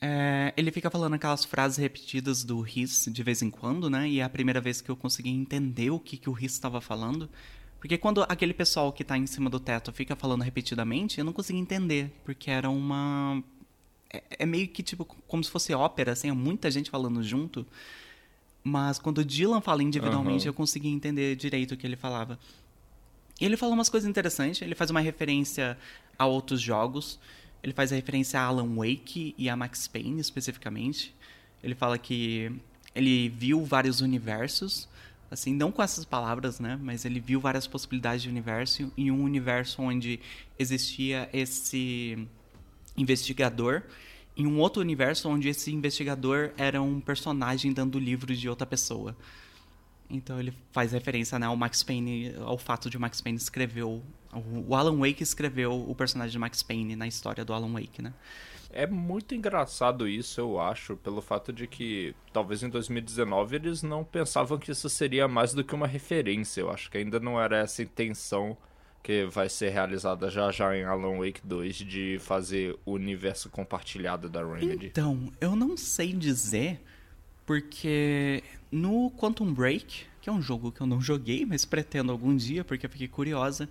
É, 0.00 0.52
ele 0.56 0.72
fica 0.72 0.90
falando 0.90 1.14
aquelas 1.14 1.44
frases 1.44 1.78
repetidas 1.78 2.42
do 2.42 2.60
Riz 2.60 3.06
de 3.08 3.22
vez 3.22 3.40
em 3.40 3.50
quando, 3.50 3.88
né? 3.88 4.08
E 4.08 4.20
é 4.20 4.24
a 4.24 4.28
primeira 4.28 4.60
vez 4.60 4.80
que 4.80 4.90
eu 4.90 4.96
consegui 4.96 5.30
entender 5.30 5.90
o 5.90 5.98
que, 5.98 6.16
que 6.16 6.28
o 6.28 6.32
Riz 6.32 6.52
estava 6.52 6.80
falando. 6.80 7.28
Porque 7.78 7.98
quando 7.98 8.22
aquele 8.28 8.54
pessoal 8.54 8.92
que 8.92 9.02
está 9.02 9.16
em 9.18 9.26
cima 9.26 9.50
do 9.50 9.58
teto 9.58 9.92
fica 9.92 10.14
falando 10.14 10.42
repetidamente, 10.42 11.18
eu 11.18 11.24
não 11.24 11.32
consegui 11.32 11.58
entender. 11.58 12.12
Porque 12.24 12.50
era 12.50 12.68
uma. 12.70 13.42
É, 14.12 14.22
é 14.40 14.46
meio 14.46 14.68
que 14.68 14.82
tipo 14.82 15.04
como 15.04 15.42
se 15.42 15.50
fosse 15.50 15.72
ópera, 15.72 16.12
assim, 16.12 16.28
é 16.28 16.32
muita 16.32 16.70
gente 16.70 16.90
falando 16.90 17.22
junto. 17.22 17.66
Mas 18.62 18.98
quando 18.98 19.18
o 19.18 19.24
Dylan 19.24 19.60
fala 19.60 19.82
individualmente, 19.82 20.44
uhum. 20.44 20.50
eu 20.50 20.54
consegui 20.54 20.88
entender 20.88 21.34
direito 21.34 21.74
o 21.74 21.76
que 21.76 21.86
ele 21.86 21.96
falava. 21.96 22.38
E 23.42 23.44
ele 23.44 23.56
fala 23.56 23.74
umas 23.74 23.88
coisas 23.88 24.08
interessantes, 24.08 24.62
ele 24.62 24.76
faz 24.76 24.88
uma 24.88 25.00
referência 25.00 25.76
a 26.16 26.26
outros 26.26 26.60
jogos, 26.60 27.18
ele 27.60 27.72
faz 27.72 27.90
a 27.92 27.96
referência 27.96 28.38
a 28.38 28.44
Alan 28.44 28.76
Wake 28.76 29.34
e 29.36 29.48
a 29.48 29.56
Max 29.56 29.88
Payne 29.88 30.20
especificamente. 30.20 31.12
Ele 31.60 31.74
fala 31.74 31.98
que 31.98 32.52
ele 32.94 33.28
viu 33.30 33.64
vários 33.64 34.00
universos, 34.00 34.88
assim, 35.28 35.52
não 35.52 35.72
com 35.72 35.82
essas 35.82 36.04
palavras, 36.04 36.60
né, 36.60 36.78
mas 36.80 37.04
ele 37.04 37.18
viu 37.18 37.40
várias 37.40 37.66
possibilidades 37.66 38.22
de 38.22 38.28
universo 38.28 38.92
e 38.96 39.10
um 39.10 39.24
universo 39.24 39.82
onde 39.82 40.20
existia 40.56 41.28
esse 41.32 42.28
investigador 42.96 43.82
em 44.36 44.46
um 44.46 44.60
outro 44.60 44.80
universo 44.80 45.28
onde 45.28 45.48
esse 45.48 45.72
investigador 45.72 46.52
era 46.56 46.80
um 46.80 47.00
personagem 47.00 47.72
dando 47.72 47.98
livros 47.98 48.38
de 48.38 48.48
outra 48.48 48.68
pessoa. 48.68 49.16
Então 50.12 50.38
ele 50.38 50.52
faz 50.70 50.92
referência 50.92 51.38
né, 51.38 51.46
ao 51.46 51.56
Max 51.56 51.82
Payne, 51.82 52.34
ao 52.40 52.58
fato 52.58 52.90
de 52.90 52.96
o 52.96 53.00
Max 53.00 53.20
Payne 53.20 53.38
escrever 53.38 53.82
O 53.82 54.02
Alan 54.74 54.98
Wake 54.98 55.22
escreveu 55.22 55.72
o 55.72 55.94
personagem 55.94 56.32
de 56.32 56.38
Max 56.38 56.62
Payne 56.62 56.94
na 56.94 57.06
história 57.06 57.44
do 57.44 57.52
Alan 57.52 57.72
Wake, 57.72 58.02
né? 58.02 58.12
É 58.74 58.86
muito 58.86 59.34
engraçado 59.34 60.08
isso, 60.08 60.40
eu 60.40 60.58
acho, 60.58 60.96
pelo 60.96 61.20
fato 61.20 61.52
de 61.52 61.66
que 61.66 62.14
talvez 62.32 62.62
em 62.62 62.70
2019 62.70 63.56
eles 63.56 63.82
não 63.82 64.02
pensavam 64.02 64.58
que 64.58 64.70
isso 64.70 64.88
seria 64.88 65.28
mais 65.28 65.52
do 65.52 65.62
que 65.62 65.74
uma 65.74 65.86
referência. 65.86 66.62
Eu 66.62 66.70
acho 66.70 66.90
que 66.90 66.96
ainda 66.96 67.20
não 67.20 67.38
era 67.40 67.58
essa 67.58 67.82
intenção 67.82 68.56
que 69.02 69.26
vai 69.26 69.48
ser 69.48 69.70
realizada 69.70 70.30
já 70.30 70.50
já 70.50 70.74
em 70.76 70.84
Alan 70.84 71.18
Wake 71.18 71.40
2 71.44 71.76
de 71.76 72.18
fazer 72.20 72.78
o 72.86 72.92
universo 72.92 73.50
compartilhado 73.50 74.30
da 74.30 74.42
Remedy. 74.42 74.86
Então, 74.86 75.30
eu 75.38 75.54
não 75.54 75.76
sei 75.76 76.12
dizer 76.14 76.80
porque 77.44 78.42
no 78.72 79.10
Quantum 79.10 79.52
Break, 79.52 80.06
que 80.20 80.30
é 80.30 80.32
um 80.32 80.40
jogo 80.40 80.72
que 80.72 80.80
eu 80.80 80.86
não 80.86 81.00
joguei, 81.02 81.44
mas 81.44 81.64
pretendo 81.64 82.10
algum 82.10 82.34
dia 82.34 82.64
porque 82.64 82.86
eu 82.86 82.90
fiquei 82.90 83.06
curiosa, 83.06 83.68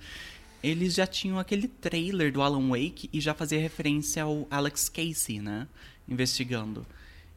eles 0.63 0.93
já 0.93 1.07
tinham 1.07 1.39
aquele 1.39 1.67
trailer 1.67 2.31
do 2.31 2.41
Alan 2.41 2.69
Wake 2.69 3.09
e 3.11 3.19
já 3.19 3.33
fazia 3.33 3.59
referência 3.59 4.23
ao 4.23 4.47
Alex 4.51 4.87
Casey, 4.87 5.41
né? 5.41 5.67
Investigando. 6.07 6.85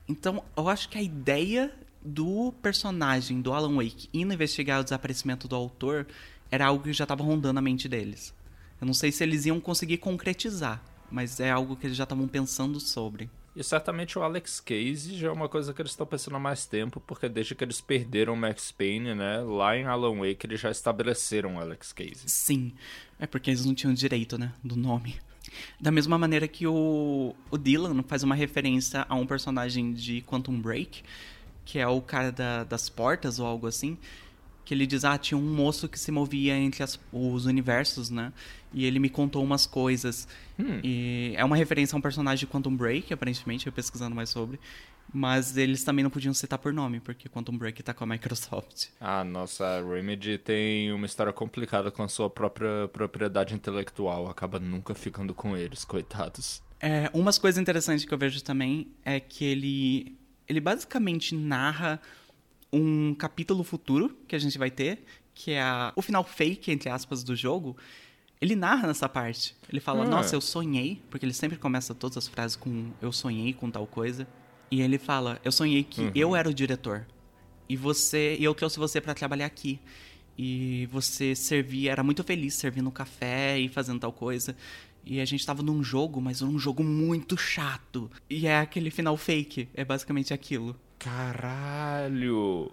Então, 0.06 0.44
eu 0.54 0.68
acho 0.68 0.90
que 0.90 0.98
a 0.98 1.02
ideia 1.02 1.72
do 2.04 2.52
personagem 2.60 3.40
do 3.40 3.54
Alan 3.54 3.76
Wake 3.76 4.10
indo 4.12 4.34
investigar 4.34 4.80
o 4.80 4.84
desaparecimento 4.84 5.48
do 5.48 5.56
autor 5.56 6.06
era 6.50 6.66
algo 6.66 6.84
que 6.84 6.92
já 6.92 7.04
estava 7.04 7.24
rondando 7.24 7.58
a 7.58 7.62
mente 7.62 7.88
deles. 7.88 8.34
Eu 8.78 8.86
não 8.86 8.92
sei 8.92 9.10
se 9.10 9.24
eles 9.24 9.46
iam 9.46 9.58
conseguir 9.58 9.96
concretizar, 9.96 10.82
mas 11.10 11.40
é 11.40 11.50
algo 11.50 11.76
que 11.76 11.86
eles 11.86 11.96
já 11.96 12.04
estavam 12.04 12.28
pensando 12.28 12.78
sobre. 12.78 13.30
E 13.56 13.62
certamente 13.62 14.18
o 14.18 14.22
Alex 14.22 14.58
Casey 14.58 15.16
já 15.16 15.28
é 15.28 15.30
uma 15.30 15.48
coisa 15.48 15.72
que 15.72 15.80
eles 15.80 15.92
estão 15.92 16.06
pensando 16.06 16.36
há 16.36 16.40
mais 16.40 16.66
tempo, 16.66 17.00
porque 17.00 17.28
desde 17.28 17.54
que 17.54 17.62
eles 17.62 17.80
perderam 17.80 18.34
o 18.34 18.36
Max 18.36 18.72
Payne, 18.72 19.14
né, 19.14 19.38
lá 19.40 19.76
em 19.76 19.84
Alan 19.84 20.18
Wake 20.18 20.44
eles 20.44 20.60
já 20.60 20.70
estabeleceram 20.70 21.56
o 21.56 21.60
Alex 21.60 21.92
Casey. 21.92 22.26
Sim, 22.26 22.72
é 23.18 23.26
porque 23.26 23.50
eles 23.50 23.64
não 23.64 23.74
tinham 23.74 23.94
direito, 23.94 24.36
né, 24.36 24.52
do 24.62 24.74
nome. 24.74 25.20
Da 25.80 25.92
mesma 25.92 26.18
maneira 26.18 26.48
que 26.48 26.66
o, 26.66 27.34
o 27.48 27.56
Dylan 27.56 28.02
faz 28.02 28.24
uma 28.24 28.34
referência 28.34 29.06
a 29.08 29.14
um 29.14 29.26
personagem 29.26 29.92
de 29.92 30.20
Quantum 30.22 30.60
Break, 30.60 31.04
que 31.64 31.78
é 31.78 31.86
o 31.86 32.00
cara 32.00 32.32
da, 32.32 32.64
das 32.64 32.88
portas 32.88 33.38
ou 33.38 33.46
algo 33.46 33.68
assim, 33.68 33.96
que 34.64 34.72
ele 34.72 34.86
diz, 34.86 35.04
ah, 35.04 35.18
tinha 35.18 35.36
um 35.36 35.54
moço 35.54 35.88
que 35.88 35.98
se 35.98 36.10
movia 36.10 36.56
entre 36.56 36.82
as, 36.82 36.98
os 37.12 37.44
universos, 37.44 38.08
né? 38.10 38.32
E 38.72 38.84
ele 38.84 38.98
me 38.98 39.08
contou 39.08 39.44
umas 39.44 39.66
coisas. 39.66 40.26
Hum. 40.58 40.80
E 40.82 41.34
é 41.36 41.44
uma 41.44 41.56
referência 41.56 41.94
a 41.94 41.98
um 41.98 42.00
personagem 42.00 42.46
de 42.46 42.52
Quantum 42.52 42.74
Break, 42.74 43.12
aparentemente, 43.12 43.66
eu 43.66 43.72
pesquisando 43.72 44.16
mais 44.16 44.30
sobre. 44.30 44.58
Mas 45.12 45.56
eles 45.56 45.84
também 45.84 46.02
não 46.02 46.10
podiam 46.10 46.32
citar 46.32 46.58
por 46.58 46.72
nome, 46.72 46.98
porque 46.98 47.28
Quantum 47.28 47.56
Break 47.56 47.82
tá 47.82 47.92
com 47.92 48.04
a 48.04 48.06
Microsoft. 48.06 48.86
Ah, 49.00 49.22
nossa, 49.22 49.64
a 49.64 49.82
Remedy 49.82 50.38
tem 50.38 50.90
uma 50.92 51.06
história 51.06 51.32
complicada 51.32 51.90
com 51.90 52.02
a 52.02 52.08
sua 52.08 52.30
própria 52.30 52.88
propriedade 52.88 53.54
intelectual. 53.54 54.28
Acaba 54.28 54.58
nunca 54.58 54.94
ficando 54.94 55.34
com 55.34 55.56
eles, 55.56 55.84
coitados. 55.84 56.62
É, 56.80 57.10
umas 57.12 57.38
coisas 57.38 57.60
interessantes 57.60 58.04
que 58.04 58.12
eu 58.12 58.18
vejo 58.18 58.42
também 58.42 58.88
é 59.04 59.20
que 59.20 59.44
ele, 59.44 60.18
ele 60.48 60.60
basicamente 60.60 61.34
narra 61.34 62.00
um 62.74 63.14
capítulo 63.14 63.62
futuro 63.62 64.16
que 64.26 64.34
a 64.34 64.38
gente 64.38 64.58
vai 64.58 64.70
ter, 64.70 65.04
que 65.34 65.52
é 65.52 65.62
a, 65.62 65.92
o 65.94 66.02
final 66.02 66.24
fake, 66.24 66.70
entre 66.70 66.88
aspas, 66.88 67.22
do 67.22 67.36
jogo. 67.36 67.76
Ele 68.40 68.56
narra 68.56 68.88
nessa 68.88 69.08
parte. 69.08 69.56
Ele 69.68 69.80
fala, 69.80 70.04
ah. 70.04 70.08
nossa, 70.08 70.34
eu 70.34 70.40
sonhei, 70.40 71.00
porque 71.10 71.24
ele 71.24 71.32
sempre 71.32 71.56
começa 71.56 71.94
todas 71.94 72.16
as 72.16 72.28
frases 72.28 72.56
com 72.56 72.90
eu 73.00 73.12
sonhei 73.12 73.52
com 73.52 73.70
tal 73.70 73.86
coisa. 73.86 74.26
E 74.70 74.80
ele 74.82 74.98
fala, 74.98 75.40
eu 75.44 75.52
sonhei 75.52 75.84
que 75.84 76.02
uhum. 76.02 76.12
eu 76.14 76.36
era 76.36 76.48
o 76.48 76.54
diretor. 76.54 77.06
E 77.68 77.76
você, 77.76 78.36
e 78.38 78.44
eu 78.44 78.54
trouxe 78.54 78.78
você 78.78 79.00
para 79.00 79.14
trabalhar 79.14 79.46
aqui. 79.46 79.80
E 80.36 80.88
você 80.90 81.34
servia, 81.34 81.92
era 81.92 82.02
muito 82.02 82.24
feliz 82.24 82.54
servindo 82.54 82.90
café 82.90 83.58
e 83.58 83.68
fazendo 83.68 84.00
tal 84.00 84.12
coisa. 84.12 84.56
E 85.06 85.20
a 85.20 85.24
gente 85.24 85.44
tava 85.44 85.62
num 85.62 85.82
jogo, 85.82 86.20
mas 86.20 86.42
um 86.42 86.58
jogo 86.58 86.82
muito 86.82 87.36
chato. 87.36 88.10
E 88.28 88.46
é 88.46 88.58
aquele 88.58 88.90
final 88.90 89.16
fake, 89.16 89.68
é 89.74 89.84
basicamente 89.84 90.34
aquilo. 90.34 90.74
Caralho! 91.04 92.72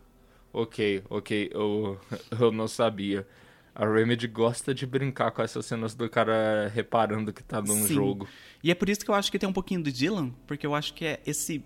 Ok, 0.53 1.03
ok, 1.09 1.51
eu, 1.53 1.99
eu 2.39 2.49
não 2.49 2.65
sabia. 2.65 3.27
A 3.75 3.85
Remedy 3.85 4.25
gosta 4.25 4.73
de 4.73 4.85
brincar 4.85 5.31
com 5.31 5.41
essas 5.41 5.65
cenas 5.65 5.93
do 5.93 6.09
cara 6.09 6.71
reparando 6.73 7.33
que 7.33 7.43
tá 7.43 7.61
num 7.61 7.85
Sim. 7.85 7.93
jogo. 7.93 8.29
E 8.63 8.71
é 8.71 8.75
por 8.75 8.87
isso 8.87 9.03
que 9.03 9.11
eu 9.11 9.15
acho 9.15 9.29
que 9.29 9.37
tem 9.37 9.49
um 9.49 9.53
pouquinho 9.53 9.83
do 9.83 9.91
Dylan, 9.91 10.31
porque 10.47 10.65
eu 10.65 10.73
acho 10.73 10.93
que 10.93 11.05
é 11.05 11.19
esse 11.25 11.63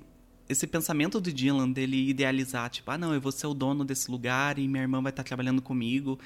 esse 0.48 0.68
pensamento 0.68 1.20
do 1.20 1.34
Dylan 1.34 1.72
dele 1.72 2.10
idealizar, 2.10 2.70
tipo, 2.70 2.92
ah, 2.92 2.98
não, 3.00 3.12
eu 3.14 3.20
vou 3.20 3.32
ser 3.32 3.48
o 3.48 3.54
dono 3.54 3.84
desse 3.84 4.12
lugar 4.12 4.60
e 4.60 4.68
minha 4.68 4.84
irmã 4.84 5.02
vai 5.02 5.12
estar 5.12 5.24
trabalhando 5.24 5.60
comigo. 5.60 6.20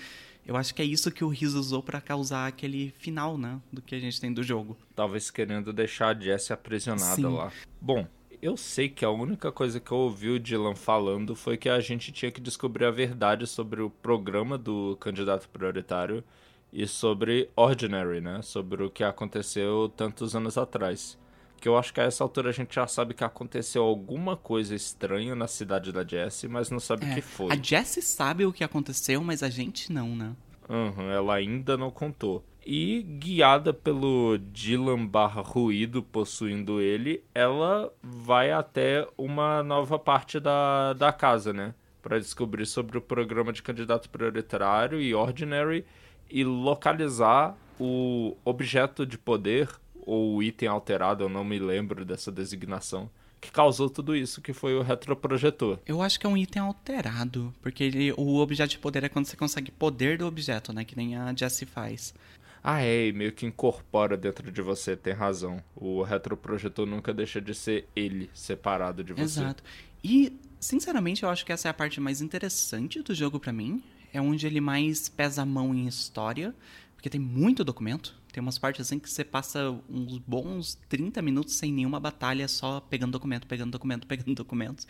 Eu 0.46 0.58
acho 0.58 0.76
que 0.76 0.82
é 0.82 0.86
isso 0.86 1.10
que 1.10 1.24
o 1.24 1.30
Riz 1.30 1.54
usou 1.54 1.82
para 1.82 2.02
causar 2.02 2.48
aquele 2.48 2.94
final, 2.98 3.38
né, 3.38 3.62
do 3.72 3.82
que 3.82 3.96
a 3.96 4.00
gente 4.00 4.20
tem 4.20 4.34
do 4.34 4.44
jogo. 4.44 4.78
Talvez 4.94 5.32
querendo 5.32 5.72
deixar 5.72 6.16
a 6.16 6.20
Jessie 6.20 6.52
aprisionada 6.52 7.16
Sim. 7.16 7.34
lá. 7.34 7.50
Bom, 7.80 8.06
eu 8.42 8.56
sei 8.56 8.90
que 8.90 9.04
a 9.04 9.10
única 9.10 9.52
coisa 9.52 9.80
que 9.80 9.92
eu 9.92 9.98
ouvi 9.98 10.30
o 10.30 10.40
Dylan 10.40 10.76
falando 10.76 11.36
foi 11.36 11.58
que 11.58 11.70
a 11.70 11.80
gente 11.80 12.12
tinha 12.12 12.32
que 12.32 12.40
descobrir 12.42 12.86
a 12.86 12.92
verdade 12.92 13.46
sobre 13.46 13.82
o 13.82 13.90
programa 13.90 14.58
do 14.58 14.98
candidato 15.00 15.50
prioritário 15.50 16.24
e 16.72 16.88
sobre 16.88 17.50
Ordinary, 17.56 18.22
né? 18.22 18.42
Sobre 18.42 18.84
o 18.84 18.90
que 18.90 19.04
aconteceu 19.04 19.92
tantos 19.96 20.36
anos 20.36 20.58
atrás. 20.58 21.18
Que 21.60 21.68
eu 21.68 21.78
acho 21.78 21.94
que 21.94 22.00
a 22.00 22.06
essa 22.06 22.24
altura 22.24 22.50
a 22.50 22.54
gente 22.54 22.74
já 22.74 22.88
sabe 22.88 23.14
que 23.14 23.24
aconteceu 23.24 23.84
alguma 23.84 24.38
coisa 24.38 24.74
estranha 24.74 25.36
na 25.36 25.48
cidade 25.48 25.92
da 25.92 26.06
Jessie, 26.06 26.48
mas 26.48 26.70
não 26.70 26.80
sabe 26.80 27.06
o 27.06 27.10
é, 27.10 27.16
que 27.16 27.22
foi. 27.22 27.52
A 27.52 27.56
Jessie 27.62 28.02
sabe 28.02 28.46
o 28.46 28.54
que 28.54 28.64
aconteceu, 28.64 29.22
mas 29.22 29.44
a 29.44 29.50
gente 29.50 29.92
não, 29.92 30.16
né? 30.16 30.34
Uhum, 30.70 31.10
ela 31.12 31.34
ainda 31.36 31.76
não 31.76 31.92
contou. 31.92 32.44
E 32.66 33.02
guiada 33.02 33.74
pelo 33.74 34.38
Dylan 34.38 35.06
barra 35.06 35.42
ruído 35.42 36.04
possuindo 36.04 36.82
ele, 36.82 37.24
ela 37.34 37.92
vai 38.04 38.52
até 38.52 39.08
uma 39.18 39.64
nova 39.64 39.98
parte 39.98 40.40
da, 40.40 40.94
da 40.94 41.12
casa, 41.12 41.52
né? 41.52 41.74
Para 42.02 42.20
descobrir 42.20 42.66
sobre 42.66 42.98
o 42.98 43.02
programa 43.02 43.52
de 43.52 43.64
candidato 43.64 44.10
prioritário 44.10 45.02
e 45.02 45.14
ordinary 45.16 45.86
e 46.30 46.44
localizar 46.44 47.58
o 47.80 48.36
objeto 48.46 49.06
de 49.06 49.18
poder 49.18 49.70
ou 50.06 50.42
item 50.42 50.68
alterado, 50.68 51.24
eu 51.24 51.30
não 51.30 51.44
me 51.44 51.60
lembro 51.60 52.04
dessa 52.04 52.32
designação, 52.32 53.10
que 53.40 53.52
causou 53.52 53.90
tudo 53.90 54.16
isso, 54.16 54.42
que 54.42 54.54
foi 54.54 54.76
o 54.76 54.82
retroprojetor. 54.82 55.80
Eu 55.86 56.02
acho 56.02 56.20
que 56.20 56.26
é 56.26 56.30
um 56.30 56.36
item 56.36 56.62
alterado, 56.62 57.54
porque 57.62 57.84
ele, 57.84 58.12
o 58.14 58.38
objeto 58.38 58.72
de 58.72 58.80
poder 58.80 59.04
é 59.04 59.10
quando 59.10 59.28
você 59.28 59.38
consegue 59.38 59.72
poder 59.72 60.18
do 60.18 60.26
objeto, 60.26 60.74
né? 60.74 60.84
Que 60.84 60.96
nem 60.96 61.16
a 61.16 61.34
Jessie 61.34 61.66
faz. 61.66 62.14
Ah, 62.64 62.82
é, 62.82 63.12
meio 63.12 63.32
que 63.32 63.46
incorpora 63.46 64.18
dentro 64.18 64.52
de 64.52 64.62
você, 64.62 64.96
tem 64.96 65.14
razão. 65.14 65.64
O 65.76 66.04
retroprojetor 66.04 66.86
nunca 66.86 67.14
deixa 67.14 67.40
de 67.40 67.54
ser 67.54 67.88
ele, 67.96 68.30
separado 68.34 69.04
de 69.04 69.14
você. 69.14 69.42
Exato. 69.42 69.64
E, 70.04 70.38
sinceramente, 70.60 71.24
eu 71.24 71.30
acho 71.30 71.46
que 71.46 71.52
essa 71.52 71.68
é 71.68 71.72
a 71.72 71.74
parte 71.74 72.00
mais 72.00 72.22
interessante 72.22 73.02
do 73.02 73.14
jogo 73.14 73.40
para 73.40 73.54
mim. 73.54 73.82
É 74.14 74.20
onde 74.20 74.46
ele 74.46 74.60
mais 74.60 75.08
pesa 75.08 75.44
a 75.44 75.46
mão 75.46 75.74
em 75.74 75.88
história, 75.88 76.54
porque 76.96 77.10
tem 77.10 77.20
muito 77.20 77.64
documento. 77.64 78.18
Tem 78.32 78.42
umas 78.42 78.58
partes 78.58 78.82
assim 78.82 79.00
que 79.00 79.10
você 79.10 79.24
passa 79.24 79.76
uns 79.90 80.18
bons 80.20 80.78
30 80.88 81.22
minutos 81.22 81.56
sem 81.56 81.72
nenhuma 81.72 82.00
batalha, 82.00 82.48
só 82.48 82.80
pegando 82.80 83.12
documento, 83.12 83.48
pegando 83.48 83.72
documento, 83.72 84.06
pegando 84.06 84.34
documentos. 84.36 84.88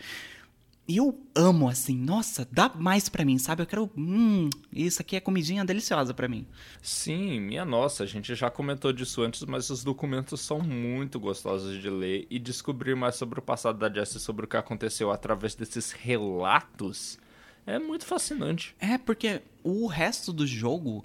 Eu 0.96 1.20
amo, 1.34 1.68
assim, 1.68 1.96
nossa, 1.96 2.48
dá 2.50 2.68
mais 2.74 3.08
para 3.08 3.24
mim, 3.24 3.38
sabe? 3.38 3.62
Eu 3.62 3.66
quero. 3.66 3.90
Hum, 3.96 4.50
isso 4.72 5.00
aqui 5.00 5.14
é 5.14 5.20
comidinha 5.20 5.64
deliciosa 5.64 6.12
para 6.12 6.26
mim. 6.26 6.46
Sim, 6.82 7.40
minha 7.40 7.64
nossa, 7.64 8.02
a 8.02 8.06
gente 8.06 8.34
já 8.34 8.50
comentou 8.50 8.92
disso 8.92 9.22
antes, 9.22 9.44
mas 9.44 9.70
os 9.70 9.84
documentos 9.84 10.40
são 10.40 10.58
muito 10.60 11.20
gostosos 11.20 11.80
de 11.80 11.88
ler 11.88 12.26
e 12.28 12.38
descobrir 12.38 12.96
mais 12.96 13.14
sobre 13.14 13.38
o 13.38 13.42
passado 13.42 13.78
da 13.78 13.92
Jessie, 13.92 14.18
sobre 14.18 14.44
o 14.44 14.48
que 14.48 14.56
aconteceu 14.56 15.10
através 15.10 15.54
desses 15.54 15.92
relatos. 15.92 17.18
É 17.66 17.78
muito 17.78 18.04
fascinante. 18.04 18.74
É, 18.80 18.98
porque 18.98 19.42
o 19.62 19.86
resto 19.86 20.32
do 20.32 20.46
jogo 20.46 21.04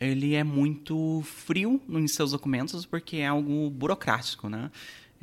ele 0.00 0.34
é 0.34 0.44
muito 0.44 1.22
frio 1.22 1.80
em 1.88 2.06
seus 2.06 2.32
documentos 2.32 2.84
porque 2.84 3.16
é 3.16 3.26
algo 3.26 3.70
burocrático, 3.70 4.48
né? 4.48 4.70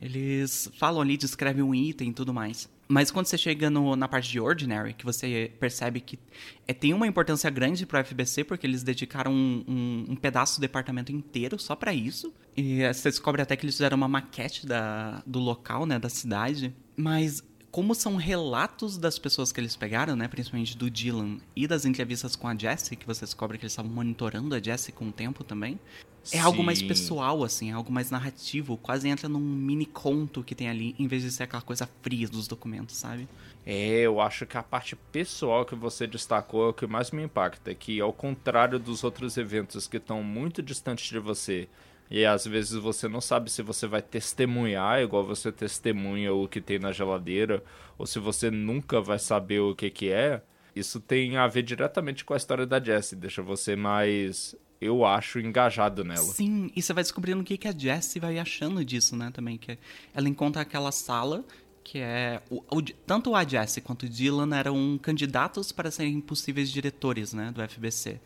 Eles 0.02 0.70
falam 0.78 1.02
ali, 1.02 1.16
descrevem 1.16 1.64
um 1.64 1.76
item 1.76 2.10
e 2.10 2.14
tudo 2.14 2.34
mais. 2.34 2.68
Mas 2.92 3.10
quando 3.10 3.26
você 3.26 3.38
chega 3.38 3.70
no, 3.70 3.96
na 3.96 4.06
parte 4.06 4.30
de 4.30 4.38
Ordinary, 4.38 4.94
que 4.94 5.06
você 5.06 5.50
percebe 5.62 6.02
que 6.02 6.20
é, 6.68 6.74
tem 6.74 6.94
uma 6.94 7.08
importância 7.08 7.50
grande 7.50 7.86
para 7.86 8.02
o 8.02 8.04
FBC, 8.04 8.44
porque 8.44 8.68
eles 8.68 8.84
dedicaram 8.84 9.32
um, 9.32 9.64
um, 9.66 10.06
um, 10.10 10.16
pedaço 10.18 10.58
do 10.58 10.62
departamento 10.62 11.10
inteiro 11.10 11.58
só 11.58 11.74
para 11.74 11.94
isso. 11.94 12.34
E 12.56 12.86
você 12.94 13.10
descobre 13.10 13.42
até 13.42 13.56
que 13.56 13.64
eles 13.64 13.76
fizeram 13.76 13.96
uma 13.96 14.10
maquete 14.10 14.68
da, 14.68 15.24
do 15.26 15.40
local, 15.40 15.86
né, 15.86 15.98
da 15.98 16.10
cidade. 16.10 16.76
Mas 16.98 17.42
como 17.72 17.95
são 17.95 18.18
relatos 18.18 18.98
das 18.98 19.18
pessoas 19.18 19.52
que 19.52 19.60
eles 19.60 19.76
pegaram, 19.76 20.15
né, 20.15 20.27
principalmente 20.27 20.77
do 20.77 20.89
Dylan 20.89 21.38
e 21.56 21.65
das 21.65 21.85
entrevistas 21.85 22.35
com 22.35 22.48
a 22.48 22.56
Jessie, 22.56 22.98
que 22.98 23.07
você 23.07 23.23
descobre 23.23 23.57
que 23.57 23.64
eles 23.64 23.72
estavam 23.72 23.91
monitorando 23.91 24.53
a 24.53 24.61
Jessie 24.61 24.91
com 24.91 25.07
o 25.07 25.11
tempo 25.11 25.43
também, 25.43 25.80
é 26.31 26.38
algo 26.38 26.61
mais 26.61 26.80
Sim. 26.80 26.88
pessoal, 26.88 27.43
assim, 27.43 27.72
é 27.72 27.73
algo 27.73 27.91
mais 27.91 28.11
narrativo, 28.11 28.77
quase 28.77 29.07
entra 29.07 29.27
num 29.27 29.39
mini 29.39 29.85
conto 29.85 30.43
que 30.43 30.53
tem 30.53 30.69
ali, 30.69 30.93
em 30.99 31.07
vez 31.07 31.23
de 31.23 31.31
ser 31.31 31.43
aquela 31.43 31.64
coisa 31.64 31.89
fria 32.03 32.27
dos 32.27 32.48
documentos, 32.48 32.95
sabe? 32.95 33.27
É, 33.65 34.02
eu 34.02 34.19
acho 34.19 34.45
que 34.45 34.57
a 34.57 34.61
parte 34.61 34.95
pessoal 35.11 35.65
que 35.65 35.73
você 35.73 36.06
destacou 36.06 36.65
é 36.65 36.69
o 36.69 36.73
que 36.73 36.85
mais 36.85 37.10
me 37.10 37.23
impacta, 37.23 37.73
que 37.73 37.99
ao 37.99 38.14
contrário 38.14 38.77
dos 38.77 39.03
outros 39.03 39.38
eventos 39.38 39.88
que 39.88 39.98
estão 39.98 40.22
muito 40.22 40.61
distantes 40.61 41.10
de 41.10 41.19
você, 41.19 41.68
e 42.12 42.26
às 42.26 42.46
vezes 42.46 42.74
você 42.74 43.08
não 43.08 43.22
sabe 43.22 43.50
se 43.50 43.62
você 43.64 43.88
vai 43.88 44.02
testemunhar 44.02 45.02
igual 45.02 45.26
você 45.26 45.52
testemunha 45.52 46.34
o 46.34 46.48
que 46.48 46.60
tem 46.62 46.78
na 46.78 46.92
geladeira, 46.92 47.64
ou 47.98 48.06
se 48.06 48.20
você 48.20 48.52
nunca 48.52 49.00
vai 49.02 49.18
saber 49.18 49.60
o 49.62 49.74
que 49.74 49.90
que 49.90 50.10
é, 50.12 50.44
isso 50.76 51.00
tem 51.00 51.38
a 51.38 51.48
ver 51.48 51.64
diretamente 51.64 52.24
com 52.26 52.34
a 52.34 52.38
história 52.38 52.66
da 52.66 52.80
Jessie, 52.84 53.16
deixa 53.18 53.42
você 53.42 53.76
mais, 53.76 54.56
eu 54.80 55.06
acho, 55.06 55.40
engajado 55.40 56.04
nela. 56.04 56.22
Sim, 56.22 56.70
e 56.76 56.82
você 56.82 56.92
vai 56.94 57.04
descobrindo 57.04 57.42
o 57.42 57.44
que, 57.44 57.58
que 57.58 57.68
a 57.68 57.72
Jessie 57.78 58.20
vai 58.20 58.38
achando 58.40 58.84
disso, 58.84 59.16
né, 59.16 59.32
também, 59.34 59.58
que 59.58 59.78
ela 60.14 60.28
encontra 60.30 60.62
aquela 60.62 60.92
sala 60.92 61.44
que 61.84 61.98
é... 61.98 62.42
O, 62.50 62.64
o- 62.78 62.82
tanto 63.08 63.34
a 63.36 63.44
Jessie 63.44 63.82
quanto 63.82 64.04
o 64.04 64.10
Dylan 64.10 64.56
eram 64.56 65.00
candidatos 65.02 65.72
para 65.72 65.90
serem 65.90 66.22
possíveis 66.22 66.70
diretores, 66.72 67.34
né, 67.34 67.52
do 67.52 67.62
FBC. 67.62 68.20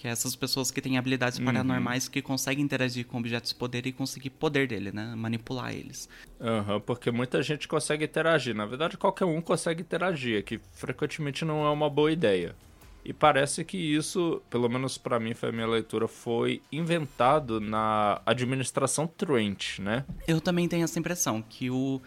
Que 0.00 0.08
é 0.08 0.12
essas 0.12 0.34
pessoas 0.34 0.70
que 0.70 0.80
têm 0.80 0.96
habilidades 0.96 1.38
paranormais 1.38 2.08
que 2.08 2.22
conseguem 2.22 2.64
interagir 2.64 3.06
com 3.06 3.18
objetos 3.18 3.50
de 3.50 3.56
poder 3.56 3.86
e 3.86 3.92
conseguir 3.92 4.30
poder 4.30 4.66
dele, 4.66 4.90
né, 4.90 5.14
manipular 5.14 5.74
eles. 5.74 6.08
Aham, 6.40 6.80
porque 6.80 7.10
muita 7.10 7.42
gente 7.42 7.68
consegue 7.68 8.06
interagir. 8.06 8.54
Na 8.54 8.64
verdade, 8.64 8.96
qualquer 8.96 9.26
um 9.26 9.42
consegue 9.42 9.82
interagir, 9.82 10.42
que 10.42 10.58
frequentemente 10.72 11.44
não 11.44 11.66
é 11.66 11.70
uma 11.70 11.90
boa 11.90 12.10
ideia. 12.10 12.56
E 13.04 13.12
parece 13.12 13.62
que 13.62 13.76
isso, 13.76 14.40
pelo 14.48 14.70
menos 14.70 14.96
pra 14.96 15.20
mim, 15.20 15.34
foi 15.34 15.50
a 15.50 15.52
minha 15.52 15.66
leitura, 15.66 16.08
foi 16.08 16.62
inventado 16.72 17.60
na 17.60 18.22
administração 18.24 19.06
Trent, 19.06 19.80
né? 19.80 20.06
Eu 20.26 20.40
também 20.40 20.66
tenho 20.66 20.84
essa 20.84 20.98
impressão, 20.98 21.42
que, 21.42 21.68
o, 21.68 22.00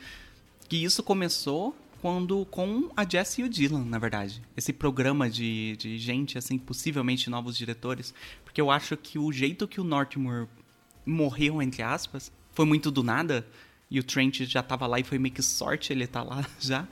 que 0.68 0.84
isso 0.84 1.03
começou 1.03 1.76
quando 2.03 2.45
com 2.47 2.91
a 2.97 3.07
Jessie 3.09 3.45
e 3.45 3.47
o 3.47 3.49
Dylan, 3.49 3.85
na 3.85 3.97
verdade. 3.97 4.41
Esse 4.57 4.73
programa 4.73 5.30
de, 5.30 5.77
de 5.77 5.97
gente, 5.97 6.38
assim, 6.38 6.57
possivelmente 6.57 7.30
novos 7.30 7.57
diretores. 7.57 8.13
Porque 8.43 8.59
eu 8.59 8.69
acho 8.69 8.97
que 8.97 9.17
o 9.17 9.31
jeito 9.31 9.65
que 9.69 9.80
o 9.80 9.85
Northmore 9.85 10.49
morreu, 11.05 11.61
entre 11.61 11.81
aspas, 11.81 12.30
foi 12.51 12.65
muito 12.65 12.91
do 12.91 13.03
nada. 13.03 13.47
E 13.89 14.01
o 14.01 14.03
Trent 14.03 14.41
já 14.41 14.61
tava 14.61 14.85
lá 14.85 14.99
e 14.99 15.03
foi 15.05 15.17
meio 15.17 15.34
que 15.34 15.41
sorte 15.41 15.93
ele 15.93 16.05
tá 16.05 16.21
lá 16.21 16.45
já. 16.59 16.85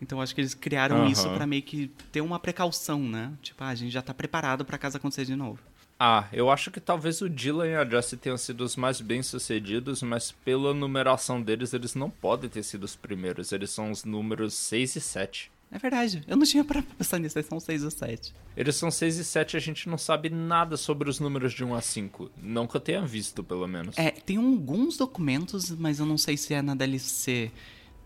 Então 0.00 0.16
eu 0.16 0.22
acho 0.22 0.34
que 0.34 0.40
eles 0.40 0.54
criaram 0.54 1.02
Aham. 1.02 1.10
isso 1.10 1.28
pra 1.28 1.46
meio 1.46 1.62
que 1.62 1.88
ter 2.10 2.22
uma 2.22 2.38
precaução, 2.38 3.00
né? 3.02 3.34
Tipo, 3.42 3.62
ah, 3.62 3.68
a 3.68 3.74
gente 3.74 3.92
já 3.92 4.00
tá 4.00 4.14
preparado 4.14 4.64
pra 4.64 4.78
caso 4.78 4.96
acontecer 4.96 5.26
de 5.26 5.36
novo. 5.36 5.58
Ah, 6.04 6.26
eu 6.32 6.50
acho 6.50 6.68
que 6.72 6.80
talvez 6.80 7.22
o 7.22 7.30
Dylan 7.30 7.68
e 7.68 7.76
a 7.76 7.88
Jessie 7.88 8.18
tenham 8.18 8.36
sido 8.36 8.64
os 8.64 8.74
mais 8.74 9.00
bem-sucedidos, 9.00 10.02
mas 10.02 10.32
pela 10.32 10.74
numeração 10.74 11.40
deles, 11.40 11.72
eles 11.72 11.94
não 11.94 12.10
podem 12.10 12.50
ter 12.50 12.64
sido 12.64 12.82
os 12.82 12.96
primeiros. 12.96 13.52
Eles 13.52 13.70
são 13.70 13.88
os 13.88 14.04
números 14.04 14.52
6 14.52 14.96
e 14.96 15.00
7. 15.00 15.52
É 15.70 15.78
verdade. 15.78 16.24
Eu 16.26 16.36
não 16.36 16.44
tinha 16.44 16.64
pra 16.64 16.82
pensar 16.82 17.20
nisso, 17.20 17.38
eles 17.38 17.46
são 17.46 17.60
6 17.60 17.84
ou 17.84 17.90
7. 17.92 18.34
Eles 18.56 18.74
são 18.74 18.90
6 18.90 19.18
e 19.18 19.24
7 19.24 19.56
a 19.56 19.60
gente 19.60 19.88
não 19.88 19.96
sabe 19.96 20.28
nada 20.28 20.76
sobre 20.76 21.08
os 21.08 21.20
números 21.20 21.52
de 21.52 21.64
1 21.64 21.72
a 21.72 21.80
5. 21.80 22.32
Não 22.36 22.66
que 22.66 22.76
eu 22.76 22.80
tenha 22.80 23.06
visto, 23.06 23.44
pelo 23.44 23.68
menos. 23.68 23.96
É, 23.96 24.10
tem 24.10 24.38
alguns 24.38 24.96
documentos, 24.96 25.70
mas 25.70 26.00
eu 26.00 26.04
não 26.04 26.18
sei 26.18 26.36
se 26.36 26.52
é 26.52 26.60
na 26.60 26.74
DLC 26.74 27.52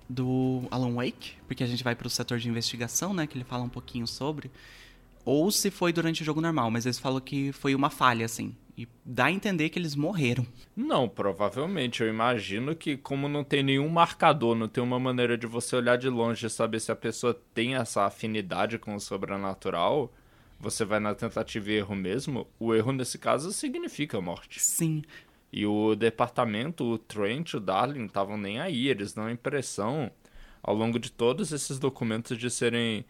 do 0.07 0.65
Alan 0.71 0.97
Wake, 0.97 1.33
porque 1.49 1.65
a 1.65 1.67
gente 1.67 1.83
vai 1.83 1.95
pro 1.95 2.11
setor 2.11 2.39
de 2.39 2.47
investigação, 2.47 3.15
né, 3.15 3.27
que 3.27 3.39
ele 3.39 3.45
fala 3.45 3.65
um 3.65 3.71
pouquinho 3.71 4.07
sobre, 4.07 4.51
ou 5.27 5.51
se 5.51 5.73
foi 5.73 5.93
durante 5.93 6.23
o 6.23 6.25
jogo 6.25 6.41
normal, 6.41 6.71
mas 6.71 6.87
eles 6.87 7.01
falam 7.01 7.21
que 7.21 7.51
foi 7.51 7.75
uma 7.75 7.91
falha, 7.91 8.25
assim, 8.25 8.55
e 8.79 8.87
dá 9.05 9.25
a 9.25 9.33
entender 9.33 9.71
que 9.71 9.79
eles 9.79 9.97
morreram. 9.97 10.47
Não, 10.77 11.09
provavelmente. 11.09 12.01
Eu 12.01 12.09
imagino 12.09 12.77
que, 12.77 12.97
como 12.97 13.29
não 13.29 13.43
tem 13.43 13.63
nenhum 13.63 13.89
marcador, 13.89 14.55
não 14.55 14.69
tem 14.69 14.85
uma 14.85 15.01
maneira 15.01 15.37
de 15.37 15.47
você 15.47 15.75
olhar 15.75 15.99
de 15.99 16.09
longe 16.09 16.47
e 16.47 16.51
saber 16.51 16.79
se 16.81 16.93
a 16.93 16.97
pessoa 16.97 17.35
tem 17.53 17.75
essa 17.75 18.05
afinidade 18.05 18.79
com 18.79 18.95
o 18.95 19.01
sobrenatural, 19.01 20.13
você 20.61 20.85
vai 20.85 21.01
na 21.01 21.13
tentativa 21.15 21.71
e 21.71 21.75
erro 21.75 21.97
mesmo. 21.97 22.47
O 22.59 22.73
erro, 22.73 22.93
nesse 22.93 23.19
caso, 23.19 23.53
significa 23.53 24.21
morte. 24.21 24.61
Sim, 24.61 25.03
E 25.53 25.67
o 25.67 25.97
departamento, 25.97 26.85
o 26.85 26.99
Trent, 26.99 27.55
o 27.55 27.61
Darling, 27.61 28.01
não 28.01 28.07
estavam 28.07 28.37
nem 28.37 28.61
aí. 28.61 28.89
Eles 28.89 29.13
dão 29.13 29.25
a 29.27 29.33
impressão, 29.33 30.11
ao 30.63 30.75
longo 30.75 30.99
de 30.99 31.11
todos 31.11 31.51
esses 31.51 31.79
documentos, 31.79 32.39
de 32.39 32.51
serem 32.51 33.05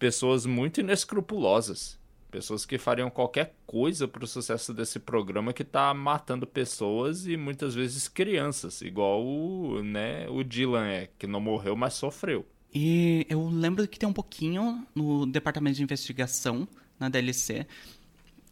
pessoas 0.00 0.46
muito 0.46 0.80
inescrupulosas. 0.80 2.00
Pessoas 2.30 2.64
que 2.64 2.78
fariam 2.78 3.10
qualquer 3.10 3.54
coisa 3.66 4.08
pro 4.08 4.26
sucesso 4.26 4.72
desse 4.72 4.98
programa 4.98 5.52
que 5.52 5.64
tá 5.64 5.92
matando 5.92 6.46
pessoas 6.46 7.26
e 7.26 7.36
muitas 7.36 7.74
vezes 7.74 8.08
crianças, 8.08 8.82
igual 8.82 9.24
o, 9.24 9.82
né, 9.82 10.28
o 10.28 10.42
Dylan 10.44 10.86
é, 10.86 11.08
que 11.18 11.26
não 11.26 11.40
morreu, 11.40 11.76
mas 11.76 11.94
sofreu. 11.94 12.46
E 12.72 13.26
eu 13.28 13.48
lembro 13.48 13.86
que 13.86 13.98
tem 13.98 14.08
um 14.08 14.12
pouquinho 14.12 14.86
no 14.94 15.26
departamento 15.26 15.76
de 15.76 15.82
investigação, 15.82 16.68
na 17.00 17.08
DLC, 17.08 17.66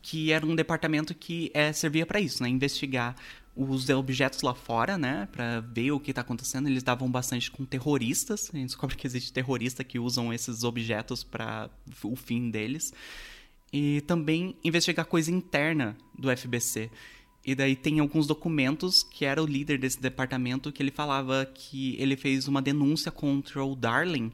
que 0.02 0.32
era 0.32 0.44
um 0.44 0.56
departamento 0.56 1.14
que 1.14 1.50
é, 1.54 1.72
servia 1.72 2.04
para 2.04 2.20
isso, 2.20 2.42
né? 2.42 2.48
Investigar 2.48 3.14
os 3.58 3.88
objetos 3.88 4.42
lá 4.42 4.54
fora, 4.54 4.96
né? 4.96 5.28
Pra 5.32 5.60
ver 5.60 5.90
o 5.90 5.98
que 5.98 6.12
tá 6.12 6.20
acontecendo. 6.20 6.68
Eles 6.68 6.82
davam 6.82 7.10
bastante 7.10 7.50
com 7.50 7.64
terroristas. 7.64 8.48
A 8.52 8.56
gente 8.56 8.68
descobre 8.68 8.96
que 8.96 9.06
existe 9.06 9.32
terrorista 9.32 9.82
que 9.82 9.98
usam 9.98 10.32
esses 10.32 10.62
objetos 10.62 11.24
para 11.24 11.68
o 12.04 12.14
fim 12.14 12.50
deles. 12.50 12.92
E 13.72 14.00
também 14.02 14.56
investigar 14.62 15.04
coisa 15.06 15.30
interna 15.30 15.96
do 16.16 16.34
FBC. 16.34 16.90
E 17.44 17.54
daí 17.54 17.74
tem 17.74 17.98
alguns 17.98 18.26
documentos 18.26 19.02
que 19.02 19.24
era 19.24 19.42
o 19.42 19.46
líder 19.46 19.78
desse 19.78 20.00
departamento 20.00 20.70
que 20.70 20.82
ele 20.82 20.90
falava 20.90 21.44
que 21.46 21.96
ele 21.98 22.16
fez 22.16 22.46
uma 22.46 22.62
denúncia 22.62 23.10
contra 23.10 23.64
o 23.64 23.74
Darling 23.74 24.32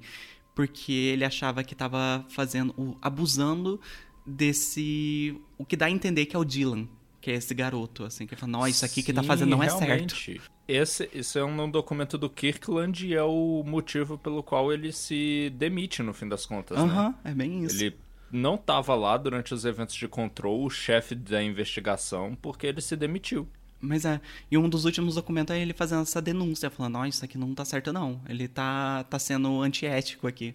porque 0.55 0.93
ele 0.93 1.25
achava 1.25 1.65
que 1.65 1.75
estava 1.75 2.25
fazendo 2.29 2.97
abusando 3.03 3.81
desse 4.25 5.37
o 5.59 5.65
que 5.65 5.77
dá 5.77 5.87
a 5.87 5.91
entender 5.91 6.27
que 6.27 6.37
é 6.37 6.39
o 6.39 6.45
Dylan, 6.45 6.89
que 7.25 7.31
é 7.31 7.35
esse 7.37 7.55
garoto 7.55 8.05
assim, 8.05 8.27
que 8.27 8.35
ele 8.35 8.41
fala, 8.41 8.53
"Nó, 8.53 8.67
isso 8.67 8.85
aqui 8.85 9.03
que 9.03 9.11
tá 9.11 9.23
Sim, 9.23 9.29
fazendo 9.29 9.49
não 9.49 9.63
é 9.63 9.69
certo". 9.71 9.83
realmente. 9.83 10.43
Esse, 10.69 11.09
isso 11.15 11.39
é 11.39 11.45
um 11.45 11.71
documento 11.71 12.19
do 12.19 12.29
Kirkland 12.29 13.07
e 13.07 13.15
é 13.15 13.23
o 13.23 13.63
motivo 13.65 14.19
pelo 14.19 14.43
qual 14.43 14.71
ele 14.71 14.93
se 14.93 15.51
demite 15.57 16.03
no 16.03 16.13
fim 16.13 16.29
das 16.29 16.45
contas, 16.45 16.77
né? 16.77 16.85
Aham, 16.85 17.15
é 17.25 17.33
bem 17.33 17.65
isso. 17.65 17.83
Ele 17.83 17.97
não 18.31 18.57
estava 18.57 18.95
lá 18.95 19.17
durante 19.17 19.55
os 19.55 19.65
eventos 19.65 19.95
de 19.95 20.07
control, 20.07 20.67
o 20.67 20.69
chefe 20.69 21.15
da 21.15 21.43
investigação, 21.43 22.37
porque 22.43 22.67
ele 22.67 22.83
se 22.83 22.95
demitiu. 22.95 23.49
Mas 23.81 24.05
é, 24.05 24.21
e 24.51 24.59
um 24.59 24.69
dos 24.69 24.85
últimos 24.85 25.15
documentos 25.15 25.57
é 25.57 25.59
ele 25.59 25.73
fazendo 25.73 26.03
essa 26.03 26.21
denúncia, 26.21 26.69
falando, 26.69 26.99
ó, 26.99 27.07
isso 27.07 27.25
aqui 27.25 27.39
não 27.39 27.55
tá 27.55 27.65
certo 27.65 27.91
não. 27.91 28.21
Ele 28.29 28.49
tá, 28.49 29.05
tá 29.05 29.19
sendo 29.19 29.63
antiético 29.63 30.27
aqui. 30.27 30.55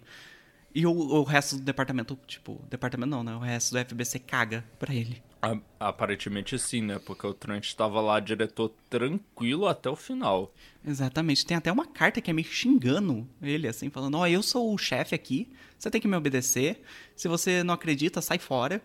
E 0.74 0.86
o, 0.86 0.92
o 0.92 1.22
resto 1.22 1.56
do 1.56 1.62
departamento, 1.62 2.18
tipo, 2.26 2.62
departamento 2.70 3.10
não, 3.10 3.24
né? 3.24 3.34
O 3.34 3.40
resto 3.40 3.72
do 3.72 3.84
FBC 3.84 4.20
caga 4.20 4.64
pra 4.78 4.94
ele. 4.94 5.22
Aparentemente 5.78 6.58
sim, 6.58 6.82
né? 6.82 7.00
Porque 7.04 7.26
o 7.26 7.32
Trent 7.32 7.64
estava 7.64 8.00
lá, 8.00 8.20
diretor, 8.20 8.70
tranquilo 8.88 9.66
até 9.66 9.88
o 9.88 9.96
final. 9.96 10.52
Exatamente. 10.86 11.46
Tem 11.46 11.56
até 11.56 11.72
uma 11.72 11.86
carta 11.86 12.20
que 12.20 12.30
é 12.30 12.34
meio 12.34 12.46
xingando 12.46 13.26
ele, 13.42 13.66
assim, 13.66 13.88
falando: 13.88 14.18
Ó, 14.18 14.26
eu 14.26 14.42
sou 14.42 14.72
o 14.72 14.78
chefe 14.78 15.14
aqui, 15.14 15.50
você 15.78 15.90
tem 15.90 16.00
que 16.00 16.06
me 16.06 16.16
obedecer. 16.16 16.82
Se 17.16 17.26
você 17.26 17.62
não 17.64 17.74
acredita, 17.74 18.20
sai 18.20 18.38
fora. 18.38 18.82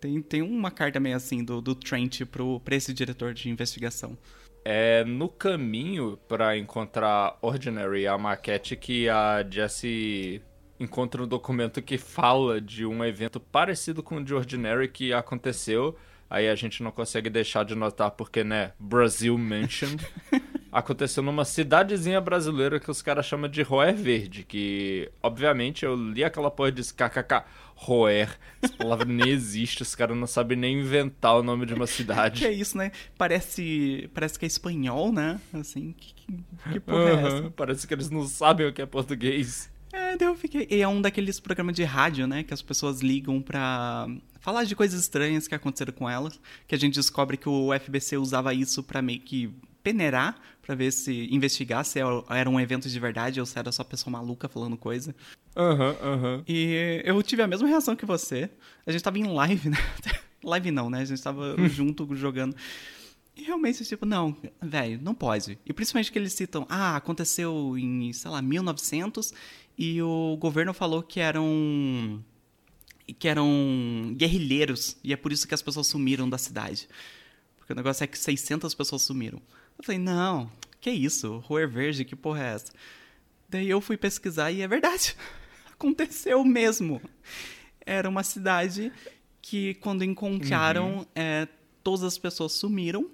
Tem, 0.00 0.20
tem 0.22 0.42
uma 0.42 0.70
carta 0.70 1.00
meio 1.00 1.16
assim 1.16 1.42
do, 1.42 1.60
do 1.60 1.74
Trent 1.74 2.24
pro, 2.26 2.60
pra 2.60 2.76
esse 2.76 2.92
diretor 2.92 3.34
de 3.34 3.50
investigação. 3.50 4.16
É 4.64 5.02
no 5.04 5.28
caminho 5.28 6.18
para 6.28 6.56
encontrar 6.56 7.38
Ordinary, 7.40 8.06
a 8.06 8.18
maquete, 8.18 8.76
que 8.76 9.08
a 9.08 9.44
Jessie 9.48 10.42
encontra 10.78 11.22
um 11.22 11.26
documento 11.26 11.82
que 11.82 11.98
fala 11.98 12.60
de 12.60 12.86
um 12.86 13.04
evento 13.04 13.40
parecido 13.40 14.02
com 14.02 14.16
o 14.16 14.24
de 14.24 14.34
Ordinary 14.34 14.88
que 14.88 15.12
aconteceu. 15.12 15.96
Aí 16.30 16.48
a 16.48 16.54
gente 16.54 16.82
não 16.82 16.90
consegue 16.90 17.30
deixar 17.30 17.64
de 17.64 17.74
notar 17.74 18.10
porque, 18.10 18.44
né, 18.44 18.72
Brasil 18.78 19.36
mentioned. 19.38 20.06
Aconteceu 20.70 21.22
numa 21.22 21.46
cidadezinha 21.46 22.20
brasileira 22.20 22.78
que 22.78 22.90
os 22.90 23.00
caras 23.00 23.24
chamam 23.24 23.48
de 23.48 23.62
Roer 23.62 23.96
Verde, 23.96 24.44
que, 24.44 25.10
obviamente, 25.22 25.86
eu 25.86 25.96
li 25.96 26.22
aquela 26.22 26.50
porra 26.50 26.70
de 26.70 26.82
kkk, 26.82 27.44
Roer, 27.74 28.38
essa 28.60 28.76
palavra 28.76 29.06
nem 29.06 29.30
existe, 29.30 29.80
os 29.80 29.94
caras 29.94 30.14
não 30.14 30.26
sabem 30.26 30.58
nem 30.58 30.80
inventar 30.80 31.38
o 31.38 31.42
nome 31.42 31.64
de 31.64 31.72
uma 31.72 31.86
cidade. 31.86 32.40
Que 32.44 32.46
é 32.46 32.52
isso, 32.52 32.76
né? 32.76 32.92
Parece, 33.16 34.10
parece 34.12 34.38
que 34.38 34.44
é 34.44 34.48
espanhol, 34.48 35.10
né? 35.10 35.40
Assim, 35.54 35.94
que, 35.96 36.14
que, 36.70 36.80
porra 36.80 37.10
é 37.10 37.14
essa? 37.14 37.50
Parece 37.56 37.86
que 37.86 37.94
eles 37.94 38.10
não 38.10 38.26
sabem 38.26 38.66
o 38.66 38.72
que 38.72 38.82
é 38.82 38.86
português. 38.86 39.70
É, 39.92 40.16
daí 40.16 40.28
eu 40.28 40.34
fiquei. 40.34 40.66
E 40.70 40.80
é 40.80 40.88
um 40.88 41.00
daqueles 41.00 41.40
programas 41.40 41.74
de 41.74 41.84
rádio, 41.84 42.26
né? 42.26 42.42
Que 42.42 42.52
as 42.52 42.62
pessoas 42.62 43.00
ligam 43.00 43.40
pra 43.40 44.06
falar 44.40 44.64
de 44.64 44.76
coisas 44.76 45.00
estranhas 45.00 45.48
que 45.48 45.54
aconteceram 45.54 45.92
com 45.92 46.08
elas. 46.08 46.38
Que 46.66 46.74
a 46.74 46.78
gente 46.78 46.94
descobre 46.94 47.36
que 47.36 47.48
o 47.48 47.70
FBC 47.72 48.16
usava 48.16 48.52
isso 48.52 48.82
pra 48.82 49.00
meio 49.00 49.20
que 49.20 49.50
peneirar 49.82 50.38
pra 50.60 50.74
ver 50.74 50.92
se 50.92 51.28
investigar 51.34 51.82
se 51.84 51.98
era 51.98 52.50
um 52.50 52.60
evento 52.60 52.88
de 52.88 53.00
verdade 53.00 53.40
ou 53.40 53.46
se 53.46 53.58
era 53.58 53.72
só 53.72 53.82
pessoa 53.82 54.12
maluca 54.12 54.48
falando 54.48 54.76
coisa. 54.76 55.14
Aham, 55.56 55.96
uhum, 56.02 56.12
aham. 56.12 56.34
Uhum. 56.36 56.42
E 56.46 57.02
eu 57.04 57.22
tive 57.22 57.42
a 57.42 57.46
mesma 57.46 57.66
reação 57.66 57.96
que 57.96 58.04
você. 58.04 58.50
A 58.86 58.92
gente 58.92 59.02
tava 59.02 59.18
em 59.18 59.26
live, 59.26 59.70
né? 59.70 59.78
live 60.44 60.70
não, 60.70 60.90
né? 60.90 61.00
A 61.00 61.04
gente 61.04 61.22
tava 61.22 61.56
junto 61.68 62.14
jogando. 62.14 62.54
E 63.34 63.42
realmente, 63.44 63.84
tipo, 63.84 64.04
não, 64.04 64.36
velho, 64.60 64.98
não 65.00 65.14
pode. 65.14 65.58
E 65.64 65.72
principalmente 65.72 66.10
que 66.10 66.18
eles 66.18 66.32
citam, 66.32 66.66
ah, 66.68 66.96
aconteceu 66.96 67.78
em, 67.78 68.12
sei 68.12 68.30
lá, 68.30 68.42
1900 68.42 69.32
e 69.78 70.02
o 70.02 70.36
governo 70.40 70.74
falou 70.74 71.02
que 71.04 71.20
eram 71.20 72.22
que 73.18 73.28
eram 73.28 74.12
guerrilheiros 74.16 74.98
e 75.02 75.12
é 75.12 75.16
por 75.16 75.32
isso 75.32 75.46
que 75.46 75.54
as 75.54 75.62
pessoas 75.62 75.86
sumiram 75.86 76.28
da 76.28 76.36
cidade. 76.36 76.88
Porque 77.56 77.72
o 77.72 77.76
negócio 77.76 78.02
é 78.02 78.06
que 78.06 78.18
600 78.18 78.74
pessoas 78.74 79.02
sumiram. 79.02 79.40
Eu 79.78 79.84
falei, 79.84 79.98
não, 79.98 80.50
que 80.80 80.90
isso? 80.90 81.38
Rua 81.38 81.66
Verde, 81.66 82.04
que 82.04 82.16
porra 82.16 82.42
é 82.42 82.54
essa? 82.54 82.72
Daí 83.48 83.70
eu 83.70 83.80
fui 83.80 83.96
pesquisar 83.96 84.50
e 84.50 84.60
é 84.60 84.68
verdade. 84.68 85.16
Aconteceu 85.72 86.44
mesmo. 86.44 87.00
Era 87.86 88.08
uma 88.08 88.22
cidade 88.22 88.92
que, 89.40 89.74
quando 89.74 90.04
encontraram, 90.04 90.98
uhum. 90.98 91.06
é, 91.14 91.48
todas 91.82 92.02
as 92.02 92.18
pessoas 92.18 92.52
sumiram 92.52 93.10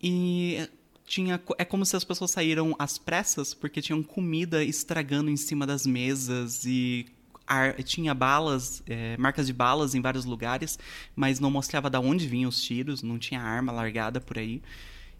e 0.00 0.68
tinha 1.12 1.38
é 1.58 1.64
como 1.64 1.84
se 1.84 1.94
as 1.94 2.04
pessoas 2.04 2.30
saíram 2.30 2.74
às 2.78 2.96
pressas 2.96 3.52
porque 3.52 3.82
tinham 3.82 4.02
comida 4.02 4.64
estragando 4.64 5.28
em 5.28 5.36
cima 5.36 5.66
das 5.66 5.84
mesas 5.84 6.64
e 6.64 7.04
ar, 7.46 7.74
tinha 7.82 8.14
balas, 8.14 8.82
é, 8.86 9.14
marcas 9.18 9.46
de 9.46 9.52
balas 9.52 9.94
em 9.94 10.00
vários 10.00 10.24
lugares, 10.24 10.78
mas 11.14 11.38
não 11.38 11.50
mostrava 11.50 11.90
de 11.90 11.98
onde 11.98 12.26
vinham 12.26 12.48
os 12.48 12.62
tiros, 12.62 13.02
não 13.02 13.18
tinha 13.18 13.42
arma 13.42 13.70
largada 13.70 14.22
por 14.22 14.38
aí, 14.38 14.62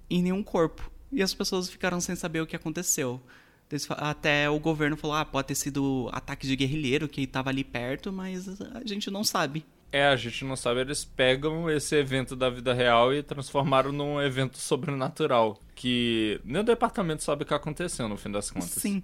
e 0.08 0.22
nenhum 0.22 0.42
corpo. 0.42 0.90
E 1.12 1.22
as 1.22 1.34
pessoas 1.34 1.68
ficaram 1.68 2.00
sem 2.00 2.16
saber 2.16 2.40
o 2.40 2.46
que 2.46 2.56
aconteceu. 2.56 3.20
Até 3.90 4.48
o 4.48 4.58
governo 4.58 4.96
falou: 4.96 5.16
ah, 5.16 5.26
pode 5.26 5.48
ter 5.48 5.54
sido 5.54 6.08
ataque 6.10 6.46
de 6.46 6.56
guerrilheiro 6.56 7.06
que 7.06 7.22
estava 7.22 7.50
ali 7.50 7.64
perto, 7.64 8.10
mas 8.10 8.48
a 8.48 8.86
gente 8.86 9.10
não 9.10 9.24
sabe. 9.24 9.62
É, 9.92 10.06
a 10.06 10.16
gente 10.16 10.42
não 10.46 10.56
sabe, 10.56 10.80
eles 10.80 11.04
pegam 11.04 11.70
esse 11.70 11.94
evento 11.94 12.34
da 12.34 12.48
vida 12.48 12.72
real 12.72 13.12
e 13.12 13.22
transformaram 13.22 13.92
num 13.92 14.20
evento 14.22 14.56
sobrenatural. 14.56 15.60
Que 15.74 16.40
nem 16.44 16.62
o 16.62 16.64
departamento 16.64 17.22
sabe 17.22 17.42
o 17.42 17.46
que 17.46 17.52
aconteceu 17.52 18.08
no 18.08 18.16
fim 18.16 18.30
das 18.30 18.50
contas. 18.50 18.70
Sim. 18.70 19.02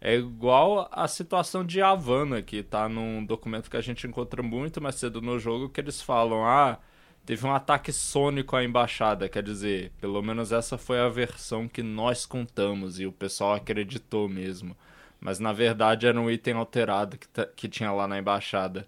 É 0.00 0.14
igual 0.14 0.88
a 0.92 1.08
situação 1.08 1.64
de 1.64 1.80
Havana, 1.80 2.42
que 2.42 2.62
tá 2.62 2.88
num 2.88 3.24
documento 3.24 3.70
que 3.70 3.76
a 3.76 3.80
gente 3.80 4.06
encontra 4.06 4.42
muito 4.42 4.80
mais 4.82 4.96
cedo 4.96 5.22
no 5.22 5.38
jogo, 5.38 5.70
que 5.70 5.80
eles 5.80 6.00
falam, 6.00 6.44
ah, 6.44 6.78
teve 7.24 7.44
um 7.46 7.52
ataque 7.52 7.90
sônico 7.90 8.54
à 8.54 8.62
embaixada, 8.62 9.28
quer 9.28 9.42
dizer, 9.42 9.92
pelo 10.00 10.22
menos 10.22 10.52
essa 10.52 10.78
foi 10.78 11.00
a 11.00 11.08
versão 11.08 11.66
que 11.66 11.82
nós 11.82 12.26
contamos 12.26 13.00
e 13.00 13.06
o 13.06 13.12
pessoal 13.12 13.54
acreditou 13.54 14.28
mesmo. 14.28 14.76
Mas 15.20 15.40
na 15.40 15.52
verdade 15.52 16.06
era 16.06 16.20
um 16.20 16.30
item 16.30 16.54
alterado 16.54 17.18
que, 17.18 17.26
que 17.56 17.68
tinha 17.68 17.90
lá 17.90 18.06
na 18.06 18.18
embaixada. 18.18 18.86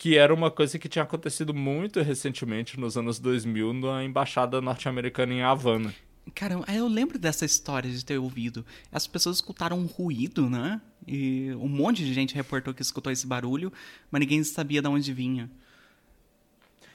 Que 0.00 0.16
era 0.16 0.32
uma 0.32 0.50
coisa 0.50 0.78
que 0.78 0.88
tinha 0.88 1.02
acontecido 1.02 1.52
muito 1.52 2.00
recentemente, 2.00 2.80
nos 2.80 2.96
anos 2.96 3.18
2000, 3.18 3.74
na 3.74 4.02
embaixada 4.02 4.58
norte-americana 4.58 5.34
em 5.34 5.42
Havana. 5.42 5.94
Cara, 6.34 6.58
eu 6.74 6.88
lembro 6.88 7.18
dessa 7.18 7.44
história 7.44 7.90
de 7.90 8.02
ter 8.02 8.16
ouvido. 8.16 8.64
As 8.90 9.06
pessoas 9.06 9.36
escutaram 9.36 9.78
um 9.78 9.84
ruído, 9.84 10.48
né? 10.48 10.80
E 11.06 11.52
um 11.52 11.68
monte 11.68 12.02
de 12.02 12.14
gente 12.14 12.34
reportou 12.34 12.72
que 12.72 12.80
escutou 12.80 13.12
esse 13.12 13.26
barulho, 13.26 13.70
mas 14.10 14.20
ninguém 14.20 14.42
sabia 14.42 14.80
de 14.80 14.88
onde 14.88 15.12
vinha. 15.12 15.50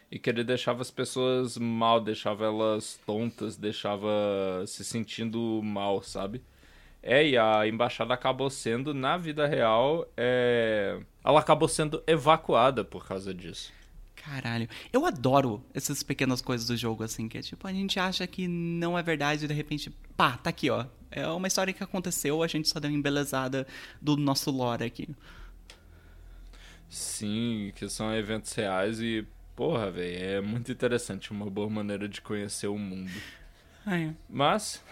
E 0.10 0.18
que 0.18 0.28
ele 0.28 0.44
deixava 0.44 0.82
as 0.82 0.90
pessoas 0.90 1.60
mal, 1.60 2.02
deixava 2.02 2.46
elas 2.46 3.00
tontas, 3.06 3.56
deixava 3.56 4.64
se 4.66 4.84
sentindo 4.84 5.62
mal, 5.64 6.02
sabe? 6.02 6.42
É, 7.08 7.24
e 7.24 7.38
a 7.38 7.68
embaixada 7.68 8.16
acabou 8.16 8.50
sendo, 8.50 8.92
na 8.92 9.16
vida 9.16 9.46
real, 9.46 10.12
é... 10.18 11.00
ela 11.24 11.40
acabou 11.40 11.68
sendo 11.68 12.04
evacuada 12.08 12.84
por 12.84 13.08
causa 13.08 13.32
disso. 13.32 13.72
Caralho. 14.16 14.68
Eu 14.92 15.06
adoro 15.06 15.64
essas 15.72 16.02
pequenas 16.02 16.42
coisas 16.42 16.66
do 16.66 16.76
jogo, 16.76 17.04
assim, 17.04 17.30
que 17.30 17.38
é 17.38 17.44
tipo, 17.44 17.68
a 17.68 17.72
gente 17.72 18.00
acha 18.00 18.26
que 18.26 18.48
não 18.48 18.98
é 18.98 19.04
verdade 19.04 19.46
e 19.46 19.48
de 19.48 19.54
repente, 19.54 19.92
pá, 20.18 20.36
tá 20.36 20.50
aqui, 20.50 20.72
ó. 20.72 20.88
É 21.12 21.28
uma 21.28 21.48
história 21.48 21.72
que 21.72 21.84
aconteceu, 21.84 22.42
a 22.42 22.48
gente 22.48 22.68
só 22.68 22.80
deu 22.80 22.90
uma 22.90 22.98
embelezada 22.98 23.68
do 24.02 24.18
nosso 24.18 24.50
lore 24.50 24.84
aqui. 24.84 25.08
Sim, 26.90 27.72
que 27.76 27.88
são 27.88 28.16
eventos 28.16 28.52
reais 28.54 29.00
e, 29.00 29.28
porra, 29.56 29.92
velho, 29.92 30.24
é 30.24 30.42
muito 30.42 30.72
interessante, 30.72 31.30
uma 31.30 31.52
boa 31.52 31.70
maneira 31.70 32.10
de 32.10 32.20
conhecer 32.20 32.66
o 32.66 32.80
mundo. 32.80 33.12
É. 33.86 34.12
Mas, 34.28 34.84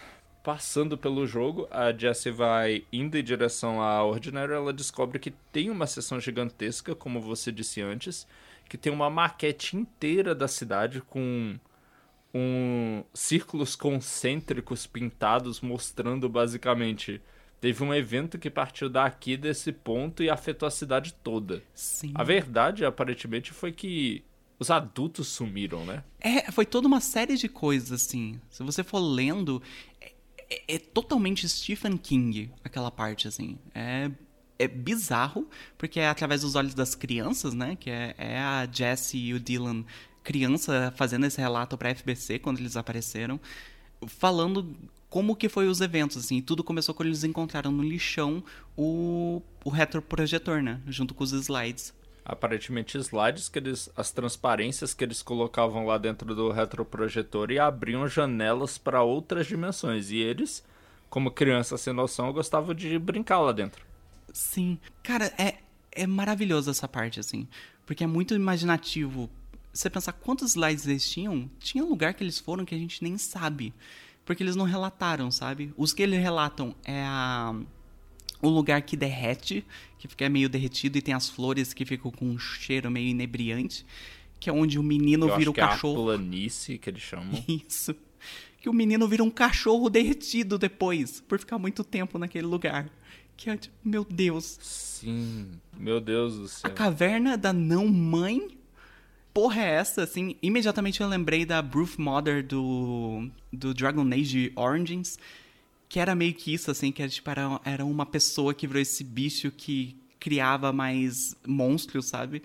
passando 0.43 0.97
pelo 0.97 1.25
jogo, 1.25 1.67
a 1.71 1.91
Jessie 1.93 2.31
vai 2.31 2.83
indo 2.91 3.17
em 3.17 3.23
direção 3.23 3.81
à 3.81 4.03
Ordinário, 4.03 4.53
ela 4.53 4.73
descobre 4.73 5.17
que 5.17 5.31
tem 5.31 5.69
uma 5.69 5.87
seção 5.87 6.19
gigantesca, 6.19 6.93
como 6.93 7.21
você 7.21 7.51
disse 7.51 7.81
antes, 7.81 8.27
que 8.67 8.77
tem 8.77 8.91
uma 8.91 9.09
maquete 9.09 9.77
inteira 9.77 10.35
da 10.35 10.47
cidade 10.47 11.01
com 11.01 11.57
um 12.33 13.03
círculos 13.13 13.75
concêntricos 13.75 14.87
pintados 14.87 15.61
mostrando 15.61 16.27
basicamente 16.27 17.21
teve 17.61 17.83
um 17.83 17.93
evento 17.93 18.39
que 18.39 18.49
partiu 18.49 18.89
daqui 18.89 19.37
desse 19.37 19.71
ponto 19.71 20.21
e 20.23 20.29
afetou 20.29 20.67
a 20.67 20.71
cidade 20.71 21.13
toda. 21.23 21.63
Sim. 21.73 22.11
A 22.15 22.23
verdade 22.23 22.83
aparentemente 22.83 23.53
foi 23.53 23.71
que 23.71 24.23
os 24.59 24.69
adultos 24.69 25.27
sumiram, 25.27 25.85
né? 25.85 26.03
É, 26.19 26.51
foi 26.51 26.65
toda 26.65 26.87
uma 26.87 26.99
série 26.99 27.37
de 27.37 27.47
coisas 27.47 27.91
assim. 27.91 28.39
Se 28.49 28.63
você 28.63 28.83
for 28.83 28.99
lendo, 28.99 29.61
é, 30.49 30.75
é, 30.75 30.79
totalmente 30.79 31.47
Stephen 31.47 31.97
King 31.97 32.51
aquela 32.63 32.91
parte 32.91 33.27
assim. 33.27 33.57
É 33.73 34.11
é 34.59 34.67
bizarro, 34.67 35.49
porque 35.77 35.99
é 35.99 36.07
através 36.07 36.41
dos 36.41 36.55
olhos 36.55 36.73
das 36.73 36.95
crianças, 36.95 37.53
né? 37.53 37.75
Que 37.75 37.89
é, 37.89 38.15
é 38.17 38.39
a 38.39 38.67
Jessie 38.71 39.19
e 39.19 39.33
o 39.33 39.39
Dylan 39.39 39.83
criança 40.23 40.93
fazendo 40.95 41.25
esse 41.25 41.39
relato 41.39 41.77
para 41.77 41.93
FBC 41.93 42.39
quando 42.39 42.59
eles 42.59 42.77
apareceram, 42.77 43.39
falando 44.07 44.75
como 45.09 45.35
que 45.35 45.49
foi 45.49 45.67
os 45.67 45.81
eventos, 45.81 46.17
assim. 46.17 46.41
Tudo 46.41 46.63
começou 46.63 46.95
quando 46.95 47.07
eles 47.07 47.23
encontraram 47.23 47.71
no 47.71 47.83
lixão 47.83 48.43
o, 48.75 49.41
o 49.63 49.69
retroprojetor, 49.69 50.63
né? 50.63 50.81
Junto 50.87 51.13
com 51.13 51.23
os 51.23 51.31
slides. 51.33 51.93
Aparentemente 52.25 52.97
slides 52.97 53.49
que 53.49 53.59
eles, 53.59 53.89
as 53.97 54.11
transparências 54.11 54.93
que 54.93 55.03
eles 55.03 55.21
colocavam 55.21 55.85
lá 55.85 55.97
dentro 55.97 56.33
do 56.33 56.51
retroprojetor 56.51 57.51
e 57.51 57.59
abriam 57.59 58.07
janelas 58.07 58.77
para 58.77 59.03
outras 59.03 59.45
dimensões. 59.45 60.09
E 60.09 60.17
eles, 60.17 60.63
como 61.09 61.31
criança 61.31 61.77
sem 61.77 61.91
noção, 61.91 62.31
gostavam 62.31 62.73
de 62.73 62.97
brincar 62.97 63.39
lá 63.39 63.51
dentro. 63.51 63.85
Sim. 64.31 64.79
Cara, 65.03 65.33
é, 65.37 65.55
é 65.91 66.07
maravilhoso 66.07 66.71
essa 66.71 66.87
parte, 66.87 67.19
assim. 67.19 67.47
Porque 67.85 68.03
é 68.03 68.07
muito 68.07 68.33
imaginativo. 68.33 69.29
Você 69.73 69.89
pensar 69.89 70.13
quantos 70.13 70.51
slides 70.51 70.87
eles 70.87 71.09
tinham, 71.09 71.49
tinha 71.59 71.83
lugar 71.83 72.13
que 72.13 72.23
eles 72.23 72.39
foram 72.39 72.63
que 72.63 72.73
a 72.73 72.77
gente 72.77 73.03
nem 73.03 73.17
sabe. 73.17 73.73
Porque 74.23 74.41
eles 74.41 74.55
não 74.55 74.65
relataram, 74.65 75.29
sabe? 75.29 75.73
Os 75.75 75.91
que 75.91 76.03
eles 76.03 76.21
relatam 76.21 76.73
é 76.85 77.03
a 77.05 77.53
o 78.43 78.49
lugar 78.49 78.81
que 78.81 78.97
derrete, 78.97 79.65
que 80.03 80.07
fica 80.09 80.27
meio 80.27 80.49
derretido 80.49 80.97
e 80.97 81.01
tem 81.01 81.13
as 81.13 81.29
flores 81.29 81.73
que 81.73 81.85
ficam 81.85 82.11
com 82.11 82.25
um 82.25 82.37
cheiro 82.37 82.91
meio 82.91 83.07
inebriante, 83.07 83.85
que 84.37 84.49
é 84.49 84.53
onde 84.53 84.77
o 84.77 84.83
menino 84.83 85.29
Eu 85.29 85.37
vira 85.37 85.49
o 85.49 85.53
cachorro. 85.53 86.11
É 86.11 86.15
a 86.15 86.17
planície 86.17 86.77
que 86.77 86.89
eles 86.89 87.01
chamam. 87.01 87.41
Isso. 87.47 87.95
Que 88.59 88.67
o 88.67 88.73
menino 88.73 89.07
vira 89.07 89.23
um 89.23 89.29
cachorro 89.29 89.89
derretido 89.89 90.57
depois, 90.57 91.21
por 91.21 91.39
ficar 91.39 91.57
muito 91.57 91.85
tempo 91.85 92.19
naquele 92.19 92.45
lugar. 92.45 92.89
Que 93.37 93.49
é 93.49 93.55
tipo, 93.55 93.73
meu 93.81 94.03
Deus. 94.03 94.57
Sim, 94.61 95.51
meu 95.77 96.01
Deus 96.01 96.35
do 96.37 96.47
céu. 96.49 96.69
A 96.69 96.73
caverna 96.73 97.37
da 97.37 97.53
não-mãe? 97.53 98.57
Porra 99.33 99.61
é 99.61 99.75
essa? 99.75 100.03
Assim, 100.03 100.35
imediatamente 100.41 100.99
eu 100.99 101.07
lembrei 101.07 101.45
da 101.45 101.61
Bruce 101.61 101.99
Mother 101.99 102.45
do, 102.45 103.29
do 103.53 103.73
Dragon 103.73 104.05
Age 104.13 104.51
Origins, 104.57 105.17
que 105.93 105.99
era 105.99 106.15
meio 106.15 106.33
que 106.33 106.51
isso, 106.51 106.71
assim, 106.71 106.91
que 106.91 107.03
era, 107.03 107.11
tipo, 107.11 107.29
era, 107.29 107.61
era 107.63 107.85
uma 107.85 108.03
pessoa 108.03 108.51
que 108.51 108.65
virou 108.65 108.81
esse 108.81 109.03
bicho 109.03 109.51
que 109.51 109.95
criava 110.19 110.73
mais 110.73 111.35
monstros, 111.45 112.07
sabe? 112.07 112.41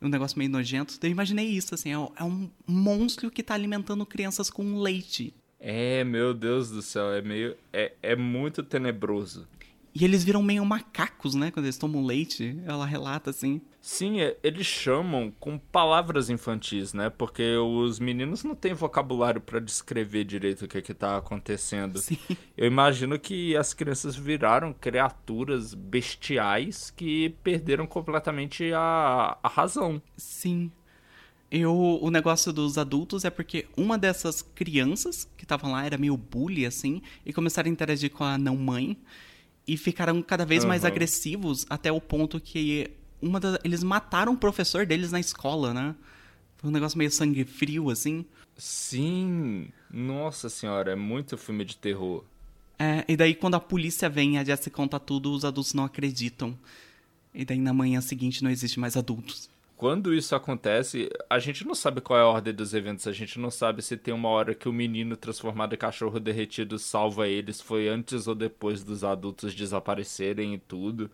Um 0.00 0.08
negócio 0.08 0.36
meio 0.36 0.50
nojento. 0.50 0.98
Eu 1.00 1.08
imaginei 1.08 1.46
isso, 1.46 1.76
assim, 1.76 1.90
é, 1.90 1.94
é 1.94 2.24
um 2.24 2.50
monstro 2.66 3.30
que 3.30 3.40
tá 3.40 3.54
alimentando 3.54 4.04
crianças 4.04 4.50
com 4.50 4.80
leite. 4.80 5.32
É, 5.60 6.02
meu 6.02 6.34
Deus 6.34 6.70
do 6.70 6.82
céu, 6.82 7.12
é 7.12 7.22
meio. 7.22 7.56
É, 7.72 7.92
é 8.02 8.16
muito 8.16 8.64
tenebroso. 8.64 9.46
E 9.94 10.04
eles 10.04 10.24
viram 10.24 10.42
meio 10.42 10.64
macacos, 10.64 11.34
né? 11.34 11.50
Quando 11.50 11.66
eles 11.66 11.76
tomam 11.76 12.04
leite, 12.04 12.58
ela 12.64 12.86
relata 12.86 13.28
assim. 13.28 13.60
Sim, 13.80 14.20
é, 14.20 14.36
eles 14.42 14.66
chamam 14.66 15.30
com 15.38 15.58
palavras 15.58 16.30
infantis, 16.30 16.94
né? 16.94 17.10
Porque 17.10 17.56
os 17.56 17.98
meninos 17.98 18.42
não 18.42 18.54
têm 18.54 18.72
vocabulário 18.72 19.40
para 19.40 19.60
descrever 19.60 20.24
direito 20.24 20.64
o 20.64 20.68
que, 20.68 20.80
que 20.80 20.94
tá 20.94 21.18
acontecendo. 21.18 21.98
Sim. 21.98 22.16
Eu 22.56 22.66
imagino 22.66 23.18
que 23.18 23.54
as 23.54 23.74
crianças 23.74 24.16
viraram 24.16 24.72
criaturas 24.72 25.74
bestiais 25.74 26.90
que 26.90 27.30
perderam 27.42 27.86
completamente 27.86 28.72
a, 28.72 29.36
a 29.42 29.48
razão. 29.48 30.00
Sim. 30.16 30.70
Eu, 31.50 31.98
o 32.00 32.10
negócio 32.10 32.50
dos 32.50 32.78
adultos 32.78 33.26
é 33.26 33.30
porque 33.30 33.66
uma 33.76 33.98
dessas 33.98 34.40
crianças 34.40 35.28
que 35.36 35.44
estavam 35.44 35.72
lá 35.72 35.84
era 35.84 35.98
meio 35.98 36.16
bully, 36.16 36.64
assim, 36.64 37.02
e 37.26 37.32
começaram 37.32 37.68
a 37.68 37.72
interagir 37.72 38.10
com 38.10 38.24
a 38.24 38.38
não-mãe 38.38 38.96
e 39.66 39.76
ficaram 39.76 40.20
cada 40.22 40.44
vez 40.44 40.64
mais 40.64 40.84
Aham. 40.84 40.92
agressivos 40.92 41.66
até 41.68 41.90
o 41.90 42.00
ponto 42.00 42.40
que 42.40 42.90
uma 43.20 43.38
da, 43.38 43.58
eles 43.62 43.82
mataram 43.82 44.32
o 44.32 44.36
professor 44.36 44.84
deles 44.84 45.12
na 45.12 45.20
escola, 45.20 45.72
né? 45.72 45.94
Foi 46.56 46.70
um 46.70 46.72
negócio 46.72 46.98
meio 46.98 47.10
sangue 47.10 47.44
frio, 47.44 47.90
assim. 47.90 48.24
Sim, 48.56 49.68
nossa 49.90 50.48
senhora, 50.48 50.92
é 50.92 50.96
muito 50.96 51.36
filme 51.38 51.64
de 51.64 51.76
terror. 51.76 52.24
É, 52.78 53.04
e 53.06 53.16
daí 53.16 53.34
quando 53.34 53.54
a 53.54 53.60
polícia 53.60 54.08
vem 54.08 54.34
e 54.34 54.38
a 54.38 54.44
Jessie 54.44 54.70
conta 54.70 54.98
tudo, 54.98 55.32
os 55.32 55.44
adultos 55.44 55.74
não 55.74 55.84
acreditam. 55.84 56.58
E 57.34 57.44
daí 57.44 57.58
na 57.58 57.72
manhã 57.72 58.00
seguinte 58.00 58.42
não 58.42 58.50
existe 58.50 58.78
mais 58.78 58.96
adultos. 58.96 59.48
Quando 59.82 60.14
isso 60.14 60.36
acontece, 60.36 61.10
a 61.28 61.40
gente 61.40 61.66
não 61.66 61.74
sabe 61.74 62.00
qual 62.00 62.16
é 62.16 62.22
a 62.22 62.26
ordem 62.26 62.54
dos 62.54 62.72
eventos, 62.72 63.08
a 63.08 63.12
gente 63.12 63.36
não 63.40 63.50
sabe 63.50 63.82
se 63.82 63.96
tem 63.96 64.14
uma 64.14 64.28
hora 64.28 64.54
que 64.54 64.68
o 64.68 64.72
menino 64.72 65.16
transformado 65.16 65.74
em 65.74 65.76
cachorro 65.76 66.20
derretido 66.20 66.78
salva 66.78 67.26
eles, 67.26 67.60
foi 67.60 67.88
antes 67.88 68.28
ou 68.28 68.34
depois 68.36 68.84
dos 68.84 69.02
adultos 69.02 69.52
desaparecerem 69.52 70.54
e 70.54 70.58
tudo. 70.58 71.10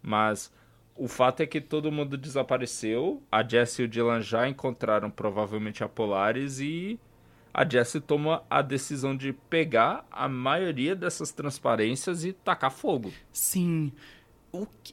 Mas 0.00 0.50
o 0.96 1.06
fato 1.06 1.42
é 1.42 1.46
que 1.46 1.60
todo 1.60 1.92
mundo 1.92 2.16
desapareceu, 2.16 3.22
a 3.30 3.46
Jessie 3.46 3.82
e 3.82 3.84
o 3.84 3.88
Dylan 3.88 4.22
já 4.22 4.48
encontraram 4.48 5.10
provavelmente 5.10 5.84
a 5.84 5.88
Polaris 5.88 6.60
e 6.60 6.98
a 7.52 7.62
Jessie 7.68 8.00
toma 8.00 8.42
a 8.48 8.62
decisão 8.62 9.14
de 9.14 9.34
pegar 9.34 10.06
a 10.10 10.26
maioria 10.26 10.96
dessas 10.96 11.30
transparências 11.30 12.24
e 12.24 12.32
tacar 12.32 12.70
fogo. 12.70 13.12
Sim. 13.30 13.92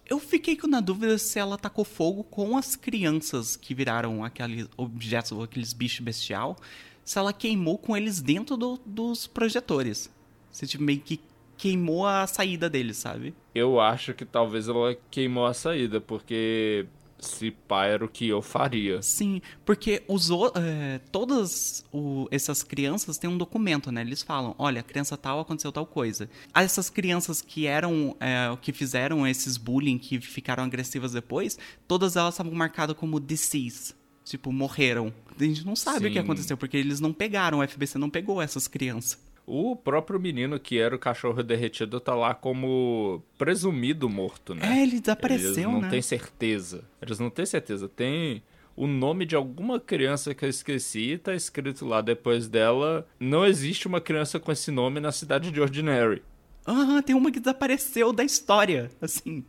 Eu 0.06 0.20
fiquei 0.20 0.58
na 0.68 0.80
dúvida 0.82 1.18
se 1.18 1.40
ela 1.40 1.58
tacou 1.58 1.86
fogo 1.86 2.24
com 2.24 2.58
as 2.58 2.76
crianças 2.76 3.56
que 3.56 3.74
viraram 3.74 4.24
aqueles 4.24 4.68
objetos, 4.76 5.32
aqueles 5.42 5.72
bichos 5.74 6.00
bestial. 6.02 6.58
Se 7.04 7.18
ela 7.18 7.32
queimou 7.32 7.78
com 7.78 7.96
eles 7.96 8.22
dentro 8.22 8.58
do- 8.58 8.80
dos 8.86 9.28
projetores. 9.28 10.12
Se 10.52 10.66
tipo, 10.68 10.84
meio 10.84 11.00
que 11.00 11.20
queimou 11.58 12.06
a 12.06 12.28
saída 12.28 12.70
deles, 12.70 12.98
sabe? 12.98 13.34
Eu 13.54 13.80
acho 13.80 14.14
que 14.14 14.26
talvez 14.26 14.68
ela 14.68 14.98
queimou 15.10 15.46
a 15.46 15.54
saída, 15.54 16.02
porque 16.02 16.86
se 17.20 17.50
pá 17.52 17.86
era 17.86 18.04
o 18.06 18.08
que 18.10 18.28
eu 18.28 18.42
faria. 18.42 19.02
Sim, 19.02 19.42
porque 19.66 20.04
os, 20.08 20.30
é, 20.56 21.00
todas 21.12 21.84
o- 21.92 22.28
essas 22.30 22.62
crianças 22.64 23.18
têm 23.18 23.30
um 23.30 23.38
documento, 23.38 23.92
né? 23.92 24.02
Eles 24.02 24.22
falam, 24.22 24.54
olha, 24.58 24.84
criança 24.84 25.18
tal 25.18 25.40
aconteceu 25.40 25.72
tal 25.72 25.86
coisa. 25.86 26.30
Essas 26.54 26.90
crianças 26.90 27.42
que 27.42 27.66
eram, 27.66 28.16
é, 28.20 28.56
que 28.62 28.72
fizeram 28.74 29.26
esses 29.28 29.58
bullying, 29.58 29.98
que 29.98 30.20
ficaram 30.22 30.64
agressivas 30.64 31.14
depois, 31.14 31.58
todas 31.88 32.16
elas 32.16 32.34
estavam 32.36 32.54
marcadas 32.54 32.96
como 32.96 33.20
deceased. 33.20 33.96
Tipo, 34.24 34.52
morreram. 34.52 35.14
A 35.40 35.44
gente 35.44 35.64
não 35.66 35.76
sabe 35.76 36.08
o 36.08 36.10
que 36.10 36.16
Sim. 36.16 36.20
aconteceu, 36.24 36.58
porque 36.58 36.76
eles 36.76 37.00
não 37.00 37.14
pegaram, 37.14 37.60
o 37.60 37.64
FBC 37.64 38.00
não 38.00 38.10
pegou 38.10 38.42
essas 38.42 38.68
crianças. 38.68 39.20
O 39.48 39.76
próprio 39.76 40.20
menino 40.20 40.60
que 40.60 40.80
era 40.80 40.96
o 40.96 41.00
cachorro 41.00 41.44
derretido 41.44 42.00
tá 42.00 42.16
lá 42.16 42.34
como 42.34 43.22
presumido 43.38 44.10
morto, 44.10 44.56
né? 44.56 44.80
É, 44.80 44.84
ele 44.84 45.00
desapareceu, 45.00 45.50
Eles 45.52 45.64
não 45.64 45.82
né? 45.82 45.90
têm 45.90 46.02
certeza. 46.02 46.84
Eles 47.02 47.20
não 47.20 47.30
têm 47.30 47.46
certeza. 47.46 47.88
Tem 47.88 48.42
o 48.76 48.88
nome 48.88 49.26
de 49.26 49.36
alguma 49.36 49.80
criança 49.80 50.34
que 50.34 50.44
eu 50.44 50.50
esqueci 50.50 51.12
e 51.12 51.18
tá 51.18 51.36
escrito 51.36 51.86
lá 51.86 52.02
depois 52.02 52.48
dela. 52.48 53.08
Não 53.20 53.46
existe 53.46 53.88
uma 53.88 54.02
criança 54.02 54.40
com 54.40 54.52
esse 54.52 54.72
nome 54.72 55.00
na 55.00 55.12
cidade 55.12 55.52
de 55.52 55.62
Ordinary. 55.62 56.24
Aham, 56.68 57.02
tem 57.02 57.16
uma 57.16 57.32
que 57.32 57.40
desapareceu 57.40 58.12
da 58.12 58.24
história, 58.24 58.90
assim. 59.00 59.46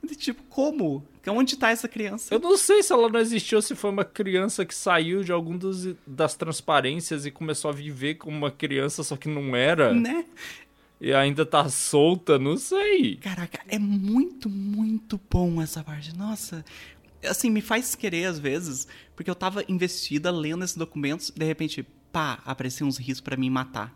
Tipo, 0.16 0.42
como? 0.44 1.04
Onde 1.28 1.56
tá 1.56 1.70
essa 1.70 1.86
criança? 1.86 2.32
Eu 2.34 2.38
não 2.38 2.56
sei 2.56 2.82
se 2.82 2.92
ela 2.92 3.08
não 3.08 3.20
existiu 3.20 3.58
ou 3.58 3.62
se 3.62 3.74
foi 3.74 3.90
uma 3.90 4.04
criança 4.04 4.64
que 4.64 4.74
saiu 4.74 5.22
de 5.22 5.32
algum 5.32 5.56
dos, 5.56 5.94
das 6.06 6.34
transparências 6.34 7.26
e 7.26 7.30
começou 7.30 7.70
a 7.70 7.74
viver 7.74 8.14
como 8.14 8.36
uma 8.36 8.50
criança, 8.50 9.02
só 9.02 9.16
que 9.16 9.28
não 9.28 9.54
era. 9.54 9.92
Né? 9.92 10.24
E 11.00 11.12
ainda 11.12 11.46
tá 11.46 11.68
solta, 11.68 12.38
não 12.38 12.56
sei. 12.56 13.16
Caraca, 13.16 13.60
é 13.68 13.78
muito, 13.78 14.48
muito 14.48 15.20
bom 15.30 15.60
essa 15.60 15.82
parte. 15.82 16.16
Nossa. 16.16 16.64
Assim, 17.24 17.50
me 17.50 17.60
faz 17.60 17.94
querer 17.94 18.26
às 18.26 18.38
vezes, 18.38 18.86
porque 19.14 19.30
eu 19.30 19.34
tava 19.34 19.64
investida 19.68 20.30
lendo 20.30 20.64
esses 20.64 20.76
documentos, 20.76 21.30
de 21.30 21.44
repente, 21.44 21.86
pá, 22.10 22.40
apareciam 22.44 22.88
uns 22.88 22.98
riscos 22.98 23.20
pra 23.20 23.36
me 23.36 23.48
matar. 23.50 23.94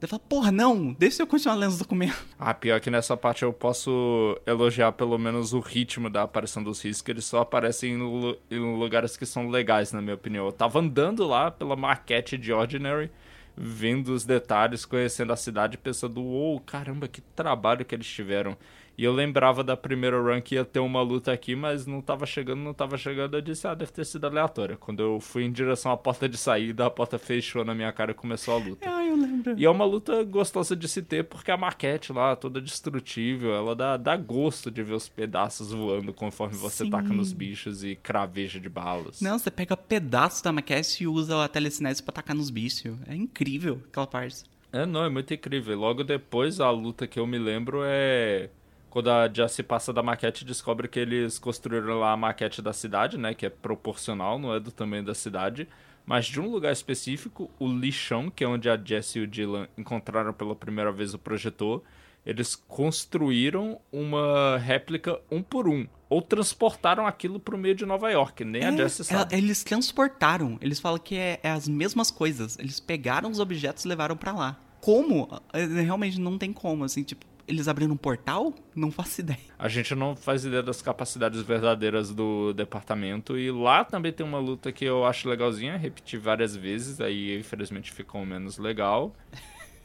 Eu 0.00 0.08
falo, 0.08 0.20
porra, 0.28 0.50
não, 0.50 0.92
deixa 0.94 1.22
eu 1.22 1.26
continuar 1.26 1.56
lendo 1.56 1.70
os 1.72 1.78
documentos. 1.78 2.16
Ah, 2.38 2.54
pior 2.54 2.80
que 2.80 2.90
nessa 2.90 3.16
parte 3.18 3.42
eu 3.42 3.52
posso 3.52 4.40
elogiar 4.46 4.92
pelo 4.92 5.18
menos 5.18 5.52
o 5.52 5.60
ritmo 5.60 6.08
da 6.08 6.22
aparição 6.22 6.62
dos 6.62 6.82
riscos, 6.82 7.02
que 7.02 7.10
eles 7.10 7.24
só 7.26 7.40
aparecem 7.40 7.92
em, 7.92 7.98
lu- 7.98 8.38
em 8.50 8.58
lugares 8.78 9.14
que 9.16 9.26
são 9.26 9.48
legais, 9.50 9.92
na 9.92 10.00
minha 10.00 10.14
opinião. 10.14 10.46
Eu 10.46 10.52
tava 10.52 10.78
andando 10.78 11.26
lá 11.26 11.50
pela 11.50 11.76
maquete 11.76 12.38
de 12.38 12.50
Ordinary, 12.50 13.10
vendo 13.54 14.14
os 14.14 14.24
detalhes, 14.24 14.86
conhecendo 14.86 15.34
a 15.34 15.36
cidade, 15.36 15.76
pensando, 15.76 16.22
uou, 16.22 16.58
caramba, 16.60 17.06
que 17.06 17.20
trabalho 17.20 17.84
que 17.84 17.94
eles 17.94 18.06
tiveram. 18.06 18.56
E 19.00 19.04
eu 19.04 19.14
lembrava 19.14 19.64
da 19.64 19.78
primeira 19.78 20.20
run 20.20 20.42
que 20.42 20.56
ia 20.56 20.62
ter 20.62 20.78
uma 20.78 21.00
luta 21.00 21.32
aqui, 21.32 21.56
mas 21.56 21.86
não 21.86 22.02
tava 22.02 22.26
chegando, 22.26 22.60
não 22.60 22.74
tava 22.74 22.98
chegando. 22.98 23.34
Eu 23.34 23.40
disse, 23.40 23.66
ah, 23.66 23.74
deve 23.74 23.90
ter 23.90 24.04
sido 24.04 24.26
aleatória. 24.26 24.76
Quando 24.76 25.00
eu 25.00 25.18
fui 25.18 25.44
em 25.44 25.50
direção 25.50 25.90
à 25.90 25.96
porta 25.96 26.28
de 26.28 26.36
saída, 26.36 26.84
a 26.84 26.90
porta 26.90 27.18
fechou 27.18 27.64
na 27.64 27.74
minha 27.74 27.90
cara 27.92 28.10
e 28.10 28.14
começou 28.14 28.52
a 28.52 28.58
luta. 28.58 28.86
Ah, 28.86 29.02
eu 29.02 29.16
lembro. 29.16 29.54
E 29.58 29.64
é 29.64 29.70
uma 29.70 29.86
luta 29.86 30.22
gostosa 30.22 30.76
de 30.76 30.86
se 30.86 31.00
ter, 31.00 31.24
porque 31.24 31.50
a 31.50 31.56
maquete 31.56 32.12
lá, 32.12 32.36
toda 32.36 32.60
destrutível, 32.60 33.54
ela 33.54 33.74
dá, 33.74 33.96
dá 33.96 34.14
gosto 34.18 34.70
de 34.70 34.82
ver 34.82 34.92
os 34.92 35.08
pedaços 35.08 35.72
voando 35.72 36.12
conforme 36.12 36.54
você 36.54 36.84
Sim. 36.84 36.90
taca 36.90 37.08
nos 37.08 37.32
bichos 37.32 37.82
e 37.82 37.96
craveja 37.96 38.60
de 38.60 38.68
balas. 38.68 39.22
Não, 39.22 39.38
você 39.38 39.50
pega 39.50 39.78
pedaços 39.78 40.42
da 40.42 40.52
maquete 40.52 41.04
e 41.04 41.06
usa 41.06 41.42
a 41.42 41.48
telecinese 41.48 42.02
pra 42.02 42.12
atacar 42.12 42.36
nos 42.36 42.50
bichos. 42.50 42.92
É 43.08 43.14
incrível 43.14 43.80
aquela 43.88 44.06
parte. 44.06 44.44
É, 44.70 44.84
não, 44.84 45.04
é 45.04 45.08
muito 45.08 45.32
incrível. 45.32 45.72
E 45.72 45.76
Logo 45.76 46.04
depois, 46.04 46.60
a 46.60 46.70
luta 46.70 47.06
que 47.06 47.18
eu 47.18 47.26
me 47.26 47.38
lembro 47.38 47.80
é 47.82 48.50
quando 48.90 49.10
a 49.10 49.28
Jessie 49.32 49.62
passa 49.62 49.92
da 49.92 50.02
maquete 50.02 50.44
descobre 50.44 50.88
que 50.88 50.98
eles 50.98 51.38
construíram 51.38 51.98
lá 52.00 52.12
a 52.12 52.16
maquete 52.16 52.60
da 52.60 52.72
cidade, 52.72 53.16
né? 53.16 53.32
Que 53.34 53.46
é 53.46 53.50
proporcional, 53.50 54.38
não 54.38 54.52
é 54.54 54.60
do 54.60 54.70
tamanho 54.72 55.04
da 55.04 55.14
cidade. 55.14 55.66
Mas 56.04 56.26
de 56.26 56.40
um 56.40 56.50
lugar 56.50 56.72
específico, 56.72 57.50
o 57.58 57.68
lixão, 57.68 58.30
que 58.30 58.42
é 58.42 58.48
onde 58.48 58.68
a 58.68 58.76
Jessie 58.76 59.20
e 59.20 59.24
o 59.24 59.28
Dylan 59.28 59.68
encontraram 59.78 60.32
pela 60.32 60.56
primeira 60.56 60.90
vez 60.90 61.14
o 61.14 61.18
projetor, 61.18 61.82
eles 62.26 62.56
construíram 62.56 63.80
uma 63.92 64.58
réplica 64.58 65.20
um 65.30 65.42
por 65.42 65.68
um. 65.68 65.86
Ou 66.08 66.20
transportaram 66.20 67.06
aquilo 67.06 67.38
pro 67.38 67.56
meio 67.56 67.74
de 67.74 67.86
Nova 67.86 68.10
York. 68.10 68.44
Nem 68.44 68.64
a 68.64 68.72
É, 68.72 68.76
Jessie 68.76 69.04
sabe. 69.04 69.34
é, 69.34 69.38
Eles 69.38 69.62
transportaram. 69.62 70.58
Eles 70.60 70.80
falam 70.80 70.98
que 70.98 71.14
é, 71.16 71.38
é 71.42 71.50
as 71.50 71.68
mesmas 71.68 72.10
coisas. 72.10 72.58
Eles 72.58 72.80
pegaram 72.80 73.30
os 73.30 73.38
objetos 73.38 73.84
e 73.84 73.88
levaram 73.88 74.16
pra 74.16 74.32
lá. 74.32 74.58
Como? 74.80 75.28
É, 75.52 75.64
Realmente 75.64 76.18
não 76.20 76.36
tem 76.36 76.52
como, 76.52 76.82
assim, 76.84 77.04
tipo, 77.04 77.24
eles 77.50 77.68
abriram 77.68 77.92
um 77.92 77.96
portal? 77.96 78.54
Não 78.74 78.90
faço 78.90 79.20
ideia. 79.20 79.38
A 79.58 79.68
gente 79.68 79.94
não 79.94 80.14
faz 80.16 80.44
ideia 80.44 80.62
das 80.62 80.80
capacidades 80.80 81.42
verdadeiras 81.42 82.14
do 82.14 82.52
departamento. 82.52 83.36
E 83.36 83.50
lá 83.50 83.84
também 83.84 84.12
tem 84.12 84.24
uma 84.24 84.38
luta 84.38 84.70
que 84.72 84.84
eu 84.84 85.04
acho 85.04 85.28
legalzinha, 85.28 85.76
repeti 85.76 86.16
várias 86.16 86.54
vezes, 86.56 87.00
aí 87.00 87.38
infelizmente 87.38 87.92
ficou 87.92 88.24
menos 88.24 88.56
legal. 88.58 89.14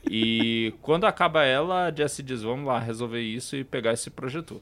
E 0.10 0.74
quando 0.82 1.06
acaba 1.06 1.44
ela, 1.44 1.88
a 1.88 1.92
Jessie 1.94 2.24
diz: 2.24 2.42
vamos 2.44 2.66
lá 2.68 2.80
resolver 2.80 3.22
isso 3.22 3.56
e 3.56 3.64
pegar 3.64 3.94
esse 3.94 4.10
projetor. 4.10 4.62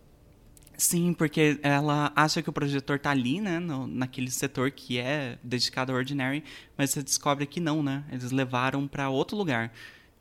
Sim, 0.76 1.14
porque 1.14 1.60
ela 1.62 2.12
acha 2.16 2.42
que 2.42 2.50
o 2.50 2.54
projetor 2.54 2.98
tá 2.98 3.12
ali, 3.12 3.40
né? 3.40 3.60
no- 3.60 3.86
naquele 3.86 4.32
setor 4.32 4.72
que 4.72 4.98
é 4.98 5.38
dedicado 5.44 5.92
ao 5.92 5.98
Ordinary, 6.00 6.44
mas 6.76 6.90
você 6.90 7.04
descobre 7.04 7.46
que 7.46 7.60
não, 7.60 7.84
né? 7.84 8.04
Eles 8.12 8.32
levaram 8.32 8.88
pra 8.88 9.08
outro 9.10 9.38
lugar, 9.38 9.72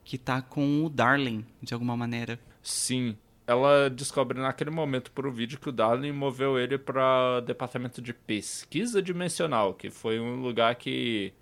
que 0.04 0.18
tá 0.18 0.42
com 0.42 0.84
o 0.84 0.90
Darling, 0.90 1.44
de 1.62 1.72
alguma 1.72 1.96
maneira. 1.96 2.38
Sim, 2.62 3.16
ela 3.46 3.90
descobre 3.90 4.40
naquele 4.40 4.70
momento 4.70 5.10
por 5.10 5.26
um 5.26 5.32
vídeo 5.32 5.58
que 5.58 5.68
o 5.68 5.72
Darling 5.72 6.12
moveu 6.12 6.58
ele 6.58 6.78
para 6.78 7.40
departamento 7.40 8.00
de 8.00 8.14
pesquisa 8.14 9.02
dimensional, 9.02 9.74
que 9.74 9.90
foi 9.90 10.20
um 10.20 10.36
lugar 10.36 10.74
que 10.76 11.32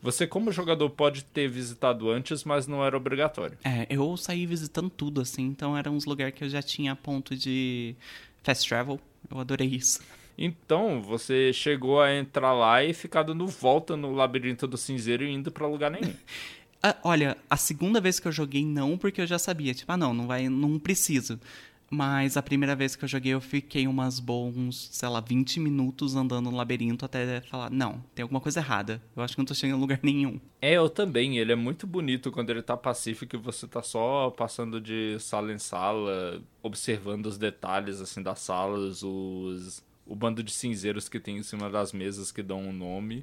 você 0.00 0.26
como 0.26 0.50
jogador 0.50 0.90
pode 0.90 1.24
ter 1.24 1.48
visitado 1.48 2.10
antes, 2.10 2.42
mas 2.42 2.66
não 2.66 2.84
era 2.84 2.96
obrigatório. 2.96 3.56
É, 3.64 3.86
eu 3.88 4.16
saí 4.16 4.46
visitando 4.46 4.90
tudo, 4.90 5.20
assim, 5.20 5.44
então 5.44 5.76
eram 5.76 5.94
uns 5.94 6.04
lugares 6.04 6.34
que 6.34 6.42
eu 6.42 6.48
já 6.48 6.60
tinha 6.60 6.92
a 6.92 6.96
ponto 6.96 7.36
de 7.36 7.94
fast 8.42 8.68
travel. 8.68 9.00
Eu 9.30 9.38
adorei 9.38 9.68
isso. 9.68 10.00
Então, 10.36 11.00
você 11.00 11.52
chegou 11.52 12.00
a 12.00 12.12
entrar 12.12 12.52
lá 12.52 12.82
e 12.82 12.92
ficar 12.92 13.22
dando 13.22 13.46
volta 13.46 13.96
no 13.96 14.12
labirinto 14.12 14.66
do 14.66 14.76
cinzeiro 14.76 15.22
e 15.24 15.30
indo 15.30 15.52
pra 15.52 15.66
lugar 15.66 15.90
nenhum. 15.90 16.14
Ah, 16.82 16.96
olha, 17.04 17.36
a 17.48 17.56
segunda 17.56 18.00
vez 18.00 18.18
que 18.18 18.26
eu 18.26 18.32
joguei 18.32 18.64
não, 18.64 18.98
porque 18.98 19.20
eu 19.20 19.26
já 19.26 19.38
sabia, 19.38 19.72
tipo, 19.72 19.90
ah 19.92 19.96
não, 19.96 20.12
não 20.12 20.26
vai, 20.26 20.48
não 20.48 20.78
preciso. 20.78 21.38
Mas 21.94 22.38
a 22.38 22.42
primeira 22.42 22.74
vez 22.74 22.96
que 22.96 23.04
eu 23.04 23.08
joguei 23.08 23.34
eu 23.34 23.40
fiquei 23.40 23.86
umas 23.86 24.18
bons, 24.18 24.88
sei 24.90 25.08
lá, 25.10 25.20
20 25.20 25.60
minutos 25.60 26.16
andando 26.16 26.50
no 26.50 26.56
labirinto 26.56 27.04
até 27.04 27.42
falar, 27.42 27.70
não, 27.70 28.02
tem 28.14 28.22
alguma 28.22 28.40
coisa 28.40 28.60
errada. 28.60 29.02
Eu 29.14 29.22
acho 29.22 29.34
que 29.34 29.38
não 29.40 29.44
tô 29.44 29.52
chegando 29.54 29.76
em 29.76 29.80
lugar 29.80 30.00
nenhum. 30.02 30.40
é, 30.60 30.72
eu 30.72 30.88
também. 30.88 31.36
Ele 31.36 31.52
é 31.52 31.54
muito 31.54 31.86
bonito 31.86 32.32
quando 32.32 32.48
ele 32.48 32.62
tá 32.62 32.78
pacífico 32.78 33.36
e 33.36 33.38
você 33.38 33.66
tá 33.68 33.82
só 33.82 34.30
passando 34.30 34.80
de 34.80 35.18
sala 35.20 35.52
em 35.52 35.58
sala, 35.58 36.42
observando 36.62 37.26
os 37.26 37.36
detalhes, 37.36 38.00
assim, 38.00 38.22
das 38.22 38.38
salas, 38.40 39.02
os... 39.02 39.84
o 40.06 40.16
bando 40.16 40.42
de 40.42 40.50
cinzeiros 40.50 41.10
que 41.10 41.20
tem 41.20 41.36
em 41.36 41.42
cima 41.42 41.68
das 41.68 41.92
mesas 41.92 42.32
que 42.32 42.42
dão 42.42 42.60
um 42.60 42.72
nome. 42.72 43.22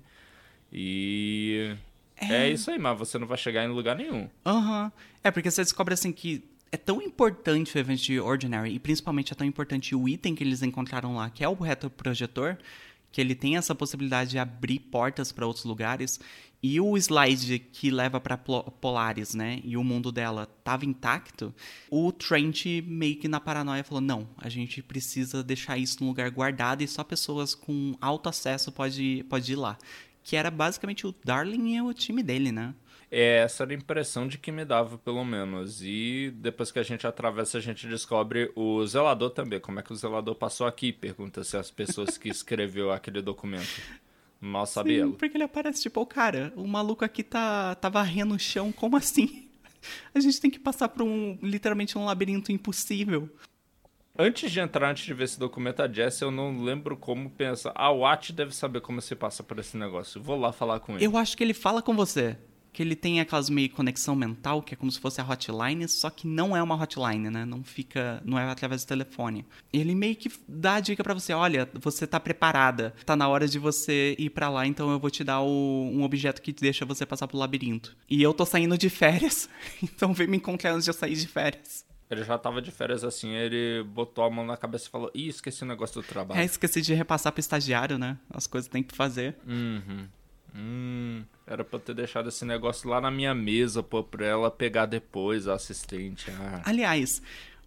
E. 0.71 1.75
É. 2.19 2.47
é 2.47 2.49
isso 2.49 2.69
aí, 2.69 2.77
mas 2.77 2.97
você 2.97 3.17
não 3.17 3.27
vai 3.27 3.37
chegar 3.37 3.63
em 3.63 3.69
lugar 3.69 3.95
nenhum. 3.95 4.29
Aham. 4.45 4.85
Uhum. 4.85 4.91
É 5.23 5.31
porque 5.31 5.49
você 5.49 5.61
descobre 5.61 5.93
assim 5.93 6.11
que 6.11 6.43
é 6.71 6.77
tão 6.77 7.01
importante 7.01 7.75
o 7.75 7.79
evento 7.79 8.01
de 8.01 8.19
Ordinary, 8.19 8.73
e 8.73 8.79
principalmente 8.79 9.33
é 9.33 9.35
tão 9.35 9.45
importante 9.47 9.95
o 9.95 10.07
item 10.07 10.35
que 10.35 10.43
eles 10.43 10.61
encontraram 10.61 11.15
lá, 11.15 11.29
que 11.29 11.43
é 11.43 11.49
o 11.49 11.53
retroprojetor, 11.53 12.57
que 13.11 13.19
ele 13.19 13.33
tem 13.33 13.57
essa 13.57 13.73
possibilidade 13.73 14.31
de 14.31 14.37
abrir 14.37 14.79
portas 14.79 15.31
para 15.31 15.47
outros 15.47 15.65
lugares, 15.65 16.19
e 16.61 16.79
o 16.79 16.95
slide 16.97 17.57
que 17.57 17.89
leva 17.89 18.19
para 18.19 18.37
Polaris, 18.37 19.33
né, 19.33 19.61
e 19.63 19.77
o 19.77 19.83
mundo 19.83 20.11
dela 20.11 20.47
estava 20.59 20.85
intacto, 20.85 21.53
o 21.89 22.11
Trent 22.11 22.65
meio 22.85 23.15
que 23.15 23.27
na 23.27 23.39
paranoia 23.39 23.83
falou: 23.83 24.01
"Não, 24.01 24.27
a 24.37 24.49
gente 24.49 24.83
precisa 24.83 25.41
deixar 25.41 25.77
isso 25.77 25.97
num 26.01 26.09
lugar 26.09 26.29
guardado 26.29 26.83
e 26.83 26.87
só 26.87 27.03
pessoas 27.03 27.55
com 27.55 27.95
alto 27.99 28.29
acesso 28.29 28.71
pode 28.71 29.25
pode 29.29 29.51
ir 29.51 29.55
lá". 29.55 29.77
Que 30.23 30.35
era 30.35 30.51
basicamente 30.51 31.07
o 31.07 31.15
Darling 31.23 31.75
e 31.75 31.81
o 31.81 31.93
time 31.93 32.21
dele, 32.21 32.51
né? 32.51 32.73
É, 33.11 33.37
essa 33.39 33.63
era 33.63 33.71
a 33.71 33.75
impressão 33.75 34.27
de 34.27 34.37
que 34.37 34.51
me 34.51 34.63
dava, 34.63 34.97
pelo 34.97 35.25
menos. 35.25 35.81
E 35.81 36.31
depois 36.35 36.71
que 36.71 36.77
a 36.77 36.83
gente 36.83 37.07
atravessa, 37.07 37.57
a 37.57 37.61
gente 37.61 37.87
descobre 37.87 38.51
o 38.55 38.85
zelador 38.85 39.31
também. 39.31 39.59
Como 39.59 39.79
é 39.79 39.83
que 39.83 39.91
o 39.91 39.95
zelador 39.95 40.35
passou 40.35 40.67
aqui? 40.67 40.93
Pergunta-se 40.93 41.57
as 41.57 41.71
pessoas 41.71 42.17
que 42.17 42.29
escreveu 42.29 42.91
aquele 42.93 43.21
documento. 43.21 43.81
Mal 44.39 44.65
sabe 44.65 44.95
Sim, 44.95 45.01
ela. 45.01 45.11
Porque 45.13 45.35
ele 45.35 45.43
aparece 45.43 45.81
tipo, 45.81 45.99
oh, 45.99 46.05
cara, 46.05 46.53
o 46.55 46.67
maluco 46.67 47.03
aqui 47.03 47.23
tá, 47.23 47.75
tá 47.75 47.89
varrendo 47.89 48.35
o 48.35 48.39
chão, 48.39 48.71
como 48.71 48.95
assim? 48.95 49.47
A 50.13 50.19
gente 50.19 50.39
tem 50.39 50.51
que 50.51 50.59
passar 50.59 50.89
por 50.89 51.01
um, 51.01 51.37
literalmente, 51.41 51.97
um 51.97 52.05
labirinto 52.05 52.51
impossível. 52.51 53.29
Antes 54.21 54.51
de 54.51 54.59
entrar, 54.59 54.91
antes 54.91 55.05
de 55.05 55.13
ver 55.13 55.23
esse 55.23 55.39
documento, 55.39 55.81
a 55.81 55.87
Jess, 55.87 56.19
eu 56.19 56.29
não 56.29 56.61
lembro 56.61 56.97
como 56.97 57.29
pensa. 57.29 57.71
O 57.77 57.99
Watt 57.99 58.33
deve 58.33 58.53
saber 58.53 58.81
como 58.81 59.01
se 59.01 59.15
passa 59.15 59.41
por 59.41 59.57
esse 59.59 59.77
negócio. 59.77 60.21
Vou 60.21 60.37
lá 60.37 60.51
falar 60.51 60.81
com 60.81 60.95
ele. 60.95 61.05
Eu 61.05 61.15
acho 61.15 61.37
que 61.37 61.43
ele 61.43 61.53
fala 61.53 61.81
com 61.81 61.95
você 61.95 62.35
que 62.73 62.83
ele 62.83 62.95
tem 62.95 63.19
aquelas 63.19 63.49
meio 63.49 63.69
conexão 63.69 64.15
mental, 64.15 64.61
que 64.61 64.73
é 64.73 64.77
como 64.77 64.91
se 64.91 64.99
fosse 64.99 65.19
a 65.19 65.23
hotline, 65.27 65.87
só 65.87 66.09
que 66.09 66.27
não 66.27 66.55
é 66.55 66.61
uma 66.61 66.75
hotline, 66.75 67.29
né? 67.29 67.45
Não 67.45 67.63
fica, 67.63 68.21
não 68.23 68.37
é 68.37 68.43
através 68.43 68.83
do 68.83 68.87
telefone. 68.87 69.45
Ele 69.71 69.95
meio 69.95 70.15
que 70.15 70.31
dá 70.47 70.75
a 70.75 70.79
dica 70.79 71.03
para 71.03 71.13
você, 71.13 71.33
olha, 71.33 71.67
você 71.73 72.05
tá 72.05 72.19
preparada, 72.19 72.93
tá 73.05 73.15
na 73.15 73.27
hora 73.27 73.47
de 73.47 73.57
você 73.57 74.15
ir 74.19 74.29
para 74.29 74.49
lá, 74.49 74.67
então 74.67 74.91
eu 74.91 74.99
vou 74.99 75.09
te 75.09 75.23
dar 75.23 75.41
o, 75.41 75.89
um 75.91 76.03
objeto 76.03 76.41
que 76.41 76.53
deixa 76.53 76.85
você 76.85 77.05
passar 77.05 77.27
pro 77.27 77.37
labirinto. 77.37 77.97
E 78.09 78.21
eu 78.21 78.33
tô 78.33 78.45
saindo 78.45 78.77
de 78.77 78.89
férias, 78.89 79.49
então 79.81 80.13
vem 80.13 80.27
me 80.27 80.37
encontrar 80.37 80.73
antes 80.73 80.83
de 80.83 80.91
eu 80.91 80.93
sair 80.93 81.15
de 81.15 81.27
férias. 81.27 81.88
Ele 82.09 82.23
já 82.23 82.37
tava 82.37 82.61
de 82.61 82.71
férias 82.71 83.03
assim, 83.03 83.29
ele 83.35 83.83
botou 83.83 84.23
a 84.23 84.29
mão 84.29 84.45
na 84.45 84.57
cabeça 84.57 84.87
e 84.87 84.89
falou: 84.89 85.11
Ih, 85.13 85.27
esqueci 85.27 85.63
o 85.63 85.67
negócio 85.67 86.01
do 86.01 86.07
trabalho. 86.07 86.41
É, 86.41 86.43
esqueci 86.43 86.81
de 86.81 86.93
repassar 86.93 87.31
pro 87.31 87.39
estagiário, 87.39 87.99
né? 87.99 88.17
As 88.31 88.47
coisas 88.47 88.67
tem 88.67 88.81
que 88.81 88.95
fazer. 88.95 89.35
Uhum. 89.47 90.07
Hum, 90.55 91.23
era 91.45 91.63
pra 91.63 91.77
eu 91.77 91.79
ter 91.79 91.93
deixado 91.93 92.29
esse 92.29 92.43
negócio 92.43 92.89
lá 92.89 92.99
na 92.99 93.11
minha 93.11 93.35
mesa, 93.35 93.83
pô, 93.83 94.03
pra 94.03 94.25
ela 94.25 94.49
pegar 94.49 94.87
depois, 94.87 95.47
a 95.47 95.53
assistente. 95.53 96.31
Ah. 96.31 96.63
Aliás, 96.65 97.21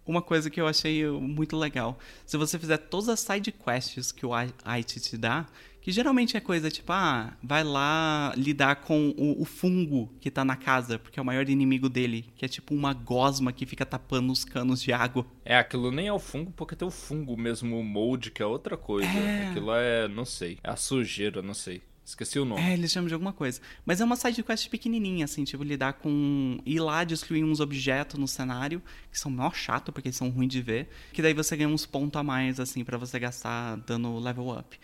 uma 0.05 0.21
coisa 0.21 0.49
que 0.49 0.59
eu 0.59 0.67
achei 0.67 1.07
muito 1.07 1.55
legal. 1.55 1.97
Se 2.25 2.35
você 2.35 2.59
fizer 2.59 2.77
todas 2.77 3.09
as 3.09 3.21
side 3.21 3.51
quests 3.51 4.11
que 4.11 4.25
o 4.25 4.31
IT 4.35 4.99
te 4.99 5.17
dá, 5.17 5.45
que 5.83 5.91
geralmente 5.91 6.37
é 6.37 6.39
coisa 6.39 6.71
tipo, 6.71 6.93
ah, 6.93 7.33
vai 7.43 7.61
lá 7.61 8.33
lidar 8.37 8.77
com 8.77 9.13
o, 9.17 9.41
o, 9.41 9.43
fungo 9.43 10.09
que 10.21 10.31
tá 10.31 10.45
na 10.45 10.55
casa, 10.55 10.97
porque 10.97 11.19
é 11.19 11.21
o 11.21 11.25
maior 11.25 11.47
inimigo 11.49 11.89
dele, 11.89 12.25
que 12.37 12.45
é 12.45 12.47
tipo 12.47 12.73
uma 12.73 12.93
gosma 12.93 13.51
que 13.51 13.65
fica 13.65 13.85
tapando 13.85 14.31
os 14.31 14.45
canos 14.45 14.81
de 14.81 14.93
água. 14.93 15.27
É, 15.43 15.57
aquilo 15.57 15.91
nem 15.91 16.07
é 16.07 16.13
o 16.13 16.19
fungo, 16.19 16.53
porque 16.55 16.73
tem 16.73 16.87
o 16.87 16.91
fungo 16.91 17.35
mesmo, 17.35 17.77
o 17.77 17.83
molde, 17.83 18.31
que 18.31 18.41
é 18.41 18.45
outra 18.45 18.77
coisa. 18.77 19.09
É... 19.09 19.49
Aquilo 19.49 19.73
é, 19.73 20.07
não 20.07 20.23
sei, 20.23 20.57
é 20.63 20.69
a 20.69 20.77
sujeira, 20.77 21.41
não 21.41 21.53
sei. 21.53 21.81
Esqueci 22.05 22.39
o 22.39 22.45
nome. 22.45 22.61
É, 22.61 22.73
eles 22.73 22.91
chamam 22.91 23.07
de 23.07 23.13
alguma 23.13 23.33
coisa. 23.33 23.61
Mas 23.85 23.99
é 23.99 24.05
uma 24.05 24.15
side 24.15 24.41
quest 24.43 24.69
pequenininha, 24.69 25.25
assim, 25.25 25.43
tipo, 25.43 25.63
lidar 25.63 25.93
com... 25.93 26.59
Ir 26.65 26.79
lá 26.79 27.03
destruir 27.03 27.43
uns 27.43 27.61
objetos 27.61 28.19
no 28.19 28.27
cenário, 28.27 28.81
que 29.09 29.17
são 29.17 29.31
mó 29.31 29.49
chato, 29.51 29.91
porque 29.91 30.11
são 30.11 30.29
ruins 30.29 30.49
de 30.49 30.61
ver. 30.61 30.89
Que 31.13 31.21
daí 31.21 31.33
você 31.33 31.55
ganha 31.55 31.69
uns 31.69 31.85
pontos 31.85 32.19
a 32.19 32.23
mais, 32.23 32.59
assim, 32.59 32.83
para 32.83 32.97
você 32.97 33.17
gastar 33.19 33.77
dando 33.77 34.19
level 34.19 34.49
up. 34.49 34.77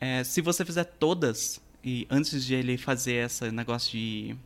É, 0.00 0.24
se 0.24 0.40
você 0.40 0.64
fizer 0.64 0.84
todas, 0.84 1.60
e 1.84 2.06
antes 2.10 2.44
de 2.44 2.54
ele 2.54 2.78
fazer 2.78 3.26
esse 3.26 3.50
negócio 3.50 3.92
de 3.92 4.36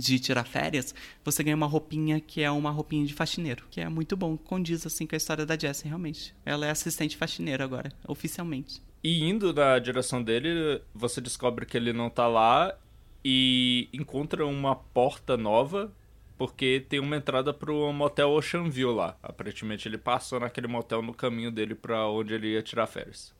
de 0.00 0.18
tirar 0.18 0.44
férias, 0.44 0.94
você 1.24 1.42
ganha 1.42 1.56
uma 1.56 1.66
roupinha 1.66 2.20
que 2.20 2.42
é 2.42 2.50
uma 2.50 2.70
roupinha 2.70 3.06
de 3.06 3.14
faxineiro, 3.14 3.64
que 3.70 3.80
é 3.80 3.88
muito 3.88 4.16
bom, 4.16 4.36
condiz 4.36 4.86
assim 4.86 5.06
com 5.06 5.14
a 5.14 5.16
história 5.16 5.46
da 5.46 5.58
Jessie, 5.58 5.88
realmente. 5.88 6.34
Ela 6.44 6.66
é 6.66 6.70
assistente 6.70 7.16
faxineira 7.16 7.64
agora, 7.64 7.90
oficialmente. 8.06 8.82
E 9.02 9.24
indo 9.24 9.52
na 9.52 9.78
direção 9.78 10.22
dele, 10.22 10.82
você 10.94 11.20
descobre 11.20 11.64
que 11.64 11.76
ele 11.76 11.92
não 11.92 12.10
tá 12.10 12.26
lá 12.26 12.76
e 13.24 13.88
encontra 13.92 14.46
uma 14.46 14.76
porta 14.76 15.36
nova, 15.36 15.92
porque 16.36 16.84
tem 16.88 17.00
uma 17.00 17.16
entrada 17.16 17.54
pro 17.54 17.92
motel 17.92 18.30
Ocean 18.30 18.68
View 18.68 18.92
lá. 18.92 19.16
Aparentemente 19.22 19.88
ele 19.88 19.98
passou 19.98 20.40
naquele 20.40 20.66
motel 20.66 21.00
no 21.00 21.14
caminho 21.14 21.50
dele 21.50 21.74
para 21.74 22.06
onde 22.08 22.34
ele 22.34 22.52
ia 22.52 22.62
tirar 22.62 22.86
férias. 22.86 23.35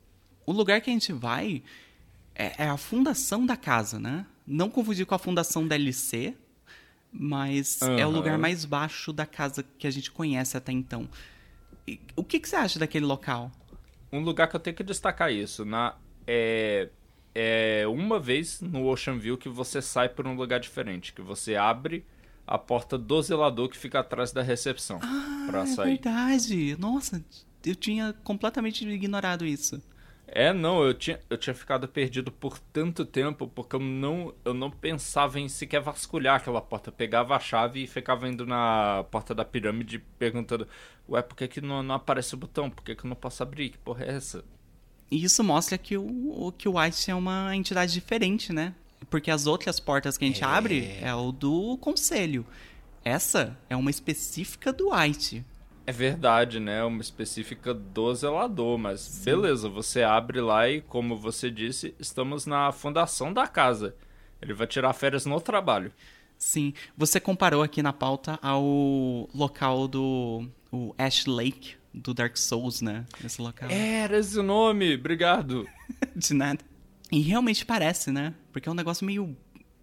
O 0.47 0.53
lugar 0.53 0.81
que 0.81 0.89
a 0.89 0.93
gente 0.93 1.13
vai 1.13 1.63
é, 2.35 2.65
é 2.65 2.69
a 2.69 2.77
fundação 2.77 3.45
da 3.45 3.57
casa, 3.57 3.99
né? 3.99 4.25
Não 4.47 4.71
confundir 4.71 5.05
com 5.05 5.15
a 5.15 5.19
fundação 5.19 5.67
da 5.67 5.75
LC, 5.75 6.35
mas 7.13 7.81
uhum. 7.83 7.99
é 7.99 8.07
o 8.07 8.11
lugar 8.11 8.39
mais 8.39 8.65
baixo 8.65 9.13
da 9.13 9.27
casa 9.27 9.65
que 9.77 9.87
a 9.87 9.91
gente 9.91 10.11
conhece 10.11 10.57
até 10.57 10.71
então. 10.71 11.09
E, 11.87 12.01
o 12.15 12.23
que, 12.23 12.39
que 12.39 12.49
você 12.49 12.57
acha 12.57 12.79
daquele 12.79 13.05
local? 13.05 13.51
um 14.13 14.21
lugar 14.21 14.49
que 14.49 14.57
eu 14.57 14.61
tenho 14.61 14.77
que 14.77 14.85
destacar 14.85 15.33
isso. 15.33 15.65
Na, 15.65 15.97
é, 16.27 16.89
é 17.35 17.87
uma 17.87 18.19
vez 18.19 18.61
no 18.61 18.87
Ocean 18.87 19.19
View 19.19 19.37
que 19.37 19.49
você 19.49 19.83
sai 19.83 20.09
por 20.09 20.27
um 20.27 20.35
lugar 20.35 20.61
diferente. 20.61 21.13
Que 21.13 21.23
você 21.23 21.57
abre 21.57 22.05
a 22.47 22.59
porta 22.59 22.97
do 22.97 23.21
zelador 23.23 23.69
que 23.69 23.77
fica 23.77 24.01
atrás 24.01 24.33
da 24.33 24.43
recepção 24.43 25.01
ah, 25.03 25.47
pra 25.49 25.63
é 25.63 25.67
sair. 25.67 25.87
É 25.87 25.91
verdade. 25.95 26.77
Nossa, 26.79 27.25
eu 27.65 27.75
tinha 27.75 28.13
completamente 28.25 28.87
ignorado 28.89 29.45
isso. 29.45 29.83
É, 30.29 30.53
não, 30.53 30.83
eu 30.83 30.93
tinha, 30.93 31.21
eu 31.31 31.39
tinha 31.39 31.55
ficado 31.55 31.87
perdido 31.87 32.33
por 32.33 32.59
tanto 32.59 33.05
tempo 33.05 33.47
porque 33.47 33.77
eu 33.77 33.81
não, 33.81 34.35
eu 34.45 34.53
não 34.53 34.71
pensava 34.71 35.39
em 35.39 35.49
sequer 35.49 35.81
vasculhar 35.81 36.37
aquela 36.37 36.61
porta. 36.61 36.91
Eu 36.91 36.93
pegava 36.93 37.37
a 37.37 37.41
chave 37.41 37.85
e 37.85 37.87
ficava 37.87 38.29
indo 38.29 38.45
na 38.45 39.05
porta 39.11 39.35
da 39.35 39.45
pirâmide 39.45 40.01
perguntando: 40.19 40.67
Ué, 41.09 41.23
por 41.23 41.37
que, 41.37 41.47
que 41.47 41.61
não, 41.61 41.83
não 41.83 41.95
aparece 41.95 42.35
o 42.35 42.39
botão? 42.39 42.69
Por 42.69 42.83
que, 42.83 42.97
que 42.97 43.07
eu 43.07 43.09
não 43.09 43.17
posso 43.17 43.43
abrir? 43.43 43.71
Que 43.71 43.79
porra 43.79 44.05
é 44.05 44.17
essa? 44.17 44.45
E 45.11 45.23
isso 45.23 45.45
mostra 45.45 45.79
que 45.79 45.97
o, 45.97 46.53
que 46.59 46.69
o 46.69 46.77
White 46.79 47.11
é 47.11 47.15
uma 47.15 47.55
entidade 47.55 47.93
diferente, 47.93 48.53
né? 48.53 48.75
Porque 49.09 49.31
as 49.31 49.47
outras 49.47 49.79
portas 49.79 50.19
que 50.19 50.25
a 50.25 50.29
gente 50.29 50.43
é... 50.43 50.47
abre 50.47 50.99
é 51.01 51.15
o 51.15 51.31
do 51.31 51.79
conselho. 51.79 52.45
Essa 53.05 53.57
é 53.71 53.77
uma 53.77 53.91
específica 53.91 54.73
do 54.73 54.91
White. 54.91 55.45
É 55.87 55.93
verdade, 55.93 56.59
né? 56.59 56.83
Uma 56.83 57.01
específica 57.01 57.73
do 57.73 58.13
zelador, 58.13 58.77
mas 58.77 59.01
Sim. 59.01 59.25
beleza, 59.25 59.69
você 59.69 60.03
abre 60.03 60.41
lá 60.41 60.69
e, 60.69 60.81
como 60.81 61.17
você 61.17 61.49
disse, 61.49 61.95
estamos 61.99 62.45
na 62.45 62.73
fundação 62.73 63.33
da 63.33 63.47
casa. 63.47 63.95
Ele 64.43 64.53
vai 64.53 64.67
tirar 64.67 64.93
férias 64.93 65.25
no 65.25 65.41
trabalho. 65.41 65.93
Sim, 66.37 66.75
você 66.97 67.21
comparou 67.21 67.63
aqui 67.63 67.83
na 67.83 67.93
pauta 67.93 68.39
ao 68.43 69.29
local 69.33 69.89
do 69.89 70.49
o 70.73 70.95
Ash 70.99 71.25
Lake 71.25 71.77
do 71.95 72.13
Dark 72.13 72.37
Souls, 72.37 72.83
né? 72.83 73.07
Esse 73.25 73.41
local. 73.41 73.71
Era 73.71 74.19
esse 74.19 74.39
o 74.39 74.43
nome, 74.43 74.95
obrigado. 74.97 75.67
De 76.15 76.35
nada. 76.35 76.63
E 77.11 77.21
realmente 77.21 77.65
parece, 77.65 78.11
né? 78.11 78.35
Porque 78.53 78.69
é 78.69 78.73
um 78.73 78.75
negócio 78.75 79.07
meio 79.07 79.37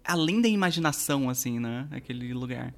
além 0.04 0.40
da 0.40 0.48
imaginação, 0.48 1.28
assim, 1.30 1.58
né? 1.58 1.88
Aquele 1.90 2.32
lugar 2.34 2.74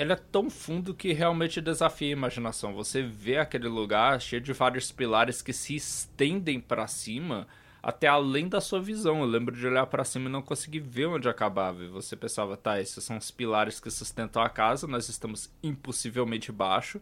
ele 0.00 0.14
é 0.14 0.16
tão 0.16 0.48
fundo 0.48 0.94
que 0.94 1.12
realmente 1.12 1.60
desafia 1.60 2.08
a 2.08 2.12
imaginação. 2.12 2.72
Você 2.72 3.02
vê 3.02 3.36
aquele 3.36 3.68
lugar 3.68 4.18
cheio 4.18 4.40
de 4.40 4.50
vários 4.54 4.90
pilares 4.90 5.42
que 5.42 5.52
se 5.52 5.76
estendem 5.76 6.58
para 6.58 6.86
cima 6.86 7.46
até 7.82 8.06
além 8.06 8.48
da 8.48 8.62
sua 8.62 8.80
visão. 8.80 9.20
Eu 9.20 9.26
lembro 9.26 9.54
de 9.54 9.66
olhar 9.66 9.84
para 9.86 10.02
cima 10.02 10.30
e 10.30 10.32
não 10.32 10.40
conseguir 10.40 10.80
ver 10.80 11.04
onde 11.04 11.28
acabava. 11.28 11.84
E 11.84 11.88
você 11.88 12.16
pensava, 12.16 12.56
tá, 12.56 12.80
esses 12.80 13.04
são 13.04 13.18
os 13.18 13.30
pilares 13.30 13.78
que 13.78 13.90
sustentam 13.90 14.40
a 14.40 14.48
casa, 14.48 14.86
nós 14.86 15.10
estamos 15.10 15.52
impossivelmente 15.62 16.50
baixo. 16.50 16.98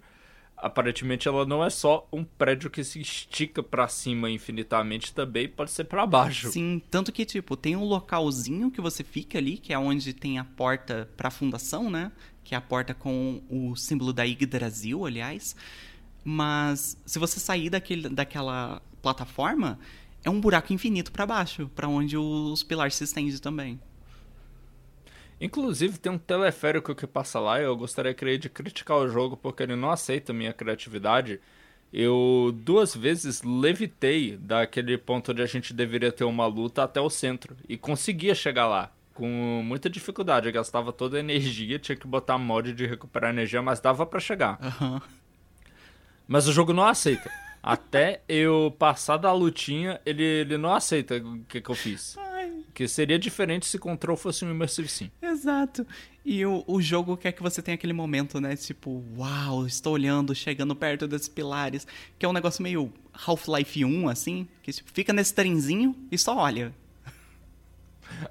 Aparentemente 0.56 1.28
ela 1.28 1.46
não 1.46 1.64
é 1.64 1.70
só 1.70 2.08
um 2.12 2.24
prédio 2.24 2.68
que 2.68 2.82
se 2.82 3.00
estica 3.00 3.62
para 3.62 3.86
cima 3.86 4.28
infinitamente, 4.28 5.14
também 5.14 5.46
pode 5.46 5.70
ser 5.70 5.84
para 5.84 6.04
baixo. 6.04 6.50
Sim, 6.50 6.82
tanto 6.90 7.12
que 7.12 7.24
tipo, 7.24 7.56
tem 7.56 7.76
um 7.76 7.84
localzinho 7.84 8.68
que 8.68 8.80
você 8.80 9.04
fica 9.04 9.38
ali, 9.38 9.56
que 9.56 9.72
é 9.72 9.78
onde 9.78 10.12
tem 10.12 10.36
a 10.36 10.42
porta 10.42 11.08
para 11.16 11.28
a 11.28 11.30
fundação, 11.30 11.88
né? 11.88 12.10
Que 12.48 12.54
é 12.54 12.58
a 12.58 12.62
porta 12.62 12.94
com 12.94 13.42
o 13.50 13.76
símbolo 13.76 14.10
da 14.10 14.24
Yggdrasil, 14.24 15.04
aliás. 15.04 15.54
Mas 16.24 16.96
se 17.04 17.18
você 17.18 17.38
sair 17.38 17.68
daquele, 17.68 18.08
daquela 18.08 18.80
plataforma, 19.02 19.78
é 20.24 20.30
um 20.30 20.40
buraco 20.40 20.72
infinito 20.72 21.12
para 21.12 21.26
baixo, 21.26 21.70
para 21.76 21.86
onde 21.86 22.16
os 22.16 22.62
pilares 22.62 22.94
se 22.94 23.04
estendem 23.04 23.36
também. 23.36 23.78
Inclusive 25.38 25.98
tem 25.98 26.10
um 26.10 26.16
teleférico 26.16 26.94
que 26.94 27.06
passa 27.06 27.38
lá 27.38 27.60
eu 27.60 27.76
gostaria 27.76 28.14
de 28.14 28.48
criticar 28.48 28.96
o 28.96 29.08
jogo 29.08 29.36
porque 29.36 29.62
ele 29.62 29.76
não 29.76 29.90
aceita 29.90 30.32
minha 30.32 30.54
criatividade. 30.54 31.38
eu 31.92 32.50
duas 32.64 32.96
vezes 32.96 33.42
levitei 33.42 34.38
daquele 34.38 34.96
ponto 34.96 35.32
onde 35.32 35.42
a 35.42 35.46
gente 35.46 35.74
deveria 35.74 36.10
ter 36.10 36.24
uma 36.24 36.46
luta 36.46 36.82
até 36.82 36.98
o 36.98 37.10
centro 37.10 37.54
e 37.68 37.76
conseguia 37.76 38.34
chegar 38.34 38.66
lá 38.66 38.90
com 39.18 39.62
muita 39.64 39.90
dificuldade. 39.90 40.46
Eu 40.46 40.52
gastava 40.52 40.92
toda 40.92 41.16
a 41.16 41.20
energia, 41.20 41.76
tinha 41.78 41.96
que 41.96 42.06
botar 42.06 42.38
mod 42.38 42.72
de 42.72 42.86
recuperar 42.86 43.30
energia, 43.30 43.60
mas 43.60 43.80
dava 43.80 44.06
para 44.06 44.20
chegar. 44.20 44.58
Aham. 44.62 45.02
Mas 46.26 46.46
o 46.46 46.52
jogo 46.52 46.72
não 46.72 46.84
aceita. 46.86 47.28
Até 47.60 48.22
eu 48.28 48.72
passar 48.78 49.16
da 49.16 49.32
lutinha, 49.32 50.00
ele, 50.06 50.22
ele 50.22 50.56
não 50.56 50.72
aceita 50.72 51.16
o 51.16 51.40
que, 51.48 51.60
que 51.60 51.68
eu 51.68 51.74
fiz. 51.74 52.16
Ai, 52.16 52.62
Que 52.72 52.86
seria 52.86 53.18
diferente 53.18 53.66
se 53.66 53.76
Control 53.78 54.16
fosse 54.16 54.44
um 54.44 54.50
Immersive 54.50 54.88
Sim. 54.88 55.10
exato. 55.20 55.84
E 56.24 56.46
o, 56.46 56.62
o 56.68 56.80
jogo 56.80 57.16
quer 57.16 57.32
que 57.32 57.42
você 57.42 57.60
tenha 57.60 57.74
aquele 57.74 57.92
momento, 57.92 58.40
né? 58.40 58.54
Tipo, 58.54 59.02
uau, 59.16 59.66
estou 59.66 59.94
olhando, 59.94 60.34
chegando 60.34 60.76
perto 60.76 61.08
desses 61.08 61.28
pilares. 61.28 61.86
Que 62.18 62.24
é 62.24 62.28
um 62.28 62.32
negócio 62.32 62.62
meio 62.62 62.92
Half-Life 63.26 63.84
1, 63.84 64.08
assim. 64.08 64.46
Que 64.62 64.72
tipo, 64.72 64.90
fica 64.92 65.12
nesse 65.12 65.34
trenzinho 65.34 65.96
e 66.12 66.16
só 66.16 66.36
olha. 66.36 66.72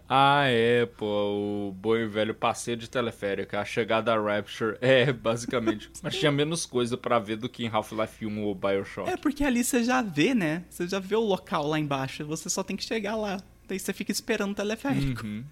Ah, 0.08 0.46
é, 0.48 0.86
pô, 0.86 1.06
o 1.06 1.72
bom 1.72 1.96
e 1.96 2.08
velho 2.08 2.34
passeio 2.34 2.78
de 2.78 2.90
teleférica, 2.90 3.60
a 3.60 3.66
chegada 3.66 4.14
a 4.14 4.20
Rapture, 4.20 4.78
é, 4.82 5.12
basicamente. 5.12 5.90
Mas 6.02 6.16
tinha 6.16 6.32
menos 6.32 6.66
coisa 6.66 6.98
pra 6.98 7.20
ver 7.20 7.38
do 7.38 7.50
que 7.50 7.66
em 7.66 7.70
Half-Life 7.70 8.26
1 8.26 8.44
ou 8.44 8.56
Bioshock. 8.56 9.10
É 9.10 9.18
porque 9.18 9.44
ali 9.44 9.64
você 9.64 9.84
já 9.84 10.02
vê, 10.02 10.34
né? 10.34 10.64
Você 10.70 10.88
já 10.88 11.00
vê 11.00 11.16
o 11.16 11.22
local 11.22 11.68
lá 11.68 11.80
embaixo. 11.80 12.26
Você 12.26 12.50
só 12.50 12.64
tem 12.64 12.76
que 12.76 12.84
chegar 12.84 13.16
lá. 13.16 13.40
Daí 13.68 13.80
você 13.80 13.94
fica 13.94 14.12
esperando 14.12 14.52
o 14.52 14.56
teleférico. 14.56 15.26
Uhum. 15.26 15.44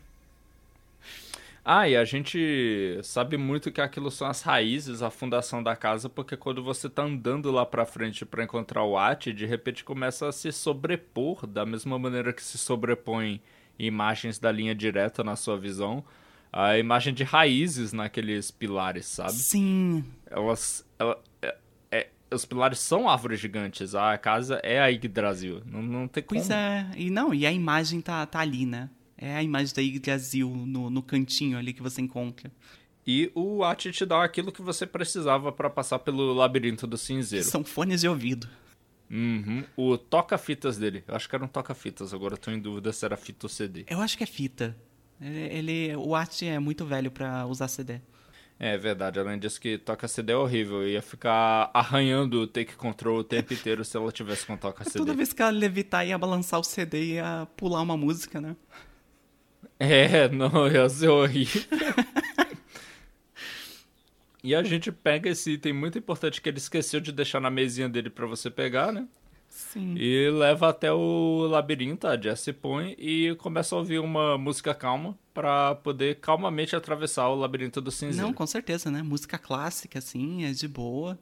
Ah, 1.67 1.89
e 1.89 1.97
a 1.97 2.05
gente 2.05 2.99
sabe 3.01 3.37
muito 3.37 3.71
que 3.71 3.81
aquilo 3.81 4.11
são 4.11 4.27
as 4.27 4.43
raízes, 4.43 5.01
a 5.01 5.09
fundação 5.09 5.63
da 5.63 5.75
casa, 5.75 6.07
porque 6.07 6.37
quando 6.37 6.63
você 6.63 6.87
tá 6.87 7.01
andando 7.01 7.49
lá 7.49 7.65
pra 7.65 7.87
frente 7.87 8.23
pra 8.23 8.43
encontrar 8.43 8.83
o 8.83 8.95
At, 8.95 9.33
de 9.33 9.47
repente 9.47 9.83
começa 9.83 10.27
a 10.27 10.31
se 10.31 10.51
sobrepor, 10.51 11.47
da 11.47 11.65
mesma 11.65 11.97
maneira 11.97 12.31
que 12.31 12.43
se 12.43 12.59
sobrepõem 12.59 13.41
imagens 13.77 14.39
da 14.39 14.51
linha 14.51 14.73
direta 14.75 15.23
na 15.23 15.35
sua 15.35 15.57
visão, 15.57 16.03
a 16.51 16.77
imagem 16.77 17.13
de 17.13 17.23
raízes 17.23 17.91
naqueles 17.93 18.49
pilares, 18.51 19.05
sabe? 19.05 19.33
Sim. 19.33 20.03
Elas. 20.29 20.85
ela- 20.97 21.21
é- 21.41 21.57
é- 21.91 22.09
os 22.33 22.45
pilares 22.45 22.79
são 22.79 23.09
árvores 23.09 23.39
gigantes, 23.39 23.93
a 23.93 24.17
casa 24.17 24.59
é 24.63 24.79
a 24.79 24.87
Yggdrasil. 24.87 25.61
Não, 25.65 25.81
não 25.81 26.07
tem 26.07 26.23
como. 26.23 26.39
Pois 26.39 26.49
é. 26.49 26.87
E 26.95 27.09
não, 27.09 27.33
e 27.33 27.45
a 27.45 27.51
imagem 27.51 28.01
tá, 28.01 28.25
tá 28.25 28.39
ali, 28.39 28.65
né? 28.65 28.89
É 29.17 29.35
a 29.35 29.43
imagem 29.43 29.73
da 29.73 29.81
Yggdrasil 29.81 30.49
no, 30.49 30.89
no 30.89 31.01
cantinho 31.01 31.57
ali 31.57 31.73
que 31.73 31.81
você 31.81 32.01
encontra. 32.01 32.51
E 33.07 33.31
o 33.35 33.63
At 33.63 33.85
te 33.91 34.05
dá 34.05 34.23
aquilo 34.23 34.51
que 34.51 34.61
você 34.61 34.85
precisava 34.87 35.51
pra 35.51 35.69
passar 35.69 35.99
pelo 35.99 36.33
labirinto 36.33 36.87
do 36.87 36.97
cinzeiro. 36.97 37.45
São 37.45 37.63
fones 37.63 38.01
de 38.01 38.07
ouvido. 38.07 38.47
Uhum. 39.09 39.63
O 39.77 39.97
toca-fitas 39.97 40.77
dele. 40.77 41.03
Eu 41.07 41.15
acho 41.15 41.29
que 41.29 41.35
era 41.35 41.43
um 41.45 41.47
toca-fitas, 41.47 42.13
agora 42.13 42.33
eu 42.33 42.37
tô 42.37 42.49
em 42.51 42.59
dúvida 42.59 42.91
se 42.91 43.05
era 43.05 43.15
fita 43.15 43.45
ou 43.45 43.49
CD. 43.49 43.85
Eu 43.89 44.01
acho 44.01 44.17
que 44.17 44.23
é 44.23 44.27
fita. 44.27 44.75
Ele, 45.21 45.39
ele- 45.39 45.95
o 45.95 46.13
Art 46.15 46.41
é 46.43 46.57
muito 46.59 46.85
velho 46.85 47.09
pra 47.11 47.45
usar 47.45 47.67
CD. 47.67 48.01
É 48.57 48.77
verdade, 48.77 49.19
além 49.19 49.37
disso 49.37 49.59
que 49.59 49.77
toca 49.77 50.07
CD 50.07 50.31
é 50.33 50.35
horrível. 50.37 50.81
Eu 50.81 50.87
ia 50.89 51.01
ficar 51.01 51.69
arranhando 51.73 52.41
o 52.41 52.47
take 52.47 52.75
control 52.75 53.19
o 53.19 53.23
tempo 53.23 53.53
inteiro 53.53 53.83
se 53.83 53.95
ela 53.97 54.11
tivesse 54.11 54.45
com 54.45 54.55
toca 54.57 54.83
CD. 54.85 54.97
Toda 54.99 55.13
vez 55.13 55.33
que 55.33 55.41
ela 55.41 55.51
levitar 55.51 56.07
ia 56.07 56.17
balançar 56.17 56.59
o 56.59 56.63
CD 56.63 57.01
e 57.03 57.13
ia 57.15 57.47
pular 57.57 57.81
uma 57.81 57.97
música, 57.97 58.39
né? 58.39 58.55
É, 59.79 60.27
não, 60.33 60.67
ia 60.69 60.87
ser 60.89 61.09
horrível. 61.09 61.61
e 64.45 64.53
a 64.53 64.63
gente 64.63 64.91
pega 64.91 65.29
esse 65.29 65.51
item 65.53 65.73
muito 65.73 65.97
importante 65.97 66.39
que 66.39 66.47
ele 66.47 66.59
esqueceu 66.59 66.99
de 66.99 67.11
deixar 67.11 67.39
na 67.39 67.49
mesinha 67.49 67.89
dele 67.89 68.09
pra 68.09 68.27
você 68.27 68.49
pegar, 68.49 68.91
né? 68.91 69.07
Sim. 69.49 69.95
E 69.97 70.29
leva 70.29 70.69
até 70.69 70.91
o 70.91 71.47
labirinto, 71.49 72.07
a 72.07 72.19
Jessie 72.19 72.53
põe 72.53 72.95
e 72.99 73.35
começa 73.35 73.73
a 73.73 73.79
ouvir 73.79 73.99
uma 73.99 74.37
música 74.37 74.75
calma 74.75 75.17
pra 75.33 75.75
poder 75.75 76.19
calmamente 76.19 76.75
atravessar 76.75 77.27
o 77.29 77.35
labirinto 77.35 77.81
do 77.81 77.89
cinzeiro. 77.89 78.27
Não, 78.27 78.33
com 78.33 78.45
certeza, 78.45 78.91
né? 78.91 79.01
Música 79.01 79.37
clássica, 79.37 79.99
assim, 79.99 80.43
é 80.43 80.51
de 80.51 80.67
boa. 80.67 81.17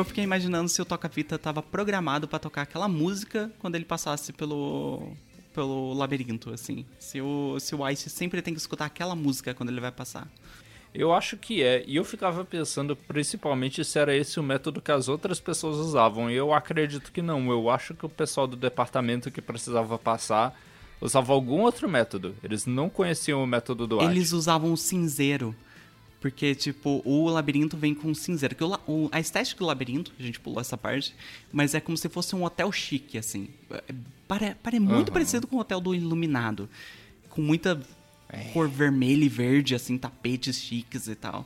Eu, 0.00 0.04
fiquei 0.04 0.24
imaginando 0.24 0.68
se 0.68 0.80
o 0.80 0.84
toca-fita 0.84 1.38
tava 1.38 1.62
programado 1.62 2.26
pra 2.26 2.38
tocar 2.38 2.62
aquela 2.62 2.88
música 2.88 3.50
quando 3.58 3.74
ele 3.74 3.84
passasse 3.84 4.32
pelo 4.32 5.12
pelo 5.52 5.92
labirinto, 5.94 6.52
assim. 6.52 6.86
Se 6.98 7.20
o, 7.20 7.58
se 7.58 7.74
o 7.74 7.88
Ice 7.88 8.08
sempre 8.08 8.40
tem 8.40 8.54
que 8.54 8.60
escutar 8.60 8.86
aquela 8.86 9.14
música 9.14 9.52
quando 9.52 9.70
ele 9.70 9.80
vai 9.80 9.90
passar. 9.90 10.28
Eu 10.92 11.12
acho 11.12 11.36
que 11.36 11.62
é, 11.62 11.84
e 11.86 11.96
eu 11.96 12.04
ficava 12.04 12.44
pensando 12.44 12.96
principalmente 12.96 13.84
se 13.84 13.98
era 13.98 14.14
esse 14.14 14.40
o 14.40 14.42
método 14.42 14.80
que 14.80 14.90
as 14.90 15.08
outras 15.08 15.38
pessoas 15.38 15.76
usavam, 15.76 16.30
e 16.30 16.34
eu 16.34 16.52
acredito 16.52 17.12
que 17.12 17.22
não. 17.22 17.50
Eu 17.50 17.70
acho 17.70 17.94
que 17.94 18.04
o 18.04 18.08
pessoal 18.08 18.46
do 18.46 18.56
departamento 18.56 19.30
que 19.30 19.40
precisava 19.40 19.98
passar 19.98 20.58
usava 21.00 21.32
algum 21.32 21.60
outro 21.60 21.88
método. 21.88 22.34
Eles 22.42 22.66
não 22.66 22.90
conheciam 22.90 23.42
o 23.42 23.46
método 23.46 23.86
do 23.86 24.00
At. 24.00 24.10
Eles 24.10 24.32
usavam 24.32 24.72
o 24.72 24.76
cinzeiro. 24.76 25.54
Porque, 26.20 26.54
tipo, 26.54 27.00
o 27.04 27.28
labirinto 27.28 27.76
vem 27.76 27.94
com 27.94 28.12
cinzeiro. 28.14 28.54
Que 28.54 28.62
o, 28.62 29.08
a 29.10 29.18
estética 29.18 29.60
do 29.60 29.66
labirinto, 29.66 30.12
a 30.18 30.22
gente 30.22 30.38
pulou 30.38 30.60
essa 30.60 30.76
parte, 30.76 31.14
mas 31.50 31.74
é 31.74 31.80
como 31.80 31.96
se 31.96 32.08
fosse 32.08 32.36
um 32.36 32.44
hotel 32.44 32.70
chique, 32.70 33.16
assim. 33.16 33.48
É, 33.70 33.82
Pare, 34.28 34.54
pare 34.62 34.78
muito 34.78 35.08
Aham. 35.08 35.12
parecido 35.12 35.46
com 35.48 35.56
o 35.56 35.58
hotel 35.58 35.80
do 35.80 35.92
Iluminado. 35.92 36.68
Com 37.30 37.42
muita 37.42 37.80
cor 38.52 38.68
vermelha 38.68 39.24
e 39.24 39.28
verde, 39.28 39.74
assim, 39.74 39.98
tapetes 39.98 40.56
chiques 40.56 41.08
e 41.08 41.16
tal. 41.16 41.44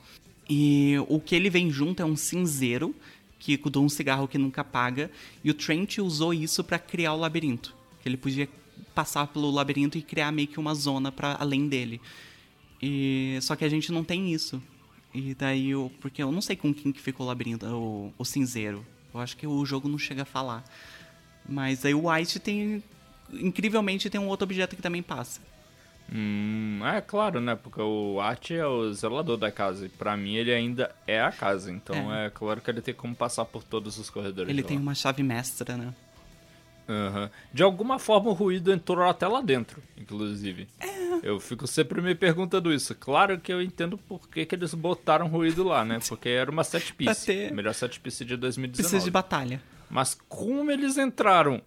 E 0.50 0.96
o 1.08 1.18
que 1.18 1.34
ele 1.34 1.48
vem 1.48 1.70
junto 1.70 2.02
é 2.02 2.04
um 2.04 2.14
cinzeiro, 2.14 2.94
que 3.38 3.56
de 3.56 3.78
um 3.78 3.88
cigarro 3.88 4.28
que 4.28 4.36
nunca 4.36 4.60
apaga. 4.60 5.10
E 5.42 5.50
o 5.50 5.54
Trent 5.54 5.98
usou 5.98 6.34
isso 6.34 6.62
pra 6.62 6.78
criar 6.78 7.14
o 7.14 7.18
labirinto. 7.18 7.74
Que 8.02 8.08
ele 8.08 8.18
podia 8.18 8.48
passar 8.94 9.28
pelo 9.28 9.50
labirinto 9.50 9.96
e 9.96 10.02
criar 10.02 10.30
meio 10.30 10.48
que 10.48 10.60
uma 10.60 10.74
zona 10.74 11.10
para 11.10 11.36
além 11.40 11.68
dele. 11.68 12.02
E 12.80 13.38
só 13.42 13.56
que 13.56 13.64
a 13.64 13.68
gente 13.68 13.90
não 13.92 14.04
tem 14.04 14.32
isso. 14.32 14.62
E 15.14 15.34
daí 15.34 15.70
eu, 15.70 15.90
porque 16.00 16.22
eu 16.22 16.32
não 16.32 16.40
sei 16.40 16.56
com 16.56 16.74
quem 16.74 16.92
que 16.92 17.00
ficou 17.00 17.24
o 17.24 17.28
labirinto, 17.28 17.66
o, 17.66 18.12
o 18.18 18.24
cinzeiro. 18.24 18.84
Eu 19.12 19.20
acho 19.20 19.36
que 19.36 19.46
o 19.46 19.64
jogo 19.64 19.88
não 19.88 19.98
chega 19.98 20.22
a 20.22 20.26
falar. 20.26 20.64
Mas 21.48 21.84
aí 21.84 21.94
o 21.94 22.10
White 22.10 22.40
tem 22.40 22.82
incrivelmente 23.32 24.10
tem 24.10 24.20
um 24.20 24.28
outro 24.28 24.44
objeto 24.44 24.76
que 24.76 24.82
também 24.82 25.02
passa. 25.02 25.40
Hum, 26.12 26.80
é 26.84 27.00
claro, 27.00 27.40
né? 27.40 27.54
Porque 27.54 27.80
o 27.80 28.20
At 28.20 28.50
é 28.50 28.66
o 28.66 28.92
zelador 28.92 29.36
da 29.36 29.50
casa. 29.50 29.86
E 29.86 29.88
pra 29.88 30.16
mim 30.16 30.34
ele 30.34 30.52
ainda 30.52 30.94
é 31.06 31.20
a 31.20 31.32
casa. 31.32 31.72
Então 31.72 32.14
é, 32.14 32.30
claro 32.30 32.60
que 32.60 32.70
ele 32.70 32.82
tem 32.82 32.92
como 32.92 33.14
passar 33.14 33.44
por 33.44 33.62
todos 33.64 33.98
os 33.98 34.10
corredores. 34.10 34.50
Ele 34.50 34.62
tem 34.62 34.76
lá. 34.76 34.82
uma 34.82 34.94
chave 34.94 35.22
mestra, 35.22 35.76
né? 35.76 35.94
Aham. 36.88 37.30
De 37.52 37.62
alguma 37.62 37.98
forma 37.98 38.30
o 38.30 38.34
ruído 38.34 38.72
entrou 38.72 39.02
até 39.08 39.26
lá 39.26 39.40
dentro, 39.40 39.82
inclusive. 39.96 40.68
Eu 41.22 41.40
fico 41.40 41.66
sempre 41.66 42.02
me 42.02 42.14
perguntando 42.14 42.72
isso. 42.72 42.94
Claro 42.94 43.38
que 43.40 43.52
eu 43.52 43.62
entendo 43.62 43.96
por 43.96 44.28
que, 44.28 44.44
que 44.44 44.54
eles 44.54 44.74
botaram 44.74 45.26
ruído 45.26 45.64
lá, 45.64 45.84
né? 45.84 45.98
Porque 46.06 46.28
era 46.28 46.50
uma 46.50 46.62
set 46.64 46.92
piece. 46.94 47.26
Ter- 47.26 47.52
Melhor 47.52 47.72
set 47.74 47.98
piece 48.00 48.24
de 48.24 48.36
2019. 48.36 48.82
Precisa 48.90 49.04
de 49.04 49.10
batalha. 49.10 49.62
Mas 49.88 50.18
como 50.28 50.70
eles 50.70 50.98
entraram? 50.98 51.62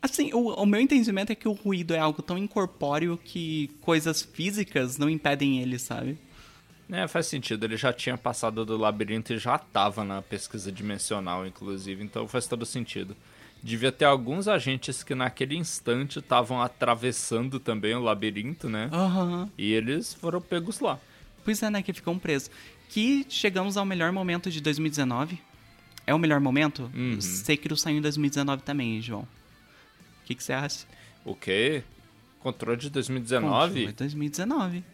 Assim, 0.00 0.32
o, 0.32 0.54
o 0.54 0.64
meu 0.66 0.80
entendimento 0.80 1.32
é 1.32 1.34
que 1.34 1.48
o 1.48 1.52
ruído 1.52 1.94
é 1.94 1.98
algo 1.98 2.22
tão 2.22 2.38
incorpóreo 2.38 3.18
que 3.22 3.68
coisas 3.80 4.22
físicas 4.22 4.96
não 4.98 5.10
impedem 5.10 5.60
ele, 5.60 5.78
sabe? 5.78 6.16
É, 6.90 7.08
faz 7.08 7.26
sentido. 7.26 7.64
Ele 7.64 7.76
já 7.76 7.92
tinha 7.92 8.16
passado 8.16 8.64
do 8.64 8.76
labirinto 8.76 9.32
e 9.32 9.38
já 9.38 9.58
tava 9.58 10.04
na 10.04 10.22
pesquisa 10.22 10.70
dimensional, 10.70 11.44
inclusive. 11.46 12.02
Então 12.04 12.28
faz 12.28 12.46
todo 12.46 12.64
sentido. 12.64 13.16
Devia 13.66 13.90
ter 13.90 14.04
alguns 14.04 14.46
agentes 14.46 15.02
que 15.02 15.12
naquele 15.12 15.56
instante 15.56 16.20
estavam 16.20 16.62
atravessando 16.62 17.58
também 17.58 17.96
o 17.96 18.00
labirinto, 18.00 18.68
né? 18.68 18.88
Aham. 18.92 19.50
E 19.58 19.72
eles 19.72 20.14
foram 20.14 20.40
pegos 20.40 20.78
lá. 20.78 21.00
Pois 21.44 21.60
é, 21.64 21.68
né? 21.68 21.82
Que 21.82 21.92
ficam 21.92 22.16
presos. 22.16 22.48
Que 22.88 23.26
chegamos 23.28 23.76
ao 23.76 23.84
melhor 23.84 24.12
momento 24.12 24.52
de 24.52 24.60
2019. 24.60 25.40
É 26.06 26.14
o 26.14 26.18
melhor 26.18 26.38
momento? 26.38 26.88
Uhum. 26.94 27.20
Sekiro 27.20 27.76
saiu 27.76 27.96
em 27.96 28.00
2019 28.00 28.62
também, 28.62 29.02
João. 29.02 29.22
O 29.22 30.26
que, 30.26 30.36
que 30.36 30.44
você 30.44 30.52
acha? 30.52 30.86
O 31.24 31.34
quê? 31.34 31.82
Controle 32.38 32.76
de 32.76 32.86
Foi 32.86 32.92
2019? 32.92 33.92
2019. 33.94 34.84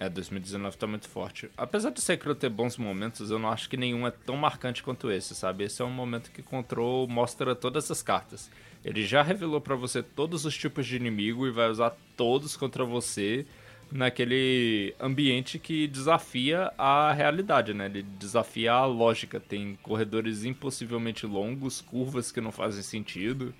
É, 0.00 0.08
2019 0.08 0.78
tá 0.78 0.86
muito 0.86 1.08
forte. 1.08 1.50
Apesar 1.56 1.90
de 1.90 2.00
Sekiro 2.00 2.32
ter 2.32 2.48
bons 2.48 2.76
momentos, 2.76 3.32
eu 3.32 3.38
não 3.38 3.50
acho 3.50 3.68
que 3.68 3.76
nenhum 3.76 4.06
é 4.06 4.12
tão 4.12 4.36
marcante 4.36 4.80
quanto 4.80 5.10
esse, 5.10 5.34
sabe? 5.34 5.64
Esse 5.64 5.82
é 5.82 5.84
um 5.84 5.90
momento 5.90 6.30
que 6.30 6.40
Control 6.40 7.08
mostra 7.08 7.52
todas 7.56 7.90
as 7.90 8.00
cartas. 8.00 8.48
Ele 8.84 9.04
já 9.04 9.22
revelou 9.22 9.60
para 9.60 9.74
você 9.74 10.00
todos 10.00 10.44
os 10.44 10.56
tipos 10.56 10.86
de 10.86 10.94
inimigo 10.94 11.48
e 11.48 11.50
vai 11.50 11.68
usar 11.68 11.96
todos 12.16 12.56
contra 12.56 12.84
você 12.84 13.44
naquele 13.90 14.94
ambiente 15.00 15.58
que 15.58 15.88
desafia 15.88 16.72
a 16.78 17.12
realidade, 17.12 17.74
né? 17.74 17.86
Ele 17.86 18.04
desafia 18.04 18.74
a 18.74 18.86
lógica. 18.86 19.40
Tem 19.40 19.76
corredores 19.82 20.44
impossivelmente 20.44 21.26
longos, 21.26 21.80
curvas 21.80 22.30
que 22.30 22.40
não 22.40 22.52
fazem 22.52 22.84
sentido. 22.84 23.52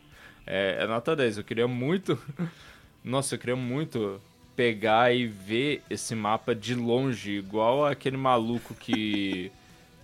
É, 0.46 0.84
é 0.84 0.86
nota 0.86 1.16
10. 1.16 1.38
Eu 1.38 1.44
queria 1.44 1.66
muito. 1.66 2.16
Nossa, 3.02 3.34
eu 3.34 3.38
queria 3.40 3.56
muito 3.56 4.20
pegar 4.58 5.14
e 5.14 5.24
ver 5.24 5.84
esse 5.88 6.16
mapa 6.16 6.52
de 6.52 6.74
longe, 6.74 7.30
igual 7.30 7.86
aquele 7.86 8.16
maluco 8.16 8.74
que 8.74 9.52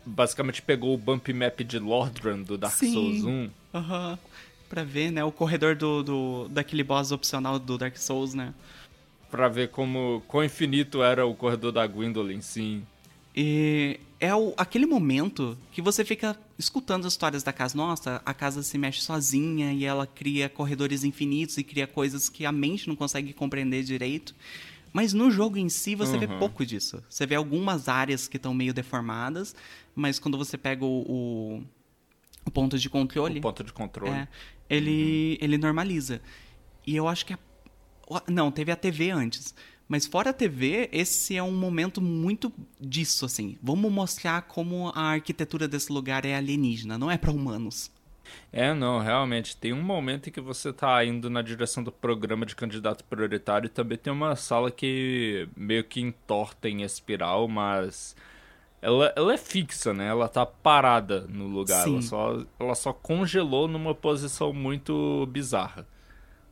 basicamente 0.06 0.62
pegou 0.62 0.94
o 0.94 0.96
bump 0.96 1.28
map 1.32 1.58
de 1.64 1.76
Lordran 1.80 2.40
do 2.40 2.56
Dark 2.56 2.76
Sim. 2.76 2.92
Souls 2.92 3.24
1. 3.24 3.50
Aham. 3.74 4.10
Uhum. 4.12 4.18
Pra 4.68 4.84
ver, 4.84 5.10
né, 5.10 5.24
o 5.24 5.32
corredor 5.32 5.74
do, 5.74 6.04
do, 6.04 6.48
daquele 6.48 6.84
boss 6.84 7.10
opcional 7.10 7.58
do 7.58 7.76
Dark 7.76 7.96
Souls, 7.96 8.32
né? 8.32 8.54
Pra 9.28 9.48
ver 9.48 9.70
como 9.70 10.22
quão 10.28 10.44
infinito 10.44 11.02
era 11.02 11.26
o 11.26 11.34
corredor 11.34 11.72
da 11.72 11.84
Gwendolyn, 11.84 12.40
sim. 12.40 12.86
E 13.34 13.98
é 14.24 14.34
o, 14.34 14.54
aquele 14.56 14.86
momento 14.86 15.56
que 15.70 15.82
você 15.82 16.02
fica 16.02 16.34
escutando 16.58 17.06
as 17.06 17.12
histórias 17.12 17.42
da 17.42 17.52
casa. 17.52 17.76
Nossa, 17.76 18.22
a 18.24 18.32
casa 18.32 18.62
se 18.62 18.78
mexe 18.78 19.02
sozinha 19.02 19.72
e 19.72 19.84
ela 19.84 20.06
cria 20.06 20.48
corredores 20.48 21.04
infinitos 21.04 21.58
e 21.58 21.62
cria 21.62 21.86
coisas 21.86 22.30
que 22.30 22.46
a 22.46 22.52
mente 22.52 22.88
não 22.88 22.96
consegue 22.96 23.34
compreender 23.34 23.82
direito. 23.82 24.34
Mas 24.94 25.12
no 25.12 25.30
jogo 25.30 25.58
em 25.58 25.68
si 25.68 25.94
você 25.94 26.14
uhum. 26.14 26.20
vê 26.20 26.26
pouco 26.26 26.64
disso. 26.64 27.02
Você 27.08 27.26
vê 27.26 27.34
algumas 27.34 27.86
áreas 27.86 28.26
que 28.26 28.38
estão 28.38 28.54
meio 28.54 28.72
deformadas, 28.72 29.54
mas 29.94 30.18
quando 30.18 30.38
você 30.38 30.56
pega 30.56 30.86
o, 30.86 31.04
o, 31.06 31.62
o 32.46 32.50
ponto 32.50 32.78
de 32.78 32.88
controle. 32.88 33.40
O 33.40 33.42
ponto 33.42 33.62
de 33.62 33.72
controle. 33.74 34.10
É, 34.10 34.28
ele, 34.70 35.36
uhum. 35.38 35.44
ele 35.44 35.58
normaliza. 35.58 36.22
E 36.86 36.96
eu 36.96 37.06
acho 37.06 37.26
que. 37.26 37.34
A, 37.34 37.38
não, 38.28 38.50
teve 38.50 38.72
a 38.72 38.76
TV 38.76 39.10
antes. 39.10 39.54
Mas 39.86 40.06
fora 40.06 40.30
a 40.30 40.32
TV, 40.32 40.88
esse 40.92 41.36
é 41.36 41.42
um 41.42 41.52
momento 41.52 42.00
muito 42.00 42.52
disso, 42.80 43.26
assim. 43.26 43.58
Vamos 43.62 43.92
mostrar 43.92 44.42
como 44.42 44.90
a 44.94 45.12
arquitetura 45.12 45.68
desse 45.68 45.92
lugar 45.92 46.24
é 46.24 46.34
alienígena, 46.34 46.96
não 46.96 47.10
é 47.10 47.18
para 47.18 47.30
humanos. 47.30 47.90
É, 48.50 48.72
não, 48.72 48.98
realmente. 48.98 49.56
Tem 49.56 49.72
um 49.72 49.82
momento 49.82 50.28
em 50.28 50.32
que 50.32 50.40
você 50.40 50.72
tá 50.72 51.04
indo 51.04 51.28
na 51.28 51.42
direção 51.42 51.84
do 51.84 51.92
programa 51.92 52.46
de 52.46 52.56
candidato 52.56 53.04
prioritário 53.04 53.66
e 53.66 53.70
também 53.70 53.98
tem 53.98 54.12
uma 54.12 54.34
sala 54.36 54.70
que 54.70 55.46
meio 55.54 55.84
que 55.84 56.00
entorta 56.00 56.68
em 56.68 56.82
espiral, 56.82 57.46
mas 57.46 58.16
ela, 58.80 59.12
ela 59.14 59.34
é 59.34 59.36
fixa, 59.36 59.92
né? 59.92 60.08
Ela 60.08 60.28
tá 60.28 60.46
parada 60.46 61.26
no 61.28 61.46
lugar. 61.46 61.86
Ela 61.86 62.00
só, 62.00 62.42
ela 62.58 62.74
só 62.74 62.92
congelou 62.92 63.68
numa 63.68 63.94
posição 63.94 64.52
muito 64.52 65.26
bizarra 65.26 65.86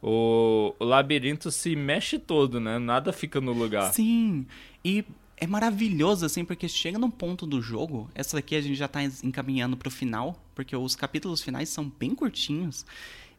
o, 0.02 0.74
o 0.80 0.84
labirinto 0.84 1.50
se 1.52 1.76
mexe 1.76 2.18
todo, 2.18 2.58
né? 2.58 2.78
Nada 2.78 3.12
fica 3.12 3.40
no 3.40 3.52
lugar. 3.52 3.92
Sim. 3.92 4.44
E 4.84 5.04
é 5.36 5.46
maravilhoso, 5.46 6.26
assim, 6.26 6.44
porque 6.44 6.68
chega 6.68 6.98
num 6.98 7.10
ponto 7.10 7.46
do 7.46 7.62
jogo. 7.62 8.10
Essa 8.12 8.36
daqui 8.36 8.56
a 8.56 8.60
gente 8.60 8.74
já 8.74 8.88
tá 8.88 9.02
encaminhando 9.04 9.76
pro 9.76 9.90
final, 9.90 10.36
porque 10.56 10.74
os 10.74 10.96
capítulos 10.96 11.40
finais 11.40 11.68
são 11.68 11.88
bem 11.98 12.16
curtinhos. 12.16 12.84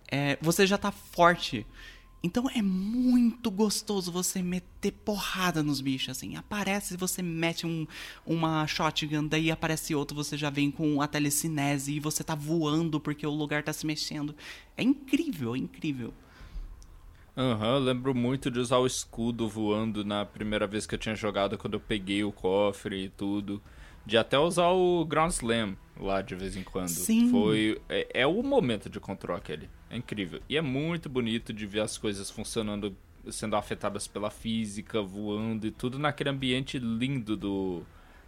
É, 0.09 0.38
você 0.42 0.66
já 0.66 0.77
tá 0.77 0.90
forte. 0.90 1.66
Então 2.25 2.50
é 2.50 2.61
muito 2.61 3.51
gostoso 3.51 4.09
você 4.09 4.42
meter 4.42 4.92
porrada 4.92 5.61
nos 5.61 5.82
bichos, 5.82 6.09
assim. 6.11 6.38
Aparece, 6.38 6.95
você 6.95 7.22
mete 7.22 7.67
um, 7.67 7.85
uma 8.25 8.66
shotgun, 8.66 9.27
daí 9.27 9.51
aparece 9.51 9.93
outro, 9.93 10.16
você 10.16 10.38
já 10.38 10.50
vem 10.50 10.72
com 10.72 11.01
a 11.01 11.08
telecinese 11.08 11.93
e 11.93 12.00
você 12.00 12.24
tá 12.24 12.35
voando 12.35 13.01
porque 13.01 13.27
o 13.27 13.32
lugar 13.32 13.64
tá 13.64 13.74
se 13.74 13.85
mexendo. 13.85 14.33
É 14.77 14.83
incrível, 14.83 15.56
é 15.56 15.58
incrível. 15.58 16.14
Aham, 17.36 17.68
uhum, 17.68 17.76
eu 17.76 17.80
lembro 17.80 18.14
muito 18.14 18.52
de 18.52 18.60
usar 18.60 18.78
o 18.78 18.86
escudo 18.86 19.50
voando 19.50 20.06
na 20.06 20.24
primeira 20.24 20.68
vez 20.68 20.86
que 20.86 20.94
eu 20.94 21.00
tinha 21.00 21.16
jogado, 21.16 21.58
quando 21.58 21.74
eu 21.74 21.80
peguei 21.80 22.24
o 22.24 22.32
cofre 22.32 23.06
e 23.06 23.10
tudo. 23.10 23.62
De 24.06 24.18
até 24.18 24.38
usar 24.38 24.70
o 24.70 25.06
Ground 25.06 25.32
Slam 25.32 25.78
lá 26.00 26.22
de 26.22 26.36
vez 26.36 26.56
em 26.56 26.64
quando. 26.64 26.90
Sim. 26.90 27.30
Foi. 27.32 27.82
É, 27.90 28.22
é 28.22 28.28
o 28.28 28.44
momento 28.44 28.90
de 28.90 29.00
control 29.00 29.38
aquele. 29.38 29.70
É 29.90 29.98
incrível. 29.98 30.42
E 30.48 30.58
é 30.58 30.62
muito 30.62 31.10
bonito 31.10 31.53
de 31.53 31.66
ver 31.66 31.82
as 31.82 31.98
coisas 31.98 32.30
funcionando, 32.30 32.95
sendo 33.32 33.56
afetadas 33.56 34.08
pela 34.08 34.30
física, 34.30 35.02
voando 35.02 35.66
e 35.66 35.72
tudo 35.72 35.98
naquele 35.98 36.30
ambiente 36.30 36.78
lindo 36.78 37.38
do, 37.38 37.84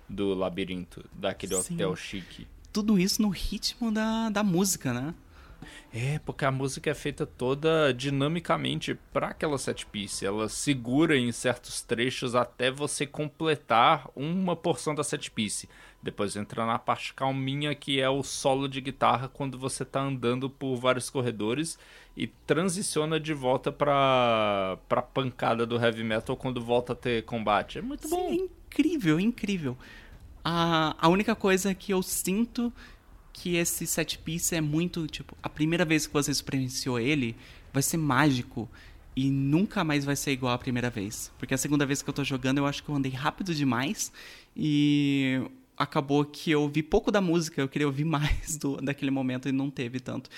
do 0.09 0.33
labirinto, 0.33 1.03
daquele 1.13 1.55
Sim. 1.55 1.75
hotel 1.75 1.95
chique. 1.95 2.47
Tudo 2.71 2.97
isso 2.97 3.21
no 3.21 3.29
ritmo 3.29 3.91
da, 3.91 4.29
da 4.29 4.43
música, 4.43 4.93
né? 4.93 5.13
É, 5.93 6.19
porque 6.19 6.45
a 6.45 6.51
música 6.51 6.89
é 6.89 6.93
feita 6.93 7.25
toda 7.25 7.93
dinamicamente 7.93 8.95
para 9.13 9.27
aquela 9.27 9.57
set 9.57 9.85
piece. 9.85 10.25
Ela 10.25 10.49
segura 10.49 11.17
em 11.17 11.31
certos 11.31 11.81
trechos 11.81 12.35
até 12.35 12.69
você 12.71 13.05
completar 13.05 14.09
uma 14.15 14.55
porção 14.55 14.93
da 14.93 15.03
set 15.03 15.31
piece. 15.31 15.69
Depois 16.01 16.35
entra 16.35 16.65
na 16.65 16.77
parte 16.77 17.13
calminha 17.13 17.73
que 17.73 17.99
é 17.99 18.09
o 18.09 18.21
solo 18.21 18.67
de 18.67 18.79
guitarra 18.79 19.27
quando 19.27 19.57
você 19.57 19.81
está 19.81 20.01
andando 20.01 20.49
por 20.49 20.75
vários 20.75 21.09
corredores 21.09 21.79
e 22.15 22.27
transiciona 22.27 23.19
de 23.19 23.33
volta 23.33 23.71
para 23.71 24.77
para 24.87 25.01
pancada 25.01 25.65
do 25.65 25.83
heavy 25.83 26.03
metal 26.03 26.37
quando 26.37 26.61
volta 26.61 26.93
a 26.93 26.95
ter 26.95 27.23
combate. 27.23 27.79
É 27.79 27.81
muito 27.81 28.07
Sim, 28.07 28.15
bom. 28.15 28.29
É 28.29 28.35
incrível, 28.35 29.19
incrível. 29.19 29.77
A, 30.43 30.95
a 30.99 31.09
única 31.09 31.35
coisa 31.35 31.73
que 31.73 31.91
eu 31.91 32.03
sinto 32.03 32.71
que 33.35 33.57
esse 33.57 33.85
set 33.85 34.17
piece 34.19 34.55
é 34.55 34.61
muito, 34.61 35.05
tipo, 35.07 35.35
a 35.43 35.49
primeira 35.49 35.83
vez 35.83 36.07
que 36.07 36.13
você 36.13 36.31
experienciou 36.31 36.97
ele 36.97 37.35
vai 37.73 37.83
ser 37.83 37.97
mágico 37.97 38.69
e 39.13 39.29
nunca 39.29 39.83
mais 39.83 40.05
vai 40.05 40.15
ser 40.15 40.31
igual 40.31 40.53
a 40.53 40.57
primeira 40.57 40.89
vez. 40.89 41.29
Porque 41.37 41.53
a 41.53 41.57
segunda 41.57 41.85
vez 41.85 42.01
que 42.01 42.09
eu 42.09 42.13
tô 42.13 42.23
jogando, 42.23 42.59
eu 42.59 42.65
acho 42.65 42.81
que 42.81 42.89
eu 42.89 42.95
andei 42.95 43.11
rápido 43.11 43.53
demais 43.53 44.09
e 44.55 45.41
acabou 45.77 46.23
que 46.23 46.49
eu 46.49 46.61
ouvi 46.61 46.81
pouco 46.81 47.11
da 47.11 47.19
música, 47.19 47.59
eu 47.59 47.67
queria 47.67 47.87
ouvir 47.87 48.05
mais 48.07 48.55
do, 48.55 48.77
daquele 48.77 49.11
momento 49.11 49.49
e 49.49 49.51
não 49.51 49.69
teve 49.69 49.99
tanto. 49.99 50.29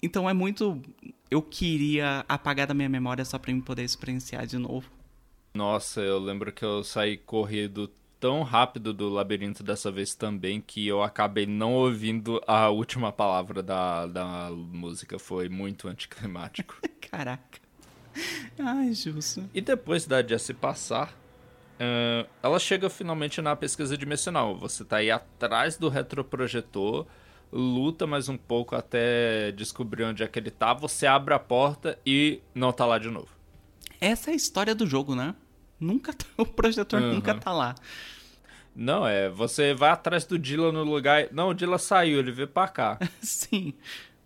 Então 0.00 0.30
é 0.30 0.32
muito. 0.32 0.80
Eu 1.28 1.42
queria 1.42 2.24
apagar 2.28 2.68
da 2.68 2.74
minha 2.74 2.88
memória 2.88 3.24
só 3.24 3.40
pra 3.40 3.50
eu 3.50 3.60
poder 3.60 3.82
experienciar 3.82 4.46
de 4.46 4.56
novo. 4.56 4.88
Nossa, 5.52 6.00
eu 6.00 6.20
lembro 6.20 6.52
que 6.52 6.64
eu 6.64 6.84
saí 6.84 7.16
corrido 7.16 7.90
tão 8.18 8.42
rápido 8.42 8.92
do 8.92 9.08
labirinto 9.08 9.62
dessa 9.62 9.90
vez 9.90 10.14
também 10.14 10.60
que 10.60 10.86
eu 10.86 11.02
acabei 11.02 11.46
não 11.46 11.74
ouvindo 11.74 12.42
a 12.46 12.68
última 12.70 13.12
palavra 13.12 13.62
da, 13.62 14.06
da 14.06 14.50
música. 14.50 15.18
Foi 15.18 15.48
muito 15.48 15.88
anticlimático. 15.88 16.76
Caraca. 17.10 17.60
Ai, 18.58 18.92
Justo. 18.92 19.48
E 19.52 19.60
depois 19.60 20.06
da 20.06 20.22
Jessie 20.22 20.54
passar, 20.54 21.10
uh, 21.10 22.28
ela 22.42 22.58
chega 22.58 22.88
finalmente 22.88 23.42
na 23.42 23.54
pesquisa 23.54 23.96
dimensional. 23.96 24.56
Você 24.56 24.84
tá 24.84 24.96
aí 24.96 25.10
atrás 25.10 25.76
do 25.76 25.88
retroprojetor, 25.88 27.06
luta 27.52 28.06
mais 28.06 28.28
um 28.28 28.36
pouco 28.36 28.74
até 28.74 29.52
descobrir 29.52 30.04
onde 30.04 30.22
é 30.22 30.28
que 30.28 30.38
ele 30.38 30.50
tá. 30.50 30.72
Você 30.74 31.06
abre 31.06 31.34
a 31.34 31.38
porta 31.38 31.98
e 32.04 32.40
não 32.54 32.72
tá 32.72 32.86
lá 32.86 32.98
de 32.98 33.10
novo. 33.10 33.28
Essa 34.00 34.30
é 34.30 34.32
a 34.32 34.36
história 34.36 34.74
do 34.74 34.86
jogo, 34.86 35.14
né? 35.14 35.34
Nunca 35.78 36.12
tá, 36.12 36.26
o 36.36 36.46
projetor 36.46 37.00
uhum. 37.00 37.14
nunca 37.14 37.34
tá 37.34 37.52
lá. 37.52 37.74
Não, 38.74 39.06
é, 39.06 39.28
você 39.30 39.72
vai 39.72 39.90
atrás 39.90 40.24
do 40.26 40.38
Dila 40.38 40.70
no 40.70 40.84
lugar. 40.84 41.28
Não, 41.32 41.48
o 41.48 41.54
Dila 41.54 41.78
saiu, 41.78 42.18
ele 42.18 42.30
veio 42.30 42.48
pra 42.48 42.68
cá. 42.68 42.98
Sim. 43.22 43.72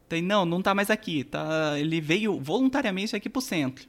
Tem, 0.08 0.20
não, 0.20 0.44
não 0.44 0.60
tá 0.60 0.74
mais 0.74 0.90
aqui. 0.90 1.22
Tá, 1.22 1.78
ele 1.78 2.00
veio 2.00 2.40
voluntariamente 2.40 3.14
aqui 3.14 3.28
pro 3.28 3.40
centro. 3.40 3.88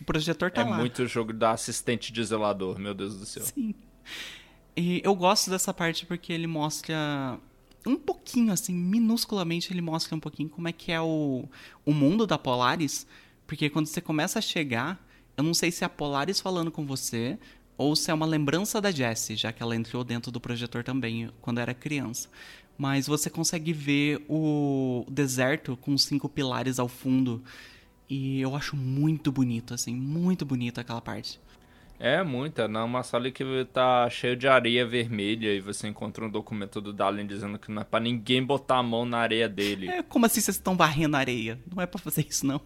O 0.00 0.04
projetor 0.04 0.50
tá 0.50 0.60
é 0.60 0.64
lá. 0.64 0.76
É 0.76 0.78
muito 0.78 1.06
jogo 1.08 1.32
da 1.32 1.50
assistente 1.50 2.12
de 2.12 2.22
zelador, 2.22 2.78
meu 2.78 2.94
Deus 2.94 3.18
do 3.18 3.26
céu. 3.26 3.42
Sim. 3.42 3.74
E 4.76 5.00
eu 5.04 5.14
gosto 5.14 5.50
dessa 5.50 5.74
parte 5.74 6.06
porque 6.06 6.32
ele 6.32 6.46
mostra 6.46 7.38
um 7.86 7.96
pouquinho, 7.96 8.52
assim, 8.52 8.72
minusculamente, 8.72 9.72
ele 9.72 9.80
mostra 9.80 10.14
um 10.14 10.20
pouquinho 10.20 10.48
como 10.48 10.68
é 10.68 10.72
que 10.72 10.90
é 10.90 11.00
o, 11.00 11.48
o 11.84 11.92
mundo 11.92 12.26
da 12.26 12.38
Polaris. 12.38 13.06
Porque 13.46 13.68
quando 13.68 13.86
você 13.86 14.00
começa 14.00 14.38
a 14.38 14.42
chegar, 14.42 15.03
eu 15.36 15.44
não 15.44 15.54
sei 15.54 15.70
se 15.70 15.84
é 15.84 15.86
a 15.86 15.90
Polaris 15.90 16.40
falando 16.40 16.70
com 16.70 16.84
você 16.86 17.38
ou 17.76 17.96
se 17.96 18.10
é 18.10 18.14
uma 18.14 18.26
lembrança 18.26 18.80
da 18.80 18.90
Jessie, 18.90 19.36
já 19.36 19.52
que 19.52 19.62
ela 19.62 19.74
entrou 19.74 20.04
dentro 20.04 20.30
do 20.30 20.40
projetor 20.40 20.84
também 20.84 21.30
quando 21.40 21.58
era 21.58 21.74
criança. 21.74 22.28
Mas 22.76 23.06
você 23.06 23.30
consegue 23.30 23.72
ver 23.72 24.24
o 24.28 25.04
deserto 25.08 25.76
com 25.76 25.96
cinco 25.96 26.28
pilares 26.28 26.78
ao 26.78 26.88
fundo. 26.88 27.42
E 28.08 28.40
eu 28.40 28.54
acho 28.54 28.76
muito 28.76 29.32
bonito, 29.32 29.74
assim, 29.74 29.94
muito 29.94 30.44
bonito 30.44 30.80
aquela 30.80 31.00
parte. 31.00 31.40
É, 31.98 32.22
muita. 32.22 32.66
Não, 32.66 32.84
uma 32.86 33.02
sala 33.02 33.30
que 33.30 33.44
tá 33.72 34.10
cheio 34.10 34.36
de 34.36 34.48
areia 34.48 34.84
vermelha 34.84 35.54
e 35.54 35.60
você 35.60 35.86
encontra 35.86 36.24
um 36.24 36.30
documento 36.30 36.80
do 36.80 36.92
Dalin 36.92 37.26
dizendo 37.26 37.58
que 37.58 37.70
não 37.70 37.82
é 37.82 37.84
pra 37.84 38.00
ninguém 38.00 38.42
botar 38.42 38.78
a 38.78 38.82
mão 38.82 39.04
na 39.04 39.18
areia 39.18 39.48
dele. 39.48 39.88
É, 39.88 40.02
como 40.02 40.26
assim 40.26 40.40
vocês 40.40 40.56
estão 40.56 40.76
varrendo 40.76 41.16
a 41.16 41.20
areia? 41.20 41.58
Não 41.72 41.80
é 41.82 41.86
para 41.86 42.00
fazer 42.00 42.26
isso, 42.28 42.44
não. 42.44 42.60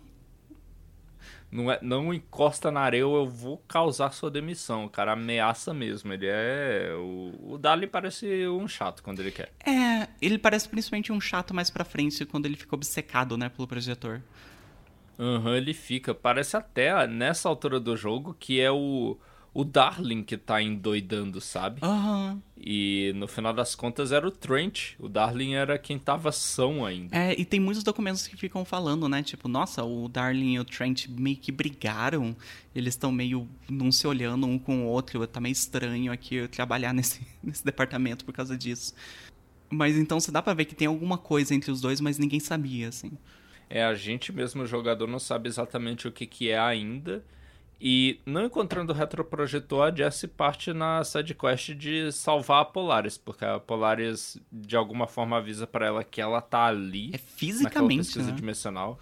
Não, 1.51 1.71
é, 1.71 1.79
não 1.81 2.13
encosta 2.13 2.71
na 2.71 2.81
areia 2.81 3.07
ou 3.07 3.17
eu 3.17 3.27
vou 3.29 3.59
causar 3.67 4.13
sua 4.13 4.31
demissão. 4.31 4.85
O 4.85 4.91
cara 4.91 5.13
ameaça 5.13 5.73
mesmo. 5.73 6.13
Ele 6.13 6.27
é. 6.27 6.93
O, 6.95 7.55
o 7.55 7.59
Dali 7.59 7.87
parece 7.87 8.47
um 8.49 8.69
chato 8.69 9.03
quando 9.03 9.21
ele 9.21 9.31
quer. 9.31 9.53
É, 9.67 10.09
ele 10.21 10.39
parece 10.39 10.69
principalmente 10.69 11.13
um 11.13 11.21
chato 11.21 11.55
mais 11.55 11.71
pra 11.71 11.85
frente 11.85 12.25
quando 12.27 12.47
ele 12.47 12.57
fica 12.57 12.75
obcecado, 12.75 13.37
né, 13.37 13.49
pelo 13.49 13.67
projetor. 13.67 14.23
Aham, 15.19 15.51
uhum, 15.51 15.55
ele 15.55 15.75
fica. 15.75 16.15
Parece 16.15 16.57
até 16.57 17.07
nessa 17.07 17.49
altura 17.49 17.81
do 17.81 17.97
jogo 17.97 18.37
que 18.39 18.61
é 18.61 18.71
o 18.71 19.17
o 19.53 19.65
Darling 19.65 20.23
que 20.23 20.37
tá 20.37 20.63
endoidando, 20.63 21.41
sabe? 21.41 21.81
Aham. 21.83 22.41
E 22.57 23.13
no 23.17 23.27
final 23.27 23.53
das 23.53 23.75
contas 23.75 24.13
era 24.13 24.27
o 24.27 24.31
Trent. 24.31 24.95
O 24.99 25.09
Darling 25.09 25.55
era 25.55 25.79
quem 25.79 25.99
tava 25.99 26.31
são 26.33 26.85
ainda. 26.85 27.17
É, 27.17 27.39
e 27.39 27.45
tem 27.45 27.59
muitos 27.59 27.83
documentos 27.83 28.27
que 28.27 28.37
ficam 28.37 28.65
falando, 28.65 29.09
né? 29.09 29.23
Tipo, 29.23 29.49
nossa, 29.49 29.85
o 29.85 30.09
Darling 30.09 30.55
e 30.55 30.61
o 30.61 30.65
Trent 30.65 31.09
meio 31.09 31.37
que 31.37 31.51
brigaram. 31.51 32.37
Eles 32.75 32.95
estão 32.95 33.11
meio 33.11 33.49
não 33.69 33.91
se 33.91 34.07
olhando 34.07 34.47
um 34.47 34.59
com 34.59 34.85
o 34.85 34.87
outro. 34.87 35.27
Tá 35.27 35.41
meio 35.41 35.53
estranho 35.53 36.13
aqui 36.13 36.37
eu 36.37 36.49
trabalhar 36.49 36.93
nesse, 36.95 37.21
nesse 37.43 37.65
departamento 37.65 38.25
por 38.25 38.35
causa 38.35 38.57
disso. 38.57 38.95
Mas 39.71 39.97
então 39.97 40.19
você 40.19 40.31
dá 40.31 40.41
pra 40.41 40.55
ver 40.55 40.65
que 40.65 40.75
tem 40.75 40.89
alguma 40.89 41.19
coisa 41.19 41.55
entre 41.55 41.71
os 41.71 41.81
dois, 41.81 42.01
mas 42.01 42.19
ninguém 42.19 42.41
sabia, 42.41 42.89
assim. 42.89 43.13
É, 43.71 43.85
a 43.85 43.95
gente 43.95 44.33
mesmo, 44.33 44.63
o 44.63 44.67
jogador, 44.67 45.07
não 45.07 45.19
sabe 45.19 45.49
exatamente 45.49 46.09
o 46.09 46.13
que, 46.13 46.27
que 46.27 46.49
é 46.49 46.59
ainda. 46.59 47.23
E 47.81 48.21
não 48.27 48.45
encontrando 48.45 48.93
o 48.93 48.97
retroprojetor, 48.97 49.85
a 49.85 49.95
Jessie 49.95 50.27
parte 50.27 50.73
na 50.73 51.05
sidequest 51.05 51.75
de 51.75 52.11
salvar 52.11 52.63
a 52.63 52.65
Polaris, 52.65 53.17
porque 53.17 53.45
a 53.45 53.61
Polaris 53.61 54.37
de 54.51 54.77
alguma 54.77 55.07
forma 55.07 55.37
avisa 55.37 55.65
para 55.67 55.87
ela 55.87 56.03
que 56.03 56.21
ela 56.21 56.41
tá 56.41 56.65
ali. 56.67 57.11
É 57.15 57.19
fisicamente. 57.19 57.99
pesquisa 57.99 58.31
né? 58.31 58.37
dimensional. 58.37 58.99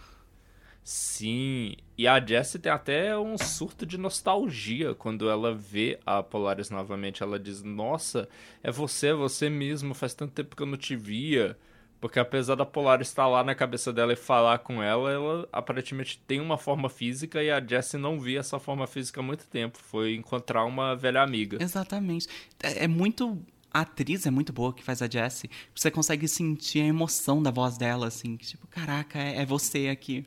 Sim, 0.84 1.74
e 1.98 2.06
a 2.06 2.24
Jessie 2.24 2.60
tem 2.60 2.70
até 2.70 3.18
um 3.18 3.36
surto 3.36 3.84
de 3.84 3.98
nostalgia 3.98 4.94
quando 4.94 5.28
ela 5.28 5.52
vê 5.52 5.98
a 6.06 6.22
Polaris 6.22 6.70
novamente. 6.70 7.24
Ela 7.24 7.40
diz: 7.40 7.60
Nossa, 7.62 8.28
é 8.62 8.70
você, 8.70 9.08
é 9.08 9.14
você 9.14 9.50
mesmo, 9.50 9.94
faz 9.94 10.14
tanto 10.14 10.32
tempo 10.32 10.54
que 10.54 10.62
eu 10.62 10.66
não 10.66 10.76
te 10.76 10.94
via. 10.94 11.58
Porque 12.00 12.18
apesar 12.18 12.54
da 12.54 12.66
Polar 12.66 13.00
estar 13.00 13.26
lá 13.26 13.42
na 13.42 13.54
cabeça 13.54 13.92
dela 13.92 14.12
e 14.12 14.16
falar 14.16 14.58
com 14.58 14.82
ela, 14.82 15.10
ela 15.10 15.48
aparentemente 15.52 16.22
tem 16.26 16.40
uma 16.40 16.58
forma 16.58 16.88
física 16.88 17.42
e 17.42 17.50
a 17.50 17.64
Jessie 17.64 17.98
não 17.98 18.20
via 18.20 18.40
essa 18.40 18.58
forma 18.58 18.86
física 18.86 19.20
há 19.20 19.22
muito 19.22 19.46
tempo. 19.46 19.78
Foi 19.78 20.14
encontrar 20.14 20.64
uma 20.64 20.94
velha 20.94 21.22
amiga. 21.22 21.58
Exatamente. 21.60 22.28
É, 22.62 22.84
é 22.84 22.88
muito. 22.88 23.38
A 23.72 23.80
atriz 23.80 24.24
é 24.24 24.30
muito 24.30 24.52
boa 24.52 24.72
que 24.72 24.82
faz 24.82 25.02
a 25.02 25.08
Jessie. 25.08 25.50
Você 25.74 25.90
consegue 25.90 26.26
sentir 26.28 26.80
a 26.80 26.86
emoção 26.86 27.42
da 27.42 27.50
voz 27.50 27.76
dela, 27.76 28.06
assim. 28.06 28.36
Tipo, 28.36 28.66
caraca, 28.66 29.18
é, 29.18 29.42
é 29.42 29.46
você 29.46 29.88
aqui. 29.88 30.24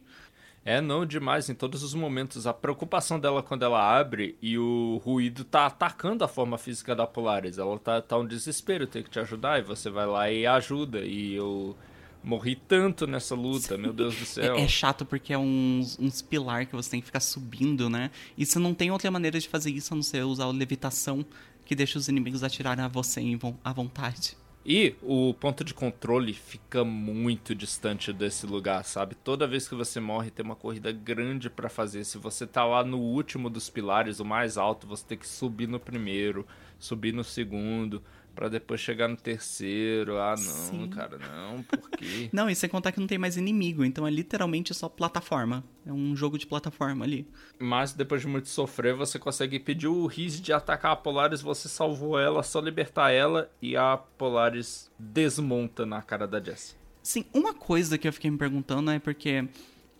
É, 0.66 0.82
não, 0.82 1.06
demais, 1.06 1.50
em 1.50 1.56
todos 1.56 1.84
os 1.84 1.94
momentos. 1.94 2.46
A 2.46 2.54
preocupação 2.54 3.20
dela 3.20 3.42
quando 3.42 3.64
ela 3.64 3.98
abre 3.98 4.38
e 4.42 4.58
o 4.58 5.02
ruído 5.04 5.44
tá 5.44 5.66
atacando 5.66 6.24
a 6.24 6.28
forma 6.28 6.58
física 6.58 6.96
da 6.96 7.08
Polaris. 7.08 7.58
Ela 7.58 7.78
tá, 7.80 8.02
tá 8.02 8.18
um 8.18 8.26
desespero, 8.26 8.86
tem 8.86 9.02
que 9.02 9.10
te 9.10 9.20
ajudar, 9.20 9.60
e 9.60 9.64
você 9.64 9.90
vai 9.90 10.06
lá 10.06 10.30
e 10.32 10.46
ajuda. 10.46 11.00
E 11.00 11.34
eu 11.34 11.76
morri 12.24 12.56
tanto 12.56 13.08
nessa 13.08 13.34
luta, 13.34 13.78
meu 13.78 13.94
Deus 13.94 14.16
do 14.16 14.26
céu. 14.26 14.56
É, 14.56 14.62
é, 14.64 14.68
chato 14.68 15.06
porque 15.06 15.34
é 15.34 15.38
uns, 15.38 15.98
uns 15.98 16.22
pilar 16.22 16.66
que 16.66 16.76
você 16.76 16.92
tem 16.92 17.00
que 17.00 17.06
ficar 17.06 17.22
subindo, 17.22 17.90
né? 17.90 18.12
E 18.38 18.46
você 18.46 18.60
não 18.60 18.74
tem 18.74 18.92
outra 18.92 19.10
maneira 19.10 19.40
de 19.40 19.48
fazer 19.48 19.72
isso 19.72 19.94
a 19.94 19.96
não 19.96 20.04
ser 20.04 20.24
usar 20.24 20.46
a 20.46 20.52
levitação 20.52 21.26
que 21.66 21.76
deixa 21.76 21.98
os 21.98 22.08
inimigos 22.08 22.44
atirarem 22.44 22.84
a 22.84 22.88
você 22.88 23.22
à 23.64 23.72
vontade. 23.72 24.36
E 24.66 24.96
o 25.02 25.34
ponto 25.34 25.64
de 25.64 25.74
controle 25.74 26.34
fica 26.34 26.84
muito 26.84 27.56
distante 27.56 28.12
desse 28.12 28.46
lugar, 28.46 28.84
sabe? 28.84 29.16
Toda 29.16 29.48
vez 29.48 29.68
que 29.68 29.74
você 29.74 30.00
morre 30.00 30.30
tem 30.30 30.46
uma 30.46 30.56
corrida 30.56 30.92
grande 30.92 31.50
para 31.50 31.70
fazer. 31.70 32.04
Se 32.04 32.18
você 32.18 32.46
tá 32.46 32.66
lá 32.66 32.84
no 32.84 33.00
último 33.00 33.50
dos 33.50 33.70
pilares, 33.70 34.20
o 34.20 34.26
mais 34.26 34.58
alto, 34.58 34.86
você 34.86 35.06
tem 35.06 35.18
que 35.18 35.28
subir 35.28 35.68
no 35.68 35.80
primeiro, 35.80 36.46
subir 36.78 37.14
no 37.14 37.24
segundo 37.24 38.04
para 38.40 38.48
depois 38.48 38.80
chegar 38.80 39.10
no 39.10 39.18
terceiro. 39.18 40.18
Ah, 40.18 40.34
não, 40.38 40.38
Sim. 40.38 40.90
cara, 40.92 41.18
não, 41.18 41.62
por 41.62 41.90
quê? 41.90 42.30
não, 42.32 42.50
e 42.50 42.56
sem 42.56 42.70
contar 42.70 42.94
que 42.94 43.00
não 43.02 43.06
tem 43.06 43.18
mais 43.18 43.36
inimigo, 43.36 43.84
então 43.84 44.08
é 44.08 44.10
literalmente 44.10 44.74
só 44.74 44.88
plataforma. 44.88 45.62
É 45.86 45.92
um 45.92 46.16
jogo 46.16 46.38
de 46.38 46.48
plataforma 46.48 47.04
ali. 47.04 47.28
Mas 47.60 47.92
depois 47.92 48.22
de 48.22 48.28
muito 48.28 48.48
sofrer, 48.48 48.96
você 48.96 49.20
consegue 49.20 49.60
pedir 49.60 49.88
o 49.88 50.06
Riz 50.06 50.40
de 50.40 50.54
atacar 50.54 50.94
a 50.94 50.96
Polaris, 50.96 51.42
você 51.42 51.68
salvou 51.68 52.18
ela, 52.18 52.42
só 52.42 52.62
libertar 52.62 53.12
ela 53.12 53.52
e 53.62 53.76
a 53.76 53.98
Polaris 53.98 54.90
desmonta 54.98 55.86
na 55.86 56.02
cara 56.02 56.26
da 56.26 56.42
Jessie. 56.42 56.78
Sim, 57.04 57.26
uma 57.34 57.54
coisa 57.54 57.98
que 57.98 58.08
eu 58.08 58.14
fiquei 58.14 58.32
me 58.32 58.38
perguntando 58.38 58.90
é 58.90 59.00
porque 59.00 59.50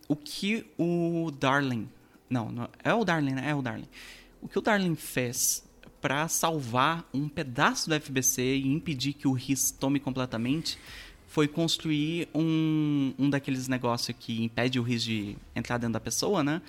o 0.08 0.16
que 0.16 0.64
o 0.78 1.30
Darling. 1.30 1.90
Não, 2.30 2.50
não 2.50 2.70
é 2.82 2.94
o 2.94 3.04
Darling, 3.04 3.34
né? 3.34 3.50
É 3.50 3.54
o 3.54 3.60
Darling. 3.60 3.88
O 4.40 4.48
que 4.48 4.58
o 4.58 4.62
Darling 4.62 4.96
fez 4.96 5.68
para 6.00 6.26
salvar 6.28 7.04
um 7.12 7.28
pedaço 7.28 7.88
do 7.88 8.00
FBC 8.00 8.42
e 8.56 8.68
impedir 8.68 9.12
que 9.12 9.28
o 9.28 9.32
RIS 9.32 9.70
tome 9.70 10.00
completamente 10.00 10.78
foi 11.26 11.46
construir 11.46 12.28
um, 12.34 13.14
um 13.18 13.30
daqueles 13.30 13.68
negócios 13.68 14.16
que 14.18 14.42
impede 14.42 14.80
o 14.80 14.82
RIS 14.82 15.02
de 15.02 15.36
entrar 15.54 15.78
dentro 15.78 15.92
da 15.92 16.00
pessoa, 16.00 16.42
né? 16.42 16.60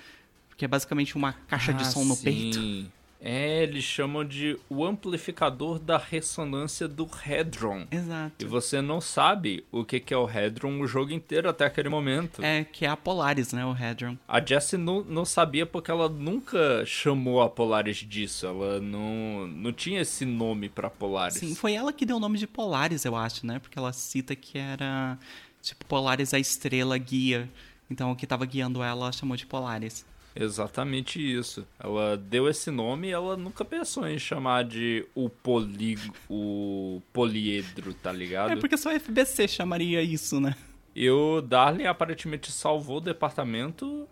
Que 0.56 0.64
é 0.64 0.68
basicamente 0.68 1.16
uma 1.16 1.32
caixa 1.32 1.72
ah, 1.72 1.74
de 1.74 1.86
som 1.86 2.04
no 2.04 2.14
sim. 2.14 2.22
peito. 2.22 2.92
É, 3.24 3.62
eles 3.62 3.84
chamam 3.84 4.24
de 4.24 4.58
o 4.68 4.84
amplificador 4.84 5.78
da 5.78 5.96
ressonância 5.96 6.88
do 6.88 7.08
Hedron. 7.24 7.86
Exato. 7.88 8.34
E 8.40 8.44
você 8.44 8.82
não 8.82 9.00
sabe 9.00 9.64
o 9.70 9.84
que, 9.84 10.02
é 10.12 10.16
o 10.16 10.28
Hedron 10.28 10.80
o 10.80 10.86
jogo 10.88 11.12
inteiro 11.12 11.48
até 11.48 11.64
aquele 11.64 11.88
momento. 11.88 12.42
É, 12.42 12.64
que 12.64 12.84
é 12.84 12.88
a 12.88 12.96
Polaris, 12.96 13.52
né, 13.52 13.64
o 13.64 13.76
Hedron. 13.76 14.16
A 14.26 14.44
Jessie 14.44 14.76
não, 14.76 15.04
não 15.04 15.24
sabia 15.24 15.64
porque 15.64 15.90
ela 15.90 16.08
nunca 16.08 16.84
chamou 16.84 17.40
a 17.40 17.48
Polaris 17.48 17.98
disso. 17.98 18.44
Ela 18.44 18.80
não, 18.80 19.46
não 19.46 19.72
tinha 19.72 20.00
esse 20.00 20.24
nome 20.24 20.68
pra 20.68 20.90
Polaris. 20.90 21.34
Sim, 21.34 21.54
foi 21.54 21.74
ela 21.74 21.92
que 21.92 22.04
deu 22.04 22.16
o 22.16 22.20
nome 22.20 22.38
de 22.38 22.48
Polaris, 22.48 23.04
eu 23.04 23.14
acho, 23.14 23.46
né? 23.46 23.60
Porque 23.60 23.78
ela 23.78 23.92
cita 23.92 24.34
que 24.34 24.58
era, 24.58 25.16
tipo, 25.62 25.86
Polaris 25.86 26.34
a 26.34 26.40
estrela 26.40 26.98
guia. 26.98 27.48
Então, 27.88 28.10
o 28.10 28.16
que 28.16 28.24
estava 28.24 28.44
guiando 28.46 28.82
ela, 28.82 29.02
ela 29.02 29.12
chamou 29.12 29.36
de 29.36 29.46
Polaris. 29.46 30.04
Exatamente 30.34 31.20
isso. 31.20 31.66
Ela 31.78 32.16
deu 32.16 32.48
esse 32.48 32.70
nome 32.70 33.08
e 33.08 33.12
ela 33.12 33.36
nunca 33.36 33.64
pensou 33.64 34.08
em 34.08 34.18
chamar 34.18 34.64
de 34.64 35.06
o, 35.14 35.28
poli... 35.28 35.98
o 36.28 37.02
poliedro, 37.12 37.92
tá 37.94 38.10
ligado? 38.10 38.52
É 38.52 38.56
porque 38.56 38.76
só 38.76 38.94
a 38.94 38.98
FBC 38.98 39.48
chamaria 39.48 40.02
isso, 40.02 40.40
né? 40.40 40.54
E 40.94 41.08
o 41.10 41.40
Darling 41.40 41.86
aparentemente 41.86 42.50
salvou 42.52 42.98
o 42.98 43.00
departamento. 43.00 44.06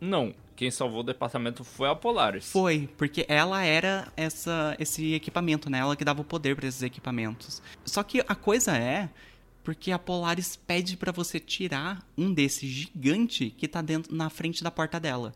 Não. 0.00 0.34
Quem 0.54 0.70
salvou 0.70 1.00
o 1.00 1.04
departamento 1.04 1.62
foi 1.64 1.88
a 1.88 1.94
Polaris. 1.94 2.50
Foi, 2.50 2.88
porque 2.96 3.26
ela 3.28 3.62
era 3.62 4.08
essa, 4.16 4.74
esse 4.78 5.12
equipamento, 5.12 5.68
né? 5.68 5.78
Ela 5.78 5.96
que 5.96 6.04
dava 6.04 6.22
o 6.22 6.24
poder 6.24 6.56
para 6.56 6.66
esses 6.66 6.82
equipamentos. 6.82 7.62
Só 7.84 8.02
que 8.02 8.24
a 8.26 8.34
coisa 8.34 8.74
é 8.76 9.10
porque 9.62 9.90
a 9.90 9.98
Polaris 9.98 10.56
pede 10.56 10.96
para 10.96 11.12
você 11.12 11.40
tirar 11.40 12.00
um 12.16 12.32
desse 12.32 12.66
gigante 12.66 13.50
que 13.50 13.66
tá 13.66 13.82
dentro 13.82 14.14
na 14.14 14.30
frente 14.30 14.62
da 14.62 14.70
porta 14.70 14.98
dela. 15.00 15.34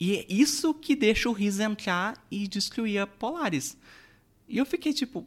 E 0.00 0.16
é 0.16 0.26
isso 0.28 0.72
que 0.72 0.94
deixa 0.94 1.28
o 1.28 1.32
Riz 1.32 1.58
entrar 1.58 2.24
e 2.30 2.46
destruir 2.46 2.98
a 2.98 3.06
Polaris. 3.06 3.76
E 4.48 4.58
eu 4.58 4.66
fiquei 4.66 4.92
tipo. 4.92 5.26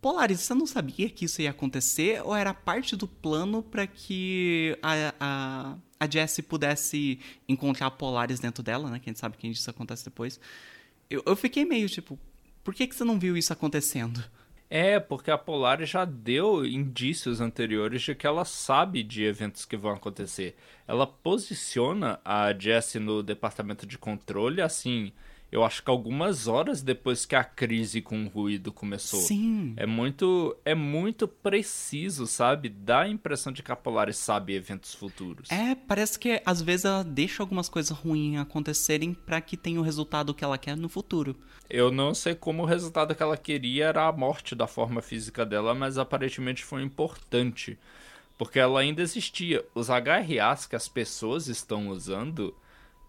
Polaris, 0.00 0.40
você 0.40 0.52
não 0.52 0.66
sabia 0.66 1.08
que 1.08 1.24
isso 1.24 1.40
ia 1.40 1.50
acontecer? 1.50 2.22
Ou 2.22 2.36
era 2.36 2.52
parte 2.52 2.94
do 2.94 3.08
plano 3.08 3.62
para 3.62 3.86
que 3.86 4.78
a, 4.82 5.14
a, 5.18 5.78
a 5.98 6.10
Jessie 6.10 6.42
pudesse 6.42 7.18
encontrar 7.48 7.90
Polaris 7.92 8.38
dentro 8.38 8.62
dela, 8.62 8.90
né? 8.90 8.98
Quem 8.98 9.14
sabe 9.14 9.38
que 9.38 9.48
isso 9.48 9.70
acontece 9.70 10.04
depois. 10.04 10.38
Eu, 11.08 11.22
eu 11.24 11.36
fiquei 11.36 11.64
meio 11.64 11.88
tipo. 11.88 12.18
Por 12.62 12.74
que, 12.74 12.86
que 12.86 12.94
você 12.94 13.04
não 13.04 13.18
viu 13.18 13.36
isso 13.36 13.52
acontecendo? 13.52 14.22
É, 14.76 14.98
porque 14.98 15.30
a 15.30 15.38
Polaris 15.38 15.88
já 15.88 16.04
deu 16.04 16.66
indícios 16.66 17.40
anteriores 17.40 18.02
de 18.02 18.12
que 18.12 18.26
ela 18.26 18.44
sabe 18.44 19.04
de 19.04 19.22
eventos 19.22 19.64
que 19.64 19.76
vão 19.76 19.92
acontecer. 19.92 20.56
Ela 20.88 21.06
posiciona 21.06 22.20
a 22.24 22.52
Jessie 22.52 22.98
no 23.00 23.22
departamento 23.22 23.86
de 23.86 23.96
controle, 23.96 24.60
assim, 24.60 25.12
eu 25.54 25.62
acho 25.62 25.84
que 25.84 25.88
algumas 25.88 26.48
horas 26.48 26.82
depois 26.82 27.24
que 27.24 27.36
a 27.36 27.44
crise 27.44 28.02
com 28.02 28.24
o 28.24 28.28
ruído 28.28 28.72
começou. 28.72 29.20
Sim. 29.20 29.72
É 29.76 29.86
muito, 29.86 30.56
é 30.64 30.74
muito 30.74 31.28
preciso, 31.28 32.26
sabe? 32.26 32.68
Dá 32.68 33.02
a 33.02 33.08
impressão 33.08 33.52
de 33.52 33.62
que 33.62 33.70
a 33.70 33.76
Polaris 33.76 34.16
sabe 34.16 34.52
eventos 34.52 34.92
futuros. 34.92 35.48
É, 35.52 35.76
parece 35.76 36.18
que 36.18 36.42
às 36.44 36.60
vezes 36.60 36.86
ela 36.86 37.04
deixa 37.04 37.40
algumas 37.40 37.68
coisas 37.68 37.96
ruins 37.96 38.40
acontecerem 38.40 39.14
para 39.14 39.40
que 39.40 39.56
tenha 39.56 39.78
o 39.78 39.84
resultado 39.84 40.34
que 40.34 40.42
ela 40.42 40.58
quer 40.58 40.76
no 40.76 40.88
futuro. 40.88 41.36
Eu 41.70 41.92
não 41.92 42.16
sei 42.16 42.34
como 42.34 42.64
o 42.64 42.66
resultado 42.66 43.14
que 43.14 43.22
ela 43.22 43.36
queria 43.36 43.86
era 43.86 44.08
a 44.08 44.12
morte 44.12 44.56
da 44.56 44.66
forma 44.66 45.00
física 45.00 45.46
dela, 45.46 45.72
mas 45.72 45.98
aparentemente 45.98 46.64
foi 46.64 46.82
importante. 46.82 47.78
Porque 48.36 48.58
ela 48.58 48.80
ainda 48.80 49.02
existia. 49.02 49.64
Os 49.72 49.86
HRAs 49.86 50.66
que 50.66 50.74
as 50.74 50.88
pessoas 50.88 51.46
estão 51.46 51.90
usando 51.90 52.52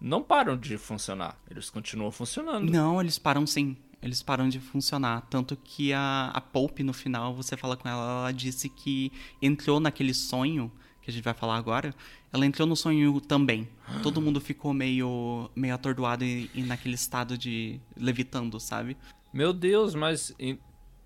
não 0.05 0.21
param 0.21 0.55
de 0.55 0.77
funcionar. 0.77 1.35
Eles 1.49 1.71
continuam 1.71 2.11
funcionando. 2.11 2.71
Não, 2.71 3.01
eles 3.01 3.17
param 3.17 3.47
sim. 3.47 3.75
Eles 4.03 4.21
param 4.21 4.47
de 4.47 4.59
funcionar. 4.59 5.21
Tanto 5.31 5.55
que 5.55 5.91
a, 5.93 6.29
a 6.31 6.39
Pope, 6.39 6.83
no 6.83 6.93
final, 6.93 7.33
você 7.33 7.57
fala 7.57 7.75
com 7.75 7.89
ela, 7.89 8.19
ela 8.21 8.31
disse 8.31 8.69
que 8.69 9.11
entrou 9.41 9.79
naquele 9.79 10.13
sonho 10.13 10.71
que 11.01 11.09
a 11.09 11.13
gente 11.13 11.23
vai 11.23 11.33
falar 11.33 11.55
agora, 11.55 11.93
ela 12.31 12.45
entrou 12.45 12.67
no 12.67 12.75
sonho 12.75 13.19
também. 13.19 13.67
Todo 14.03 14.21
mundo 14.21 14.39
ficou 14.39 14.73
meio, 14.73 15.49
meio 15.55 15.73
atordoado 15.73 16.23
e, 16.23 16.51
e 16.53 16.61
naquele 16.61 16.95
estado 16.95 17.37
de 17.37 17.79
levitando, 17.95 18.59
sabe? 18.59 18.97
Meu 19.33 19.53
Deus, 19.53 19.95
mas 19.95 20.35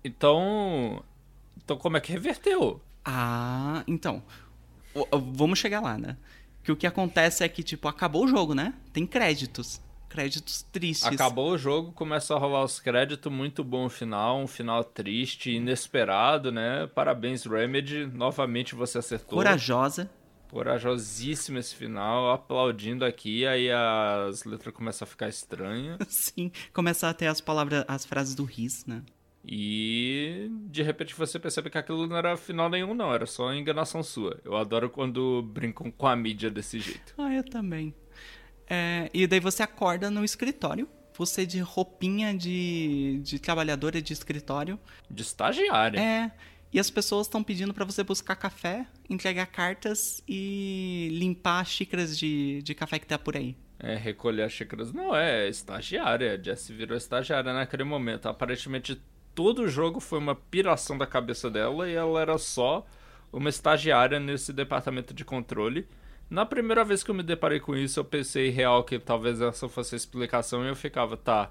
então, 0.02 1.02
então 1.62 1.76
como 1.76 1.96
é 1.96 2.00
que 2.00 2.12
reverteu? 2.12 2.82
Ah, 3.04 3.82
então, 3.86 4.22
vamos 5.34 5.58
chegar 5.58 5.80
lá, 5.80 5.96
né? 5.96 6.16
Que 6.62 6.72
o 6.72 6.76
que 6.76 6.86
acontece 6.86 7.42
é 7.42 7.48
que 7.48 7.62
tipo 7.62 7.88
acabou 7.88 8.24
o 8.24 8.28
jogo, 8.28 8.54
né? 8.54 8.74
Tem 8.92 9.06
créditos 9.06 9.80
créditos 10.10 10.62
tristes. 10.62 11.06
Acabou 11.06 11.52
o 11.52 11.56
jogo, 11.56 11.92
começou 11.92 12.36
a 12.36 12.40
rolar 12.40 12.64
os 12.64 12.80
créditos, 12.80 13.32
muito 13.32 13.62
bom 13.62 13.86
o 13.86 13.88
final, 13.88 14.40
um 14.40 14.46
final 14.46 14.82
triste, 14.82 15.52
inesperado, 15.52 16.50
né? 16.50 16.88
Parabéns, 16.88 17.46
Remedy, 17.46 18.06
novamente 18.06 18.74
você 18.74 18.98
acertou. 18.98 19.38
Corajosa. 19.38 20.10
Corajosíssimo 20.50 21.58
esse 21.58 21.76
final, 21.76 22.32
aplaudindo 22.32 23.04
aqui, 23.04 23.46
aí 23.46 23.70
as 23.70 24.42
letras 24.42 24.74
começam 24.74 25.06
a 25.06 25.08
ficar 25.08 25.28
estranhas. 25.28 25.96
Sim, 26.10 26.50
começa 26.74 27.08
a 27.08 27.14
ter 27.14 27.28
as 27.28 27.40
palavras, 27.40 27.84
as 27.86 28.04
frases 28.04 28.34
do 28.34 28.42
Riz, 28.42 28.84
né? 28.84 29.00
E 29.44 30.50
de 30.66 30.82
repente 30.82 31.14
você 31.14 31.38
percebe 31.38 31.70
que 31.70 31.78
aquilo 31.78 32.06
não 32.06 32.16
era 32.16 32.36
final 32.36 32.68
nenhum, 32.68 32.94
não, 32.94 33.12
era 33.12 33.26
só 33.26 33.52
enganação 33.54 34.02
sua. 34.02 34.38
Eu 34.44 34.56
adoro 34.56 34.90
quando 34.90 35.42
brincam 35.42 35.90
com 35.90 36.06
a 36.06 36.14
mídia 36.14 36.50
desse 36.50 36.78
jeito. 36.78 37.14
Ah, 37.16 37.32
eu 37.32 37.42
também. 37.42 37.94
É, 38.68 39.10
e 39.12 39.26
daí 39.26 39.40
você 39.40 39.62
acorda 39.62 40.10
no 40.10 40.24
escritório, 40.24 40.88
você 41.16 41.44
de 41.44 41.58
roupinha 41.60 42.36
de, 42.36 43.20
de 43.22 43.38
trabalhadora 43.38 44.00
de 44.00 44.12
escritório. 44.12 44.78
De 45.10 45.22
estagiária. 45.22 45.98
É. 45.98 46.30
E 46.72 46.78
as 46.78 46.88
pessoas 46.88 47.26
estão 47.26 47.42
pedindo 47.42 47.74
para 47.74 47.84
você 47.84 48.04
buscar 48.04 48.36
café, 48.36 48.86
entregar 49.08 49.46
cartas 49.46 50.22
e 50.28 51.08
limpar 51.10 51.60
as 51.60 51.68
xícaras 51.68 52.16
de, 52.16 52.62
de 52.62 52.74
café 52.74 52.98
que 52.98 53.06
tá 53.06 53.18
por 53.18 53.36
aí. 53.36 53.56
É, 53.82 53.96
recolher 53.96 54.42
as 54.42 54.52
xícaras. 54.52 54.92
Não, 54.92 55.16
é 55.16 55.48
estagiária. 55.48 56.34
A 56.34 56.42
Jessie 56.42 56.76
virou 56.76 56.96
estagiária 56.96 57.52
naquele 57.52 57.82
momento. 57.82 58.28
Aparentemente, 58.28 59.00
todo 59.34 59.62
o 59.62 59.68
jogo 59.68 60.00
foi 60.00 60.18
uma 60.18 60.34
piração 60.34 60.96
da 60.96 61.06
cabeça 61.06 61.50
dela 61.50 61.88
e 61.88 61.94
ela 61.94 62.20
era 62.20 62.38
só 62.38 62.86
uma 63.32 63.48
estagiária 63.48 64.18
nesse 64.18 64.52
departamento 64.52 65.14
de 65.14 65.24
controle. 65.24 65.86
Na 66.28 66.46
primeira 66.46 66.84
vez 66.84 67.02
que 67.02 67.10
eu 67.10 67.14
me 67.14 67.22
deparei 67.22 67.60
com 67.60 67.76
isso, 67.76 67.98
eu 67.98 68.04
pensei 68.04 68.50
real 68.50 68.84
que 68.84 68.98
talvez 68.98 69.40
essa 69.40 69.68
fosse 69.68 69.94
a 69.94 69.96
explicação 69.96 70.64
e 70.64 70.68
eu 70.68 70.76
ficava, 70.76 71.16
tá. 71.16 71.50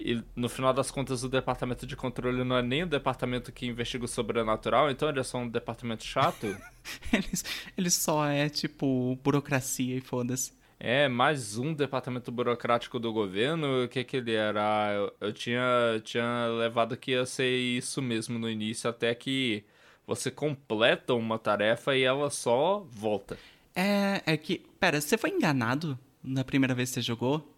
E 0.00 0.22
no 0.36 0.48
final 0.48 0.72
das 0.72 0.90
contas, 0.90 1.24
o 1.24 1.28
departamento 1.28 1.84
de 1.84 1.96
controle 1.96 2.44
não 2.44 2.56
é 2.56 2.62
nem 2.62 2.84
o 2.84 2.86
departamento 2.86 3.50
que 3.50 3.66
investiga 3.66 4.04
o 4.04 4.08
sobrenatural, 4.08 4.90
então 4.90 5.08
ele 5.08 5.18
é 5.18 5.24
só 5.24 5.38
um 5.38 5.48
departamento 5.48 6.04
chato. 6.04 6.46
eles, 7.12 7.44
ele 7.76 7.90
só 7.90 8.24
é 8.26 8.48
tipo 8.48 9.18
burocracia 9.22 9.96
e 9.96 10.00
foda-se. 10.00 10.57
É, 10.80 11.08
mais 11.08 11.58
um 11.58 11.74
departamento 11.74 12.30
burocrático 12.30 13.00
do 13.00 13.12
governo. 13.12 13.84
O 13.84 13.88
que 13.88 14.04
que 14.04 14.18
ele 14.18 14.34
era? 14.34 14.92
Eu, 14.94 15.28
eu 15.28 15.32
tinha, 15.32 16.00
tinha 16.04 16.46
levado 16.46 16.96
que 16.96 17.12
ia 17.12 17.26
ser 17.26 17.50
isso 17.50 18.00
mesmo 18.00 18.38
no 18.38 18.48
início, 18.48 18.88
até 18.88 19.12
que 19.14 19.64
você 20.06 20.30
completa 20.30 21.14
uma 21.14 21.38
tarefa 21.38 21.96
e 21.96 22.02
ela 22.02 22.30
só 22.30 22.86
volta. 22.90 23.36
É, 23.74 24.22
é 24.24 24.36
que. 24.36 24.64
Pera, 24.78 25.00
você 25.00 25.18
foi 25.18 25.30
enganado 25.30 25.98
na 26.22 26.44
primeira 26.44 26.74
vez 26.74 26.90
que 26.90 26.94
você 26.94 27.02
jogou? 27.02 27.54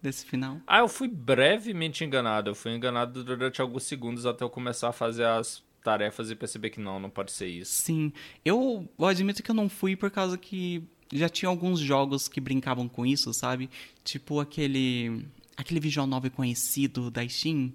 Desse 0.00 0.26
final? 0.26 0.58
Ah, 0.66 0.80
eu 0.80 0.88
fui 0.88 1.06
brevemente 1.06 2.04
enganado. 2.04 2.50
Eu 2.50 2.54
fui 2.56 2.72
enganado 2.72 3.22
durante 3.22 3.60
alguns 3.60 3.84
segundos 3.84 4.26
até 4.26 4.42
eu 4.42 4.50
começar 4.50 4.88
a 4.88 4.92
fazer 4.92 5.24
as 5.24 5.62
tarefas 5.82 6.30
e 6.30 6.34
perceber 6.34 6.70
que 6.70 6.80
não, 6.80 6.98
não 6.98 7.10
pode 7.10 7.30
ser 7.30 7.46
isso. 7.46 7.82
Sim. 7.82 8.12
Eu, 8.44 8.88
eu 8.98 9.04
admito 9.06 9.42
que 9.42 9.50
eu 9.50 9.54
não 9.54 9.68
fui 9.68 9.94
por 9.94 10.10
causa 10.10 10.36
que 10.36 10.82
já 11.12 11.28
tinha 11.28 11.48
alguns 11.48 11.78
jogos 11.78 12.28
que 12.28 12.40
brincavam 12.40 12.88
com 12.88 13.04
isso, 13.04 13.32
sabe? 13.32 13.68
Tipo 14.04 14.40
aquele. 14.40 15.26
aquele 15.56 15.80
visual 15.80 16.06
novel 16.06 16.30
conhecido 16.30 17.10
da 17.10 17.26
Steam, 17.28 17.72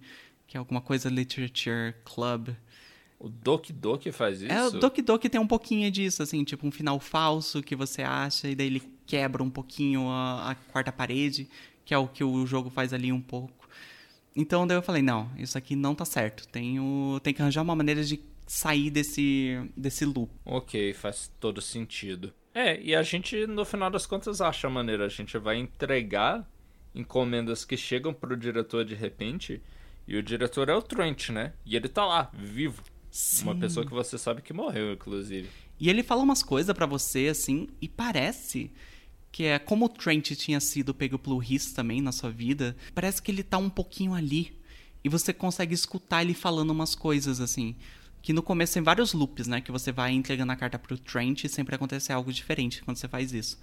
que 0.47 0.57
é 0.57 0.59
alguma 0.59 0.81
coisa 0.81 1.09
Literature 1.09 1.93
Club. 2.03 2.49
O 3.19 3.29
Doki 3.29 3.73
Doki 3.73 4.11
faz 4.11 4.41
isso? 4.41 4.51
É, 4.51 4.67
o 4.67 4.71
Doki 4.71 5.01
Doki 5.01 5.29
tem 5.29 5.41
um 5.41 5.47
pouquinho 5.47 5.89
disso, 5.89 6.21
assim, 6.21 6.43
tipo 6.43 6.67
um 6.67 6.71
final 6.71 6.99
falso 6.99 7.63
que 7.63 7.75
você 7.75 8.03
acha, 8.03 8.47
e 8.47 8.55
daí 8.55 8.67
ele 8.67 8.83
quebra 9.07 9.41
um 9.41 9.49
pouquinho 9.49 10.07
a, 10.09 10.51
a 10.51 10.55
quarta 10.55 10.91
parede, 10.91 11.49
que 11.83 11.93
é 11.93 11.97
o 11.97 12.07
que 12.07 12.23
o 12.23 12.45
jogo 12.45 12.69
faz 12.69 12.93
ali 12.93 13.11
um 13.11 13.21
pouco. 13.21 13.67
Então 14.35 14.67
daí 14.67 14.77
eu 14.77 14.83
falei, 14.83 15.01
não, 15.01 15.31
isso 15.35 15.57
aqui 15.57 15.75
não 15.75 15.95
tá 15.95 16.05
certo. 16.05 16.47
Tenho, 16.47 17.19
tem 17.23 17.33
que 17.33 17.41
arranjar 17.41 17.63
uma 17.63 17.75
maneira 17.75 18.03
de 18.03 18.19
sair 18.45 18.91
desse, 18.91 19.59
desse 19.75 20.05
loop. 20.05 20.31
Ok, 20.45 20.93
faz 20.93 21.31
todo 21.39 21.59
sentido. 21.59 22.31
É, 22.57 22.81
e 22.81 22.95
a 22.95 23.03
gente, 23.03 23.45
no 23.45 23.63
final 23.63 23.91
das 23.91 24.07
contas, 24.07 24.41
acha 24.41 24.65
a 24.65 24.69
maneira. 24.69 25.05
A 25.05 25.09
gente 25.09 25.37
vai 25.37 25.57
entregar 25.57 26.43
encomendas 26.95 27.63
que 27.63 27.77
chegam 27.77 28.11
pro 28.11 28.35
diretor 28.35 28.83
de 28.83 28.95
repente. 28.95 29.61
E 30.07 30.17
o 30.17 30.23
diretor 30.23 30.67
é 30.67 30.73
o 30.73 30.81
Trent, 30.81 31.29
né? 31.29 31.53
E 31.63 31.75
ele 31.75 31.87
tá 31.87 32.03
lá, 32.03 32.31
vivo. 32.33 32.81
Sim. 33.11 33.43
Uma 33.43 33.55
pessoa 33.55 33.85
que 33.85 33.93
você 33.93 34.17
sabe 34.17 34.41
que 34.41 34.53
morreu, 34.53 34.91
inclusive. 34.91 35.47
E 35.79 35.87
ele 35.87 36.01
fala 36.01 36.23
umas 36.23 36.41
coisas 36.41 36.75
para 36.75 36.87
você, 36.87 37.27
assim, 37.27 37.67
e 37.79 37.87
parece 37.87 38.71
que 39.31 39.43
é 39.43 39.59
como 39.59 39.85
o 39.85 39.89
Trent 39.89 40.31
tinha 40.31 40.59
sido 40.59 40.95
pego 40.95 41.19
pelo 41.19 41.37
Riz 41.37 41.73
também 41.73 42.01
na 42.01 42.11
sua 42.11 42.31
vida, 42.31 42.75
parece 42.95 43.21
que 43.21 43.29
ele 43.29 43.43
tá 43.43 43.59
um 43.59 43.69
pouquinho 43.69 44.15
ali. 44.15 44.57
E 45.03 45.09
você 45.09 45.31
consegue 45.31 45.75
escutar 45.75 46.23
ele 46.23 46.33
falando 46.33 46.71
umas 46.71 46.95
coisas, 46.95 47.39
assim. 47.39 47.75
Que 48.21 48.33
no 48.33 48.43
começo 48.43 48.73
tem 48.73 48.83
vários 48.83 49.13
loops, 49.13 49.47
né? 49.47 49.61
Que 49.61 49.71
você 49.71 49.91
vai 49.91 50.11
entregando 50.11 50.51
a 50.51 50.55
carta 50.55 50.77
pro 50.77 50.97
Trent 50.97 51.43
e 51.43 51.49
sempre 51.49 51.75
acontece 51.75 52.11
algo 52.11 52.31
diferente 52.31 52.81
quando 52.83 52.97
você 52.97 53.07
faz 53.07 53.33
isso. 53.33 53.59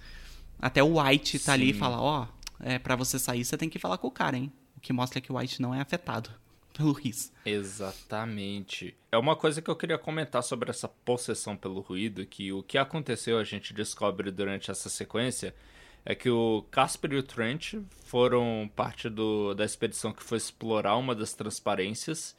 Até 0.59 0.81
o 0.81 0.99
White 0.99 1.39
tá 1.39 1.45
Sim. 1.45 1.51
ali 1.51 1.69
e 1.71 1.73
fala, 1.73 1.99
ó, 1.99 2.23
oh, 2.23 2.45
é, 2.59 2.79
para 2.79 2.95
você 2.95 3.19
sair 3.19 3.43
você 3.43 3.57
tem 3.57 3.69
que 3.69 3.79
falar 3.79 3.97
com 3.97 4.07
o 4.07 4.11
cara, 4.11 4.37
hein? 4.37 4.51
O 4.77 4.79
que 4.79 4.93
mostra 4.93 5.21
que 5.21 5.31
o 5.31 5.37
White 5.37 5.61
não 5.61 5.73
é 5.73 5.81
afetado 5.81 6.29
pelo 6.73 6.93
Riz. 6.93 7.31
Exatamente. 7.45 8.95
É 9.11 9.17
uma 9.17 9.35
coisa 9.35 9.61
que 9.61 9.69
eu 9.69 9.75
queria 9.75 9.97
comentar 9.97 10.43
sobre 10.43 10.69
essa 10.69 10.87
possessão 10.87 11.55
pelo 11.55 11.81
ruído, 11.81 12.25
que 12.25 12.51
o 12.51 12.63
que 12.63 12.77
aconteceu 12.77 13.37
a 13.37 13.43
gente 13.43 13.73
descobre 13.73 14.31
durante 14.31 14.71
essa 14.71 14.89
sequência 14.89 15.53
é 16.05 16.13
que 16.13 16.29
o 16.29 16.63
Casper 16.69 17.13
e 17.13 17.17
o 17.17 17.23
Trent 17.23 17.75
foram 18.05 18.69
parte 18.75 19.09
do, 19.09 19.55
da 19.55 19.65
expedição 19.65 20.13
que 20.13 20.23
foi 20.23 20.37
explorar 20.37 20.97
uma 20.97 21.15
das 21.15 21.33
transparências, 21.33 22.35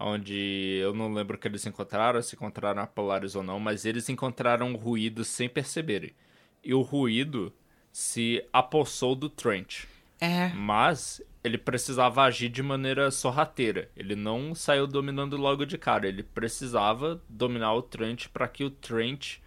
onde 0.00 0.78
eu 0.80 0.94
não 0.94 1.12
lembro 1.12 1.36
que 1.36 1.46
eles 1.46 1.66
encontraram, 1.66 2.22
se 2.22 2.34
encontraram 2.34 2.82
a 2.82 2.86
Polaris 2.86 3.34
ou 3.34 3.42
não, 3.42 3.60
mas 3.60 3.84
eles 3.84 4.08
encontraram 4.08 4.72
o 4.72 4.76
ruído 4.76 5.24
sem 5.24 5.48
perceberem. 5.48 6.12
E 6.64 6.72
o 6.72 6.80
ruído 6.80 7.52
se 7.92 8.42
apossou 8.52 9.14
do 9.14 9.28
Trent. 9.28 9.84
É. 10.20 10.48
Mas 10.54 11.22
ele 11.42 11.58
precisava 11.58 12.22
agir 12.22 12.48
de 12.48 12.62
maneira 12.62 13.10
sorrateira. 13.10 13.90
Ele 13.96 14.14
não 14.14 14.54
saiu 14.54 14.86
dominando 14.86 15.36
logo 15.36 15.64
de 15.64 15.78
cara. 15.78 16.06
Ele 16.06 16.22
precisava 16.22 17.22
dominar 17.28 17.74
o 17.74 17.82
Trent 17.82 18.28
para 18.28 18.48
que 18.48 18.64
o 18.64 18.70
Trent 18.70 19.38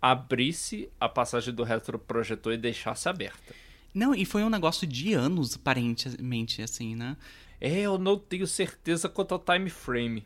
abrisse 0.00 0.90
a 1.00 1.08
passagem 1.08 1.54
do 1.54 1.62
retroprojetor 1.62 2.52
e 2.52 2.58
deixasse 2.58 3.08
aberta. 3.08 3.54
Não, 3.92 4.14
e 4.14 4.24
foi 4.24 4.42
um 4.42 4.50
negócio 4.50 4.86
de 4.86 5.14
anos, 5.14 5.56
aparentemente, 5.56 6.60
assim, 6.60 6.94
né? 6.94 7.16
É, 7.60 7.80
eu 7.80 7.98
não 7.98 8.18
tenho 8.18 8.46
certeza 8.46 9.08
quanto 9.08 9.32
ao 9.32 9.38
time 9.38 9.70
frame. 9.70 10.24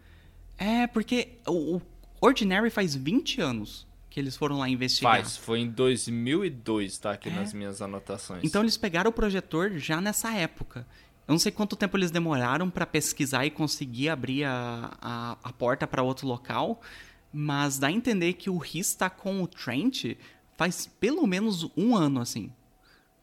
É, 0.59 0.86
porque 0.86 1.39
o 1.47 1.81
Ordinary 2.20 2.70
faz 2.70 2.94
20 2.94 3.41
anos 3.41 3.86
que 4.10 4.18
eles 4.18 4.36
foram 4.36 4.59
lá 4.59 4.68
investigar. 4.68 5.15
Faz, 5.15 5.36
foi 5.36 5.60
em 5.60 5.70
2002, 5.70 6.99
tá 6.99 7.12
aqui 7.12 7.28
é. 7.28 7.33
nas 7.33 7.55
minhas 7.55 7.81
anotações. 7.81 8.42
Então 8.44 8.60
eles 8.60 8.76
pegaram 8.76 9.10
o 9.10 9.12
projetor 9.12 9.78
já 9.78 10.00
nessa 10.00 10.33
época. 10.33 10.86
Eu 11.26 11.33
não 11.33 11.39
sei 11.39 11.52
quanto 11.52 11.76
tempo 11.76 11.97
eles 11.97 12.10
demoraram 12.10 12.68
para 12.68 12.84
pesquisar 12.84 13.47
e 13.47 13.50
conseguir 13.50 14.09
abrir 14.09 14.44
a, 14.44 14.97
a, 15.00 15.36
a 15.44 15.52
porta 15.52 15.86
para 15.86 16.02
outro 16.02 16.26
local, 16.26 16.81
mas 17.33 17.78
dá 17.78 17.86
a 17.86 17.92
entender 17.92 18.33
que 18.33 18.50
o 18.50 18.59
Riz 18.59 18.89
está 18.89 19.09
com 19.09 19.41
o 19.41 19.47
Trent 19.47 20.17
faz 20.57 20.86
pelo 20.99 21.26
menos 21.26 21.70
um 21.76 21.97
ano, 21.97 22.20
assim. 22.20 22.52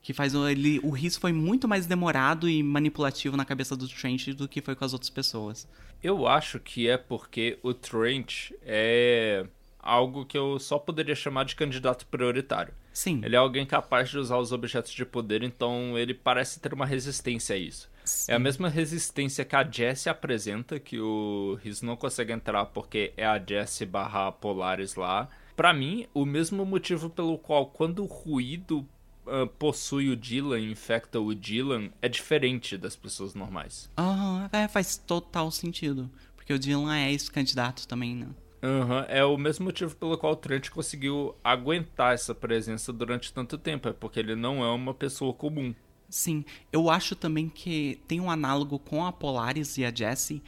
Que 0.08 0.14
faz 0.14 0.34
ele, 0.34 0.80
o 0.84 0.90
Riz 0.90 1.18
foi 1.18 1.34
muito 1.34 1.68
mais 1.68 1.86
demorado 1.86 2.48
e 2.48 2.64
manipulativo 2.64 3.36
na 3.36 3.44
cabeça 3.44 3.76
do 3.76 3.90
Trent 3.90 4.30
do 4.30 4.48
que 4.48 4.62
foi 4.62 4.74
com 4.74 4.86
as 4.86 4.94
outras 4.94 5.10
pessoas. 5.10 5.68
Eu 6.02 6.26
acho 6.26 6.62
que 6.62 6.88
é 6.88 6.96
porque 6.96 7.60
o 7.62 7.74
Trent 7.74 8.52
é 8.62 9.46
algo 9.78 10.26
que 10.26 10.38
eu 10.38 10.60
só 10.60 10.80
poderia 10.80 11.14
chamar 11.14 11.44
de 11.44 11.58
candidato 11.58 12.06
prioritário. 12.08 12.74
Sim. 12.94 13.20
Ele 13.22 13.36
é 13.36 13.38
alguém 13.38 13.66
capaz 13.66 14.10
de 14.10 14.18
usar 14.18 14.38
os 14.38 14.54
objetos 14.54 14.94
de 14.94 15.04
poder, 15.04 15.44
então 15.44 15.98
ele 15.98 16.14
parece 16.14 16.62
ter 16.62 16.74
uma 16.74 16.86
resistência 16.86 17.58
a 17.58 17.60
isso. 17.60 17.92
Sim. 18.06 18.32
É 18.32 18.36
a 18.36 18.40
mesma 18.40 18.70
resistência 18.70 19.44
que 19.44 19.58
a 19.58 19.70
Jessie 19.70 20.10
apresenta, 20.10 20.80
que 20.80 21.02
o 21.02 21.60
Riz 21.62 21.82
não 21.82 21.98
consegue 21.98 22.32
entrar 22.32 22.66
porque 22.68 23.12
é 23.18 23.26
a 23.26 23.38
Jessie 23.38 23.86
barra 23.86 24.32
Polaris 24.32 24.96
lá. 24.96 25.28
Para 25.54 25.74
mim, 25.74 26.08
o 26.14 26.24
mesmo 26.24 26.66
motivo 26.66 27.10
pelo 27.10 27.38
qual 27.38 27.66
quando 27.66 28.04
o 28.04 28.06
ruído 28.06 28.88
uh, 29.28 29.48
possui 29.48 30.10
o 30.10 30.16
Dylan, 30.16 30.60
infecta 30.60 31.20
o 31.20 31.34
Dylan, 31.36 31.90
é 32.02 32.10
diferente 32.10 32.78
das 32.78 32.96
pessoas 32.96 33.34
normais. 33.36 33.90
Aham, 33.98 34.42
uhum, 34.42 34.50
é, 34.52 34.68
faz 34.68 34.98
total 34.98 35.52
sentido. 35.52 36.10
Porque 36.36 36.54
o 36.54 36.60
Dylan 36.60 36.96
é 36.96 37.12
esse 37.12 37.30
candidato 37.30 37.88
também, 37.88 38.16
né? 38.16 38.28
Uhum. 38.64 39.00
É 39.08 39.24
o 39.24 39.38
mesmo 39.38 39.66
motivo 39.66 39.96
pelo 39.96 40.18
qual 40.18 40.34
o 40.34 40.36
Trent 40.36 40.70
conseguiu 40.70 41.36
aguentar 41.44 42.14
essa 42.14 42.34
presença 42.34 42.92
durante 42.92 43.34
tanto 43.34 43.58
tempo. 43.58 43.90
É 43.90 43.94
porque 43.94 44.20
ele 44.20 44.36
não 44.36 44.64
é 44.64 44.70
uma 44.72 44.94
pessoa 44.94 45.34
comum. 45.34 45.76
Sim, 46.10 46.46
eu 46.72 46.90
acho 46.90 47.16
também 47.16 47.50
que 47.50 48.00
tem 48.08 48.22
um 48.22 48.32
análogo 48.32 48.80
com 48.80 49.06
a 49.06 49.12
Polaris 49.12 49.78
e 49.78 49.84
a 49.84 49.94
Jessie, 49.94 50.42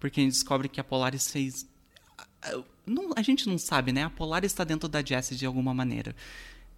porque 0.00 0.20
a 0.20 0.24
gente 0.24 0.32
descobre 0.32 0.68
que 0.68 0.80
a 0.80 0.84
Polaris 0.84 1.30
fez. 1.30 1.68
Não, 2.84 3.12
a 3.16 3.22
gente 3.22 3.48
não 3.48 3.56
sabe, 3.56 3.92
né? 3.92 4.04
A 4.04 4.10
Polaris 4.10 4.50
está 4.50 4.64
dentro 4.64 4.88
da 4.88 5.04
Jessie 5.04 5.36
de 5.36 5.46
alguma 5.46 5.72
maneira. 5.72 6.14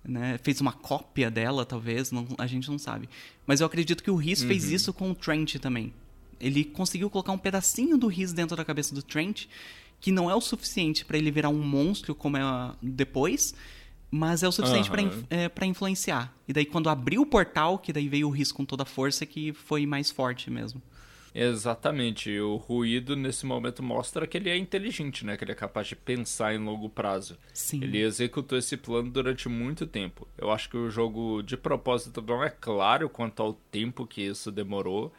Né? 0.09 0.39
Fez 0.43 0.59
uma 0.63 0.73
cópia 0.73 1.31
dela, 1.31 1.67
talvez, 1.67 2.11
não, 2.11 2.27
a 2.39 2.47
gente 2.47 2.71
não 2.71 2.79
sabe. 2.79 3.11
Mas 3.47 3.61
eu 3.61 3.67
acredito 3.67 4.03
que 4.03 4.11
o 4.11 4.17
Riz 4.17 4.41
uhum. 4.41 4.49
fez 4.49 4.71
isso 4.71 4.93
com 4.93 5.11
o 5.11 5.15
Trent 5.15 5.57
também. 5.57 5.93
Ele 6.41 6.65
conseguiu 6.65 7.11
colocar 7.11 7.33
um 7.33 7.39
pedacinho 7.39 7.99
do 7.99 8.07
Riz 8.07 8.33
dentro 8.33 8.57
da 8.57 8.65
cabeça 8.65 8.95
do 8.95 9.03
Trent, 9.03 9.45
que 10.01 10.11
não 10.11 10.31
é 10.31 10.35
o 10.35 10.41
suficiente 10.41 11.05
para 11.05 11.19
ele 11.19 11.31
virar 11.31 11.51
um 11.51 11.63
monstro 11.63 12.15
como 12.15 12.39
é 12.39 12.73
depois, 12.81 13.55
mas 14.11 14.43
é 14.43 14.49
o 14.49 14.53
suficiente 14.53 14.89
uhum. 14.91 15.51
para 15.51 15.67
é, 15.67 15.69
influenciar. 15.69 16.35
E 16.47 16.55
daí 16.55 16.65
quando 16.65 16.89
abriu 16.89 17.21
o 17.21 17.27
portal, 17.27 17.79
que 17.79 17.93
daí 17.93 18.09
veio 18.09 18.29
o 18.29 18.31
Riz 18.31 18.51
com 18.51 18.65
toda 18.65 18.85
a 18.85 18.87
força, 18.87 19.27
que 19.27 19.53
foi 19.53 19.85
mais 19.85 20.11
forte 20.11 20.51
mesmo. 20.51 20.81
Exatamente. 21.35 22.39
O 22.41 22.57
ruído 22.57 23.15
nesse 23.17 23.47
momento 23.47 23.83
mostra 23.83 24.27
que 24.27 24.37
ele 24.37 24.51
é 24.51 24.57
inteligente, 24.57 25.25
né? 25.25 25.37
Que 25.37 25.45
ele 25.45 25.53
é 25.53 25.55
capaz 25.55 25.87
de 25.87 25.97
pensar 25.97 26.55
em 26.55 26.59
longo 26.59 26.89
prazo. 26.89 27.37
Sim. 27.53 27.83
Ele 27.83 28.01
executou 28.01 28.59
esse 28.59 28.77
plano 28.77 29.11
durante 29.11 29.49
muito 29.49 29.87
tempo. 29.87 30.27
Eu 30.37 30.51
acho 30.51 30.69
que 30.69 30.77
o 30.77 30.91
jogo, 30.91 31.43
de 31.43 31.57
propósito, 31.57 32.23
não 32.23 32.43
é 32.43 32.51
claro 32.51 33.09
quanto 33.09 33.43
ao 33.43 33.55
tempo 33.55 34.07
que 34.07 34.23
isso 34.23 34.51
demorou, 34.51 35.13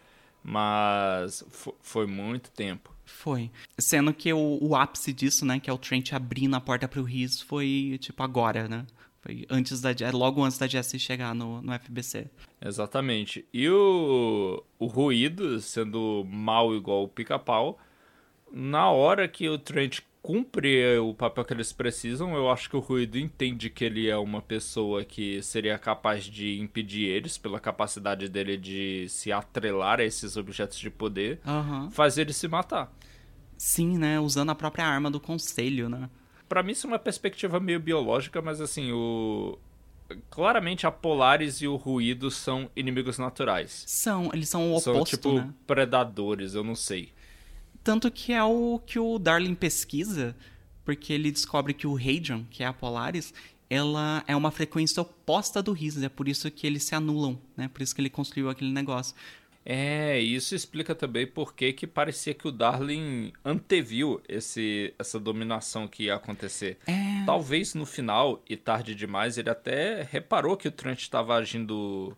mas 0.44 1.44
foi 1.82 2.06
muito 2.06 2.52
tempo. 2.52 2.94
Foi. 3.06 3.52
Sendo 3.78 4.14
que 4.14 4.32
o, 4.32 4.60
o, 4.62 4.76
ápice 4.76 5.12
disso, 5.12 5.46
né, 5.46 5.60
que 5.60 5.70
é 5.70 5.74
o 5.74 5.78
Trent 5.78 6.14
abrindo 6.14 6.56
a 6.56 6.62
porta 6.62 6.88
pro 6.88 7.04
Riz, 7.04 7.42
foi 7.42 7.98
tipo 8.00 8.22
agora, 8.22 8.68
né? 8.68 8.86
Foi 9.22 9.46
antes 9.50 9.82
da, 9.82 9.90
logo 10.14 10.44
antes 10.44 10.58
da 10.58 10.68
Jessie 10.68 11.00
chegar 11.00 11.36
no, 11.36 11.62
no 11.62 11.74
FBC. 11.74 12.28
Exatamente. 12.62 13.46
E 13.54 13.70
o, 13.70 14.64
o 14.78 14.86
ruído, 14.86 15.60
sendo 15.60 16.26
mal 16.30 16.74
igual 16.74 17.04
o 17.04 17.08
pica-pau, 17.08 17.78
na 18.52 18.90
hora 18.90 19.28
que 19.28 19.48
o 19.50 19.58
Trent 19.58 20.00
cumpre 20.22 20.98
o 20.98 21.14
papel 21.14 21.46
que 21.46 21.54
eles 21.54 21.72
precisam, 21.72 22.36
eu 22.36 22.50
acho 22.50 22.70
que 22.70 22.76
o 22.76 22.80
ruído 22.80 23.18
entende 23.18 23.70
que 23.70 23.86
ele 23.86 24.10
é 24.10 24.18
uma 24.18 24.42
pessoa 24.42 25.04
que 25.04 25.42
seria 25.42 25.78
capaz 25.78 26.26
de 26.26 26.60
impedir 26.60 27.08
eles, 27.08 27.38
pela 27.38 27.60
capacidade 27.60 28.28
dele 28.28 28.58
de 28.58 29.08
se 29.10 29.32
atrelar 29.32 30.00
a 30.00 30.04
esses 30.04 30.36
objetos 30.36 30.78
de 30.78 30.90
poder, 30.90 31.40
uhum. 31.46 31.90
fazer 31.90 32.22
ele 32.22 32.34
se 32.34 32.48
matar. 32.48 32.94
Sim, 33.58 33.98
né? 33.98 34.20
Usando 34.20 34.50
a 34.52 34.56
própria 34.56 34.86
arma 34.86 35.12
do 35.12 35.20
conselho, 35.20 35.90
né? 35.90 36.10
Pra 36.50 36.64
mim 36.64 36.72
isso 36.72 36.88
é 36.88 36.90
uma 36.90 37.00
perspectiva 37.00 37.60
meio 37.60 37.80
biológica, 37.80 38.42
mas 38.42 38.60
assim, 38.60 38.92
o... 38.92 39.58
Claramente 40.32 40.88
a 40.88 40.92
Polaris 40.92 41.62
e 41.62 41.68
o 41.68 41.76
Ruído 41.76 42.32
são 42.32 42.70
inimigos 42.76 43.20
naturais. 43.20 43.84
São, 43.86 44.32
eles 44.34 44.50
são 44.50 44.72
o 44.72 44.72
oposto, 44.72 44.94
São 44.94 45.04
tipo 45.04 45.34
né? 45.34 45.54
predadores, 45.68 46.56
eu 46.56 46.64
não 46.64 46.74
sei. 46.74 47.14
Tanto 47.84 48.10
que 48.10 48.34
é 48.34 48.44
o 48.44 48.82
que 48.84 48.98
o 48.98 49.20
Darling 49.20 49.54
pesquisa, 49.54 50.36
porque 50.84 51.14
ele 51.14 51.32
descobre 51.32 51.76
que 51.76 51.86
o 51.86 51.96
Hadron, 51.96 52.44
que 52.50 52.64
é 52.64 52.66
a 52.66 52.74
Polaris, 52.74 53.32
ela 53.70 54.24
é 54.26 54.36
uma 54.36 54.50
frequência 54.50 55.00
oposta 55.02 55.62
do 55.62 55.72
Riz, 55.72 56.02
é 56.02 56.10
por 56.10 56.28
isso 56.28 56.50
que 56.50 56.66
eles 56.66 56.84
se 56.84 56.96
anulam, 56.96 57.40
né? 57.56 57.68
Por 57.68 57.84
isso 57.84 57.94
que 57.94 58.02
ele 58.02 58.10
construiu 58.10 58.50
aquele 58.50 58.72
negócio. 58.72 59.16
É, 59.66 60.20
isso 60.20 60.56
explica 60.56 60.96
também 60.96 61.28
por 61.28 61.54
que 61.54 61.74
que 61.74 61.86
parecia 61.86 62.34
que 62.34 62.48
o 62.48 62.52
Darling 62.52 63.32
anteviu 63.44 64.22
esse, 64.28 64.94
essa 64.98 65.20
dominação 65.20 65.88
que 65.88 66.06
ia 66.06 66.16
acontecer. 66.16 66.78
É... 66.88 67.24
Talvez 67.26 67.76
no 67.76 67.86
final, 67.86 68.42
e 68.50 68.58
tarde 68.58 68.96
demais, 68.96 69.38
ele 69.38 69.50
até 69.50 70.02
reparou 70.04 70.58
que 70.58 70.68
o 70.68 70.72
Trent 70.72 71.02
estava 71.02 71.36
agindo 71.36 72.18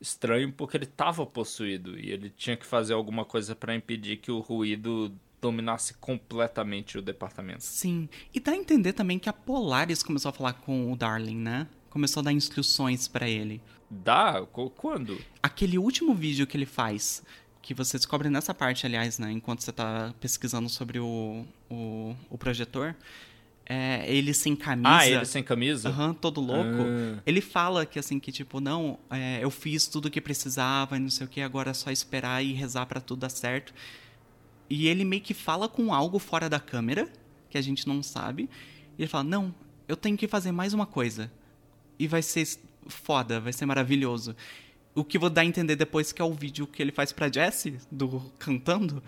estranho 0.00 0.52
porque 0.52 0.76
ele 0.76 0.84
estava 0.84 1.24
possuído 1.24 1.98
e 1.98 2.10
ele 2.10 2.28
tinha 2.28 2.56
que 2.56 2.66
fazer 2.66 2.92
alguma 2.92 3.24
coisa 3.24 3.54
para 3.54 3.74
impedir 3.74 4.16
que 4.16 4.32
o 4.32 4.40
ruído 4.40 5.14
dominasse 5.40 5.94
completamente 5.94 6.98
o 6.98 7.02
departamento. 7.02 7.64
Sim, 7.64 8.08
e 8.32 8.38
dá 8.38 8.52
a 8.52 8.56
entender 8.56 8.92
também 8.92 9.18
que 9.18 9.28
a 9.28 9.32
Polaris 9.32 10.02
começou 10.02 10.28
a 10.28 10.32
falar 10.32 10.52
com 10.52 10.92
o 10.92 10.96
Darling, 10.96 11.38
né? 11.38 11.66
Começou 11.90 12.20
a 12.20 12.24
dar 12.24 12.32
instruções 12.32 13.08
para 13.08 13.28
ele. 13.28 13.60
Dá? 13.92 14.42
Quando? 14.76 15.20
Aquele 15.42 15.76
último 15.76 16.14
vídeo 16.14 16.46
que 16.46 16.56
ele 16.56 16.64
faz, 16.64 17.22
que 17.60 17.74
você 17.74 17.98
descobre 17.98 18.30
nessa 18.30 18.54
parte, 18.54 18.86
aliás, 18.86 19.18
né? 19.18 19.30
Enquanto 19.30 19.60
você 19.60 19.70
tá 19.70 20.14
pesquisando 20.18 20.68
sobre 20.70 20.98
o, 20.98 21.44
o, 21.70 22.16
o 22.30 22.38
projetor. 22.38 22.94
É, 23.66 24.04
ele 24.12 24.34
sem 24.34 24.56
camisa. 24.56 24.88
Ah, 24.88 25.06
ele 25.06 25.24
sem 25.24 25.42
camisa? 25.42 25.90
Aham, 25.90 26.08
uhum, 26.08 26.14
todo 26.14 26.40
louco. 26.40 26.82
Ah. 26.82 27.22
Ele 27.24 27.40
fala 27.40 27.84
que 27.84 27.98
assim, 27.98 28.18
que 28.18 28.32
tipo, 28.32 28.60
não, 28.60 28.98
é, 29.10 29.38
eu 29.42 29.50
fiz 29.50 29.86
tudo 29.86 30.06
o 30.06 30.10
que 30.10 30.20
precisava 30.20 30.96
e 30.96 31.00
não 31.00 31.10
sei 31.10 31.26
o 31.26 31.30
que, 31.30 31.40
agora 31.40 31.70
é 31.70 31.74
só 31.74 31.90
esperar 31.90 32.42
e 32.42 32.52
rezar 32.52 32.86
para 32.86 33.00
tudo 33.00 33.20
dar 33.20 33.28
certo. 33.28 33.72
E 34.68 34.88
ele 34.88 35.04
meio 35.04 35.22
que 35.22 35.34
fala 35.34 35.68
com 35.68 35.92
algo 35.92 36.18
fora 36.18 36.48
da 36.48 36.58
câmera, 36.58 37.08
que 37.50 37.58
a 37.58 37.62
gente 37.62 37.86
não 37.86 38.02
sabe. 38.02 38.48
E 38.98 39.02
ele 39.02 39.08
fala, 39.08 39.24
não, 39.24 39.54
eu 39.86 39.96
tenho 39.96 40.16
que 40.16 40.26
fazer 40.26 40.50
mais 40.50 40.72
uma 40.72 40.86
coisa. 40.86 41.30
E 41.98 42.08
vai 42.08 42.22
ser 42.22 42.48
foda, 42.86 43.40
vai 43.40 43.52
ser 43.52 43.66
maravilhoso. 43.66 44.34
O 44.94 45.04
que 45.04 45.18
vou 45.18 45.30
dar 45.30 45.42
a 45.42 45.44
entender 45.44 45.76
depois 45.76 46.12
que 46.12 46.20
é 46.20 46.24
o 46.24 46.32
vídeo 46.32 46.66
que 46.66 46.82
ele 46.82 46.92
faz 46.92 47.12
pra 47.12 47.30
Jessie, 47.32 47.78
do 47.90 48.20
cantando. 48.38 49.02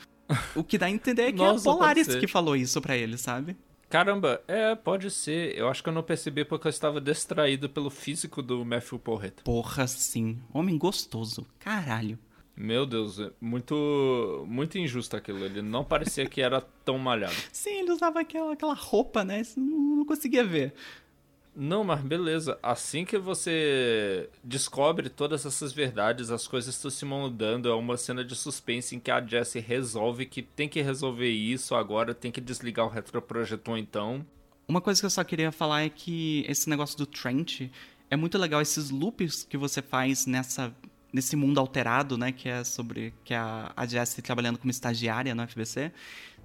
O 0.54 0.64
que 0.64 0.78
dá 0.78 0.86
a 0.86 0.90
entender 0.90 1.22
é 1.22 1.32
que 1.32 1.38
Nossa, 1.38 1.68
é 1.68 1.72
a 1.72 1.74
Polaris 1.74 2.14
que 2.14 2.26
falou 2.26 2.56
isso 2.56 2.80
pra 2.80 2.96
ele, 2.96 3.18
sabe? 3.18 3.56
Caramba, 3.90 4.42
é, 4.48 4.74
pode 4.74 5.10
ser. 5.10 5.56
Eu 5.56 5.68
acho 5.68 5.82
que 5.82 5.88
eu 5.88 5.92
não 5.92 6.02
percebi 6.02 6.44
porque 6.44 6.66
eu 6.66 6.70
estava 6.70 7.00
distraído 7.00 7.68
pelo 7.68 7.90
físico 7.90 8.42
do 8.42 8.64
Matthew 8.64 8.98
Porreta. 8.98 9.42
Porra, 9.44 9.86
sim. 9.86 10.40
Homem 10.52 10.76
gostoso. 10.76 11.46
Caralho. 11.58 12.18
Meu 12.56 12.86
Deus, 12.86 13.18
é 13.18 13.30
muito 13.40 14.44
muito 14.48 14.78
injusto 14.78 15.16
aquilo. 15.16 15.44
Ele 15.44 15.60
não 15.60 15.84
parecia 15.84 16.26
que 16.26 16.40
era 16.40 16.60
tão 16.60 16.98
malhado. 16.98 17.34
Sim, 17.52 17.80
ele 17.80 17.90
usava 17.90 18.20
aquela, 18.20 18.52
aquela 18.52 18.74
roupa, 18.74 19.24
né? 19.24 19.42
Não, 19.56 19.96
não 19.96 20.04
conseguia 20.04 20.44
ver. 20.44 20.72
Não, 21.56 21.84
mas 21.84 22.00
beleza. 22.00 22.58
Assim 22.62 23.04
que 23.04 23.16
você 23.16 24.28
descobre 24.42 25.08
todas 25.08 25.46
essas 25.46 25.72
verdades, 25.72 26.30
as 26.30 26.48
coisas 26.48 26.74
estão 26.74 26.90
se 26.90 27.04
mudando. 27.04 27.68
É 27.68 27.74
uma 27.74 27.96
cena 27.96 28.24
de 28.24 28.34
suspense 28.34 28.96
em 28.96 29.00
que 29.00 29.10
a 29.10 29.24
Jessie 29.24 29.60
resolve 29.60 30.26
que 30.26 30.42
tem 30.42 30.68
que 30.68 30.82
resolver 30.82 31.30
isso 31.30 31.74
agora, 31.74 32.12
tem 32.12 32.32
que 32.32 32.40
desligar 32.40 32.86
o 32.86 32.88
retroprojetor 32.88 33.78
então. 33.78 34.26
Uma 34.66 34.80
coisa 34.80 35.00
que 35.00 35.06
eu 35.06 35.10
só 35.10 35.22
queria 35.22 35.52
falar 35.52 35.82
é 35.82 35.88
que 35.88 36.44
esse 36.48 36.68
negócio 36.68 36.98
do 36.98 37.06
Trent 37.06 37.70
é 38.10 38.16
muito 38.16 38.36
legal 38.36 38.60
esses 38.60 38.90
loops 38.90 39.44
que 39.44 39.56
você 39.56 39.80
faz 39.80 40.26
nessa 40.26 40.74
nesse 41.12 41.36
mundo 41.36 41.60
alterado, 41.60 42.18
né, 42.18 42.32
que 42.32 42.48
é 42.48 42.64
sobre 42.64 43.14
que 43.24 43.32
é 43.32 43.36
a, 43.36 43.72
a 43.76 43.86
Jessie 43.86 44.20
trabalhando 44.20 44.58
como 44.58 44.72
estagiária 44.72 45.32
no 45.32 45.46
FBC 45.46 45.92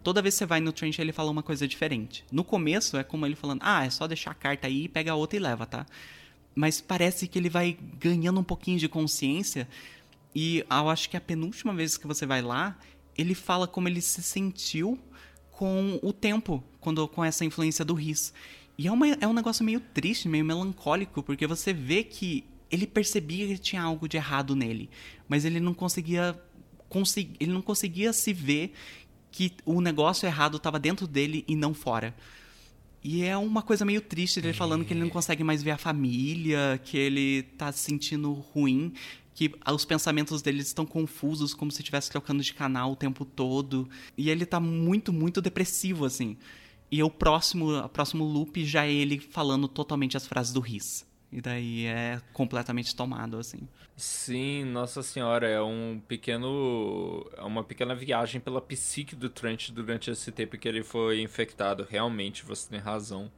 toda 0.03 0.21
vez 0.21 0.35
que 0.35 0.39
você 0.39 0.45
vai 0.45 0.59
no 0.59 0.71
Trent, 0.71 0.97
ele 0.99 1.11
fala 1.11 1.31
uma 1.31 1.43
coisa 1.43 1.67
diferente. 1.67 2.23
No 2.31 2.43
começo 2.43 2.97
é 2.97 3.03
como 3.03 3.25
ele 3.25 3.35
falando, 3.35 3.61
ah, 3.63 3.85
é 3.85 3.89
só 3.89 4.07
deixar 4.07 4.31
a 4.31 4.35
carta 4.35 4.67
aí, 4.67 4.87
pega 4.87 5.11
a 5.11 5.15
outra 5.15 5.37
e 5.37 5.39
leva, 5.39 5.65
tá? 5.65 5.85
Mas 6.55 6.81
parece 6.81 7.27
que 7.27 7.37
ele 7.37 7.49
vai 7.49 7.77
ganhando 7.99 8.39
um 8.39 8.43
pouquinho 8.43 8.79
de 8.79 8.87
consciência. 8.87 9.67
E 10.33 10.65
eu 10.69 10.89
acho 10.89 11.09
que 11.09 11.17
a 11.17 11.21
penúltima 11.21 11.73
vez 11.73 11.97
que 11.97 12.07
você 12.07 12.25
vai 12.25 12.41
lá, 12.41 12.77
ele 13.17 13.35
fala 13.35 13.67
como 13.67 13.87
ele 13.87 14.01
se 14.01 14.21
sentiu 14.23 14.99
com 15.51 15.99
o 16.01 16.13
tempo, 16.13 16.63
quando 16.79 17.07
com 17.07 17.23
essa 17.23 17.43
influência 17.43 17.83
do 17.83 17.93
Riz. 17.93 18.33
E 18.77 18.87
é, 18.87 18.91
uma, 18.91 19.07
é 19.07 19.27
um 19.27 19.33
negócio 19.33 19.63
meio 19.65 19.81
triste, 19.81 20.29
meio 20.29 20.45
melancólico, 20.45 21.21
porque 21.21 21.45
você 21.45 21.73
vê 21.73 22.03
que 22.03 22.45
ele 22.71 22.87
percebia 22.87 23.47
que 23.47 23.57
tinha 23.57 23.81
algo 23.81 24.07
de 24.07 24.15
errado 24.15 24.55
nele, 24.55 24.89
mas 25.27 25.43
ele 25.43 25.59
não 25.59 25.73
conseguia 25.73 26.39
ele 27.39 27.51
não 27.51 27.61
conseguia 27.61 28.11
se 28.11 28.33
ver 28.33 28.73
que 29.31 29.53
o 29.65 29.81
negócio 29.81 30.25
errado 30.25 30.57
estava 30.57 30.79
dentro 30.79 31.07
dele 31.07 31.43
e 31.47 31.55
não 31.55 31.73
fora. 31.73 32.15
E 33.03 33.23
é 33.23 33.37
uma 33.37 33.61
coisa 33.61 33.85
meio 33.85 34.01
triste 34.01 34.41
dele 34.41 34.53
falando 34.53 34.83
que 34.83 34.93
ele 34.93 34.99
não 34.99 35.07
é. 35.07 35.11
consegue 35.11 35.43
mais 35.43 35.63
ver 35.63 35.71
a 35.71 35.77
família, 35.77 36.79
que 36.83 36.97
ele 36.97 37.43
tá 37.57 37.71
se 37.71 37.79
sentindo 37.79 38.31
ruim, 38.33 38.93
que 39.33 39.53
os 39.73 39.85
pensamentos 39.85 40.41
dele 40.41 40.61
estão 40.61 40.85
confusos, 40.85 41.53
como 41.53 41.71
se 41.71 41.81
estivesse 41.81 42.09
trocando 42.09 42.43
de 42.43 42.53
canal 42.53 42.91
o 42.91 42.95
tempo 42.95 43.23
todo. 43.23 43.89
E 44.17 44.29
ele 44.29 44.45
tá 44.45 44.59
muito, 44.59 45.13
muito 45.13 45.41
depressivo, 45.41 46.03
assim. 46.03 46.35
E 46.91 47.01
o 47.01 47.09
próximo, 47.09 47.77
o 47.77 47.89
próximo 47.89 48.25
loop 48.25 48.65
já 48.65 48.85
é 48.85 48.91
ele 48.91 49.19
falando 49.19 49.67
totalmente 49.67 50.17
as 50.17 50.27
frases 50.27 50.51
do 50.51 50.59
Riz. 50.59 51.08
E 51.31 51.41
daí 51.41 51.85
é 51.85 52.19
completamente 52.33 52.95
tomado, 52.95 53.37
assim. 53.37 53.59
Sim, 53.95 54.63
nossa 54.65 55.03
senhora, 55.03 55.47
é 55.47 55.61
um 55.61 56.01
pequeno. 56.07 57.29
É 57.37 57.43
uma 57.43 57.63
pequena 57.63 57.93
viagem 57.93 58.41
pela 58.41 58.61
psique 58.61 59.15
do 59.15 59.29
Trent 59.29 59.69
durante 59.71 60.09
esse 60.09 60.31
tempo 60.31 60.57
que 60.57 60.67
ele 60.67 60.83
foi 60.83 61.21
infectado. 61.21 61.85
Realmente, 61.87 62.43
você 62.43 62.69
tem 62.69 62.79
razão. 62.79 63.31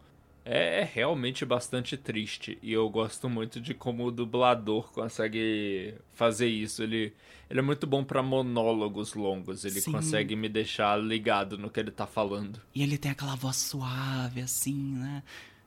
É, 0.44 0.82
é, 0.82 0.84
realmente 0.84 1.45
bastante 1.45 1.95
triste. 1.95 2.58
E 2.61 2.72
eu 2.74 2.90
gosto 2.90 3.30
muito 3.30 3.60
de 3.60 3.74
como 3.74 4.06
o 4.06 4.11
dublador 4.11 4.92
consegue 4.92 5.95
fazer 6.14 6.48
isso. 6.48 6.82
Ele, 6.82 7.14
ele 7.50 7.60
é 7.60 7.61
muito 7.61 7.86
bom 7.86 8.03
para 8.03 8.24
monólogos 8.24 9.14
longos. 9.14 9.66
Ele 9.66 9.82
Sim. 9.82 9.92
consegue 9.92 10.36
me 10.36 10.50
deixar 10.50 11.00
ligado 11.00 11.58
no 11.58 11.70
que 11.70 11.80
ele 11.80 11.92
tá 11.92 12.08
falando. 12.08 12.60
E 12.74 12.82
ele 12.82 12.98
tem 12.98 13.11
aquela 13.11 13.36
voz 13.36 13.58
suave, 13.58 14.42
assim, 14.42 14.76
né? 14.76 15.24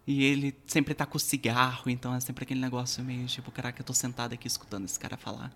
E 0.07 0.25
ele 0.25 0.55
sempre 0.67 0.95
tá 0.95 1.07
com 1.07 1.19
cigarro, 1.19 1.91
então 1.91 2.15
é 2.15 2.21
sempre 2.21 2.45
aquele 2.45 2.61
negócio 2.61 3.03
meio 3.03 3.27
tipo, 3.27 3.51
caraca, 3.51 3.81
eu 3.81 3.87
tô 3.87 3.95
sentado 3.95 4.35
aqui 4.35 4.47
escutando 4.47 4.85
esse 4.85 4.99
cara 4.99 5.17
falar. 5.17 5.51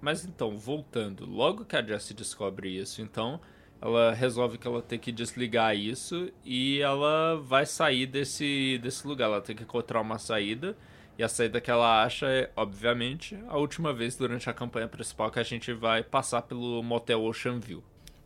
Mas 0.00 0.24
então, 0.24 0.56
voltando, 0.58 1.26
logo 1.26 1.64
que 1.64 1.76
a 1.76 1.82
Jessie 1.82 2.14
descobre 2.14 2.70
isso, 2.70 3.02
então 3.02 3.40
ela 3.82 4.12
resolve 4.12 4.58
que 4.58 4.66
ela 4.66 4.80
tem 4.80 4.96
que 4.96 5.10
desligar 5.10 5.76
isso 5.76 6.30
e 6.44 6.80
ela 6.80 7.36
vai 7.36 7.66
sair 7.66 8.06
desse, 8.06 8.78
desse 8.80 9.04
lugar. 9.04 9.26
Ela 9.26 9.40
tem 9.40 9.56
que 9.56 9.64
encontrar 9.64 10.00
uma 10.00 10.18
saída. 10.18 10.76
E 11.18 11.22
a 11.22 11.28
saída 11.28 11.60
que 11.60 11.70
ela 11.70 12.04
acha 12.04 12.26
é, 12.26 12.50
obviamente, 12.56 13.36
a 13.48 13.58
última 13.58 13.92
vez 13.92 14.16
durante 14.16 14.48
a 14.48 14.54
campanha 14.54 14.86
principal 14.86 15.30
que 15.32 15.38
a 15.40 15.42
gente 15.42 15.72
vai 15.72 16.02
passar 16.02 16.42
pelo 16.42 16.80
motel 16.82 17.24
Ocean 17.24 17.58
View. 17.58 17.82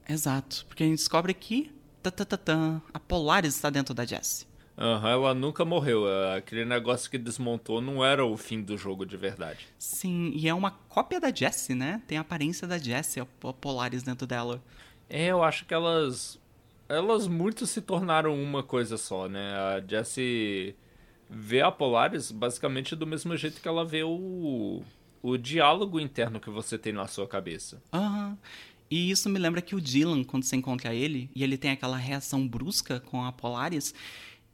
Exato, 0.08 0.64
porque 0.68 0.84
a 0.84 0.86
gente 0.86 0.98
descobre 0.98 1.32
que 1.34 1.74
a 2.94 3.00
Polaris 3.00 3.56
está 3.56 3.68
dentro 3.68 3.92
da 3.92 4.04
Jessie. 4.04 4.45
Aham, 4.78 5.02
uhum, 5.02 5.08
ela 5.08 5.34
nunca 5.34 5.64
morreu. 5.64 6.05
Aquele 6.36 6.64
negócio 6.64 7.10
que 7.10 7.16
desmontou 7.16 7.80
não 7.80 8.05
era 8.05 8.24
o 8.24 8.36
fim 8.36 8.60
do 8.60 8.76
jogo 8.76 9.06
de 9.06 9.16
verdade. 9.16 9.66
Sim, 9.78 10.32
e 10.34 10.46
é 10.48 10.52
uma 10.52 10.70
cópia 10.70 11.18
da 11.18 11.34
Jessie, 11.34 11.74
né? 11.74 12.02
Tem 12.06 12.18
a 12.18 12.20
aparência 12.20 12.66
da 12.66 12.76
Jessie, 12.76 13.20
a 13.20 13.26
Polaris 13.55 14.02
dentro 14.02 14.26
dela. 14.26 14.62
É, 15.08 15.26
eu 15.26 15.42
acho 15.42 15.64
que 15.64 15.72
elas. 15.72 16.38
Elas 16.88 17.26
muito 17.26 17.66
se 17.66 17.80
tornaram 17.80 18.40
uma 18.40 18.62
coisa 18.62 18.96
só, 18.96 19.28
né? 19.28 19.55
A 19.56 19.80
Jessie 19.80 20.76
vê 21.28 21.60
a 21.60 21.72
Polaris 21.72 22.30
basicamente 22.30 22.94
do 22.94 23.06
mesmo 23.06 23.36
jeito 23.36 23.60
que 23.60 23.68
ela 23.68 23.84
vê 23.84 24.02
o. 24.05 24.82
o 25.22 25.36
diálogo 25.38 25.98
interno 25.98 26.38
que 26.38 26.50
você 26.50 26.76
tem 26.76 26.92
na 26.92 27.06
sua 27.06 27.26
cabeça. 27.26 27.82
Aham. 27.92 28.28
Uhum. 28.28 28.36
E 28.88 29.10
isso 29.10 29.28
me 29.28 29.38
lembra 29.38 29.60
que 29.60 29.74
o 29.74 29.80
Dylan, 29.80 30.22
quando 30.22 30.44
você 30.44 30.55
encontra 30.55 30.94
ele, 30.94 31.28
e 31.34 31.42
ele 31.42 31.58
tem 31.58 31.72
aquela 31.72 31.96
reação 31.96 32.46
brusca 32.46 33.00
com 33.00 33.24
a 33.24 33.32
Polaris, 33.32 33.92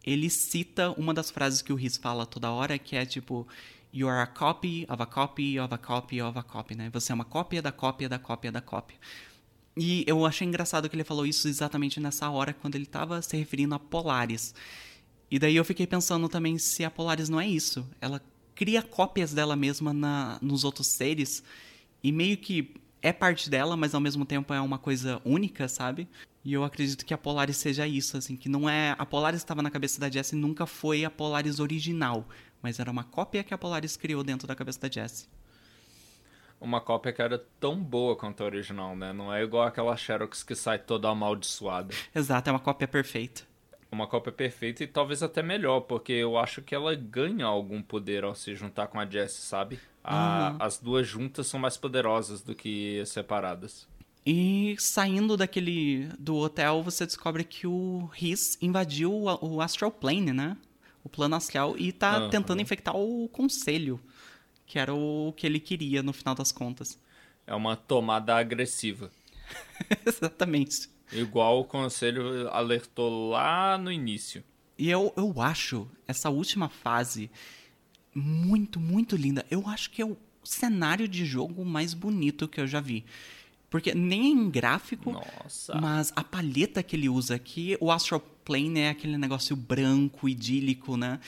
ele 0.04 0.28
cita 0.28 0.90
uma 0.92 1.14
das 1.14 1.30
frases 1.30 1.62
que 1.62 1.72
o 1.72 1.76
Riz 1.76 1.96
fala 1.96 2.26
toda 2.26 2.50
hora, 2.50 2.78
que 2.78 2.96
é 2.96 3.06
tipo. 3.06 3.46
You 3.94 4.08
are 4.08 4.22
a 4.22 4.26
copy 4.26 4.86
of 4.88 5.02
a 5.02 5.06
copy 5.06 5.60
of 5.60 5.74
a 5.74 5.76
copy 5.76 6.22
of 6.22 6.38
a 6.38 6.42
copy, 6.42 6.74
né? 6.74 6.88
Você 6.94 7.12
é 7.12 7.14
uma 7.14 7.26
cópia 7.26 7.60
da 7.60 7.70
cópia 7.70 8.08
da 8.08 8.18
cópia 8.18 8.50
da 8.50 8.62
cópia. 8.62 8.96
E 9.76 10.02
eu 10.06 10.24
achei 10.24 10.46
engraçado 10.46 10.88
que 10.88 10.96
ele 10.96 11.04
falou 11.04 11.26
isso 11.26 11.46
exatamente 11.46 12.00
nessa 12.00 12.30
hora, 12.30 12.54
quando 12.54 12.74
ele 12.74 12.84
estava 12.84 13.20
se 13.20 13.36
referindo 13.36 13.74
a 13.74 13.78
Polaris. 13.78 14.54
E 15.30 15.38
daí 15.38 15.56
eu 15.56 15.64
fiquei 15.64 15.86
pensando 15.86 16.26
também 16.28 16.56
se 16.56 16.84
a 16.84 16.90
Polaris 16.90 17.28
não 17.28 17.40
é 17.40 17.46
isso. 17.46 17.86
Ela 18.00 18.22
cria 18.54 18.82
cópias 18.82 19.32
dela 19.32 19.56
mesma 19.56 19.92
na, 19.92 20.38
nos 20.40 20.64
outros 20.64 20.88
seres 20.88 21.42
e 22.02 22.12
meio 22.12 22.36
que 22.36 22.74
é 23.02 23.12
parte 23.12 23.50
dela, 23.50 23.76
mas 23.76 23.94
ao 23.94 24.00
mesmo 24.00 24.24
tempo 24.24 24.54
é 24.54 24.60
uma 24.60 24.78
coisa 24.78 25.20
única, 25.24 25.68
sabe? 25.68 26.08
E 26.44 26.52
eu 26.52 26.64
acredito 26.64 27.04
que 27.04 27.12
a 27.12 27.18
Polaris 27.18 27.56
seja 27.56 27.86
isso, 27.86 28.16
assim, 28.16 28.36
que 28.36 28.48
não 28.48 28.68
é. 28.68 28.94
A 28.98 29.04
Polaris 29.04 29.40
estava 29.40 29.62
na 29.62 29.70
cabeça 29.70 30.00
da 30.00 30.10
Jessie 30.10 30.38
nunca 30.38 30.66
foi 30.66 31.04
a 31.04 31.10
Polaris 31.10 31.60
original, 31.60 32.26
mas 32.62 32.78
era 32.78 32.90
uma 32.90 33.04
cópia 33.04 33.44
que 33.44 33.52
a 33.52 33.58
Polaris 33.58 33.96
criou 33.96 34.22
dentro 34.24 34.46
da 34.46 34.54
cabeça 34.54 34.80
da 34.80 34.90
Jessie 34.90 35.26
uma 36.62 36.80
cópia 36.80 37.12
que 37.12 37.20
era 37.20 37.44
tão 37.58 37.76
boa 37.76 38.16
quanto 38.16 38.42
a 38.42 38.46
original, 38.46 38.94
né? 38.94 39.12
Não 39.12 39.34
é 39.34 39.42
igual 39.42 39.66
aquela 39.66 39.96
Xerox 39.96 40.44
que 40.44 40.54
sai 40.54 40.78
toda 40.78 41.08
amaldiçoada. 41.08 41.92
Exato, 42.14 42.48
é 42.48 42.52
uma 42.52 42.60
cópia 42.60 42.86
perfeita. 42.86 43.42
Uma 43.90 44.06
cópia 44.06 44.32
perfeita 44.32 44.82
e 44.82 44.86
talvez 44.86 45.22
até 45.22 45.42
melhor, 45.42 45.80
porque 45.80 46.12
eu 46.12 46.38
acho 46.38 46.62
que 46.62 46.74
ela 46.74 46.94
ganha 46.94 47.44
algum 47.44 47.82
poder 47.82 48.24
ao 48.24 48.34
se 48.34 48.54
juntar 48.54 48.86
com 48.86 48.98
a 48.98 49.04
Jess, 49.04 49.32
sabe? 49.32 49.78
A, 50.02 50.50
uhum. 50.50 50.56
As 50.60 50.78
duas 50.78 51.06
juntas 51.06 51.46
são 51.46 51.60
mais 51.60 51.76
poderosas 51.76 52.42
do 52.42 52.54
que 52.54 53.02
separadas. 53.06 53.86
E 54.24 54.76
saindo 54.78 55.36
daquele 55.36 56.08
do 56.18 56.36
hotel, 56.36 56.82
você 56.82 57.04
descobre 57.04 57.44
que 57.44 57.66
o 57.66 58.08
Riz 58.12 58.56
invadiu 58.60 59.12
o, 59.12 59.56
o 59.56 59.60
Astral 59.60 59.90
Plane, 59.90 60.32
né? 60.32 60.56
O 61.04 61.08
plano 61.08 61.34
astral 61.34 61.76
e 61.76 61.90
tá 61.90 62.20
uhum. 62.20 62.30
tentando 62.30 62.62
infectar 62.62 62.94
o 62.94 63.28
conselho 63.28 64.00
que 64.72 64.78
era 64.78 64.94
o 64.94 65.34
que 65.36 65.46
ele 65.46 65.60
queria 65.60 66.02
no 66.02 66.14
final 66.14 66.34
das 66.34 66.50
contas. 66.50 66.98
É 67.46 67.54
uma 67.54 67.76
tomada 67.76 68.34
agressiva. 68.34 69.10
Exatamente. 70.06 70.88
Igual 71.12 71.60
o 71.60 71.64
conselho 71.64 72.48
alertou 72.48 73.28
lá 73.28 73.76
no 73.76 73.92
início. 73.92 74.42
E 74.78 74.88
eu, 74.88 75.12
eu 75.14 75.42
acho 75.42 75.86
essa 76.08 76.30
última 76.30 76.70
fase 76.70 77.30
muito, 78.14 78.78
muito 78.80 79.16
linda. 79.16 79.44
Eu 79.50 79.66
acho 79.68 79.90
que 79.90 80.02
é 80.02 80.06
o 80.06 80.16
cenário 80.44 81.06
de 81.06 81.24
jogo 81.24 81.64
mais 81.64 81.94
bonito 81.94 82.48
que 82.48 82.60
eu 82.60 82.66
já 82.66 82.80
vi. 82.80 83.04
Porque 83.70 83.94
nem 83.94 84.32
em 84.32 84.50
gráfico, 84.50 85.12
Nossa. 85.12 85.80
mas 85.80 86.12
a 86.14 86.22
palheta 86.22 86.82
que 86.82 86.94
ele 86.94 87.08
usa 87.08 87.34
aqui, 87.34 87.76
o 87.80 87.90
Astral 87.90 88.20
Plane 88.44 88.80
é 88.80 88.90
aquele 88.90 89.16
negócio 89.16 89.56
branco, 89.56 90.28
idílico, 90.28 90.96
né? 90.96 91.20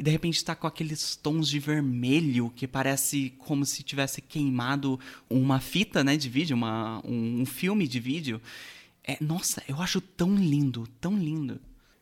e 0.00 0.02
de 0.02 0.10
repente 0.10 0.36
está 0.36 0.54
com 0.54 0.66
aqueles 0.66 1.14
tons 1.14 1.46
de 1.46 1.58
vermelho 1.58 2.50
que 2.56 2.66
parece 2.66 3.34
como 3.36 3.66
se 3.66 3.82
tivesse 3.82 4.22
queimado 4.22 4.98
uma 5.28 5.60
fita 5.60 6.02
né, 6.02 6.16
de 6.16 6.26
vídeo, 6.26 6.56
uma, 6.56 7.02
um, 7.04 7.42
um 7.42 7.44
filme 7.44 7.86
de 7.86 8.00
vídeo. 8.00 8.40
É, 9.04 9.18
nossa, 9.20 9.62
eu 9.68 9.78
acho 9.82 10.00
tão 10.00 10.34
lindo, 10.34 10.88
tão 11.02 11.18
lindo. 11.18 11.60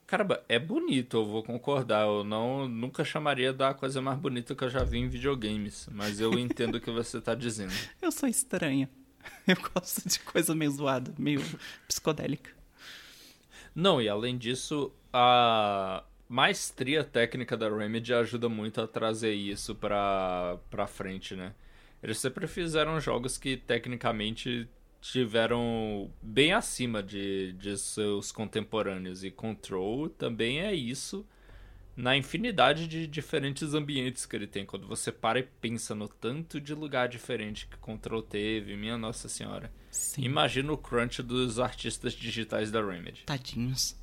Caramba, 0.08 0.42
é 0.48 0.58
bonito, 0.58 1.18
eu 1.18 1.26
vou 1.26 1.42
concordar. 1.42 2.06
Eu 2.06 2.24
não 2.24 2.66
nunca 2.66 3.04
chamaria 3.04 3.52
da 3.52 3.74
coisa 3.74 4.00
mais 4.00 4.18
bonita 4.18 4.54
que 4.54 4.64
eu 4.64 4.70
já 4.70 4.82
vi 4.82 4.96
em 4.96 5.06
videogames, 5.06 5.86
mas 5.92 6.18
eu 6.18 6.32
entendo 6.40 6.76
o 6.76 6.80
que 6.80 6.90
você 6.90 7.18
está 7.18 7.34
dizendo. 7.34 7.74
Eu 8.00 8.10
sou 8.10 8.26
estranha. 8.26 8.88
Eu 9.46 9.56
gosto 9.56 10.08
de 10.08 10.18
coisa 10.20 10.54
meio 10.54 10.70
zoada, 10.70 11.12
meio 11.18 11.42
psicodélica. 11.86 12.50
Não, 13.74 14.00
e 14.00 14.08
além 14.08 14.38
disso, 14.38 14.90
a 15.12 16.02
maestria 16.26 17.04
técnica 17.04 17.54
da 17.54 17.68
Remedy 17.68 18.14
ajuda 18.14 18.48
muito 18.48 18.80
a 18.80 18.88
trazer 18.88 19.34
isso 19.34 19.74
pra, 19.74 20.56
pra 20.70 20.86
frente, 20.86 21.36
né? 21.36 21.52
Eles 22.02 22.16
sempre 22.16 22.46
fizeram 22.46 22.98
jogos 22.98 23.36
que 23.36 23.58
tecnicamente 23.58 24.66
tiveram 25.00 26.10
bem 26.20 26.52
acima 26.52 27.02
de, 27.02 27.52
de 27.52 27.76
seus 27.78 28.32
contemporâneos. 28.32 29.24
E 29.24 29.30
Control 29.30 30.08
também 30.08 30.60
é 30.60 30.74
isso 30.74 31.26
na 31.96 32.16
infinidade 32.16 32.86
de 32.86 33.08
diferentes 33.08 33.74
ambientes 33.74 34.24
que 34.24 34.36
ele 34.36 34.46
tem. 34.46 34.64
Quando 34.64 34.86
você 34.86 35.10
para 35.10 35.40
e 35.40 35.42
pensa 35.42 35.94
no 35.94 36.08
tanto 36.08 36.60
de 36.60 36.72
lugar 36.72 37.08
diferente 37.08 37.66
que 37.66 37.76
Control 37.78 38.22
teve, 38.22 38.76
minha 38.76 38.96
Nossa 38.96 39.28
Senhora. 39.28 39.72
Sim. 39.90 40.22
Imagina 40.22 40.72
o 40.72 40.78
crunch 40.78 41.22
dos 41.22 41.58
artistas 41.58 42.12
digitais 42.12 42.70
da 42.70 42.84
Remedy. 42.84 43.24
Tadinhos. 43.26 43.96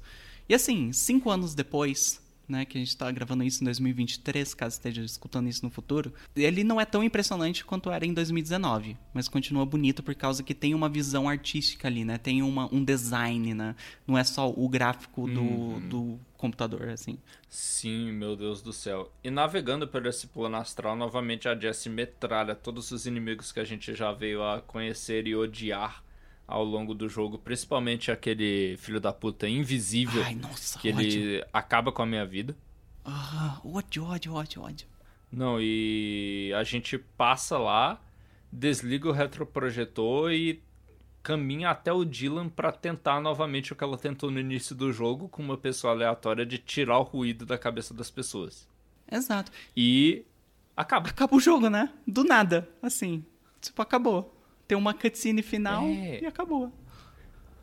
E 0.48 0.54
assim, 0.54 0.92
cinco 0.92 1.30
anos 1.30 1.56
depois, 1.56 2.22
né, 2.48 2.66
que 2.66 2.78
a 2.78 2.80
gente 2.80 2.90
está 2.90 3.12
gravando 3.12 3.44
isso 3.44 3.64
em 3.64 3.66
2023, 3.66 4.54
caso 4.54 4.74
esteja 4.76 5.04
escutando 5.04 5.48
isso 5.48 5.64
no 5.64 5.72
futuro, 5.72 6.14
ele 6.36 6.64
não 6.64 6.80
é 6.80 6.86
tão 6.86 7.04
impressionante 7.04 7.66
quanto 7.66 7.92
era 7.92 8.06
em 8.06 8.14
2019, 8.14 8.98
mas 9.14 9.28
continua 9.28 9.66
bonito 9.66 10.04
por 10.04 10.16
causa 10.16 10.44
que 10.44 10.54
tem 10.54 10.74
uma 10.74 10.90
visão 10.90 11.28
artística 11.28 11.88
ali, 11.88 12.06
né? 12.06 12.18
Tem 12.18 12.42
uma, 12.42 12.74
um 12.74 12.84
design, 12.84 13.54
né? 13.54 13.76
Não 14.08 14.18
é 14.18 14.24
só 14.24 14.50
o 14.50 14.70
gráfico 14.70 15.28
do, 15.28 15.42
uhum. 15.42 15.90
do 15.90 16.20
computador, 16.38 16.90
assim. 16.90 17.18
Sim, 17.50 18.12
meu 18.12 18.36
Deus 18.36 18.62
do 18.62 18.74
céu. 18.74 19.12
E 19.24 19.32
navegando 19.32 19.88
por 19.88 20.06
esse 20.06 20.28
plano 20.28 20.58
astral, 20.58 20.96
novamente 20.96 21.48
a 21.48 21.58
Jessie 21.58 21.92
metralha 21.92 22.54
todos 22.54 22.92
os 22.92 23.06
inimigos 23.06 23.52
que 23.52 23.60
a 23.60 23.66
gente 23.66 23.96
já 23.96 24.12
veio 24.12 24.44
a 24.44 24.62
conhecer 24.62 25.28
e 25.28 25.36
odiar 25.36 26.05
ao 26.48 26.64
longo 26.64 26.94
do 26.94 27.10
jogo, 27.10 27.38
principalmente 27.38 28.12
aquele 28.12 28.78
filho 28.78 29.00
da 29.00 29.12
puta 29.12 29.48
invisível 29.48 30.24
Ai, 30.24 30.36
nossa, 30.36 30.78
que 30.80 30.92
ódio. 30.92 31.02
ele 31.02 31.46
acaba 31.52 31.92
com 31.92 32.02
a 32.02 32.06
minha 32.06 32.26
vida. 32.26 32.56
Ah, 33.04 33.60
ódio, 33.64 34.06
ódio, 34.06 34.34
ódio, 34.34 34.62
ódio. 34.62 34.88
Não, 35.32 35.58
e 35.60 36.52
a 36.56 36.64
gente 36.64 36.98
passa 36.98 37.58
lá, 37.58 38.02
desliga 38.52 39.10
o 39.10 39.12
retroprojetor 39.12 40.32
e 40.32 40.64
caminha 41.22 41.72
até 41.72 41.92
o 41.92 42.06
Dylan 42.06 42.48
para 42.48 42.72
tentar 42.72 43.20
novamente 43.20 43.74
o 43.74 43.76
que 43.76 43.84
ela 43.84 43.98
tentou 43.98 44.30
no 44.30 44.40
início 44.40 44.76
do 44.76 44.94
jogo 44.94 45.28
com 45.28 45.42
uma 45.42 45.58
pessoa 45.58 45.94
aleatória 45.94 46.46
de 46.46 46.60
tirar 46.60 47.00
o 47.00 47.04
ruído 47.04 47.46
da 47.46 47.58
cabeça 47.58 47.94
das 47.94 48.12
pessoas. 48.12 48.68
Exato. 49.12 49.52
E 49.76 50.24
acaba. 50.78 51.10
Acaba 51.10 51.36
o 51.36 51.40
jogo, 51.40 51.70
né? 51.70 51.92
Do 52.08 52.24
nada, 52.24 52.70
assim. 52.82 53.26
Tipo, 53.60 53.82
acabou 53.82 54.35
tem 54.68 54.78
uma 54.78 54.94
cutscene 54.94 55.42
final 55.42 55.84
é. 55.84 56.22
e 56.22 56.26
acabou. 56.26 56.72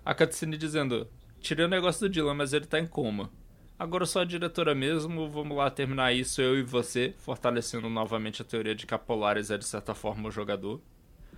A 0.04 0.14
cutscene 0.14 0.56
dizendo: 0.56 1.08
tirei 1.40 1.64
o 1.64 1.68
negócio 1.68 2.08
do 2.08 2.12
Dylan, 2.12 2.34
mas 2.34 2.52
ele 2.52 2.66
tá 2.66 2.78
em 2.78 2.86
coma. 2.86 3.30
Agora 3.78 4.06
sou 4.06 4.22
a 4.22 4.24
diretora 4.24 4.74
mesmo, 4.74 5.28
vamos 5.28 5.56
lá 5.56 5.68
terminar 5.68 6.12
isso, 6.12 6.40
eu 6.40 6.56
e 6.56 6.62
você, 6.62 7.14
fortalecendo 7.18 7.88
novamente 7.88 8.40
a 8.40 8.44
teoria 8.44 8.76
de 8.76 8.86
que 8.86 8.94
a 8.94 8.98
Polaris 8.98 9.50
é 9.50 9.58
de 9.58 9.64
certa 9.64 9.92
forma 9.92 10.28
o 10.28 10.30
jogador. 10.30 10.80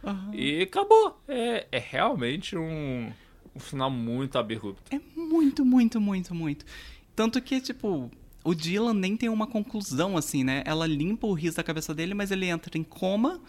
Uhum. 0.02 0.34
E 0.34 0.62
acabou. 0.62 1.18
É, 1.26 1.66
é 1.72 1.78
realmente 1.78 2.54
um, 2.56 3.10
um 3.54 3.58
final 3.58 3.90
muito 3.90 4.36
abrupto. 4.36 4.94
É 4.94 5.00
muito, 5.18 5.64
muito, 5.64 5.98
muito, 5.98 6.34
muito. 6.34 6.66
Tanto 7.16 7.40
que, 7.40 7.60
tipo, 7.60 8.10
o 8.44 8.54
Dylan 8.54 8.92
nem 8.92 9.16
tem 9.16 9.30
uma 9.30 9.46
conclusão, 9.46 10.16
assim, 10.16 10.44
né? 10.44 10.62
Ela 10.66 10.86
limpa 10.86 11.26
o 11.26 11.32
riso 11.32 11.56
da 11.56 11.62
cabeça 11.62 11.94
dele, 11.94 12.12
mas 12.12 12.30
ele 12.30 12.46
entra 12.46 12.76
em 12.76 12.82
coma. 12.82 13.40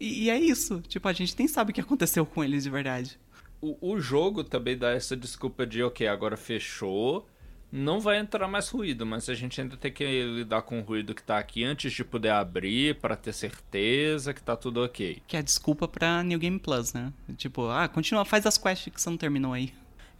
E, 0.00 0.24
e 0.24 0.30
é 0.30 0.40
isso. 0.40 0.80
Tipo, 0.88 1.06
a 1.06 1.12
gente 1.12 1.36
nem 1.38 1.46
sabe 1.46 1.70
o 1.70 1.74
que 1.74 1.80
aconteceu 1.80 2.24
com 2.24 2.42
ele 2.42 2.58
de 2.58 2.70
verdade. 2.70 3.18
O, 3.60 3.92
o 3.92 4.00
jogo 4.00 4.42
também 4.42 4.76
dá 4.76 4.90
essa 4.90 5.14
desculpa 5.14 5.66
de, 5.66 5.82
ok, 5.82 6.08
agora 6.08 6.36
fechou. 6.36 7.28
Não 7.70 8.00
vai 8.00 8.18
entrar 8.18 8.48
mais 8.48 8.68
ruído, 8.68 9.06
mas 9.06 9.28
a 9.28 9.34
gente 9.34 9.60
ainda 9.60 9.76
tem 9.76 9.92
que 9.92 10.04
lidar 10.04 10.62
com 10.62 10.80
o 10.80 10.82
ruído 10.82 11.14
que 11.14 11.22
tá 11.22 11.38
aqui 11.38 11.62
antes 11.62 11.92
de 11.92 12.02
poder 12.02 12.30
abrir, 12.30 12.96
para 12.96 13.14
ter 13.14 13.32
certeza 13.32 14.34
que 14.34 14.42
tá 14.42 14.56
tudo 14.56 14.82
ok. 14.82 15.22
Que 15.28 15.36
é 15.36 15.38
a 15.38 15.42
desculpa 15.42 15.86
pra 15.86 16.20
New 16.24 16.38
Game 16.38 16.58
Plus, 16.58 16.92
né? 16.92 17.12
Tipo, 17.36 17.68
ah, 17.68 17.86
continua, 17.86 18.24
faz 18.24 18.44
as 18.44 18.58
quests 18.58 18.92
que 18.92 19.00
você 19.00 19.08
não 19.08 19.16
terminou 19.16 19.52
aí. 19.52 19.72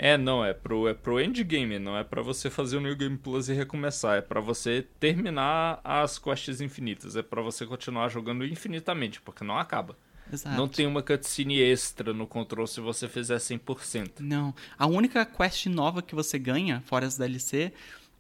É, 0.03 0.17
não, 0.17 0.43
é 0.43 0.55
pro, 0.55 0.89
é 0.89 0.95
pro 0.95 1.21
endgame, 1.21 1.79
não 1.79 1.95
é 1.95 2.03
para 2.03 2.23
você 2.23 2.49
fazer 2.49 2.79
o 2.79 2.81
New 2.81 2.97
Game 2.97 3.19
Plus 3.19 3.51
e 3.51 3.53
recomeçar, 3.53 4.17
é 4.17 4.23
para 4.23 4.41
você 4.41 4.87
terminar 4.99 5.79
as 5.85 6.19
quests 6.19 6.63
infinitas, 6.63 7.17
é 7.17 7.23
para 7.23 7.43
você 7.43 7.67
continuar 7.67 8.09
jogando 8.09 8.47
infinitamente, 8.47 9.21
porque 9.21 9.45
não 9.45 9.59
acaba. 9.59 9.95
Exato. 10.33 10.57
Não 10.57 10.67
tem 10.67 10.87
uma 10.87 11.03
cutscene 11.03 11.61
extra 11.61 12.15
no 12.15 12.27
controle 12.27 12.67
se 12.67 12.81
você 12.81 13.07
fizer 13.07 13.37
100%. 13.37 14.21
Não. 14.21 14.55
A 14.79 14.87
única 14.87 15.27
quest 15.27 15.67
nova 15.67 16.01
que 16.01 16.15
você 16.15 16.39
ganha, 16.39 16.83
fora 16.87 17.05
as 17.05 17.19
DLC, 17.19 17.71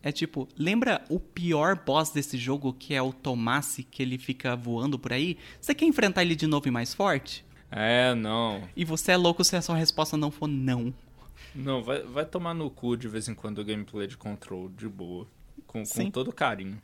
é 0.02 0.12
tipo, 0.12 0.46
lembra 0.58 1.02
o 1.08 1.18
pior 1.18 1.76
boss 1.76 2.10
desse 2.10 2.36
jogo, 2.36 2.74
que 2.74 2.92
é 2.92 3.00
o 3.00 3.10
Tomasi, 3.10 3.84
que 3.84 4.02
ele 4.02 4.18
fica 4.18 4.54
voando 4.54 4.98
por 4.98 5.14
aí? 5.14 5.38
Você 5.58 5.74
quer 5.74 5.86
enfrentar 5.86 6.20
ele 6.20 6.36
de 6.36 6.46
novo 6.46 6.68
e 6.68 6.70
mais 6.70 6.92
forte? 6.92 7.42
É, 7.70 8.14
não. 8.14 8.62
E 8.76 8.84
você 8.84 9.12
é 9.12 9.16
louco 9.16 9.42
se 9.42 9.56
a 9.56 9.62
sua 9.62 9.76
resposta 9.76 10.14
não 10.18 10.30
for 10.30 10.46
não. 10.46 10.92
Não, 11.54 11.82
vai, 11.82 12.02
vai 12.02 12.24
tomar 12.24 12.54
no 12.54 12.70
cu 12.70 12.96
de 12.96 13.08
vez 13.08 13.28
em 13.28 13.34
quando 13.34 13.58
o 13.58 13.64
gameplay 13.64 14.06
de 14.06 14.16
control, 14.16 14.68
de 14.68 14.88
boa. 14.88 15.26
Com, 15.66 15.84
com 15.84 16.10
todo 16.10 16.32
carinho. 16.32 16.80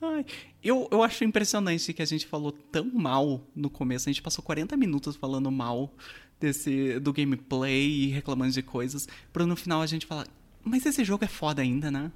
Ai, 0.00 0.24
eu, 0.62 0.86
eu 0.92 1.02
acho 1.02 1.24
impressionante 1.24 1.92
que 1.92 2.02
a 2.02 2.06
gente 2.06 2.24
falou 2.24 2.52
tão 2.52 2.84
mal 2.84 3.40
no 3.54 3.68
começo. 3.68 4.08
A 4.08 4.12
gente 4.12 4.22
passou 4.22 4.44
40 4.44 4.76
minutos 4.76 5.16
falando 5.16 5.50
mal 5.50 5.92
desse 6.38 7.00
do 7.00 7.12
gameplay 7.12 7.88
e 7.88 8.06
reclamando 8.08 8.52
de 8.52 8.62
coisas, 8.62 9.08
pra 9.32 9.44
no 9.44 9.56
final 9.56 9.82
a 9.82 9.86
gente 9.86 10.06
falar, 10.06 10.26
mas 10.62 10.86
esse 10.86 11.04
jogo 11.04 11.24
é 11.24 11.28
foda 11.28 11.62
ainda, 11.62 11.90
né? 11.90 12.12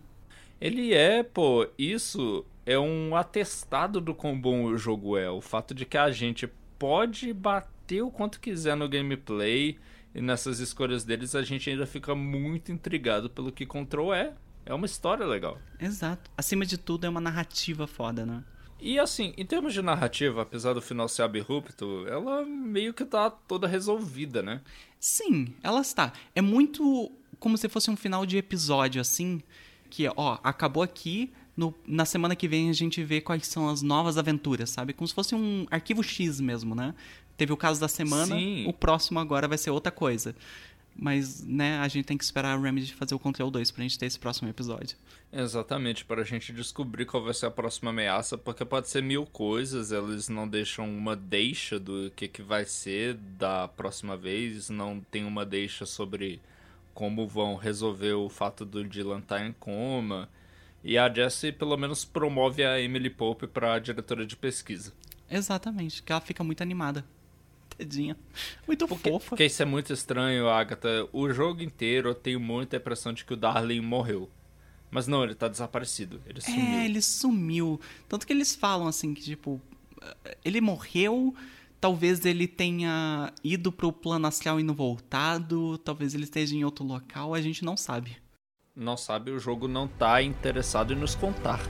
Ele 0.61 0.95
é, 0.95 1.25
pô, 1.25 1.67
isso 1.77 2.45
é 2.65 2.79
um 2.79 3.17
atestado 3.17 4.01
do 4.01 4.15
quão 4.15 4.41
bom 4.41 4.65
o 4.65 4.79
jogo 4.79 5.17
é. 5.17 5.29
O 5.29 5.41
fato 5.41 5.75
de 5.75 5.85
que 5.85 5.99
a 5.99 6.11
gente 6.13 6.49
pode 6.79 7.33
bater 7.33 8.03
o 8.03 8.11
quanto 8.11 8.39
quiser 8.39 8.77
no 8.77 8.89
gameplay 8.89 9.77
e 10.15 10.21
nessas 10.21 10.61
escolhas 10.61 11.05
deles, 11.05 11.35
a 11.35 11.43
gente 11.43 11.69
ainda 11.71 11.87
fica 11.87 12.15
muito 12.15 12.71
intrigado 12.71 13.31
pelo 13.31 13.53
que 13.53 13.67
Control 13.67 14.13
é. 14.13 14.35
É 14.65 14.73
uma 14.73 14.87
história 14.87 15.27
legal. 15.27 15.59
Exato. 15.81 16.31
Acima 16.37 16.65
de 16.65 16.79
tudo, 16.79 17.05
é 17.05 17.09
uma 17.09 17.21
narrativa 17.21 17.87
foda, 17.87 18.25
né? 18.25 18.45
E 18.81 18.99
assim, 18.99 19.33
em 19.37 19.47
termos 19.47 19.73
de 19.73 19.81
narrativa, 19.81 20.43
apesar 20.43 20.73
do 20.73 20.83
final 20.83 21.09
ser 21.09 21.23
abrupto, 21.23 22.05
ela 22.09 22.45
meio 22.45 22.93
que 22.93 23.05
tá 23.05 23.31
toda 23.31 23.67
resolvida, 23.67 24.43
né? 24.43 24.61
Sim, 24.99 25.55
ela 25.63 25.81
está. 25.81 26.13
É 26.35 26.41
muito 26.41 27.11
como 27.39 27.57
se 27.57 27.69
fosse 27.69 27.91
um 27.91 27.97
final 27.97 28.27
de 28.27 28.39
episódio, 28.39 29.01
assim. 29.01 29.41
Que, 29.89 30.09
ó, 30.17 30.39
acabou 30.43 30.83
aqui. 30.83 31.33
No, 31.57 31.75
na 31.87 32.05
semana 32.05 32.35
que 32.35 32.49
vem 32.49 32.71
a 32.71 32.73
gente 32.73 33.05
vê 33.05 33.21
quais 33.21 33.47
são 33.47 33.69
as 33.69 33.83
novas 33.83 34.17
aventuras, 34.17 34.71
sabe? 34.71 34.93
Como 34.93 35.07
se 35.07 35.15
fosse 35.15 35.35
um 35.35 35.67
arquivo 35.71 36.03
X 36.03 36.41
mesmo, 36.41 36.75
né? 36.75 36.95
Teve 37.43 37.53
o 37.53 37.57
caso 37.57 37.81
da 37.81 37.89
semana, 37.89 38.37
Sim. 38.37 38.69
o 38.69 38.73
próximo 38.73 39.19
agora 39.19 39.49
vai 39.49 39.59
ser 39.59 39.71
outra 39.71 39.91
coisa. 39.91 40.33
Mas, 40.95 41.43
né, 41.43 41.77
a 41.81 41.89
gente 41.89 42.05
tem 42.05 42.17
que 42.17 42.23
esperar 42.23 42.57
a 42.57 42.57
Remedy 42.57 42.95
fazer 42.95 43.17
o 43.17 43.19
Control 43.19 43.51
2 43.51 43.73
pra 43.73 43.83
gente 43.83 43.99
ter 43.99 44.07
esse 44.07 44.17
próximo 44.17 44.49
episódio. 44.49 44.97
Exatamente, 45.33 46.05
para 46.05 46.23
a 46.23 46.25
gente 46.25 46.53
descobrir 46.53 47.05
qual 47.05 47.21
vai 47.21 47.35
ser 47.35 47.47
a 47.47 47.51
próxima 47.51 47.91
ameaça, 47.91 48.39
porque 48.39 48.65
pode 48.65 48.89
ser 48.89 49.03
mil 49.03 49.27
coisas, 49.27 49.91
eles 49.91 50.29
não 50.29 50.47
deixam 50.47 50.89
uma 50.89 51.17
deixa 51.17 51.81
do 51.81 52.13
que, 52.15 52.29
que 52.29 52.43
vai 52.43 52.65
ser 52.65 53.15
da 53.15 53.67
próxima 53.67 54.17
vez, 54.17 54.71
não 54.71 55.01
tem 55.11 55.25
uma 55.25 55.45
deixa 55.45 55.85
sobre 55.85 56.41
como 56.95 57.27
vão 57.27 57.57
resolver 57.57 58.13
o 58.13 58.29
fato 58.29 58.65
do 58.65 58.85
Dylan 58.85 59.19
estar 59.19 59.45
em 59.45 59.53
coma. 59.53 60.29
E 60.85 60.97
a 60.97 61.13
Jessie 61.13 61.51
pelo 61.51 61.77
menos 61.77 62.05
promove 62.05 62.63
a 62.63 62.81
Emily 62.81 63.11
Pope 63.11 63.49
para 63.49 63.81
diretora 63.81 64.25
de 64.25 64.37
pesquisa. 64.37 64.93
Exatamente, 65.29 66.05
que 66.05 66.13
ela 66.13 66.21
fica 66.21 66.45
muito 66.45 66.63
animada. 66.63 67.05
Tadinha. 67.85 68.17
Muito 68.67 68.87
Porque, 68.87 69.11
fofa. 69.11 69.31
porque 69.31 69.45
isso 69.45 69.63
é 69.63 69.65
muito 69.65 69.93
estranho, 69.93 70.49
Agatha. 70.49 71.09
O 71.13 71.31
jogo 71.31 71.63
inteiro 71.63 72.11
eu 72.11 72.15
tenho 72.15 72.41
muita 72.41 72.77
impressão 72.77 73.13
de 73.13 73.25
que 73.25 73.35
o 73.35 73.37
Darling 73.37 73.81
morreu. 73.81 74.31
Mas 74.91 75.07
não, 75.07 75.25
ele 75.25 75.35
tá 75.35 75.49
desaparecido. 75.49 76.21
Ele 76.27 76.41
sumiu. 76.41 76.61
É, 76.61 76.85
ele 76.85 77.03
sumiu. 77.03 77.81
Tanto 78.09 78.27
que 78.27 78.33
eles 78.33 78.55
falam 78.55 78.87
assim 78.87 79.15
que, 79.15 79.23
tipo, 79.23 79.61
ele 80.45 80.61
morreu, 80.61 81.35
talvez 81.81 82.25
ele 82.25 82.47
tenha 82.47 83.33
ido 83.43 83.73
pro 83.73 83.93
plano 83.93 84.27
astral 84.27 84.61
e 84.61 84.63
não 84.63 84.75
voltado, 84.75 85.79
talvez 85.79 86.15
ele 86.15 86.25
esteja 86.25 86.55
em 86.55 86.65
outro 86.65 86.85
local, 86.85 87.35
a 87.35 87.41
gente 87.41 87.65
não 87.65 87.77
sabe. 87.77 88.17
Não 88.75 88.97
sabe, 88.97 89.31
o 89.31 89.39
jogo 89.39 89.69
não 89.69 89.87
tá 89.87 90.23
interessado 90.23 90.93
em 90.93 90.97
nos 90.97 91.15
contar. 91.15 91.61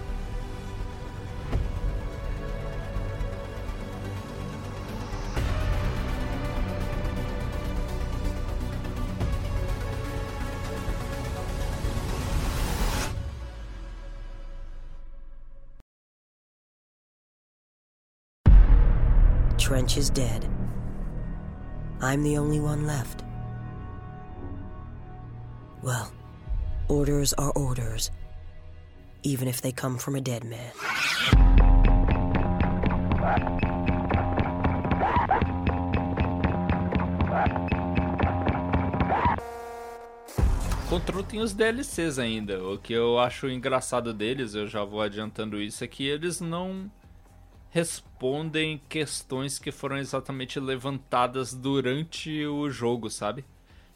Trench 19.63 19.97
is 19.97 20.11
dead. 20.11 20.49
I'm 22.01 22.25
the 22.25 22.37
only 22.37 22.59
one 22.59 22.85
left. 22.85 23.23
Well, 25.85 26.13
orders 26.89 27.33
are 27.35 27.53
orders, 27.53 28.11
even 29.23 29.47
if 29.47 29.63
they 29.63 29.71
come 29.71 29.99
from 29.99 30.17
a 30.17 30.21
dead 30.21 30.43
man. 30.43 30.73
Control 40.89 41.23
tem 41.23 41.41
os 41.41 41.55
DLCs 41.55 42.19
ainda. 42.19 42.65
O 42.65 42.79
que 42.79 42.93
eu 42.93 43.17
acho 43.21 43.49
engraçado 43.49 44.13
deles, 44.13 44.57
eu 44.57 44.67
já 44.67 44.83
vou 44.83 45.01
adiantando 45.01 45.63
isso, 45.63 45.85
é 45.85 45.87
que 45.87 46.05
eles 46.05 46.41
não 46.41 46.91
respondem 47.73 48.83
questões 48.86 49.59
que 49.59 49.73
foram 49.73 49.97
exatamente 49.97 50.60
levantadas 50.60 51.55
durante 51.55 52.44
o 52.44 52.68
jogo, 52.68 53.09
sabe? 53.09 53.47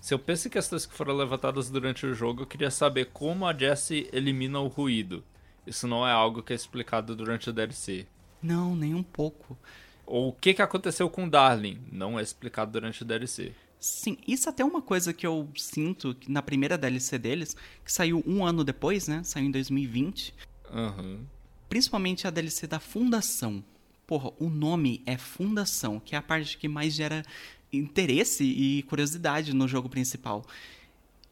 Se 0.00 0.14
eu 0.14 0.18
penso 0.18 0.48
em 0.48 0.50
questões 0.50 0.86
que 0.86 0.94
foram 0.94 1.14
levantadas 1.14 1.68
durante 1.68 2.06
o 2.06 2.14
jogo, 2.14 2.42
eu 2.42 2.46
queria 2.46 2.70
saber 2.70 3.10
como 3.12 3.46
a 3.46 3.52
Jessie 3.52 4.08
elimina 4.14 4.60
o 4.60 4.66
ruído. 4.66 5.22
Isso 5.66 5.86
não 5.86 6.08
é 6.08 6.10
algo 6.10 6.42
que 6.42 6.54
é 6.54 6.56
explicado 6.56 7.14
durante 7.14 7.50
o 7.50 7.52
DLC. 7.52 8.06
Não, 8.42 8.74
nem 8.74 8.94
um 8.94 9.02
pouco. 9.02 9.58
Ou 10.06 10.28
o 10.28 10.32
que, 10.32 10.54
que 10.54 10.62
aconteceu 10.62 11.10
com 11.10 11.26
o 11.26 11.30
Darling, 11.30 11.78
não 11.92 12.18
é 12.18 12.22
explicado 12.22 12.72
durante 12.72 13.02
o 13.02 13.04
DLC. 13.04 13.52
Sim, 13.78 14.16
isso 14.26 14.48
até 14.48 14.62
é 14.62 14.66
uma 14.66 14.80
coisa 14.80 15.12
que 15.12 15.26
eu 15.26 15.50
sinto 15.54 16.14
que 16.14 16.32
na 16.32 16.40
primeira 16.40 16.78
DLC 16.78 17.18
deles, 17.18 17.54
que 17.84 17.92
saiu 17.92 18.22
um 18.26 18.42
ano 18.42 18.64
depois, 18.64 19.06
né? 19.06 19.22
Saiu 19.22 19.44
em 19.44 19.50
2020. 19.50 20.32
Aham. 20.72 21.26
Principalmente 21.68 22.26
a 22.26 22.30
DLC 22.30 22.66
da 22.66 22.78
Fundação. 22.80 23.62
Porra, 24.06 24.30
o 24.38 24.48
nome 24.48 25.02
é 25.04 25.16
Fundação, 25.18 26.00
que 26.00 26.14
é 26.14 26.18
a 26.18 26.22
parte 26.22 26.56
que 26.58 26.68
mais 26.68 26.94
gera 26.94 27.24
interesse 27.72 28.44
e 28.44 28.82
curiosidade 28.84 29.52
no 29.52 29.66
jogo 29.66 29.88
principal. 29.88 30.44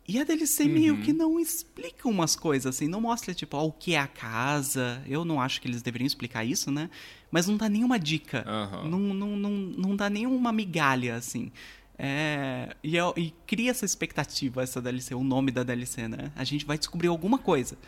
E 0.07 0.19
a 0.21 0.25
DLC 0.25 0.65
meio 0.67 0.99
que 1.01 1.13
não 1.15 1.41
explica 1.41 2.07
umas 2.09 2.37
coisas, 2.37 2.75
assim, 2.77 2.87
não 2.89 3.01
mostra, 3.01 3.33
tipo, 3.33 3.57
ó, 3.57 3.65
o 3.65 3.73
que 3.73 3.95
é 3.95 3.99
a 3.99 4.07
casa. 4.07 5.03
Eu 5.07 5.25
não 5.25 5.41
acho 5.41 5.61
que 5.63 5.69
eles 5.69 5.81
deveriam 5.81 6.07
explicar 6.07 6.45
isso, 6.45 6.71
né? 6.71 6.91
Mas 7.31 7.47
não 7.47 7.57
dá 7.57 7.69
nenhuma 7.71 7.99
dica. 7.99 8.45
Aham. 8.47 8.89
Não, 8.89 8.99
não, 8.99 9.37
não, 9.37 9.51
não 9.51 9.97
dá 9.97 10.11
nenhuma 10.11 10.53
migalha, 10.53 11.15
assim. 11.17 11.51
É, 11.97 12.77
e, 12.83 12.99
é- 12.99 13.13
e 13.17 13.33
cria 13.47 13.71
essa 13.71 13.85
expectativa, 13.87 14.63
essa 14.63 14.83
DLC, 14.83 15.15
o 15.15 15.25
nome 15.25 15.51
da 15.51 15.63
DLC, 15.63 16.07
né? 16.09 16.33
A 16.37 16.45
gente 16.45 16.67
vai 16.67 16.77
descobrir 16.77 17.09
alguma 17.09 17.39
coisa. 17.39 17.79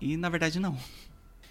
E 0.00 0.16
na 0.16 0.28
verdade 0.28 0.60
não. 0.60 0.78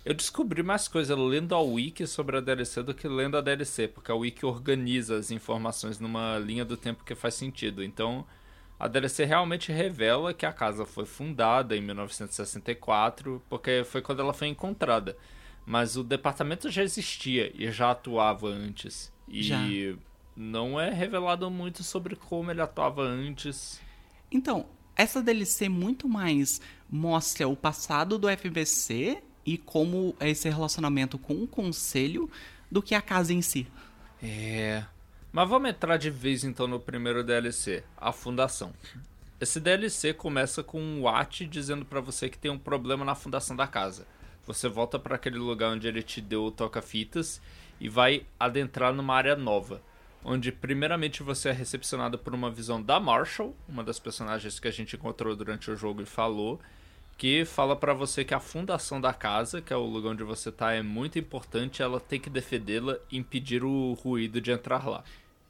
Eu 0.06 0.14
descobri 0.14 0.62
mais 0.62 0.88
coisa 0.88 1.16
lendo 1.16 1.56
a 1.56 1.60
wiki 1.60 2.06
sobre 2.06 2.38
a 2.38 2.40
DLC 2.40 2.84
do 2.84 2.94
que 2.94 3.08
lendo 3.08 3.38
a 3.38 3.42
DLC, 3.42 3.88
porque 3.88 4.12
a 4.12 4.16
wiki 4.16 4.46
organiza 4.46 5.18
as 5.18 5.32
informações 5.32 6.00
numa 6.00 6.38
linha 6.38 6.64
do 6.64 6.78
tempo 6.78 7.04
que 7.04 7.16
faz 7.16 7.34
sentido. 7.34 7.84
Então, 7.84 8.24
a 8.80 8.88
DLC 8.88 9.26
realmente 9.26 9.72
revela 9.72 10.32
que 10.32 10.46
a 10.46 10.54
casa 10.54 10.86
foi 10.86 11.08
fundada 11.08 11.76
em 11.76 11.82
1964, 11.82 13.42
porque 13.50 13.84
foi 13.84 14.00
quando 14.00 14.20
ela 14.20 14.32
foi 14.32 14.48
encontrada. 14.48 15.18
Mas 15.66 15.98
o 15.98 16.04
departamento 16.04 16.70
já 16.70 16.84
existia 16.84 17.52
e 17.56 17.72
já 17.72 17.90
atuava 17.90 18.48
antes. 18.48 19.12
E 19.28 19.42
Já. 19.42 19.58
não 20.36 20.80
é 20.80 20.92
revelado 20.92 21.50
muito 21.50 21.84
sobre 21.84 22.16
como 22.16 22.52
ele 22.52 22.62
atuava 22.62 23.02
antes. 23.02 23.82
Então, 24.32 24.68
essa 24.96 25.20
DLC 25.20 25.68
muito 25.68 26.08
mais 26.08 26.62
mostra 26.88 27.48
o 27.48 27.56
passado 27.56 28.20
do 28.20 28.30
FBC 28.30 29.24
e 29.46 29.58
como 29.58 30.16
é 30.20 30.30
esse 30.30 30.50
relacionamento 30.50 31.18
com 31.18 31.36
o 31.36 31.48
conselho 31.48 32.30
do 32.72 32.82
que 32.82 32.96
a 32.96 33.02
casa 33.02 33.34
em 33.34 33.42
si. 33.42 33.68
É. 34.22 34.84
Mas 35.32 35.50
vamos 35.50 35.70
entrar 35.70 35.98
de 35.98 36.10
vez 36.10 36.44
então 36.44 36.68
no 36.68 36.80
primeiro 36.80 37.24
DLC, 37.24 37.84
a 37.98 38.12
fundação. 38.12 38.74
Esse 39.40 39.60
DLC 39.60 40.14
começa 40.14 40.64
com 40.64 40.82
um 40.82 41.02
Watt 41.02 41.46
dizendo 41.46 41.86
para 41.86 42.00
você 42.00 42.30
que 42.30 42.38
tem 42.38 42.50
um 42.50 42.58
problema 42.58 43.04
na 43.04 43.16
fundação 43.16 43.56
da 43.56 43.68
casa. 43.68 44.08
Você 44.48 44.70
volta 44.70 44.98
para 44.98 45.16
aquele 45.16 45.38
lugar 45.38 45.74
onde 45.74 45.88
ele 45.88 46.02
te 46.02 46.22
deu 46.22 46.46
o 46.46 46.52
toca-fitas 46.52 47.42
e 47.80 47.90
vai 47.90 48.26
adentrar 48.40 48.94
numa 48.94 49.14
área 49.14 49.36
nova, 49.36 49.82
onde 50.24 50.52
primeiramente 50.52 51.22
você 51.22 51.50
é 51.50 51.52
recepcionado 51.52 52.18
por 52.18 52.34
uma 52.34 52.50
visão 52.50 52.82
da 52.82 53.00
Marshall, 53.00 53.56
uma 53.68 53.84
das 53.84 54.00
personagens 54.00 54.60
que 54.60 54.68
a 54.68 54.72
gente 54.72 54.96
encontrou 54.96 55.36
durante 55.36 55.70
o 55.70 55.76
jogo 55.76 56.02
e 56.02 56.06
falou, 56.06 56.62
que 57.18 57.46
fala 57.46 57.76
para 57.76 57.94
você 57.94 58.26
que 58.26 58.34
a 58.34 58.40
fundação 58.40 59.00
da 59.00 59.14
casa, 59.14 59.62
que 59.62 59.72
é 59.72 59.76
o 59.76 59.86
lugar 59.86 60.12
onde 60.12 60.24
você 60.24 60.52
tá, 60.52 60.74
é 60.74 60.82
muito 60.82 61.18
importante, 61.18 61.82
ela 61.82 62.00
tem 62.00 62.20
que 62.20 62.30
defendê-la 62.30 62.98
e 63.12 63.18
impedir 63.18 63.64
o 63.64 63.94
ruído 63.94 64.42
de 64.42 64.52
entrar 64.52 64.88
lá. 64.88 65.04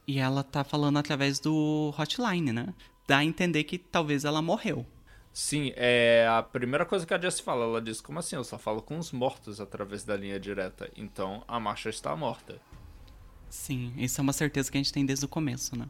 E 0.08 0.20
ela 0.20 0.44
tá 0.44 0.64
falando 0.64 0.98
através 0.98 1.40
do 1.40 1.94
hotline, 1.98 2.52
né? 2.52 2.74
Dá 3.08 3.18
a 3.18 3.26
entender 3.26 3.64
que 3.64 3.78
talvez 3.78 4.26
ela 4.26 4.42
morreu. 4.42 4.86
Sim, 5.34 5.74
é 5.76 6.28
a 6.30 6.42
primeira 6.42 6.86
coisa 6.86 7.06
que 7.06 7.14
a 7.14 7.20
Jess 7.20 7.40
fala. 7.40 7.66
Ela 7.66 7.82
diz: 7.82 8.00
Como 8.00 8.20
assim? 8.20 8.36
Eu 8.36 8.44
só 8.44 8.58
falo 8.58 8.82
com 8.82 8.98
os 8.98 9.12
mortos 9.12 9.60
através 9.60 10.04
da 10.04 10.16
linha 10.16 10.40
direta. 10.40 10.90
Então 10.96 11.44
a 11.48 11.60
marcha 11.60 11.90
está 11.90 12.16
morta. 12.16 12.60
Sim, 13.50 13.94
isso 13.98 14.20
é 14.20 14.24
uma 14.24 14.34
certeza 14.34 14.72
que 14.72 14.78
a 14.78 14.80
gente 14.80 14.94
tem 14.94 15.06
desde 15.06 15.26
o 15.26 15.28
começo, 15.28 15.78
né? 15.78 15.88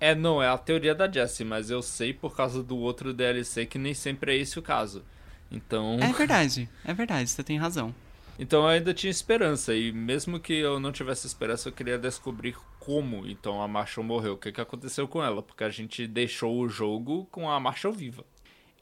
É, 0.00 0.14
não, 0.14 0.42
é 0.42 0.48
a 0.48 0.56
teoria 0.56 0.94
da 0.94 1.10
Jessie, 1.10 1.44
mas 1.44 1.70
eu 1.70 1.82
sei 1.82 2.14
por 2.14 2.34
causa 2.34 2.62
do 2.62 2.78
outro 2.78 3.12
DLC 3.12 3.66
que 3.66 3.78
nem 3.78 3.92
sempre 3.92 4.32
é 4.32 4.36
esse 4.38 4.58
o 4.58 4.62
caso. 4.62 5.04
Então. 5.50 5.98
É 6.00 6.10
verdade, 6.12 6.68
é 6.84 6.94
verdade, 6.94 7.28
você 7.28 7.42
tem 7.44 7.58
razão. 7.58 7.94
Então 8.38 8.62
eu 8.62 8.68
ainda 8.68 8.94
tinha 8.94 9.10
esperança, 9.10 9.74
e 9.74 9.92
mesmo 9.92 10.40
que 10.40 10.54
eu 10.54 10.80
não 10.80 10.90
tivesse 10.90 11.26
esperança, 11.26 11.68
eu 11.68 11.72
queria 11.72 11.98
descobrir 11.98 12.56
como 12.78 13.26
então 13.26 13.60
a 13.60 13.68
Marshall 13.68 14.02
morreu, 14.06 14.32
o 14.32 14.38
que, 14.38 14.50
que 14.50 14.60
aconteceu 14.60 15.06
com 15.06 15.22
ela, 15.22 15.42
porque 15.42 15.62
a 15.62 15.68
gente 15.68 16.06
deixou 16.06 16.58
o 16.58 16.66
jogo 16.66 17.28
com 17.30 17.50
a 17.50 17.60
Marshall 17.60 17.92
viva. 17.92 18.24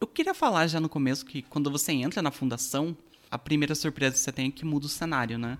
Eu 0.01 0.07
queria 0.07 0.33
falar 0.33 0.69
já 0.69 0.79
no 0.79 0.89
começo 0.89 1.27
que 1.27 1.43
quando 1.43 1.73
você 1.73 1.91
entra 1.91 2.23
na 2.23 2.31
fundação, 2.31 2.97
a 3.29 3.37
primeira 3.37 3.75
surpresa 3.75 4.13
que 4.15 4.21
você 4.21 4.31
tem 4.31 4.47
é 4.47 4.53
que 4.53 4.65
muda 4.65 4.87
o 4.87 4.89
cenário, 4.89 5.37
né? 5.37 5.59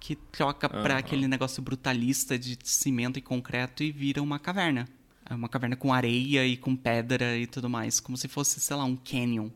Que 0.00 0.16
troca 0.16 0.74
uhum. 0.74 0.82
pra 0.82 0.96
aquele 0.96 1.28
negócio 1.28 1.62
brutalista 1.62 2.38
de 2.38 2.58
cimento 2.64 3.18
e 3.18 3.22
concreto 3.22 3.84
e 3.84 3.92
vira 3.92 4.22
uma 4.22 4.38
caverna. 4.38 4.88
É 5.28 5.34
uma 5.34 5.48
caverna 5.48 5.76
com 5.76 5.92
areia 5.92 6.44
e 6.44 6.56
com 6.56 6.74
pedra 6.74 7.36
e 7.36 7.46
tudo 7.46 7.70
mais, 7.70 8.00
como 8.00 8.16
se 8.16 8.26
fosse, 8.26 8.58
sei 8.58 8.74
lá, 8.74 8.84
um 8.84 8.96
canyon. 8.96 9.50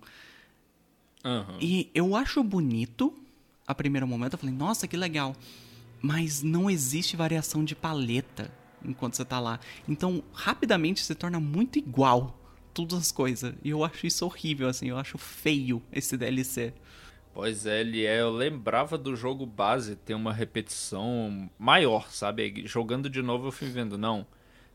Uhum. 1.24 1.58
E 1.60 1.90
eu 1.94 2.14
acho 2.14 2.44
bonito, 2.44 3.12
a 3.66 3.74
primeiro 3.74 4.06
momento, 4.06 4.34
eu 4.34 4.38
falei, 4.38 4.54
nossa, 4.54 4.86
que 4.86 4.96
legal. 4.96 5.34
Mas 6.00 6.42
não 6.42 6.70
existe 6.70 7.16
variação 7.16 7.64
de 7.64 7.74
paleta 7.74 8.52
enquanto 8.84 9.16
você 9.16 9.24
tá 9.24 9.40
lá. 9.40 9.58
Então, 9.88 10.22
rapidamente 10.32 11.02
se 11.02 11.14
torna 11.14 11.40
muito 11.40 11.78
igual 11.78 12.38
todas 12.74 12.98
as 12.98 13.12
coisas. 13.12 13.54
E 13.64 13.70
eu 13.70 13.82
acho 13.82 14.06
isso 14.06 14.24
horrível, 14.24 14.68
assim, 14.68 14.88
eu 14.88 14.98
acho 14.98 15.16
feio 15.16 15.82
esse 15.90 16.16
DLC. 16.16 16.74
Pois 17.34 17.66
é, 17.66 17.80
ele 17.80 18.06
é. 18.06 18.20
Eu 18.20 18.30
lembrava 18.30 18.96
do 18.96 19.16
jogo 19.16 19.44
base 19.44 19.96
ter 19.96 20.14
uma 20.14 20.32
repetição 20.32 21.50
maior, 21.58 22.08
sabe? 22.10 22.62
Jogando 22.64 23.10
de 23.10 23.20
novo 23.20 23.48
eu 23.48 23.52
fui 23.52 23.68
vendo, 23.68 23.98
não. 23.98 24.24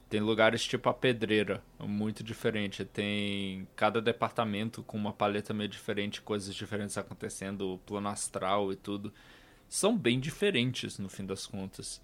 Tem 0.10 0.20
lugares 0.20 0.66
tipo 0.66 0.90
a 0.90 0.94
pedreira, 0.94 1.64
muito 1.80 2.22
diferente. 2.22 2.84
Tem 2.84 3.66
cada 3.78 4.02
departamento 4.02 4.84
com 4.84 4.98
uma 4.98 5.14
paleta 5.14 5.54
meio 5.54 5.70
diferente, 5.70 6.22
coisas 6.22 6.54
diferentes 6.54 6.98
acontecendo, 6.98 7.80
plano 7.86 8.10
astral 8.10 8.74
e 8.74 8.76
tudo. 8.76 9.14
São 9.70 9.98
bem 9.98 10.20
diferentes 10.20 11.00
no 11.00 11.08
fim 11.08 11.26
das 11.26 11.46
contas. 11.46 12.02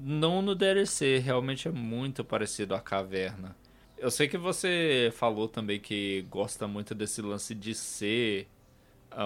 Não 0.00 0.40
no 0.40 0.54
DLC, 0.54 1.18
realmente 1.18 1.68
é 1.68 1.70
muito 1.70 2.24
parecido 2.24 2.74
à 2.74 2.80
caverna. 2.80 3.54
Eu 3.98 4.10
sei 4.10 4.26
que 4.26 4.38
você 4.38 5.12
falou 5.14 5.48
também 5.48 5.78
que 5.78 6.22
gosta 6.30 6.66
muito 6.66 6.94
desse 6.94 7.20
lance 7.20 7.54
de 7.54 7.74
ser 7.74 8.48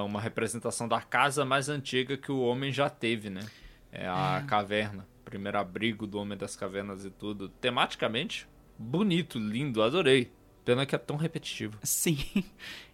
uma 0.05 0.21
representação 0.21 0.89
da 0.89 1.01
casa 1.01 1.45
mais 1.45 1.69
antiga 1.69 2.17
que 2.17 2.31
o 2.33 2.41
homem 2.41 2.73
já 2.73 2.91
teve, 2.91 3.31
né? 3.31 3.47
É 3.93 4.07
a 4.07 4.43
é. 4.43 4.47
caverna 4.47 5.07
primeiro 5.27 5.59
abrigo 5.59 6.07
do 6.07 6.19
Homem 6.19 6.39
das 6.39 6.55
Cavernas 6.55 7.05
e 7.05 7.11
tudo. 7.11 7.49
Tematicamente, 7.49 8.49
bonito, 8.79 9.39
lindo, 9.39 9.83
adorei. 9.83 10.33
Pena 10.65 10.87
que 10.87 10.95
é 10.95 10.99
tão 10.99 11.17
repetitivo. 11.17 11.79
Sim. 11.83 12.17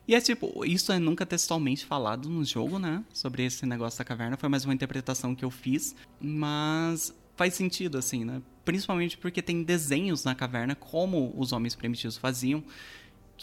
E 0.04 0.16
é 0.16 0.20
tipo, 0.20 0.64
isso 0.64 0.90
é 0.90 0.98
nunca 0.98 1.24
textualmente 1.24 1.86
falado 1.86 2.28
no 2.28 2.44
jogo, 2.44 2.76
né? 2.76 3.04
Sobre 3.14 3.44
esse 3.44 3.64
negócio 3.64 4.00
da 4.00 4.04
caverna. 4.04 4.36
Foi 4.36 4.48
mais 4.48 4.64
uma 4.64 4.74
interpretação 4.74 5.32
que 5.32 5.44
eu 5.44 5.50
fiz. 5.50 5.94
Mas 6.20 7.14
faz 7.36 7.54
sentido, 7.54 7.96
assim, 7.96 8.24
né? 8.24 8.42
Principalmente 8.64 9.16
porque 9.16 9.40
tem 9.40 9.62
desenhos 9.62 10.24
na 10.24 10.34
caverna, 10.34 10.74
como 10.74 11.32
os 11.36 11.52
homens 11.52 11.76
primitivos 11.76 12.16
faziam, 12.16 12.64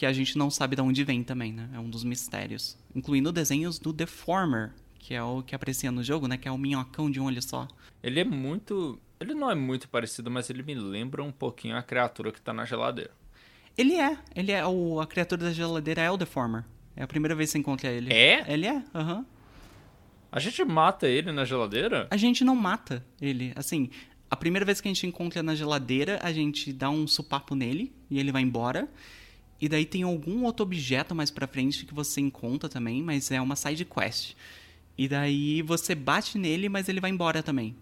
que 0.00 0.06
a 0.06 0.14
gente 0.14 0.38
não 0.38 0.48
sabe 0.48 0.76
de 0.76 0.80
onde 0.80 1.04
vem 1.04 1.22
também, 1.22 1.52
né? 1.52 1.68
É 1.74 1.78
um 1.78 1.90
dos 1.90 2.04
mistérios. 2.04 2.74
Incluindo 2.94 3.30
desenhos 3.30 3.78
do 3.78 3.92
Deformer, 3.92 4.72
que 4.98 5.12
é 5.12 5.22
o 5.22 5.42
que 5.42 5.54
aprecia 5.54 5.92
no 5.92 6.02
jogo, 6.02 6.26
né? 6.26 6.38
Que 6.38 6.48
é 6.48 6.50
o 6.50 6.56
minhocão 6.56 7.10
de 7.10 7.20
um 7.20 7.26
olho 7.26 7.42
só. 7.42 7.68
Ele 8.02 8.18
é 8.18 8.24
muito. 8.24 8.98
Ele 9.20 9.34
não 9.34 9.50
é 9.50 9.54
muito 9.54 9.90
parecido, 9.90 10.30
mas 10.30 10.48
ele 10.48 10.62
me 10.62 10.74
lembra 10.74 11.22
um 11.22 11.30
pouquinho 11.30 11.76
a 11.76 11.82
criatura 11.82 12.32
que 12.32 12.40
tá 12.40 12.50
na 12.50 12.64
geladeira. 12.64 13.10
Ele 13.76 13.92
é. 13.92 14.16
Ele 14.34 14.52
é. 14.52 14.66
O, 14.66 15.02
a 15.02 15.06
criatura 15.06 15.44
da 15.44 15.52
geladeira 15.52 16.00
é 16.00 16.10
o 16.10 16.16
Deformer. 16.16 16.64
É 16.96 17.02
a 17.02 17.06
primeira 17.06 17.34
vez 17.34 17.50
que 17.50 17.52
você 17.52 17.58
encontra 17.58 17.90
ele. 17.90 18.10
É? 18.10 18.50
Ele 18.50 18.66
é, 18.66 18.82
aham. 18.94 19.18
Uhum. 19.18 19.24
A 20.32 20.40
gente 20.40 20.64
mata 20.64 21.06
ele 21.08 21.30
na 21.30 21.44
geladeira? 21.44 22.08
A 22.10 22.16
gente 22.16 22.42
não 22.42 22.56
mata 22.56 23.04
ele. 23.20 23.52
Assim, 23.54 23.90
a 24.30 24.36
primeira 24.36 24.64
vez 24.64 24.80
que 24.80 24.88
a 24.88 24.90
gente 24.90 25.06
encontra 25.06 25.42
na 25.42 25.54
geladeira, 25.54 26.18
a 26.22 26.32
gente 26.32 26.72
dá 26.72 26.88
um 26.88 27.06
supapo 27.06 27.54
nele 27.54 27.92
e 28.08 28.18
ele 28.18 28.32
vai 28.32 28.40
embora. 28.40 28.88
E 29.60 29.68
daí 29.68 29.84
tem 29.84 30.02
algum 30.02 30.44
outro 30.44 30.62
objeto 30.62 31.14
mais 31.14 31.30
pra 31.30 31.46
frente 31.46 31.84
que 31.84 31.92
você 31.92 32.20
encontra 32.20 32.68
também, 32.68 33.02
mas 33.02 33.30
é 33.30 33.40
uma 33.40 33.56
side 33.56 33.84
quest. 33.84 34.34
E 34.96 35.06
daí 35.06 35.62
você 35.62 35.94
bate 35.94 36.38
nele, 36.38 36.68
mas 36.68 36.88
ele 36.88 37.00
vai 37.00 37.10
embora 37.10 37.42
também. 37.42 37.76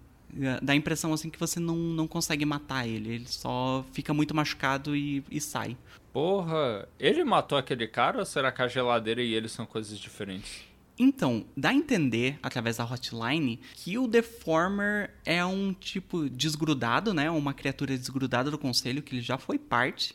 Dá 0.60 0.73
a 0.73 0.76
impressão 0.76 1.12
assim 1.12 1.31
que 1.31 1.39
você 1.39 1.58
não, 1.58 1.76
não 1.76 2.07
consegue 2.07 2.44
matar 2.44 2.86
ele. 2.86 3.15
Ele 3.15 3.26
só 3.26 3.84
fica 3.92 4.12
muito 4.12 4.34
machucado 4.34 4.94
e, 4.94 5.24
e 5.31 5.40
sai. 5.40 5.76
Porra, 6.12 6.89
ele 6.98 7.24
matou 7.24 7.57
aquele 7.57 7.86
cara 7.86 8.18
ou 8.18 8.24
será 8.24 8.50
que 8.50 8.60
a 8.60 8.68
geladeira 8.68 9.23
e 9.23 9.34
ele 9.34 9.48
são 9.48 9.65
coisas 9.65 9.98
diferentes? 9.98 10.66
Então, 10.98 11.47
dá 11.57 11.68
a 11.68 11.74
entender, 11.74 12.39
através 12.42 12.78
da 12.78 12.84
hotline, 12.84 13.60
que 13.74 13.97
o 13.97 14.08
Deformer 14.08 15.10
é 15.24 15.44
um 15.44 15.73
tipo 15.73 16.28
desgrudado, 16.28 17.15
né? 17.15 17.31
Uma 17.31 17.55
criatura 17.55 17.97
desgrudada 17.97 18.50
do 18.50 18.58
conselho, 18.58 19.00
que 19.00 19.15
ele 19.15 19.23
já 19.23 19.39
foi 19.39 19.58
parte 19.58 20.15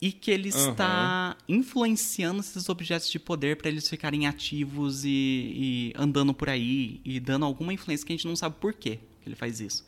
e 0.00 0.12
que 0.12 0.30
ele 0.30 0.50
uhum. 0.50 0.70
está 0.70 1.36
influenciando 1.48 2.40
esses 2.40 2.68
objetos 2.68 3.10
de 3.10 3.18
poder 3.18 3.56
para 3.56 3.68
eles 3.68 3.88
ficarem 3.88 4.26
ativos 4.26 5.04
e, 5.04 5.08
e, 5.10 5.92
andando 5.96 6.32
por 6.32 6.48
aí 6.48 7.00
e 7.04 7.18
dando 7.18 7.44
alguma 7.44 7.72
influência 7.72 8.06
que 8.06 8.12
a 8.12 8.16
gente 8.16 8.26
não 8.26 8.36
sabe 8.36 8.56
por 8.60 8.72
quê 8.72 9.00
que 9.22 9.28
ele 9.28 9.36
faz 9.36 9.60
isso. 9.60 9.84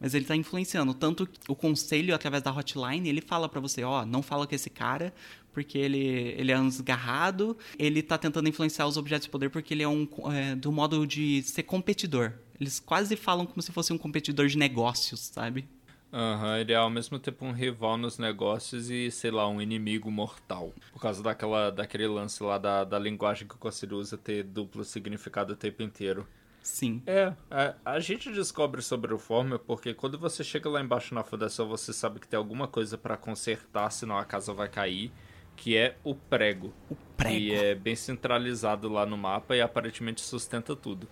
Mas 0.00 0.14
ele 0.14 0.24
está 0.24 0.34
influenciando. 0.34 0.94
Tanto 0.94 1.28
o 1.46 1.54
conselho, 1.54 2.14
através 2.14 2.42
da 2.42 2.50
hotline, 2.50 3.06
ele 3.06 3.20
fala 3.20 3.48
para 3.48 3.60
você, 3.60 3.84
ó, 3.84 4.00
oh, 4.00 4.06
não 4.06 4.22
fala 4.22 4.46
com 4.46 4.54
esse 4.54 4.70
cara, 4.70 5.12
porque 5.52 5.76
ele, 5.76 5.98
ele 6.38 6.50
é 6.50 6.58
desgarrado. 6.58 7.56
Ele 7.78 8.00
está 8.00 8.16
tentando 8.16 8.48
influenciar 8.48 8.86
os 8.86 8.96
objetos 8.96 9.26
de 9.26 9.30
poder 9.30 9.50
porque 9.50 9.74
ele 9.74 9.82
é 9.82 9.88
um 9.88 10.08
é, 10.32 10.54
do 10.54 10.72
modo 10.72 11.06
de 11.06 11.42
ser 11.42 11.64
competidor. 11.64 12.32
Eles 12.58 12.80
quase 12.80 13.14
falam 13.14 13.44
como 13.44 13.60
se 13.60 13.72
fosse 13.72 13.92
um 13.92 13.98
competidor 13.98 14.46
de 14.46 14.56
negócios, 14.56 15.20
sabe? 15.20 15.68
Aham, 16.12 16.48
uhum, 16.48 16.56
ele 16.56 16.72
é 16.72 16.76
ao 16.76 16.90
mesmo 16.90 17.18
tempo 17.18 17.44
um 17.44 17.52
rival 17.52 17.96
nos 17.96 18.18
negócios 18.18 18.90
e, 18.90 19.10
sei 19.10 19.30
lá, 19.30 19.48
um 19.48 19.62
inimigo 19.62 20.10
mortal. 20.10 20.74
Por 20.92 21.00
causa 21.00 21.22
daquela, 21.22 21.70
daquele 21.70 22.06
lance 22.08 22.42
lá 22.42 22.58
da, 22.58 22.84
da 22.84 22.98
linguagem 22.98 23.46
que 23.46 23.54
o 23.54 23.58
Conselho 23.58 23.96
usa 23.96 24.18
ter 24.18 24.42
duplo 24.42 24.84
significado 24.84 25.52
o 25.52 25.56
tempo 25.56 25.82
inteiro. 25.82 26.26
Sim. 26.62 27.02
É, 27.06 27.32
a, 27.50 27.74
a 27.84 28.00
gente 28.00 28.30
descobre 28.30 28.82
sobre 28.82 29.14
o 29.14 29.18
Former 29.18 29.58
porque 29.58 29.94
quando 29.94 30.18
você 30.18 30.44
chega 30.44 30.68
lá 30.68 30.80
embaixo 30.80 31.14
na 31.14 31.22
fundação, 31.22 31.68
você 31.68 31.92
sabe 31.92 32.20
que 32.20 32.28
tem 32.28 32.36
alguma 32.36 32.68
coisa 32.68 32.98
para 32.98 33.16
consertar, 33.16 33.90
senão 33.90 34.18
a 34.18 34.24
casa 34.24 34.52
vai 34.52 34.68
cair, 34.68 35.10
que 35.56 35.76
é 35.76 35.96
o 36.04 36.14
prego. 36.14 36.72
O 36.90 36.96
prego. 37.16 37.36
E 37.36 37.54
é 37.54 37.74
bem 37.74 37.94
centralizado 37.94 38.88
lá 38.88 39.06
no 39.06 39.16
mapa 39.16 39.56
e 39.56 39.60
aparentemente 39.60 40.20
sustenta 40.20 40.74
tudo. 40.76 41.08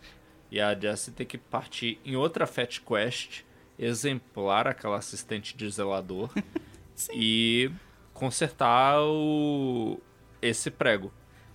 E 0.51 0.61
a 0.61 0.79
Jessie 0.79 1.13
tem 1.13 1.27
que 1.27 1.39
partir 1.39 2.01
em 2.05 2.17
outra 2.17 2.47
Fat 2.47 2.81
Quest 2.81 3.43
exemplar 3.79 4.67
aquela 4.67 4.97
assistente 4.97 5.57
de 5.57 5.71
zelador 5.71 6.31
e 7.15 7.71
consertar 8.13 9.01
o... 9.01 10.01
esse 10.43 10.71
prego. 10.71 11.13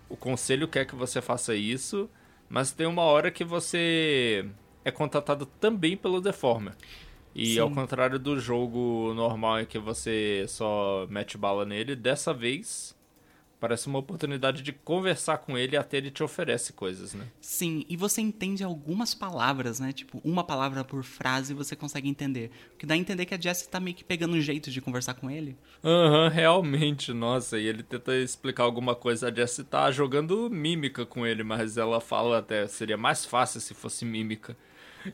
O 0.08 0.16
conselho 0.16 0.68
quer 0.68 0.86
que 0.86 0.96
você 0.96 1.22
faça 1.22 1.56
isso, 1.56 2.10
mas 2.48 2.72
tem 2.72 2.88
uma 2.88 3.02
hora 3.04 3.32
que 3.32 3.44
você 3.44 4.46
é 4.86 4.92
contratado 4.92 5.46
também 5.46 5.98
pelo 5.98 6.22
Deformer. 6.22 6.74
E 7.36 7.56
Sim. 7.56 7.60
ao 7.60 7.72
contrário 7.72 8.20
do 8.20 8.40
jogo 8.40 9.12
normal 9.16 9.62
em 9.62 9.66
que 9.66 9.80
você 9.80 10.46
só 10.48 11.08
mete 11.10 11.38
bala 11.38 11.66
nele, 11.66 11.96
dessa 11.96 12.34
vez 12.34 12.96
Parece 13.64 13.88
uma 13.88 14.00
oportunidade 14.00 14.62
de 14.62 14.74
conversar 14.74 15.38
com 15.38 15.58
ele 15.58 15.78
até 15.78 15.96
ele 15.96 16.12
te 16.12 16.22
oferece 16.22 16.74
coisas, 16.74 17.14
né? 17.14 17.26
Sim, 17.40 17.86
e 17.88 17.96
você 17.96 18.20
entende 18.20 18.62
algumas 18.62 19.16
palavras, 19.16 19.80
né? 19.80 19.94
Tipo, 19.94 20.20
uma 20.22 20.44
palavra 20.44 20.84
por 20.84 21.02
frase 21.02 21.54
você 21.54 21.74
consegue 21.74 22.10
entender. 22.10 22.52
O 22.74 22.78
que 22.78 22.86
dá 22.86 22.94
a 22.94 22.98
entender 22.98 23.26
que 23.26 23.34
a 23.34 23.40
Jessie 23.40 23.70
tá 23.70 23.80
meio 23.80 23.96
que 23.96 24.04
pegando 24.04 24.36
um 24.36 24.42
jeito 24.42 24.70
de 24.70 24.82
conversar 24.82 25.14
com 25.14 25.32
ele. 25.32 25.56
Aham, 25.82 26.24
uhum, 26.24 26.28
realmente, 26.30 27.14
nossa. 27.14 27.58
E 27.58 27.66
ele 27.66 27.84
tenta 27.84 28.14
explicar 28.18 28.64
alguma 28.64 28.96
coisa. 28.96 29.30
A 29.30 29.34
Jessie 29.34 29.64
tá 29.64 29.90
jogando 29.92 30.50
mímica 30.50 31.06
com 31.06 31.26
ele, 31.26 31.42
mas 31.42 31.78
ela 31.78 32.02
fala 32.02 32.40
até, 32.40 32.68
seria 32.68 32.98
mais 32.98 33.26
fácil 33.26 33.62
se 33.62 33.74
fosse 33.74 34.04
mímica 34.04 34.58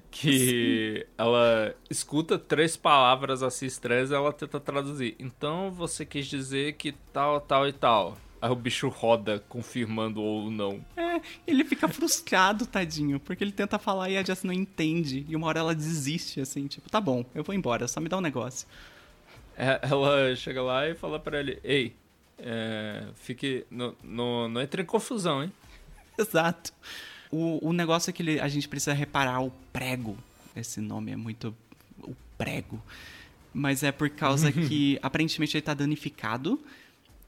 que 0.09 1.05
Sim. 1.05 1.11
ela 1.19 1.75
escuta 1.87 2.39
três 2.39 2.75
palavras 2.75 3.43
assim 3.43 3.67
estranhas 3.67 4.09
e 4.09 4.15
ela 4.15 4.33
tenta 4.33 4.59
traduzir. 4.59 5.15
Então 5.19 5.71
você 5.71 6.03
quis 6.03 6.25
dizer 6.25 6.73
que 6.73 6.93
tal, 7.13 7.39
tal 7.41 7.67
e 7.67 7.73
tal. 7.73 8.17
Aí 8.41 8.49
o 8.49 8.55
bicho 8.55 8.87
roda, 8.87 9.43
confirmando 9.49 10.21
ou 10.21 10.49
não. 10.49 10.83
É, 10.95 11.19
ele 11.45 11.65
fica 11.65 11.87
frustrado, 11.87 12.65
tadinho, 12.65 13.19
porque 13.19 13.43
ele 13.43 13.51
tenta 13.51 13.77
falar 13.77 14.09
e 14.09 14.17
a 14.17 14.23
Jess 14.23 14.43
não 14.43 14.53
entende. 14.53 15.25
E 15.27 15.35
uma 15.35 15.47
hora 15.47 15.59
ela 15.59 15.75
desiste, 15.75 16.39
assim, 16.39 16.67
tipo, 16.67 16.89
tá 16.89 17.01
bom, 17.01 17.25
eu 17.35 17.43
vou 17.43 17.53
embora, 17.53 17.87
só 17.87 17.99
me 17.99 18.07
dá 18.07 18.17
um 18.17 18.21
negócio. 18.21 18.65
É, 19.57 19.79
ela 19.83 20.33
chega 20.37 20.61
lá 20.61 20.87
e 20.87 20.95
fala 20.95 21.19
para 21.19 21.39
ele, 21.39 21.59
ei, 21.65 21.93
é, 22.41 23.03
fique. 23.15 23.65
No, 23.69 23.95
no, 24.01 24.47
não 24.47 24.61
entre 24.61 24.81
em 24.81 24.85
confusão, 24.85 25.43
hein? 25.43 25.51
Exato. 26.17 26.73
O, 27.31 27.69
o 27.69 27.73
negócio 27.73 28.09
é 28.09 28.13
que 28.13 28.23
ele, 28.23 28.39
a 28.39 28.47
gente 28.47 28.67
precisa 28.67 28.93
reparar 28.93 29.41
o 29.41 29.51
prego. 29.71 30.17
Esse 30.55 30.79
nome 30.81 31.11
é 31.11 31.15
muito. 31.15 31.55
O 32.01 32.15
prego. 32.37 32.81
Mas 33.53 33.83
é 33.83 33.91
por 33.91 34.09
causa 34.09 34.51
que 34.51 34.97
aparentemente 35.01 35.57
ele 35.57 35.61
tá 35.61 35.73
danificado 35.73 36.59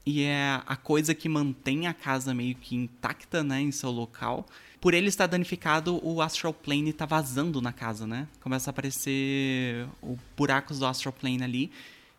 e 0.04 0.22
é 0.24 0.60
a 0.66 0.76
coisa 0.76 1.14
que 1.14 1.28
mantém 1.28 1.86
a 1.86 1.94
casa 1.94 2.34
meio 2.34 2.54
que 2.54 2.74
intacta, 2.74 3.42
né, 3.44 3.60
em 3.60 3.70
seu 3.70 3.90
local. 3.90 4.46
Por 4.80 4.94
ele 4.94 5.08
estar 5.08 5.28
danificado, 5.28 6.00
o 6.04 6.20
Astral 6.20 6.52
Plane 6.52 6.92
tá 6.92 7.06
vazando 7.06 7.60
na 7.60 7.72
casa, 7.72 8.04
né? 8.04 8.26
Começa 8.40 8.68
a 8.68 8.72
aparecer 8.72 9.86
os 10.02 10.18
buracos 10.36 10.80
do 10.80 10.86
Astral 10.86 11.12
Plane 11.12 11.42
ali. 11.42 11.70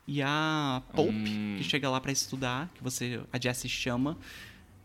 E 0.08 0.22
a 0.22 0.82
Pope, 0.94 1.12
hum. 1.12 1.56
que 1.58 1.64
chega 1.64 1.90
lá 1.90 2.00
para 2.00 2.12
estudar, 2.12 2.70
que 2.74 2.84
você 2.84 3.22
a 3.32 3.40
Jessie 3.40 3.70
chama, 3.70 4.18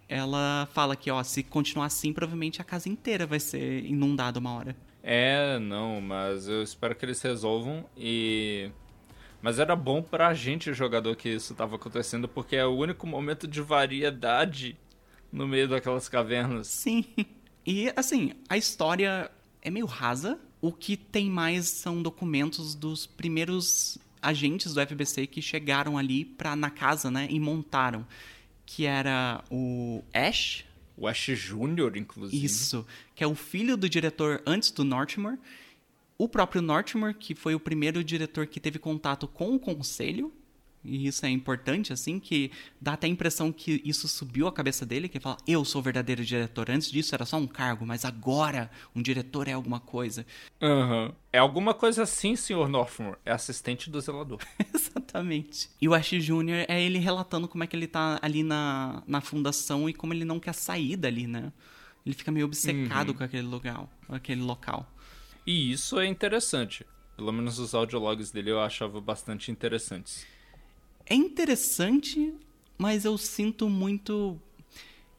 ela 0.08 0.68
fala 0.72 0.96
que, 0.96 1.10
ó, 1.10 1.22
se 1.22 1.42
continuar 1.42 1.86
assim, 1.86 2.12
provavelmente 2.12 2.60
a 2.60 2.64
casa 2.64 2.88
inteira 2.88 3.26
vai 3.26 3.38
ser 3.38 3.84
inundada 3.84 4.38
uma 4.40 4.52
hora. 4.54 4.76
É, 5.02 5.58
não, 5.58 6.00
mas 6.00 6.48
eu 6.48 6.62
espero 6.62 6.94
que 6.94 7.04
eles 7.04 7.20
resolvam 7.22 7.84
e 7.96 8.70
mas 9.40 9.58
era 9.58 9.76
bom 9.76 10.02
pra 10.02 10.34
gente, 10.34 10.72
jogador, 10.72 11.14
que 11.14 11.28
isso 11.28 11.54
tava 11.54 11.76
acontecendo, 11.76 12.26
porque 12.28 12.56
é 12.56 12.66
o 12.66 12.76
único 12.76 13.06
momento 13.06 13.46
de 13.46 13.60
variedade 13.60 14.76
no 15.32 15.46
meio 15.46 15.68
daquelas 15.68 16.08
cavernas. 16.08 16.66
Sim. 16.68 17.04
E, 17.64 17.92
assim, 17.94 18.32
a 18.48 18.56
história 18.56 19.30
é 19.62 19.70
meio 19.70 19.86
rasa. 19.86 20.38
O 20.60 20.72
que 20.72 20.96
tem 20.96 21.30
mais 21.30 21.68
são 21.68 22.02
documentos 22.02 22.74
dos 22.74 23.06
primeiros 23.06 23.98
agentes 24.20 24.74
do 24.74 24.80
FBC 24.80 25.26
que 25.26 25.40
chegaram 25.40 25.96
ali 25.96 26.24
pra, 26.24 26.56
na 26.56 26.70
casa, 26.70 27.10
né, 27.10 27.28
e 27.30 27.38
montaram. 27.38 28.06
Que 28.66 28.86
era 28.86 29.44
o 29.50 30.02
Ash. 30.12 30.64
O 30.96 31.06
Ash 31.06 31.26
Jr., 31.26 31.96
inclusive. 31.96 32.44
Isso. 32.44 32.84
Que 33.14 33.22
é 33.22 33.26
o 33.26 33.36
filho 33.36 33.76
do 33.76 33.88
diretor 33.88 34.42
antes 34.44 34.72
do 34.72 34.82
Northmore 34.82 35.38
o 36.18 36.28
próprio 36.28 36.60
Nortimer, 36.60 37.14
que 37.14 37.34
foi 37.34 37.54
o 37.54 37.60
primeiro 37.60 38.02
diretor 38.02 38.46
que 38.46 38.58
teve 38.58 38.78
contato 38.78 39.28
com 39.28 39.54
o 39.54 39.58
conselho, 39.58 40.32
e 40.84 41.06
isso 41.06 41.26
é 41.26 41.28
importante, 41.28 41.92
assim, 41.92 42.18
que 42.18 42.50
dá 42.80 42.94
até 42.94 43.06
a 43.06 43.10
impressão 43.10 43.52
que 43.52 43.82
isso 43.84 44.08
subiu 44.08 44.46
a 44.46 44.52
cabeça 44.52 44.86
dele, 44.86 45.08
que 45.08 45.18
ele 45.18 45.22
fala, 45.22 45.36
eu 45.46 45.64
sou 45.64 45.80
o 45.80 45.84
verdadeiro 45.84 46.24
diretor. 46.24 46.70
Antes 46.70 46.90
disso 46.90 47.14
era 47.14 47.24
só 47.24 47.36
um 47.36 47.46
cargo, 47.46 47.84
mas 47.84 48.04
agora 48.04 48.70
um 48.94 49.02
diretor 49.02 49.48
é 49.48 49.52
alguma 49.52 49.80
coisa. 49.80 50.24
Uhum. 50.60 51.12
É 51.32 51.38
alguma 51.38 51.74
coisa 51.74 52.04
assim, 52.04 52.36
senhor 52.36 52.68
Northmore. 52.68 53.18
É 53.24 53.32
assistente 53.32 53.90
do 53.90 54.00
zelador. 54.00 54.40
Exatamente. 54.74 55.68
E 55.80 55.88
o 55.88 55.94
Ash 55.94 56.10
Jr. 56.10 56.64
é 56.68 56.82
ele 56.82 56.98
relatando 56.98 57.48
como 57.48 57.64
é 57.64 57.66
que 57.66 57.76
ele 57.76 57.86
tá 57.86 58.18
ali 58.22 58.42
na, 58.42 59.02
na 59.06 59.20
fundação 59.20 59.88
e 59.88 59.92
como 59.92 60.14
ele 60.14 60.24
não 60.24 60.40
quer 60.40 60.54
sair 60.54 60.96
dali, 60.96 61.26
né? 61.26 61.52
Ele 62.06 62.14
fica 62.14 62.30
meio 62.30 62.46
obcecado 62.46 63.10
uhum. 63.10 63.14
com 63.14 63.24
aquele 63.24 63.46
lugar, 63.46 63.86
com 64.06 64.14
aquele 64.14 64.40
local. 64.40 64.90
E 65.46 65.72
isso 65.72 65.98
é 65.98 66.06
interessante. 66.06 66.86
Pelo 67.16 67.32
menos 67.32 67.58
os 67.58 67.74
audiologs 67.74 68.30
dele 68.30 68.50
eu 68.50 68.60
achava 68.60 69.00
bastante 69.00 69.50
interessantes. 69.50 70.24
É 71.04 71.14
interessante, 71.14 72.34
mas 72.76 73.04
eu 73.04 73.16
sinto 73.18 73.68
muito. 73.68 74.38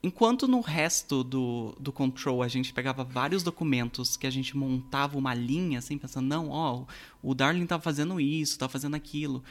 Enquanto 0.01 0.47
no 0.47 0.61
resto 0.61 1.25
do, 1.25 1.75
do 1.77 1.91
Control 1.91 2.41
a 2.41 2.47
gente 2.47 2.71
pegava 2.71 3.03
vários 3.03 3.43
documentos 3.43 4.15
que 4.15 4.25
a 4.25 4.29
gente 4.29 4.55
montava 4.55 5.17
uma 5.17 5.33
linha, 5.33 5.79
assim, 5.79 5.97
pensando, 5.97 6.27
não, 6.27 6.49
ó, 6.51 6.85
o 7.21 7.35
Darling 7.35 7.65
tá 7.65 7.77
fazendo 7.79 8.17
isso, 8.21 8.57
tá 8.57 8.69
fazendo 8.69 8.95
aquilo. 8.95 9.43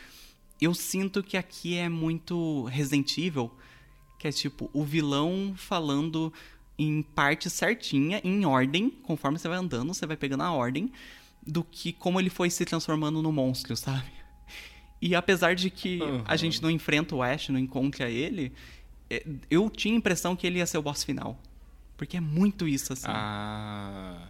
Eu 0.58 0.72
sinto 0.72 1.22
que 1.22 1.36
aqui 1.36 1.76
é 1.76 1.88
muito 1.88 2.64
Resident 2.64 3.18
Evil, 3.18 3.50
que 4.18 4.26
é 4.26 4.32
tipo, 4.32 4.70
o 4.72 4.84
vilão 4.84 5.54
falando 5.54 6.32
em 6.78 7.02
parte 7.02 7.50
certinha, 7.50 8.20
em 8.22 8.46
ordem, 8.46 8.90
conforme 8.90 9.38
você 9.38 9.48
vai 9.48 9.58
andando, 9.58 9.92
você 9.92 10.06
vai 10.06 10.16
pegando 10.16 10.44
a 10.44 10.52
ordem 10.52 10.92
do 11.44 11.64
que 11.64 11.92
como 11.92 12.20
ele 12.20 12.30
foi 12.30 12.50
se 12.50 12.64
transformando 12.64 13.20
no 13.20 13.32
monstro, 13.32 13.76
sabe? 13.76 14.10
E 15.00 15.14
apesar 15.14 15.54
de 15.54 15.70
que 15.70 16.00
uhum. 16.00 16.22
a 16.24 16.36
gente 16.36 16.62
não 16.62 16.70
enfrenta 16.70 17.14
o 17.14 17.22
Ash, 17.22 17.48
não 17.48 17.58
encontra 17.58 18.10
ele, 18.10 18.52
é, 19.08 19.24
eu 19.50 19.70
tinha 19.70 19.94
a 19.94 19.98
impressão 19.98 20.36
que 20.36 20.46
ele 20.46 20.58
ia 20.58 20.66
ser 20.66 20.78
o 20.78 20.82
boss 20.82 21.04
final. 21.04 21.40
Porque 21.96 22.16
é 22.16 22.20
muito 22.20 22.68
isso, 22.68 22.92
assim. 22.92 23.06
Ah. 23.08 24.28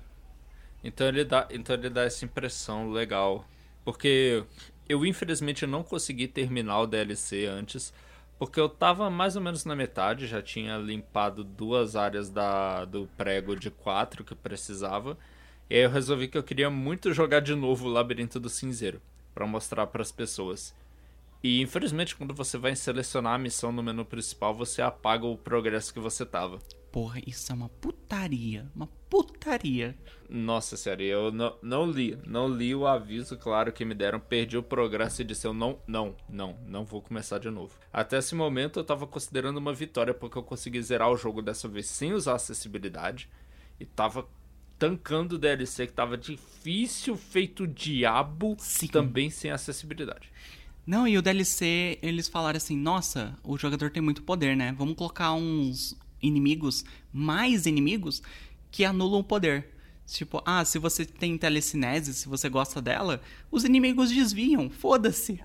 Então 0.83 1.07
ele 1.07 1.25
dá, 1.25 1.47
então 1.51 1.75
ele 1.75 1.91
dá 1.91 2.05
essa 2.05 2.25
impressão 2.25 2.91
legal. 2.91 3.47
Porque 3.85 4.45
eu 4.89 5.05
infelizmente 5.05 5.67
não 5.67 5.83
consegui 5.83 6.29
terminar 6.29 6.81
o 6.81 6.87
DLC 6.87 7.47
antes. 7.47 7.93
Porque 8.39 8.61
eu 8.61 8.69
tava 8.69 9.11
mais 9.11 9.35
ou 9.35 9.43
menos 9.43 9.65
na 9.65 9.75
metade, 9.75 10.27
já 10.27 10.41
tinha 10.41 10.77
limpado 10.77 11.43
duas 11.43 11.97
áreas 11.97 12.31
da, 12.31 12.85
do 12.85 13.09
prego 13.17 13.57
de 13.57 13.71
quatro 13.71 14.23
que 14.23 14.35
precisava. 14.35 15.19
E 15.69 15.75
aí 15.75 15.83
eu 15.83 15.91
resolvi 15.91 16.29
que 16.29 16.39
eu 16.39 16.43
queria 16.43 16.71
muito 16.71 17.13
jogar 17.13 17.41
de 17.41 17.55
novo 17.55 17.87
o 17.87 17.91
Labirinto 17.91 18.39
do 18.39 18.49
Cinzeiro, 18.49 19.03
para 19.35 19.47
mostrar 19.47 19.87
para 19.89 20.03
as 20.03 20.13
pessoas. 20.13 20.75
E 21.43 21.61
infelizmente, 21.61 22.17
quando 22.17 22.33
você 22.33 22.57
vai 22.57 22.75
selecionar 22.75 23.35
a 23.35 23.39
missão 23.39 23.73
no 23.73 23.83
menu 23.83 24.05
principal, 24.05 24.55
você 24.55 24.83
apaga 24.83 25.27
o 25.27 25.37
progresso 25.37 25.93
que 25.93 26.01
você 26.01 26.25
tava. 26.25 26.59
Porra, 26.91 27.21
isso 27.27 27.53
é 27.53 27.55
uma 27.55 27.69
putaria. 27.69 28.67
Uma 28.75 28.89
putaria. 29.11 29.97
Nossa, 30.29 30.77
sério, 30.77 31.05
eu 31.07 31.33
não, 31.33 31.57
não 31.63 31.91
li. 31.91 32.19
Não 32.27 32.49
li 32.49 32.75
o 32.75 32.87
aviso, 32.87 33.37
claro, 33.37 33.73
que 33.73 33.85
me 33.85 33.95
deram. 33.95 34.19
Perdi 34.21 34.57
o 34.57 34.63
progresso 34.63 35.23
e 35.23 35.25
disse: 35.25 35.47
eu 35.47 35.53
não, 35.53 35.79
não, 35.87 36.15
não, 36.29 36.59
não 36.67 36.85
vou 36.85 37.03
começar 37.03 37.39
de 37.39 37.51
novo. 37.51 37.79
Até 37.93 38.19
esse 38.19 38.35
momento 38.35 38.79
eu 38.79 38.85
tava 38.85 39.07
considerando 39.07 39.59
uma 39.59 39.73
vitória, 39.73 40.15
porque 40.15 40.39
eu 40.39 40.43
consegui 40.43 40.83
zerar 40.83 41.11
o 41.11 41.17
jogo 41.17 41.43
dessa 41.43 41.69
vez 41.69 41.87
sem 41.87 42.13
usar 42.13 42.35
acessibilidade. 42.35 43.29
E 43.79 43.85
tava 43.85 44.27
tancando 44.79 45.35
o 45.35 45.39
DLC 45.39 45.87
que 45.87 45.93
tava 45.93 46.17
difícil, 46.17 47.17
feito 47.17 47.67
diabo, 47.67 48.57
Sim. 48.59 48.87
também 48.87 49.29
sem 49.29 49.51
acessibilidade. 49.51 50.31
Não, 50.87 51.07
e 51.07 51.19
o 51.19 51.23
DLC, 51.23 51.99
eles 52.01 52.29
falaram 52.29 52.57
assim: 52.57 52.77
nossa, 52.77 53.37
o 53.45 53.59
jogador 53.59 53.91
tem 53.91 54.03
muito 54.03 54.23
poder, 54.23 54.57
né? 54.57 54.75
Vamos 54.77 54.95
colocar 54.95 55.33
uns 55.35 55.95
inimigos, 56.23 56.85
mais 57.13 57.67
inimigos, 57.67 58.23
que 58.71 58.85
anulam 58.85 59.21
o 59.21 59.25
poder. 59.25 59.75
Tipo, 60.07 60.43
ah, 60.47 60.65
se 60.65 60.79
você 60.79 61.05
tem 61.05 61.37
telecinese, 61.37 62.15
se 62.15 62.29
você 62.29 62.49
gosta 62.49 62.81
dela, 62.81 63.21
os 63.51 63.65
inimigos 63.65 64.11
desviam, 64.11 64.71
foda-se. 64.71 65.41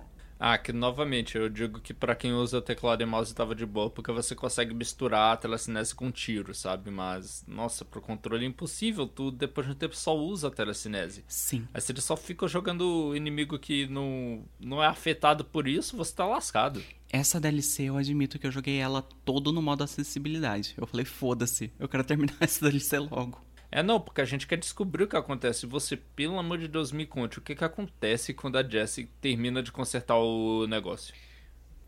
Ah, 0.46 0.58
que 0.58 0.74
novamente, 0.74 1.38
eu 1.38 1.48
digo 1.48 1.80
que 1.80 1.94
para 1.94 2.14
quem 2.14 2.34
usa 2.34 2.58
o 2.58 2.62
teclado 2.62 3.02
e 3.02 3.06
mouse 3.06 3.34
tava 3.34 3.56
de 3.56 3.66
boa, 3.66 3.90
porque 3.90 4.12
você 4.12 4.36
consegue 4.36 4.74
misturar 4.74 5.32
a 5.32 5.38
telecinese 5.38 5.96
com 5.96 6.12
tiro, 6.12 6.54
sabe? 6.54 6.92
Mas, 6.92 7.46
nossa, 7.48 7.86
pro 7.86 8.02
controle 8.02 8.44
é 8.44 8.48
impossível, 8.50 9.08
tu 9.08 9.32
depois 9.32 9.66
de 9.66 9.72
um 9.72 9.76
tempo 9.76 9.96
só 9.96 10.14
usa 10.14 10.50
a 10.50 10.52
telecinese. 10.52 11.24
Sim. 11.30 11.66
Aí 11.74 11.80
se 11.80 11.94
ele 11.94 12.02
só 12.02 12.18
fica 12.18 12.46
jogando 12.46 13.16
inimigo 13.16 13.58
que 13.58 13.88
não, 13.88 14.44
não 14.60 14.84
é 14.84 14.88
afetado 14.88 15.46
por 15.46 15.66
isso, 15.66 15.96
você 15.96 16.14
tá 16.14 16.26
lascado. 16.26 16.84
Essa 17.10 17.40
DLC, 17.40 17.84
eu 17.84 17.96
admito 17.96 18.38
que 18.38 18.46
eu 18.46 18.52
joguei 18.52 18.80
ela 18.80 19.02
todo 19.24 19.54
no 19.54 19.62
modo 19.62 19.82
acessibilidade. 19.86 20.74
Eu 20.78 20.86
falei, 20.86 21.06
foda-se, 21.06 21.72
eu 21.80 21.88
quero 21.88 22.04
terminar 22.04 22.36
essa 22.42 22.70
DLC 22.70 23.00
logo. 23.00 23.40
É, 23.76 23.82
não, 23.82 24.00
porque 24.00 24.22
a 24.22 24.26
gente 24.26 24.45
quer 24.45 24.60
descobrir 24.60 25.06
o 25.06 25.08
que 25.08 25.16
acontece. 25.16 25.66
Você, 25.66 25.98
pelo 25.98 26.38
amor 26.38 26.60
de 26.60 26.68
Deus, 26.68 26.92
me 26.92 27.08
conte 27.08 27.40
o 27.40 27.42
que, 27.42 27.56
que 27.56 27.64
acontece 27.64 28.32
quando 28.32 28.56
a 28.56 28.64
Jessie 28.64 29.10
termina 29.19 29.64
de 29.64 29.72
consertar 29.72 30.16
o 30.16 30.68
negócio. 30.68 31.11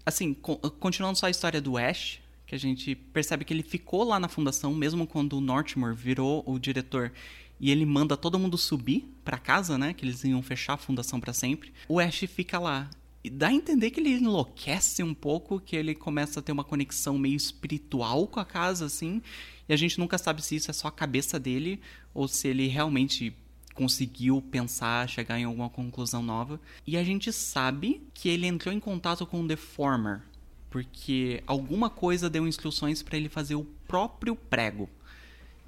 Assim, 0.03 0.33
continuando 0.33 1.19
só 1.19 1.27
a 1.27 1.29
história 1.29 1.61
do 1.61 1.77
Ash, 1.77 2.19
que 2.47 2.55
a 2.55 2.57
gente 2.57 2.95
percebe 2.95 3.45
que 3.45 3.53
ele 3.53 3.61
ficou 3.61 4.03
lá 4.03 4.19
na 4.19 4.27
fundação, 4.27 4.73
mesmo 4.73 5.05
quando 5.05 5.37
o 5.37 5.41
Northmore 5.41 5.95
virou 5.95 6.43
o 6.47 6.57
diretor 6.57 7.11
e 7.59 7.69
ele 7.69 7.85
manda 7.85 8.17
todo 8.17 8.39
mundo 8.39 8.57
subir 8.57 9.07
para 9.23 9.37
casa, 9.37 9.77
né? 9.77 9.93
Que 9.93 10.05
eles 10.05 10.23
iam 10.23 10.41
fechar 10.41 10.73
a 10.73 10.77
fundação 10.77 11.19
para 11.19 11.33
sempre. 11.33 11.71
O 11.87 11.99
Ash 11.99 12.17
fica 12.27 12.57
lá. 12.57 12.89
E 13.23 13.29
dá 13.29 13.49
a 13.49 13.53
entender 13.53 13.91
que 13.91 13.99
ele 13.99 14.09
enlouquece 14.09 15.03
um 15.03 15.13
pouco, 15.13 15.59
que 15.59 15.75
ele 15.75 15.93
começa 15.93 16.39
a 16.39 16.43
ter 16.43 16.51
uma 16.51 16.63
conexão 16.63 17.15
meio 17.15 17.35
espiritual 17.35 18.25
com 18.25 18.39
a 18.39 18.45
casa, 18.45 18.85
assim. 18.85 19.21
E 19.67 19.73
a 19.73 19.77
gente 19.77 19.99
nunca 19.99 20.17
sabe 20.17 20.43
se 20.43 20.55
isso 20.55 20.69
é 20.69 20.73
só 20.73 20.87
a 20.87 20.91
cabeça 20.91 21.39
dele 21.39 21.81
ou 22.13 22.27
se 22.27 22.47
ele 22.47 22.67
realmente 22.67 23.35
conseguiu 23.75 24.41
pensar, 24.41 25.07
chegar 25.07 25.37
em 25.37 25.43
alguma 25.43 25.69
conclusão 25.69 26.23
nova. 26.23 26.59
E 26.87 26.97
a 26.97 27.03
gente 27.03 27.31
sabe 27.31 28.01
que 28.13 28.29
ele 28.29 28.47
entrou 28.47 28.73
em 28.73 28.79
contato 28.79 29.25
com 29.25 29.41
o 29.41 29.47
Deformer, 29.47 30.21
porque 30.69 31.43
alguma 31.45 31.89
coisa 31.89 32.29
deu 32.29 32.47
instruções 32.47 33.03
para 33.03 33.17
ele 33.17 33.29
fazer 33.29 33.55
o 33.55 33.65
próprio 33.87 34.35
prego. 34.35 34.89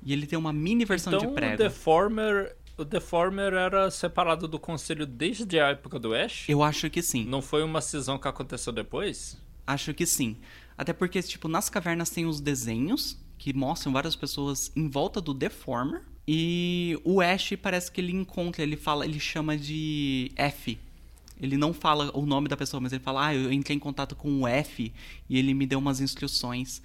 E 0.03 0.13
ele 0.13 0.25
tem 0.25 0.39
uma 0.39 0.53
mini 0.53 0.85
versão 0.85 1.13
então, 1.13 1.27
de 1.27 1.33
prego. 1.33 1.55
O 1.55 1.57
Deformer, 1.57 2.55
o 2.77 2.85
Deformer 2.85 3.53
era 3.53 3.91
separado 3.91 4.47
do 4.47 4.57
conselho 4.57 5.05
desde 5.05 5.59
a 5.59 5.69
época 5.69 5.99
do 5.99 6.15
Ash? 6.15 6.47
Eu 6.47 6.63
acho 6.63 6.89
que 6.89 7.01
sim. 7.01 7.25
Não 7.25 7.41
foi 7.41 7.61
uma 7.61 7.81
cisão 7.81 8.17
que 8.17 8.27
aconteceu 8.27 8.71
depois? 8.71 9.37
Acho 9.65 9.93
que 9.93 10.05
sim. 10.05 10.37
Até 10.77 10.93
porque, 10.93 11.21
tipo, 11.21 11.49
nas 11.49 11.69
cavernas 11.69 12.09
tem 12.09 12.25
os 12.25 12.39
desenhos 12.39 13.17
que 13.37 13.53
mostram 13.53 13.93
várias 13.93 14.15
pessoas 14.15 14.71
em 14.75 14.89
volta 14.89 15.21
do 15.21 15.33
Deformer. 15.33 16.01
E 16.27 16.99
o 17.03 17.21
Ash 17.21 17.53
parece 17.61 17.91
que 17.91 18.01
ele 18.01 18.11
encontra, 18.11 18.61
ele 18.61 18.75
fala, 18.75 19.05
ele 19.05 19.19
chama 19.19 19.57
de 19.57 20.31
F. 20.35 20.77
Ele 21.39 21.55
não 21.55 21.73
fala 21.73 22.11
o 22.17 22.25
nome 22.25 22.49
da 22.49 22.57
pessoa, 22.57 22.81
mas 22.81 22.91
ele 22.91 23.03
fala: 23.03 23.27
"Ah, 23.27 23.35
eu 23.35 23.51
entrei 23.51 23.77
em 23.77 23.79
contato 23.79 24.15
com 24.15 24.41
o 24.41 24.47
F 24.47 24.91
e 25.29 25.37
ele 25.37 25.53
me 25.53 25.65
deu 25.65 25.79
umas 25.79 26.01
instruções 26.01 26.81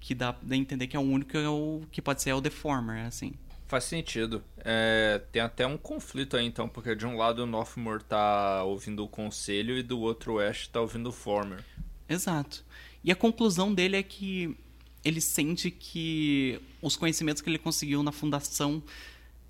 que 0.00 0.14
dá 0.14 0.34
a 0.50 0.56
entender 0.56 0.86
que 0.86 0.96
é 0.96 0.98
o 0.98 1.02
único 1.02 1.30
que, 1.30 1.36
é 1.36 1.48
o, 1.48 1.82
que 1.90 2.02
pode 2.02 2.22
ser 2.22 2.30
é 2.30 2.34
o 2.34 2.40
Deformer, 2.40 3.06
assim. 3.06 3.34
Faz 3.68 3.84
sentido. 3.84 4.42
É, 4.58 5.22
tem 5.30 5.40
até 5.40 5.66
um 5.66 5.78
conflito 5.78 6.36
aí 6.36 6.44
então, 6.44 6.68
porque 6.68 6.94
de 6.94 7.06
um 7.06 7.16
lado 7.16 7.42
o 7.42 7.46
Northmore 7.46 8.02
tá 8.04 8.62
ouvindo 8.64 9.04
o 9.04 9.08
conselho 9.08 9.78
e 9.78 9.82
do 9.82 9.98
outro 10.00 10.34
o 10.34 10.38
Ash 10.40 10.66
tá 10.66 10.80
ouvindo 10.80 11.08
o 11.08 11.12
Former. 11.12 11.64
Exato. 12.08 12.64
E 13.02 13.10
a 13.10 13.16
conclusão 13.16 13.72
dele 13.72 13.96
é 13.96 14.02
que 14.02 14.56
ele 15.04 15.20
sente 15.20 15.70
que 15.70 16.60
os 16.80 16.96
conhecimentos 16.96 17.42
que 17.42 17.50
ele 17.50 17.58
conseguiu 17.58 18.02
na 18.02 18.12
fundação 18.12 18.82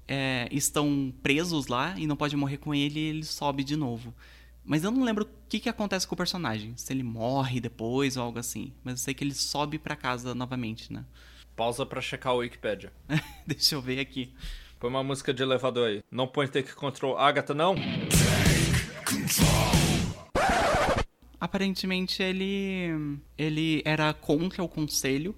é, 0.08 0.48
estão 0.50 1.12
presos 1.22 1.66
lá 1.66 1.94
e 1.98 2.06
não 2.06 2.16
pode 2.16 2.36
morrer 2.36 2.58
com 2.58 2.74
ele 2.74 3.00
e 3.00 3.04
ele 3.04 3.24
sobe 3.24 3.62
de 3.64 3.76
novo. 3.76 4.14
Mas 4.64 4.84
eu 4.84 4.90
não 4.90 5.04
lembro 5.04 5.24
o 5.24 5.28
que, 5.48 5.58
que 5.58 5.68
acontece 5.68 6.06
com 6.06 6.14
o 6.14 6.16
personagem. 6.16 6.72
Se 6.76 6.92
ele 6.92 7.02
morre 7.02 7.60
depois 7.60 8.16
ou 8.16 8.22
algo 8.22 8.38
assim. 8.38 8.72
Mas 8.84 8.94
eu 8.94 8.98
sei 8.98 9.14
que 9.14 9.24
ele 9.24 9.34
sobe 9.34 9.78
pra 9.78 9.96
casa 9.96 10.34
novamente, 10.34 10.92
né? 10.92 11.04
Pausa 11.56 11.84
pra 11.84 12.00
checar 12.00 12.34
o 12.34 12.38
Wikipedia. 12.38 12.92
Deixa 13.46 13.74
eu 13.74 13.82
ver 13.82 13.98
aqui. 13.98 14.32
Põe 14.78 14.90
uma 14.90 15.02
música 15.02 15.34
de 15.34 15.42
elevador 15.42 15.88
aí. 15.88 16.02
Não 16.10 16.26
põe 16.26 16.46
Take 16.46 16.74
Control. 16.74 17.18
Agatha, 17.18 17.54
não? 17.54 17.74
Aparentemente 21.42 22.22
ele 22.22 23.18
ele 23.36 23.82
era 23.84 24.14
contra 24.14 24.62
o 24.62 24.68
conselho 24.68 25.34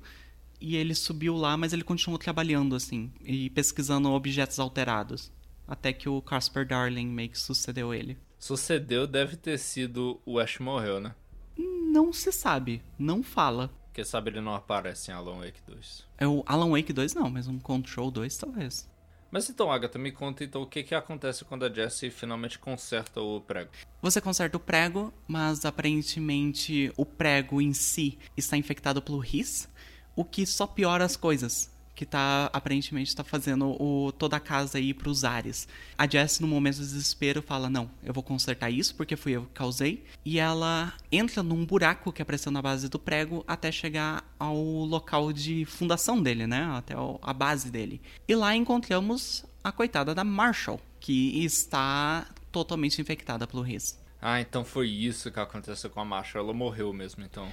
e 0.60 0.76
ele 0.76 0.94
subiu 0.94 1.34
lá, 1.34 1.56
mas 1.56 1.72
ele 1.72 1.82
continuou 1.82 2.18
trabalhando 2.18 2.76
assim 2.76 3.10
e 3.24 3.48
pesquisando 3.48 4.10
objetos 4.10 4.58
alterados, 4.58 5.32
até 5.66 5.94
que 5.94 6.06
o 6.06 6.20
Casper 6.20 6.68
Darling 6.68 7.06
meio 7.06 7.30
que 7.30 7.38
sucedeu 7.38 7.94
ele. 7.94 8.18
Sucedeu 8.38 9.06
deve 9.06 9.34
ter 9.34 9.58
sido 9.58 10.20
o 10.26 10.38
Ash 10.38 10.58
morreu, 10.58 11.00
né? 11.00 11.14
Não 11.56 12.12
se 12.12 12.30
sabe, 12.30 12.82
não 12.98 13.22
fala. 13.22 13.70
Quem 13.90 14.04
sabe 14.04 14.28
ele 14.28 14.42
não 14.42 14.54
aparece 14.54 15.10
em 15.10 15.14
Alan 15.14 15.38
Wake 15.38 15.62
2. 15.66 16.06
É 16.18 16.28
o 16.28 16.42
Alan 16.44 16.68
Wake 16.68 16.92
2 16.92 17.14
não, 17.14 17.30
mas 17.30 17.48
um 17.48 17.58
Control 17.58 18.10
2 18.10 18.36
talvez. 18.36 18.86
Mas 19.34 19.50
então, 19.50 19.68
Agatha, 19.68 19.98
me 19.98 20.12
conta 20.12 20.44
então 20.44 20.62
o 20.62 20.66
que, 20.66 20.84
que 20.84 20.94
acontece 20.94 21.44
quando 21.44 21.64
a 21.64 21.68
Jessie 21.68 22.08
finalmente 22.08 22.56
conserta 22.56 23.20
o 23.20 23.40
prego. 23.40 23.68
Você 24.00 24.20
conserta 24.20 24.56
o 24.56 24.60
prego, 24.60 25.12
mas 25.26 25.64
aparentemente 25.64 26.92
o 26.96 27.04
prego 27.04 27.60
em 27.60 27.74
si 27.74 28.16
está 28.36 28.56
infectado 28.56 29.02
pelo 29.02 29.18
RIS, 29.18 29.68
o 30.14 30.24
que 30.24 30.46
só 30.46 30.68
piora 30.68 31.04
as 31.04 31.16
coisas. 31.16 31.68
Que 31.94 32.04
tá, 32.04 32.50
aparentemente 32.52 33.08
está 33.08 33.22
fazendo 33.22 33.80
o, 33.80 34.10
toda 34.12 34.36
a 34.36 34.40
casa 34.40 34.80
ir 34.80 34.94
para 34.94 35.08
os 35.08 35.24
ares. 35.24 35.68
A 35.96 36.08
Jessie, 36.08 36.42
no 36.42 36.48
momento 36.48 36.76
de 36.76 36.80
desespero, 36.80 37.40
fala: 37.40 37.70
Não, 37.70 37.90
eu 38.02 38.12
vou 38.12 38.22
consertar 38.22 38.70
isso 38.70 38.94
porque 38.94 39.16
fui 39.16 39.32
eu 39.32 39.42
que 39.42 39.52
causei. 39.52 40.04
E 40.24 40.38
ela 40.38 40.92
entra 41.12 41.42
num 41.42 41.64
buraco 41.64 42.12
que 42.12 42.20
apareceu 42.20 42.50
na 42.50 42.60
base 42.60 42.88
do 42.88 42.98
prego 42.98 43.44
até 43.46 43.70
chegar 43.70 44.24
ao 44.38 44.56
local 44.56 45.32
de 45.32 45.64
fundação 45.64 46.22
dele, 46.22 46.46
né? 46.46 46.64
Até 46.76 46.94
a 47.22 47.32
base 47.32 47.70
dele. 47.70 48.00
E 48.26 48.34
lá 48.34 48.56
encontramos 48.56 49.44
a 49.62 49.72
coitada 49.72 50.14
da 50.14 50.24
Marshall, 50.24 50.80
que 51.00 51.44
está 51.44 52.26
totalmente 52.50 53.00
infectada 53.00 53.46
pelo 53.46 53.62
RIS. 53.62 53.98
Ah, 54.20 54.40
então 54.40 54.64
foi 54.64 54.88
isso 54.88 55.30
que 55.30 55.38
aconteceu 55.38 55.90
com 55.90 56.00
a 56.00 56.04
Marshall. 56.04 56.44
Ela 56.44 56.54
morreu 56.54 56.92
mesmo, 56.92 57.22
então. 57.24 57.46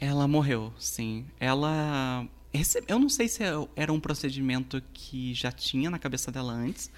Ela 0.00 0.28
morreu, 0.28 0.72
sim. 0.78 1.26
Ela. 1.40 2.26
Eu 2.86 3.00
não 3.00 3.08
sei 3.08 3.26
se 3.26 3.42
é, 3.42 3.52
era 3.74 3.92
um 3.92 3.98
procedimento 3.98 4.80
que 4.92 5.34
já 5.34 5.50
tinha 5.50 5.90
na 5.90 5.98
cabeça 5.98 6.30
dela 6.30 6.52
antes, 6.52 6.90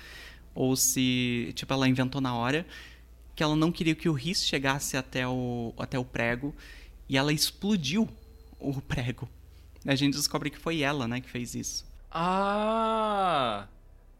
ou 0.54 0.76
se, 0.76 1.52
tipo, 1.54 1.72
ela 1.72 1.88
inventou 1.88 2.20
na 2.20 2.34
hora, 2.34 2.66
que 3.34 3.42
ela 3.42 3.56
não 3.56 3.72
queria 3.72 3.94
que 3.94 4.08
o 4.08 4.12
RIS 4.12 4.44
chegasse 4.44 4.96
até 4.96 5.26
o, 5.26 5.72
até 5.78 5.98
o 5.98 6.04
prego, 6.04 6.54
e 7.08 7.16
ela 7.16 7.32
explodiu 7.32 8.08
o 8.58 8.80
prego. 8.82 9.28
A 9.86 9.94
gente 9.94 10.14
descobre 10.14 10.50
que 10.50 10.58
foi 10.58 10.82
ela, 10.82 11.08
né, 11.08 11.20
que 11.20 11.30
fez 11.30 11.54
isso. 11.54 11.86
Ah! 12.10 13.66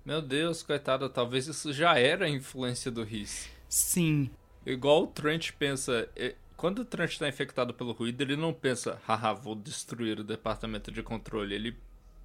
Meu 0.05 0.23
Deus, 0.23 0.63
coitada, 0.63 1.09
talvez 1.09 1.49
isso 1.49 1.73
já 1.73 1.99
era 1.99 2.27
a 2.27 2.31
influência 2.31 2.91
do 2.91 3.03
RIS. 3.03 3.49
Sim. 3.69 4.31
Igual 4.65 5.05
o 5.05 5.07
Trent 5.09 5.53
pensa, 5.59 6.09
quando 6.57 6.81
o 6.81 6.85
Trent 6.85 7.13
está 7.13 7.29
infectado 7.29 7.75
pelo 7.75 7.93
ruído, 7.93 8.21
ele 8.23 8.37
não 8.37 8.53
pensa, 8.53 9.01
haha, 9.07 9.33
vou 9.33 9.55
destruir 9.55 10.19
o 10.19 10.25
departamento 10.25 10.91
de 10.91 11.03
controle. 11.03 11.55
Ele, 11.55 11.77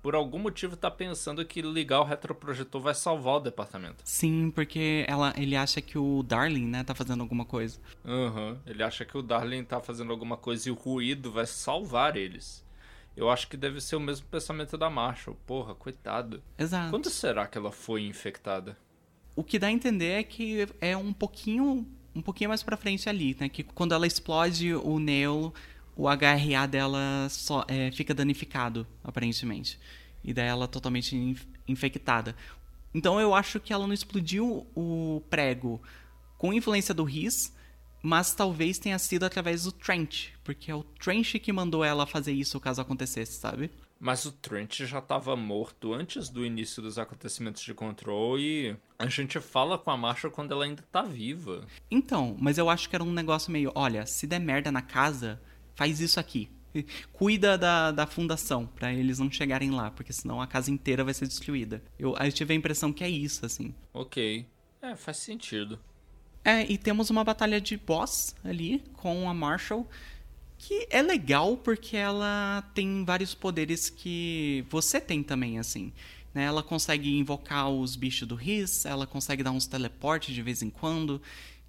por 0.01 0.15
algum 0.15 0.39
motivo, 0.39 0.75
está 0.75 0.89
pensando 0.89 1.45
que 1.45 1.61
ligar 1.61 1.99
o 1.99 2.05
retroprojetor 2.05 2.81
vai 2.81 2.95
salvar 2.95 3.35
o 3.35 3.39
departamento. 3.41 4.01
Sim, 4.05 4.49
porque 4.49 5.05
ela, 5.07 5.33
ele 5.35 5.55
acha 5.55 5.81
que 5.81 5.97
o 5.97 6.23
Darling, 6.23 6.65
né, 6.65 6.83
tá 6.83 6.95
fazendo 6.95 7.21
alguma 7.21 7.43
coisa. 7.43 7.79
Aham, 8.05 8.51
uhum. 8.51 8.57
ele 8.65 8.81
acha 8.81 9.03
que 9.03 9.17
o 9.17 9.21
Darling 9.21 9.65
tá 9.65 9.81
fazendo 9.81 10.11
alguma 10.11 10.37
coisa 10.37 10.69
e 10.69 10.71
o 10.71 10.75
ruído 10.75 11.31
vai 11.31 11.45
salvar 11.45 12.15
eles. 12.15 12.63
Eu 13.15 13.29
acho 13.29 13.49
que 13.49 13.57
deve 13.57 13.81
ser 13.81 13.97
o 13.97 13.99
mesmo 13.99 14.25
pensamento 14.27 14.77
da 14.77 14.89
Marshall. 14.89 15.37
Porra, 15.45 15.75
coitado. 15.75 16.41
Exato. 16.57 16.89
Quando 16.89 17.09
será 17.09 17.45
que 17.45 17.57
ela 17.57 17.71
foi 17.71 18.05
infectada? 18.05 18.77
O 19.35 19.43
que 19.43 19.59
dá 19.59 19.67
a 19.67 19.71
entender 19.71 20.11
é 20.11 20.23
que 20.23 20.67
é 20.79 20.95
um 20.95 21.11
pouquinho 21.11 21.85
um 22.15 22.21
pouquinho 22.21 22.49
mais 22.49 22.63
pra 22.63 22.77
frente 22.77 23.07
ali, 23.07 23.35
né? 23.39 23.49
Que 23.49 23.63
quando 23.63 23.93
ela 23.93 24.07
explode 24.07 24.73
o 24.73 24.99
Neo, 24.99 25.53
o 25.95 26.07
HRA 26.07 26.67
dela 26.67 27.27
só, 27.29 27.65
é, 27.67 27.91
fica 27.91 28.13
danificado, 28.13 28.87
aparentemente. 29.03 29.79
E 30.23 30.33
daí 30.33 30.47
ela 30.47 30.67
totalmente 30.67 31.15
inf 31.15 31.43
infectada. 31.67 32.35
Então 32.93 33.19
eu 33.19 33.33
acho 33.33 33.59
que 33.59 33.71
ela 33.71 33.87
não 33.87 33.93
explodiu 33.93 34.67
o 34.75 35.21
prego 35.29 35.81
com 36.37 36.53
influência 36.53 36.93
do 36.93 37.03
RIS, 37.03 37.53
mas 38.01 38.33
talvez 38.33 38.77
tenha 38.79 38.97
sido 38.99 39.23
através 39.23 39.63
do 39.63 39.71
Trent, 39.71 40.29
porque 40.43 40.71
é 40.71 40.75
o 40.75 40.83
Trent 40.83 41.35
que 41.39 41.53
mandou 41.53 41.83
ela 41.83 42.05
fazer 42.05 42.33
isso 42.33 42.59
caso 42.59 42.81
acontecesse, 42.81 43.39
sabe? 43.39 43.69
Mas 44.03 44.25
o 44.25 44.31
Trent 44.31 44.79
já 44.79 44.97
estava 44.97 45.35
morto 45.35 45.93
antes 45.93 46.27
do 46.27 46.43
início 46.43 46.81
dos 46.81 46.97
acontecimentos 46.97 47.61
de 47.61 47.71
Control 47.71 48.39
e 48.39 48.75
a 48.97 49.05
gente 49.05 49.39
fala 49.39 49.77
com 49.77 49.91
a 49.91 49.95
Marshall 49.95 50.33
quando 50.33 50.53
ela 50.53 50.65
ainda 50.65 50.83
tá 50.91 51.03
viva. 51.03 51.67
Então, 51.91 52.35
mas 52.39 52.57
eu 52.57 52.67
acho 52.67 52.89
que 52.89 52.95
era 52.95 53.03
um 53.03 53.13
negócio 53.13 53.51
meio, 53.51 53.71
olha, 53.75 54.07
se 54.07 54.25
der 54.25 54.39
merda 54.39 54.71
na 54.71 54.81
casa, 54.81 55.39
faz 55.75 56.01
isso 56.01 56.19
aqui. 56.19 56.49
Cuida 57.13 57.59
da, 57.59 57.91
da 57.91 58.07
fundação, 58.07 58.65
para 58.65 58.91
eles 58.91 59.19
não 59.19 59.29
chegarem 59.29 59.69
lá, 59.69 59.91
porque 59.91 60.11
senão 60.11 60.41
a 60.41 60.47
casa 60.47 60.71
inteira 60.71 61.03
vai 61.03 61.13
ser 61.13 61.27
destruída. 61.27 61.83
Eu, 61.99 62.15
eu 62.17 62.31
tive 62.31 62.55
a 62.55 62.57
impressão 62.57 62.91
que 62.91 63.03
é 63.03 63.09
isso, 63.09 63.45
assim. 63.45 63.71
Ok. 63.93 64.47
É, 64.81 64.95
faz 64.95 65.17
sentido. 65.17 65.79
É, 66.43 66.65
e 66.65 66.75
temos 66.75 67.11
uma 67.11 67.23
batalha 67.23 67.61
de 67.61 67.77
boss 67.77 68.35
ali 68.43 68.83
com 68.93 69.29
a 69.29 69.33
Marshall 69.35 69.87
que 70.61 70.87
é 70.91 71.01
legal 71.01 71.57
porque 71.57 71.97
ela 71.97 72.63
tem 72.75 73.03
vários 73.03 73.33
poderes 73.33 73.89
que 73.89 74.63
você 74.69 75.01
tem 75.01 75.23
também, 75.23 75.57
assim. 75.57 75.91
Né? 76.35 76.43
Ela 76.43 76.61
consegue 76.61 77.17
invocar 77.17 77.67
os 77.67 77.95
bichos 77.95 78.27
do 78.27 78.35
Riz, 78.35 78.85
ela 78.85 79.07
consegue 79.07 79.41
dar 79.41 79.51
uns 79.51 79.65
teleportes 79.65 80.35
de 80.35 80.41
vez 80.43 80.61
em 80.61 80.69
quando. 80.69 81.19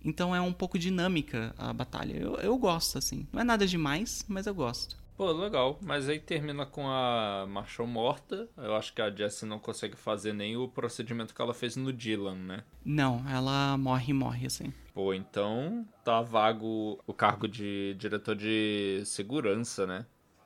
Então 0.05 0.37
é 0.37 0.41
um 0.43 0.53
pouco 0.53 0.79
dinâmica 0.79 1.55
a 1.57 1.73
batalha. 1.73 2.13
Eu, 2.13 2.35
eu 2.35 2.59
gosto, 2.59 2.99
assim. 2.99 3.27
Não 3.33 3.41
é 3.41 3.45
nada 3.45 3.67
demais, 3.67 4.27
mas 4.29 4.47
eu 4.47 4.55
gosto. 4.55 5.01
Pô, 5.17 5.33
legal. 5.33 5.79
Mas 5.81 6.07
aí 6.07 6.19
termina 6.19 6.67
com 6.67 6.87
a 6.87 7.47
Marshall 7.49 7.89
morta. 7.89 8.47
Eu 8.59 8.77
acho 8.77 8.93
que 8.93 9.01
a 9.01 9.11
Jessie 9.11 9.49
não 9.49 9.59
consegue 9.59 9.97
fazer 9.97 10.35
nem 10.35 10.57
o 10.57 10.69
procedimento 10.69 11.35
que 11.35 11.41
ela 11.41 11.55
fez 11.55 11.77
no 11.77 11.93
Dylan, 11.93 12.35
né? 12.35 12.65
Não, 12.85 13.25
ela 13.27 13.79
morre 13.79 14.11
e 14.11 14.15
morre, 14.15 14.47
assim. 14.47 14.71
Pô, 14.95 15.15
então 15.15 15.87
tá 16.05 16.21
vago 16.21 16.99
o 17.07 17.15
cargo 17.15 17.49
de 17.49 17.95
diretor 17.99 18.35
de 18.37 19.03
segurança, 19.07 19.87
né? 19.87 20.05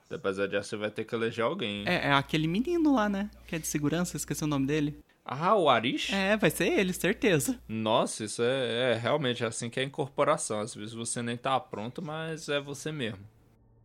Depois 0.08 0.38
a 0.38 0.48
Jessie 0.48 0.78
vai 0.78 0.90
ter 0.90 1.04
que 1.04 1.14
eleger 1.14 1.44
alguém. 1.44 1.84
É, 1.86 2.08
é 2.08 2.12
aquele 2.12 2.46
menino 2.46 2.94
lá, 2.94 3.08
né? 3.08 3.28
Que 3.46 3.56
é 3.56 3.58
de 3.58 3.66
segurança, 3.66 4.16
esqueci 4.16 4.44
o 4.44 4.46
nome 4.46 4.66
dele. 4.66 4.98
Ah, 5.24 5.56
o 5.56 5.68
Arish? 5.68 6.12
É, 6.12 6.36
vai 6.36 6.50
ser 6.50 6.68
ele, 6.68 6.92
certeza. 6.92 7.58
Nossa, 7.68 8.22
isso 8.22 8.40
é, 8.42 8.92
é 8.92 8.94
realmente 8.94 9.44
assim 9.44 9.68
que 9.68 9.80
é 9.80 9.82
a 9.82 9.86
incorporação. 9.86 10.60
Às 10.60 10.72
vezes 10.72 10.94
você 10.94 11.20
nem 11.20 11.36
tá 11.36 11.58
pronto, 11.58 12.00
mas 12.00 12.48
é 12.48 12.60
você 12.60 12.92
mesmo. 12.92 13.18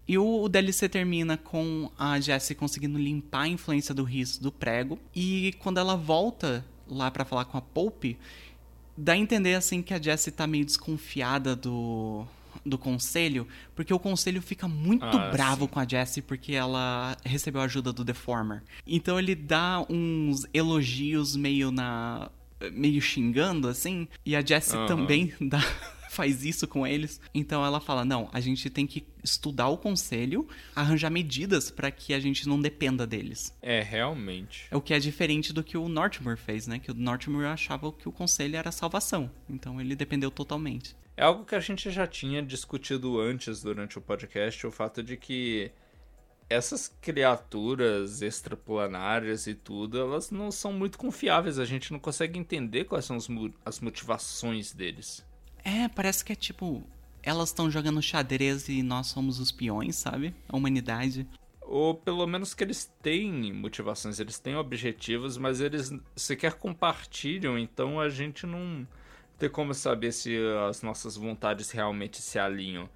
E 0.07 0.19
o, 0.19 0.43
o 0.43 0.49
DLC 0.49 0.88
termina 0.88 1.38
com 1.38 1.91
a 1.98 2.19
Jessie 2.19 2.56
conseguindo 2.56 2.99
limpar 2.99 3.43
a 3.43 3.48
influência 3.48 3.95
do 3.95 4.03
Riz 4.03 4.38
do 4.38 4.51
prego. 4.51 4.99
E 5.15 5.56
quando 5.57 5.80
ela 5.80 5.95
volta 5.95 6.64
lá 6.88 7.09
para 7.09 7.25
falar 7.25 7.45
com 7.45 7.57
a 7.57 7.61
Pope, 7.61 8.19
dá 9.02 9.14
a 9.14 9.18
entender 9.18 9.56
assim 9.56 9.82
que 9.82 9.94
a 9.94 10.02
Jessie 10.02 10.32
tá 10.32 10.46
meio 10.46 10.64
desconfiada 10.66 11.56
do, 11.56 12.26
do 12.66 12.78
conselho, 12.78 13.48
porque 13.76 13.94
o 13.94 14.00
conselho 14.00 14.42
fica 14.42 14.68
muito 14.68 15.04
Ah, 15.06 15.30
bravo 15.32 15.66
sim. 15.66 15.68
com 15.72 15.80
a 15.80 15.88
Jessie 15.88 16.22
porque 16.22 16.54
ela 16.54 17.18
recebeu 17.26 17.62
a 17.62 17.66
ajuda 17.66 17.92
do 17.92 18.04
Deformer. 18.04 18.62
Então 18.86 19.18
ele 19.20 19.34
dá 19.36 19.84
uns 19.90 20.46
elogios 20.54 21.36
meio 21.36 21.72
na 21.72 22.30
meio 22.74 23.02
xingando 23.02 23.68
assim, 23.68 24.08
e 24.24 24.36
a 24.36 24.42
Jessie 24.46 24.78
Aham. 24.78 24.86
também 24.86 25.34
dá 25.42 25.60
faz 26.11 26.43
isso 26.43 26.67
com 26.67 26.85
eles. 26.85 27.22
Então 27.33 27.65
ela 27.65 27.80
fala: 27.80 28.03
"Não, 28.03 28.30
a 28.33 28.40
gente 28.40 28.69
tem 28.69 28.85
que 28.85 29.07
estudar 29.23 29.69
o 29.69 29.77
conselho, 29.77 30.48
arranjar 30.75 31.09
medidas 31.09 31.72
para 31.72 31.90
que 31.90 32.14
a 32.14 32.19
gente 32.19 32.48
não 32.48 32.61
dependa 32.61 33.07
deles". 33.07 33.56
É, 33.61 33.81
realmente. 33.81 34.67
É 34.69 34.75
o 34.75 34.81
que 34.81 34.93
é 34.93 34.99
diferente 34.99 35.53
do 35.53 35.64
que 35.64 35.77
o 35.77 35.88
Northmore 35.88 36.38
fez, 36.38 36.67
né? 36.67 36.80
Que 36.80 36.91
o 36.91 36.93
Northmore 36.93 37.45
achava 37.45 37.91
que 37.93 38.09
o 38.09 38.11
conselho 38.11 38.57
era 38.57 38.69
a 38.69 38.73
salvação. 38.73 39.31
Então 39.49 39.80
ele 39.80 39.95
dependeu 39.95 40.30
totalmente. 40.30 40.95
É 41.15 41.23
algo 41.23 41.45
que 41.45 41.56
a 41.56 41.59
gente 41.59 41.90
já 41.90 42.06
tinha 42.06 42.41
discutido 42.41 43.19
antes 43.19 43.61
durante 43.61 43.98
o 43.98 44.01
podcast, 44.01 44.65
o 44.65 44.72
fato 44.72 45.01
de 45.01 45.15
que 45.15 45.72
essas 46.49 46.90
criaturas 47.01 48.22
extraplanárias 48.22 49.48
e 49.48 49.53
tudo, 49.53 49.98
elas 49.98 50.31
não 50.31 50.51
são 50.51 50.73
muito 50.73 50.98
confiáveis. 50.98 51.57
A 51.57 51.65
gente 51.65 51.93
não 51.93 51.99
consegue 51.99 52.38
entender 52.38 52.83
quais 52.83 53.06
são 53.06 53.17
as 53.64 53.80
motivações 53.80 54.73
deles. 54.73 55.25
É, 55.64 55.88
parece 55.88 56.23
que 56.23 56.33
é 56.33 56.35
tipo. 56.35 56.83
Elas 57.23 57.49
estão 57.49 57.69
jogando 57.69 58.01
xadrez 58.01 58.67
e 58.67 58.81
nós 58.81 59.07
somos 59.07 59.40
os 59.40 59.51
peões, 59.51 59.95
sabe? 59.95 60.33
A 60.49 60.57
humanidade. 60.57 61.27
Ou 61.61 61.93
pelo 61.93 62.25
menos 62.25 62.53
que 62.53 62.64
eles 62.64 62.91
têm 63.01 63.53
motivações, 63.53 64.19
eles 64.19 64.40
têm 64.40 64.56
objetivos, 64.56 65.38
mas 65.38 65.61
eles 65.61 65.93
sequer 66.15 66.56
compartilham, 66.56 67.57
então 67.57 67.99
a 67.99 68.09
gente 68.09 68.45
não 68.45 68.85
tem 69.38 69.49
como 69.49 69.73
saber 69.73 70.11
se 70.11 70.35
as 70.67 70.81
nossas 70.81 71.15
vontades 71.15 71.72
realmente 71.72 72.22
se 72.22 72.38
alinham. 72.38 72.90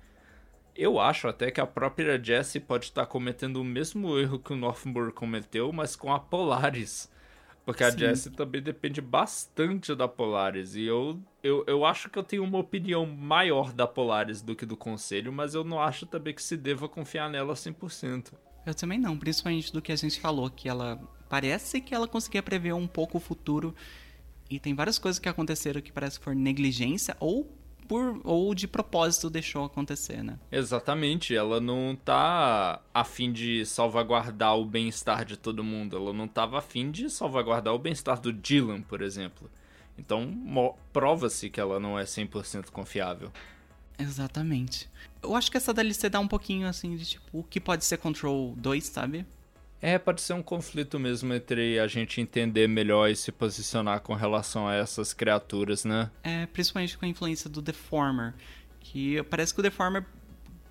Eu 0.75 0.99
acho 0.99 1.27
até 1.27 1.49
que 1.49 1.61
a 1.61 1.65
própria 1.65 2.21
Jessie 2.21 2.59
pode 2.59 2.85
estar 2.85 3.05
cometendo 3.05 3.61
o 3.61 3.63
mesmo 3.63 4.19
erro 4.19 4.39
que 4.39 4.51
o 4.51 4.57
Northmore 4.57 5.13
cometeu, 5.13 5.71
mas 5.71 5.95
com 5.95 6.13
a 6.13 6.19
Polaris. 6.19 7.09
Porque 7.65 7.83
a 7.83 7.91
Sim. 7.91 7.97
Jessie 7.97 8.31
também 8.31 8.61
depende 8.61 9.01
bastante 9.01 9.95
da 9.95 10.07
Polaris. 10.07 10.75
E 10.75 10.83
eu, 10.83 11.19
eu, 11.41 11.63
eu 11.65 11.83
acho 11.83 12.09
que 12.09 12.19
eu 12.19 12.23
tenho 12.23 12.43
uma 12.43 12.59
opinião 12.59 13.07
maior 13.07 13.73
da 13.73 13.87
Polaris 13.87 14.41
do 14.41 14.55
que 14.55 14.67
do 14.67 14.77
Conselho, 14.77 15.33
mas 15.33 15.55
eu 15.55 15.63
não 15.63 15.81
acho 15.81 16.05
também 16.05 16.33
que 16.33 16.43
se 16.43 16.55
deva 16.55 16.87
confiar 16.87 17.27
nela 17.27 17.55
100%. 17.55 18.33
Eu 18.67 18.75
também 18.75 18.99
não, 18.99 19.17
principalmente 19.17 19.73
do 19.73 19.81
que 19.81 19.91
a 19.91 19.95
gente 19.95 20.19
falou, 20.19 20.49
que 20.49 20.69
ela. 20.69 20.99
Parece 21.27 21.81
que 21.81 21.93
ela 21.93 22.07
conseguia 22.07 22.43
prever 22.43 22.73
um 22.73 22.87
pouco 22.87 23.17
o 23.17 23.21
futuro. 23.21 23.73
E 24.47 24.59
tem 24.59 24.75
várias 24.75 24.99
coisas 24.99 25.17
que 25.17 25.27
aconteceram 25.27 25.81
que 25.81 25.91
parece 25.91 26.19
que 26.19 26.23
foram 26.23 26.37
negligência 26.37 27.17
ou 27.19 27.51
por 27.87 28.19
ou 28.23 28.53
de 28.53 28.67
propósito 28.67 29.29
deixou 29.29 29.63
acontecer, 29.63 30.23
né? 30.23 30.37
Exatamente, 30.51 31.35
ela 31.35 31.59
não 31.59 31.95
tá 31.95 32.81
a 32.93 33.03
fim 33.03 33.31
de 33.31 33.65
salvaguardar 33.65 34.57
o 34.57 34.65
bem-estar 34.65 35.25
de 35.25 35.37
todo 35.37 35.63
mundo, 35.63 35.95
ela 35.95 36.13
não 36.13 36.27
tava 36.27 36.59
a 36.59 36.61
fim 36.61 36.91
de 36.91 37.09
salvaguardar 37.09 37.73
o 37.73 37.79
bem-estar 37.79 38.19
do 38.19 38.33
Dylan, 38.33 38.81
por 38.81 39.01
exemplo. 39.01 39.49
Então, 39.97 40.75
prova-se 40.91 41.49
que 41.49 41.59
ela 41.59 41.79
não 41.79 41.97
é 41.97 42.03
100% 42.03 42.69
confiável. 42.69 43.31
Exatamente. 43.97 44.89
Eu 45.23 45.35
acho 45.35 45.49
que 45.49 45.57
essa 45.57 45.73
DLC 45.73 46.09
dá 46.09 46.19
um 46.19 46.27
pouquinho 46.27 46.67
assim 46.67 46.95
de 46.97 47.05
tipo 47.05 47.39
o 47.39 47.43
que 47.43 47.61
pode 47.61 47.85
ser 47.85 47.97
Control 47.97 48.53
2, 48.57 48.83
sabe? 48.85 49.25
É, 49.81 49.97
pode 49.99 50.21
ser 50.21 50.33
um 50.33 50.41
conflito 50.41 50.97
mesmo 50.99 51.33
entre 51.33 51.79
a 51.79 51.87
gente 51.87 52.19
entender 52.19 52.67
melhor 52.67 53.09
e 53.09 53.15
se 53.15 53.31
posicionar 53.31 53.99
com 54.01 54.13
relação 54.13 54.67
a 54.67 54.73
essas 54.73 55.13
criaturas, 55.13 55.85
né? 55.85 56.09
É, 56.23 56.45
principalmente 56.47 56.97
com 56.97 57.05
a 57.05 57.07
influência 57.07 57.49
do 57.49 57.61
Deformer. 57.61 58.33
Que 58.79 59.21
parece 59.23 59.53
que 59.53 59.59
o 59.59 59.63
Deformer 59.63 60.05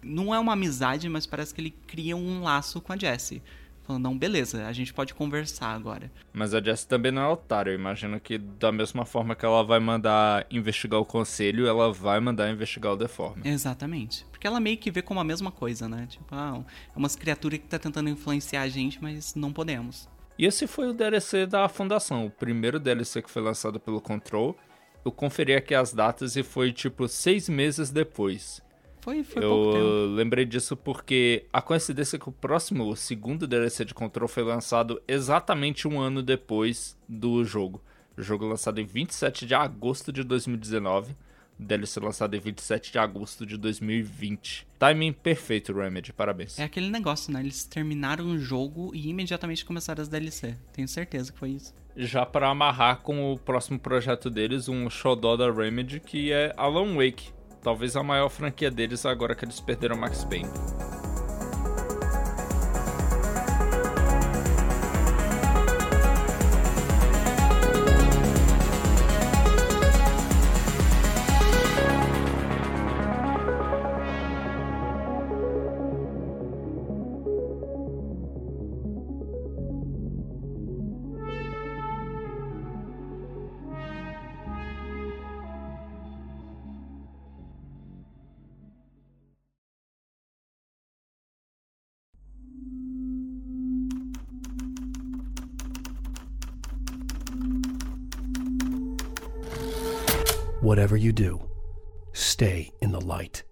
não 0.02 0.34
é 0.34 0.38
uma 0.38 0.52
amizade, 0.52 1.08
mas 1.08 1.26
parece 1.26 1.54
que 1.54 1.60
ele 1.60 1.74
cria 1.86 2.16
um 2.16 2.42
laço 2.42 2.80
com 2.80 2.92
a 2.92 2.96
Jessie. 2.96 3.42
Falando, 3.84 4.04
não, 4.04 4.16
beleza, 4.16 4.66
a 4.66 4.72
gente 4.72 4.94
pode 4.94 5.12
conversar 5.12 5.68
agora. 5.68 6.10
Mas 6.32 6.54
a 6.54 6.62
Jessie 6.62 6.88
também 6.88 7.12
não 7.12 7.22
é 7.22 7.28
otária. 7.28 7.70
Eu 7.70 7.74
imagino 7.74 8.18
que 8.18 8.38
da 8.38 8.72
mesma 8.72 9.04
forma 9.04 9.34
que 9.34 9.44
ela 9.44 9.62
vai 9.62 9.78
mandar 9.78 10.46
investigar 10.50 10.98
o 10.98 11.04
conselho, 11.04 11.66
ela 11.66 11.92
vai 11.92 12.18
mandar 12.18 12.50
investigar 12.50 12.94
o 12.94 12.96
Deformer. 12.96 13.46
Exatamente. 13.46 14.24
Porque 14.30 14.46
ela 14.46 14.58
meio 14.58 14.78
que 14.78 14.90
vê 14.90 15.02
como 15.02 15.20
a 15.20 15.24
mesma 15.24 15.52
coisa, 15.52 15.86
né? 15.86 16.06
Tipo, 16.08 16.34
ah, 16.34 16.64
é 16.94 16.98
umas 16.98 17.14
criaturas 17.14 17.58
que 17.58 17.66
tá 17.66 17.78
tentando 17.78 18.08
influenciar 18.08 18.62
a 18.62 18.68
gente, 18.68 19.02
mas 19.02 19.34
não 19.34 19.52
podemos. 19.52 20.08
E 20.38 20.46
esse 20.46 20.66
foi 20.66 20.88
o 20.88 20.94
DLC 20.94 21.46
da 21.46 21.68
Fundação, 21.68 22.26
o 22.26 22.30
primeiro 22.30 22.80
DLC 22.80 23.20
que 23.20 23.30
foi 23.30 23.42
lançado 23.42 23.78
pelo 23.78 24.00
Control. 24.00 24.56
Eu 25.04 25.12
conferi 25.12 25.54
aqui 25.54 25.74
as 25.74 25.92
datas 25.92 26.36
e 26.36 26.42
foi 26.42 26.72
tipo 26.72 27.06
seis 27.06 27.48
meses 27.50 27.90
depois. 27.90 28.62
Foi, 29.04 29.22
foi 29.22 29.42
pouco 29.42 29.72
tempo. 29.74 29.84
Eu 29.84 30.14
lembrei 30.14 30.46
disso 30.46 30.74
porque 30.74 31.44
a 31.52 31.60
coincidência 31.60 32.16
é 32.16 32.18
que 32.18 32.26
o 32.26 32.32
próximo, 32.32 32.88
o 32.88 32.96
segundo 32.96 33.46
DLC 33.46 33.84
de 33.84 33.92
Control 33.92 34.26
foi 34.26 34.42
lançado 34.42 34.98
exatamente 35.06 35.86
um 35.86 36.00
ano 36.00 36.22
depois 36.22 36.96
do 37.06 37.44
jogo. 37.44 37.82
O 38.16 38.22
jogo 38.22 38.46
lançado 38.46 38.80
em 38.80 38.86
27 38.86 39.44
de 39.44 39.54
agosto 39.54 40.10
de 40.10 40.24
2019. 40.24 41.12
O 41.60 41.62
DLC 41.62 42.00
lançado 42.00 42.34
em 42.34 42.40
27 42.40 42.92
de 42.92 42.98
agosto 42.98 43.44
de 43.44 43.58
2020. 43.58 44.66
Timing 44.78 45.12
perfeito, 45.12 45.74
Remedy. 45.74 46.10
Parabéns. 46.10 46.58
É 46.58 46.64
aquele 46.64 46.88
negócio, 46.88 47.30
né? 47.30 47.40
Eles 47.40 47.62
terminaram 47.64 48.24
o 48.26 48.38
jogo 48.38 48.90
e 48.94 49.10
imediatamente 49.10 49.66
começaram 49.66 50.00
as 50.00 50.08
DLC. 50.08 50.56
Tenho 50.72 50.88
certeza 50.88 51.30
que 51.30 51.38
foi 51.38 51.50
isso. 51.50 51.74
já 51.94 52.24
para 52.24 52.48
amarrar 52.48 53.00
com 53.02 53.30
o 53.34 53.38
próximo 53.38 53.78
projeto 53.78 54.30
deles, 54.30 54.66
um 54.66 54.88
xodó 54.88 55.36
da 55.36 55.52
Remedy, 55.52 56.00
que 56.00 56.32
é 56.32 56.54
Alan 56.56 56.94
Wake. 56.96 57.34
Talvez 57.64 57.96
a 57.96 58.02
maior 58.02 58.28
franquia 58.28 58.70
deles 58.70 59.06
agora 59.06 59.34
que 59.34 59.42
eles 59.42 59.58
perderam 59.58 59.96
Max 59.96 60.22
Payne. 60.22 60.50
Do, 101.14 101.48
stay 102.12 102.72
in 102.82 102.90
the 102.90 102.98
light. 102.98 103.44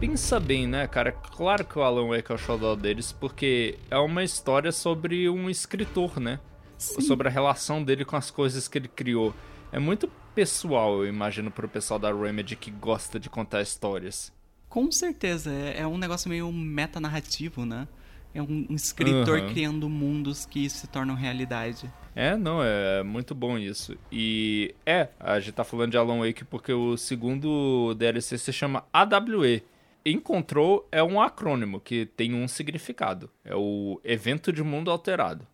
Pensa 0.00 0.40
bem, 0.40 0.66
né, 0.66 0.88
cara? 0.88 1.12
Claro 1.12 1.64
que 1.64 1.78
o 1.78 1.82
Alan 1.82 2.08
Wake 2.08 2.32
é 2.32 2.34
o 2.34 2.38
xodó 2.38 2.74
deles, 2.74 3.12
porque 3.12 3.78
é 3.88 3.96
uma 3.96 4.24
história 4.24 4.72
sobre 4.72 5.30
um 5.30 5.48
escritor, 5.48 6.18
né? 6.18 6.40
Sobre 6.76 7.28
a 7.28 7.30
relação 7.30 7.84
dele 7.84 8.04
com 8.04 8.16
as 8.16 8.28
coisas 8.28 8.66
que 8.66 8.76
ele 8.76 8.88
criou. 8.88 9.32
É 9.70 9.78
muito 9.78 10.10
pessoal, 10.34 11.04
eu 11.04 11.06
imagino, 11.06 11.48
pro 11.48 11.68
pessoal 11.68 12.00
da 12.00 12.12
Remedy 12.12 12.56
que 12.56 12.72
gosta 12.72 13.20
de 13.20 13.30
contar 13.30 13.62
histórias. 13.62 14.32
Com 14.68 14.90
certeza, 14.90 15.52
é, 15.52 15.82
é 15.82 15.86
um 15.86 15.96
negócio 15.96 16.28
meio 16.28 16.50
metanarrativo, 16.50 17.64
né? 17.64 17.86
É 18.34 18.40
um, 18.40 18.66
um 18.70 18.74
escritor 18.74 19.38
Aham. 19.38 19.52
criando 19.52 19.88
mundos 19.88 20.46
que 20.46 20.68
se 20.68 20.86
tornam 20.86 21.14
realidade. 21.14 21.90
É, 22.14 22.36
não, 22.36 22.62
é 22.62 23.02
muito 23.02 23.34
bom 23.34 23.58
isso. 23.58 23.96
E 24.10 24.74
é, 24.84 25.08
a 25.18 25.38
gente 25.40 25.54
tá 25.54 25.64
falando 25.64 25.90
de 25.90 25.96
Alan 25.96 26.18
Wake 26.18 26.44
porque 26.44 26.72
o 26.72 26.96
segundo 26.96 27.94
DLC 27.94 28.38
se 28.38 28.52
chama 28.52 28.84
AWE. 28.92 29.62
Em 30.04 30.18
Control 30.18 30.86
é 30.90 31.02
um 31.02 31.20
acrônimo 31.20 31.80
que 31.80 32.06
tem 32.06 32.34
um 32.34 32.48
significado. 32.48 33.30
É 33.44 33.54
o 33.54 34.00
Evento 34.04 34.52
de 34.52 34.62
Mundo 34.62 34.90
Alterado. 34.90 35.46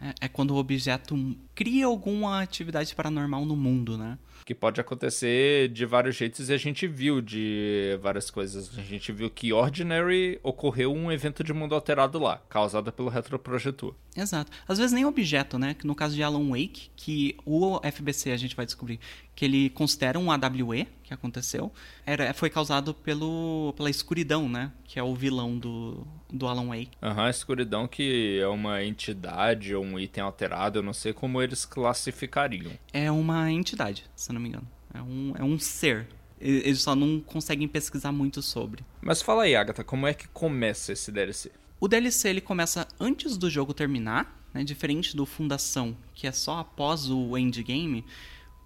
É, 0.00 0.26
é 0.26 0.28
quando 0.28 0.50
o 0.50 0.56
objeto 0.56 1.16
cria 1.54 1.86
alguma 1.86 2.42
atividade 2.42 2.94
paranormal 2.94 3.44
no 3.44 3.56
mundo, 3.56 3.96
né? 3.96 4.18
Que 4.46 4.54
pode 4.54 4.80
acontecer 4.80 5.68
de 5.70 5.84
vários 5.84 6.14
jeitos 6.14 6.48
e 6.48 6.52
a 6.52 6.56
gente 6.56 6.86
viu 6.86 7.20
de 7.20 7.98
várias 8.00 8.30
coisas. 8.30 8.70
A 8.78 8.82
gente 8.82 9.10
viu 9.10 9.28
que 9.28 9.52
Ordinary 9.52 10.38
ocorreu 10.40 10.94
um 10.94 11.10
evento 11.10 11.42
de 11.42 11.52
mundo 11.52 11.74
alterado 11.74 12.16
lá, 12.20 12.40
causado 12.48 12.92
pelo 12.92 13.08
retroprojetor. 13.08 13.92
Exato. 14.16 14.52
Às 14.68 14.78
vezes 14.78 14.92
nem 14.92 15.04
objeto, 15.04 15.58
né? 15.58 15.74
No 15.82 15.96
caso 15.96 16.14
de 16.14 16.22
Alan 16.22 16.48
Wake, 16.50 16.90
que 16.94 17.36
o 17.44 17.80
FBC 17.80 18.30
a 18.30 18.36
gente 18.36 18.54
vai 18.54 18.64
descobrir 18.64 19.00
que 19.34 19.44
ele 19.44 19.68
considera 19.70 20.18
um 20.18 20.30
AWE 20.30 20.88
que 21.02 21.12
aconteceu, 21.12 21.70
era, 22.04 22.32
foi 22.32 22.50
causado 22.50 22.92
pelo, 22.92 23.74
pela 23.76 23.90
escuridão, 23.90 24.48
né? 24.48 24.72
Que 24.84 24.98
é 24.98 25.02
o 25.02 25.14
vilão 25.14 25.56
do, 25.56 26.06
do 26.32 26.48
Alan 26.48 26.66
Wake. 26.68 26.90
Aham, 27.02 27.14
uhum, 27.14 27.26
a 27.26 27.30
escuridão 27.30 27.86
que 27.86 28.40
é 28.40 28.48
uma 28.48 28.82
entidade 28.82 29.74
ou 29.74 29.84
um 29.84 30.00
item 30.00 30.24
alterado, 30.24 30.78
eu 30.78 30.82
não 30.82 30.94
sei 30.94 31.12
como 31.12 31.40
eles 31.40 31.64
classificariam. 31.64 32.72
É 32.92 33.10
uma 33.10 33.52
entidade, 33.52 34.04
se 34.16 34.32
não 34.36 34.42
me 34.42 34.48
engano. 34.48 34.68
É 34.94 35.02
um, 35.02 35.34
é 35.38 35.44
um 35.44 35.58
ser. 35.58 36.08
Eles 36.40 36.82
só 36.82 36.94
não 36.94 37.20
conseguem 37.20 37.66
pesquisar 37.66 38.12
muito 38.12 38.42
sobre. 38.42 38.84
Mas 39.00 39.22
fala 39.22 39.44
aí, 39.44 39.56
Agatha, 39.56 39.82
como 39.82 40.06
é 40.06 40.14
que 40.14 40.28
começa 40.28 40.92
esse 40.92 41.10
DLC? 41.10 41.50
O 41.80 41.88
DLC 41.88 42.28
ele 42.28 42.40
começa 42.40 42.86
antes 42.98 43.36
do 43.36 43.50
jogo 43.50 43.74
terminar, 43.74 44.48
né? 44.52 44.64
diferente 44.64 45.16
do 45.16 45.26
Fundação, 45.26 45.96
que 46.14 46.26
é 46.26 46.32
só 46.32 46.58
após 46.58 47.10
o 47.10 47.36
endgame. 47.36 48.04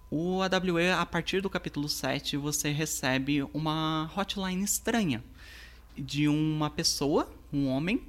O 0.09 0.41
AWE, 0.41 0.91
a 0.91 1.05
partir 1.05 1.41
do 1.41 1.49
capítulo 1.49 1.87
7, 1.87 2.35
você 2.37 2.69
recebe 2.69 3.43
uma 3.53 4.11
hotline 4.15 4.63
estranha 4.63 5.23
de 5.97 6.27
uma 6.27 6.69
pessoa, 6.69 7.29
um 7.51 7.67
homem, 7.67 8.05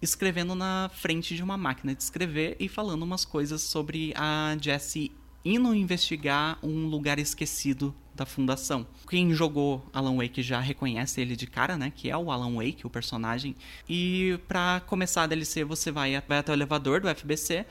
escrevendo 0.00 0.54
na 0.54 0.90
frente 0.94 1.34
de 1.34 1.42
uma 1.42 1.56
máquina 1.56 1.94
de 1.94 2.02
escrever 2.02 2.56
e 2.58 2.68
falando 2.68 3.02
umas 3.02 3.24
coisas 3.24 3.62
sobre 3.62 4.12
a 4.16 4.56
Jessie 4.60 5.12
indo 5.44 5.74
investigar 5.74 6.58
um 6.62 6.86
lugar 6.86 7.18
esquecido 7.18 7.94
da 8.14 8.26
fundação. 8.26 8.86
Quem 9.08 9.32
jogou 9.32 9.84
Alan 9.92 10.16
Wake 10.16 10.42
já 10.42 10.60
reconhece 10.60 11.20
ele 11.20 11.34
de 11.34 11.46
cara, 11.46 11.76
né? 11.76 11.92
Que 11.94 12.10
é 12.10 12.16
o 12.16 12.30
Alan 12.30 12.54
Wake, 12.54 12.86
o 12.86 12.90
personagem. 12.90 13.56
E 13.88 14.38
para 14.46 14.80
começar 14.86 15.22
a 15.22 15.26
DLC, 15.26 15.64
você 15.64 15.90
vai, 15.90 16.20
vai 16.28 16.38
até 16.38 16.52
o 16.52 16.54
elevador 16.54 17.00
do 17.00 17.08
FBC 17.08 17.64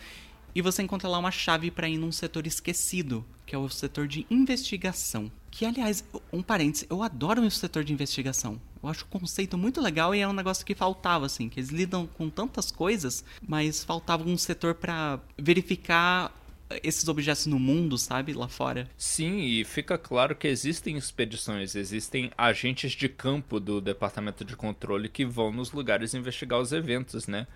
e 0.54 0.62
você 0.62 0.82
encontra 0.82 1.08
lá 1.08 1.18
uma 1.18 1.32
chave 1.32 1.72
para 1.72 1.88
ir 1.88 1.98
num 1.98 2.12
setor 2.12 2.46
esquecido, 2.46 3.26
que 3.46 3.56
é 3.56 3.58
o 3.58 3.70
setor 3.70 4.08
de 4.08 4.26
investigação. 4.30 5.32
Que, 5.50 5.66
aliás, 5.66 6.04
um 6.32 6.42
parênteses, 6.42 6.88
eu 6.90 7.04
adoro 7.04 7.42
o 7.42 7.52
setor 7.52 7.84
de 7.84 7.94
investigação. 7.94 8.60
Eu 8.82 8.90
acho 8.90 9.04
o 9.06 9.08
conceito 9.08 9.58
muito 9.58 9.80
legal 9.80 10.16
e 10.16 10.20
é 10.20 10.28
um 10.28 10.34
negócio 10.34 10.66
que 10.66 10.74
faltava, 10.74 11.26
assim, 11.26 11.48
que 11.48 11.60
eles 11.60 11.70
lidam 11.70 12.08
com 12.08 12.30
tantas 12.30 12.72
coisas, 12.72 13.24
mas 13.48 13.84
faltava 13.84 14.28
um 14.28 14.38
setor 14.38 14.76
para 14.76 15.20
verificar 15.38 16.34
esses 16.84 17.08
objetos 17.08 17.46
no 17.46 17.60
mundo, 17.60 17.98
sabe, 17.98 18.34
lá 18.34 18.48
fora. 18.48 18.90
Sim, 18.98 19.40
e 19.40 19.64
fica 19.64 19.98
claro 19.98 20.36
que 20.36 20.48
existem 20.48 20.98
expedições, 20.98 21.76
existem 21.76 22.32
agentes 22.38 22.92
de 22.92 23.10
campo 23.10 23.60
do 23.60 23.82
departamento 23.82 24.46
de 24.46 24.56
controle 24.56 25.10
que 25.10 25.26
vão 25.26 25.52
nos 25.52 25.72
lugares 25.72 26.14
investigar 26.14 26.60
os 26.60 26.72
eventos, 26.72 27.28
né? 27.28 27.48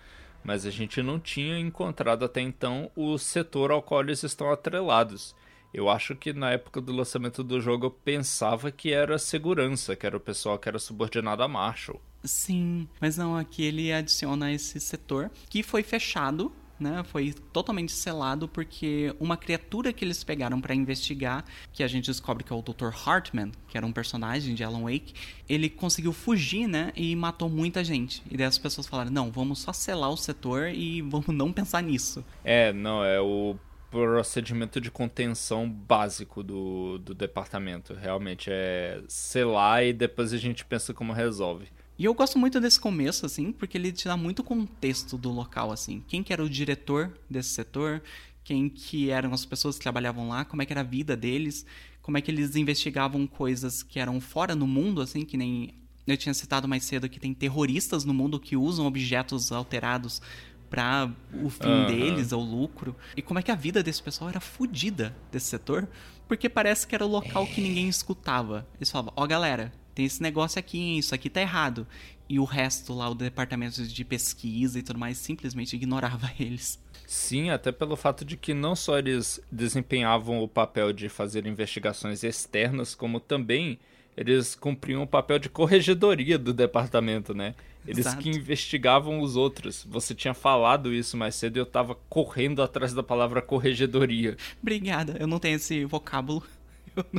Mas 0.44 0.64
a 0.64 0.70
gente 0.70 1.02
não 1.02 1.18
tinha 1.18 1.58
encontrado 1.58 2.24
até 2.24 2.40
então 2.40 2.90
o 2.94 3.18
setor 3.18 3.70
ao 3.70 3.82
qual 3.82 4.02
eles 4.02 4.22
estão 4.22 4.50
atrelados. 4.50 5.34
Eu 5.74 5.90
acho 5.90 6.14
que 6.14 6.32
na 6.32 6.52
época 6.52 6.80
do 6.80 6.92
lançamento 6.92 7.42
do 7.42 7.60
jogo 7.60 7.86
eu 7.86 7.90
pensava 7.90 8.70
que 8.70 8.92
era 8.92 9.18
segurança, 9.18 9.94
que 9.94 10.06
era 10.06 10.16
o 10.16 10.20
pessoal 10.20 10.58
que 10.58 10.68
era 10.68 10.78
subordinado 10.78 11.42
a 11.42 11.48
Marshall. 11.48 12.00
Sim, 12.24 12.88
mas 13.00 13.16
não, 13.16 13.36
aqui 13.36 13.64
ele 13.64 13.92
adiciona 13.92 14.52
esse 14.52 14.80
setor 14.80 15.30
que 15.48 15.62
foi 15.62 15.82
fechado 15.82 16.52
né, 16.78 17.02
foi 17.04 17.34
totalmente 17.52 17.92
selado 17.92 18.48
porque 18.48 19.14
uma 19.18 19.36
criatura 19.36 19.92
que 19.92 20.04
eles 20.04 20.22
pegaram 20.22 20.60
para 20.60 20.74
investigar, 20.74 21.44
que 21.72 21.82
a 21.82 21.88
gente 21.88 22.06
descobre 22.06 22.44
que 22.44 22.52
é 22.52 22.56
o 22.56 22.62
Dr. 22.62 22.90
Hartman, 23.06 23.52
que 23.68 23.76
era 23.76 23.86
um 23.86 23.92
personagem 23.92 24.54
de 24.54 24.62
Alan 24.62 24.82
Wake, 24.82 25.14
ele 25.48 25.68
conseguiu 25.68 26.12
fugir, 26.12 26.66
né, 26.66 26.92
e 26.96 27.14
matou 27.14 27.48
muita 27.48 27.82
gente. 27.84 28.22
E 28.30 28.36
daí 28.36 28.46
as 28.46 28.58
pessoas 28.58 28.86
falaram: 28.86 29.10
"Não, 29.10 29.30
vamos 29.30 29.60
só 29.60 29.72
selar 29.72 30.10
o 30.10 30.16
setor 30.16 30.68
e 30.68 31.02
vamos 31.02 31.28
não 31.28 31.52
pensar 31.52 31.82
nisso". 31.82 32.24
É, 32.44 32.72
não, 32.72 33.04
é 33.04 33.20
o 33.20 33.56
procedimento 33.90 34.80
de 34.80 34.90
contenção 34.90 35.68
básico 35.70 36.42
do, 36.42 36.98
do 36.98 37.14
departamento. 37.14 37.94
Realmente 37.94 38.50
é 38.52 39.00
selar 39.08 39.84
e 39.84 39.92
depois 39.92 40.32
a 40.32 40.38
gente 40.38 40.64
pensa 40.64 40.92
como 40.92 41.12
resolve. 41.12 41.68
E 41.98 42.04
eu 42.04 42.12
gosto 42.12 42.38
muito 42.38 42.60
desse 42.60 42.78
começo, 42.78 43.24
assim, 43.24 43.52
porque 43.52 43.78
ele 43.78 43.90
te 43.90 44.06
dá 44.06 44.16
muito 44.16 44.44
contexto 44.44 45.16
do 45.16 45.30
local, 45.30 45.72
assim. 45.72 46.02
Quem 46.06 46.22
que 46.22 46.32
era 46.32 46.44
o 46.44 46.48
diretor 46.48 47.12
desse 47.28 47.50
setor, 47.50 48.02
quem 48.44 48.68
que 48.68 49.10
eram 49.10 49.32
as 49.32 49.46
pessoas 49.46 49.76
que 49.76 49.82
trabalhavam 49.82 50.28
lá, 50.28 50.44
como 50.44 50.62
é 50.62 50.66
que 50.66 50.72
era 50.72 50.82
a 50.82 50.84
vida 50.84 51.16
deles, 51.16 51.64
como 52.02 52.18
é 52.18 52.20
que 52.20 52.30
eles 52.30 52.54
investigavam 52.54 53.26
coisas 53.26 53.82
que 53.82 53.98
eram 53.98 54.20
fora 54.20 54.54
no 54.54 54.66
mundo, 54.66 55.00
assim, 55.00 55.24
que 55.24 55.36
nem 55.36 55.74
eu 56.06 56.16
tinha 56.16 56.34
citado 56.34 56.68
mais 56.68 56.84
cedo 56.84 57.08
que 57.08 57.18
tem 57.18 57.34
terroristas 57.34 58.04
no 58.04 58.14
mundo 58.14 58.38
que 58.38 58.56
usam 58.56 58.86
objetos 58.86 59.50
alterados 59.50 60.22
para 60.70 61.10
o 61.42 61.48
fim 61.48 61.66
uhum. 61.66 61.86
deles, 61.86 62.32
ou 62.32 62.42
lucro. 62.42 62.94
E 63.16 63.22
como 63.22 63.38
é 63.40 63.42
que 63.42 63.50
a 63.50 63.54
vida 63.54 63.82
desse 63.82 64.02
pessoal 64.02 64.30
era 64.30 64.40
fodida 64.40 65.16
desse 65.32 65.46
setor, 65.46 65.88
porque 66.28 66.48
parece 66.48 66.86
que 66.86 66.94
era 66.94 67.04
o 67.04 67.08
local 67.08 67.44
é. 67.44 67.46
que 67.46 67.60
ninguém 67.60 67.88
escutava. 67.88 68.66
Eles 68.76 68.90
falavam, 68.90 69.12
ó 69.16 69.24
oh, 69.24 69.26
galera, 69.26 69.72
tem 69.96 70.04
esse 70.04 70.22
negócio 70.22 70.58
aqui, 70.58 70.98
isso 70.98 71.14
aqui 71.14 71.30
tá 71.30 71.40
errado. 71.40 71.86
E 72.28 72.38
o 72.38 72.44
resto 72.44 72.92
lá, 72.92 73.08
o 73.08 73.14
departamento 73.14 73.82
de 73.82 74.04
pesquisa 74.04 74.78
e 74.78 74.82
tudo 74.82 74.98
mais, 74.98 75.16
simplesmente 75.16 75.74
ignorava 75.74 76.30
eles. 76.38 76.78
Sim, 77.06 77.48
até 77.48 77.72
pelo 77.72 77.96
fato 77.96 78.22
de 78.22 78.36
que 78.36 78.52
não 78.52 78.76
só 78.76 78.98
eles 78.98 79.40
desempenhavam 79.50 80.42
o 80.42 80.48
papel 80.48 80.92
de 80.92 81.08
fazer 81.08 81.46
investigações 81.46 82.22
externas, 82.22 82.94
como 82.94 83.18
também 83.18 83.78
eles 84.14 84.54
cumpriam 84.54 85.02
o 85.02 85.06
papel 85.06 85.38
de 85.38 85.48
corregedoria 85.48 86.38
do 86.38 86.52
departamento, 86.52 87.32
né? 87.32 87.54
Eles 87.86 88.06
Exato. 88.06 88.22
que 88.22 88.28
investigavam 88.28 89.20
os 89.20 89.36
outros. 89.36 89.86
Você 89.88 90.14
tinha 90.14 90.34
falado 90.34 90.92
isso 90.92 91.16
mais 91.16 91.36
cedo 91.36 91.56
e 91.56 91.60
eu 91.60 91.66
tava 91.66 91.94
correndo 92.08 92.60
atrás 92.60 92.92
da 92.92 93.02
palavra 93.02 93.40
corregedoria. 93.40 94.36
Obrigada, 94.60 95.16
eu 95.18 95.26
não 95.26 95.38
tenho 95.38 95.56
esse 95.56 95.84
vocábulo. 95.84 96.42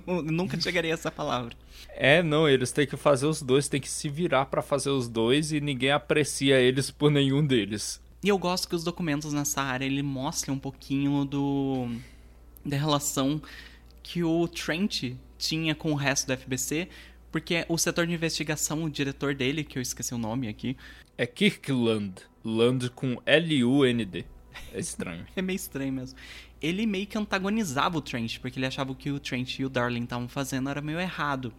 Eu 0.06 0.22
nunca 0.24 0.60
chegaria 0.60 0.94
a 0.94 0.96
essa 0.96 1.12
palavra. 1.12 1.56
É, 1.90 2.24
não, 2.24 2.48
eles 2.48 2.72
têm 2.72 2.88
que 2.88 2.98
fazer 2.98 3.26
os 3.26 3.42
dois, 3.42 3.68
têm 3.68 3.82
que 3.82 3.90
se 3.90 4.10
virar 4.10 4.46
para 4.46 4.62
fazer 4.62 4.90
os 4.90 5.08
dois 5.08 5.52
e 5.52 5.62
ninguém 5.62 5.92
aprecia 5.92 6.60
eles 6.60 6.92
por 6.92 7.12
nenhum 7.12 7.46
deles. 7.46 8.02
E 8.24 8.30
eu 8.30 8.38
gosto 8.38 8.68
que 8.68 8.76
os 8.76 8.84
documentos 8.84 9.32
nessa 9.34 9.62
área 9.62 9.86
ele 9.86 10.02
mostrem 10.02 10.56
um 10.56 10.60
pouquinho 10.60 11.24
do 11.24 11.88
da 12.66 12.76
relação 12.76 13.42
que 14.04 14.24
o 14.24 14.48
Trent 14.48 15.14
tinha 15.38 15.76
com 15.76 15.92
o 15.92 15.96
resto 15.96 16.28
do 16.28 16.38
FBC, 16.38 16.90
porque 17.32 17.66
o 17.70 17.78
setor 17.78 18.08
de 18.08 18.14
investigação, 18.14 18.84
o 18.84 18.90
diretor 18.90 19.36
dele, 19.36 19.64
que 19.64 19.78
eu 19.78 19.82
esqueci 19.82 20.14
o 20.14 20.18
nome 20.18 20.48
aqui, 20.48 20.76
é 21.18 21.26
Kirkland, 21.26 22.16
Land 22.44 22.90
com 22.92 23.22
L 23.26 23.64
U 23.64 23.86
N 23.86 24.04
D. 24.04 24.26
É 24.74 24.80
estranho. 24.80 25.26
é 25.36 25.42
meio 25.42 25.56
estranho 25.56 25.94
mesmo 25.94 26.18
ele 26.62 26.86
meio 26.86 27.08
que 27.08 27.18
antagonizava 27.18 27.98
o 27.98 28.02
Trent, 28.02 28.40
porque 28.40 28.60
ele 28.60 28.66
achava 28.66 28.94
que 28.96 29.12
o 29.12 29.20
Trent 29.20 29.60
e 29.60 29.66
o 29.66 29.70
Darling 29.70 30.04
estavam 30.04 30.28
fazendo 30.28 30.70
era 30.70 30.82
meio 30.82 31.00
errado, 31.00 31.54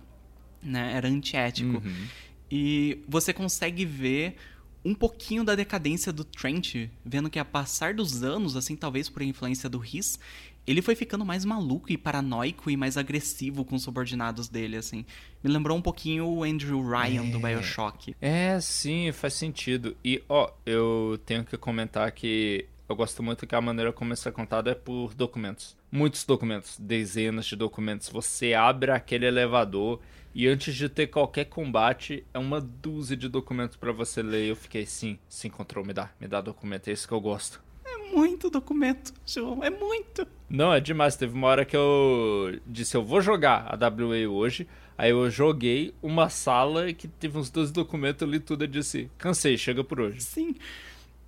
né? 0.62 0.92
Era 0.94 1.08
antiético. 1.08 1.82
Uhum. 1.84 2.06
E 2.50 3.02
você 3.06 3.32
consegue 3.32 3.84
ver 3.84 4.36
um 4.84 4.94
pouquinho 4.94 5.44
da 5.44 5.54
decadência 5.54 6.12
do 6.12 6.24
Trent, 6.24 6.88
vendo 7.04 7.28
que 7.28 7.38
a 7.38 7.44
passar 7.44 7.94
dos 7.94 8.22
anos, 8.22 8.56
assim, 8.56 8.76
talvez 8.76 9.08
por 9.08 9.22
influência 9.22 9.68
do 9.68 9.78
Riz, 9.78 10.18
ele 10.66 10.82
foi 10.82 10.94
ficando 10.94 11.24
mais 11.24 11.44
maluco 11.44 11.90
e 11.90 11.96
paranoico 11.96 12.70
e 12.70 12.76
mais 12.76 12.96
agressivo 12.96 13.64
com 13.64 13.76
os 13.76 13.82
subordinados 13.82 14.48
dele, 14.48 14.76
assim. 14.76 15.04
Me 15.42 15.50
lembrou 15.50 15.76
um 15.76 15.80
pouquinho 15.82 16.26
o 16.26 16.44
Andrew 16.44 16.86
Ryan 16.86 17.24
é. 17.24 17.30
do 17.30 17.38
BioShock. 17.38 18.14
É, 18.20 18.60
sim, 18.60 19.10
faz 19.12 19.34
sentido. 19.34 19.96
E, 20.04 20.22
ó, 20.28 20.50
eu 20.66 21.18
tenho 21.24 21.44
que 21.44 21.56
comentar 21.56 22.12
que 22.12 22.66
eu 22.88 22.96
gosto 22.96 23.22
muito 23.22 23.46
que 23.46 23.54
a 23.54 23.60
maneira 23.60 23.92
como 23.92 24.14
isso 24.14 24.28
é 24.28 24.32
contado 24.32 24.70
é 24.70 24.74
por 24.74 25.12
documentos. 25.12 25.76
Muitos 25.92 26.24
documentos, 26.24 26.78
dezenas 26.78 27.44
de 27.44 27.54
documentos. 27.54 28.08
Você 28.08 28.54
abre 28.54 28.90
aquele 28.90 29.26
elevador 29.26 30.00
e 30.34 30.46
antes 30.46 30.74
de 30.74 30.88
ter 30.88 31.08
qualquer 31.08 31.46
combate, 31.46 32.24
é 32.32 32.38
uma 32.38 32.60
dúzia 32.60 33.16
de 33.16 33.28
documentos 33.28 33.76
para 33.76 33.92
você 33.92 34.22
ler. 34.22 34.48
Eu 34.48 34.56
fiquei, 34.56 34.86
sim, 34.86 35.18
se 35.28 35.48
encontrou, 35.48 35.84
me 35.84 35.92
dá, 35.92 36.10
me 36.18 36.26
dá 36.26 36.40
documento, 36.40 36.88
é 36.88 36.92
isso 36.92 37.06
que 37.06 37.12
eu 37.12 37.20
gosto. 37.20 37.60
É 37.84 38.14
muito 38.14 38.48
documento, 38.48 39.12
João, 39.26 39.62
é 39.62 39.68
muito. 39.68 40.26
Não, 40.48 40.72
é 40.72 40.80
demais. 40.80 41.16
Teve 41.16 41.34
uma 41.34 41.48
hora 41.48 41.64
que 41.64 41.76
eu 41.76 42.58
disse, 42.66 42.96
eu 42.96 43.04
vou 43.04 43.20
jogar 43.20 43.66
a 43.68 43.76
WA 43.76 44.28
hoje. 44.28 44.66
Aí 44.96 45.10
eu 45.10 45.30
joguei 45.30 45.94
uma 46.02 46.28
sala 46.28 46.92
que 46.92 47.06
teve 47.06 47.36
uns 47.36 47.50
dois 47.50 47.70
documentos, 47.70 48.22
eu 48.22 48.28
li 48.28 48.40
tudo 48.40 48.64
e 48.64 48.66
disse, 48.66 49.10
cansei, 49.18 49.58
chega 49.58 49.84
por 49.84 50.00
hoje. 50.00 50.20
Sim. 50.20 50.54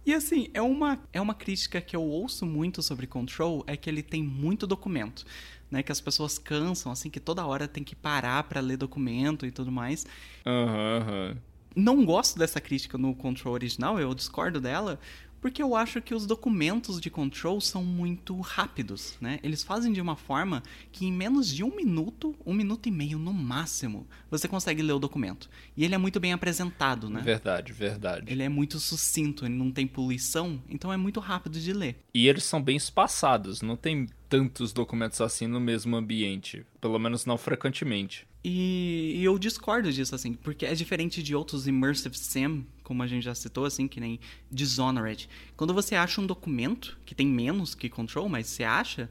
E 0.04 0.14
assim, 0.14 0.48
é 0.54 0.62
uma, 0.62 0.98
é 1.12 1.20
uma 1.20 1.34
crítica 1.34 1.80
que 1.80 1.94
eu 1.94 2.02
ouço 2.02 2.46
muito 2.46 2.82
sobre 2.82 3.06
Control, 3.06 3.64
é 3.66 3.76
que 3.76 3.88
ele 3.88 4.02
tem 4.02 4.22
muito 4.22 4.66
documento. 4.66 5.24
Né, 5.70 5.84
que 5.84 5.92
as 5.92 6.00
pessoas 6.00 6.36
cansam, 6.36 6.90
assim, 6.90 7.08
que 7.08 7.20
toda 7.20 7.46
hora 7.46 7.68
tem 7.68 7.84
que 7.84 7.94
parar 7.94 8.42
para 8.42 8.60
ler 8.60 8.76
documento 8.76 9.46
e 9.46 9.52
tudo 9.52 9.70
mais. 9.70 10.04
Aham, 10.44 11.06
uhum, 11.06 11.28
uhum. 11.28 11.36
Não 11.76 12.04
gosto 12.04 12.36
dessa 12.36 12.60
crítica 12.60 12.98
no 12.98 13.14
Control 13.14 13.54
original, 13.54 14.00
eu 14.00 14.12
discordo 14.12 14.60
dela, 14.60 14.98
Porque 15.40 15.62
eu 15.62 15.74
acho 15.74 16.02
que 16.02 16.14
os 16.14 16.26
documentos 16.26 17.00
de 17.00 17.10
control 17.10 17.60
são 17.60 17.84
muito 17.84 18.38
rápidos, 18.40 19.16
né? 19.20 19.38
Eles 19.42 19.62
fazem 19.62 19.92
de 19.92 20.00
uma 20.00 20.16
forma 20.16 20.62
que 20.92 21.06
em 21.06 21.12
menos 21.12 21.48
de 21.48 21.64
um 21.64 21.74
minuto, 21.74 22.34
um 22.44 22.52
minuto 22.52 22.88
e 22.88 22.92
meio 22.92 23.18
no 23.18 23.32
máximo, 23.32 24.06
você 24.30 24.46
consegue 24.46 24.82
ler 24.82 24.92
o 24.92 24.98
documento. 24.98 25.48
E 25.76 25.84
ele 25.84 25.94
é 25.94 25.98
muito 25.98 26.20
bem 26.20 26.32
apresentado, 26.32 27.08
né? 27.08 27.22
Verdade, 27.22 27.72
verdade. 27.72 28.30
Ele 28.30 28.42
é 28.42 28.48
muito 28.48 28.78
sucinto, 28.78 29.44
ele 29.44 29.54
não 29.54 29.70
tem 29.70 29.86
poluição, 29.86 30.62
então 30.68 30.92
é 30.92 30.96
muito 30.96 31.20
rápido 31.20 31.58
de 31.58 31.72
ler. 31.72 32.04
E 32.12 32.28
eles 32.28 32.44
são 32.44 32.62
bem 32.62 32.76
espaçados, 32.76 33.62
não 33.62 33.76
tem 33.76 34.08
tantos 34.28 34.72
documentos 34.72 35.20
assim 35.20 35.46
no 35.46 35.60
mesmo 35.60 35.96
ambiente. 35.96 36.64
Pelo 36.80 36.98
menos 36.98 37.26
não 37.26 37.36
frequentemente. 37.36 38.26
E, 38.44 39.16
e 39.16 39.24
eu 39.24 39.38
discordo 39.38 39.92
disso, 39.92 40.14
assim, 40.14 40.32
porque 40.32 40.64
é 40.64 40.74
diferente 40.74 41.22
de 41.22 41.34
outros 41.34 41.66
immersive 41.66 42.16
sim, 42.16 42.64
como 42.90 43.04
a 43.04 43.06
gente 43.06 43.22
já 43.22 43.36
citou, 43.36 43.66
assim, 43.66 43.86
que 43.86 44.00
nem 44.00 44.18
Dishonored. 44.50 45.28
Quando 45.56 45.72
você 45.72 45.94
acha 45.94 46.20
um 46.20 46.26
documento, 46.26 46.98
que 47.06 47.14
tem 47.14 47.24
menos 47.24 47.72
que 47.72 47.88
Control, 47.88 48.28
mas 48.28 48.48
você 48.48 48.64
acha, 48.64 49.08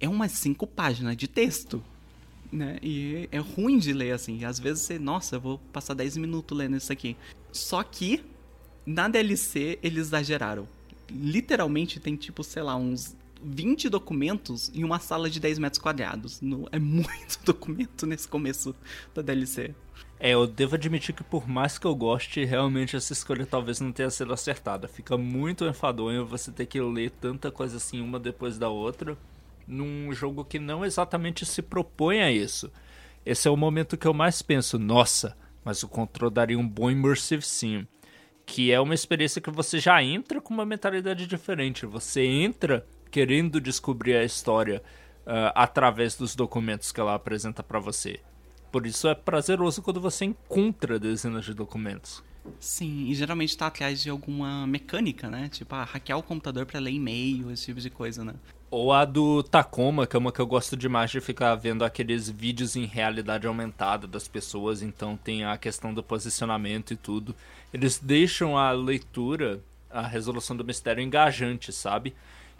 é 0.00 0.08
umas 0.08 0.32
cinco 0.32 0.66
páginas 0.66 1.14
de 1.14 1.28
texto. 1.28 1.84
Né? 2.50 2.78
E 2.82 3.28
é 3.30 3.36
ruim 3.36 3.78
de 3.78 3.92
ler, 3.92 4.12
assim. 4.12 4.46
Às 4.46 4.58
vezes 4.58 4.84
você, 4.84 4.98
nossa, 4.98 5.36
eu 5.36 5.40
vou 5.42 5.58
passar 5.70 5.92
10 5.92 6.16
minutos 6.16 6.56
lendo 6.56 6.78
isso 6.78 6.90
aqui. 6.90 7.18
Só 7.52 7.82
que, 7.82 8.24
na 8.86 9.08
DLC, 9.08 9.78
eles 9.82 10.06
exageraram. 10.06 10.66
Literalmente 11.10 12.00
tem, 12.00 12.16
tipo, 12.16 12.42
sei 12.42 12.62
lá, 12.62 12.76
uns 12.76 13.14
20 13.44 13.90
documentos 13.90 14.72
em 14.74 14.84
uma 14.84 15.00
sala 15.00 15.28
de 15.28 15.38
10 15.38 15.58
metros 15.58 15.82
quadrados. 15.82 16.40
É 16.72 16.78
muito 16.80 17.40
documento 17.44 18.06
nesse 18.06 18.26
começo 18.26 18.74
da 19.14 19.20
DLC. 19.20 19.74
É, 20.20 20.30
eu 20.30 20.46
devo 20.46 20.74
admitir 20.74 21.14
que 21.14 21.22
por 21.22 21.48
mais 21.48 21.78
que 21.78 21.86
eu 21.86 21.94
goste, 21.94 22.44
realmente 22.44 22.96
essa 22.96 23.12
escolha 23.12 23.46
talvez 23.46 23.80
não 23.80 23.92
tenha 23.92 24.10
sido 24.10 24.32
acertada. 24.32 24.88
Fica 24.88 25.16
muito 25.16 25.64
enfadonho 25.64 26.26
você 26.26 26.50
ter 26.50 26.66
que 26.66 26.80
ler 26.80 27.10
tanta 27.10 27.50
coisa 27.50 27.76
assim 27.76 28.00
uma 28.00 28.18
depois 28.18 28.58
da 28.58 28.68
outra 28.68 29.16
num 29.68 30.12
jogo 30.12 30.44
que 30.44 30.58
não 30.58 30.84
exatamente 30.84 31.44
se 31.44 31.62
propõe 31.62 32.22
a 32.22 32.32
isso. 32.32 32.72
Esse 33.24 33.46
é 33.46 33.50
o 33.50 33.56
momento 33.56 33.96
que 33.98 34.06
eu 34.06 34.14
mais 34.14 34.40
penso, 34.40 34.78
nossa, 34.78 35.36
mas 35.64 35.82
o 35.82 35.88
Control 35.88 36.30
daria 36.30 36.58
um 36.58 36.66
bom 36.66 36.90
immersive 36.90 37.42
sim. 37.42 37.86
Que 38.46 38.72
é 38.72 38.80
uma 38.80 38.94
experiência 38.94 39.42
que 39.42 39.50
você 39.50 39.78
já 39.78 40.02
entra 40.02 40.40
com 40.40 40.54
uma 40.54 40.64
mentalidade 40.64 41.26
diferente. 41.26 41.84
Você 41.84 42.24
entra 42.24 42.86
querendo 43.10 43.60
descobrir 43.60 44.16
a 44.16 44.24
história 44.24 44.82
uh, 45.26 45.52
através 45.54 46.16
dos 46.16 46.34
documentos 46.34 46.90
que 46.90 46.98
ela 46.98 47.14
apresenta 47.14 47.62
para 47.62 47.78
você. 47.78 48.20
Por 48.70 48.86
isso 48.86 49.08
é 49.08 49.14
prazeroso 49.14 49.82
quando 49.82 50.00
você 50.00 50.24
encontra 50.24 50.98
dezenas 50.98 51.44
de 51.44 51.54
documentos. 51.54 52.22
Sim, 52.58 53.06
e 53.08 53.14
geralmente 53.14 53.50
está 53.50 53.66
atrás 53.66 54.02
de 54.02 54.10
alguma 54.10 54.66
mecânica, 54.66 55.28
né? 55.28 55.48
Tipo, 55.48 55.74
ah, 55.74 55.84
hackear 55.84 56.18
o 56.18 56.22
computador 56.22 56.66
para 56.66 56.80
ler 56.80 56.92
e-mail, 56.92 57.50
esse 57.50 57.66
tipo 57.66 57.80
de 57.80 57.90
coisa, 57.90 58.24
né? 58.24 58.34
Ou 58.70 58.92
a 58.92 59.04
do 59.04 59.42
Tacoma, 59.42 60.06
que 60.06 60.14
é 60.14 60.18
uma 60.18 60.32
que 60.32 60.40
eu 60.40 60.46
gosto 60.46 60.76
demais 60.76 61.10
de 61.10 61.20
ficar 61.20 61.54
vendo 61.54 61.84
aqueles 61.84 62.28
vídeos 62.28 62.76
em 62.76 62.84
realidade 62.84 63.46
aumentada 63.46 64.06
das 64.06 64.28
pessoas, 64.28 64.82
então 64.82 65.16
tem 65.16 65.44
a 65.44 65.56
questão 65.56 65.94
do 65.94 66.02
posicionamento 66.02 66.92
e 66.92 66.96
tudo. 66.96 67.34
Eles 67.72 67.98
deixam 67.98 68.58
a 68.58 68.70
leitura, 68.72 69.60
a 69.90 70.06
resolução 70.06 70.54
do 70.54 70.64
mistério 70.64 71.02
engajante, 71.02 71.72
sabe? 71.72 72.14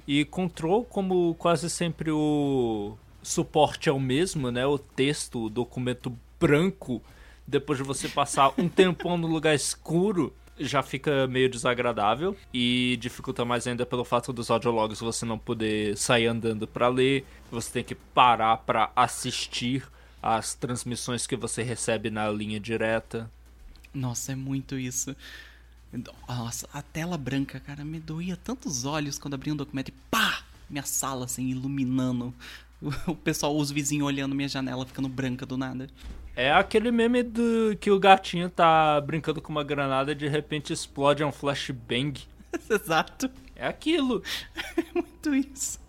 E 0.06 0.24
Control, 0.24 0.84
como 0.84 1.34
quase 1.34 1.68
sempre 1.68 2.10
o 2.10 2.96
suporte 3.28 3.88
é 3.88 3.92
o 3.92 4.00
mesmo, 4.00 4.50
né? 4.50 4.66
O 4.66 4.78
texto, 4.78 5.44
o 5.44 5.50
documento 5.50 6.16
branco, 6.40 7.02
depois 7.46 7.78
de 7.78 7.84
você 7.84 8.08
passar 8.08 8.52
um 8.58 8.68
tempão 8.68 9.16
no 9.16 9.26
lugar 9.26 9.54
escuro, 9.54 10.34
já 10.58 10.82
fica 10.82 11.26
meio 11.26 11.48
desagradável 11.48 12.36
e 12.52 12.98
dificulta 13.00 13.44
mais 13.44 13.66
ainda 13.66 13.86
pelo 13.86 14.04
fato 14.04 14.32
dos 14.32 14.50
audiologs 14.50 15.00
você 15.00 15.24
não 15.24 15.38
poder 15.38 15.96
sair 15.96 16.26
andando 16.26 16.66
para 16.66 16.88
ler, 16.88 17.24
você 17.50 17.70
tem 17.70 17.84
que 17.84 17.94
parar 17.94 18.56
para 18.58 18.90
assistir 18.96 19.86
as 20.22 20.54
transmissões 20.54 21.26
que 21.26 21.36
você 21.36 21.62
recebe 21.62 22.10
na 22.10 22.28
linha 22.28 22.58
direta. 22.58 23.30
Nossa, 23.94 24.32
é 24.32 24.34
muito 24.34 24.76
isso. 24.76 25.14
Nossa, 26.28 26.68
a 26.72 26.82
tela 26.82 27.16
branca, 27.16 27.60
cara, 27.60 27.84
me 27.84 27.98
doía 27.98 28.36
tantos 28.36 28.84
olhos 28.84 29.18
quando 29.18 29.34
abria 29.34 29.52
um 29.52 29.56
documento 29.56 29.88
e 29.88 29.94
pá! 30.10 30.42
Minha 30.68 30.82
sala, 30.82 31.24
assim, 31.24 31.48
iluminando. 31.48 32.34
O 33.06 33.14
pessoal, 33.14 33.56
os 33.56 33.70
vizinhos 33.70 34.06
olhando 34.06 34.34
minha 34.34 34.48
janela, 34.48 34.86
ficando 34.86 35.08
branca 35.08 35.44
do 35.44 35.56
nada. 35.56 35.88
É 36.36 36.52
aquele 36.52 36.92
meme 36.92 37.24
do 37.24 37.76
que 37.80 37.90
o 37.90 37.98
gatinho 37.98 38.48
tá 38.48 39.00
brincando 39.00 39.42
com 39.42 39.50
uma 39.50 39.64
granada 39.64 40.12
e 40.12 40.14
de 40.14 40.28
repente 40.28 40.72
explode 40.72 41.24
um 41.24 41.32
flashbang. 41.32 42.14
Exato. 42.70 43.28
É 43.56 43.66
aquilo. 43.66 44.22
é 44.76 44.84
muito 44.94 45.34
isso. 45.34 45.80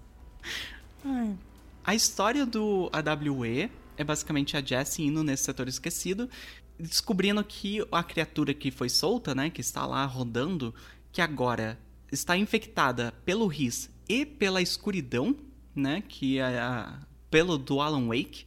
Ai. 1.06 1.38
A 1.84 1.93
história 1.93 2.45
do 2.45 2.90
AWE 2.92 3.69
é 3.95 4.03
basicamente 4.03 4.58
a 4.58 4.61
Jessie 4.61 5.06
indo 5.06 5.24
nesse 5.24 5.43
setor 5.43 5.68
esquecido 5.68 6.30
descobrindo 6.80 7.43
que 7.43 7.85
a 7.92 8.01
criatura 8.01 8.53
que 8.53 8.72
foi 8.72 8.88
solta, 8.88 9.35
né, 9.35 9.50
que 9.50 9.59
está 9.59 9.85
lá 9.85 10.06
rodando, 10.06 10.74
que 11.11 11.22
agora 11.22 11.77
está 12.11 12.38
infectada 12.38 13.14
pelo 13.26 13.45
Riz 13.48 13.90
e 14.08 14.26
pela 14.26 14.61
escuridão, 14.61 15.35
né, 15.80 16.03
que 16.08 16.40
é 16.40 16.59
a, 16.59 16.99
pelo 17.30 17.58
do 17.58 17.82
Alan 17.82 18.08
Wake, 18.08 18.45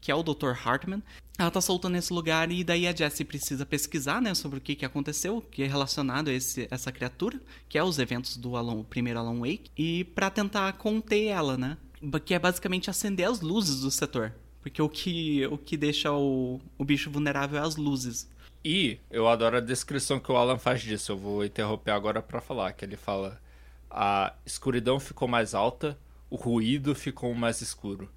que 0.00 0.10
é 0.10 0.14
o 0.14 0.22
Dr. 0.22 0.52
Hartman. 0.64 1.02
Ela 1.38 1.50
tá 1.50 1.60
soltando 1.60 1.92
nesse 1.92 2.12
lugar 2.12 2.50
e 2.50 2.62
daí 2.62 2.86
a 2.86 2.94
Jessie 2.94 3.24
precisa 3.24 3.64
pesquisar, 3.64 4.20
né, 4.20 4.34
sobre 4.34 4.58
o 4.58 4.60
que, 4.60 4.74
que 4.74 4.84
aconteceu, 4.84 5.40
que 5.40 5.62
é 5.62 5.66
relacionado 5.66 6.28
a 6.28 6.32
esse, 6.32 6.68
essa 6.70 6.92
criatura, 6.92 7.40
que 7.68 7.78
é 7.78 7.84
os 7.84 7.98
eventos 7.98 8.36
do 8.36 8.56
Alan, 8.56 8.82
primeiro 8.82 9.18
Alan 9.18 9.38
Wake, 9.38 9.70
e 9.76 10.04
para 10.04 10.30
tentar 10.30 10.72
conter 10.74 11.26
ela, 11.26 11.56
né, 11.56 11.76
que 12.24 12.34
é 12.34 12.38
basicamente 12.38 12.90
acender 12.90 13.28
as 13.28 13.40
luzes 13.40 13.80
do 13.80 13.90
setor. 13.90 14.32
Porque 14.60 14.80
o 14.80 14.88
que, 14.88 15.44
o 15.46 15.58
que 15.58 15.76
deixa 15.76 16.12
o, 16.12 16.60
o 16.78 16.84
bicho 16.84 17.10
vulnerável 17.10 17.58
é 17.60 17.66
as 17.66 17.76
luzes. 17.76 18.30
E 18.64 18.98
eu 19.10 19.26
adoro 19.26 19.56
a 19.56 19.60
descrição 19.60 20.20
que 20.20 20.30
o 20.30 20.36
Alan 20.36 20.56
faz 20.56 20.80
disso. 20.80 21.12
Eu 21.12 21.18
vou 21.18 21.44
interromper 21.44 21.90
agora 21.90 22.22
para 22.22 22.40
falar. 22.40 22.72
Que 22.72 22.84
ele 22.84 22.96
fala: 22.96 23.40
a 23.90 24.32
escuridão 24.46 25.00
ficou 25.00 25.26
mais 25.26 25.52
alta, 25.52 25.98
o 26.32 26.36
ruído 26.36 26.94
ficou 26.94 27.34
mais 27.34 27.60
escuro. 27.60 28.10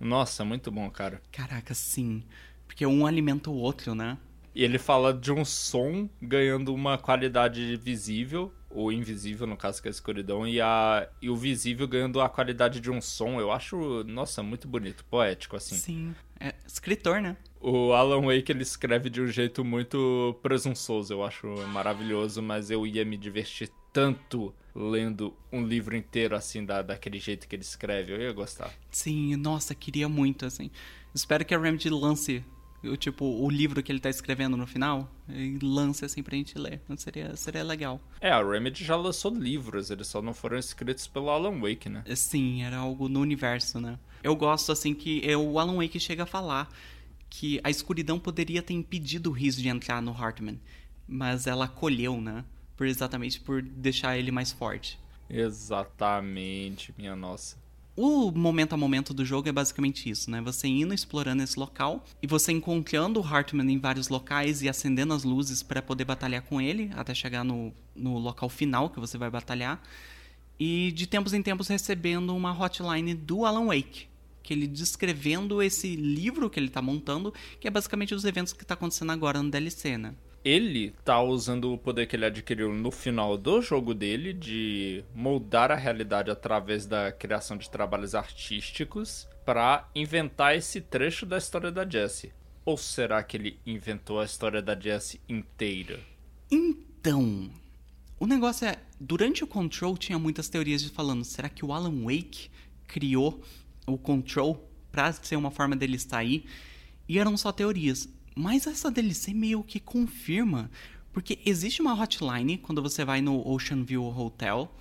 Nossa, 0.00 0.46
muito 0.46 0.72
bom, 0.72 0.90
cara. 0.90 1.20
Caraca, 1.30 1.74
sim. 1.74 2.22
Porque 2.66 2.86
um 2.86 3.04
alimenta 3.04 3.50
o 3.50 3.54
outro, 3.54 3.94
né? 3.94 4.16
E 4.54 4.64
ele 4.64 4.78
fala 4.78 5.12
de 5.12 5.30
um 5.30 5.44
som 5.44 6.08
ganhando 6.22 6.72
uma 6.72 6.96
qualidade 6.96 7.76
visível 7.76 8.50
o 8.70 8.92
invisível, 8.92 9.46
no 9.46 9.56
caso 9.56 9.82
que 9.82 9.88
é 9.88 9.90
a 9.90 9.92
escuridão, 9.92 10.46
e, 10.46 10.60
a, 10.60 11.08
e 11.20 11.28
o 11.28 11.36
visível 11.36 11.88
ganhando 11.88 12.20
a 12.20 12.28
qualidade 12.28 12.80
de 12.80 12.88
um 12.90 13.00
som. 13.00 13.40
Eu 13.40 13.50
acho, 13.50 14.04
nossa, 14.04 14.42
muito 14.42 14.68
bonito, 14.68 15.04
poético, 15.06 15.56
assim. 15.56 15.74
Sim, 15.74 16.14
é 16.38 16.54
escritor, 16.64 17.20
né? 17.20 17.36
O 17.60 17.92
Alan 17.92 18.22
Wake, 18.26 18.52
ele 18.52 18.62
escreve 18.62 19.10
de 19.10 19.20
um 19.20 19.26
jeito 19.26 19.64
muito 19.64 20.38
presunçoso, 20.40 21.12
eu 21.12 21.24
acho 21.24 21.46
maravilhoso, 21.68 22.40
mas 22.40 22.70
eu 22.70 22.86
ia 22.86 23.04
me 23.04 23.16
divertir 23.16 23.68
tanto 23.92 24.54
lendo 24.74 25.34
um 25.52 25.64
livro 25.64 25.96
inteiro, 25.96 26.36
assim, 26.36 26.64
da, 26.64 26.82
daquele 26.82 27.18
jeito 27.18 27.48
que 27.48 27.56
ele 27.56 27.62
escreve, 27.62 28.12
eu 28.12 28.20
ia 28.20 28.32
gostar. 28.32 28.72
Sim, 28.90 29.36
nossa, 29.36 29.74
queria 29.74 30.08
muito, 30.08 30.46
assim. 30.46 30.70
Espero 31.14 31.44
que 31.44 31.54
a 31.54 31.58
Remedy 31.58 31.90
lance 31.90 32.44
o, 32.82 32.96
tipo, 32.96 33.24
o 33.24 33.50
livro 33.50 33.82
que 33.82 33.92
ele 33.92 34.00
tá 34.00 34.08
escrevendo 34.08 34.56
no 34.56 34.66
final 34.66 35.10
e 35.28 35.58
lance 35.62 36.04
assim 36.04 36.22
pra 36.22 36.36
gente 36.36 36.58
ler. 36.58 36.80
Seria, 36.96 37.36
seria 37.36 37.62
legal. 37.62 38.00
É, 38.20 38.30
a 38.30 38.42
Remedy 38.42 38.84
já 38.84 38.96
lançou 38.96 39.34
livros, 39.34 39.90
eles 39.90 40.06
só 40.06 40.22
não 40.22 40.32
foram 40.32 40.58
escritos 40.58 41.06
pelo 41.06 41.28
Alan 41.30 41.60
Wake, 41.60 41.88
né? 41.88 42.02
Sim, 42.14 42.62
era 42.62 42.78
algo 42.78 43.08
no 43.08 43.20
universo, 43.20 43.80
né? 43.80 43.98
Eu 44.22 44.34
gosto, 44.34 44.72
assim, 44.72 44.94
que 44.94 45.22
o 45.34 45.58
Alan 45.58 45.76
Wake 45.76 46.00
chega 46.00 46.22
a 46.22 46.26
falar 46.26 46.68
que 47.28 47.60
a 47.62 47.70
escuridão 47.70 48.18
poderia 48.18 48.62
ter 48.62 48.74
impedido 48.74 49.30
o 49.30 49.32
Riz 49.32 49.56
de 49.56 49.68
entrar 49.68 50.00
no 50.02 50.12
Hartman, 50.12 50.60
mas 51.06 51.46
ela 51.46 51.66
acolheu, 51.66 52.20
né? 52.20 52.44
Por 52.80 52.86
exatamente 52.86 53.38
por 53.38 53.60
deixar 53.60 54.16
ele 54.16 54.30
mais 54.30 54.52
forte. 54.52 54.98
Exatamente, 55.28 56.94
minha 56.96 57.14
nossa. 57.14 57.58
O 57.94 58.30
momento 58.30 58.72
a 58.72 58.76
momento 58.78 59.12
do 59.12 59.22
jogo 59.22 59.50
é 59.50 59.52
basicamente 59.52 60.08
isso, 60.08 60.30
né? 60.30 60.40
Você 60.40 60.66
indo 60.66 60.94
explorando 60.94 61.42
esse 61.42 61.60
local 61.60 62.02
e 62.22 62.26
você 62.26 62.52
encontrando 62.52 63.20
o 63.20 63.22
Hartman 63.22 63.70
em 63.70 63.78
vários 63.78 64.08
locais 64.08 64.62
e 64.62 64.68
acendendo 64.70 65.12
as 65.12 65.24
luzes 65.24 65.62
para 65.62 65.82
poder 65.82 66.06
batalhar 66.06 66.40
com 66.40 66.58
ele 66.58 66.90
até 66.94 67.12
chegar 67.12 67.44
no, 67.44 67.70
no 67.94 68.16
local 68.16 68.48
final 68.48 68.88
que 68.88 68.98
você 68.98 69.18
vai 69.18 69.28
batalhar. 69.28 69.78
E 70.58 70.90
de 70.92 71.06
tempos 71.06 71.34
em 71.34 71.42
tempos 71.42 71.68
recebendo 71.68 72.34
uma 72.34 72.58
hotline 72.58 73.12
do 73.12 73.44
Alan 73.44 73.66
Wake, 73.66 74.06
que 74.42 74.54
ele 74.54 74.66
descrevendo 74.66 75.60
esse 75.60 75.94
livro 75.96 76.48
que 76.48 76.58
ele 76.58 76.68
está 76.68 76.80
montando, 76.80 77.34
que 77.60 77.68
é 77.68 77.70
basicamente 77.70 78.14
os 78.14 78.24
eventos 78.24 78.54
que 78.54 78.62
está 78.62 78.72
acontecendo 78.72 79.12
agora 79.12 79.42
no 79.42 79.50
DLC, 79.50 79.98
né? 79.98 80.14
Ele 80.44 80.94
tá 81.04 81.20
usando 81.22 81.72
o 81.72 81.78
poder 81.78 82.06
que 82.06 82.16
ele 82.16 82.24
adquiriu 82.24 82.72
no 82.72 82.90
final 82.90 83.36
do 83.36 83.60
jogo 83.60 83.94
dele 83.94 84.32
de 84.32 85.04
moldar 85.14 85.70
a 85.70 85.76
realidade 85.76 86.30
através 86.30 86.86
da 86.86 87.12
criação 87.12 87.56
de 87.56 87.70
trabalhos 87.70 88.14
artísticos 88.14 89.28
para 89.44 89.88
inventar 89.94 90.56
esse 90.56 90.80
trecho 90.80 91.26
da 91.26 91.38
história 91.38 91.70
da 91.70 91.88
Jessie. 91.88 92.32
Ou 92.64 92.76
será 92.76 93.22
que 93.22 93.36
ele 93.36 93.58
inventou 93.66 94.20
a 94.20 94.24
história 94.24 94.62
da 94.62 94.78
Jessie 94.78 95.20
inteira? 95.28 96.00
Então, 96.50 97.50
O 98.18 98.26
negócio 98.26 98.66
é, 98.68 98.76
durante 99.00 99.42
o 99.42 99.46
Control 99.46 99.96
tinha 99.96 100.18
muitas 100.18 100.46
teorias 100.48 100.82
de 100.82 100.90
falando, 100.90 101.24
será 101.24 101.48
que 101.48 101.64
o 101.64 101.72
Alan 101.72 102.04
Wake 102.04 102.50
criou 102.86 103.42
o 103.86 103.96
Control 103.96 104.62
pra 104.92 105.10
ser 105.10 105.36
uma 105.36 105.50
forma 105.50 105.74
dele 105.74 105.96
estar 105.96 106.18
aí? 106.18 106.44
E 107.08 107.18
eram 107.18 107.34
só 107.38 107.50
teorias. 107.50 108.06
Mas 108.34 108.66
essa 108.66 108.90
DLC 108.90 109.34
meio 109.34 109.62
que 109.62 109.80
confirma, 109.80 110.70
porque 111.12 111.38
existe 111.44 111.80
uma 111.80 112.00
hotline 112.00 112.58
quando 112.58 112.82
você 112.82 113.04
vai 113.04 113.20
no 113.20 113.46
Ocean 113.46 113.82
View 113.82 114.04
Hotel, 114.04 114.72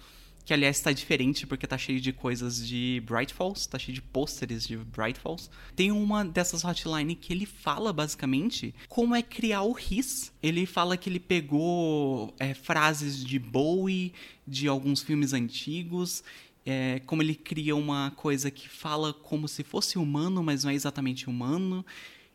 que 0.50 0.54
aliás 0.54 0.78
está 0.78 0.92
diferente 0.92 1.46
porque 1.46 1.68
tá 1.68 1.78
cheio 1.78 2.02
de 2.02 2.12
coisas 2.12 2.68
de 2.68 3.04
Bright 3.06 3.32
Falls, 3.32 3.68
tá 3.68 3.78
cheio 3.78 3.94
de 3.94 4.02
pôsteres 4.02 4.66
de 4.68 4.78
Bright 4.78 5.20
Falls. 5.20 5.48
Tem 5.76 5.92
uma 5.92 6.26
dessas 6.26 6.64
hotline 6.64 7.14
que 7.14 7.32
ele 7.32 7.46
fala 7.46 7.94
basicamente 7.94 8.74
como 8.88 9.14
é 9.14 9.22
criar 9.22 9.62
o 9.62 9.74
RIS. 9.74 10.32
Ele 10.42 10.66
fala 10.66 10.98
que 10.98 11.08
ele 11.08 11.20
pegou 11.20 12.34
é, 12.40 12.56
frases 12.56 13.24
de 13.24 13.38
Bowie, 13.38 14.12
de 14.48 14.68
alguns 14.68 15.04
filmes 15.04 15.34
antigos, 15.34 16.24
é, 16.66 17.00
como 17.06 17.22
ele 17.22 17.36
cria 17.36 17.76
uma 17.76 18.12
coisa 18.16 18.50
que 18.50 18.68
fala 18.68 19.14
como 19.14 19.48
se 19.48 19.64
fosse 19.64 20.00
humano, 20.00 20.44
mas 20.44 20.64
não 20.64 20.72
é 20.72 20.74
exatamente 20.74 21.30
humano. 21.30 21.86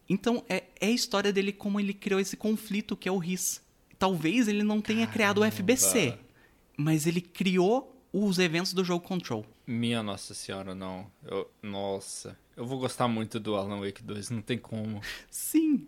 Então 0.09 0.45
é, 0.49 0.65
é 0.81 0.87
a 0.87 0.91
história 0.91 1.33
dele 1.33 1.53
como 1.53 1.81
ele 1.81 1.95
criou 1.95 2.21
esse 2.21 2.37
conflito 2.37 2.97
que 2.97 3.09
é 3.09 3.13
o 3.13 3.19
RIS. 3.19 3.63
Talvez 3.99 4.49
ele 4.49 4.63
não 4.63 4.81
tenha 4.81 5.07
criado 5.07 5.41
o 5.41 5.51
FBC, 5.51 6.19
mas 6.77 7.07
ele 7.07 7.21
criou 7.21 7.95
os 8.13 8.39
eventos 8.39 8.73
do 8.73 8.85
jogo 8.85 9.07
Control. 9.07 9.45
Minha 9.67 10.03
nossa 10.03 10.35
senhora, 10.35 10.75
não. 10.75 11.11
Eu, 11.25 11.51
nossa. 11.63 12.39
Eu 12.57 12.67
vou 12.67 12.79
gostar 12.79 13.09
muito 13.09 13.41
do 13.41 13.57
Alan 13.57 13.81
Wake 13.81 14.03
2, 14.03 14.31
não 14.31 14.43
tem 14.43 14.59
como. 14.59 15.01
Sim. 15.31 15.87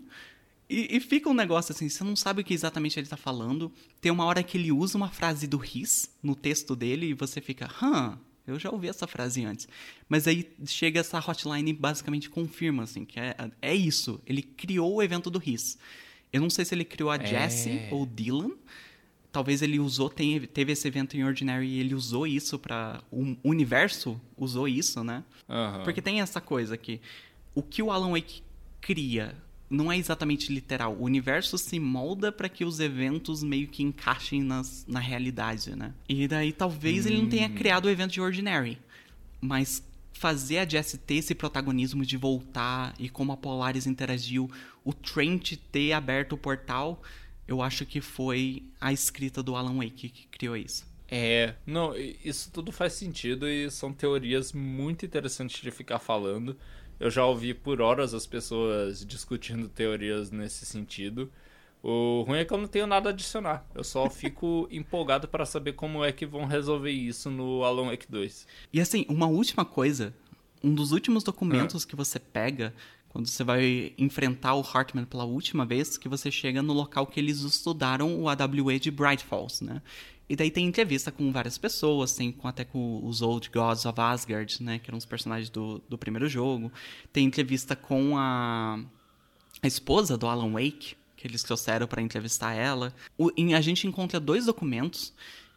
E, 0.68 0.96
e 0.96 1.00
fica 1.00 1.28
um 1.28 1.34
negócio 1.34 1.72
assim, 1.72 1.88
você 1.88 2.02
não 2.02 2.16
sabe 2.16 2.40
o 2.40 2.44
que 2.44 2.54
exatamente 2.54 2.98
ele 2.98 3.06
tá 3.06 3.16
falando. 3.16 3.70
Tem 4.00 4.10
uma 4.10 4.24
hora 4.24 4.42
que 4.42 4.58
ele 4.58 4.72
usa 4.72 4.96
uma 4.96 5.08
frase 5.08 5.46
do 5.46 5.56
Riz 5.56 6.10
no 6.22 6.34
texto 6.34 6.74
dele 6.74 7.06
e 7.06 7.14
você 7.14 7.40
fica, 7.40 7.70
hã, 7.80 8.18
eu 8.47 8.58
já 8.58 8.70
ouvi 8.70 8.89
essa 8.89 9.07
frase 9.07 9.44
antes. 9.44 9.68
Mas 10.08 10.26
aí 10.28 10.50
chega 10.66 11.00
essa 11.00 11.18
hotline 11.18 11.70
e 11.70 11.75
basicamente 11.75 12.31
confirma, 12.31 12.84
assim, 12.84 13.05
que 13.05 13.18
é, 13.18 13.34
é 13.60 13.75
isso. 13.75 14.20
Ele 14.26 14.42
criou 14.42 14.94
o 14.94 15.02
evento 15.02 15.31
do 15.31 15.39
Riz. 15.39 15.78
Eu 16.33 16.41
não 16.41 16.50
sei 16.50 16.65
se 16.65 16.75
ele 16.75 16.84
criou 16.84 17.10
a 17.10 17.18
Jessie 17.18 17.89
ou 17.91 18.02
o 18.02 18.07
Dylan. 18.07 18.52
Talvez 19.33 19.60
ele 19.60 19.78
usou, 19.78 20.08
tem, 20.08 20.41
teve 20.41 20.73
esse 20.73 20.89
evento 20.89 21.16
em 21.16 21.25
Ordinary 21.25 21.66
e 21.66 21.81
ele 21.81 21.94
usou 21.94 22.26
isso 22.26 22.58
para 22.58 23.02
O 23.10 23.36
universo 23.44 24.18
usou 24.36 24.66
isso, 24.66 25.05
né? 25.05 25.25
Aham. 25.49 25.84
Porque 25.84 26.00
tem 26.00 26.20
essa 26.20 26.41
coisa 26.41 26.76
que 26.76 27.00
o 27.55 27.62
que 27.62 27.83
o 27.83 27.91
Alan 27.91 28.12
Wake 28.12 28.42
cria 28.81 29.36
não 29.68 29.90
é 29.90 29.98
exatamente 29.98 30.52
literal. 30.52 30.94
O 30.94 31.04
universo 31.04 31.58
se 31.58 31.78
molda 31.78 32.30
para 32.30 32.48
que 32.48 32.64
os 32.64 32.80
eventos 32.80 33.42
meio 33.42 33.68
que 33.68 33.82
encaixem 33.82 34.42
nas, 34.42 34.84
na 34.86 35.00
realidade, 35.00 35.74
né? 35.74 35.92
E 36.08 36.28
daí 36.28 36.52
talvez 36.52 37.06
ele 37.06 37.20
não 37.20 37.28
tenha 37.28 37.48
criado 37.48 37.86
o 37.86 37.90
evento 37.90 38.12
de 38.12 38.20
Ordinary, 38.20 38.78
mas 39.40 39.82
fazer 40.12 40.58
a 40.58 40.68
Jessie 40.68 40.98
ter 40.98 41.16
esse 41.16 41.34
protagonismo 41.34 42.04
de 42.04 42.16
voltar 42.16 42.94
e 42.98 43.08
como 43.08 43.32
a 43.32 43.36
Polaris 43.36 43.86
interagiu, 43.86 44.50
o 44.84 44.92
Trent 44.92 45.56
ter 45.70 45.92
aberto 45.92 46.32
o 46.32 46.38
portal, 46.38 47.02
eu 47.46 47.60
acho 47.60 47.84
que 47.84 48.00
foi 48.00 48.62
a 48.80 48.92
escrita 48.92 49.42
do 49.42 49.54
Alan 49.54 49.76
Wake 49.76 50.08
que 50.08 50.26
criou 50.28 50.56
isso. 50.56 50.86
É, 51.08 51.54
não, 51.64 51.94
isso 51.96 52.50
tudo 52.50 52.72
faz 52.72 52.94
sentido 52.94 53.48
e 53.48 53.70
são 53.70 53.92
teorias 53.92 54.52
muito 54.52 55.06
interessantes 55.06 55.60
de 55.60 55.70
ficar 55.70 55.98
falando. 55.98 56.56
Eu 56.99 57.10
já 57.10 57.25
ouvi 57.25 57.52
por 57.52 57.81
horas 57.81 58.15
as 58.15 58.26
pessoas 58.26 59.05
discutindo 59.05 59.68
teorias 59.68 60.31
nesse 60.31 60.65
sentido. 60.65 61.31
O 61.83 62.25
ruim 62.26 62.39
é 62.39 62.44
que 62.44 62.52
eu 62.52 62.58
não 62.58 62.66
tenho 62.66 62.86
nada 62.86 63.10
a 63.10 63.12
adicionar. 63.12 63.65
Eu 63.75 63.84
só 63.84 64.08
fico 64.10 64.66
empolgado 64.70 65.28
para 65.28 65.47
saber 65.47 65.75
como 65.75 66.05
é 66.05 66.10
que 66.10 66.26
vão 66.26 66.44
resolver 66.44 66.91
isso 66.91 67.31
no 67.31 67.62
Alan 67.65 67.91
Wake 67.91 68.10
2. 68.10 68.47
E 68.73 68.81
assim, 68.81 69.07
uma 69.08 69.26
última 69.26 69.65
coisa, 69.65 70.15
um 70.62 70.75
dos 70.75 70.92
últimos 70.92 71.23
documentos 71.23 71.84
que 71.84 71.94
você 71.94 72.18
pega 72.18 72.75
quando 73.16 73.28
você 73.28 73.42
vai 73.42 73.94
enfrentar 73.97 74.55
o 74.55 74.60
Hartman 74.60 75.07
pela 75.07 75.25
última 75.25 75.65
vez, 75.65 75.97
que 75.97 76.07
você 76.07 76.31
chega 76.31 76.60
no 76.60 76.75
local 76.75 77.07
que 77.07 77.18
eles 77.18 77.41
estudaram 77.41 78.20
o 78.20 78.28
AWE 78.28 78.78
de 78.78 78.91
Bright 78.91 79.25
Falls, 79.25 79.65
né? 79.65 79.81
E 80.28 80.34
daí 80.34 80.50
tem 80.50 80.66
entrevista 80.66 81.12
com 81.12 81.30
várias 81.30 81.56
pessoas, 81.56 82.12
tem 82.14 82.32
com, 82.32 82.48
até 82.48 82.64
com 82.64 83.00
os 83.06 83.22
Old 83.22 83.48
Gods 83.50 83.84
of 83.86 84.00
Asgard, 84.00 84.62
né? 84.62 84.78
Que 84.78 84.90
eram 84.90 84.98
os 84.98 85.05
personagens 85.06 85.48
do, 85.50 85.80
do 85.88 85.96
primeiro 85.96 86.28
jogo. 86.28 86.72
Tem 87.12 87.24
entrevista 87.24 87.76
com 87.76 88.18
a, 88.18 88.78
a 89.62 89.66
esposa 89.66 90.18
do 90.18 90.26
Alan 90.26 90.50
Wake, 90.52 90.96
que 91.16 91.26
eles 91.28 91.42
trouxeram 91.44 91.86
para 91.86 92.02
entrevistar 92.02 92.55
ela. 92.55 92.92
O- 93.16 93.30
em- 93.36 93.55
a 93.55 93.60
gente 93.60 93.86
encontra 93.86 94.18
dois 94.18 94.46
documentos 94.46 95.12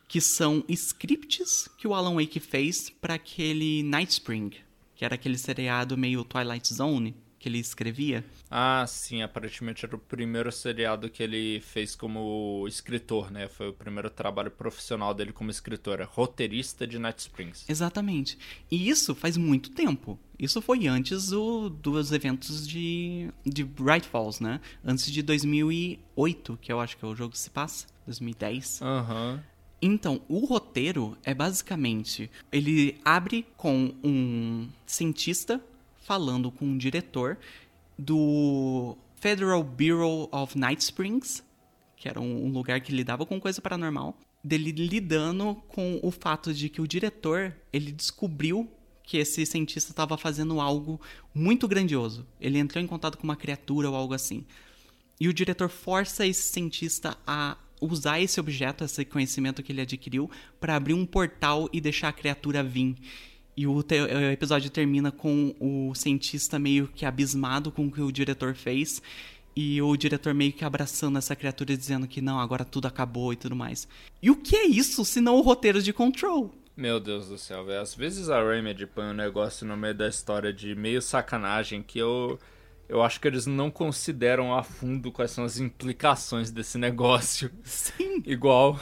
que 0.08 0.22
são 0.22 0.64
scripts 0.70 1.68
que 1.78 1.88
o 1.88 1.94
Alan 1.94 2.16
Wake 2.16 2.40
fez 2.40 2.90
para 2.90 3.16
aquele 3.16 3.82
Night 3.84 4.12
Spring, 4.14 4.52
que 4.96 5.04
era 5.06 5.16
aquele 5.16 5.38
seriado 5.38 5.98
meio 5.98 6.24
Twilight 6.24 6.74
Zone 6.74 7.16
que 7.40 7.48
ele 7.48 7.58
escrevia. 7.58 8.24
Ah, 8.52 8.86
sim, 8.88 9.22
aparentemente 9.22 9.86
era 9.86 9.96
o 9.96 10.00
primeiro 10.00 10.52
seriado 10.52 11.10
que 11.10 11.24
ele 11.24 11.62
fez 11.62 11.96
como 11.96 12.66
escritor, 12.68 13.32
né? 13.32 13.48
Foi 13.48 13.70
o 13.70 13.74
primeiro 13.74 14.10
trabalho 14.10 14.52
profissional 14.52 15.14
dele 15.14 15.32
como 15.32 15.50
escritor, 15.50 16.02
é 16.02 16.04
roteirista 16.04 16.86
de 16.86 17.00
Night 17.00 17.20
Springs. 17.22 17.66
Exatamente. 17.70 18.38
E 18.70 18.90
isso 18.90 19.16
faz 19.16 19.38
muito 19.38 19.72
tempo. 19.72 20.20
Isso 20.38 20.62
foi 20.62 20.88
antes 20.88 21.28
do- 21.30 21.70
dos 21.70 22.12
eventos 22.12 22.68
de, 22.68 23.30
de 23.46 23.64
Bright 23.64 24.08
Falls, 24.08 24.42
né? 24.44 24.60
Antes 24.84 25.12
de 25.12 25.22
2008, 25.22 26.58
que 26.62 26.72
eu 26.72 26.80
acho 26.80 26.98
que 26.98 27.06
é 27.06 27.08
o 27.08 27.16
jogo 27.16 27.32
que 27.32 27.40
se 27.40 27.50
passa. 27.50 27.88
2010. 28.06 28.82
Aham. 28.82 29.44
Então, 29.82 30.22
o 30.28 30.40
roteiro 30.46 31.18
é 31.24 31.34
basicamente: 31.34 32.30
ele 32.52 33.00
abre 33.06 33.46
com 33.56 33.94
um 34.04 34.68
cientista 34.86 35.62
falando 36.10 36.50
com 36.50 36.66
um 36.66 36.76
diretor 36.76 37.38
do 37.96 38.98
Federal 39.18 39.64
Bureau 39.64 40.28
of 40.32 40.58
Night 40.58 40.82
Springs, 40.82 41.44
que 41.96 42.10
era 42.10 42.20
um 42.20 42.48
um 42.48 42.52
lugar 42.52 42.82
que 42.82 42.92
lidava 42.92 43.28
com 43.28 43.40
coisa 43.40 43.62
paranormal, 43.62 44.18
dele 44.44 44.72
lidando 44.72 45.54
com 45.68 46.00
o 46.02 46.10
fato 46.10 46.52
de 46.52 46.68
que 46.68 46.82
o 46.82 46.88
diretor 46.88 47.56
ele 47.72 47.92
descobriu 47.92 48.68
que 49.04 49.18
esse 49.18 49.46
cientista 49.46 49.92
estava 49.92 50.18
fazendo 50.18 50.60
algo 50.60 51.00
muito 51.32 51.68
grandioso. 51.68 52.26
Ele 52.42 52.58
entrou 52.58 52.84
em 52.84 52.88
contato 52.88 53.16
com 53.16 53.26
uma 53.26 53.36
criatura 53.36 53.88
ou 53.88 53.96
algo 53.96 54.16
assim. 54.16 54.44
E 55.20 55.28
o 55.28 55.34
diretor 55.34 55.70
força 55.70 56.26
esse 56.26 56.42
cientista 56.42 57.16
a 57.28 57.56
usar 57.80 58.20
esse 58.20 58.40
objeto, 58.40 58.84
esse 58.84 59.06
conhecimento 59.06 59.62
que 59.62 59.72
ele 59.72 59.82
adquiriu, 59.82 60.28
para 60.60 60.76
abrir 60.76 60.96
um 60.96 61.06
portal 61.06 61.70
e 61.72 61.80
deixar 61.80 62.08
a 62.08 62.14
criatura 62.14 62.64
vir. 62.64 62.96
E 63.58 63.68
o, 63.68 63.84
te- 63.84 64.00
o 64.02 64.32
episódio 64.32 64.70
termina 64.70 65.12
com 65.12 65.54
o 65.60 65.94
cientista 65.94 66.58
meio 66.58 66.88
que 66.88 67.06
abismado 67.06 67.72
com 67.72 67.88
o 67.88 67.92
que 67.92 68.02
o 68.02 68.12
diretor 68.12 68.56
fez. 68.56 69.02
E 69.56 69.82
o 69.82 69.98
diretor 69.98 70.34
meio 70.34 70.54
que 70.54 70.64
abraçando 70.64 71.18
essa 71.18 71.36
criatura 71.36 71.76
dizendo 71.76 72.08
que 72.08 72.22
não, 72.22 72.40
agora 72.40 72.64
tudo 72.64 72.88
acabou 72.88 73.34
e 73.34 73.36
tudo 73.36 73.56
mais. 73.56 73.88
E 74.22 74.32
o 74.32 74.36
que 74.36 74.56
é 74.56 74.66
isso 74.66 75.04
se 75.04 75.20
não 75.20 75.36
o 75.36 75.42
roteiro 75.42 75.82
de 75.82 75.92
Control? 75.92 76.54
Meu 76.78 76.98
Deus 77.00 77.28
do 77.28 77.38
céu, 77.38 77.66
velho. 77.66 77.82
Às 77.82 77.94
vezes 77.94 78.30
a 78.30 78.42
Remedy 78.42 78.86
põe 78.86 79.06
um 79.08 79.14
negócio 79.14 79.68
no 79.68 79.76
meio 79.76 79.94
da 79.94 80.08
história 80.08 80.54
de 80.54 80.74
meio 80.76 81.02
sacanagem 81.02 81.84
que 81.84 82.00
eu. 82.00 82.40
Eu 82.88 83.04
acho 83.04 83.20
que 83.20 83.28
eles 83.28 83.46
não 83.46 83.70
consideram 83.70 84.56
a 84.56 84.64
fundo 84.64 85.12
quais 85.12 85.32
são 85.32 85.44
as 85.44 85.60
implicações 85.60 86.50
desse 86.52 86.78
negócio. 86.78 87.52
Sim. 87.64 88.24
Igual. 88.26 88.80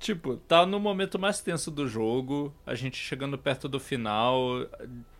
Tipo, 0.00 0.38
tá 0.38 0.64
no 0.66 0.80
momento 0.80 1.18
mais 1.18 1.40
tenso 1.40 1.70
do 1.70 1.86
jogo, 1.86 2.52
a 2.66 2.74
gente 2.74 2.96
chegando 2.96 3.38
perto 3.38 3.68
do 3.68 3.78
final, 3.78 4.66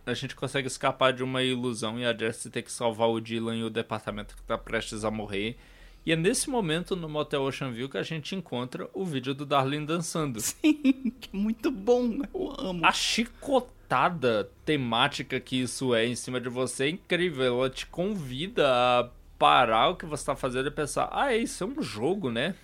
a 0.06 0.14
gente 0.14 0.34
consegue 0.34 0.66
escapar 0.66 1.12
de 1.12 1.22
uma 1.22 1.42
ilusão 1.42 1.98
e 1.98 2.04
a 2.04 2.16
Jessie 2.16 2.50
tem 2.50 2.62
que 2.62 2.72
salvar 2.72 3.08
o 3.08 3.20
Dylan 3.20 3.56
e 3.58 3.62
o 3.62 3.70
departamento 3.70 4.34
que 4.34 4.42
tá 4.42 4.56
prestes 4.56 5.04
a 5.04 5.10
morrer. 5.10 5.56
E 6.04 6.12
é 6.12 6.16
nesse 6.16 6.48
momento, 6.48 6.96
no 6.96 7.10
Motel 7.10 7.42
Ocean 7.42 7.70
View, 7.70 7.88
que 7.88 7.98
a 7.98 8.02
gente 8.02 8.34
encontra 8.34 8.88
o 8.94 9.04
vídeo 9.04 9.34
do 9.34 9.44
Darlene 9.44 9.84
dançando. 9.84 10.40
Sim, 10.40 11.12
que 11.20 11.28
é 11.32 11.36
muito 11.36 11.70
bom, 11.70 12.18
eu 12.34 12.54
amo. 12.58 12.86
A 12.86 12.90
chicotada 12.90 14.50
temática 14.64 15.38
que 15.38 15.60
isso 15.60 15.94
é 15.94 16.06
em 16.06 16.16
cima 16.16 16.40
de 16.40 16.48
você 16.48 16.84
é 16.84 16.88
incrível. 16.88 17.44
Ela 17.44 17.68
te 17.68 17.86
convida 17.86 18.66
a 18.66 19.10
parar 19.38 19.88
o 19.88 19.96
que 19.96 20.06
você 20.06 20.24
tá 20.24 20.34
fazendo 20.34 20.68
e 20.68 20.70
pensar: 20.70 21.10
ah, 21.12 21.34
isso 21.34 21.64
é 21.64 21.66
um 21.66 21.82
jogo, 21.82 22.30
né? 22.30 22.54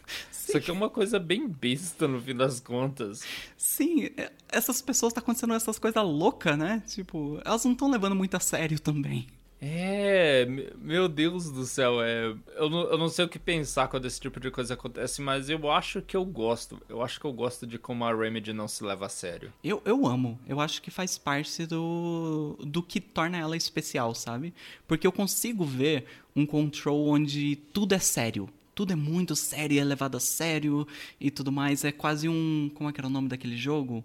Isso 0.48 0.56
aqui 0.56 0.70
é 0.70 0.72
uma 0.72 0.88
coisa 0.90 1.18
bem 1.18 1.48
besta 1.48 2.06
no 2.06 2.20
fim 2.20 2.34
das 2.34 2.60
contas. 2.60 3.22
Sim, 3.56 4.04
é- 4.16 4.30
essas 4.48 4.80
pessoas 4.80 5.12
tá 5.12 5.20
acontecendo 5.20 5.54
essas 5.54 5.78
coisas 5.78 6.02
loucas, 6.04 6.56
né? 6.56 6.82
Tipo, 6.86 7.40
elas 7.44 7.64
não 7.64 7.72
estão 7.72 7.90
levando 7.90 8.14
muito 8.14 8.36
a 8.36 8.40
sério 8.40 8.78
também. 8.80 9.26
É, 9.58 10.44
me- 10.44 10.68
meu 10.78 11.08
Deus 11.08 11.50
do 11.50 11.64
céu, 11.64 12.02
é. 12.02 12.34
Eu 12.56 12.68
não, 12.68 12.80
eu 12.90 12.98
não 12.98 13.08
sei 13.08 13.24
o 13.24 13.28
que 13.28 13.38
pensar 13.38 13.88
quando 13.88 14.04
esse 14.04 14.20
tipo 14.20 14.38
de 14.38 14.50
coisa 14.50 14.74
acontece, 14.74 15.22
mas 15.22 15.48
eu 15.48 15.70
acho 15.70 16.02
que 16.02 16.14
eu 16.16 16.24
gosto. 16.26 16.80
Eu 16.88 17.02
acho 17.02 17.18
que 17.18 17.24
eu 17.24 17.32
gosto 17.32 17.66
de 17.66 17.78
como 17.78 18.04
a 18.04 18.14
Remedy 18.14 18.52
não 18.52 18.68
se 18.68 18.84
leva 18.84 19.06
a 19.06 19.08
sério. 19.08 19.50
Eu, 19.64 19.80
eu 19.86 20.06
amo. 20.06 20.38
Eu 20.46 20.60
acho 20.60 20.82
que 20.82 20.90
faz 20.90 21.16
parte 21.16 21.64
do, 21.66 22.56
do 22.60 22.82
que 22.82 23.00
torna 23.00 23.38
ela 23.38 23.56
especial, 23.56 24.14
sabe? 24.14 24.52
Porque 24.86 25.06
eu 25.06 25.12
consigo 25.12 25.64
ver 25.64 26.04
um 26.36 26.44
control 26.44 27.08
onde 27.08 27.56
tudo 27.72 27.94
é 27.94 27.98
sério. 27.98 28.48
Tudo 28.76 28.92
é 28.92 28.96
muito 28.96 29.34
sério, 29.34 29.80
é 29.80 29.82
levado 29.82 30.18
a 30.18 30.20
sério 30.20 30.86
e 31.18 31.30
tudo 31.30 31.50
mais. 31.50 31.82
É 31.82 31.90
quase 31.90 32.28
um. 32.28 32.70
Como 32.74 32.90
é 32.90 32.92
que 32.92 33.00
era 33.00 33.08
o 33.08 33.10
nome 33.10 33.26
daquele 33.26 33.56
jogo? 33.56 34.04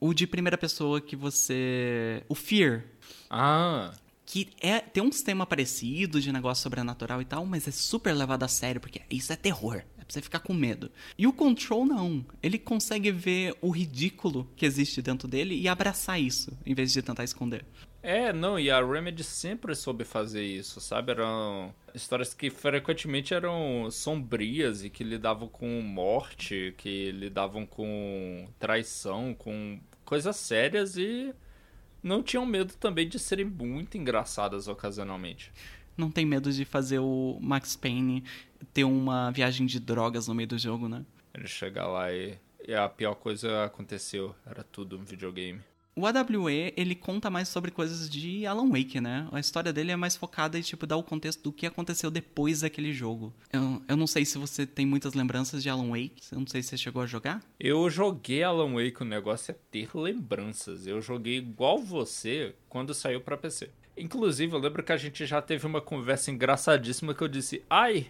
O 0.00 0.14
de 0.14 0.26
primeira 0.26 0.56
pessoa 0.56 0.98
que 0.98 1.14
você. 1.14 2.24
O 2.26 2.34
Fear. 2.34 2.84
Ah, 3.28 3.92
Que 4.24 4.48
é, 4.60 4.80
tem 4.80 5.02
um 5.02 5.12
sistema 5.12 5.46
parecido 5.46 6.20
de 6.20 6.32
negócio 6.32 6.62
sobrenatural 6.62 7.20
e 7.20 7.24
tal, 7.26 7.44
mas 7.44 7.68
é 7.68 7.70
super 7.70 8.14
levado 8.14 8.42
a 8.44 8.48
sério, 8.48 8.80
porque 8.80 9.02
isso 9.10 9.30
é 9.32 9.36
terror. 9.36 9.82
Pra 10.08 10.14
você 10.14 10.22
ficar 10.22 10.38
com 10.38 10.54
medo. 10.54 10.90
E 11.18 11.26
o 11.26 11.32
Control 11.34 11.84
não. 11.84 12.24
Ele 12.42 12.58
consegue 12.58 13.12
ver 13.12 13.54
o 13.60 13.68
ridículo 13.68 14.50
que 14.56 14.64
existe 14.64 15.02
dentro 15.02 15.28
dele 15.28 15.54
e 15.54 15.68
abraçar 15.68 16.18
isso, 16.18 16.56
em 16.64 16.72
vez 16.72 16.94
de 16.94 17.02
tentar 17.02 17.24
esconder. 17.24 17.62
É, 18.02 18.32
não, 18.32 18.58
e 18.58 18.70
a 18.70 18.82
Remedy 18.82 19.22
sempre 19.22 19.74
soube 19.74 20.04
fazer 20.04 20.42
isso, 20.42 20.80
sabe? 20.80 21.12
Eram 21.12 21.74
histórias 21.94 22.32
que 22.32 22.48
frequentemente 22.48 23.34
eram 23.34 23.90
sombrias 23.90 24.82
e 24.82 24.88
que 24.88 25.04
lidavam 25.04 25.46
com 25.46 25.82
morte, 25.82 26.72
que 26.78 27.12
lidavam 27.12 27.66
com 27.66 28.48
traição, 28.58 29.34
com 29.34 29.78
coisas 30.06 30.36
sérias 30.36 30.96
e 30.96 31.34
não 32.02 32.22
tinham 32.22 32.46
medo 32.46 32.72
também 32.74 33.06
de 33.06 33.18
serem 33.18 33.44
muito 33.44 33.98
engraçadas 33.98 34.68
ocasionalmente. 34.68 35.52
Não 35.98 36.10
tem 36.12 36.24
medo 36.24 36.52
de 36.52 36.64
fazer 36.64 37.00
o 37.00 37.38
Max 37.42 37.74
Payne 37.74 38.22
ter 38.72 38.84
uma 38.84 39.30
viagem 39.30 39.66
de 39.66 39.80
drogas 39.80 40.28
no 40.28 40.34
meio 40.34 40.48
do 40.48 40.58
jogo, 40.58 40.88
né? 40.88 41.04
Ele 41.34 41.46
chegar 41.46 41.86
lá 41.86 42.12
e, 42.12 42.38
e 42.66 42.74
a 42.74 42.88
pior 42.88 43.14
coisa 43.14 43.64
aconteceu, 43.64 44.34
era 44.46 44.62
tudo 44.62 44.98
um 44.98 45.04
videogame. 45.04 45.60
O 45.98 46.06
AWE, 46.06 46.72
ele 46.76 46.94
conta 46.94 47.28
mais 47.28 47.48
sobre 47.48 47.72
coisas 47.72 48.08
de 48.08 48.46
Alan 48.46 48.68
Wake, 48.68 49.00
né? 49.00 49.26
A 49.32 49.40
história 49.40 49.72
dele 49.72 49.90
é 49.90 49.96
mais 49.96 50.14
focada 50.14 50.56
em, 50.56 50.62
tipo, 50.62 50.86
dar 50.86 50.96
o 50.96 51.02
contexto 51.02 51.42
do 51.42 51.52
que 51.52 51.66
aconteceu 51.66 52.08
depois 52.08 52.60
daquele 52.60 52.92
jogo. 52.92 53.34
Eu, 53.52 53.82
eu 53.88 53.96
não 53.96 54.06
sei 54.06 54.24
se 54.24 54.38
você 54.38 54.64
tem 54.64 54.86
muitas 54.86 55.14
lembranças 55.14 55.60
de 55.60 55.68
Alan 55.68 55.88
Wake. 55.88 56.22
Eu 56.30 56.38
não 56.38 56.46
sei 56.46 56.62
se 56.62 56.68
você 56.68 56.76
chegou 56.76 57.02
a 57.02 57.06
jogar. 57.06 57.42
Eu 57.58 57.90
joguei 57.90 58.44
Alan 58.44 58.74
Wake, 58.74 59.02
o 59.02 59.04
negócio 59.04 59.50
é 59.50 59.56
ter 59.72 59.88
lembranças. 59.92 60.86
Eu 60.86 61.00
joguei 61.00 61.38
igual 61.38 61.80
você 61.80 62.54
quando 62.68 62.94
saiu 62.94 63.20
pra 63.20 63.36
PC. 63.36 63.68
Inclusive, 63.96 64.52
eu 64.52 64.60
lembro 64.60 64.84
que 64.84 64.92
a 64.92 64.96
gente 64.96 65.26
já 65.26 65.42
teve 65.42 65.66
uma 65.66 65.80
conversa 65.80 66.30
engraçadíssima 66.30 67.12
que 67.12 67.22
eu 67.22 67.28
disse: 67.28 67.64
Ai, 67.68 68.06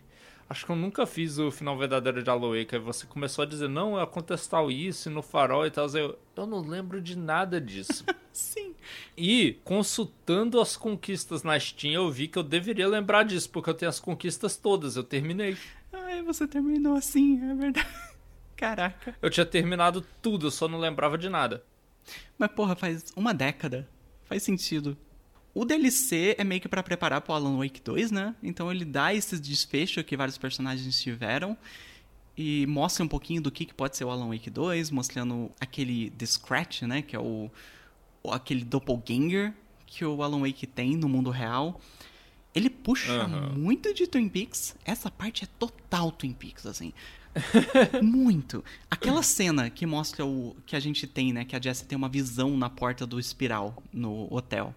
acho 0.49 0.65
que 0.65 0.73
eu 0.73 0.77
nunca 0.77 1.07
fiz 1.07 1.39
o 1.39 1.51
final 1.51 1.77
verdadeiro 1.77 2.23
de 2.23 2.31
Wake. 2.31 2.75
Aí 2.75 2.81
você 2.81 3.07
começou 3.07 3.43
a 3.43 3.47
dizer: 3.47 3.69
Não, 3.69 3.97
acontece 3.97 4.49
tal 4.49 4.71
isso 4.71 5.11
no 5.11 5.23
farol 5.23 5.67
e 5.67 5.71
tal. 5.71 5.87
Eu, 5.89 6.19
eu 6.37 6.47
não 6.47 6.61
lembro 6.61 7.01
de 7.01 7.17
nada 7.17 7.61
disso. 7.61 8.05
Sim. 8.33 8.75
E, 9.17 9.59
consultando 9.65 10.61
as 10.61 10.77
conquistas 10.77 11.43
na 11.43 11.59
Steam, 11.59 11.93
eu 11.93 12.11
vi 12.11 12.29
que 12.29 12.39
eu 12.39 12.43
deveria 12.43 12.87
lembrar 12.87 13.25
disso, 13.25 13.51
porque 13.51 13.69
eu 13.69 13.75
tenho 13.75 13.89
as 13.89 13.99
conquistas 13.99 14.57
todas, 14.57 14.97
eu 14.97 15.03
terminei. 15.03 15.57
Ai, 15.93 16.23
você 16.23 16.47
terminou 16.47 16.97
assim, 16.97 17.43
é 17.51 17.55
verdade. 17.55 17.89
Caraca. 18.57 19.17
Eu 19.21 19.31
tinha 19.31 19.47
terminado 19.47 20.05
tudo, 20.23 20.47
eu 20.47 20.51
só 20.51 20.69
não 20.69 20.79
lembrava 20.79 21.19
de 21.19 21.29
nada. 21.29 21.65
Mas, 22.37 22.51
porra, 22.53 22.75
faz 22.77 23.13
uma 23.17 23.35
década. 23.35 23.89
Faz 24.25 24.43
sentido. 24.43 24.97
O 25.55 25.65
DLC 25.65 26.37
é 26.39 26.45
meio 26.45 26.61
que 26.61 26.69
pra 26.69 26.83
preparar 26.83 27.21
pro 27.21 27.33
Alan 27.33 27.59
Wake 27.59 27.81
2, 27.81 28.11
né? 28.11 28.35
Então 28.43 28.71
ele 28.71 28.85
dá 28.85 29.15
esse 29.15 29.39
desfecho 29.39 30.05
que 30.05 30.17
vários 30.17 30.39
personagens 30.39 31.01
tiveram 31.01 31.57
e 32.37 32.67
mostra 32.67 33.05
um 33.05 33.09
pouquinho 33.09 33.43
do 33.43 33.51
que, 33.51 33.65
que 33.65 33.75
pode 33.75 33.97
ser 33.97 34.05
o 34.05 34.11
Alan 34.11 34.29
Wake 34.29 34.49
2, 34.49 34.91
mostrando 34.91 35.51
aquele 35.61 36.11
The 36.11 36.27
Scratch, 36.27 36.83
né? 36.83 37.03
Que 37.03 37.17
é 37.17 37.19
o, 37.19 37.51
aquele 38.31 38.65
doppelganger 38.65 39.53
que 39.85 40.05
o 40.05 40.23
Alan 40.23 40.41
Wake 40.41 40.67
tem 40.67 40.97
no 40.97 41.09
mundo 41.09 41.31
real. 41.31 41.81
Ele 42.55 42.71
puxa 42.71 43.13
Aham. 43.13 43.55
muito 43.57 43.93
de 43.93 44.07
Twin 44.07 44.29
Peaks. 44.29 44.77
Essa 44.85 45.11
parte 45.11 45.45
é 45.45 45.49
total 45.59 46.13
Twin 46.13 46.33
Peaks, 46.33 46.67
assim. 46.67 46.93
muito. 48.03 48.65
Aquela 48.91 49.23
cena 49.23 49.69
que 49.71 49.87
mostra 49.87 50.25
o 50.25 50.57
que 50.67 50.77
a 50.77 50.81
gente 50.81 51.07
tem, 51.07 51.33
né? 51.33 51.45
Que 51.45 51.57
a 51.57 51.61
Jessie 51.61 51.87
tem 51.87 51.97
uma 51.97 52.09
visão 52.09 52.57
na 52.57 52.71
porta 52.71 53.07
do 53.07 53.19
espiral 53.19 53.83
no 53.93 54.33
hotel. 54.33 54.75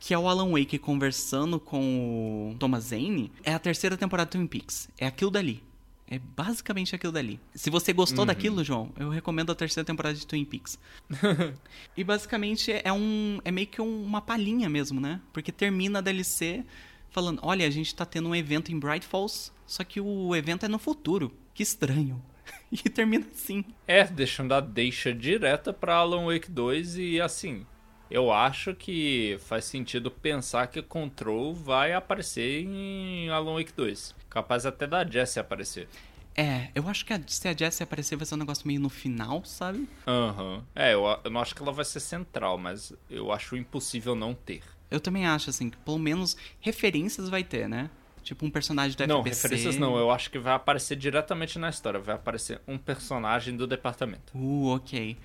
Que 0.00 0.12
é 0.14 0.18
o 0.18 0.26
Alan 0.26 0.50
Wake 0.50 0.78
conversando 0.78 1.60
com 1.60 2.50
o 2.52 2.58
Thomas 2.58 2.84
Zane. 2.84 3.30
É 3.44 3.52
a 3.54 3.58
terceira 3.58 3.96
temporada 3.96 4.28
do 4.28 4.32
Twin 4.32 4.46
Peaks. 4.46 4.88
É 4.98 5.06
aquilo 5.06 5.30
dali. 5.30 5.62
É 6.08 6.18
basicamente 6.18 6.92
aquilo 6.94 7.12
dali. 7.12 7.38
Se 7.54 7.70
você 7.70 7.92
gostou 7.92 8.24
daquilo, 8.26 8.64
João, 8.64 8.90
eu 8.98 9.10
recomendo 9.10 9.52
a 9.52 9.54
terceira 9.54 9.84
temporada 9.86 10.16
de 10.16 10.26
Twin 10.26 10.44
Peaks. 10.44 10.76
e 11.96 12.02
basicamente 12.02 12.72
é 12.72 12.92
um. 12.92 13.38
É 13.44 13.50
meio 13.52 13.66
que 13.68 13.80
um- 13.80 14.02
uma 14.04 14.20
palhinha 14.20 14.68
mesmo, 14.68 15.00
né? 15.00 15.20
Porque 15.32 15.52
termina 15.52 15.98
a 15.98 16.02
DLC 16.02 16.64
falando: 17.10 17.38
olha, 17.42 17.64
a 17.66 17.70
gente 17.70 17.94
tá 17.94 18.04
tendo 18.04 18.28
um 18.28 18.34
evento 18.34 18.72
em 18.72 18.78
Bright 18.78 19.06
Falls, 19.06 19.52
só 19.66 19.84
que 19.84 20.00
o 20.00 20.34
evento 20.34 20.64
é 20.64 20.68
no 20.68 20.78
futuro. 20.78 21.32
Que 21.54 21.62
estranho. 21.62 22.20
E 22.72 22.88
termina 22.88 23.26
assim. 23.32 23.64
É, 23.86 24.04
deixando 24.04 24.52
a 24.54 24.60
deixa 24.60 25.12
direta 25.12 25.72
pra 25.72 25.96
Alan 25.96 26.26
Wake 26.26 26.50
2 26.50 26.96
e 26.98 27.20
assim, 27.20 27.64
eu 28.10 28.32
acho 28.32 28.74
que 28.74 29.38
faz 29.46 29.64
sentido 29.64 30.10
pensar 30.10 30.66
que 30.66 30.82
Control 30.82 31.54
vai 31.54 31.92
aparecer 31.92 32.62
em 32.64 33.28
Alan 33.30 33.54
Wake 33.54 33.72
2. 33.76 34.14
Capaz 34.28 34.66
até 34.66 34.86
da 34.86 35.04
Jessie 35.04 35.40
aparecer. 35.40 35.88
É, 36.36 36.68
eu 36.74 36.88
acho 36.88 37.04
que 37.04 37.12
a- 37.12 37.20
se 37.26 37.48
a 37.48 37.52
Jessie 37.56 37.82
aparecer 37.84 38.16
vai 38.16 38.24
ser 38.24 38.34
um 38.34 38.38
negócio 38.38 38.66
meio 38.66 38.80
no 38.80 38.88
final, 38.88 39.44
sabe? 39.44 39.88
Aham. 40.06 40.64
É, 40.74 40.94
eu, 40.94 41.04
eu 41.24 41.30
não 41.30 41.40
acho 41.40 41.54
que 41.54 41.62
ela 41.62 41.72
vai 41.72 41.84
ser 41.84 42.00
central, 42.00 42.56
mas 42.56 42.92
eu 43.10 43.32
acho 43.32 43.56
impossível 43.56 44.14
não 44.14 44.32
ter. 44.34 44.62
Eu 44.90 45.00
também 45.00 45.26
acho, 45.26 45.50
assim, 45.50 45.68
que 45.70 45.76
pelo 45.78 45.98
menos 45.98 46.36
referências 46.60 47.28
vai 47.28 47.44
ter, 47.44 47.68
né? 47.68 47.90
Tipo 48.22 48.44
um 48.46 48.50
personagem 48.50 48.96
do 48.96 49.06
Não, 49.06 49.20
FBC. 49.22 49.42
referências 49.42 49.76
não, 49.78 49.96
eu 49.96 50.10
acho 50.10 50.30
que 50.30 50.38
vai 50.38 50.52
aparecer 50.54 50.94
diretamente 50.96 51.58
na 51.58 51.68
história. 51.70 51.98
Vai 51.98 52.14
aparecer 52.14 52.60
um 52.66 52.76
personagem 52.78 53.56
do 53.56 53.66
departamento. 53.66 54.36
Uh, 54.36 54.66
ok. 54.74 55.16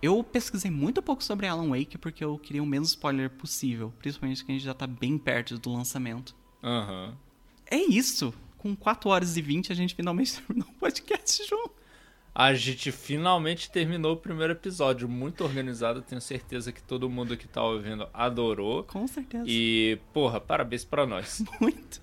Eu 0.00 0.22
pesquisei 0.22 0.70
muito 0.70 1.02
pouco 1.02 1.22
sobre 1.22 1.46
Alan 1.46 1.70
Wake 1.70 1.98
porque 1.98 2.24
eu 2.24 2.38
queria 2.38 2.62
o 2.62 2.66
menos 2.66 2.90
spoiler 2.90 3.30
possível. 3.30 3.92
Principalmente 3.98 4.44
que 4.44 4.52
a 4.52 4.54
gente 4.54 4.64
já 4.64 4.74
tá 4.74 4.86
bem 4.86 5.18
perto 5.18 5.58
do 5.58 5.72
lançamento. 5.72 6.34
Aham. 6.62 7.16
É 7.70 7.76
isso. 7.76 8.32
Com 8.56 8.74
4 8.74 9.08
horas 9.10 9.36
e 9.36 9.42
20 9.42 9.72
a 9.72 9.74
gente 9.74 9.94
finalmente 9.94 10.34
terminou 10.40 10.68
o 10.68 10.74
podcast, 10.74 11.46
João. 11.48 11.70
A 12.34 12.54
gente 12.54 12.92
finalmente 12.92 13.68
terminou 13.68 14.12
o 14.12 14.16
primeiro 14.16 14.52
episódio. 14.52 15.08
Muito 15.08 15.42
organizado, 15.42 16.00
tenho 16.00 16.20
certeza 16.20 16.70
que 16.70 16.80
todo 16.80 17.10
mundo 17.10 17.36
que 17.36 17.48
tá 17.48 17.60
ouvindo 17.64 18.08
adorou. 18.14 18.84
Com 18.84 19.08
certeza. 19.08 19.44
E, 19.44 19.98
porra, 20.12 20.40
parabéns 20.40 20.84
pra 20.84 21.04
nós. 21.04 21.42
Muito. 21.60 22.00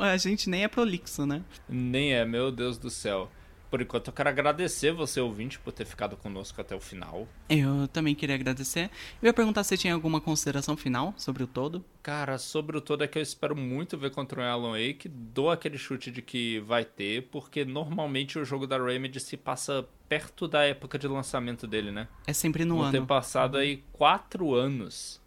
A 0.00 0.18
gente 0.18 0.50
nem 0.50 0.64
é 0.64 0.68
prolixo, 0.68 1.24
né? 1.24 1.42
Nem 1.66 2.12
é, 2.12 2.26
meu 2.26 2.52
Deus 2.52 2.76
do 2.76 2.90
céu. 2.90 3.30
Por 3.70 3.80
enquanto 3.80 4.08
eu 4.08 4.12
quero 4.12 4.28
agradecer 4.28 4.90
você, 4.92 5.20
ouvinte, 5.20 5.58
por 5.60 5.72
ter 5.72 5.84
ficado 5.84 6.16
conosco 6.16 6.60
até 6.60 6.74
o 6.74 6.80
final. 6.80 7.28
Eu 7.48 7.86
também 7.86 8.16
queria 8.16 8.34
agradecer. 8.34 8.90
Eu 9.22 9.26
ia 9.28 9.32
perguntar 9.32 9.62
se 9.62 9.78
tinha 9.78 9.94
alguma 9.94 10.20
consideração 10.20 10.76
final 10.76 11.14
sobre 11.16 11.44
o 11.44 11.46
todo. 11.46 11.84
Cara, 12.02 12.36
sobre 12.36 12.76
o 12.76 12.80
todo 12.80 13.04
é 13.04 13.06
que 13.06 13.16
eu 13.16 13.22
espero 13.22 13.54
muito 13.54 13.96
ver 13.96 14.10
contra 14.10 14.40
o 14.40 14.44
Alan 14.44 14.72
Wake. 14.72 15.08
Dou 15.08 15.50
aquele 15.52 15.78
chute 15.78 16.10
de 16.10 16.20
que 16.20 16.58
vai 16.60 16.84
ter, 16.84 17.28
porque 17.30 17.64
normalmente 17.64 18.38
o 18.40 18.44
jogo 18.44 18.66
da 18.66 18.76
Remedy 18.76 19.20
se 19.20 19.36
passa 19.36 19.86
perto 20.08 20.48
da 20.48 20.64
época 20.64 20.98
de 20.98 21.06
lançamento 21.06 21.66
dele, 21.68 21.92
né? 21.92 22.08
É 22.26 22.32
sempre 22.32 22.64
no 22.64 22.78
Vão 22.78 22.90
ter 22.90 22.96
ano. 22.98 23.06
passado 23.06 23.56
aí 23.56 23.84
quatro 23.92 24.52
anos 24.52 25.20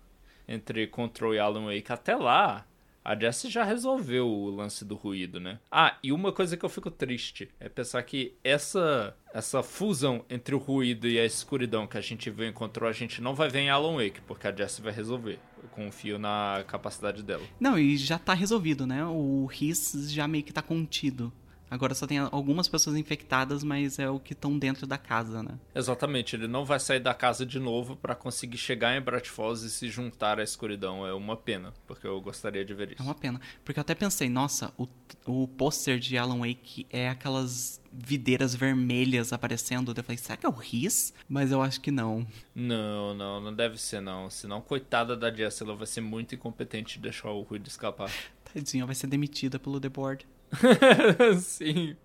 entre 0.46 0.86
Control 0.88 1.34
e 1.34 1.40
Alan 1.40 1.68
Wake. 1.68 1.94
Até 1.94 2.14
lá, 2.18 2.66
a 3.04 3.16
Jessie 3.16 3.50
já 3.50 3.64
resolveu 3.64 4.28
o 4.28 4.50
lance 4.50 4.86
do 4.86 4.96
ruído, 4.96 5.40
né? 5.40 5.60
Ah, 5.72 5.98
e 6.02 6.12
uma 6.12 6.32
coisa 6.32 6.56
que 6.56 6.64
eu 6.64 6.70
fico 6.70 6.90
triste 6.90 7.50
é 7.60 7.68
pensar 7.68 8.02
que 8.04 8.34
essa 8.44 9.16
essa 9.34 9.64
fusão 9.64 10.24
entre 10.30 10.54
o 10.54 10.60
ruído 10.60 11.08
e 11.08 11.20
a 11.20 11.26
escuridão 11.26 11.88
que 11.88 11.98
a 11.98 12.02
gente 12.02 12.30
viu 12.30 12.48
em 12.48 12.54
Control, 12.54 12.88
a 12.88 12.94
gente 12.94 13.20
não 13.20 13.34
vai 13.34 13.50
ver 13.50 13.62
em 13.62 13.70
Alan 13.70 13.96
Wake, 13.96 14.22
porque 14.28 14.48
a 14.48 14.56
Jessie 14.56 14.84
vai 14.84 14.94
resolver. 14.94 15.40
Eu 15.62 15.70
confio 15.70 16.20
na 16.20 16.64
capacidade 16.68 17.24
dela. 17.24 17.44
Não, 17.60 17.80
e 17.80 17.98
já 17.98 18.20
tá 18.20 18.34
resolvido, 18.34 18.86
né? 18.86 19.04
O 19.06 19.48
RIS 19.48 20.12
já 20.12 20.28
meio 20.28 20.44
que 20.44 20.54
tá 20.54 20.62
contido. 20.62 21.34
Agora 21.74 21.96
só 21.96 22.06
tem 22.06 22.20
algumas 22.20 22.68
pessoas 22.68 22.96
infectadas, 22.96 23.64
mas 23.64 23.98
é 23.98 24.08
o 24.08 24.20
que 24.20 24.34
estão 24.34 24.60
dentro 24.60 24.86
da 24.86 24.96
casa, 24.96 25.42
né? 25.42 25.58
Exatamente, 25.74 26.36
ele 26.36 26.48
não 26.48 26.64
vai 26.64 26.80
sair 26.80 27.00
da 27.00 27.16
casa 27.16 27.44
de 27.48 27.58
novo 27.60 27.96
pra 27.96 28.14
conseguir 28.14 28.60
chegar 28.60 28.96
em 28.96 29.02
Bright 29.02 29.28
Falls 29.28 29.66
e 29.66 29.72
se 29.72 29.90
juntar 29.90 30.40
à 30.40 30.44
escuridão. 30.44 31.04
É 31.04 31.12
uma 31.16 31.36
pena, 31.36 31.74
porque 31.88 32.06
eu 32.06 32.22
gostaria 32.22 32.64
de 32.64 32.76
ver 32.76 32.92
isso. 32.92 33.02
É 33.02 33.04
uma 33.04 33.16
pena. 33.16 33.42
Porque 33.66 33.80
eu 33.80 33.82
até 33.82 33.96
pensei, 33.96 34.30
nossa, 34.30 34.72
o, 34.78 34.88
o 35.26 35.48
pôster 35.48 35.98
de 35.98 36.16
Alan 36.16 36.42
Wake 36.48 36.86
é 36.92 37.10
aquelas 37.10 37.82
videiras 37.92 38.54
vermelhas 38.54 39.34
aparecendo. 39.34 39.96
Eu 39.98 40.04
falei, 40.04 40.18
será 40.18 40.38
que 40.38 40.46
é 40.46 40.50
o 40.50 40.52
RIS? 40.52 41.12
Mas 41.28 41.52
eu 41.52 41.60
acho 41.64 41.82
que 41.82 41.90
não. 41.90 42.28
Não, 42.54 43.16
não, 43.16 43.42
não 43.42 43.54
deve 43.54 43.80
ser 43.80 44.00
não. 44.00 44.30
Senão, 44.30 44.62
coitada 44.62 45.18
da 45.18 45.34
Jessie, 45.34 45.66
ela 45.66 45.76
vai 45.76 45.88
ser 45.88 46.02
muito 46.02 46.36
incompetente 46.36 46.98
de 46.98 47.02
deixar 47.02 47.32
o 47.32 47.42
ruído 47.42 47.68
escapar. 47.68 48.12
Tadinha, 48.54 48.86
vai 48.86 48.94
ser 48.94 49.08
demitida 49.08 49.58
pelo 49.58 49.80
The 49.80 49.90
Board. 49.90 50.28
Sim. 51.40 51.96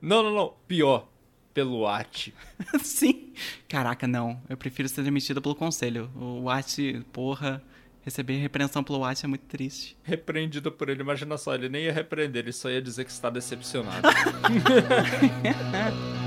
Não, 0.00 0.22
não, 0.22 0.34
não. 0.34 0.54
Pior. 0.66 1.08
Pelo 1.52 1.86
At. 1.86 2.32
Sim. 2.82 3.32
Caraca, 3.68 4.06
não. 4.06 4.40
Eu 4.48 4.56
prefiro 4.56 4.88
ser 4.88 5.02
demitida 5.02 5.40
pelo 5.40 5.54
conselho. 5.54 6.10
O 6.16 6.44
Watt, 6.44 7.04
porra, 7.12 7.62
Receber 8.04 8.36
repreensão 8.36 8.84
pelo 8.84 8.98
Watch 8.98 9.24
é 9.24 9.28
muito 9.28 9.46
triste. 9.46 9.96
Repreendido 10.02 10.70
por 10.70 10.90
ele, 10.90 11.00
imagina 11.00 11.38
só, 11.38 11.54
ele 11.54 11.70
nem 11.70 11.84
ia 11.84 11.92
repreender, 11.92 12.44
ele 12.44 12.52
só 12.52 12.68
ia 12.68 12.82
dizer 12.82 13.04
que 13.04 13.10
está 13.10 13.30
decepcionado. 13.30 14.08